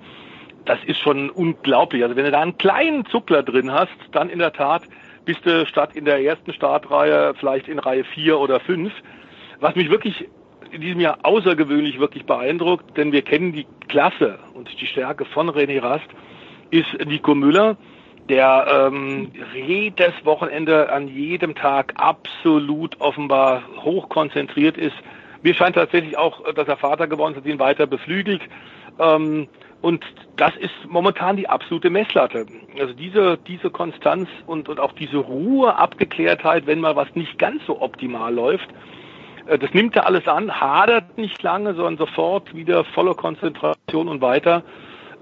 Das 0.64 0.78
ist 0.84 0.98
schon 0.98 1.30
unglaublich. 1.30 2.02
Also 2.02 2.16
wenn 2.16 2.24
du 2.24 2.30
da 2.30 2.40
einen 2.40 2.58
kleinen 2.58 3.04
Zuckler 3.06 3.42
drin 3.42 3.72
hast, 3.72 3.92
dann 4.12 4.30
in 4.30 4.38
der 4.38 4.52
Tat 4.52 4.82
bist 5.24 5.44
du 5.44 5.66
statt 5.66 5.94
in 5.94 6.04
der 6.04 6.22
ersten 6.22 6.52
Startreihe 6.52 7.34
vielleicht 7.38 7.68
in 7.68 7.78
Reihe 7.78 8.04
4 8.04 8.38
oder 8.38 8.60
5. 8.60 8.92
Was 9.60 9.74
mich 9.74 9.90
wirklich 9.90 10.28
in 10.72 10.80
diesem 10.80 11.00
Jahr 11.00 11.18
außergewöhnlich 11.22 12.00
wirklich 12.00 12.24
beeindruckt, 12.24 12.96
denn 12.96 13.12
wir 13.12 13.22
kennen 13.22 13.52
die 13.52 13.66
Klasse 13.88 14.38
und 14.54 14.68
die 14.80 14.86
Stärke 14.86 15.24
von 15.24 15.50
René 15.50 15.82
Rast, 15.82 16.08
ist 16.70 16.88
Nico 17.06 17.34
Müller, 17.34 17.76
der 18.28 18.88
ähm, 18.90 19.30
jedes 19.54 20.12
Wochenende 20.24 20.90
an 20.90 21.08
jedem 21.08 21.54
Tag 21.54 21.92
absolut 21.96 22.98
offenbar 23.00 23.62
hoch 23.84 24.08
konzentriert 24.08 24.78
ist. 24.78 24.96
Mir 25.42 25.54
scheint 25.54 25.76
tatsächlich 25.76 26.16
auch, 26.16 26.42
dass 26.54 26.68
er 26.68 26.76
Vater 26.76 27.06
geworden 27.06 27.34
ist, 27.34 27.46
ihn 27.46 27.58
weiter 27.58 27.86
beflügelt. 27.86 28.42
Ähm, 28.98 29.48
und 29.80 30.04
das 30.36 30.54
ist 30.56 30.72
momentan 30.88 31.36
die 31.36 31.48
absolute 31.48 31.90
Messlatte. 31.90 32.46
Also 32.78 32.94
diese, 32.94 33.36
diese 33.48 33.68
Konstanz 33.68 34.28
und, 34.46 34.68
und 34.68 34.78
auch 34.78 34.92
diese 34.92 35.16
Ruhe, 35.16 35.74
Abgeklärtheit, 35.76 36.66
wenn 36.66 36.78
mal 36.78 36.94
was 36.94 37.08
nicht 37.14 37.36
ganz 37.38 37.66
so 37.66 37.80
optimal 37.80 38.32
läuft, 38.32 38.68
äh, 39.46 39.58
das 39.58 39.74
nimmt 39.74 39.96
er 39.96 40.06
alles 40.06 40.26
an, 40.28 40.60
hadert 40.60 41.18
nicht 41.18 41.42
lange, 41.42 41.74
sondern 41.74 41.98
sofort 41.98 42.54
wieder 42.54 42.84
volle 42.84 43.14
Konzentration 43.14 44.08
und 44.08 44.20
weiter. 44.20 44.62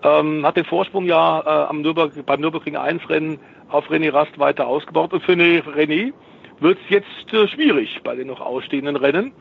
Ähm, 0.03 0.45
hat 0.45 0.57
den 0.57 0.65
Vorsprung 0.65 1.07
ja 1.07 1.41
äh, 1.41 1.69
am 1.69 1.81
Nürburg, 1.81 2.13
beim 2.27 2.41
Nürburgring 2.41 2.77
1 2.77 3.09
Rennen 3.09 3.39
auf 3.71 3.91
René 3.91 4.13
Rast 4.13 4.39
weiter 4.39 4.67
ausgebaut. 4.67 5.13
Und 5.13 5.23
für 5.23 5.33
René 5.33 6.13
wird 6.61 6.79
es 6.85 6.91
jetzt 6.91 7.33
äh, 7.33 7.49
schwierig 7.49 8.01
bei 8.05 8.15
den 8.15 8.27
noch 8.27 8.41
ausstehenden 8.41 8.97
Rennen. 8.97 9.33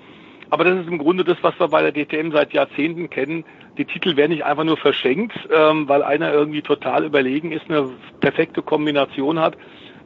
Aber 0.49 0.63
das 0.63 0.79
ist 0.79 0.87
im 0.87 0.97
Grunde 0.97 1.23
das, 1.23 1.37
was 1.41 1.59
wir 1.59 1.67
bei 1.67 1.89
der 1.89 1.91
DTM 1.91 2.31
seit 2.31 2.53
Jahrzehnten 2.53 3.09
kennen. 3.09 3.45
Die 3.77 3.85
Titel 3.85 4.15
werden 4.15 4.31
nicht 4.31 4.45
einfach 4.45 4.63
nur 4.63 4.77
verschenkt, 4.77 5.33
ähm, 5.55 5.87
weil 5.87 6.03
einer 6.03 6.33
irgendwie 6.33 6.61
total 6.61 7.05
überlegen 7.05 7.51
ist, 7.51 7.69
eine 7.69 7.89
perfekte 8.19 8.61
Kombination 8.61 9.39
hat, 9.39 9.55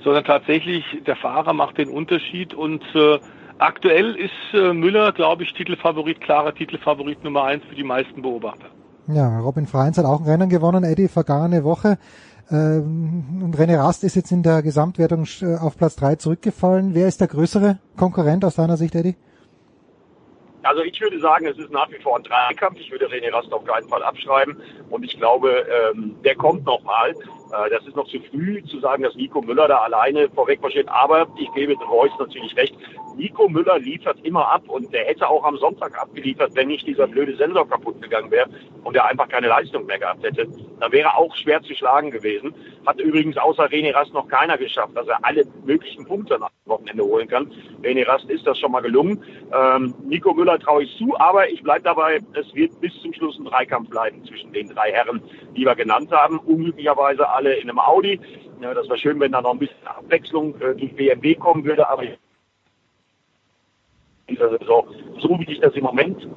sondern 0.03 0.25
tatsächlich 0.25 0.83
der 1.05 1.15
Fahrer 1.15 1.53
macht 1.53 1.77
den 1.77 1.89
Unterschied 1.89 2.53
und 2.53 2.83
äh, 2.93 3.19
aktuell 3.57 4.15
ist 4.15 4.31
äh, 4.53 4.73
Müller, 4.73 5.13
glaube 5.13 5.43
ich, 5.43 5.53
Titelfavorit, 5.53 6.19
klarer 6.19 6.53
Titelfavorit 6.53 7.23
Nummer 7.23 7.45
eins 7.45 7.63
für 7.69 7.75
die 7.75 7.83
meisten 7.83 8.21
Beobachter. 8.21 8.67
Ja, 9.07 9.39
Robin 9.39 9.67
Freins 9.67 9.97
hat 9.97 10.05
auch 10.05 10.21
ein 10.21 10.25
Rennen 10.25 10.49
gewonnen, 10.49 10.83
Eddie, 10.83 11.07
vergangene 11.07 11.63
Woche. 11.63 11.97
Ähm, 12.51 13.41
und 13.43 13.57
René 13.57 13.77
Rast 13.77 14.03
ist 14.03 14.15
jetzt 14.15 14.31
in 14.31 14.43
der 14.43 14.61
Gesamtwertung 14.61 15.25
äh, 15.41 15.55
auf 15.55 15.77
Platz 15.77 15.95
drei 15.95 16.15
zurückgefallen. 16.15 16.93
Wer 16.93 17.07
ist 17.07 17.21
der 17.21 17.27
größere 17.27 17.79
Konkurrent 17.95 18.43
aus 18.45 18.55
deiner 18.55 18.77
Sicht, 18.77 18.95
Eddie? 18.95 19.15
Also 20.63 20.81
ich 20.81 20.99
würde 21.01 21.19
sagen, 21.19 21.45
es 21.45 21.57
ist 21.57 21.71
nach 21.71 21.89
wie 21.91 22.01
vor 22.01 22.17
ein 22.17 22.23
Dreikampf. 22.23 22.79
Ich 22.79 22.91
würde 22.91 23.07
René 23.07 23.31
Rast 23.31 23.51
auf 23.51 23.65
keinen 23.65 23.87
Fall 23.89 24.01
abschreiben. 24.01 24.61
Und 24.89 25.03
ich 25.03 25.17
glaube, 25.17 25.65
ähm, 25.69 26.15
der 26.23 26.35
kommt 26.35 26.65
nochmal. 26.65 27.11
Äh, 27.11 27.69
das 27.69 27.85
ist 27.85 27.95
noch 27.95 28.07
zu 28.07 28.19
früh 28.31 28.63
zu 28.63 28.79
sagen, 28.79 29.03
dass 29.03 29.15
Nico 29.15 29.41
Müller 29.41 29.67
da 29.67 29.79
alleine 29.79 30.29
vorweg 30.29 30.61
marschiert. 30.61 30.87
Aber 30.89 31.27
ich 31.37 31.51
gebe 31.53 31.73
The 31.73 31.85
Voice 31.85 32.11
natürlich 32.17 32.55
recht. 32.55 32.75
Nico 33.15 33.47
Müller 33.47 33.79
liefert 33.79 34.17
immer 34.23 34.47
ab 34.51 34.63
und 34.67 34.91
der 34.93 35.05
hätte 35.05 35.29
auch 35.29 35.43
am 35.43 35.57
Sonntag 35.57 35.99
abgeliefert, 35.99 36.55
wenn 36.55 36.67
nicht 36.67 36.87
dieser 36.87 37.07
blöde 37.07 37.35
Sensor 37.35 37.67
kaputt 37.67 38.01
gegangen 38.01 38.31
wäre 38.31 38.49
und 38.83 38.95
er 38.95 39.05
einfach 39.05 39.27
keine 39.27 39.47
Leistung 39.47 39.85
mehr 39.85 39.99
gehabt 39.99 40.23
hätte. 40.23 40.47
Da 40.79 40.91
wäre 40.91 41.15
auch 41.15 41.35
schwer 41.35 41.61
zu 41.61 41.73
schlagen 41.75 42.11
gewesen. 42.11 42.53
Hat 42.85 42.99
übrigens 42.99 43.37
außer 43.37 43.65
René 43.65 43.93
Rast 43.93 44.13
noch 44.13 44.27
keiner 44.27 44.57
geschafft, 44.57 44.95
dass 44.95 45.07
er 45.07 45.23
alle 45.23 45.43
möglichen 45.65 46.05
Punkte 46.05 46.39
nach 46.39 46.49
dem 46.49 46.71
Wochenende 46.71 47.03
holen 47.03 47.27
kann. 47.27 47.51
René 47.83 48.07
Rast 48.07 48.29
ist 48.29 48.45
das 48.47 48.57
schon 48.57 48.71
mal 48.71 48.81
gelungen. 48.81 49.23
Ähm, 49.53 49.93
Nico 50.05 50.33
Müller 50.33 50.59
traue 50.59 50.83
ich 50.83 50.97
zu, 50.97 51.17
aber 51.19 51.49
ich 51.49 51.61
bleibe 51.63 51.83
dabei, 51.83 52.19
es 52.33 52.53
wird 52.55 52.79
bis 52.81 52.93
zum 53.01 53.13
Schluss 53.13 53.37
ein 53.37 53.45
Dreikampf 53.45 53.89
bleiben 53.89 54.23
zwischen 54.25 54.51
den 54.53 54.69
drei 54.69 54.91
Herren, 54.91 55.21
die 55.55 55.65
wir 55.65 55.75
genannt 55.75 56.11
haben. 56.11 56.39
Unglücklicherweise 56.39 57.29
alle 57.29 57.53
in 57.55 57.69
einem 57.69 57.79
Audi. 57.79 58.19
Ja, 58.61 58.73
das 58.73 58.87
wäre 58.87 58.97
schön, 58.97 59.19
wenn 59.19 59.33
da 59.33 59.41
noch 59.41 59.51
ein 59.51 59.59
bisschen 59.59 59.85
Abwechslung 59.85 60.55
äh, 60.61 60.75
durch 60.75 60.95
BMW 60.95 61.35
kommen 61.35 61.65
würde, 61.65 61.89
aber 61.89 62.03
dieser 64.35 64.49
Saison, 64.57 64.85
so 65.19 65.29
wie 65.39 65.51
ich 65.51 65.59
das 65.59 65.73
im 65.75 65.83
Moment. 65.83 66.27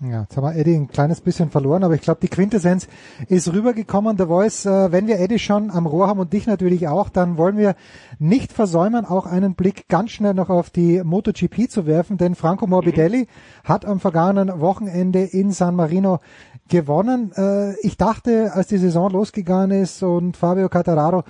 Ja, 0.00 0.20
jetzt 0.20 0.36
haben 0.36 0.44
wir 0.44 0.54
Eddie 0.54 0.76
ein 0.76 0.86
kleines 0.86 1.20
bisschen 1.20 1.50
verloren, 1.50 1.82
aber 1.82 1.94
ich 1.94 2.02
glaube, 2.02 2.20
die 2.22 2.28
Quintessenz 2.28 2.86
ist 3.26 3.52
rübergekommen. 3.52 4.16
Der 4.16 4.28
Voice, 4.28 4.64
äh, 4.64 4.92
wenn 4.92 5.08
wir 5.08 5.18
Eddie 5.18 5.40
schon 5.40 5.72
am 5.72 5.86
Rohr 5.86 6.06
haben 6.06 6.20
und 6.20 6.32
dich 6.32 6.46
natürlich 6.46 6.86
auch, 6.86 7.08
dann 7.08 7.36
wollen 7.36 7.56
wir 7.56 7.74
nicht 8.20 8.52
versäumen, 8.52 9.04
auch 9.04 9.26
einen 9.26 9.56
Blick 9.56 9.88
ganz 9.88 10.12
schnell 10.12 10.34
noch 10.34 10.50
auf 10.50 10.70
die 10.70 11.02
MotoGP 11.02 11.68
zu 11.68 11.84
werfen, 11.86 12.16
denn 12.16 12.36
Franco 12.36 12.68
Morbidelli 12.68 13.22
mhm. 13.22 13.68
hat 13.68 13.84
am 13.86 13.98
vergangenen 13.98 14.60
Wochenende 14.60 15.24
in 15.24 15.50
San 15.50 15.74
Marino 15.74 16.20
gewonnen. 16.68 17.32
Äh, 17.36 17.74
ich 17.80 17.96
dachte, 17.96 18.52
als 18.54 18.68
die 18.68 18.78
Saison 18.78 19.10
losgegangen 19.10 19.82
ist 19.82 20.04
und 20.04 20.36
Fabio 20.36 20.68
Cattararo 20.68 21.24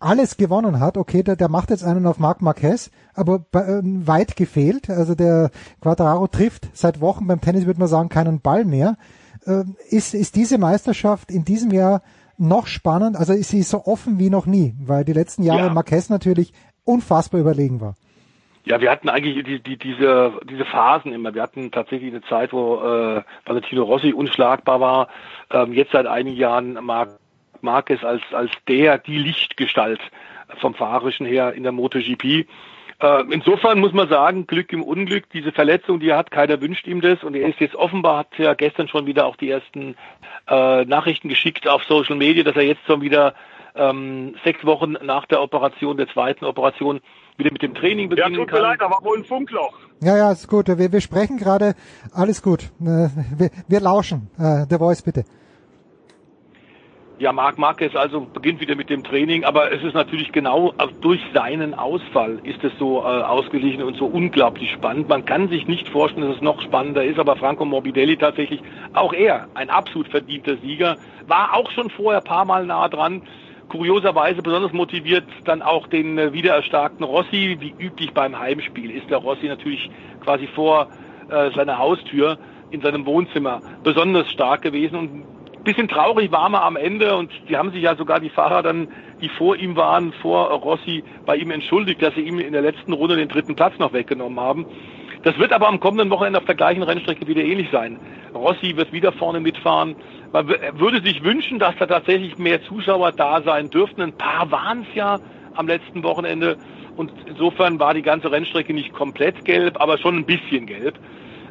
alles 0.00 0.36
gewonnen 0.36 0.80
hat, 0.80 0.96
okay, 0.96 1.22
der, 1.22 1.36
der 1.36 1.48
macht 1.48 1.70
jetzt 1.70 1.84
einen 1.84 2.06
auf 2.06 2.18
Marc 2.18 2.42
Marquez, 2.42 2.90
aber 3.14 3.44
äh, 3.52 3.80
weit 3.82 4.36
gefehlt. 4.36 4.90
Also 4.90 5.14
der 5.14 5.50
Quadraro 5.80 6.26
trifft 6.26 6.68
seit 6.72 7.00
Wochen 7.00 7.26
beim 7.26 7.40
Tennis, 7.40 7.66
würde 7.66 7.80
man 7.80 7.88
sagen, 7.88 8.08
keinen 8.08 8.40
Ball 8.40 8.64
mehr. 8.64 8.96
Äh, 9.46 9.64
ist, 9.90 10.14
ist 10.14 10.36
diese 10.36 10.58
Meisterschaft 10.58 11.30
in 11.30 11.44
diesem 11.44 11.70
Jahr 11.70 12.02
noch 12.38 12.66
spannend? 12.66 13.16
Also 13.16 13.32
ist 13.34 13.50
sie 13.50 13.62
so 13.62 13.84
offen 13.84 14.18
wie 14.18 14.30
noch 14.30 14.46
nie, 14.46 14.74
weil 14.82 15.04
die 15.04 15.12
letzten 15.12 15.42
Jahre 15.42 15.66
ja. 15.66 15.72
Marquez 15.72 16.08
natürlich 16.08 16.52
unfassbar 16.84 17.40
überlegen 17.40 17.80
war. 17.80 17.94
Ja, 18.64 18.80
wir 18.80 18.90
hatten 18.90 19.08
eigentlich 19.08 19.42
die, 19.44 19.60
die, 19.62 19.76
diese, 19.78 20.32
diese 20.48 20.64
Phasen 20.66 21.12
immer. 21.12 21.34
Wir 21.34 21.42
hatten 21.42 21.70
tatsächlich 21.70 22.12
eine 22.12 22.22
Zeit, 22.22 22.52
wo 22.52 22.76
äh, 22.76 23.22
Valentino 23.46 23.84
Rossi 23.84 24.12
unschlagbar 24.12 24.80
war. 24.80 25.08
Ähm, 25.50 25.72
jetzt 25.72 25.92
seit 25.92 26.06
einigen 26.06 26.36
Jahren 26.36 26.74
Marc 26.74 27.19
Marquez 27.62 28.04
als, 28.04 28.22
als 28.32 28.50
der, 28.68 28.98
die 28.98 29.18
Lichtgestalt 29.18 30.00
vom 30.60 30.74
Fahrerischen 30.74 31.26
her 31.26 31.52
in 31.52 31.62
der 31.62 31.72
MotoGP. 31.72 32.46
Äh, 33.02 33.24
insofern 33.30 33.80
muss 33.80 33.92
man 33.92 34.08
sagen, 34.08 34.46
Glück 34.46 34.72
im 34.72 34.82
Unglück, 34.82 35.30
diese 35.30 35.52
Verletzung, 35.52 36.00
die 36.00 36.10
er 36.10 36.18
hat, 36.18 36.30
keiner 36.30 36.60
wünscht 36.60 36.86
ihm 36.86 37.00
das 37.00 37.22
und 37.22 37.34
er 37.34 37.48
ist 37.48 37.58
jetzt 37.60 37.74
offenbar, 37.74 38.18
hat 38.18 38.38
ja 38.38 38.54
gestern 38.54 38.88
schon 38.88 39.06
wieder 39.06 39.26
auch 39.26 39.36
die 39.36 39.50
ersten 39.50 39.96
äh, 40.48 40.84
Nachrichten 40.84 41.28
geschickt 41.28 41.66
auf 41.66 41.82
Social 41.84 42.16
Media, 42.16 42.42
dass 42.42 42.56
er 42.56 42.64
jetzt 42.64 42.84
schon 42.86 43.00
wieder 43.00 43.34
ähm, 43.74 44.34
sechs 44.44 44.64
Wochen 44.66 44.92
nach 45.02 45.24
der 45.26 45.40
Operation, 45.40 45.96
der 45.96 46.08
zweiten 46.08 46.44
Operation, 46.44 47.00
wieder 47.38 47.52
mit 47.52 47.62
dem 47.62 47.74
Training 47.74 48.10
beginnen 48.10 48.34
ja, 48.34 48.40
tut 48.40 48.52
mir 48.52 48.60
leid, 48.60 48.82
aber 48.82 48.98
wohl 49.02 49.18
ein 49.18 49.24
Funkloch. 49.24 49.72
Ja, 50.02 50.16
ja, 50.16 50.32
ist 50.32 50.48
gut. 50.48 50.68
Wir, 50.68 50.92
wir 50.92 51.00
sprechen 51.00 51.38
gerade. 51.38 51.74
Alles 52.12 52.42
gut. 52.42 52.64
Äh, 52.80 53.08
wir, 53.36 53.50
wir 53.66 53.80
lauschen. 53.80 54.30
Äh, 54.38 54.66
der 54.66 54.78
Voice, 54.78 55.02
bitte. 55.02 55.24
Ja, 57.20 57.34
Marc 57.34 57.58
Marquez 57.58 57.94
also 57.94 58.22
beginnt 58.32 58.62
wieder 58.62 58.76
mit 58.76 58.88
dem 58.88 59.04
Training, 59.04 59.44
aber 59.44 59.70
es 59.70 59.82
ist 59.82 59.92
natürlich 59.92 60.32
genau 60.32 60.72
durch 61.02 61.20
seinen 61.34 61.74
Ausfall 61.74 62.38
ist 62.44 62.64
es 62.64 62.72
so 62.78 63.00
äh, 63.00 63.02
ausgeglichen 63.02 63.82
und 63.82 63.98
so 63.98 64.06
unglaublich 64.06 64.70
spannend. 64.70 65.10
Man 65.10 65.26
kann 65.26 65.50
sich 65.50 65.66
nicht 65.66 65.86
vorstellen, 65.90 66.26
dass 66.26 66.36
es 66.36 66.42
noch 66.42 66.62
spannender 66.62 67.04
ist, 67.04 67.18
aber 67.18 67.36
Franco 67.36 67.66
Morbidelli 67.66 68.16
tatsächlich, 68.16 68.62
auch 68.94 69.12
er, 69.12 69.48
ein 69.52 69.68
absolut 69.68 70.08
verdienter 70.08 70.56
Sieger, 70.62 70.96
war 71.26 71.54
auch 71.54 71.70
schon 71.72 71.90
vorher 71.90 72.22
paar 72.22 72.46
Mal 72.46 72.64
nah 72.64 72.88
dran. 72.88 73.20
Kurioserweise 73.68 74.40
besonders 74.40 74.72
motiviert 74.72 75.26
dann 75.44 75.60
auch 75.60 75.88
den 75.88 76.16
äh, 76.16 76.32
wiedererstarkten 76.32 77.04
Rossi, 77.04 77.58
wie 77.60 77.74
üblich 77.78 78.14
beim 78.14 78.38
Heimspiel 78.38 78.90
ist 78.90 79.10
der 79.10 79.18
Rossi 79.18 79.46
natürlich 79.46 79.90
quasi 80.24 80.46
vor 80.46 80.88
äh, 81.28 81.50
seiner 81.50 81.76
Haustür 81.76 82.38
in 82.70 82.80
seinem 82.80 83.04
Wohnzimmer 83.04 83.60
besonders 83.82 84.30
stark 84.30 84.62
gewesen 84.62 84.96
und 84.96 85.39
bisschen 85.70 85.88
traurig 85.88 86.32
war 86.32 86.48
man 86.48 86.62
am 86.62 86.76
Ende 86.76 87.16
und 87.16 87.30
die 87.48 87.56
haben 87.56 87.70
sich 87.70 87.82
ja 87.82 87.94
sogar 87.94 88.18
die 88.18 88.30
Fahrer 88.30 88.62
dann, 88.62 88.88
die 89.20 89.28
vor 89.28 89.54
ihm 89.54 89.76
waren, 89.76 90.12
vor 90.20 90.50
Rossi, 90.50 91.04
bei 91.26 91.36
ihm 91.36 91.52
entschuldigt, 91.52 92.02
dass 92.02 92.12
sie 92.14 92.22
ihm 92.22 92.40
in 92.40 92.52
der 92.52 92.62
letzten 92.62 92.92
Runde 92.92 93.14
den 93.14 93.28
dritten 93.28 93.54
Platz 93.54 93.78
noch 93.78 93.92
weggenommen 93.92 94.40
haben. 94.40 94.66
Das 95.22 95.38
wird 95.38 95.52
aber 95.52 95.68
am 95.68 95.78
kommenden 95.78 96.10
Wochenende 96.10 96.40
auf 96.40 96.44
der 96.44 96.56
gleichen 96.56 96.82
Rennstrecke 96.82 97.28
wieder 97.28 97.42
ähnlich 97.42 97.68
sein. 97.70 98.00
Rossi 98.34 98.76
wird 98.76 98.92
wieder 98.92 99.12
vorne 99.12 99.38
mitfahren. 99.38 99.94
Man 100.32 100.48
würde 100.48 101.02
sich 101.04 101.22
wünschen, 101.22 101.60
dass 101.60 101.76
da 101.78 101.86
tatsächlich 101.86 102.36
mehr 102.36 102.62
Zuschauer 102.64 103.12
da 103.12 103.40
sein 103.42 103.70
dürften. 103.70 104.02
Ein 104.02 104.16
paar 104.16 104.50
waren 104.50 104.86
es 104.88 104.94
ja 104.96 105.20
am 105.54 105.68
letzten 105.68 106.02
Wochenende. 106.02 106.56
Und 106.96 107.12
insofern 107.26 107.78
war 107.78 107.94
die 107.94 108.02
ganze 108.02 108.32
Rennstrecke 108.32 108.74
nicht 108.74 108.92
komplett 108.92 109.44
gelb, 109.44 109.80
aber 109.80 109.98
schon 109.98 110.16
ein 110.16 110.24
bisschen 110.24 110.66
gelb. 110.66 110.98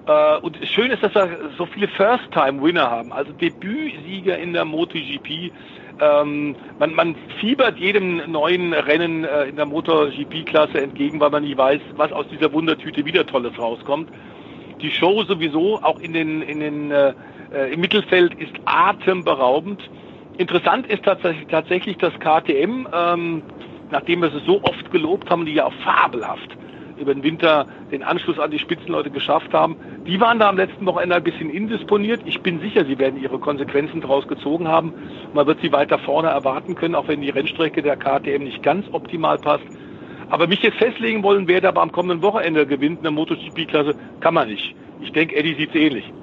Äh, 0.10 0.40
und 0.40 0.58
schön 0.64 0.90
ist, 0.90 1.04
dass 1.04 1.14
wir 1.14 1.52
so 1.56 1.68
viele 1.68 1.88
First-Time-Winner 1.88 2.90
haben, 2.90 3.14
also 3.14 3.32
Debütsieger 3.32 4.40
in 4.40 4.54
der 4.54 4.66
MotoGP. 4.66 5.52
Ähm, 6.02 6.56
man, 6.80 6.96
man 6.96 7.16
fiebert 7.40 7.78
jedem 7.78 8.32
neuen 8.32 8.74
Rennen 8.74 9.24
äh, 9.24 9.44
in 9.46 9.56
der 9.56 9.68
MotoGP-Klasse 9.68 10.82
entgegen, 10.82 11.20
weil 11.20 11.30
man 11.30 11.44
nie 11.44 11.56
weiß, 11.56 11.80
was 11.96 12.12
aus 12.12 12.26
dieser 12.32 12.52
Wundertüte 12.52 13.06
wieder 13.06 13.24
Tolles 13.24 13.56
rauskommt. 13.60 14.10
Die 14.82 14.90
Show 14.90 15.24
sowieso, 15.26 15.80
auch 15.84 16.00
in 16.00 16.14
den, 16.14 16.42
in 16.42 16.60
den, 16.60 16.92
äh, 16.92 17.14
äh 17.54 17.74
im 17.74 17.82
Mittelfeld, 17.82 18.34
ist 18.34 18.54
atemberaubend. 18.66 19.80
Interessant 20.40 20.88
ist 20.88 21.04
tatsächlich, 21.04 21.48
tatsächlich 21.50 21.98
das 21.98 22.14
KTM, 22.16 22.88
ähm, 22.92 23.44
nachdem 23.92 24.22
wir 24.22 24.34
es 24.34 24.44
so 24.46 24.64
oft 24.64 24.90
gelobt 24.90 25.30
haben, 25.30 25.46
die 25.46 25.54
ja 25.54 25.66
auch 25.66 25.74
fabelhaft 25.84 26.58
über 27.00 27.14
den 27.14 27.24
Winter 27.24 27.66
den 27.92 28.04
Anschluss 28.04 28.40
an 28.40 28.52
die 28.52 28.60
Spitzenleute 28.60 29.10
geschafft 29.10 29.54
haben. 29.54 29.78
Die 30.06 30.20
waren 30.20 30.40
da 30.40 30.50
am 30.50 30.58
letzten 30.58 30.86
Wochenende 30.86 31.16
ein 31.16 31.24
bisschen 31.24 31.50
indisponiert. 31.50 32.22
Ich 32.26 32.42
bin 32.42 32.60
sicher, 32.60 32.86
sie 32.86 33.00
werden 33.00 33.22
ihre 33.22 33.40
Konsequenzen 33.40 34.02
daraus 34.02 34.28
gezogen 34.28 34.68
haben. 34.68 34.94
Man 35.34 35.48
wird 35.48 35.62
sie 35.62 35.72
weiter 35.72 36.00
vorne 36.00 36.30
erwarten 36.30 36.76
können, 36.76 36.96
auch 36.96 37.08
wenn 37.08 37.22
die 37.22 37.30
Rennstrecke 37.30 37.82
der 37.82 37.98
KTM 37.98 38.44
nicht 38.44 38.62
ganz 38.64 38.86
optimal 38.92 39.38
passt. 39.38 39.66
Aber 40.30 40.48
mich 40.48 40.62
jetzt 40.62 40.78
festlegen 40.78 41.24
wollen, 41.24 41.48
wer 41.48 41.62
da 41.62 41.74
am 41.74 41.92
kommenden 41.92 42.22
Wochenende 42.22 42.68
gewinnt 42.68 42.98
in 42.98 43.04
der 43.04 43.12
MotoGP-Klasse, 43.12 43.96
kann 44.20 44.34
man 44.34 44.48
nicht. 44.48 44.76
Ich 45.02 45.12
denke, 45.12 45.36
Eddie 45.36 45.56
sieht 45.56 45.70
es 45.70 45.76
ähnlich. 45.76 46.14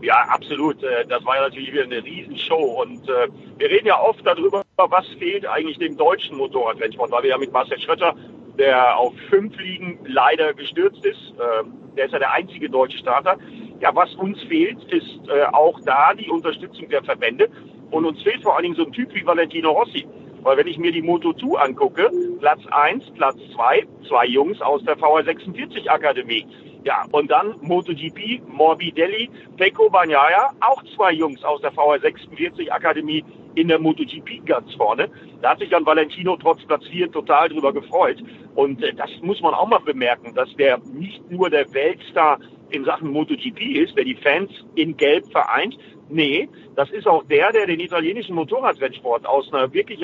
Ja, 0.00 0.26
absolut. 0.28 0.82
Äh, 0.82 1.06
das 1.08 1.24
war 1.24 1.36
ja 1.36 1.42
natürlich 1.42 1.72
wieder 1.72 1.84
eine 1.84 2.02
Riesenshow. 2.02 2.82
Und 2.82 3.08
äh, 3.08 3.28
wir 3.58 3.68
reden 3.68 3.88
ja 3.88 4.00
oft 4.00 4.24
darüber, 4.24 4.62
was 4.76 5.06
fehlt 5.18 5.46
eigentlich 5.46 5.78
dem 5.78 5.96
deutschen 5.96 6.36
Motorradrennsport, 6.36 7.10
weil 7.10 7.24
wir 7.24 7.30
ja 7.30 7.38
mit 7.38 7.52
Marcel 7.52 7.78
Schröter 7.80 8.14
der 8.58 8.98
auf 8.98 9.14
fünf 9.30 9.56
Ligen 9.58 9.98
leider 10.04 10.52
gestürzt 10.52 11.04
ist. 11.04 11.34
Ähm, 11.38 11.74
der 11.96 12.06
ist 12.06 12.12
ja 12.12 12.18
der 12.18 12.32
einzige 12.32 12.68
deutsche 12.68 12.98
Starter. 12.98 13.36
Ja, 13.80 13.94
was 13.94 14.14
uns 14.16 14.42
fehlt, 14.44 14.82
ist 14.92 15.20
äh, 15.28 15.44
auch 15.52 15.80
da 15.84 16.12
die 16.14 16.28
Unterstützung 16.28 16.88
der 16.88 17.02
Verbände. 17.02 17.48
Und 17.90 18.04
uns 18.04 18.22
fehlt 18.22 18.42
vor 18.42 18.54
allen 18.54 18.64
Dingen 18.64 18.74
so 18.74 18.84
ein 18.84 18.92
Typ 18.92 19.14
wie 19.14 19.24
Valentino 19.24 19.70
Rossi. 19.70 20.06
Weil 20.42 20.56
wenn 20.56 20.66
ich 20.66 20.78
mir 20.78 20.92
die 20.92 21.02
Moto2 21.02 21.56
angucke, 21.56 22.10
Platz 22.40 22.60
1, 22.70 23.04
Platz 23.14 23.36
2, 23.54 23.86
zwei 24.08 24.26
Jungs 24.26 24.60
aus 24.60 24.82
der 24.84 24.96
VR46 24.96 25.88
Akademie. 25.88 26.46
Ja, 26.84 27.04
und 27.10 27.30
dann 27.30 27.56
MotoGP, 27.60 28.42
Morbidelli, 28.46 29.30
Pecco 29.56 29.90
Bagnaia, 29.90 30.50
auch 30.60 30.82
zwei 30.96 31.12
Jungs 31.12 31.42
aus 31.44 31.60
der 31.60 31.72
VR46 31.72 32.70
Akademie 32.70 33.24
in 33.58 33.68
der 33.68 33.78
MotoGP 33.78 34.46
ganz 34.46 34.72
vorne. 34.74 35.10
Da 35.42 35.50
hat 35.50 35.58
sich 35.58 35.70
dann 35.70 35.84
Valentino 35.84 36.36
trotz 36.36 36.64
Platz 36.64 36.86
4 36.86 37.10
total 37.10 37.48
drüber 37.48 37.72
gefreut. 37.72 38.22
Und 38.54 38.82
äh, 38.82 38.94
das 38.94 39.10
muss 39.22 39.40
man 39.40 39.54
auch 39.54 39.68
mal 39.68 39.80
bemerken, 39.80 40.34
dass 40.34 40.54
der 40.56 40.78
nicht 40.78 41.30
nur 41.30 41.50
der 41.50 41.72
Weltstar 41.74 42.38
in 42.70 42.84
Sachen 42.84 43.10
MotoGP 43.10 43.60
ist, 43.82 43.96
der 43.96 44.04
die 44.04 44.16
Fans 44.16 44.50
in 44.74 44.96
Gelb 44.96 45.30
vereint. 45.32 45.76
Nee, 46.08 46.48
das 46.76 46.90
ist 46.90 47.06
auch 47.06 47.24
der, 47.24 47.52
der 47.52 47.66
den 47.66 47.80
italienischen 47.80 48.34
Motorradrennsport 48.34 49.26
aus 49.26 49.52
einer 49.52 49.72
wirklich 49.72 50.00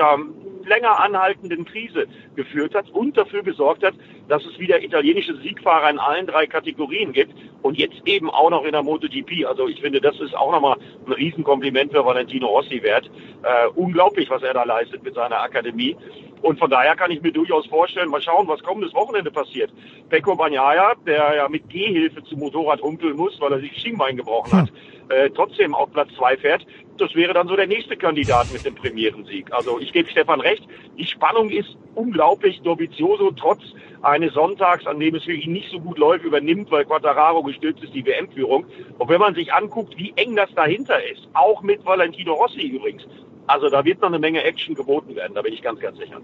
länger 0.66 1.00
anhaltenden 1.00 1.64
Krise 1.64 2.06
geführt 2.36 2.74
hat 2.74 2.90
und 2.90 3.16
dafür 3.16 3.42
gesorgt 3.42 3.84
hat, 3.84 3.94
dass 4.28 4.44
es 4.44 4.58
wieder 4.58 4.82
italienische 4.82 5.36
Siegfahrer 5.36 5.90
in 5.90 5.98
allen 5.98 6.26
drei 6.26 6.46
Kategorien 6.46 7.12
gibt 7.12 7.34
und 7.62 7.78
jetzt 7.78 8.00
eben 8.06 8.30
auch 8.30 8.50
noch 8.50 8.64
in 8.64 8.72
der 8.72 8.82
MotoGP. 8.82 9.46
Also 9.46 9.68
ich 9.68 9.80
finde, 9.80 10.00
das 10.00 10.18
ist 10.20 10.36
auch 10.36 10.52
nochmal 10.52 10.76
ein 11.06 11.12
Riesenkompliment 11.12 11.92
für 11.92 12.04
Valentino 12.04 12.46
Rossi 12.46 12.82
wert. 12.82 13.10
Äh, 13.42 13.68
unglaublich, 13.74 14.30
was 14.30 14.42
er 14.42 14.54
da 14.54 14.64
leistet 14.64 15.02
mit 15.02 15.14
seiner 15.14 15.40
Akademie. 15.40 15.96
Und 16.42 16.58
von 16.58 16.70
daher 16.70 16.94
kann 16.94 17.10
ich 17.10 17.22
mir 17.22 17.32
durchaus 17.32 17.66
vorstellen, 17.66 18.10
mal 18.10 18.20
schauen, 18.20 18.46
was 18.48 18.62
kommendes 18.62 18.92
Wochenende 18.92 19.30
passiert. 19.30 19.72
Pecco 20.10 20.36
Bagnaia, 20.36 20.92
der 21.06 21.36
ja 21.36 21.48
mit 21.48 21.70
Gehhilfe 21.70 22.22
zum 22.24 22.40
Motorrad 22.40 22.82
humpeln 22.82 23.16
muss, 23.16 23.40
weil 23.40 23.52
er 23.52 23.60
sich 23.60 23.72
Schienbein 23.72 24.18
gebrochen 24.18 24.52
hat, 24.52 24.72
äh, 25.08 25.30
trotzdem 25.30 25.74
auf 25.74 25.90
Platz 25.92 26.10
zwei 26.18 26.36
fährt, 26.36 26.66
das 26.98 27.14
wäre 27.14 27.34
dann 27.34 27.48
so 27.48 27.56
der 27.56 27.66
nächste 27.66 27.96
Kandidat 27.96 28.52
mit 28.52 28.64
dem 28.64 28.74
Premierensieg. 28.74 29.52
Also 29.52 29.80
ich 29.80 29.92
gebe 29.92 30.10
Stefan 30.10 30.40
recht, 30.40 30.66
die 30.98 31.06
Spannung 31.06 31.50
ist 31.50 31.76
unglaublich. 31.94 32.60
Dovizioso 32.62 33.30
trotz 33.32 33.62
eines 34.02 34.34
Sonntags, 34.34 34.86
an 34.86 35.00
dem 35.00 35.14
es 35.14 35.24
für 35.24 35.32
ihn 35.32 35.52
nicht 35.52 35.70
so 35.70 35.80
gut 35.80 35.98
läuft, 35.98 36.24
übernimmt, 36.24 36.70
weil 36.70 36.84
Quattararo 36.84 37.42
gestürzt 37.42 37.82
ist, 37.82 37.94
die 37.94 38.04
WM-Führung. 38.04 38.66
Und 38.98 39.08
wenn 39.08 39.20
man 39.20 39.34
sich 39.34 39.52
anguckt, 39.52 39.96
wie 39.96 40.12
eng 40.16 40.36
das 40.36 40.50
dahinter 40.54 41.02
ist, 41.12 41.28
auch 41.32 41.62
mit 41.62 41.84
Valentino 41.84 42.34
Rossi 42.34 42.62
übrigens, 42.62 43.02
also 43.46 43.68
da 43.68 43.84
wird 43.84 44.00
noch 44.00 44.08
eine 44.08 44.18
Menge 44.18 44.42
Action 44.42 44.74
geboten 44.74 45.14
werden, 45.14 45.34
da 45.34 45.42
bin 45.42 45.52
ich 45.52 45.62
ganz, 45.62 45.80
ganz 45.80 45.98
sicher. 45.98 46.20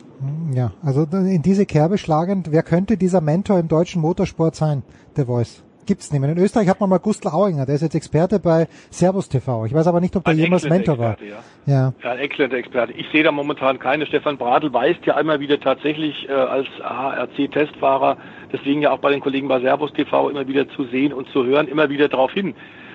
Ja, 0.52 0.72
also 0.82 1.02
in 1.02 1.42
diese 1.42 1.66
Kerbe 1.66 1.98
schlagend, 1.98 2.50
wer 2.50 2.62
könnte 2.62 2.96
dieser 2.96 3.20
Mentor 3.20 3.58
im 3.58 3.68
deutschen 3.68 4.00
Motorsport 4.00 4.54
sein, 4.54 4.82
der 5.16 5.26
Voice? 5.26 5.62
Gibt's 5.86 6.12
nicht 6.12 6.20
mehr. 6.20 6.30
In 6.30 6.38
Österreich 6.38 6.68
hat 6.68 6.80
man 6.80 6.90
mal 6.90 6.98
Gustl 6.98 7.28
Auinger, 7.28 7.66
der 7.66 7.74
ist 7.74 7.82
jetzt 7.82 7.94
Experte 7.94 8.38
bei 8.38 8.68
Servus 8.90 9.28
TV. 9.28 9.66
Ich 9.66 9.74
weiß 9.74 9.86
aber 9.86 10.00
nicht, 10.00 10.14
ob 10.16 10.24
der 10.24 10.34
jemals 10.34 10.68
Mentor 10.68 10.98
war. 10.98 11.16
Ja. 11.20 11.38
Ja. 11.66 11.92
ja, 12.02 12.10
ein 12.10 12.18
exzellenter 12.18 12.56
Experte. 12.56 12.92
Ich 12.92 13.06
sehe 13.12 13.22
da 13.22 13.32
momentan 13.32 13.78
keine. 13.78 14.06
Stefan 14.06 14.38
Bradl 14.38 14.72
weist 14.72 15.04
ja 15.06 15.16
einmal 15.16 15.40
wieder 15.40 15.60
tatsächlich 15.60 16.28
äh, 16.28 16.32
als 16.32 16.68
HRC-Testfahrer, 16.80 18.16
deswegen 18.52 18.82
ja 18.82 18.92
auch 18.92 18.98
bei 18.98 19.10
den 19.10 19.20
Kollegen 19.20 19.48
bei 19.48 19.60
Servus 19.60 19.92
TV 19.92 20.30
immer 20.30 20.46
wieder 20.48 20.68
zu 20.70 20.84
sehen 20.84 21.12
und 21.12 21.28
zu 21.30 21.44
hören, 21.44 21.68
immer 21.68 21.90
wieder 21.90 22.08
darauf 22.08 22.32
hin, 22.32 22.54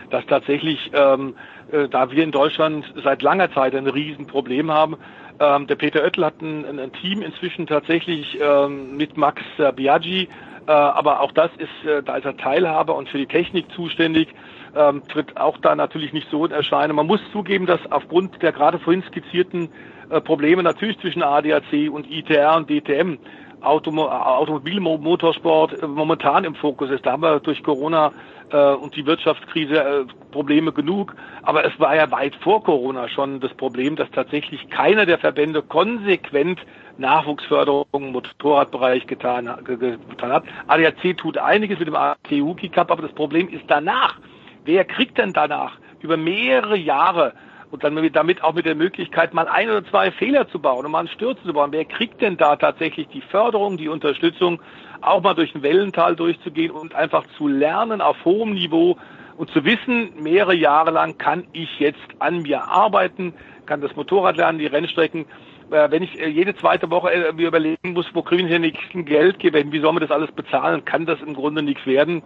dass 0.10 0.26
tatsächlich 0.26 0.92
ähm, 0.94 1.36
äh, 1.72 1.88
da 1.90 2.12
wir 2.12 2.24
in 2.24 2.32
Deutschland 2.32 2.86
seit 3.04 3.22
langer 3.22 3.52
Zeit 3.52 3.76
ein 3.76 3.88
Riesenproblem 3.88 4.72
haben. 4.72 4.98
Ähm, 5.40 5.68
der 5.68 5.76
Peter 5.76 6.02
Oettel 6.02 6.26
hat 6.26 6.42
ein, 6.42 6.80
ein 6.80 6.92
Team 6.94 7.22
inzwischen 7.22 7.68
tatsächlich 7.68 8.40
ähm, 8.42 8.96
mit 8.96 9.18
Max 9.18 9.42
äh, 9.58 9.72
Biaggi, 9.72 10.30
aber 10.72 11.22
auch 11.22 11.32
das 11.32 11.52
ist, 11.58 11.90
äh, 11.90 12.02
da 12.04 12.18
ist 12.18 12.26
er 12.26 12.38
Teilhaber 12.38 12.96
und 12.96 13.10
für 13.10 13.18
die 13.18 13.28
Technik 13.28 13.72
zuständig, 13.72 14.30
ähm, 14.76 15.04
tritt 15.08 15.38
auch 15.38 15.58
da 15.60 15.76
natürlich 15.76 16.14
nicht 16.14 16.30
so 16.30 16.46
in 16.46 16.52
Erscheinung. 16.52 16.98
Man 16.98 17.08
muss 17.08 17.22
zugeben, 17.32 17.66
dass 17.66 17.80
aufgrund 17.92 18.42
der 18.42 18.52
gerade 18.52 18.80
vorhin 18.80 19.04
skizzierten 19.04 19.70
äh, 20.10 20.22
Probleme 20.22 20.64
natürlich 20.64 21.00
zwischen 21.00 21.24
ADAC 21.24 21.90
und 21.92 22.10
ITR 22.10 22.56
und 22.58 22.70
DTM 22.70 23.18
Automo 23.62 24.08
Automobilmotorsport 24.08 25.82
äh, 25.82 25.88
momentan 25.88 26.44
im 26.44 26.56
Fokus 26.56 26.90
ist. 26.90 27.06
Da 27.06 27.14
haben 27.14 27.24
wir 27.24 27.40
durch 27.40 27.64
Corona 27.64 28.12
äh, 28.52 28.74
und 28.74 28.96
die 28.96 29.06
Wirtschaftskrise 29.06 29.76
äh, 29.76 30.06
Probleme 30.32 30.72
genug. 30.72 31.16
Aber 31.44 31.66
es 31.66 31.80
war 31.80 31.96
ja 31.96 32.10
weit 32.12 32.36
vor 32.36 32.64
Corona 32.64 33.08
schon 33.10 33.40
das 33.40 33.54
Problem, 33.54 33.96
dass 33.96 34.10
tatsächlich 34.12 34.70
keiner 34.70 35.06
der 35.06 35.18
Verbände 35.18 35.62
konsequent 35.62 36.60
Nachwuchsförderung 36.98 37.86
im 37.94 38.12
Motorradbereich 38.12 39.06
getan, 39.08 39.50
getan 39.66 40.32
hat. 40.32 40.44
ADAC 40.68 41.18
tut 41.18 41.38
einiges 41.38 41.80
mit 41.80 41.88
dem 41.88 41.96
ATUKI 41.96 42.70
Cup, 42.70 42.92
aber 42.92 43.02
das 43.02 43.12
Problem 43.12 43.50
ist 43.50 43.66
danach. 43.68 44.18
Wer 44.64 44.86
kriegt 44.86 45.18
denn 45.18 45.34
danach 45.34 45.78
über 46.02 46.18
mehrere 46.18 46.78
Jahre 46.78 47.34
und 47.72 47.84
dann 47.84 48.12
damit 48.14 48.44
auch 48.44 48.54
mit 48.54 48.66
der 48.66 48.76
Möglichkeit, 48.76 49.34
mal 49.34 49.48
ein 49.48 49.70
oder 49.70 49.84
zwei 49.86 50.12
Fehler 50.12 50.48
zu 50.48 50.60
bauen 50.60 50.86
und 50.86 50.92
mal 50.92 51.00
einen 51.00 51.08
Sturz 51.10 51.40
zu 51.44 51.52
bauen. 51.52 51.72
Wer 51.72 51.86
kriegt 51.86 52.22
denn 52.22 52.38
da 52.38 52.56
tatsächlich 52.56 53.08
die 53.10 53.22
Förderung, 53.22 53.78
die 53.78 53.90
Unterstützung, 53.90 54.62
auch 55.02 55.22
mal 55.22 55.34
durch 55.34 55.54
ein 55.56 55.64
Wellental 55.64 56.16
durchzugehen 56.16 56.72
und 56.72 56.96
einfach 56.96 57.26
zu 57.38 57.48
lernen 57.48 58.02
auf 58.02 58.18
hohem 58.26 58.54
Niveau 58.54 58.98
und 59.38 59.50
zu 59.52 59.66
wissen, 59.66 60.12
mehrere 60.22 60.56
Jahre 60.56 60.92
lang 60.92 61.18
kann 61.18 61.46
ich 61.52 61.80
jetzt 61.80 62.00
an 62.20 62.44
mir 62.44 62.64
arbeiten, 62.64 63.34
kann 63.66 63.82
das 63.82 63.96
Motorrad 63.96 64.38
lernen, 64.38 64.60
die 64.60 64.68
Rennstrecken. 64.68 65.26
Äh, 65.72 65.90
wenn 65.92 66.04
ich 66.04 66.20
äh, 66.20 66.28
jede 66.28 66.56
zweite 66.56 66.90
Woche 66.90 67.12
äh, 67.12 67.34
mir 67.34 67.48
überlegen 67.48 67.94
muss, 67.94 68.06
wo 68.14 68.22
kriege 68.22 68.44
ich 68.44 68.50
denn 68.50 68.62
nächsten 68.62 69.06
Geld, 69.06 69.38
wie 69.42 69.80
soll 69.80 69.94
man 69.94 70.02
das 70.02 70.12
alles 70.12 70.32
bezahlen, 70.32 70.86
kann 70.86 71.06
das 71.06 71.20
im 71.22 71.34
Grunde 71.34 71.62
nichts 71.62 71.86
werden. 71.86 72.24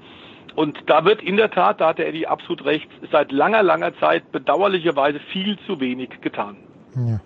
Und 0.56 0.78
da 0.88 1.06
wird 1.06 1.22
in 1.22 1.38
der 1.38 1.52
Tat, 1.52 1.80
da 1.80 1.90
hat 1.90 2.00
der 2.00 2.08
Eddie 2.08 2.28
absolut 2.28 2.66
recht, 2.66 2.90
seit 3.12 3.32
langer, 3.32 3.64
langer 3.64 3.98
Zeit 4.00 4.32
bedauerlicherweise 4.32 5.20
viel 5.32 5.58
zu 5.66 5.80
wenig 5.80 6.10
getan. 6.22 6.58
Ja. 6.96 7.20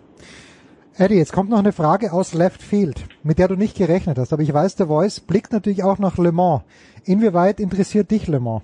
Eddie, 0.96 1.16
jetzt 1.16 1.34
kommt 1.34 1.50
noch 1.50 1.58
eine 1.58 1.72
Frage 1.72 2.14
aus 2.14 2.36
Left 2.36 2.62
Field, 2.62 3.06
mit 3.24 3.40
der 3.40 3.48
du 3.48 3.56
nicht 3.56 3.76
gerechnet 3.76 4.20
hast. 4.20 4.32
Aber 4.32 4.44
ich 4.44 4.54
weiß, 4.54 4.76
der 4.76 4.86
Voice 4.86 5.22
blickt 5.22 5.52
natürlich 5.52 5.84
auch 5.84 5.98
nach 5.98 6.20
Le 6.20 6.32
Mans. 6.32 6.62
Inwieweit 7.04 7.60
interessiert 7.60 8.12
dich 8.12 8.28
Le 8.28 8.40
Mans? 8.40 8.62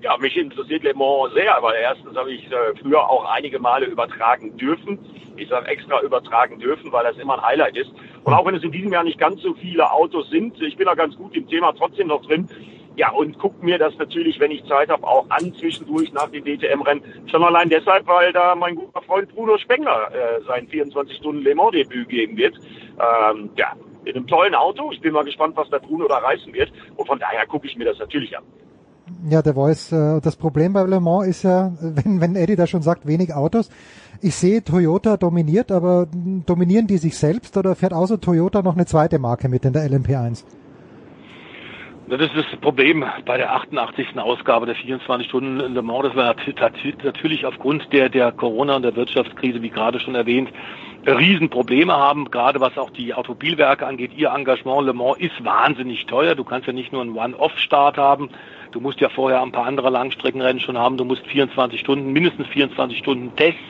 Ja, 0.00 0.16
mich 0.18 0.36
interessiert 0.36 0.82
Le 0.82 0.94
Mans 0.94 1.32
sehr, 1.34 1.56
weil 1.60 1.76
erstens 1.80 2.16
habe 2.16 2.32
ich 2.32 2.44
äh, 2.50 2.76
früher 2.82 3.08
auch 3.08 3.24
einige 3.26 3.60
Male 3.60 3.86
übertragen 3.86 4.56
dürfen. 4.56 4.98
Ich 5.36 5.48
sage 5.48 5.68
extra 5.68 6.00
übertragen 6.02 6.58
dürfen, 6.58 6.90
weil 6.90 7.04
das 7.04 7.16
immer 7.18 7.34
ein 7.34 7.44
Highlight 7.44 7.76
ist. 7.76 7.92
Und 8.24 8.34
auch 8.34 8.44
wenn 8.46 8.56
es 8.56 8.64
in 8.64 8.72
diesem 8.72 8.92
Jahr 8.92 9.04
nicht 9.04 9.20
ganz 9.20 9.42
so 9.42 9.54
viele 9.54 9.92
Autos 9.92 10.28
sind, 10.28 10.60
ich 10.60 10.76
bin 10.76 10.86
da 10.86 10.94
ganz 10.94 11.14
gut 11.14 11.36
im 11.36 11.46
Thema 11.46 11.72
trotzdem 11.72 12.08
noch 12.08 12.22
drin. 12.26 12.48
Ja, 12.96 13.10
und 13.10 13.38
guck 13.38 13.60
mir 13.62 13.78
das 13.78 13.96
natürlich, 13.98 14.38
wenn 14.38 14.52
ich 14.52 14.64
Zeit 14.66 14.88
habe, 14.88 15.04
auch 15.04 15.26
an 15.28 15.52
zwischendurch 15.54 16.12
nach 16.12 16.28
dem 16.30 16.44
DTM-Rennen. 16.44 17.02
Schon 17.28 17.42
allein 17.42 17.68
deshalb, 17.68 18.06
weil 18.06 18.32
da 18.32 18.54
mein 18.54 18.76
guter 18.76 19.02
Freund 19.02 19.34
Bruno 19.34 19.58
Spengler 19.58 20.10
äh, 20.12 20.42
sein 20.46 20.68
24-Stunden-Le 20.68 21.54
Mans-Debüt 21.56 22.08
geben 22.08 22.36
wird. 22.36 22.54
Ähm, 22.54 23.50
ja, 23.56 23.72
in 24.04 24.14
einem 24.14 24.26
tollen 24.26 24.54
Auto. 24.54 24.92
Ich 24.92 25.00
bin 25.00 25.12
mal 25.12 25.24
gespannt, 25.24 25.56
was 25.56 25.68
der 25.70 25.80
Bruno 25.80 26.06
da 26.06 26.18
reißen 26.18 26.52
wird. 26.52 26.72
Und 26.96 27.06
von 27.06 27.18
daher 27.18 27.46
gucke 27.46 27.66
ich 27.66 27.76
mir 27.76 27.84
das 27.84 27.98
natürlich 27.98 28.36
an. 28.36 28.44
Ja, 29.28 29.42
der 29.42 29.54
Voice, 29.54 29.92
äh, 29.92 30.20
das 30.20 30.36
Problem 30.36 30.72
bei 30.72 30.82
Le 30.84 31.00
Mans 31.00 31.26
ist 31.26 31.42
ja, 31.42 31.72
wenn, 31.80 32.20
wenn 32.20 32.36
Eddie 32.36 32.56
da 32.56 32.66
schon 32.66 32.82
sagt, 32.82 33.06
wenig 33.06 33.34
Autos. 33.34 33.70
Ich 34.22 34.36
sehe 34.36 34.62
Toyota 34.62 35.16
dominiert, 35.16 35.72
aber 35.72 36.06
dominieren 36.46 36.86
die 36.86 36.98
sich 36.98 37.18
selbst 37.18 37.56
oder 37.56 37.74
fährt 37.74 37.92
außer 37.92 38.20
Toyota 38.20 38.62
noch 38.62 38.74
eine 38.74 38.86
zweite 38.86 39.18
Marke 39.18 39.48
mit 39.48 39.64
in 39.64 39.72
der 39.72 39.90
LMP1? 39.90 40.44
Das 42.06 42.20
ist 42.20 42.36
das 42.36 42.60
Problem 42.60 43.02
bei 43.24 43.38
der 43.38 43.54
88. 43.54 44.18
Ausgabe 44.18 44.66
der 44.66 44.74
24 44.74 45.26
Stunden 45.26 45.72
Le 45.72 45.80
Mans, 45.80 46.02
dass 46.02 46.14
wir 46.14 46.34
natürlich 47.02 47.46
aufgrund 47.46 47.90
der, 47.94 48.10
der 48.10 48.30
Corona- 48.30 48.76
und 48.76 48.82
der 48.82 48.94
Wirtschaftskrise, 48.94 49.62
wie 49.62 49.70
gerade 49.70 49.98
schon 50.00 50.14
erwähnt, 50.14 50.50
Riesenprobleme 51.06 51.94
haben, 51.94 52.30
gerade 52.30 52.60
was 52.60 52.76
auch 52.76 52.90
die 52.90 53.14
Automobilwerke 53.14 53.86
angeht. 53.86 54.12
Ihr 54.14 54.28
Engagement 54.28 54.84
Le 54.84 54.92
Mans 54.92 55.16
ist 55.18 55.42
wahnsinnig 55.42 56.04
teuer. 56.04 56.34
Du 56.34 56.44
kannst 56.44 56.66
ja 56.66 56.74
nicht 56.74 56.92
nur 56.92 57.00
einen 57.00 57.16
One-Off-Start 57.16 57.96
haben. 57.96 58.28
Du 58.72 58.80
musst 58.80 59.00
ja 59.00 59.08
vorher 59.08 59.40
ein 59.40 59.52
paar 59.52 59.64
andere 59.64 59.88
Langstreckenrennen 59.88 60.60
schon 60.60 60.76
haben. 60.76 60.98
Du 60.98 61.06
musst 61.06 61.26
24 61.26 61.80
Stunden, 61.80 62.12
mindestens 62.12 62.48
24 62.48 62.98
Stunden 62.98 63.34
Tests 63.34 63.60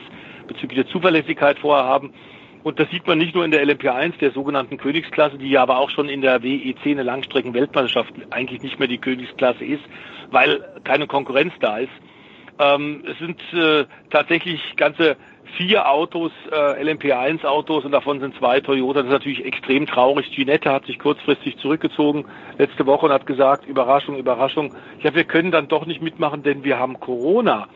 bezüglich 0.47 0.83
der 0.83 0.91
Zuverlässigkeit 0.91 1.57
vorher 1.57 1.85
haben. 1.85 2.11
Und 2.65 2.79
das 2.79 2.89
sieht 2.89 3.05
man 3.05 3.19
nicht 3.19 3.35
nur 3.35 3.45
in 3.45 3.51
der 3.51 3.63
LMP1, 3.63 4.17
der 4.17 4.31
sogenannten 4.31 4.77
Königsklasse, 4.77 5.37
die 5.37 5.51
ja 5.51 5.61
aber 5.61 5.77
auch 5.77 5.91
schon 5.91 6.09
in 6.09 6.21
der 6.21 6.41
WEC 6.41 6.87
eine 6.87 7.03
Langstrecken-Weltmeisterschaft 7.03 8.11
eigentlich 8.31 8.63
nicht 8.63 8.79
mehr 8.79 8.87
die 8.87 8.97
Königsklasse 8.97 9.63
ist, 9.63 9.83
weil 10.31 10.65
keine 10.83 11.05
Konkurrenz 11.05 11.53
da 11.59 11.77
ist. 11.77 11.91
Ähm, 12.57 13.03
es 13.07 13.19
sind 13.19 13.39
äh, 13.53 13.85
tatsächlich 14.09 14.59
ganze 14.77 15.15
vier 15.57 15.87
Autos, 15.87 16.31
äh, 16.51 16.83
LMP1-Autos 16.83 17.85
und 17.85 17.91
davon 17.91 18.19
sind 18.19 18.35
zwei 18.39 18.61
Toyota. 18.61 19.01
Das 19.01 19.09
ist 19.09 19.13
natürlich 19.13 19.45
extrem 19.45 19.85
traurig. 19.85 20.31
Ginette 20.31 20.71
hat 20.71 20.87
sich 20.87 20.97
kurzfristig 20.97 21.57
zurückgezogen 21.59 22.25
letzte 22.57 22.87
Woche 22.87 23.05
und 23.05 23.11
hat 23.11 23.27
gesagt, 23.27 23.67
Überraschung, 23.67 24.17
Überraschung. 24.17 24.73
Ja, 25.03 25.13
wir 25.13 25.25
können 25.25 25.51
dann 25.51 25.67
doch 25.67 25.85
nicht 25.85 26.01
mitmachen, 26.01 26.41
denn 26.41 26.63
wir 26.63 26.79
haben 26.79 26.99
Corona. 26.99 27.67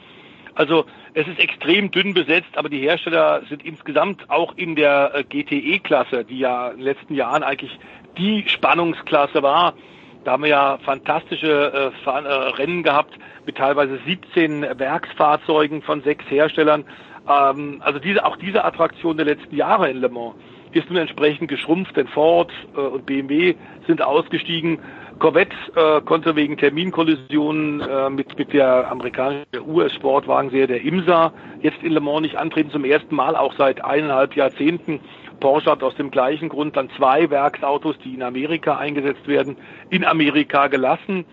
Also 0.60 0.84
es 1.14 1.26
ist 1.26 1.40
extrem 1.40 1.90
dünn 1.90 2.14
besetzt, 2.14 2.50
aber 2.58 2.68
die 2.68 2.80
Hersteller 2.80 3.44
sind 3.48 3.64
insgesamt 3.64 4.30
auch 4.30 4.58
in 4.58 4.76
der 4.76 5.16
äh, 5.16 5.24
GTE-Klasse, 5.24 6.26
die 6.26 6.40
ja 6.40 6.72
in 6.72 6.80
den 6.80 6.84
letzten 6.84 7.16
Jahren 7.16 7.44
eigentlich 7.44 7.80
die 8.18 8.44
Spannungsklasse 8.46 9.42
war. 9.42 9.74
Da 10.26 10.34
haben 10.34 10.44
wir 10.44 10.50
ja 10.50 10.78
fantastische 10.84 11.94
äh, 12.06 12.10
äh, 12.10 12.34
Rennen 12.58 12.84
gehabt 12.84 13.18
mit 13.46 13.56
teilweise 13.56 14.00
17 14.06 14.78
Werksfahrzeugen 14.78 15.82
von 15.82 16.02
sechs 16.02 16.26
Herstellern. 16.30 16.84
Ähm, 17.30 17.78
also 17.80 18.00
diese, 18.00 18.26
auch 18.26 18.36
diese 18.36 18.66
Attraktion 18.66 19.16
der 19.16 19.28
letzten 19.28 19.56
Jahre 19.56 19.90
in 19.90 20.02
Le 20.02 20.10
Mans 20.10 20.36
ist 20.74 20.90
nun 20.90 21.00
entsprechend 21.00 21.48
geschrumpft, 21.48 21.96
denn 21.96 22.10
Ford 22.10 22.52
äh, 22.76 22.82
und 22.82 23.06
BMW 23.06 23.56
sind 23.88 24.02
ausgestiegen. 24.02 24.80
Corvette 25.20 25.56
äh, 25.76 26.02
konnte 26.02 26.36
wegen 26.36 26.58
Terminkollisionen 26.58 27.82
äh, 27.82 28.10
mit, 28.10 28.38
mit 28.38 28.54
der 28.54 28.90
amerikanischen 28.90 29.46
US-Sportwagenserie 29.68 30.68
der 30.68 30.82
IMSA 30.82 31.34
jetzt 31.62 31.84
in 31.84 31.92
Le 31.92 32.00
Mans 32.00 32.22
nicht 32.22 32.38
antreten, 32.38 32.72
zum 32.72 32.86
ersten 32.86 33.16
Mal 33.16 33.36
auch 33.36 33.54
seit 33.58 33.84
eineinhalb 33.84 34.36
Jahrzehnten. 34.36 35.02
Porsche 35.40 35.72
hat 35.72 35.84
aus 35.84 35.96
dem 35.96 36.10
gleichen 36.10 36.50
Grund 36.50 36.78
dann 36.78 36.90
zwei 36.98 37.30
Werksautos, 37.30 37.98
die 38.04 38.14
in 38.14 38.24
Amerika 38.24 38.78
eingesetzt 38.78 39.28
werden, 39.28 39.58
in 39.90 40.06
Amerika 40.06 40.68
gelassen. 40.68 41.26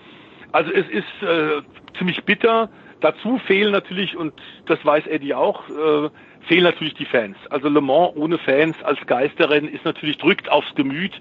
Also 0.53 0.73
es 0.73 0.89
ist 0.89 1.23
äh, 1.23 1.63
ziemlich 1.97 2.25
bitter. 2.25 2.69
Dazu 3.01 3.39
fehlen 3.47 3.73
natürlich, 3.73 4.17
und 4.17 4.33
das 4.67 4.85
weiß 4.85 5.07
Eddie 5.07 5.35
auch, 5.35 5.69
äh, 5.69 6.09
fehlen 6.47 6.65
natürlich 6.65 6.95
die 6.95 7.05
Fans. 7.05 7.37
Also 7.51 7.69
Le 7.69 7.81
Mans 7.81 8.13
ohne 8.17 8.39
Fans 8.39 8.77
als 8.83 8.99
Geisterrennen 9.07 9.73
ist 9.73 9.85
natürlich 9.85 10.19
drückt 10.19 10.51
aufs 10.51 10.75
Gemüt 10.75 11.13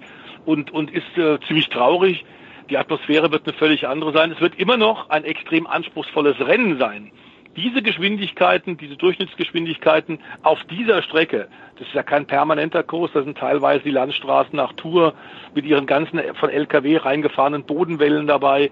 und, 0.46 0.72
und 0.72 0.90
ist 0.90 1.16
äh, 1.16 1.38
ziemlich 1.46 1.68
traurig. 1.68 2.24
Die 2.68 2.78
Atmosphäre 2.78 3.30
wird 3.30 3.46
eine 3.46 3.56
völlig 3.56 3.86
andere 3.86 4.12
sein. 4.12 4.32
Es 4.32 4.40
wird 4.40 4.58
immer 4.58 4.76
noch 4.76 5.10
ein 5.10 5.24
extrem 5.24 5.66
anspruchsvolles 5.66 6.38
Rennen 6.40 6.78
sein. 6.78 7.12
Diese 7.56 7.80
Geschwindigkeiten, 7.80 8.76
diese 8.76 8.96
Durchschnittsgeschwindigkeiten 8.96 10.18
auf 10.42 10.62
dieser 10.64 11.02
Strecke, 11.02 11.48
das 11.78 11.86
ist 11.86 11.94
ja 11.94 12.02
kein 12.02 12.26
permanenter 12.26 12.82
Kurs, 12.82 13.10
das 13.14 13.24
sind 13.24 13.38
teilweise 13.38 13.84
die 13.84 13.90
Landstraßen 13.90 14.54
nach 14.54 14.74
Tour 14.74 15.14
mit 15.54 15.64
ihren 15.64 15.86
ganzen 15.86 16.20
von 16.34 16.50
LKW 16.50 16.98
reingefahrenen 16.98 17.64
Bodenwellen 17.64 18.26
dabei. 18.26 18.70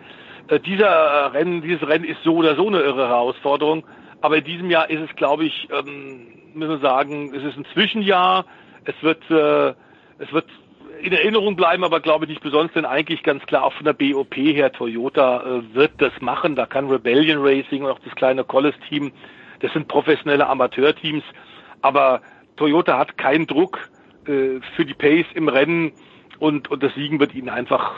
Äh, 0.49 0.61
dieser 0.61 0.87
äh, 0.87 1.27
Rennen, 1.29 1.63
dieses 1.63 1.87
Rennen 1.87 2.05
ist 2.05 2.23
so 2.25 2.35
oder 2.37 2.57
so 2.57 2.67
eine 2.67 2.81
irre 2.81 3.09
Herausforderung. 3.09 3.85
Aber 4.21 4.39
in 4.39 4.45
diesem 4.45 4.71
Jahr 4.71 4.91
ist 4.91 5.01
es, 5.09 5.17
glaube 5.17 5.45
ich, 5.45 5.69
ähm, 5.71 6.27
müssen 6.55 6.71
wir 6.71 6.79
sagen, 6.79 7.33
es 7.35 7.43
ist 7.43 7.57
ein 7.57 7.67
Zwischenjahr. 7.73 8.45
Es 8.85 8.95
wird, 9.03 9.23
äh, 9.31 9.75
es 10.19 10.33
wird 10.33 10.47
in 11.05 11.13
Erinnerung 11.13 11.55
bleiben, 11.55 11.85
aber 11.85 12.01
glaube 12.01 12.25
ich 12.25 12.31
nicht 12.31 12.43
besonders, 12.43 12.73
denn 12.73 12.87
eigentlich 12.87 13.23
ganz 13.23 13.45
klar 13.45 13.65
auch 13.65 13.75
von 13.75 13.85
der 13.85 13.93
BOP 13.93 14.35
her, 14.37 14.73
Toyota 14.73 15.43
äh, 15.43 15.75
wird 15.75 15.93
das 15.99 16.13
machen. 16.21 16.57
Da 16.57 16.65
kann 16.65 16.89
Rebellion 16.89 17.45
Racing 17.45 17.85
und 17.85 17.91
auch 17.91 17.99
das 17.99 18.15
kleine 18.15 18.43
Collis-Team, 18.43 19.13
das 19.61 19.73
sind 19.73 19.87
professionelle 19.87 20.47
Amateurteams, 20.47 21.23
aber 21.83 22.23
Toyota 22.57 22.99
hat 22.99 23.19
keinen 23.19 23.47
Druck 23.47 23.91
äh, 24.27 24.61
für 24.77 24.87
die 24.87 24.95
Pace 24.95 25.27
im 25.35 25.49
Rennen 25.49 25.93
und, 26.39 26.71
und 26.71 26.83
das 26.83 26.95
Siegen 26.95 27.21
wird 27.21 27.35
ihnen 27.35 27.51
einfach 27.51 27.93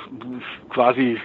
quasi 0.70 1.20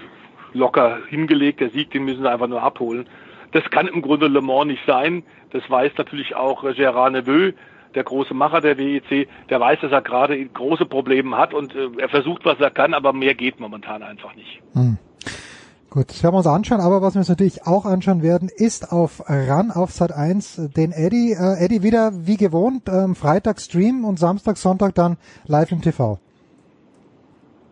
locker 0.54 1.00
hingelegt. 1.10 1.62
Der 1.62 1.70
Sieg, 1.72 1.92
den 1.92 2.06
müssen 2.06 2.22
sie 2.22 2.30
einfach 2.30 2.48
nur 2.48 2.62
abholen. 2.62 3.08
Das 3.54 3.64
kann 3.72 3.88
im 3.88 4.02
Grunde 4.02 4.28
Le 4.28 4.42
Mans 4.42 4.68
nicht 4.68 4.86
sein. 4.86 5.24
Das 5.52 5.68
weiß 5.70 5.94
natürlich 5.98 6.36
auch 6.36 6.64
Gérard 6.64 7.12
Neveu, 7.12 7.52
der 7.96 8.04
große 8.04 8.34
Macher 8.34 8.62
der 8.62 8.78
WEC. 8.78 9.28
Der 9.50 9.60
weiß, 9.60 9.80
dass 9.82 9.92
er 9.92 10.02
gerade 10.02 10.44
große 10.46 10.86
Probleme 10.86 11.38
hat 11.38 11.54
und 11.54 11.76
äh, 11.76 11.90
er 11.98 12.10
versucht, 12.10 12.46
was 12.46 12.60
er 12.60 12.72
kann, 12.72 12.94
aber 12.94 13.14
mehr 13.14 13.36
geht 13.36 13.60
momentan 13.60 14.04
einfach 14.04 14.36
nicht. 14.36 14.62
Hm. 14.74 14.98
Gut, 15.90 16.10
das 16.10 16.24
werden 16.24 16.36
wir 16.36 16.38
uns 16.38 16.48
anschauen, 16.48 16.80
aber 16.80 17.02
was 17.02 17.16
wir 17.16 17.20
uns 17.20 17.28
natürlich 17.28 17.68
auch 17.68 17.84
anschauen 17.84 18.24
werden, 18.24 18.50
ist 18.56 18.94
auf 18.94 19.22
Run 19.30 19.72
auf 19.72 19.92
Sat 19.92 20.14
1 20.14 20.72
den 20.74 20.94
Eddie. 20.94 21.34
Äh, 21.34 21.66
Eddie 21.66 21.84
wieder 21.84 22.12
wie 22.14 22.38
gewohnt, 22.38 22.84
ähm, 22.88 23.14
Freitag 23.14 23.60
Stream 23.60 24.06
und 24.06 24.18
Samstag, 24.18 24.56
Sonntag 24.56 24.96
dann 24.96 25.18
live 25.48 25.72
im 25.74 25.82
TV. 25.82 26.18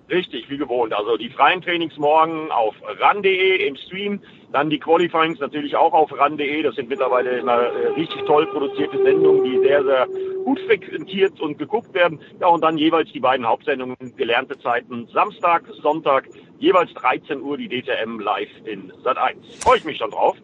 Richtig, 0.10 0.50
wie 0.50 0.58
gewohnt. 0.58 0.92
Also 0.94 1.16
die 1.16 1.30
freien 1.30 1.62
Trainings 1.62 1.96
morgen 1.98 2.52
auf 2.52 2.76
ran.de 3.00 3.66
im 3.66 3.78
Stream, 3.78 4.20
dann 4.52 4.70
die 4.70 4.80
Qualifyings 4.80 5.40
natürlich 5.40 5.76
auch 5.76 5.94
auf 5.94 6.12
ran.de. 6.18 6.64
Das 6.64 6.76
sind 6.76 6.90
mittlerweile 6.90 7.40
immer 7.40 7.62
äh, 7.62 7.88
richtig 7.90 8.26
toll 8.26 8.48
produzierte 8.48 8.98
Sendungen, 9.04 9.44
die 9.44 9.60
sehr, 9.60 9.84
sehr 9.84 10.08
gut 10.44 10.60
frequentiert 10.62 11.40
und 11.40 11.58
geguckt 11.58 11.94
werden. 11.94 12.20
Ja, 12.40 12.48
und 12.48 12.62
dann 12.62 12.78
jeweils 12.78 13.12
die 13.12 13.20
beiden 13.20 13.46
Hauptsendungen, 13.46 13.96
gelernte 14.18 14.58
Zeiten, 14.60 15.08
Samstag, 15.14 15.64
Sonntag, 15.82 16.28
jeweils 16.58 16.94
13 16.96 17.42
Uhr 17.42 17.58
die 17.58 17.70
DTM 17.70 18.20
live 18.20 18.50
in 18.66 18.92
Sat 19.04 19.18
1. 19.18 19.38
Freue 19.60 19.78
ich 19.78 19.86
mich 19.86 20.00
dann 20.00 20.12
drauf. 20.12 20.36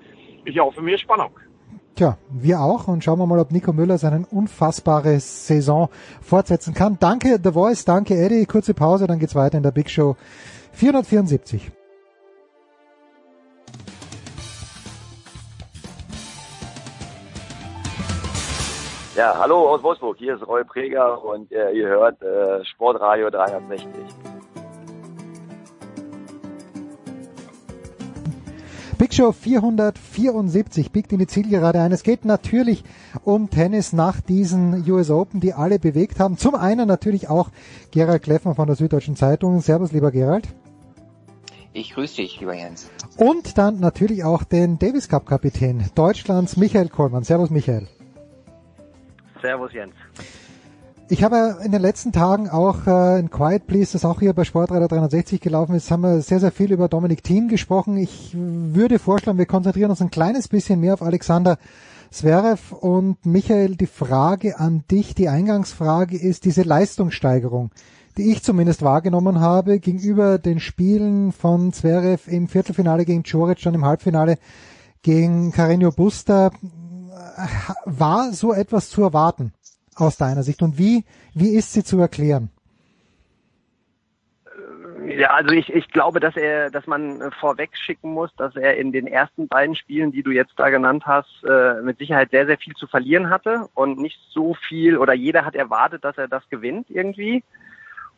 Ich 0.46 0.60
hoffe 0.60 0.82
mir 0.82 0.98
Spannung. 0.98 1.32
Tja, 1.96 2.18
wir 2.30 2.60
auch 2.60 2.90
und 2.90 3.04
schauen 3.04 3.20
wir 3.20 3.26
mal, 3.26 3.40
ob 3.40 3.52
Nico 3.52 3.72
Müller 3.72 3.98
seine 3.98 4.26
unfassbare 4.30 5.18
Saison 5.22 5.90
fortsetzen 6.22 6.74
kann. 6.74 6.98
Danke 7.00 7.40
The 7.42 7.52
Voice, 7.54 7.86
danke 7.86 8.16
Eddie, 8.16 8.46
kurze 8.46 8.74
Pause, 8.74 9.08
dann 9.08 9.18
geht's 9.18 9.34
weiter 9.34 9.56
in 9.56 9.64
der 9.64 9.72
Big 9.72 9.90
Show 9.90 10.18
474. 10.74 11.72
Ja, 19.16 19.38
hallo 19.40 19.70
aus 19.70 19.82
Wolfsburg, 19.82 20.18
hier 20.18 20.36
ist 20.36 20.46
Roy 20.46 20.66
Preger 20.66 21.24
und 21.24 21.50
äh, 21.54 21.72
ihr 21.72 21.88
hört 21.88 22.22
äh, 22.22 22.66
Sportradio 22.66 23.30
360. 23.30 23.88
Big 28.98 29.14
Show 29.14 29.32
474 29.32 30.92
biegt 30.92 31.14
in 31.14 31.20
die 31.20 31.28
Zielgerade 31.28 31.80
ein. 31.80 31.94
Es 31.94 32.04
geht 32.04 32.26
natürlich 32.26 32.84
um 33.24 33.50
Tennis 33.50 33.94
nach 33.94 34.20
diesen 34.20 34.84
US 34.92 35.10
Open, 35.10 35.40
die 35.40 35.54
alle 35.54 35.80
bewegt 35.80 36.20
haben. 36.20 36.38
Zum 36.38 36.54
einen 36.54 36.86
natürlich 36.86 37.30
auch 37.30 37.52
Gerald 37.92 38.24
Kleffmann 38.24 38.56
von 38.56 38.68
der 38.68 38.76
Süddeutschen 38.76 39.16
Zeitung. 39.16 39.62
Servus, 39.62 39.94
lieber 39.94 40.12
Gerald. 40.12 40.50
Ich 41.72 41.94
grüße 41.94 42.18
dich, 42.18 42.42
lieber 42.42 42.54
Jens. 42.54 42.90
Und 43.16 43.58
dann 43.58 43.80
natürlich 43.80 44.26
auch 44.26 44.44
den 44.44 44.78
Davis 44.78 45.08
Cup 45.08 45.26
Kapitän 45.26 45.86
Deutschlands, 45.96 46.58
Michael 46.58 46.90
Kollmann. 46.90 47.24
Servus, 47.24 47.50
Michael. 47.50 47.88
Servus, 49.46 49.74
Jens. 49.74 49.94
Ich 51.08 51.24
habe 51.24 51.60
in 51.64 51.72
den 51.72 51.82
letzten 51.82 52.12
Tagen 52.12 52.50
auch 52.50 52.88
äh, 52.88 53.20
in 53.20 53.30
Quiet 53.30 53.68
Please, 53.68 53.94
das 53.94 54.04
auch 54.04 54.20
hier 54.20 54.34
bei 54.34 54.44
Sportradar 54.44 54.88
360 54.88 55.40
gelaufen 55.40 55.76
ist, 55.76 55.92
haben 55.92 56.02
wir 56.02 56.20
sehr, 56.22 56.40
sehr 56.40 56.52
viel 56.52 56.72
über 56.72 56.88
Dominik 56.88 57.24
Thiem 57.24 57.48
gesprochen. 57.48 57.96
Ich 57.98 58.32
würde 58.34 58.98
vorschlagen, 58.98 59.38
wir 59.38 59.46
konzentrieren 59.46 59.92
uns 59.92 60.02
ein 60.02 60.10
kleines 60.10 60.48
bisschen 60.48 60.80
mehr 60.80 60.96
auf 60.96 61.04
Alexander 61.04 61.60
Zverev 62.10 62.74
und 62.74 63.24
Michael, 63.24 63.76
die 63.76 63.86
Frage 63.86 64.60
an 64.60 64.84
dich, 64.90 65.14
die 65.14 65.30
Eingangsfrage 65.30 66.18
ist 66.18 66.46
diese 66.46 66.64
Leistungssteigerung, 66.64 67.70
die 68.18 68.32
ich 68.32 68.42
zumindest 68.42 68.82
wahrgenommen 68.82 69.42
habe 69.42 69.80
gegenüber 69.80 70.40
den 70.40 70.60
Spielen 70.60 71.32
von 71.34 71.72
Zverev 71.72 72.32
im 72.32 72.48
Viertelfinale 72.48 73.06
gegen 73.06 73.22
Coric, 73.22 73.62
dann 73.62 73.76
im 73.76 73.86
Halbfinale 73.86 74.40
gegen 75.04 75.52
Carreño 75.52 75.96
Busta. 75.96 76.50
War 77.86 78.32
so 78.34 78.54
etwas 78.54 78.90
zu 78.90 79.04
erwarten? 79.04 79.54
aus 79.96 80.18
deiner 80.18 80.44
Sicht 80.44 80.62
und 80.62 80.78
wie, 80.78 81.04
wie 81.34 81.56
ist 81.56 81.74
sie 81.74 81.84
zu 81.84 82.00
erklären? 82.00 82.50
Ja, 85.08 85.32
also 85.34 85.54
ich, 85.54 85.72
ich 85.72 85.90
glaube, 85.90 86.20
dass 86.20 86.36
er, 86.36 86.72
dass 86.72 86.88
man 86.88 87.32
vorweg 87.40 87.78
schicken 87.78 88.12
muss, 88.12 88.36
dass 88.36 88.56
er 88.56 88.78
in 88.78 88.92
den 88.92 89.08
ersten 89.08 89.48
beiden 89.48 89.76
Spielen, 89.76 90.12
die 90.12 90.24
du 90.24 90.32
jetzt 90.32 90.54
da 90.58 90.70
genannt 90.70 91.06
hast, 91.06 91.44
äh, 91.48 91.82
mit 91.82 92.00
Sicherheit 92.00 92.32
sehr, 92.32 92.48
sehr 92.48 92.58
viel 92.58 92.74
zu 92.74 92.88
verlieren 92.88 93.30
hatte 93.30 93.70
und 93.76 94.00
nicht 94.00 94.20
so 94.32 94.56
viel 94.56 94.98
oder 94.98 95.14
jeder 95.14 95.46
hat 95.46 95.56
erwartet, 95.56 96.04
dass 96.04 96.18
er 96.18 96.28
das 96.28 96.48
gewinnt 96.50 96.90
irgendwie. 96.90 97.44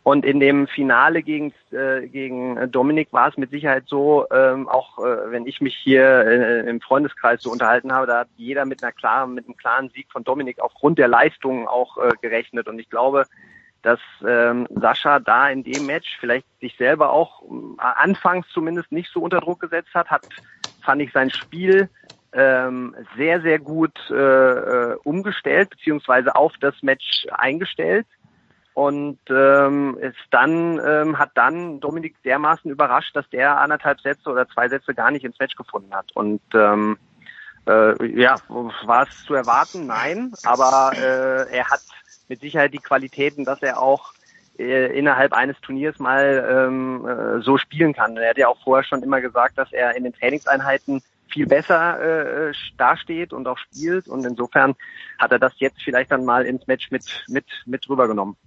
Und 0.08 0.26
in 0.26 0.40
dem 0.40 0.68
Finale 0.68 1.22
gegen, 1.22 1.52
äh, 1.72 2.08
gegen 2.08 2.72
Dominik 2.72 3.12
war 3.12 3.28
es 3.28 3.36
mit 3.36 3.52
Sicherheit 3.52 3.84
so, 3.88 4.26
ähm, 4.32 4.70
auch 4.70 5.00
äh, 5.00 5.32
wenn 5.32 5.46
ich 5.46 5.60
mich 5.60 5.76
hier 5.76 6.02
äh, 6.26 6.70
im 6.70 6.80
Freundeskreis 6.80 7.42
so 7.44 7.52
unterhalten 7.52 7.92
habe, 7.92 8.08
da 8.08 8.20
hat 8.20 8.30
jeder 8.38 8.64
mit 8.64 8.82
einer 8.82 8.94
klaren, 8.94 9.34
mit 9.34 9.44
einem 9.44 9.58
klaren 9.58 9.90
Sieg 9.90 10.08
von 10.10 10.24
Dominik 10.24 10.62
aufgrund 10.62 10.98
der 10.98 11.10
Leistungen 11.10 11.68
auch 11.68 11.98
äh, 11.98 12.12
gerechnet. 12.22 12.70
Und 12.70 12.80
ich 12.80 12.90
glaube, 12.90 13.26
dass 13.82 14.00
ähm, 14.26 14.66
Sascha 14.70 15.20
da 15.20 15.50
in 15.50 15.66
dem 15.66 15.86
Match 15.86 16.08
vielleicht 16.22 16.48
sich 16.62 16.78
selber 16.78 17.12
auch 17.12 17.42
äh, 17.42 17.82
anfangs 17.82 18.48
zumindest 18.54 18.94
nicht 18.94 19.12
so 19.12 19.20
unter 19.20 19.42
Druck 19.42 19.60
gesetzt 19.60 19.94
hat, 19.94 20.10
hat 20.10 20.26
fand 20.84 21.02
ich 21.02 21.12
sein 21.12 21.32
Spiel 21.32 21.90
ähm, 22.32 22.96
sehr, 23.18 23.42
sehr 23.42 23.60
gut 23.60 24.00
äh, 24.10 24.14
äh 24.14 24.96
umgestellt, 25.04 25.70
beziehungsweise 25.70 26.34
auf 26.34 26.54
das 26.62 26.82
Match 26.82 27.28
eingestellt 27.30 28.08
und 28.78 29.18
ähm, 29.32 29.98
ist 30.00 30.16
dann 30.30 30.80
ähm, 30.86 31.18
hat 31.18 31.32
dann 31.34 31.80
Dominik 31.80 32.22
dermaßen 32.22 32.70
überrascht, 32.70 33.16
dass 33.16 33.28
der 33.32 33.60
anderthalb 33.60 34.00
Sätze 34.02 34.30
oder 34.30 34.48
zwei 34.48 34.70
Sätze 34.70 34.94
gar 34.94 35.10
nicht 35.10 35.26
ins 35.26 35.40
Match 35.40 35.56
gefunden 35.56 35.96
hat. 35.96 36.12
Und 36.16 36.42
ähm, 36.54 36.96
äh, 37.68 38.06
ja, 38.06 38.36
war 38.48 39.08
es 39.08 39.24
zu 39.24 39.34
erwarten? 39.34 39.88
Nein, 39.88 40.32
aber 40.44 40.92
äh, 40.96 41.52
er 41.58 41.72
hat 41.72 41.82
mit 42.28 42.42
Sicherheit 42.42 42.72
die 42.72 42.78
Qualitäten, 42.78 43.46
dass 43.46 43.64
er 43.64 43.82
auch 43.82 44.14
äh, 44.60 44.96
innerhalb 44.96 45.34
eines 45.34 45.60
Turniers 45.62 45.98
mal 45.98 46.48
ähm, 46.48 47.08
äh, 47.08 47.42
so 47.42 47.58
spielen 47.58 47.94
kann. 47.94 48.16
Er 48.16 48.30
hat 48.30 48.38
ja 48.38 48.48
auch 48.48 48.62
vorher 48.64 48.84
schon 48.84 49.02
immer 49.02 49.22
gesagt, 49.22 49.58
dass 49.58 49.74
er 49.74 49.96
in 49.96 50.04
den 50.04 50.14
Trainingseinheiten 50.14 51.02
viel 51.32 51.48
besser 51.48 52.50
äh, 52.50 52.54
dasteht 52.78 53.34
und 53.34 53.48
auch 53.48 53.58
spielt 53.58 54.08
und 54.08 54.24
insofern 54.24 54.76
hat 55.18 55.32
er 55.32 55.40
das 55.40 55.54
jetzt 55.58 55.82
vielleicht 55.82 56.12
dann 56.12 56.26
mal 56.26 56.46
ins 56.46 56.68
Match 56.68 56.92
mit 56.92 57.26
mit 57.28 57.46
mit 57.66 57.90
rübergenommen. 57.90 58.38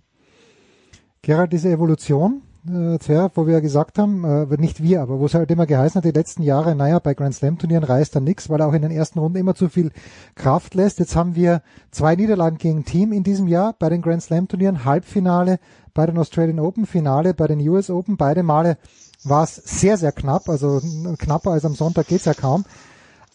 Gerald, 1.23 1.52
diese 1.52 1.68
Evolution, 1.68 2.42
äh, 2.66 2.99
Zwerg, 2.99 3.32
wo 3.34 3.47
wir 3.47 3.55
ja 3.55 3.60
gesagt 3.60 3.99
haben, 3.99 4.24
äh, 4.24 4.47
nicht 4.57 4.82
wir, 4.82 5.02
aber 5.02 5.20
wo 5.20 5.26
es 5.26 5.34
halt 5.34 5.50
immer 5.50 5.66
geheißen 5.66 5.99
hat, 5.99 6.05
die 6.05 6.16
letzten 6.16 6.42
Jahre, 6.42 6.74
naja, 6.74 6.99
bei 6.99 7.12
Grand 7.15 7.34
Slam 7.34 7.58
Turnieren 7.58 7.84
reißt 7.84 8.15
er 8.15 8.20
nichts, 8.20 8.49
weil 8.49 8.60
er 8.60 8.68
auch 8.68 8.73
in 8.73 8.82
den 8.82 8.90
ersten 8.90 9.18
Runden 9.18 9.39
immer 9.39 9.55
zu 9.55 9.68
viel 9.68 9.92
Kraft 10.34 10.74
lässt. 10.74 10.99
Jetzt 10.99 11.16
haben 11.16 11.34
wir 11.34 11.62
zwei 11.90 12.16
Niederlagen 12.16 12.57
gegen 12.57 12.84
Team 12.84 13.12
in 13.12 13.23
diesem 13.23 13.49
Jahr 13.49 13.74
bei 13.78 13.89
den 13.90 14.02
Grand 14.02 14.23
Slam 14.23 14.49
Turnieren, 14.49 14.84
Halbfinale 14.84 15.58
bei 15.92 16.07
den 16.07 16.18
Australian 16.18 16.58
Open, 16.58 16.86
Finale 16.86 17.34
bei 17.34 17.47
den 17.47 17.66
US 17.68 17.90
Open. 17.90 18.16
Beide 18.16 18.42
Male 18.42 18.78
war 19.24 19.44
es 19.44 19.57
sehr, 19.57 19.99
sehr 19.99 20.12
knapp, 20.12 20.49
also 20.49 20.81
knapper 21.18 21.50
als 21.50 21.66
am 21.66 21.74
Sonntag 21.74 22.08
geht's 22.08 22.24
ja 22.24 22.34
kaum. 22.34 22.65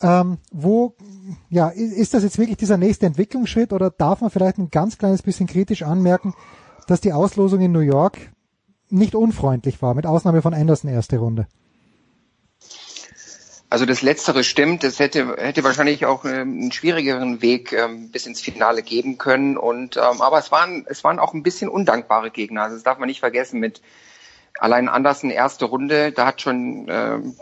Ähm, 0.01 0.39
wo, 0.51 0.93
ja, 1.49 1.69
ist 1.69 2.14
das 2.14 2.23
jetzt 2.23 2.38
wirklich 2.38 2.57
dieser 2.57 2.77
nächste 2.77 3.05
Entwicklungsschritt 3.05 3.72
oder 3.73 3.91
darf 3.91 4.22
man 4.22 4.30
vielleicht 4.30 4.57
ein 4.57 4.69
ganz 4.69 4.97
kleines 4.97 5.22
bisschen 5.22 5.47
kritisch 5.47 5.83
anmerken, 5.83 6.33
dass 6.88 7.01
die 7.01 7.14
Auslosung 7.14 7.61
in 7.61 7.72
New 7.72 7.80
York 7.80 8.17
nicht 8.89 9.15
unfreundlich 9.15 9.81
war, 9.81 9.93
mit 9.93 10.05
Ausnahme 10.05 10.41
von 10.41 10.53
Anderson 10.53 10.89
erste 10.89 11.17
Runde. 11.17 11.47
Also 13.69 13.85
das 13.85 14.01
Letztere 14.01 14.43
stimmt. 14.43 14.83
Es 14.83 14.99
hätte, 14.99 15.35
hätte 15.38 15.64
wahrscheinlich 15.64 16.05
auch 16.05 16.23
ähm, 16.23 16.59
einen 16.61 16.72
schwierigeren 16.72 17.41
Weg 17.41 17.73
ähm, 17.73 18.09
bis 18.11 18.27
ins 18.27 18.39
Finale 18.39 18.83
geben 18.83 19.17
können. 19.17 19.57
Und 19.57 19.97
ähm, 19.97 20.22
aber 20.22 20.38
es 20.38 20.51
waren 20.51 20.85
es 20.88 21.03
waren 21.03 21.19
auch 21.19 21.33
ein 21.33 21.43
bisschen 21.43 21.67
undankbare 21.67 22.30
Gegner. 22.31 22.64
Also 22.64 22.75
das 22.75 22.83
darf 22.83 22.99
man 22.99 23.07
nicht 23.07 23.19
vergessen. 23.19 23.59
Mit 23.59 23.81
allein 24.59 24.88
Andersen 24.88 25.30
erste 25.30 25.65
Runde, 25.65 26.11
da 26.11 26.27
hat 26.27 26.41
schon 26.41 26.85
ähm, 26.89 27.35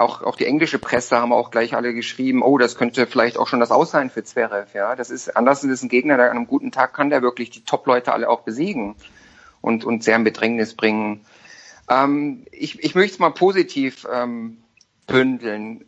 auch 0.00 0.22
auch 0.22 0.36
die 0.36 0.46
englische 0.46 0.78
Presse 0.78 1.18
haben 1.18 1.32
auch 1.32 1.50
gleich 1.50 1.74
alle 1.74 1.94
geschrieben, 1.94 2.42
oh, 2.42 2.58
das 2.58 2.76
könnte 2.76 3.06
vielleicht 3.06 3.38
auch 3.38 3.46
schon 3.46 3.60
das 3.60 3.70
Aus 3.70 3.90
sein 3.90 4.10
für 4.10 4.24
Zverev. 4.24 4.74
Ja, 4.74 4.96
das 4.96 5.10
ist 5.10 5.36
Andersen 5.36 5.70
ist 5.70 5.82
ein 5.82 5.88
Gegner, 5.88 6.16
der 6.16 6.30
an 6.30 6.36
einem 6.36 6.46
guten 6.46 6.72
Tag 6.72 6.94
kann 6.94 7.10
der 7.10 7.22
wirklich 7.22 7.50
die 7.50 7.64
Top-Leute 7.64 8.12
alle 8.12 8.28
auch 8.28 8.40
besiegen 8.40 8.96
und 9.60 9.84
und 9.84 10.02
sehr 10.02 10.16
in 10.16 10.24
Bedrängnis 10.24 10.74
bringen. 10.74 11.24
Ähm, 11.90 12.46
ich, 12.52 12.82
ich 12.82 12.94
möchte 12.94 13.14
es 13.14 13.18
mal 13.18 13.30
positiv 13.30 14.06
ähm, 14.10 14.58
bündeln. 15.06 15.84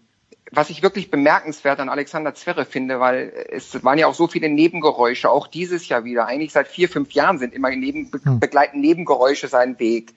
Was 0.54 0.68
ich 0.68 0.82
wirklich 0.82 1.10
bemerkenswert 1.10 1.80
an 1.80 1.88
Alexander 1.88 2.34
Zverev 2.34 2.70
finde, 2.70 3.00
weil 3.00 3.32
es 3.50 3.82
waren 3.84 3.96
ja 3.96 4.06
auch 4.06 4.14
so 4.14 4.26
viele 4.26 4.50
Nebengeräusche, 4.50 5.30
auch 5.30 5.46
dieses 5.46 5.88
Jahr 5.88 6.04
wieder. 6.04 6.26
Eigentlich 6.26 6.52
seit 6.52 6.68
vier, 6.68 6.90
fünf 6.90 7.12
Jahren 7.12 7.38
sind 7.38 7.54
immer 7.54 7.70
neben, 7.70 8.10
hm. 8.12 8.38
begleiten 8.38 8.80
Nebengeräusche 8.80 9.48
seinen 9.48 9.78
Weg. 9.78 10.12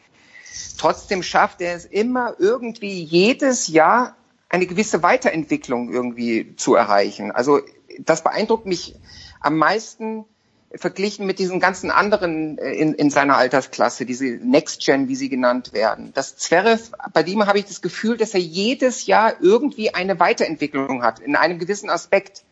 Trotzdem 0.77 1.23
schafft 1.23 1.61
er 1.61 1.75
es 1.75 1.85
immer 1.85 2.35
irgendwie 2.39 3.03
jedes 3.03 3.67
Jahr 3.67 4.15
eine 4.49 4.65
gewisse 4.65 5.03
Weiterentwicklung 5.03 5.91
irgendwie 5.91 6.55
zu 6.55 6.75
erreichen. 6.75 7.31
Also 7.31 7.61
das 7.99 8.23
beeindruckt 8.23 8.65
mich 8.65 8.95
am 9.41 9.57
meisten 9.57 10.25
verglichen 10.73 11.25
mit 11.25 11.39
diesen 11.39 11.59
ganzen 11.59 11.91
anderen 11.91 12.57
äh, 12.57 12.71
in, 12.71 12.93
in 12.93 13.09
seiner 13.09 13.37
Altersklasse, 13.37 14.05
diese 14.05 14.25
Next 14.25 14.83
Gen, 14.83 15.07
wie 15.07 15.15
sie 15.15 15.29
genannt 15.29 15.73
werden. 15.73 16.11
Das 16.13 16.35
Zverev, 16.37 16.91
bei 17.13 17.23
dem 17.23 17.45
habe 17.45 17.59
ich 17.59 17.65
das 17.65 17.81
Gefühl, 17.81 18.17
dass 18.17 18.33
er 18.33 18.41
jedes 18.41 19.05
Jahr 19.05 19.35
irgendwie 19.41 19.93
eine 19.93 20.19
Weiterentwicklung 20.19 21.03
hat, 21.03 21.19
in 21.19 21.35
einem 21.35 21.59
gewissen 21.59 21.89
Aspekt. 21.89 22.43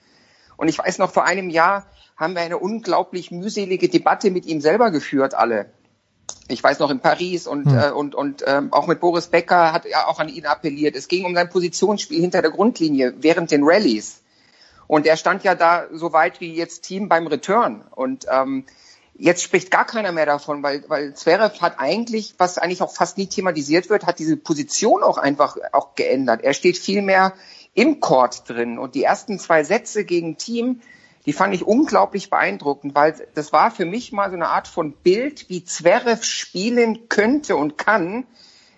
Und 0.56 0.68
ich 0.68 0.80
weiß 0.80 1.00
noch, 1.00 1.12
vor 1.12 1.26
einem 1.26 1.50
Jahr 1.50 1.86
haben 2.16 2.36
wir 2.36 2.42
eine 2.42 2.58
unglaublich 2.58 3.32
mühselige 3.32 3.90
Debatte 3.90 4.32
mit 4.32 4.46
ihm 4.46 4.62
selber 4.62 4.92
geführt, 4.92 5.34
alle. 5.34 5.72
Ich 6.50 6.62
weiß 6.64 6.80
noch 6.80 6.90
in 6.90 7.00
Paris 7.00 7.48
und, 7.48 7.66
hm. 7.66 7.78
äh, 7.78 7.92
und, 7.92 8.16
und 8.16 8.44
ähm, 8.46 8.74
auch 8.74 8.88
mit 8.88 9.00
Boris 9.00 9.28
Becker 9.28 9.72
hat 9.72 9.86
er 9.86 10.10
auch 10.10 10.20
an 10.20 10.30
ihn 10.30 10.46
appelliert. 10.46 10.96
Es 10.96 11.08
ging 11.08 11.26
um 11.26 11.34
sein 11.34 11.50
Positionsspiel 11.50 12.20
hinter 12.20 12.42
der 12.42 12.52
Grundlinie 12.52 13.14
während 13.18 13.52
den 13.52 13.62
Rallyes. 13.64 14.22
Und 14.88 15.06
er 15.06 15.18
stand 15.18 15.44
ja 15.44 15.56
da 15.56 15.88
so 15.92 16.12
weit 16.14 16.42
wie 16.42 16.54
jetzt 16.54 16.84
Team 16.84 17.08
beim 17.08 17.28
Return. 17.28 17.84
Und 17.92 18.26
ähm, 18.30 18.66
jetzt 19.16 19.42
spricht 19.42 19.72
gar 19.72 19.86
keiner 19.86 20.12
mehr 20.12 20.26
davon, 20.26 20.64
weil, 20.64 20.84
weil 20.88 21.14
Zverev 21.14 21.62
hat 21.62 21.80
eigentlich, 21.80 22.36
was 22.38 22.58
eigentlich 22.58 22.82
auch 22.82 22.94
fast 22.94 23.18
nie 23.18 23.28
thematisiert 23.28 23.90
wird, 23.90 24.06
hat 24.06 24.20
diese 24.20 24.38
Position 24.38 25.02
auch 25.02 25.18
einfach 25.18 25.58
auch 25.72 25.96
geändert. 25.96 26.44
Er 26.44 26.54
steht 26.54 26.78
viel 26.78 27.02
mehr 27.02 27.34
im 27.74 28.02
Court 28.02 28.48
drin. 28.50 28.78
Und 28.78 28.96
die 28.96 29.04
ersten 29.04 29.40
zwei 29.40 29.64
Sätze 29.64 30.04
gegen 30.04 30.38
Team, 30.38 30.82
die 31.26 31.34
fand 31.34 31.54
ich 31.54 31.66
unglaublich 31.66 32.30
beeindruckend, 32.30 32.96
weil 32.96 33.16
das 33.34 33.54
war 33.54 33.72
für 33.72 33.86
mich 33.86 34.12
mal 34.12 34.30
so 34.30 34.36
eine 34.36 34.50
Art 34.50 34.68
von 34.68 34.94
Bild, 34.94 35.50
wie 35.50 35.64
Zverev 35.64 36.24
spielen 36.24 37.10
könnte 37.10 37.56
und 37.56 37.78
kann, 37.78 38.26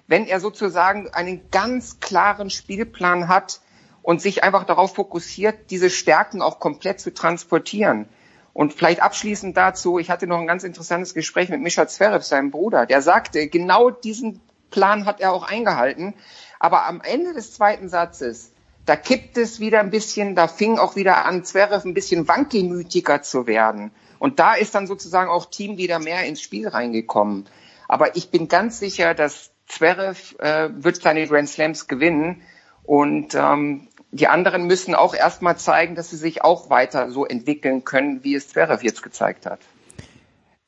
wenn 0.08 0.28
er 0.28 0.40
sozusagen 0.40 1.10
einen 1.10 1.50
ganz 1.50 2.00
klaren 2.00 2.50
Spielplan 2.50 3.28
hat, 3.28 3.62
und 4.06 4.22
sich 4.22 4.44
einfach 4.44 4.66
darauf 4.66 4.94
fokussiert, 4.94 5.72
diese 5.72 5.90
Stärken 5.90 6.44
auch 6.44 6.60
komplett 6.60 7.00
zu 7.00 7.12
transportieren. 7.12 8.08
Und 8.54 8.72
vielleicht 8.72 9.02
abschließend 9.02 9.58
dazu, 9.58 9.98
ich 9.98 10.12
hatte 10.12 10.28
noch 10.28 10.40
ein 10.40 10.46
ganz 10.46 10.64
interessantes 10.64 11.16
Gespräch 11.16 11.50
mit 11.50 11.60
Mischa 11.60 11.88
Zverev, 11.88 12.24
seinem 12.24 12.52
Bruder, 12.52 12.86
der 12.86 13.02
sagte, 13.02 13.48
genau 13.48 13.90
diesen 13.90 14.42
Plan 14.70 15.08
hat 15.08 15.22
er 15.22 15.34
auch 15.34 15.44
eingehalten. 15.44 16.14
Aber 16.60 16.86
am 16.86 17.02
Ende 17.02 17.34
des 17.34 17.54
zweiten 17.54 17.90
Satzes, 17.90 18.52
da 18.86 18.96
kippt 18.96 19.38
es 19.38 19.60
wieder 19.60 19.80
ein 19.80 19.90
bisschen, 19.90 20.36
da 20.36 20.48
fing 20.48 20.78
auch 20.78 20.96
wieder 20.96 21.26
an, 21.26 21.44
Zverev 21.44 21.88
ein 21.88 21.94
bisschen 21.94 22.28
wankelmütiger 22.28 23.22
zu 23.22 23.48
werden. 23.48 23.92
Und 24.20 24.40
da 24.40 24.54
ist 24.54 24.76
dann 24.76 24.88
sozusagen 24.88 25.30
auch 25.30 25.46
Team 25.46 25.78
wieder 25.78 26.00
mehr 26.00 26.26
ins 26.26 26.42
Spiel 26.42 26.68
reingekommen. 26.68 27.46
Aber 27.88 28.16
ich 28.16 28.30
bin 28.30 28.48
ganz 28.48 28.80
sicher, 28.80 29.14
dass 29.14 29.52
Zverev 29.68 30.36
äh, 30.40 30.70
wird 30.72 31.02
seine 31.02 31.28
Grand 31.28 31.50
Slams 31.50 31.88
gewinnen. 31.88 32.42
Und 32.84 33.36
ähm, 33.36 33.88
die 34.12 34.28
anderen 34.28 34.68
müssen 34.68 34.96
auch 34.96 35.16
erstmal 35.16 35.58
zeigen, 35.58 35.96
dass 35.96 36.12
sie 36.12 36.18
sich 36.18 36.44
auch 36.44 36.70
weiter 36.70 37.12
so 37.12 37.26
entwickeln 37.26 37.84
können, 37.84 38.24
wie 38.24 38.36
es 38.36 38.50
Zverev 38.50 38.84
jetzt 38.84 39.04
gezeigt 39.04 39.46
hat. 39.46 39.60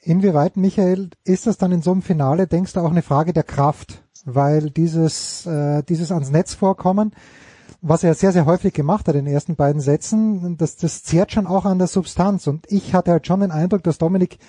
Inwieweit, 0.01 0.57
Michael, 0.57 1.09
ist 1.23 1.47
das 1.47 1.57
dann 1.57 1.71
in 1.71 1.81
so 1.81 1.91
einem 1.91 2.01
Finale, 2.01 2.47
denkst 2.47 2.73
du, 2.73 2.79
auch 2.79 2.91
eine 2.91 3.01
Frage 3.01 3.33
der 3.33 3.43
Kraft? 3.43 4.03
Weil 4.25 4.69
dieses, 4.69 5.45
äh, 5.45 5.83
dieses 5.83 6.11
ans 6.11 6.31
Netz 6.31 6.53
vorkommen, 6.53 7.13
was 7.81 8.03
er 8.03 8.13
sehr, 8.13 8.31
sehr 8.31 8.45
häufig 8.45 8.73
gemacht 8.73 9.07
hat 9.07 9.15
in 9.15 9.25
den 9.25 9.33
ersten 9.33 9.55
beiden 9.55 9.81
Sätzen, 9.81 10.57
das, 10.57 10.77
das 10.77 11.03
zehrt 11.03 11.31
schon 11.31 11.47
auch 11.47 11.65
an 11.65 11.77
der 11.77 11.87
Substanz. 11.87 12.47
Und 12.47 12.65
ich 12.71 12.93
hatte 12.93 13.11
halt 13.11 13.27
schon 13.27 13.41
den 13.41 13.51
Eindruck, 13.51 13.83
dass 13.83 13.97
Dominik 13.97 14.39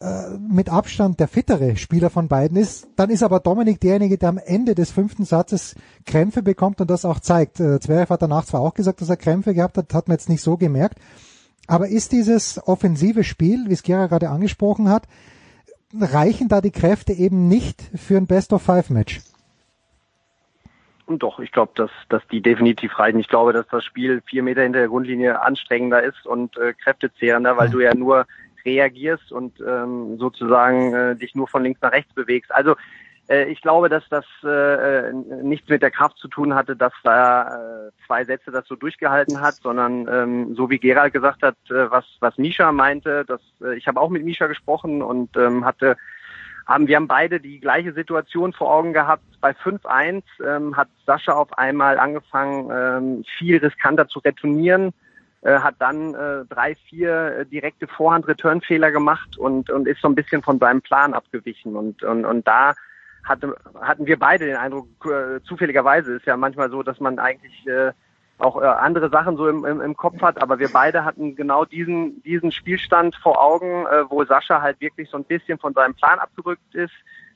äh, 0.00 0.36
mit 0.38 0.68
Abstand 0.68 1.20
der 1.20 1.28
fittere 1.28 1.76
Spieler 1.76 2.10
von 2.10 2.26
beiden 2.28 2.56
ist. 2.56 2.88
Dann 2.96 3.10
ist 3.10 3.22
aber 3.22 3.40
Dominik 3.40 3.80
derjenige, 3.80 4.18
der 4.18 4.30
am 4.30 4.38
Ende 4.38 4.74
des 4.74 4.90
fünften 4.90 5.24
Satzes 5.24 5.74
Krämpfe 6.06 6.42
bekommt 6.42 6.80
und 6.80 6.90
das 6.90 7.04
auch 7.04 7.20
zeigt. 7.20 7.60
Äh, 7.60 7.78
Zverev 7.78 8.12
hat 8.12 8.22
danach 8.22 8.44
zwar 8.44 8.60
auch 8.60 8.74
gesagt, 8.74 9.00
dass 9.00 9.10
er 9.10 9.16
Krämpfe 9.16 9.54
gehabt 9.54 9.76
hat, 9.78 9.94
hat 9.94 10.08
man 10.08 10.16
jetzt 10.16 10.28
nicht 10.28 10.42
so 10.42 10.56
gemerkt. 10.56 10.98
Aber 11.68 11.88
ist 11.88 12.10
dieses 12.12 12.60
offensive 12.66 13.22
Spiel, 13.22 13.68
wie 13.68 13.74
es 13.74 13.84
Gera 13.84 14.06
gerade 14.06 14.30
angesprochen 14.30 14.88
hat, 14.88 15.06
reichen 15.98 16.48
da 16.48 16.60
die 16.60 16.70
Kräfte 16.70 17.12
eben 17.12 17.48
nicht 17.48 17.82
für 17.94 18.16
ein 18.16 18.26
Best-of-Five-Match? 18.26 19.20
Doch, 21.08 21.40
ich 21.40 21.52
glaube, 21.52 21.72
dass, 21.74 21.90
dass 22.08 22.26
die 22.28 22.40
definitiv 22.40 22.98
reichen. 22.98 23.18
Ich 23.18 23.28
glaube, 23.28 23.52
dass 23.52 23.66
das 23.68 23.84
Spiel 23.84 24.22
vier 24.24 24.42
Meter 24.42 24.62
hinter 24.62 24.78
der 24.80 24.88
Grundlinie 24.88 25.40
anstrengender 25.40 26.02
ist 26.02 26.26
und 26.26 26.56
äh, 26.56 26.74
kräftezehrender, 26.74 27.56
weil 27.56 27.70
du 27.70 27.80
ja 27.80 27.94
nur 27.94 28.26
reagierst 28.64 29.32
und 29.32 29.60
ähm, 29.60 30.18
sozusagen 30.18 30.94
äh, 30.94 31.16
dich 31.16 31.34
nur 31.34 31.48
von 31.48 31.64
links 31.64 31.80
nach 31.82 31.92
rechts 31.92 32.14
bewegst. 32.14 32.54
Also 32.54 32.76
äh, 33.28 33.50
ich 33.50 33.60
glaube, 33.60 33.88
dass 33.88 34.08
das 34.08 34.24
äh, 34.44 35.08
äh, 35.08 35.12
nichts 35.12 35.68
mit 35.68 35.82
der 35.82 35.90
Kraft 35.90 36.18
zu 36.18 36.28
tun 36.28 36.54
hatte, 36.54 36.76
dass 36.76 36.92
da 37.02 37.86
äh, 37.86 37.90
zwei 38.06 38.24
Sätze 38.24 38.50
das 38.50 38.66
so 38.66 38.76
durchgehalten 38.76 39.40
hat, 39.40 39.54
sondern 39.54 40.08
ähm, 40.08 40.54
so 40.54 40.70
wie 40.70 40.78
Gerald 40.78 41.12
gesagt 41.12 41.42
hat, 41.42 41.56
äh, 41.70 41.90
was 41.90 42.04
was 42.20 42.38
Misha 42.38 42.72
meinte, 42.72 43.24
dass 43.24 43.40
äh, 43.60 43.76
ich 43.76 43.86
habe 43.86 44.00
auch 44.00 44.10
mit 44.10 44.24
Misha 44.24 44.46
gesprochen 44.46 45.02
und 45.02 45.36
ähm, 45.36 45.64
hatte 45.64 45.96
haben 46.72 46.88
wir 46.88 46.96
haben 46.96 47.08
beide 47.08 47.40
die 47.40 47.60
gleiche 47.60 47.92
Situation 47.92 48.52
vor 48.52 48.72
Augen 48.72 48.92
gehabt. 48.92 49.24
Bei 49.40 49.50
5-1 49.50 50.22
ähm, 50.44 50.76
hat 50.76 50.88
Sascha 51.06 51.32
auf 51.32 51.56
einmal 51.58 51.98
angefangen, 51.98 52.70
ähm, 52.72 53.24
viel 53.38 53.58
riskanter 53.58 54.08
zu 54.08 54.20
retournieren, 54.20 54.92
äh, 55.42 55.58
hat 55.58 55.74
dann 55.78 56.14
äh, 56.14 56.44
drei, 56.48 56.74
vier 56.88 57.38
äh, 57.38 57.46
direkte 57.46 57.86
Vorhand-Return-Fehler 57.86 58.90
gemacht 58.90 59.36
und, 59.36 59.70
und 59.70 59.86
ist 59.86 60.00
so 60.00 60.08
ein 60.08 60.14
bisschen 60.14 60.42
von 60.42 60.58
seinem 60.58 60.80
Plan 60.80 61.14
abgewichen. 61.14 61.76
Und, 61.76 62.02
und, 62.02 62.24
und 62.24 62.48
da 62.48 62.74
hatte, 63.24 63.54
hatten 63.80 64.06
wir 64.06 64.18
beide 64.18 64.46
den 64.46 64.56
Eindruck, 64.56 64.88
äh, 65.04 65.42
zufälligerweise 65.42 66.14
ist 66.14 66.26
ja 66.26 66.36
manchmal 66.36 66.70
so, 66.70 66.82
dass 66.82 67.00
man 67.00 67.18
eigentlich 67.18 67.66
äh, 67.66 67.92
auch 68.38 68.60
äh, 68.60 68.66
andere 68.66 69.10
Sachen 69.10 69.36
so 69.36 69.48
im, 69.48 69.64
im, 69.64 69.80
im 69.80 69.96
Kopf 69.96 70.20
hat, 70.20 70.42
aber 70.42 70.58
wir 70.58 70.68
beide 70.72 71.04
hatten 71.04 71.36
genau 71.36 71.64
diesen, 71.64 72.22
diesen 72.22 72.52
Spielstand 72.52 73.14
vor 73.16 73.40
Augen, 73.40 73.86
äh, 73.86 74.10
wo 74.10 74.24
Sascha 74.24 74.60
halt 74.60 74.80
wirklich 74.80 75.08
so 75.10 75.16
ein 75.16 75.24
bisschen 75.24 75.58
von 75.58 75.74
seinem 75.74 75.94
Plan 75.94 76.18
abgerückt 76.18 76.74
ist, 76.74 76.92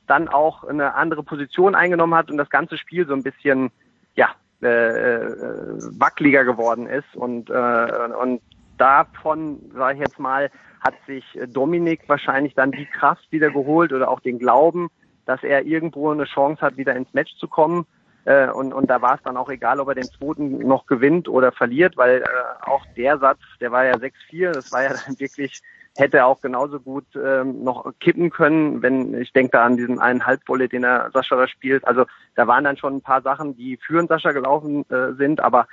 dann 0.07 0.29
auch 0.29 0.65
eine 0.65 0.95
andere 0.95 1.23
Position 1.23 1.75
eingenommen 1.75 2.15
hat 2.15 2.31
und 2.31 2.37
das 2.37 2.51
ganze 2.51 2.79
Spiel 2.79 3.07
so 3.07 3.15
ein 3.15 3.23
bisschen, 3.23 3.71
ja, 4.15 4.31
äh, 4.63 4.69
äh, 4.69 5.79
wackeliger 5.99 6.45
geworden 6.45 6.87
ist 6.87 7.15
und, 7.15 7.51
äh, 7.51 8.09
und 8.21 8.41
davon, 8.79 9.61
sage 9.75 9.95
ich 9.95 10.01
jetzt 10.01 10.19
mal, 10.19 10.51
hat 10.81 10.95
sich 11.07 11.25
Dominik 11.49 12.09
wahrscheinlich 12.09 12.55
dann 12.55 12.73
die 12.73 12.87
Kraft 12.87 13.31
wieder 13.31 13.51
geholt 13.51 13.93
oder 13.93 14.11
auch 14.11 14.21
den 14.21 14.39
Glauben, 14.39 14.89
dass 15.27 15.43
er 15.43 15.67
irgendwo 15.67 16.11
eine 16.11 16.25
Chance 16.25 16.63
hat, 16.63 16.77
wieder 16.77 16.95
ins 16.95 17.13
Match 17.13 17.37
zu 17.37 17.49
kommen. 17.49 17.87
Äh, 18.27 18.51
und, 18.51 18.73
und 18.73 18.91
da 18.91 19.01
war 19.01 19.15
es 19.15 19.23
dann 19.23 19.37
auch 19.37 19.49
egal, 19.49 19.79
ob 19.79 19.89
er 19.89 19.95
den 19.95 20.05
zweiten 20.05 20.59
noch 20.59 20.87
gewinnt 20.87 21.29
oder 21.29 21.53
verliert, 21.53 21.97
weil 21.97 22.23
äh, 22.23 22.65
auch 22.69 22.85
der 22.97 23.19
Satz, 23.19 23.39
der 23.61 23.71
war 23.71 23.85
ja 23.85 23.95
6-4, 23.95 24.51
das 24.51 24.73
war 24.73 24.83
ja 24.83 24.89
dann 24.91 25.15
wirklich, 25.21 25.63
hätte 25.97 26.25
auch 26.25 26.41
genauso 26.41 26.81
gut 26.81 27.07
ähm, 27.15 27.63
noch 27.63 27.93
kippen 28.01 28.31
können, 28.31 28.83
wenn 28.83 29.15
ich 29.15 29.33
denke 29.33 29.53
da 29.53 29.65
an 29.65 29.77
diesen 29.77 30.01
einen 30.01 30.27
Halbvolley, 30.27 30.69
den 30.69 30.83
er 30.83 31.11
Sascha 31.13 31.37
da 31.37 31.47
spielt. 31.47 31.87
Also 31.87 32.05
da 32.35 32.49
waren 32.49 32.65
dann 32.65 32.77
schon 32.77 32.97
ein 32.97 33.01
paar 33.01 33.23
Sachen, 33.23 33.57
die 33.57 33.77
für 33.77 34.05
Sascha 34.09 34.33
gelaufen 34.33 34.85
äh, 34.91 35.13
sind, 35.13 35.41
aber 35.41 35.69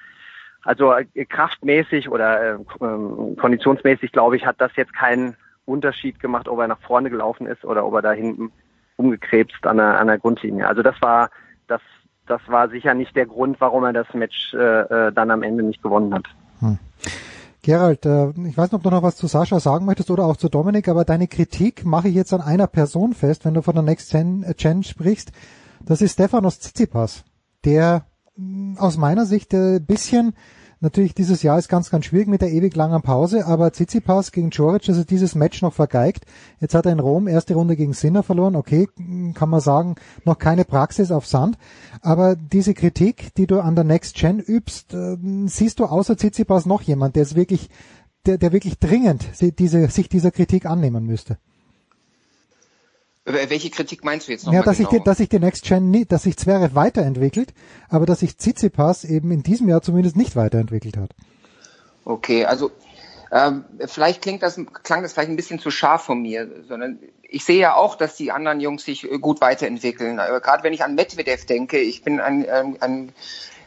also 0.62 0.94
äh, 0.94 1.26
kraftmäßig 1.26 2.10
oder 2.10 2.40
äh, 2.40 2.54
äh, 2.54 3.36
konditionsmäßig, 3.36 4.12
glaube 4.12 4.38
ich, 4.38 4.46
hat 4.46 4.62
das 4.62 4.76
jetzt 4.76 4.94
keinen 4.94 5.36
Unterschied 5.66 6.20
gemacht, 6.20 6.48
ob 6.48 6.60
er 6.60 6.68
nach 6.68 6.82
vorne 6.82 7.10
gelaufen 7.10 7.48
ist 7.48 7.66
oder 7.66 7.84
ob 7.84 7.96
er 7.96 8.04
da 8.04 8.12
hinten 8.12 8.52
umgekrebst 8.98 9.66
an 9.66 9.78
der, 9.78 10.00
an 10.00 10.06
der 10.06 10.20
Grundlinie. 10.20 10.68
Also 10.68 10.84
das 10.84 11.02
war 11.02 11.32
das 11.68 11.82
das 12.28 12.42
war 12.48 12.70
sicher 12.70 12.94
nicht 12.94 13.16
der 13.16 13.26
Grund, 13.26 13.60
warum 13.60 13.84
er 13.84 13.94
das 13.94 14.08
Match 14.14 14.54
äh, 14.54 14.58
äh, 15.08 15.12
dann 15.12 15.32
am 15.32 15.44
Ende 15.44 15.64
nicht 15.64 15.82
gewonnen 15.82 16.14
hat. 16.14 16.26
Hm. 16.60 16.80
Gerald, 17.62 18.06
äh, 18.06 18.30
ich 18.30 18.58
weiß 18.58 18.72
nicht, 18.72 18.74
ob 18.74 18.84
du 18.84 18.90
noch 18.90 19.04
was 19.04 19.16
zu 19.16 19.28
Sascha 19.28 19.60
sagen 19.60 19.86
möchtest 19.86 20.12
oder 20.12 20.26
auch 20.26 20.36
zu 20.36 20.50
Dominik, 20.50 20.90
aber 20.90 21.06
deine 21.06 21.28
Kritik 21.28 21.86
mache 21.86 22.10
ich 22.10 22.16
jetzt 22.16 22.34
an 22.34 22.42
einer 22.42 22.68
Person 22.68 23.14
fest, 23.14 23.46
wenn 23.46 23.54
du 23.54 23.62
von 23.62 23.74
der 23.74 23.84
Next 23.84 24.12
Gen, 24.12 24.44
äh, 24.44 24.54
Gen 24.54 24.84
sprichst. 24.84 25.32
Das 25.86 26.02
ist 26.02 26.14
Stefanos 26.14 26.60
Tsitsipas, 26.60 27.24
der 27.64 28.06
mh, 28.36 28.82
aus 28.82 28.98
meiner 28.98 29.26
Sicht 29.26 29.54
ein 29.54 29.78
äh, 29.78 29.80
bisschen 29.80 30.34
Natürlich, 30.84 31.16
dieses 31.16 31.44
Jahr 31.44 31.58
ist 31.58 31.70
ganz, 31.70 31.90
ganz 31.90 32.04
schwierig 32.04 32.28
mit 32.28 32.42
der 32.42 32.52
ewig 32.52 32.76
langen 32.76 33.02
Pause, 33.02 33.48
aber 33.48 33.72
Tsitsipas 33.72 34.34
gegen 34.34 34.50
Joric, 34.50 34.90
also 34.90 35.06
dieses 35.06 35.34
Match 35.34 35.62
noch 35.62 35.72
vergeigt. 35.72 36.26
Jetzt 36.60 36.76
hat 36.76 36.86
er 36.86 36.92
in 36.92 37.00
Rom 37.00 37.30
erste 37.30 37.54
Runde 37.54 37.78
gegen 37.78 37.94
Sinner 37.94 38.22
verloren. 38.22 38.58
Okay, 38.58 38.90
kann 39.34 39.48
man 39.48 39.62
sagen, 39.62 39.96
noch 40.26 40.38
keine 40.38 40.66
Praxis 40.66 41.10
auf 41.10 41.26
Sand. 41.26 41.58
Aber 42.02 42.36
diese 42.36 42.74
Kritik, 42.74 43.34
die 43.36 43.48
du 43.48 43.62
an 43.62 43.76
der 43.76 43.86
Next 43.86 44.16
Gen 44.16 44.42
übst, 44.42 44.94
äh, 44.94 45.16
siehst 45.46 45.80
du 45.80 45.86
außer 45.86 46.18
Tsitsipas 46.18 46.66
noch 46.66 46.82
jemand, 46.82 47.16
der 47.16 47.24
es 47.24 47.36
wirklich, 47.36 47.70
der, 48.26 48.38
der 48.38 48.52
wirklich 48.52 48.78
dringend 48.78 49.26
diese, 49.58 49.88
sich 49.88 50.10
dieser 50.10 50.32
Kritik 50.32 50.66
annehmen 50.66 51.06
müsste? 51.06 51.38
Welche 53.26 53.70
Kritik 53.70 54.04
meinst 54.04 54.28
du 54.28 54.34
jetzt 54.34 54.46
nochmal? 54.46 54.62
Ja, 54.62 54.66
dass 54.66 54.78
genau? 54.78 54.92
ich 54.92 54.98
die, 54.98 55.04
dass 55.04 55.18
sich 55.18 55.30
die 55.30 55.40
Next 55.40 55.64
Gen 55.64 55.92
nie, 55.92 56.06
dass 56.06 56.24
sich 56.24 56.36
Zverev 56.38 56.76
weiterentwickelt, 56.76 57.54
aber 57.90 58.06
dass 58.06 58.20
sich 58.20 58.38
Tsitsipas 58.38 59.06
eben 59.06 59.32
in 59.32 59.44
diesem 59.44 59.70
Jahr 59.70 59.82
zumindest 59.82 60.18
nicht 60.18 60.36
weiterentwickelt 60.36 60.98
hat. 60.98 61.12
Okay, 62.04 62.44
also 62.44 62.72
ähm, 63.32 63.64
vielleicht 63.88 64.22
klingt 64.22 64.44
das, 64.44 64.60
klang 64.84 65.04
das 65.04 65.14
vielleicht 65.14 65.30
ein 65.30 65.38
bisschen 65.38 65.60
zu 65.60 65.72
scharf 65.72 66.04
von 66.04 66.22
mir, 66.22 66.50
sondern 66.68 67.00
ich 67.24 67.46
sehe 67.46 67.60
ja 67.60 67.76
auch, 67.76 67.96
dass 67.96 68.16
die 68.18 68.32
anderen 68.32 68.60
Jungs 68.60 68.84
sich 68.84 69.10
äh, 69.10 69.18
gut 69.18 69.40
weiterentwickeln. 69.40 70.20
Aber 70.20 70.42
gerade 70.42 70.64
wenn 70.64 70.74
ich 70.74 70.84
an 70.84 70.94
Medvedev 70.94 71.46
denke, 71.46 71.80
ich 71.80 72.04
bin 72.04 72.20
ein, 72.20 72.48
ein, 72.48 72.82
ein 72.82 73.14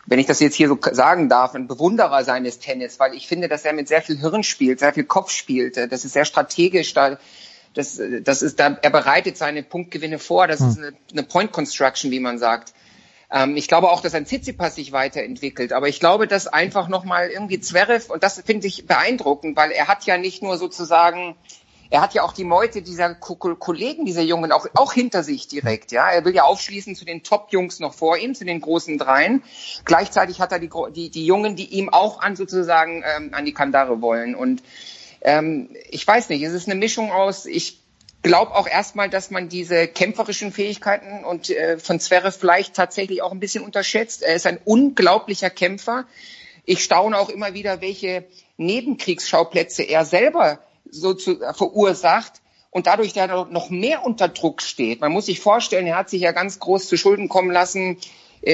wenn 0.07 0.20
ich 0.20 0.26
das 0.26 0.39
jetzt 0.39 0.55
hier 0.55 0.68
so 0.68 0.78
sagen 0.93 1.28
darf, 1.28 1.55
ein 1.55 1.67
Bewunderer 1.67 2.23
seines 2.23 2.60
Tennis, 2.60 3.01
weil 3.01 3.15
ich 3.15 3.26
finde, 3.26 3.49
dass 3.49 3.65
er 3.65 3.73
mit 3.73 3.89
sehr 3.89 4.02
viel 4.02 4.20
Hirn 4.20 4.44
spielt, 4.44 4.78
sehr 4.78 4.93
viel 4.93 5.05
Kopf 5.05 5.31
spielt. 5.31 5.76
Das 5.76 6.05
ist 6.05 6.12
sehr 6.12 6.25
strategisch. 6.26 6.94
Da 6.94 7.18
das, 7.77 8.01
das 8.23 8.41
ist, 8.41 8.59
da, 8.59 8.79
er 8.81 8.91
bereitet 8.91 9.37
seine 9.37 9.63
Punktgewinne 9.63 10.19
vor. 10.19 10.47
Das 10.47 10.61
hm. 10.61 10.69
ist 10.69 10.79
eine, 10.79 10.93
eine 11.13 11.23
Point 11.23 11.53
Construction, 11.53 12.11
wie 12.11 12.21
man 12.21 12.39
sagt. 12.39 12.73
Ähm, 13.31 13.57
ich 13.57 13.69
glaube 13.69 13.91
auch, 13.91 14.01
dass 14.01 14.15
ein 14.15 14.25
Tsitsipas 14.25 14.77
sich 14.77 14.93
weiterentwickelt. 14.93 15.75
Aber 15.75 15.89
ich 15.89 16.01
glaube, 16.01 16.27
dass 16.27 16.47
einfach 16.47 16.89
nochmal 16.89 17.29
irgendwie 17.29 17.61
Zverev, 17.61 18.11
und 18.11 18.23
das 18.23 18.41
finde 18.41 18.67
ich 18.67 18.87
beeindruckend, 18.87 19.57
weil 19.57 19.73
er 19.73 19.89
hat 19.89 20.07
ja 20.07 20.17
nicht 20.17 20.43
nur 20.43 20.57
sozusagen, 20.57 21.37
er 21.91 22.01
hat 22.01 22.15
ja 22.15 22.23
auch 22.23 22.33
die 22.33 22.45
Meute 22.45 22.81
dieser 22.81 23.15
Kollegen, 23.15 24.07
dieser 24.07 24.23
Jungen 24.23 24.53
auch, 24.53 24.67
auch 24.75 24.95
hinter 24.95 25.23
sich 25.23 25.47
direkt, 25.47 25.93
ja. 25.93 26.09
Er 26.09 26.25
will 26.25 26.35
ja 26.35 26.45
aufschließen 26.45 26.95
zu 26.95 27.05
den 27.05 27.25
Top-Jungs 27.25 27.79
noch 27.79 27.93
vor 27.93 28.17
ihm, 28.17 28.35
zu 28.35 28.47
den 28.47 28.63
großen 28.63 28.97
Dreien. 28.97 29.43
Gleichzeitig 29.85 30.41
hat 30.41 30.51
er 30.51 30.61
die, 30.61 30.71
die, 30.95 31.11
die 31.11 31.27
Jungen, 31.27 31.57
die 31.57 31.67
ihm 31.67 31.91
auch 31.91 32.21
an 32.23 32.37
sozusagen 32.37 33.05
ähm, 33.05 33.35
an 33.35 33.45
die 33.45 33.53
Kandare 33.53 34.01
wollen. 34.01 34.35
Und 34.35 34.63
ähm, 35.23 35.70
ich 35.91 36.07
weiß 36.07 36.28
nicht, 36.28 36.43
es 36.43 36.53
ist 36.53 36.69
eine 36.69 36.78
Mischung 36.78 37.11
aus, 37.11 37.47
ich 37.47 37.81
glaube 38.23 38.55
auch 38.55 38.67
erstmal, 38.67 39.09
dass 39.09 39.31
man 39.31 39.49
diese 39.49 39.86
kämpferischen 39.86 40.53
Fähigkeiten 40.53 41.25
und 41.25 41.51
äh, 41.51 41.78
von 41.78 42.01
Zverev 42.01 42.36
vielleicht 42.36 42.75
tatsächlich 42.75 43.23
auch 43.23 43.33
ein 43.33 43.41
bisschen 43.41 43.62
unterschätzt. 43.62 44.23
Er 44.23 44.35
ist 44.35 44.47
ein 44.47 44.59
unglaublicher 44.65 45.51
Kämpfer. 45.51 46.07
Ich 46.65 46.83
staune 46.83 47.19
auch 47.19 47.28
immer 47.28 47.55
wieder, 47.55 47.81
welche 47.81 48.25
Nebenkriegsschauplätze 48.57 49.85
er 49.85 50.05
selber 50.05 50.59
so 50.91 51.15
zu, 51.15 51.41
äh, 51.41 51.55
verursacht 51.55 52.41
und 52.70 52.86
dadurch 52.86 53.12
der 53.12 53.47
noch 53.47 53.70
mehr 53.70 54.05
unter 54.05 54.28
Druck 54.28 54.61
steht. 54.61 55.01
Man 55.01 55.12
muss 55.12 55.27
sich 55.27 55.41
vorstellen, 55.41 55.86
er 55.86 55.97
hat 55.97 56.11
sich 56.11 56.23
ja 56.23 56.33
ganz 56.33 56.59
groß 56.59 56.89
zu 56.89 56.97
Schulden 56.97 57.28
kommen 57.28 57.51
lassen 57.51 57.99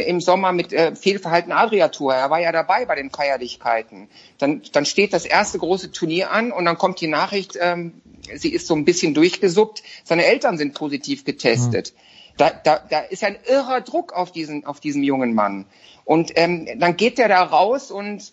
im 0.00 0.20
Sommer 0.20 0.52
mit 0.52 0.72
äh, 0.72 0.94
Fehlverhalten 0.94 1.52
Adria-Tour. 1.52 2.14
Er 2.14 2.30
war 2.30 2.40
ja 2.40 2.50
dabei 2.50 2.86
bei 2.86 2.94
den 2.94 3.10
Feierlichkeiten. 3.10 4.08
Dann, 4.38 4.62
dann 4.72 4.86
steht 4.86 5.12
das 5.12 5.26
erste 5.26 5.58
große 5.58 5.92
Turnier 5.92 6.30
an 6.30 6.50
und 6.50 6.64
dann 6.64 6.78
kommt 6.78 7.00
die 7.00 7.08
Nachricht, 7.08 7.58
ähm, 7.60 8.00
sie 8.34 8.52
ist 8.52 8.66
so 8.66 8.74
ein 8.74 8.86
bisschen 8.86 9.12
durchgesuppt, 9.12 9.82
seine 10.04 10.24
Eltern 10.24 10.56
sind 10.56 10.74
positiv 10.74 11.24
getestet. 11.24 11.92
Mhm. 11.92 12.36
Da, 12.38 12.50
da, 12.50 12.80
da 12.88 13.00
ist 13.00 13.22
ein 13.22 13.36
irrer 13.46 13.82
Druck 13.82 14.14
auf 14.14 14.32
diesen, 14.32 14.64
auf 14.64 14.80
diesen 14.80 15.02
jungen 15.02 15.34
Mann. 15.34 15.66
Und 16.04 16.32
ähm, 16.36 16.66
dann 16.78 16.96
geht 16.96 17.18
er 17.18 17.28
da 17.28 17.42
raus 17.42 17.90
und 17.90 18.32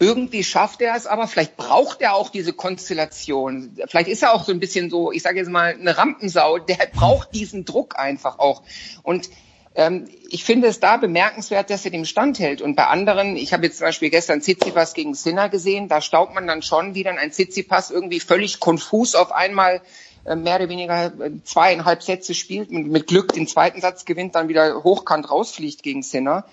irgendwie 0.00 0.42
schafft 0.42 0.80
er 0.80 0.96
es, 0.96 1.06
aber 1.06 1.28
vielleicht 1.28 1.56
braucht 1.56 2.00
er 2.00 2.14
auch 2.14 2.28
diese 2.28 2.52
Konstellation. 2.52 3.78
Vielleicht 3.86 4.08
ist 4.08 4.22
er 4.24 4.34
auch 4.34 4.44
so 4.44 4.50
ein 4.50 4.58
bisschen 4.58 4.90
so, 4.90 5.12
ich 5.12 5.22
sage 5.22 5.38
jetzt 5.38 5.48
mal, 5.48 5.74
eine 5.74 5.96
Rampensau, 5.96 6.58
der 6.58 6.88
braucht 6.92 7.32
diesen 7.34 7.64
Druck 7.64 7.96
einfach 7.96 8.40
auch. 8.40 8.64
Und 9.04 9.30
ich 9.74 10.44
finde 10.44 10.68
es 10.68 10.80
da 10.80 10.98
bemerkenswert, 10.98 11.70
dass 11.70 11.84
er 11.86 11.90
dem 11.90 12.04
standhält. 12.04 12.60
Und 12.60 12.76
bei 12.76 12.86
anderen, 12.88 13.36
ich 13.36 13.54
habe 13.54 13.64
jetzt 13.64 13.78
zum 13.78 13.86
Beispiel 13.86 14.10
gestern 14.10 14.42
Tsitsipas 14.42 14.92
gegen 14.92 15.14
Sinner 15.14 15.48
gesehen, 15.48 15.88
da 15.88 16.02
staubt 16.02 16.34
man 16.34 16.46
dann 16.46 16.60
schon, 16.60 16.94
wie 16.94 17.02
dann 17.02 17.16
ein 17.16 17.32
Tsitsipas 17.32 17.90
irgendwie 17.90 18.20
völlig 18.20 18.60
konfus 18.60 19.14
auf 19.14 19.32
einmal 19.32 19.80
äh, 20.24 20.36
mehr 20.36 20.56
oder 20.56 20.68
weniger 20.68 21.06
äh, 21.06 21.30
zweieinhalb 21.44 22.02
Sätze 22.02 22.34
spielt, 22.34 22.70
mit, 22.70 22.86
mit 22.86 23.06
Glück 23.06 23.32
den 23.32 23.46
zweiten 23.46 23.80
Satz 23.80 24.04
gewinnt, 24.04 24.34
dann 24.34 24.48
wieder 24.48 24.84
hochkant 24.84 25.30
rausfliegt 25.30 25.82
gegen 25.82 26.02
Sinner. 26.02 26.44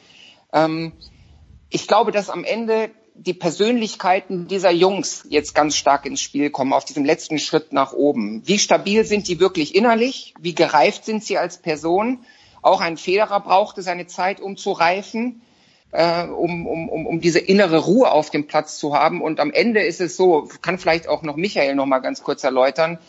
Ähm, 0.53 0.93
ich 1.69 1.87
glaube, 1.87 2.11
dass 2.13 2.29
am 2.29 2.45
Ende 2.45 2.89
die 3.15 3.33
Persönlichkeiten 3.33 4.47
dieser 4.47 4.71
Jungs 4.71 5.25
jetzt 5.29 5.53
ganz 5.53 5.75
stark 5.75 6.05
ins 6.05 6.21
Spiel 6.21 6.51
kommen, 6.51 6.71
auf 6.71 6.85
diesem 6.85 7.03
letzten 7.03 7.37
Schritt 7.37 7.73
nach 7.73 7.91
oben. 7.91 8.43
Wie 8.45 8.59
stabil 8.59 9.03
sind 9.03 9.27
die 9.27 9.41
wirklich 9.41 9.75
innerlich? 9.75 10.33
Wie 10.39 10.55
gereift 10.55 11.03
sind 11.03 11.23
sie 11.23 11.37
als 11.37 11.57
Person? 11.57 12.23
Auch 12.61 12.81
ein 12.81 12.97
Federer 12.97 13.39
brauchte 13.39 13.81
seine 13.81 14.07
Zeit, 14.07 14.41
um 14.41 14.57
zu 14.57 14.71
reifen, 14.71 15.41
äh, 15.91 16.25
um, 16.25 16.67
um, 16.67 16.89
um, 16.89 17.05
um 17.05 17.21
diese 17.21 17.39
innere 17.39 17.79
Ruhe 17.79 18.11
auf 18.11 18.29
dem 18.29 18.47
Platz 18.47 18.77
zu 18.77 18.95
haben. 18.95 19.21
Und 19.21 19.39
am 19.39 19.51
Ende 19.51 19.81
ist 19.81 20.01
es 20.01 20.15
so, 20.17 20.47
kann 20.61 20.77
vielleicht 20.77 21.07
auch 21.07 21.21
noch 21.21 21.35
Michael 21.35 21.75
noch 21.75 21.85
mal 21.85 21.99
ganz 21.99 22.23
kurz 22.23 22.43
erläutern. 22.43 22.99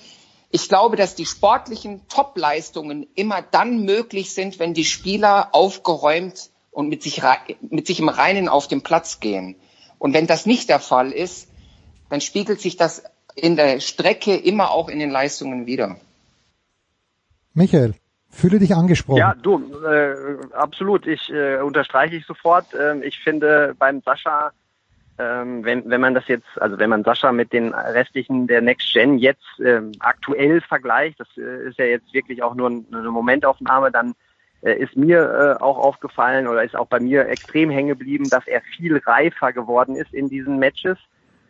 Ich 0.51 0.69
glaube, 0.69 0.97
dass 0.97 1.15
die 1.15 1.27
sportlichen 1.27 2.07
Topleistungen 2.09 3.07
immer 3.15 3.43
dann 3.43 3.85
möglich 3.85 4.33
sind, 4.35 4.59
wenn 4.59 4.75
die 4.75 4.85
Spieler 4.85 5.51
aufgeräumt 5.53 6.51
und 6.73 6.89
mit 6.89 7.03
sich, 7.03 7.23
mit 7.61 7.87
sich 7.87 8.01
im 8.01 8.09
Reinen 8.09 8.49
auf 8.49 8.67
den 8.67 8.83
Platz 8.83 9.21
gehen. 9.21 9.57
Und 9.99 10.15
wenn 10.15 10.27
das 10.27 10.47
nicht 10.47 10.69
der 10.69 10.81
Fall 10.81 11.13
ist, 11.13 11.49
dann 12.09 12.21
spiegelt 12.21 12.61
sich 12.61 12.77
das 12.77 13.05
in 13.37 13.57
der 13.57 13.81
Strecke 13.81 14.35
immer 14.35 14.71
auch 14.71 14.89
in 14.89 14.99
den 14.99 15.11
Leistungen 15.11 15.67
wieder. 15.67 15.97
Michael. 17.55 17.95
Fühle 18.31 18.59
dich 18.59 18.75
angesprochen. 18.75 19.19
Ja, 19.19 19.35
du, 19.35 19.63
äh, 19.85 20.15
absolut. 20.53 21.07
Ich 21.07 21.31
äh, 21.33 21.59
unterstreiche 21.59 22.17
ich 22.17 22.27
sofort. 22.27 22.67
Ähm, 22.79 23.03
ich 23.03 23.19
finde 23.19 23.75
beim 23.79 24.01
Sascha 24.03 24.53
ähm, 25.21 25.65
wenn, 25.65 25.89
wenn 25.91 26.01
man 26.01 26.15
das 26.15 26.27
jetzt, 26.29 26.49
also 26.57 26.79
wenn 26.79 26.89
man 26.89 27.05
Sascha 27.05 27.31
mit 27.31 27.53
den 27.53 27.75
restlichen 27.75 28.47
der 28.47 28.63
Next 28.63 28.91
Gen 28.95 29.19
jetzt 29.19 29.61
ähm, 29.63 29.93
aktuell 29.99 30.63
vergleicht, 30.63 31.21
das 31.21 31.29
äh, 31.37 31.69
ist 31.69 31.79
ja 31.79 31.85
jetzt 31.85 32.15
wirklich 32.15 32.43
auch 32.43 32.55
nur 32.55 32.69
eine 32.69 33.11
Momentaufnahme, 33.11 33.91
dann 33.91 34.15
äh, 34.63 34.73
ist 34.79 34.97
mir 34.97 35.59
äh, 35.59 35.63
auch 35.63 35.77
aufgefallen 35.77 36.49
oder 36.49 36.65
ist 36.65 36.75
auch 36.75 36.87
bei 36.87 37.01
mir 37.01 37.29
extrem 37.29 37.69
hängen 37.69 37.89
geblieben, 37.89 38.31
dass 38.31 38.47
er 38.47 38.63
viel 38.63 38.97
reifer 38.97 39.53
geworden 39.53 39.95
ist 39.95 40.15
in 40.15 40.31
diesen 40.31 40.59
Matches. 40.59 40.97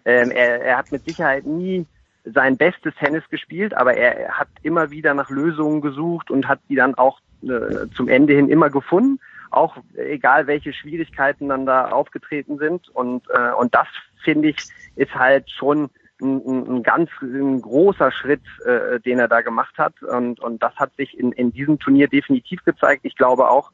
Ähm, 0.05 0.33
er, 0.33 0.63
er 0.63 0.77
hat 0.77 0.91
mit 0.91 1.05
Sicherheit 1.05 1.47
nie 1.47 1.87
sein 2.35 2.57
bestes 2.57 2.95
Tennis 2.97 3.23
gespielt, 3.31 3.75
aber 3.75 3.95
er 3.95 4.33
hat 4.33 4.49
immer 4.63 4.91
wieder 4.91 5.15
nach 5.15 5.31
Lösungen 5.31 5.81
gesucht 5.81 6.31
und 6.31 6.49
hat 6.49 6.61
die 6.69 6.77
dann 6.77 6.95
auch 6.95 7.21
äh, 7.43 7.89
zum 7.95 8.09
Ende 8.09 8.35
hin 8.35 8.49
immer 8.49 8.71
gefunden, 8.71 9.21
auch 9.51 9.77
egal 9.97 10.47
welche 10.47 10.73
Schwierigkeiten 10.73 11.49
dann 11.49 11.67
da 11.67 11.89
aufgetreten 11.91 12.59
sind. 12.59 12.89
Und, 12.91 13.25
äh, 13.31 13.53
und 13.53 13.75
das 13.75 13.89
finde 14.23 14.51
ich 14.51 14.57
ist 14.97 15.15
halt 15.15 15.51
schon 15.51 15.91
ein, 16.21 16.77
ein 16.77 16.83
ganz 16.83 17.11
ein 17.23 17.61
großer 17.63 18.13
Schritt, 18.13 18.43
äh, 18.67 19.01
den 19.01 19.19
er 19.19 19.29
da 19.29 19.41
gemacht 19.41 19.77
hat. 19.79 20.03
Und, 20.03 20.41
und 20.41 20.63
das 20.63 20.75
hat 20.77 20.95
sich 20.97 21.19
in, 21.19 21.33
in 21.33 21.53
diesem 21.53 21.79
Turnier 21.79 22.09
definitiv 22.09 22.63
gezeigt. 22.65 23.05
Ich 23.05 23.17
glaube 23.17 23.49
auch, 23.49 23.71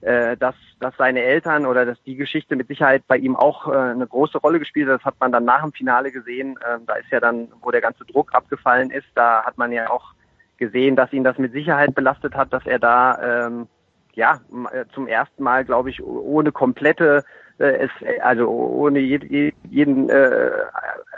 äh, 0.00 0.36
dass, 0.36 0.54
dass 0.80 0.96
seine 0.96 1.22
Eltern 1.22 1.66
oder 1.66 1.84
dass 1.84 2.02
die 2.04 2.16
Geschichte 2.16 2.56
mit 2.56 2.68
Sicherheit 2.68 3.02
bei 3.06 3.18
ihm 3.18 3.36
auch 3.36 3.68
äh, 3.68 3.76
eine 3.76 4.06
große 4.06 4.38
Rolle 4.38 4.58
gespielt 4.58 4.88
hat. 4.88 5.00
Das 5.00 5.04
hat 5.04 5.20
man 5.20 5.32
dann 5.32 5.44
nach 5.44 5.62
dem 5.62 5.72
Finale 5.72 6.10
gesehen. 6.10 6.56
Äh, 6.58 6.78
da 6.86 6.94
ist 6.94 7.10
ja 7.10 7.20
dann, 7.20 7.48
wo 7.60 7.70
der 7.70 7.80
ganze 7.80 8.04
Druck 8.04 8.34
abgefallen 8.34 8.90
ist, 8.90 9.08
da 9.14 9.44
hat 9.44 9.58
man 9.58 9.72
ja 9.72 9.90
auch 9.90 10.12
gesehen, 10.56 10.96
dass 10.96 11.12
ihn 11.12 11.24
das 11.24 11.38
mit 11.38 11.52
Sicherheit 11.52 11.94
belastet 11.94 12.34
hat, 12.34 12.52
dass 12.52 12.66
er 12.66 12.78
da 12.78 13.46
ähm, 13.46 13.66
ja 14.14 14.40
äh, 14.72 14.84
zum 14.94 15.06
ersten 15.06 15.42
Mal, 15.42 15.64
glaube 15.64 15.90
ich, 15.90 16.02
ohne 16.02 16.52
komplette 16.52 17.24
äh, 17.58 17.86
es, 17.86 17.90
also 18.22 18.48
ohne 18.48 19.00
jed, 19.00 19.52
jeden 19.68 20.08
äh, 20.08 20.50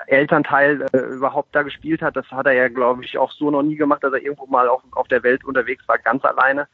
Elternteil 0.07 0.87
äh, 0.93 0.99
überhaupt 0.99 1.55
da 1.55 1.63
gespielt 1.63 2.03
hat. 2.03 2.17
Das 2.17 2.29
hat 2.31 2.47
er 2.47 2.53
ja, 2.53 2.69
glaube 2.69 3.05
ich, 3.05 3.17
auch 3.17 3.31
so 3.33 3.51
noch 3.51 3.63
nie 3.63 3.77
gemacht, 3.77 4.03
dass 4.03 4.13
er 4.13 4.23
irgendwo 4.23 4.47
mal 4.47 4.69
auf, 4.69 4.83
auf 4.91 5.09
der 5.09 5.23
Welt 5.23 5.45
unterwegs 5.45 5.87
war, 5.87 5.99
ganz 5.99 6.25
alleine. 6.25 6.67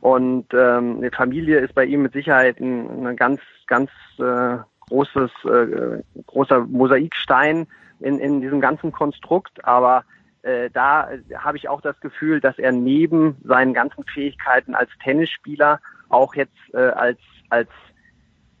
Und 0.00 0.46
ähm, 0.52 1.02
die 1.02 1.10
Familie 1.10 1.58
ist 1.58 1.74
bei 1.74 1.84
ihm 1.84 2.02
mit 2.02 2.12
Sicherheit 2.12 2.60
ein, 2.60 3.06
ein 3.06 3.16
ganz, 3.16 3.40
ganz 3.66 3.90
äh, 4.18 4.58
großes, 4.88 5.30
äh, 5.44 6.02
großer 6.26 6.60
Mosaikstein 6.60 7.66
in, 8.00 8.18
in 8.18 8.40
diesem 8.40 8.60
ganzen 8.60 8.92
Konstrukt. 8.92 9.64
Aber 9.64 10.04
äh, 10.42 10.70
da 10.70 11.08
habe 11.36 11.56
ich 11.56 11.68
auch 11.68 11.80
das 11.80 11.98
Gefühl, 12.00 12.40
dass 12.40 12.58
er 12.58 12.72
neben 12.72 13.36
seinen 13.44 13.74
ganzen 13.74 14.04
Fähigkeiten 14.04 14.74
als 14.74 14.90
Tennisspieler 15.02 15.80
auch 16.08 16.34
jetzt 16.34 16.56
äh, 16.72 16.78
als 16.78 17.18
als 17.50 17.68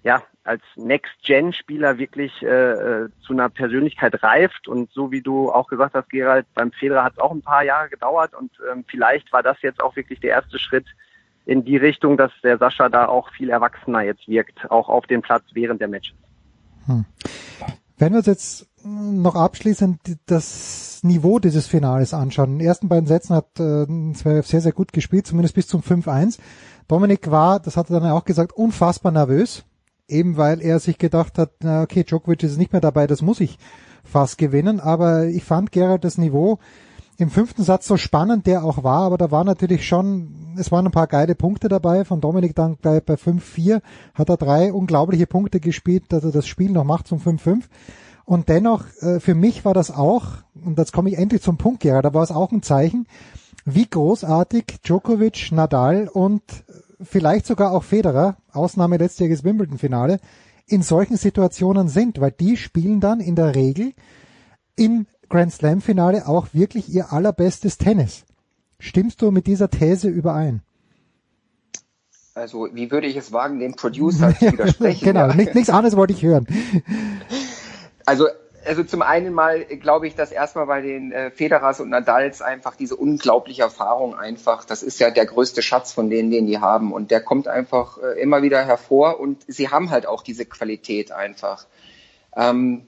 ja 0.02 0.22
als 0.44 0.62
Next-Gen-Spieler 0.76 1.98
wirklich 1.98 2.42
äh, 2.42 2.46
äh, 2.46 3.08
zu 3.20 3.34
einer 3.34 3.48
Persönlichkeit 3.48 4.22
reift. 4.22 4.66
Und 4.66 4.90
so 4.92 5.12
wie 5.12 5.20
du 5.20 5.52
auch 5.52 5.68
gesagt 5.68 5.94
hast, 5.94 6.08
Gerald, 6.08 6.46
beim 6.54 6.72
Federer 6.72 7.04
hat 7.04 7.12
es 7.12 7.18
auch 7.18 7.30
ein 7.30 7.42
paar 7.42 7.64
Jahre 7.64 7.90
gedauert 7.90 8.34
und 8.34 8.50
ähm, 8.70 8.84
vielleicht 8.88 9.32
war 9.32 9.42
das 9.42 9.60
jetzt 9.62 9.82
auch 9.82 9.94
wirklich 9.94 10.20
der 10.20 10.30
erste 10.30 10.58
Schritt 10.58 10.86
in 11.48 11.64
die 11.64 11.78
Richtung, 11.78 12.18
dass 12.18 12.30
der 12.42 12.58
Sascha 12.58 12.90
da 12.90 13.08
auch 13.08 13.30
viel 13.30 13.48
erwachsener 13.48 14.02
jetzt 14.02 14.28
wirkt, 14.28 14.70
auch 14.70 14.90
auf 14.90 15.06
dem 15.06 15.22
Platz 15.22 15.44
während 15.54 15.80
der 15.80 15.88
Matches. 15.88 16.14
Hm. 16.84 17.06
Wenn 17.96 18.12
wir 18.12 18.18
uns 18.18 18.26
jetzt 18.26 18.68
noch 18.84 19.34
abschließend 19.34 19.98
das 20.26 21.00
Niveau 21.02 21.38
dieses 21.38 21.66
Finales 21.66 22.12
anschauen. 22.12 22.52
In 22.52 22.58
den 22.58 22.68
ersten 22.68 22.88
beiden 22.88 23.06
Sätzen 23.06 23.34
hat 23.34 23.58
äh, 23.58 23.86
Zverev 24.12 24.46
sehr, 24.46 24.60
sehr 24.60 24.72
gut 24.72 24.92
gespielt, 24.92 25.26
zumindest 25.26 25.54
bis 25.54 25.66
zum 25.66 25.80
5-1. 25.80 26.38
Dominik 26.86 27.30
war, 27.30 27.60
das 27.60 27.78
hat 27.78 27.90
er 27.90 28.00
dann 28.00 28.10
auch 28.10 28.24
gesagt, 28.24 28.52
unfassbar 28.52 29.10
nervös, 29.10 29.64
eben 30.06 30.36
weil 30.36 30.60
er 30.60 30.78
sich 30.80 30.98
gedacht 30.98 31.38
hat, 31.38 31.52
na 31.60 31.82
okay, 31.82 32.04
Djokovic 32.04 32.42
ist 32.42 32.58
nicht 32.58 32.72
mehr 32.72 32.82
dabei, 32.82 33.06
das 33.06 33.22
muss 33.22 33.40
ich 33.40 33.58
fast 34.04 34.36
gewinnen. 34.36 34.80
Aber 34.80 35.24
ich 35.26 35.44
fand 35.44 35.72
Gerald 35.72 36.04
das 36.04 36.18
Niveau 36.18 36.58
im 37.18 37.30
fünften 37.30 37.64
Satz 37.64 37.86
so 37.88 37.96
spannend 37.96 38.46
der 38.46 38.64
auch 38.64 38.84
war, 38.84 39.02
aber 39.02 39.18
da 39.18 39.32
war 39.32 39.42
natürlich 39.42 39.86
schon, 39.86 40.54
es 40.56 40.70
waren 40.70 40.86
ein 40.86 40.92
paar 40.92 41.08
geile 41.08 41.34
Punkte 41.34 41.68
dabei. 41.68 42.04
Von 42.04 42.20
Dominik 42.20 42.54
dann 42.54 42.78
bei, 42.80 43.00
bei 43.00 43.14
5-4 43.14 43.82
hat 44.14 44.28
er 44.28 44.36
drei 44.36 44.72
unglaubliche 44.72 45.26
Punkte 45.26 45.58
gespielt, 45.58 46.04
dass 46.10 46.22
er 46.22 46.30
das 46.30 46.46
Spiel 46.46 46.70
noch 46.70 46.84
macht 46.84 47.08
zum 47.08 47.18
5-5. 47.18 47.64
Und 48.24 48.48
dennoch, 48.48 48.84
äh, 49.00 49.18
für 49.18 49.34
mich 49.34 49.64
war 49.64 49.74
das 49.74 49.90
auch, 49.90 50.26
und 50.54 50.78
jetzt 50.78 50.92
komme 50.92 51.10
ich 51.10 51.18
endlich 51.18 51.42
zum 51.42 51.56
Punkt, 51.56 51.80
Gerhard, 51.80 52.04
da 52.04 52.14
war 52.14 52.22
es 52.22 52.30
auch 52.30 52.52
ein 52.52 52.62
Zeichen, 52.62 53.08
wie 53.64 53.90
großartig 53.90 54.80
Djokovic, 54.84 55.50
Nadal 55.50 56.08
und 56.08 56.42
vielleicht 57.02 57.46
sogar 57.46 57.72
auch 57.72 57.82
Federer, 57.82 58.36
Ausnahme 58.52 58.96
letztjähriges 58.96 59.42
Wimbledon-Finale, 59.42 60.20
in 60.66 60.82
solchen 60.82 61.16
Situationen 61.16 61.88
sind, 61.88 62.20
weil 62.20 62.30
die 62.30 62.56
spielen 62.56 63.00
dann 63.00 63.18
in 63.18 63.34
der 63.34 63.56
Regel 63.56 63.92
im 64.76 65.06
Grand 65.28 65.52
Slam 65.52 65.80
Finale 65.80 66.26
auch 66.26 66.48
wirklich 66.52 66.88
ihr 66.88 67.12
allerbestes 67.12 67.78
Tennis. 67.78 68.24
Stimmst 68.78 69.22
du 69.22 69.30
mit 69.30 69.46
dieser 69.46 69.70
These 69.70 70.08
überein? 70.08 70.62
Also, 72.34 72.68
wie 72.72 72.90
würde 72.90 73.08
ich 73.08 73.16
es 73.16 73.32
wagen, 73.32 73.58
dem 73.58 73.74
Producer 73.74 74.32
zu 74.38 74.52
widersprechen? 74.52 75.04
genau, 75.04 75.28
ja. 75.28 75.34
nichts 75.34 75.70
anderes 75.70 75.96
wollte 75.96 76.12
ich 76.12 76.22
hören. 76.22 76.46
Also, 78.06 78.28
also 78.64 78.84
zum 78.84 79.02
einen 79.02 79.32
mal 79.34 79.64
glaube 79.64 80.06
ich, 80.06 80.14
dass 80.14 80.30
erstmal 80.30 80.66
bei 80.66 80.80
den 80.80 81.10
äh, 81.10 81.30
Federers 81.30 81.80
und 81.80 81.88
Nadals 81.88 82.42
einfach 82.42 82.76
diese 82.76 82.96
unglaubliche 82.96 83.62
Erfahrung 83.62 84.14
einfach, 84.14 84.64
das 84.64 84.82
ist 84.82 85.00
ja 85.00 85.10
der 85.10 85.26
größte 85.26 85.62
Schatz 85.62 85.92
von 85.92 86.10
denen, 86.10 86.30
den 86.30 86.46
die 86.46 86.58
haben 86.58 86.92
und 86.92 87.10
der 87.10 87.20
kommt 87.20 87.48
einfach 87.48 87.98
äh, 87.98 88.20
immer 88.20 88.42
wieder 88.42 88.64
hervor 88.64 89.20
und 89.20 89.44
sie 89.48 89.68
haben 89.68 89.90
halt 89.90 90.06
auch 90.06 90.22
diese 90.22 90.44
Qualität 90.44 91.12
einfach. 91.12 91.66
Ähm, 92.36 92.86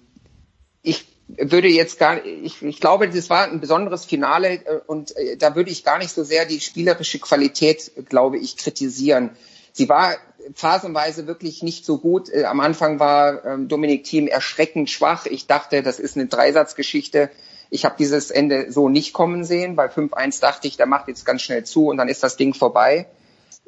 ich 0.83 1.07
würde 1.39 1.69
jetzt 1.69 1.99
gar 1.99 2.25
ich, 2.25 2.63
ich 2.63 2.81
glaube, 2.81 3.09
das 3.09 3.31
war 3.31 3.45
ein 3.45 3.61
besonderes 3.61 4.05
Finale 4.05 4.55
äh, 4.65 4.81
und 4.87 5.17
äh, 5.17 5.37
da 5.37 5.55
würde 5.55 5.71
ich 5.71 5.85
gar 5.85 5.99
nicht 5.99 6.11
so 6.11 6.25
sehr 6.25 6.45
die 6.47 6.61
spielerische 6.61 7.19
Qualität, 7.19 7.93
glaube 8.09 8.39
ich, 8.39 8.57
kritisieren. 8.57 9.31
Sie 9.73 9.89
war 9.89 10.17
phasenweise 10.55 11.27
wirklich 11.27 11.63
nicht 11.63 11.85
so 11.85 11.99
gut. 11.99 12.29
Äh, 12.29 12.45
am 12.45 12.61
Anfang 12.61 12.99
war 12.99 13.45
ähm, 13.45 13.69
Dominik 13.69 14.05
Thiem 14.05 14.27
erschreckend 14.27 14.91
schwach. 14.91 15.27
Ich 15.27 15.47
dachte, 15.47 15.83
das 15.83 15.99
ist 15.99 16.17
eine 16.17 16.27
Dreisatzgeschichte. 16.27 17.31
Ich 17.71 17.85
habe 17.85 17.95
dieses 17.99 18.31
Ende 18.31 18.73
so 18.73 18.89
nicht 18.89 19.13
kommen 19.13 19.45
sehen. 19.45 19.77
Bei 19.77 19.87
5-1 19.87 20.41
dachte 20.41 20.67
ich, 20.67 20.77
der 20.77 20.87
macht 20.87 21.09
jetzt 21.09 21.25
ganz 21.25 21.43
schnell 21.43 21.65
zu 21.65 21.87
und 21.87 21.99
dann 21.99 22.09
ist 22.09 22.23
das 22.23 22.37
Ding 22.37 22.55
vorbei. 22.55 23.07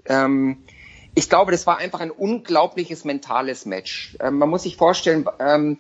Ähm, 0.07 0.65
ich 1.15 1.29
glaube, 1.29 1.53
das 1.53 1.67
war 1.67 1.79
einfach 1.79 2.01
ein 2.01 2.11
unglaubliches 2.11 3.05
mentales 3.05 3.67
Match. 3.67 4.17
Ähm, 4.21 4.39
man 4.39 4.49
muss 4.49 4.63
sich 4.65 4.77
vorstellen, 4.77 5.27
ähm, 5.39 5.79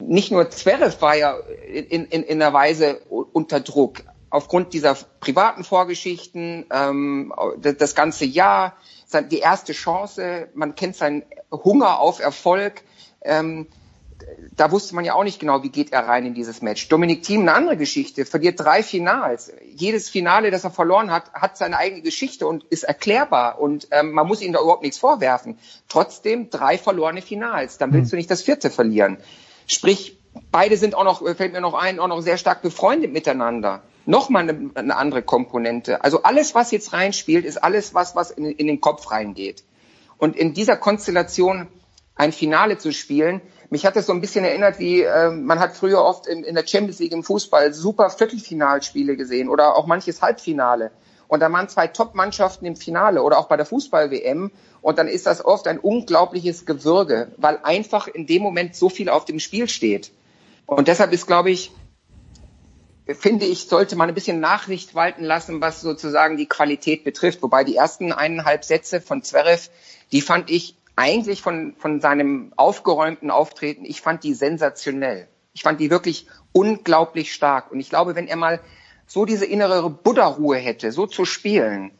nicht 0.00 0.30
nur 0.30 0.50
Zverev 0.50 1.00
war 1.00 1.16
ja 1.16 1.36
in, 1.66 2.06
in, 2.06 2.22
in 2.22 2.42
einer 2.42 2.52
Weise 2.52 3.00
unter 3.08 3.60
Druck. 3.60 4.02
Aufgrund 4.30 4.74
dieser 4.74 4.94
privaten 5.20 5.64
Vorgeschichten, 5.64 6.66
ähm, 6.70 7.32
das, 7.58 7.94
ganze 7.94 8.26
Jahr, 8.26 8.76
die 9.30 9.38
erste 9.38 9.72
Chance, 9.72 10.48
man 10.54 10.74
kennt 10.74 10.96
seinen 10.96 11.24
Hunger 11.50 11.98
auf 11.98 12.20
Erfolg. 12.20 12.82
Ähm, 13.22 13.68
da 14.56 14.70
wusste 14.70 14.94
man 14.94 15.04
ja 15.04 15.14
auch 15.14 15.24
nicht 15.24 15.38
genau, 15.38 15.62
wie 15.62 15.70
geht 15.70 15.92
er 15.92 16.06
rein 16.06 16.26
in 16.26 16.34
dieses 16.34 16.60
Match. 16.60 16.88
Dominik 16.88 17.22
Thiem, 17.22 17.42
eine 17.42 17.54
andere 17.54 17.76
Geschichte, 17.76 18.26
verliert 18.26 18.60
drei 18.60 18.82
Finals. 18.82 19.52
Jedes 19.74 20.10
Finale, 20.10 20.50
das 20.50 20.64
er 20.64 20.70
verloren 20.70 21.10
hat, 21.10 21.32
hat 21.32 21.56
seine 21.56 21.78
eigene 21.78 22.02
Geschichte 22.02 22.46
und 22.46 22.64
ist 22.64 22.82
erklärbar 22.82 23.60
und 23.60 23.88
ähm, 23.92 24.12
man 24.12 24.26
muss 24.26 24.42
ihm 24.42 24.52
da 24.52 24.60
überhaupt 24.60 24.82
nichts 24.82 24.98
vorwerfen. 24.98 25.58
Trotzdem 25.88 26.50
drei 26.50 26.76
verlorene 26.78 27.22
Finals, 27.22 27.78
dann 27.78 27.92
willst 27.92 28.06
hm. 28.06 28.10
du 28.10 28.16
nicht 28.16 28.30
das 28.30 28.42
vierte 28.42 28.70
verlieren. 28.70 29.18
Sprich, 29.68 30.18
beide 30.50 30.76
sind 30.76 30.94
auch 30.94 31.04
noch, 31.04 31.22
fällt 31.36 31.52
mir 31.52 31.60
noch 31.60 31.74
ein, 31.74 32.00
auch 32.00 32.08
noch 32.08 32.20
sehr 32.20 32.38
stark 32.38 32.62
befreundet 32.62 33.12
miteinander. 33.12 33.82
Nochmal 34.06 34.48
eine, 34.48 34.70
eine 34.74 34.96
andere 34.96 35.22
Komponente. 35.22 36.02
Also 36.02 36.22
alles, 36.22 36.54
was 36.54 36.70
jetzt 36.70 36.92
reinspielt, 36.92 37.44
ist 37.44 37.58
alles 37.58 37.94
was, 37.94 38.16
was 38.16 38.30
in, 38.30 38.46
in 38.46 38.66
den 38.66 38.80
Kopf 38.80 39.10
reingeht. 39.10 39.62
Und 40.16 40.34
in 40.34 40.54
dieser 40.54 40.76
Konstellation 40.76 41.68
ein 42.14 42.32
Finale 42.32 42.78
zu 42.78 42.92
spielen, 42.92 43.40
mich 43.70 43.84
hat 43.84 43.96
das 43.96 44.06
so 44.06 44.12
ein 44.12 44.22
bisschen 44.22 44.44
erinnert, 44.44 44.78
wie 44.78 45.02
äh, 45.02 45.30
man 45.30 45.60
hat 45.60 45.76
früher 45.76 46.02
oft 46.02 46.26
in, 46.26 46.42
in 46.42 46.54
der 46.54 46.66
Champions 46.66 46.98
League 46.98 47.12
im 47.12 47.22
Fußball 47.22 47.74
super 47.74 48.08
Viertelfinalspiele 48.08 49.16
gesehen 49.16 49.48
oder 49.50 49.76
auch 49.76 49.86
manches 49.86 50.22
Halbfinale. 50.22 50.90
Und 51.28 51.40
da 51.40 51.52
waren 51.52 51.68
zwei 51.68 51.86
Top-Mannschaften 51.86 52.66
im 52.66 52.74
Finale 52.74 53.22
oder 53.22 53.38
auch 53.38 53.48
bei 53.48 53.56
der 53.56 53.66
Fußball-WM. 53.66 54.50
Und 54.80 54.98
dann 54.98 55.08
ist 55.08 55.26
das 55.26 55.44
oft 55.44 55.68
ein 55.68 55.78
unglaubliches 55.78 56.66
Gewürge, 56.66 57.32
weil 57.36 57.60
einfach 57.62 58.08
in 58.08 58.26
dem 58.26 58.42
Moment 58.42 58.74
so 58.74 58.88
viel 58.88 59.08
auf 59.10 59.26
dem 59.26 59.38
Spiel 59.38 59.68
steht. 59.68 60.10
Und 60.66 60.88
deshalb 60.88 61.12
ist, 61.12 61.26
glaube 61.26 61.50
ich, 61.50 61.70
finde 63.06 63.46
ich, 63.46 63.68
sollte 63.68 63.96
man 63.96 64.08
ein 64.08 64.14
bisschen 64.14 64.40
Nachricht 64.40 64.94
walten 64.94 65.24
lassen, 65.24 65.60
was 65.60 65.80
sozusagen 65.80 66.36
die 66.36 66.46
Qualität 66.46 67.04
betrifft. 67.04 67.42
Wobei 67.42 67.64
die 67.64 67.76
ersten 67.76 68.12
eineinhalb 68.12 68.64
Sätze 68.64 69.00
von 69.00 69.22
Zverev, 69.22 69.70
die 70.12 70.20
fand 70.20 70.50
ich 70.50 70.76
eigentlich 70.96 71.42
von, 71.42 71.74
von 71.78 72.00
seinem 72.00 72.52
aufgeräumten 72.56 73.30
Auftreten, 73.30 73.84
ich 73.84 74.00
fand 74.00 74.24
die 74.24 74.34
sensationell. 74.34 75.28
Ich 75.52 75.62
fand 75.62 75.80
die 75.80 75.90
wirklich 75.90 76.26
unglaublich 76.52 77.32
stark. 77.32 77.70
Und 77.70 77.80
ich 77.80 77.88
glaube, 77.88 78.14
wenn 78.14 78.26
er 78.26 78.36
mal 78.36 78.60
so 79.08 79.24
diese 79.24 79.46
innere 79.46 79.90
Buddha-Ruhe 79.90 80.58
hätte, 80.58 80.92
so 80.92 81.06
zu 81.06 81.24
spielen 81.24 81.90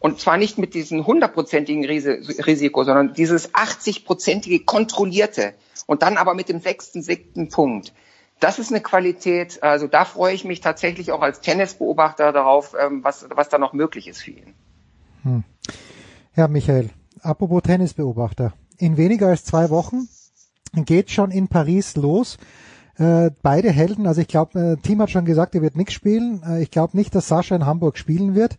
Und 0.00 0.20
zwar 0.20 0.36
nicht 0.36 0.58
mit 0.58 0.74
diesem 0.74 1.06
hundertprozentigen 1.06 1.84
Risiko, 1.84 2.84
sondern 2.84 3.14
dieses 3.14 3.52
80-prozentige 3.54 4.64
kontrollierte. 4.64 5.54
Und 5.86 6.02
dann 6.02 6.16
aber 6.16 6.34
mit 6.34 6.48
dem 6.48 6.60
sechsten, 6.60 7.02
siebten 7.02 7.48
Punkt. 7.48 7.92
Das 8.40 8.60
ist 8.60 8.70
eine 8.70 8.80
Qualität, 8.80 9.62
also 9.64 9.88
da 9.88 10.04
freue 10.04 10.32
ich 10.32 10.44
mich 10.44 10.60
tatsächlich 10.60 11.10
auch 11.10 11.22
als 11.22 11.40
Tennisbeobachter 11.40 12.30
darauf, 12.32 12.76
ähm, 12.80 13.02
was, 13.02 13.26
was 13.34 13.48
da 13.48 13.58
noch 13.58 13.72
möglich 13.72 14.06
ist 14.06 14.22
für 14.22 14.30
ihn. 14.30 14.54
Hm. 15.24 15.42
Ja, 16.36 16.46
Michael, 16.46 16.90
apropos 17.20 17.62
Tennisbeobachter. 17.62 18.52
In 18.76 18.96
weniger 18.96 19.26
als 19.26 19.44
zwei 19.44 19.70
Wochen 19.70 20.08
geht 20.72 21.10
schon 21.10 21.32
in 21.32 21.48
Paris 21.48 21.96
los. 21.96 22.38
Äh, 22.98 23.30
beide 23.42 23.70
Helden, 23.70 24.06
also 24.06 24.20
ich 24.20 24.28
glaube, 24.28 24.60
äh, 24.60 24.76
Team 24.76 25.00
hat 25.00 25.10
schon 25.10 25.24
gesagt, 25.24 25.54
er 25.54 25.62
wird 25.62 25.76
nichts 25.76 25.92
spielen. 25.92 26.42
Äh, 26.42 26.62
ich 26.62 26.70
glaube 26.70 26.96
nicht, 26.96 27.14
dass 27.14 27.28
Sascha 27.28 27.54
in 27.54 27.64
Hamburg 27.64 27.96
spielen 27.96 28.34
wird. 28.34 28.58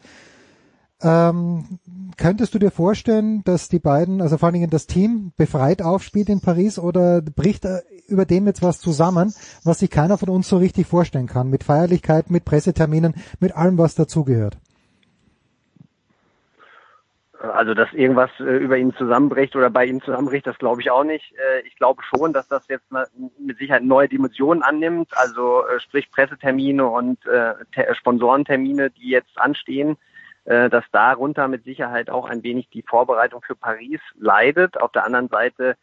Ähm, 1.01 1.79
könntest 2.17 2.53
du 2.53 2.59
dir 2.59 2.71
vorstellen, 2.71 3.43
dass 3.43 3.69
die 3.69 3.79
beiden, 3.79 4.21
also 4.21 4.37
vor 4.37 4.47
allen 4.47 4.53
Dingen 4.53 4.69
das 4.69 4.87
Team, 4.87 5.31
befreit 5.37 5.81
aufspielt 5.81 6.29
in 6.29 6.41
Paris 6.41 6.79
oder 6.79 7.21
bricht 7.21 7.65
äh, 7.65 7.81
über 8.07 8.25
dem 8.25 8.47
jetzt 8.47 8.61
was 8.61 8.79
zusammen, 8.79 9.33
was 9.63 9.79
sich 9.79 9.89
keiner 9.89 10.17
von 10.17 10.29
uns 10.29 10.47
so 10.47 10.57
richtig 10.57 10.87
vorstellen 10.87 11.27
kann, 11.27 11.49
mit 11.49 11.63
Feierlichkeit, 11.63 12.29
mit 12.29 12.45
Presseterminen, 12.45 13.15
mit 13.39 13.55
allem, 13.55 13.77
was 13.77 13.95
dazugehört? 13.95 14.57
Also, 17.39 17.73
dass 17.73 17.93
irgendwas 17.93 18.29
äh, 18.39 18.57
über 18.57 18.77
ihn 18.77 18.93
zusammenbricht 18.95 19.55
oder 19.55 19.69
bei 19.69 19.85
ihm 19.85 20.01
zusammenbricht, 20.01 20.45
das 20.45 20.57
glaube 20.57 20.81
ich 20.81 20.91
auch 20.91 21.05
nicht. 21.05 21.33
Äh, 21.33 21.61
ich 21.65 21.75
glaube 21.77 22.03
schon, 22.03 22.33
dass 22.33 22.49
das 22.49 22.67
jetzt 22.67 22.85
mit 23.39 23.57
Sicherheit 23.57 23.83
neue 23.83 24.09
Dimensionen 24.09 24.61
annimmt. 24.61 25.09
Also 25.15 25.65
äh, 25.65 25.79
sprich 25.79 26.11
Pressetermine 26.11 26.85
und 26.85 27.19
Sponsorentermine, 27.93 28.89
die 28.91 29.09
jetzt 29.09 29.37
anstehen, 29.39 29.97
dass 30.45 30.83
darunter 30.91 31.47
mit 31.47 31.63
Sicherheit 31.63 32.09
auch 32.09 32.27
ein 32.27 32.43
wenig 32.43 32.69
die 32.69 32.81
Vorbereitung 32.81 33.41
für 33.45 33.55
Paris 33.55 33.99
leidet. 34.17 34.81
Auf 34.81 34.91
der 34.91 35.05
anderen 35.05 35.27
Seite 35.27 35.75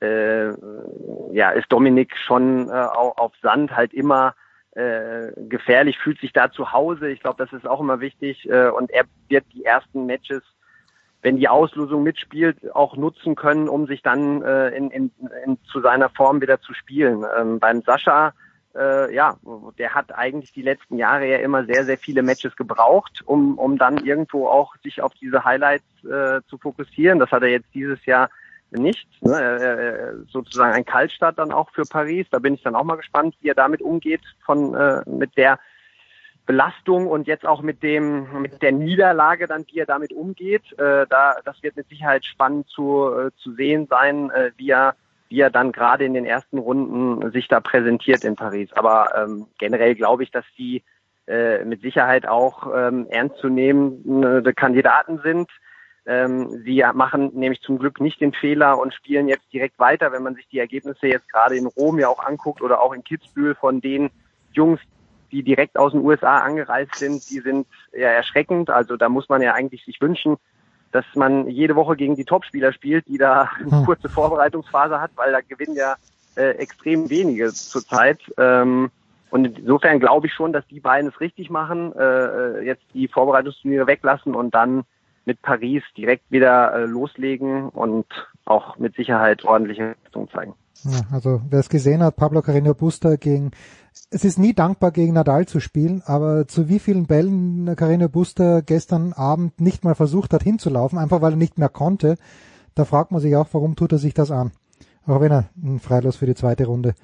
ja, 0.00 1.50
ist 1.50 1.70
Dominik 1.70 2.16
schon 2.16 2.70
auf 2.70 3.32
Sand 3.42 3.74
halt 3.74 3.92
immer 3.92 4.34
äh, 4.74 5.30
gefährlich, 5.48 5.98
fühlt 5.98 6.18
sich 6.18 6.32
da 6.32 6.50
zu 6.50 6.72
Hause. 6.72 7.08
Ich 7.08 7.20
glaube, 7.20 7.36
das 7.38 7.52
ist 7.52 7.64
auch 7.64 7.80
immer 7.80 8.00
wichtig. 8.00 8.48
Äh, 8.50 8.70
und 8.70 8.90
er 8.90 9.04
wird 9.28 9.44
die 9.52 9.64
ersten 9.64 10.04
Matches 10.06 10.42
wenn 11.24 11.38
die 11.38 11.48
Auslosung 11.48 12.02
mitspielt, 12.02 12.74
auch 12.74 12.98
nutzen 12.98 13.34
können, 13.34 13.66
um 13.66 13.86
sich 13.86 14.02
dann 14.02 14.42
äh, 14.42 14.68
in, 14.76 14.90
in, 14.90 15.10
in, 15.46 15.58
zu 15.72 15.80
seiner 15.80 16.10
Form 16.10 16.42
wieder 16.42 16.60
zu 16.60 16.74
spielen. 16.74 17.24
Ähm, 17.38 17.58
beim 17.58 17.80
Sascha, 17.80 18.34
äh, 18.76 19.12
ja, 19.12 19.38
der 19.78 19.94
hat 19.94 20.14
eigentlich 20.14 20.52
die 20.52 20.60
letzten 20.60 20.98
Jahre 20.98 21.26
ja 21.26 21.38
immer 21.38 21.64
sehr, 21.64 21.86
sehr 21.86 21.96
viele 21.96 22.22
Matches 22.22 22.54
gebraucht, 22.56 23.22
um, 23.24 23.56
um 23.56 23.78
dann 23.78 24.04
irgendwo 24.04 24.48
auch 24.48 24.76
sich 24.82 25.00
auf 25.00 25.14
diese 25.14 25.46
Highlights 25.46 26.04
äh, 26.04 26.42
zu 26.46 26.58
fokussieren. 26.58 27.18
Das 27.18 27.30
hat 27.30 27.42
er 27.42 27.48
jetzt 27.48 27.72
dieses 27.72 28.04
Jahr 28.04 28.28
nicht. 28.70 29.08
Ne? 29.22 30.26
Sozusagen 30.30 30.74
ein 30.74 30.84
Kaltstart 30.84 31.38
dann 31.38 31.52
auch 31.52 31.70
für 31.70 31.84
Paris. 31.84 32.26
Da 32.32 32.38
bin 32.38 32.52
ich 32.52 32.62
dann 32.62 32.74
auch 32.74 32.84
mal 32.84 32.96
gespannt, 32.96 33.34
wie 33.40 33.48
er 33.48 33.54
damit 33.54 33.80
umgeht, 33.80 34.20
von 34.44 34.74
äh, 34.74 35.00
mit 35.08 35.38
der 35.38 35.58
Belastung 36.46 37.06
und 37.06 37.26
jetzt 37.26 37.46
auch 37.46 37.62
mit 37.62 37.82
dem 37.82 38.42
mit 38.42 38.60
der 38.62 38.72
Niederlage 38.72 39.46
dann, 39.46 39.64
wie 39.70 39.78
er 39.78 39.86
damit 39.86 40.12
umgeht. 40.12 40.72
Äh, 40.78 41.06
da 41.08 41.36
das 41.44 41.62
wird 41.62 41.76
mit 41.76 41.88
Sicherheit 41.88 42.24
spannend 42.24 42.68
zu 42.68 43.10
äh, 43.12 43.30
zu 43.36 43.54
sehen 43.54 43.86
sein, 43.88 44.30
äh, 44.30 44.50
wie 44.56 44.70
er 44.70 44.94
wie 45.28 45.40
er 45.40 45.50
dann 45.50 45.72
gerade 45.72 46.04
in 46.04 46.14
den 46.14 46.26
ersten 46.26 46.58
Runden 46.58 47.30
sich 47.32 47.48
da 47.48 47.60
präsentiert 47.60 48.24
in 48.24 48.36
Paris. 48.36 48.72
Aber 48.74 49.08
ähm, 49.16 49.46
generell 49.58 49.94
glaube 49.94 50.22
ich, 50.22 50.30
dass 50.30 50.44
die 50.58 50.82
äh, 51.26 51.64
mit 51.64 51.80
Sicherheit 51.80 52.26
auch 52.28 52.68
ähm, 52.74 53.06
ernstzunehmende 53.08 54.52
Kandidaten 54.52 55.20
sind. 55.22 55.50
Ähm, 56.06 56.62
sie 56.64 56.84
machen 56.92 57.30
nämlich 57.32 57.62
zum 57.62 57.78
Glück 57.78 57.98
nicht 58.00 58.20
den 58.20 58.34
Fehler 58.34 58.78
und 58.78 58.92
spielen 58.92 59.26
jetzt 59.28 59.50
direkt 59.50 59.78
weiter, 59.78 60.12
wenn 60.12 60.22
man 60.22 60.34
sich 60.34 60.46
die 60.48 60.58
Ergebnisse 60.58 61.06
jetzt 61.06 61.32
gerade 61.32 61.56
in 61.56 61.66
Rom 61.66 61.98
ja 61.98 62.08
auch 62.08 62.22
anguckt 62.22 62.60
oder 62.60 62.82
auch 62.82 62.92
in 62.92 63.02
Kitzbühel 63.02 63.54
von 63.54 63.80
den 63.80 64.10
Jungs, 64.52 64.80
die 65.34 65.42
direkt 65.42 65.76
aus 65.76 65.90
den 65.90 66.02
USA 66.02 66.38
angereist 66.38 66.94
sind, 66.94 67.28
die 67.28 67.40
sind 67.40 67.66
ja 67.92 68.08
erschreckend. 68.08 68.70
Also 68.70 68.96
da 68.96 69.08
muss 69.08 69.28
man 69.28 69.42
ja 69.42 69.52
eigentlich 69.52 69.84
sich 69.84 70.00
wünschen, 70.00 70.36
dass 70.92 71.04
man 71.16 71.48
jede 71.48 71.74
Woche 71.74 71.96
gegen 71.96 72.14
die 72.14 72.24
Topspieler 72.24 72.72
spielt, 72.72 73.08
die 73.08 73.18
da 73.18 73.50
eine 73.58 73.78
hm. 73.78 73.84
kurze 73.84 74.08
Vorbereitungsphase 74.08 75.00
hat, 75.00 75.10
weil 75.16 75.32
da 75.32 75.40
gewinnen 75.40 75.74
ja 75.74 75.96
äh, 76.36 76.50
extrem 76.50 77.10
wenige 77.10 77.52
zurzeit. 77.52 78.20
Ähm, 78.38 78.92
und 79.30 79.58
insofern 79.58 79.98
glaube 79.98 80.28
ich 80.28 80.32
schon, 80.32 80.52
dass 80.52 80.64
die 80.68 80.78
beiden 80.78 81.10
es 81.10 81.20
richtig 81.20 81.50
machen, 81.50 81.92
äh, 81.96 82.04
äh, 82.04 82.64
jetzt 82.64 82.84
die 82.94 83.08
Vorbereitungsturniere 83.08 83.88
weglassen 83.88 84.36
und 84.36 84.54
dann 84.54 84.84
mit 85.24 85.42
Paris 85.42 85.82
direkt 85.96 86.30
wieder 86.30 86.74
äh, 86.74 86.84
loslegen 86.84 87.70
und 87.70 88.06
auch 88.44 88.76
mit 88.78 88.94
Sicherheit 88.96 89.44
ordentliche 89.44 89.96
Leistung 90.02 90.28
zeigen. 90.30 90.54
Ja, 90.84 91.00
also 91.12 91.40
wer 91.48 91.60
es 91.60 91.68
gesehen 91.68 92.02
hat, 92.02 92.16
Pablo 92.16 92.40
Carreño 92.40 92.74
Busta 92.74 93.16
gegen 93.16 93.52
es 94.10 94.24
ist 94.24 94.38
nie 94.38 94.54
dankbar 94.54 94.90
gegen 94.90 95.14
Nadal 95.14 95.46
zu 95.46 95.60
spielen, 95.60 96.02
aber 96.04 96.48
zu 96.48 96.68
wie 96.68 96.80
vielen 96.80 97.06
Bällen 97.06 97.68
Carreño 97.76 98.08
Busta 98.08 98.60
gestern 98.60 99.12
Abend 99.12 99.60
nicht 99.60 99.84
mal 99.84 99.94
versucht 99.94 100.32
hat 100.32 100.42
hinzulaufen, 100.42 100.98
einfach 100.98 101.22
weil 101.22 101.34
er 101.34 101.36
nicht 101.36 101.58
mehr 101.58 101.68
konnte, 101.68 102.16
da 102.74 102.84
fragt 102.84 103.12
man 103.12 103.20
sich 103.20 103.36
auch, 103.36 103.48
warum 103.52 103.76
tut 103.76 103.92
er 103.92 103.98
sich 103.98 104.14
das 104.14 104.30
an? 104.30 104.50
Auch 105.06 105.20
wenn 105.20 105.32
er 105.32 105.44
einen 105.62 105.78
Freilos 105.78 106.16
für 106.16 106.26
die 106.26 106.34
zweite 106.34 106.66
Runde 106.66 106.94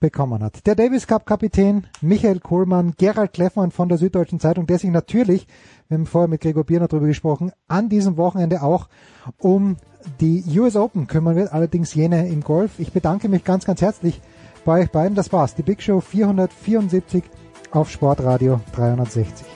bekommen 0.00 0.42
hat. 0.42 0.66
Der 0.66 0.74
Davis 0.74 1.06
Cup 1.06 1.26
Kapitän 1.26 1.86
Michael 2.00 2.40
Kohlmann, 2.40 2.94
Gerald 2.96 3.32
Kleffmann 3.32 3.70
von 3.70 3.88
der 3.88 3.98
Süddeutschen 3.98 4.40
Zeitung, 4.40 4.66
der 4.66 4.78
sich 4.78 4.90
natürlich, 4.90 5.46
wir 5.88 5.98
haben 5.98 6.06
vorher 6.06 6.28
mit 6.28 6.40
Gregor 6.40 6.64
Bierner 6.64 6.88
darüber 6.88 7.06
gesprochen, 7.06 7.52
an 7.68 7.88
diesem 7.88 8.16
Wochenende 8.16 8.62
auch 8.62 8.88
um 9.38 9.76
die 10.20 10.44
US 10.58 10.76
Open 10.76 11.06
kümmern 11.06 11.36
wird, 11.36 11.52
allerdings 11.52 11.94
jene 11.94 12.28
im 12.28 12.42
Golf. 12.42 12.78
Ich 12.78 12.92
bedanke 12.92 13.28
mich 13.28 13.44
ganz, 13.44 13.64
ganz 13.64 13.80
herzlich 13.82 14.20
bei 14.64 14.82
euch 14.82 14.90
beiden. 14.90 15.16
Das 15.16 15.32
war's. 15.32 15.54
Die 15.54 15.62
Big 15.62 15.82
Show 15.82 16.00
474 16.00 17.24
auf 17.70 17.90
Sportradio 17.90 18.60
360. 18.74 19.55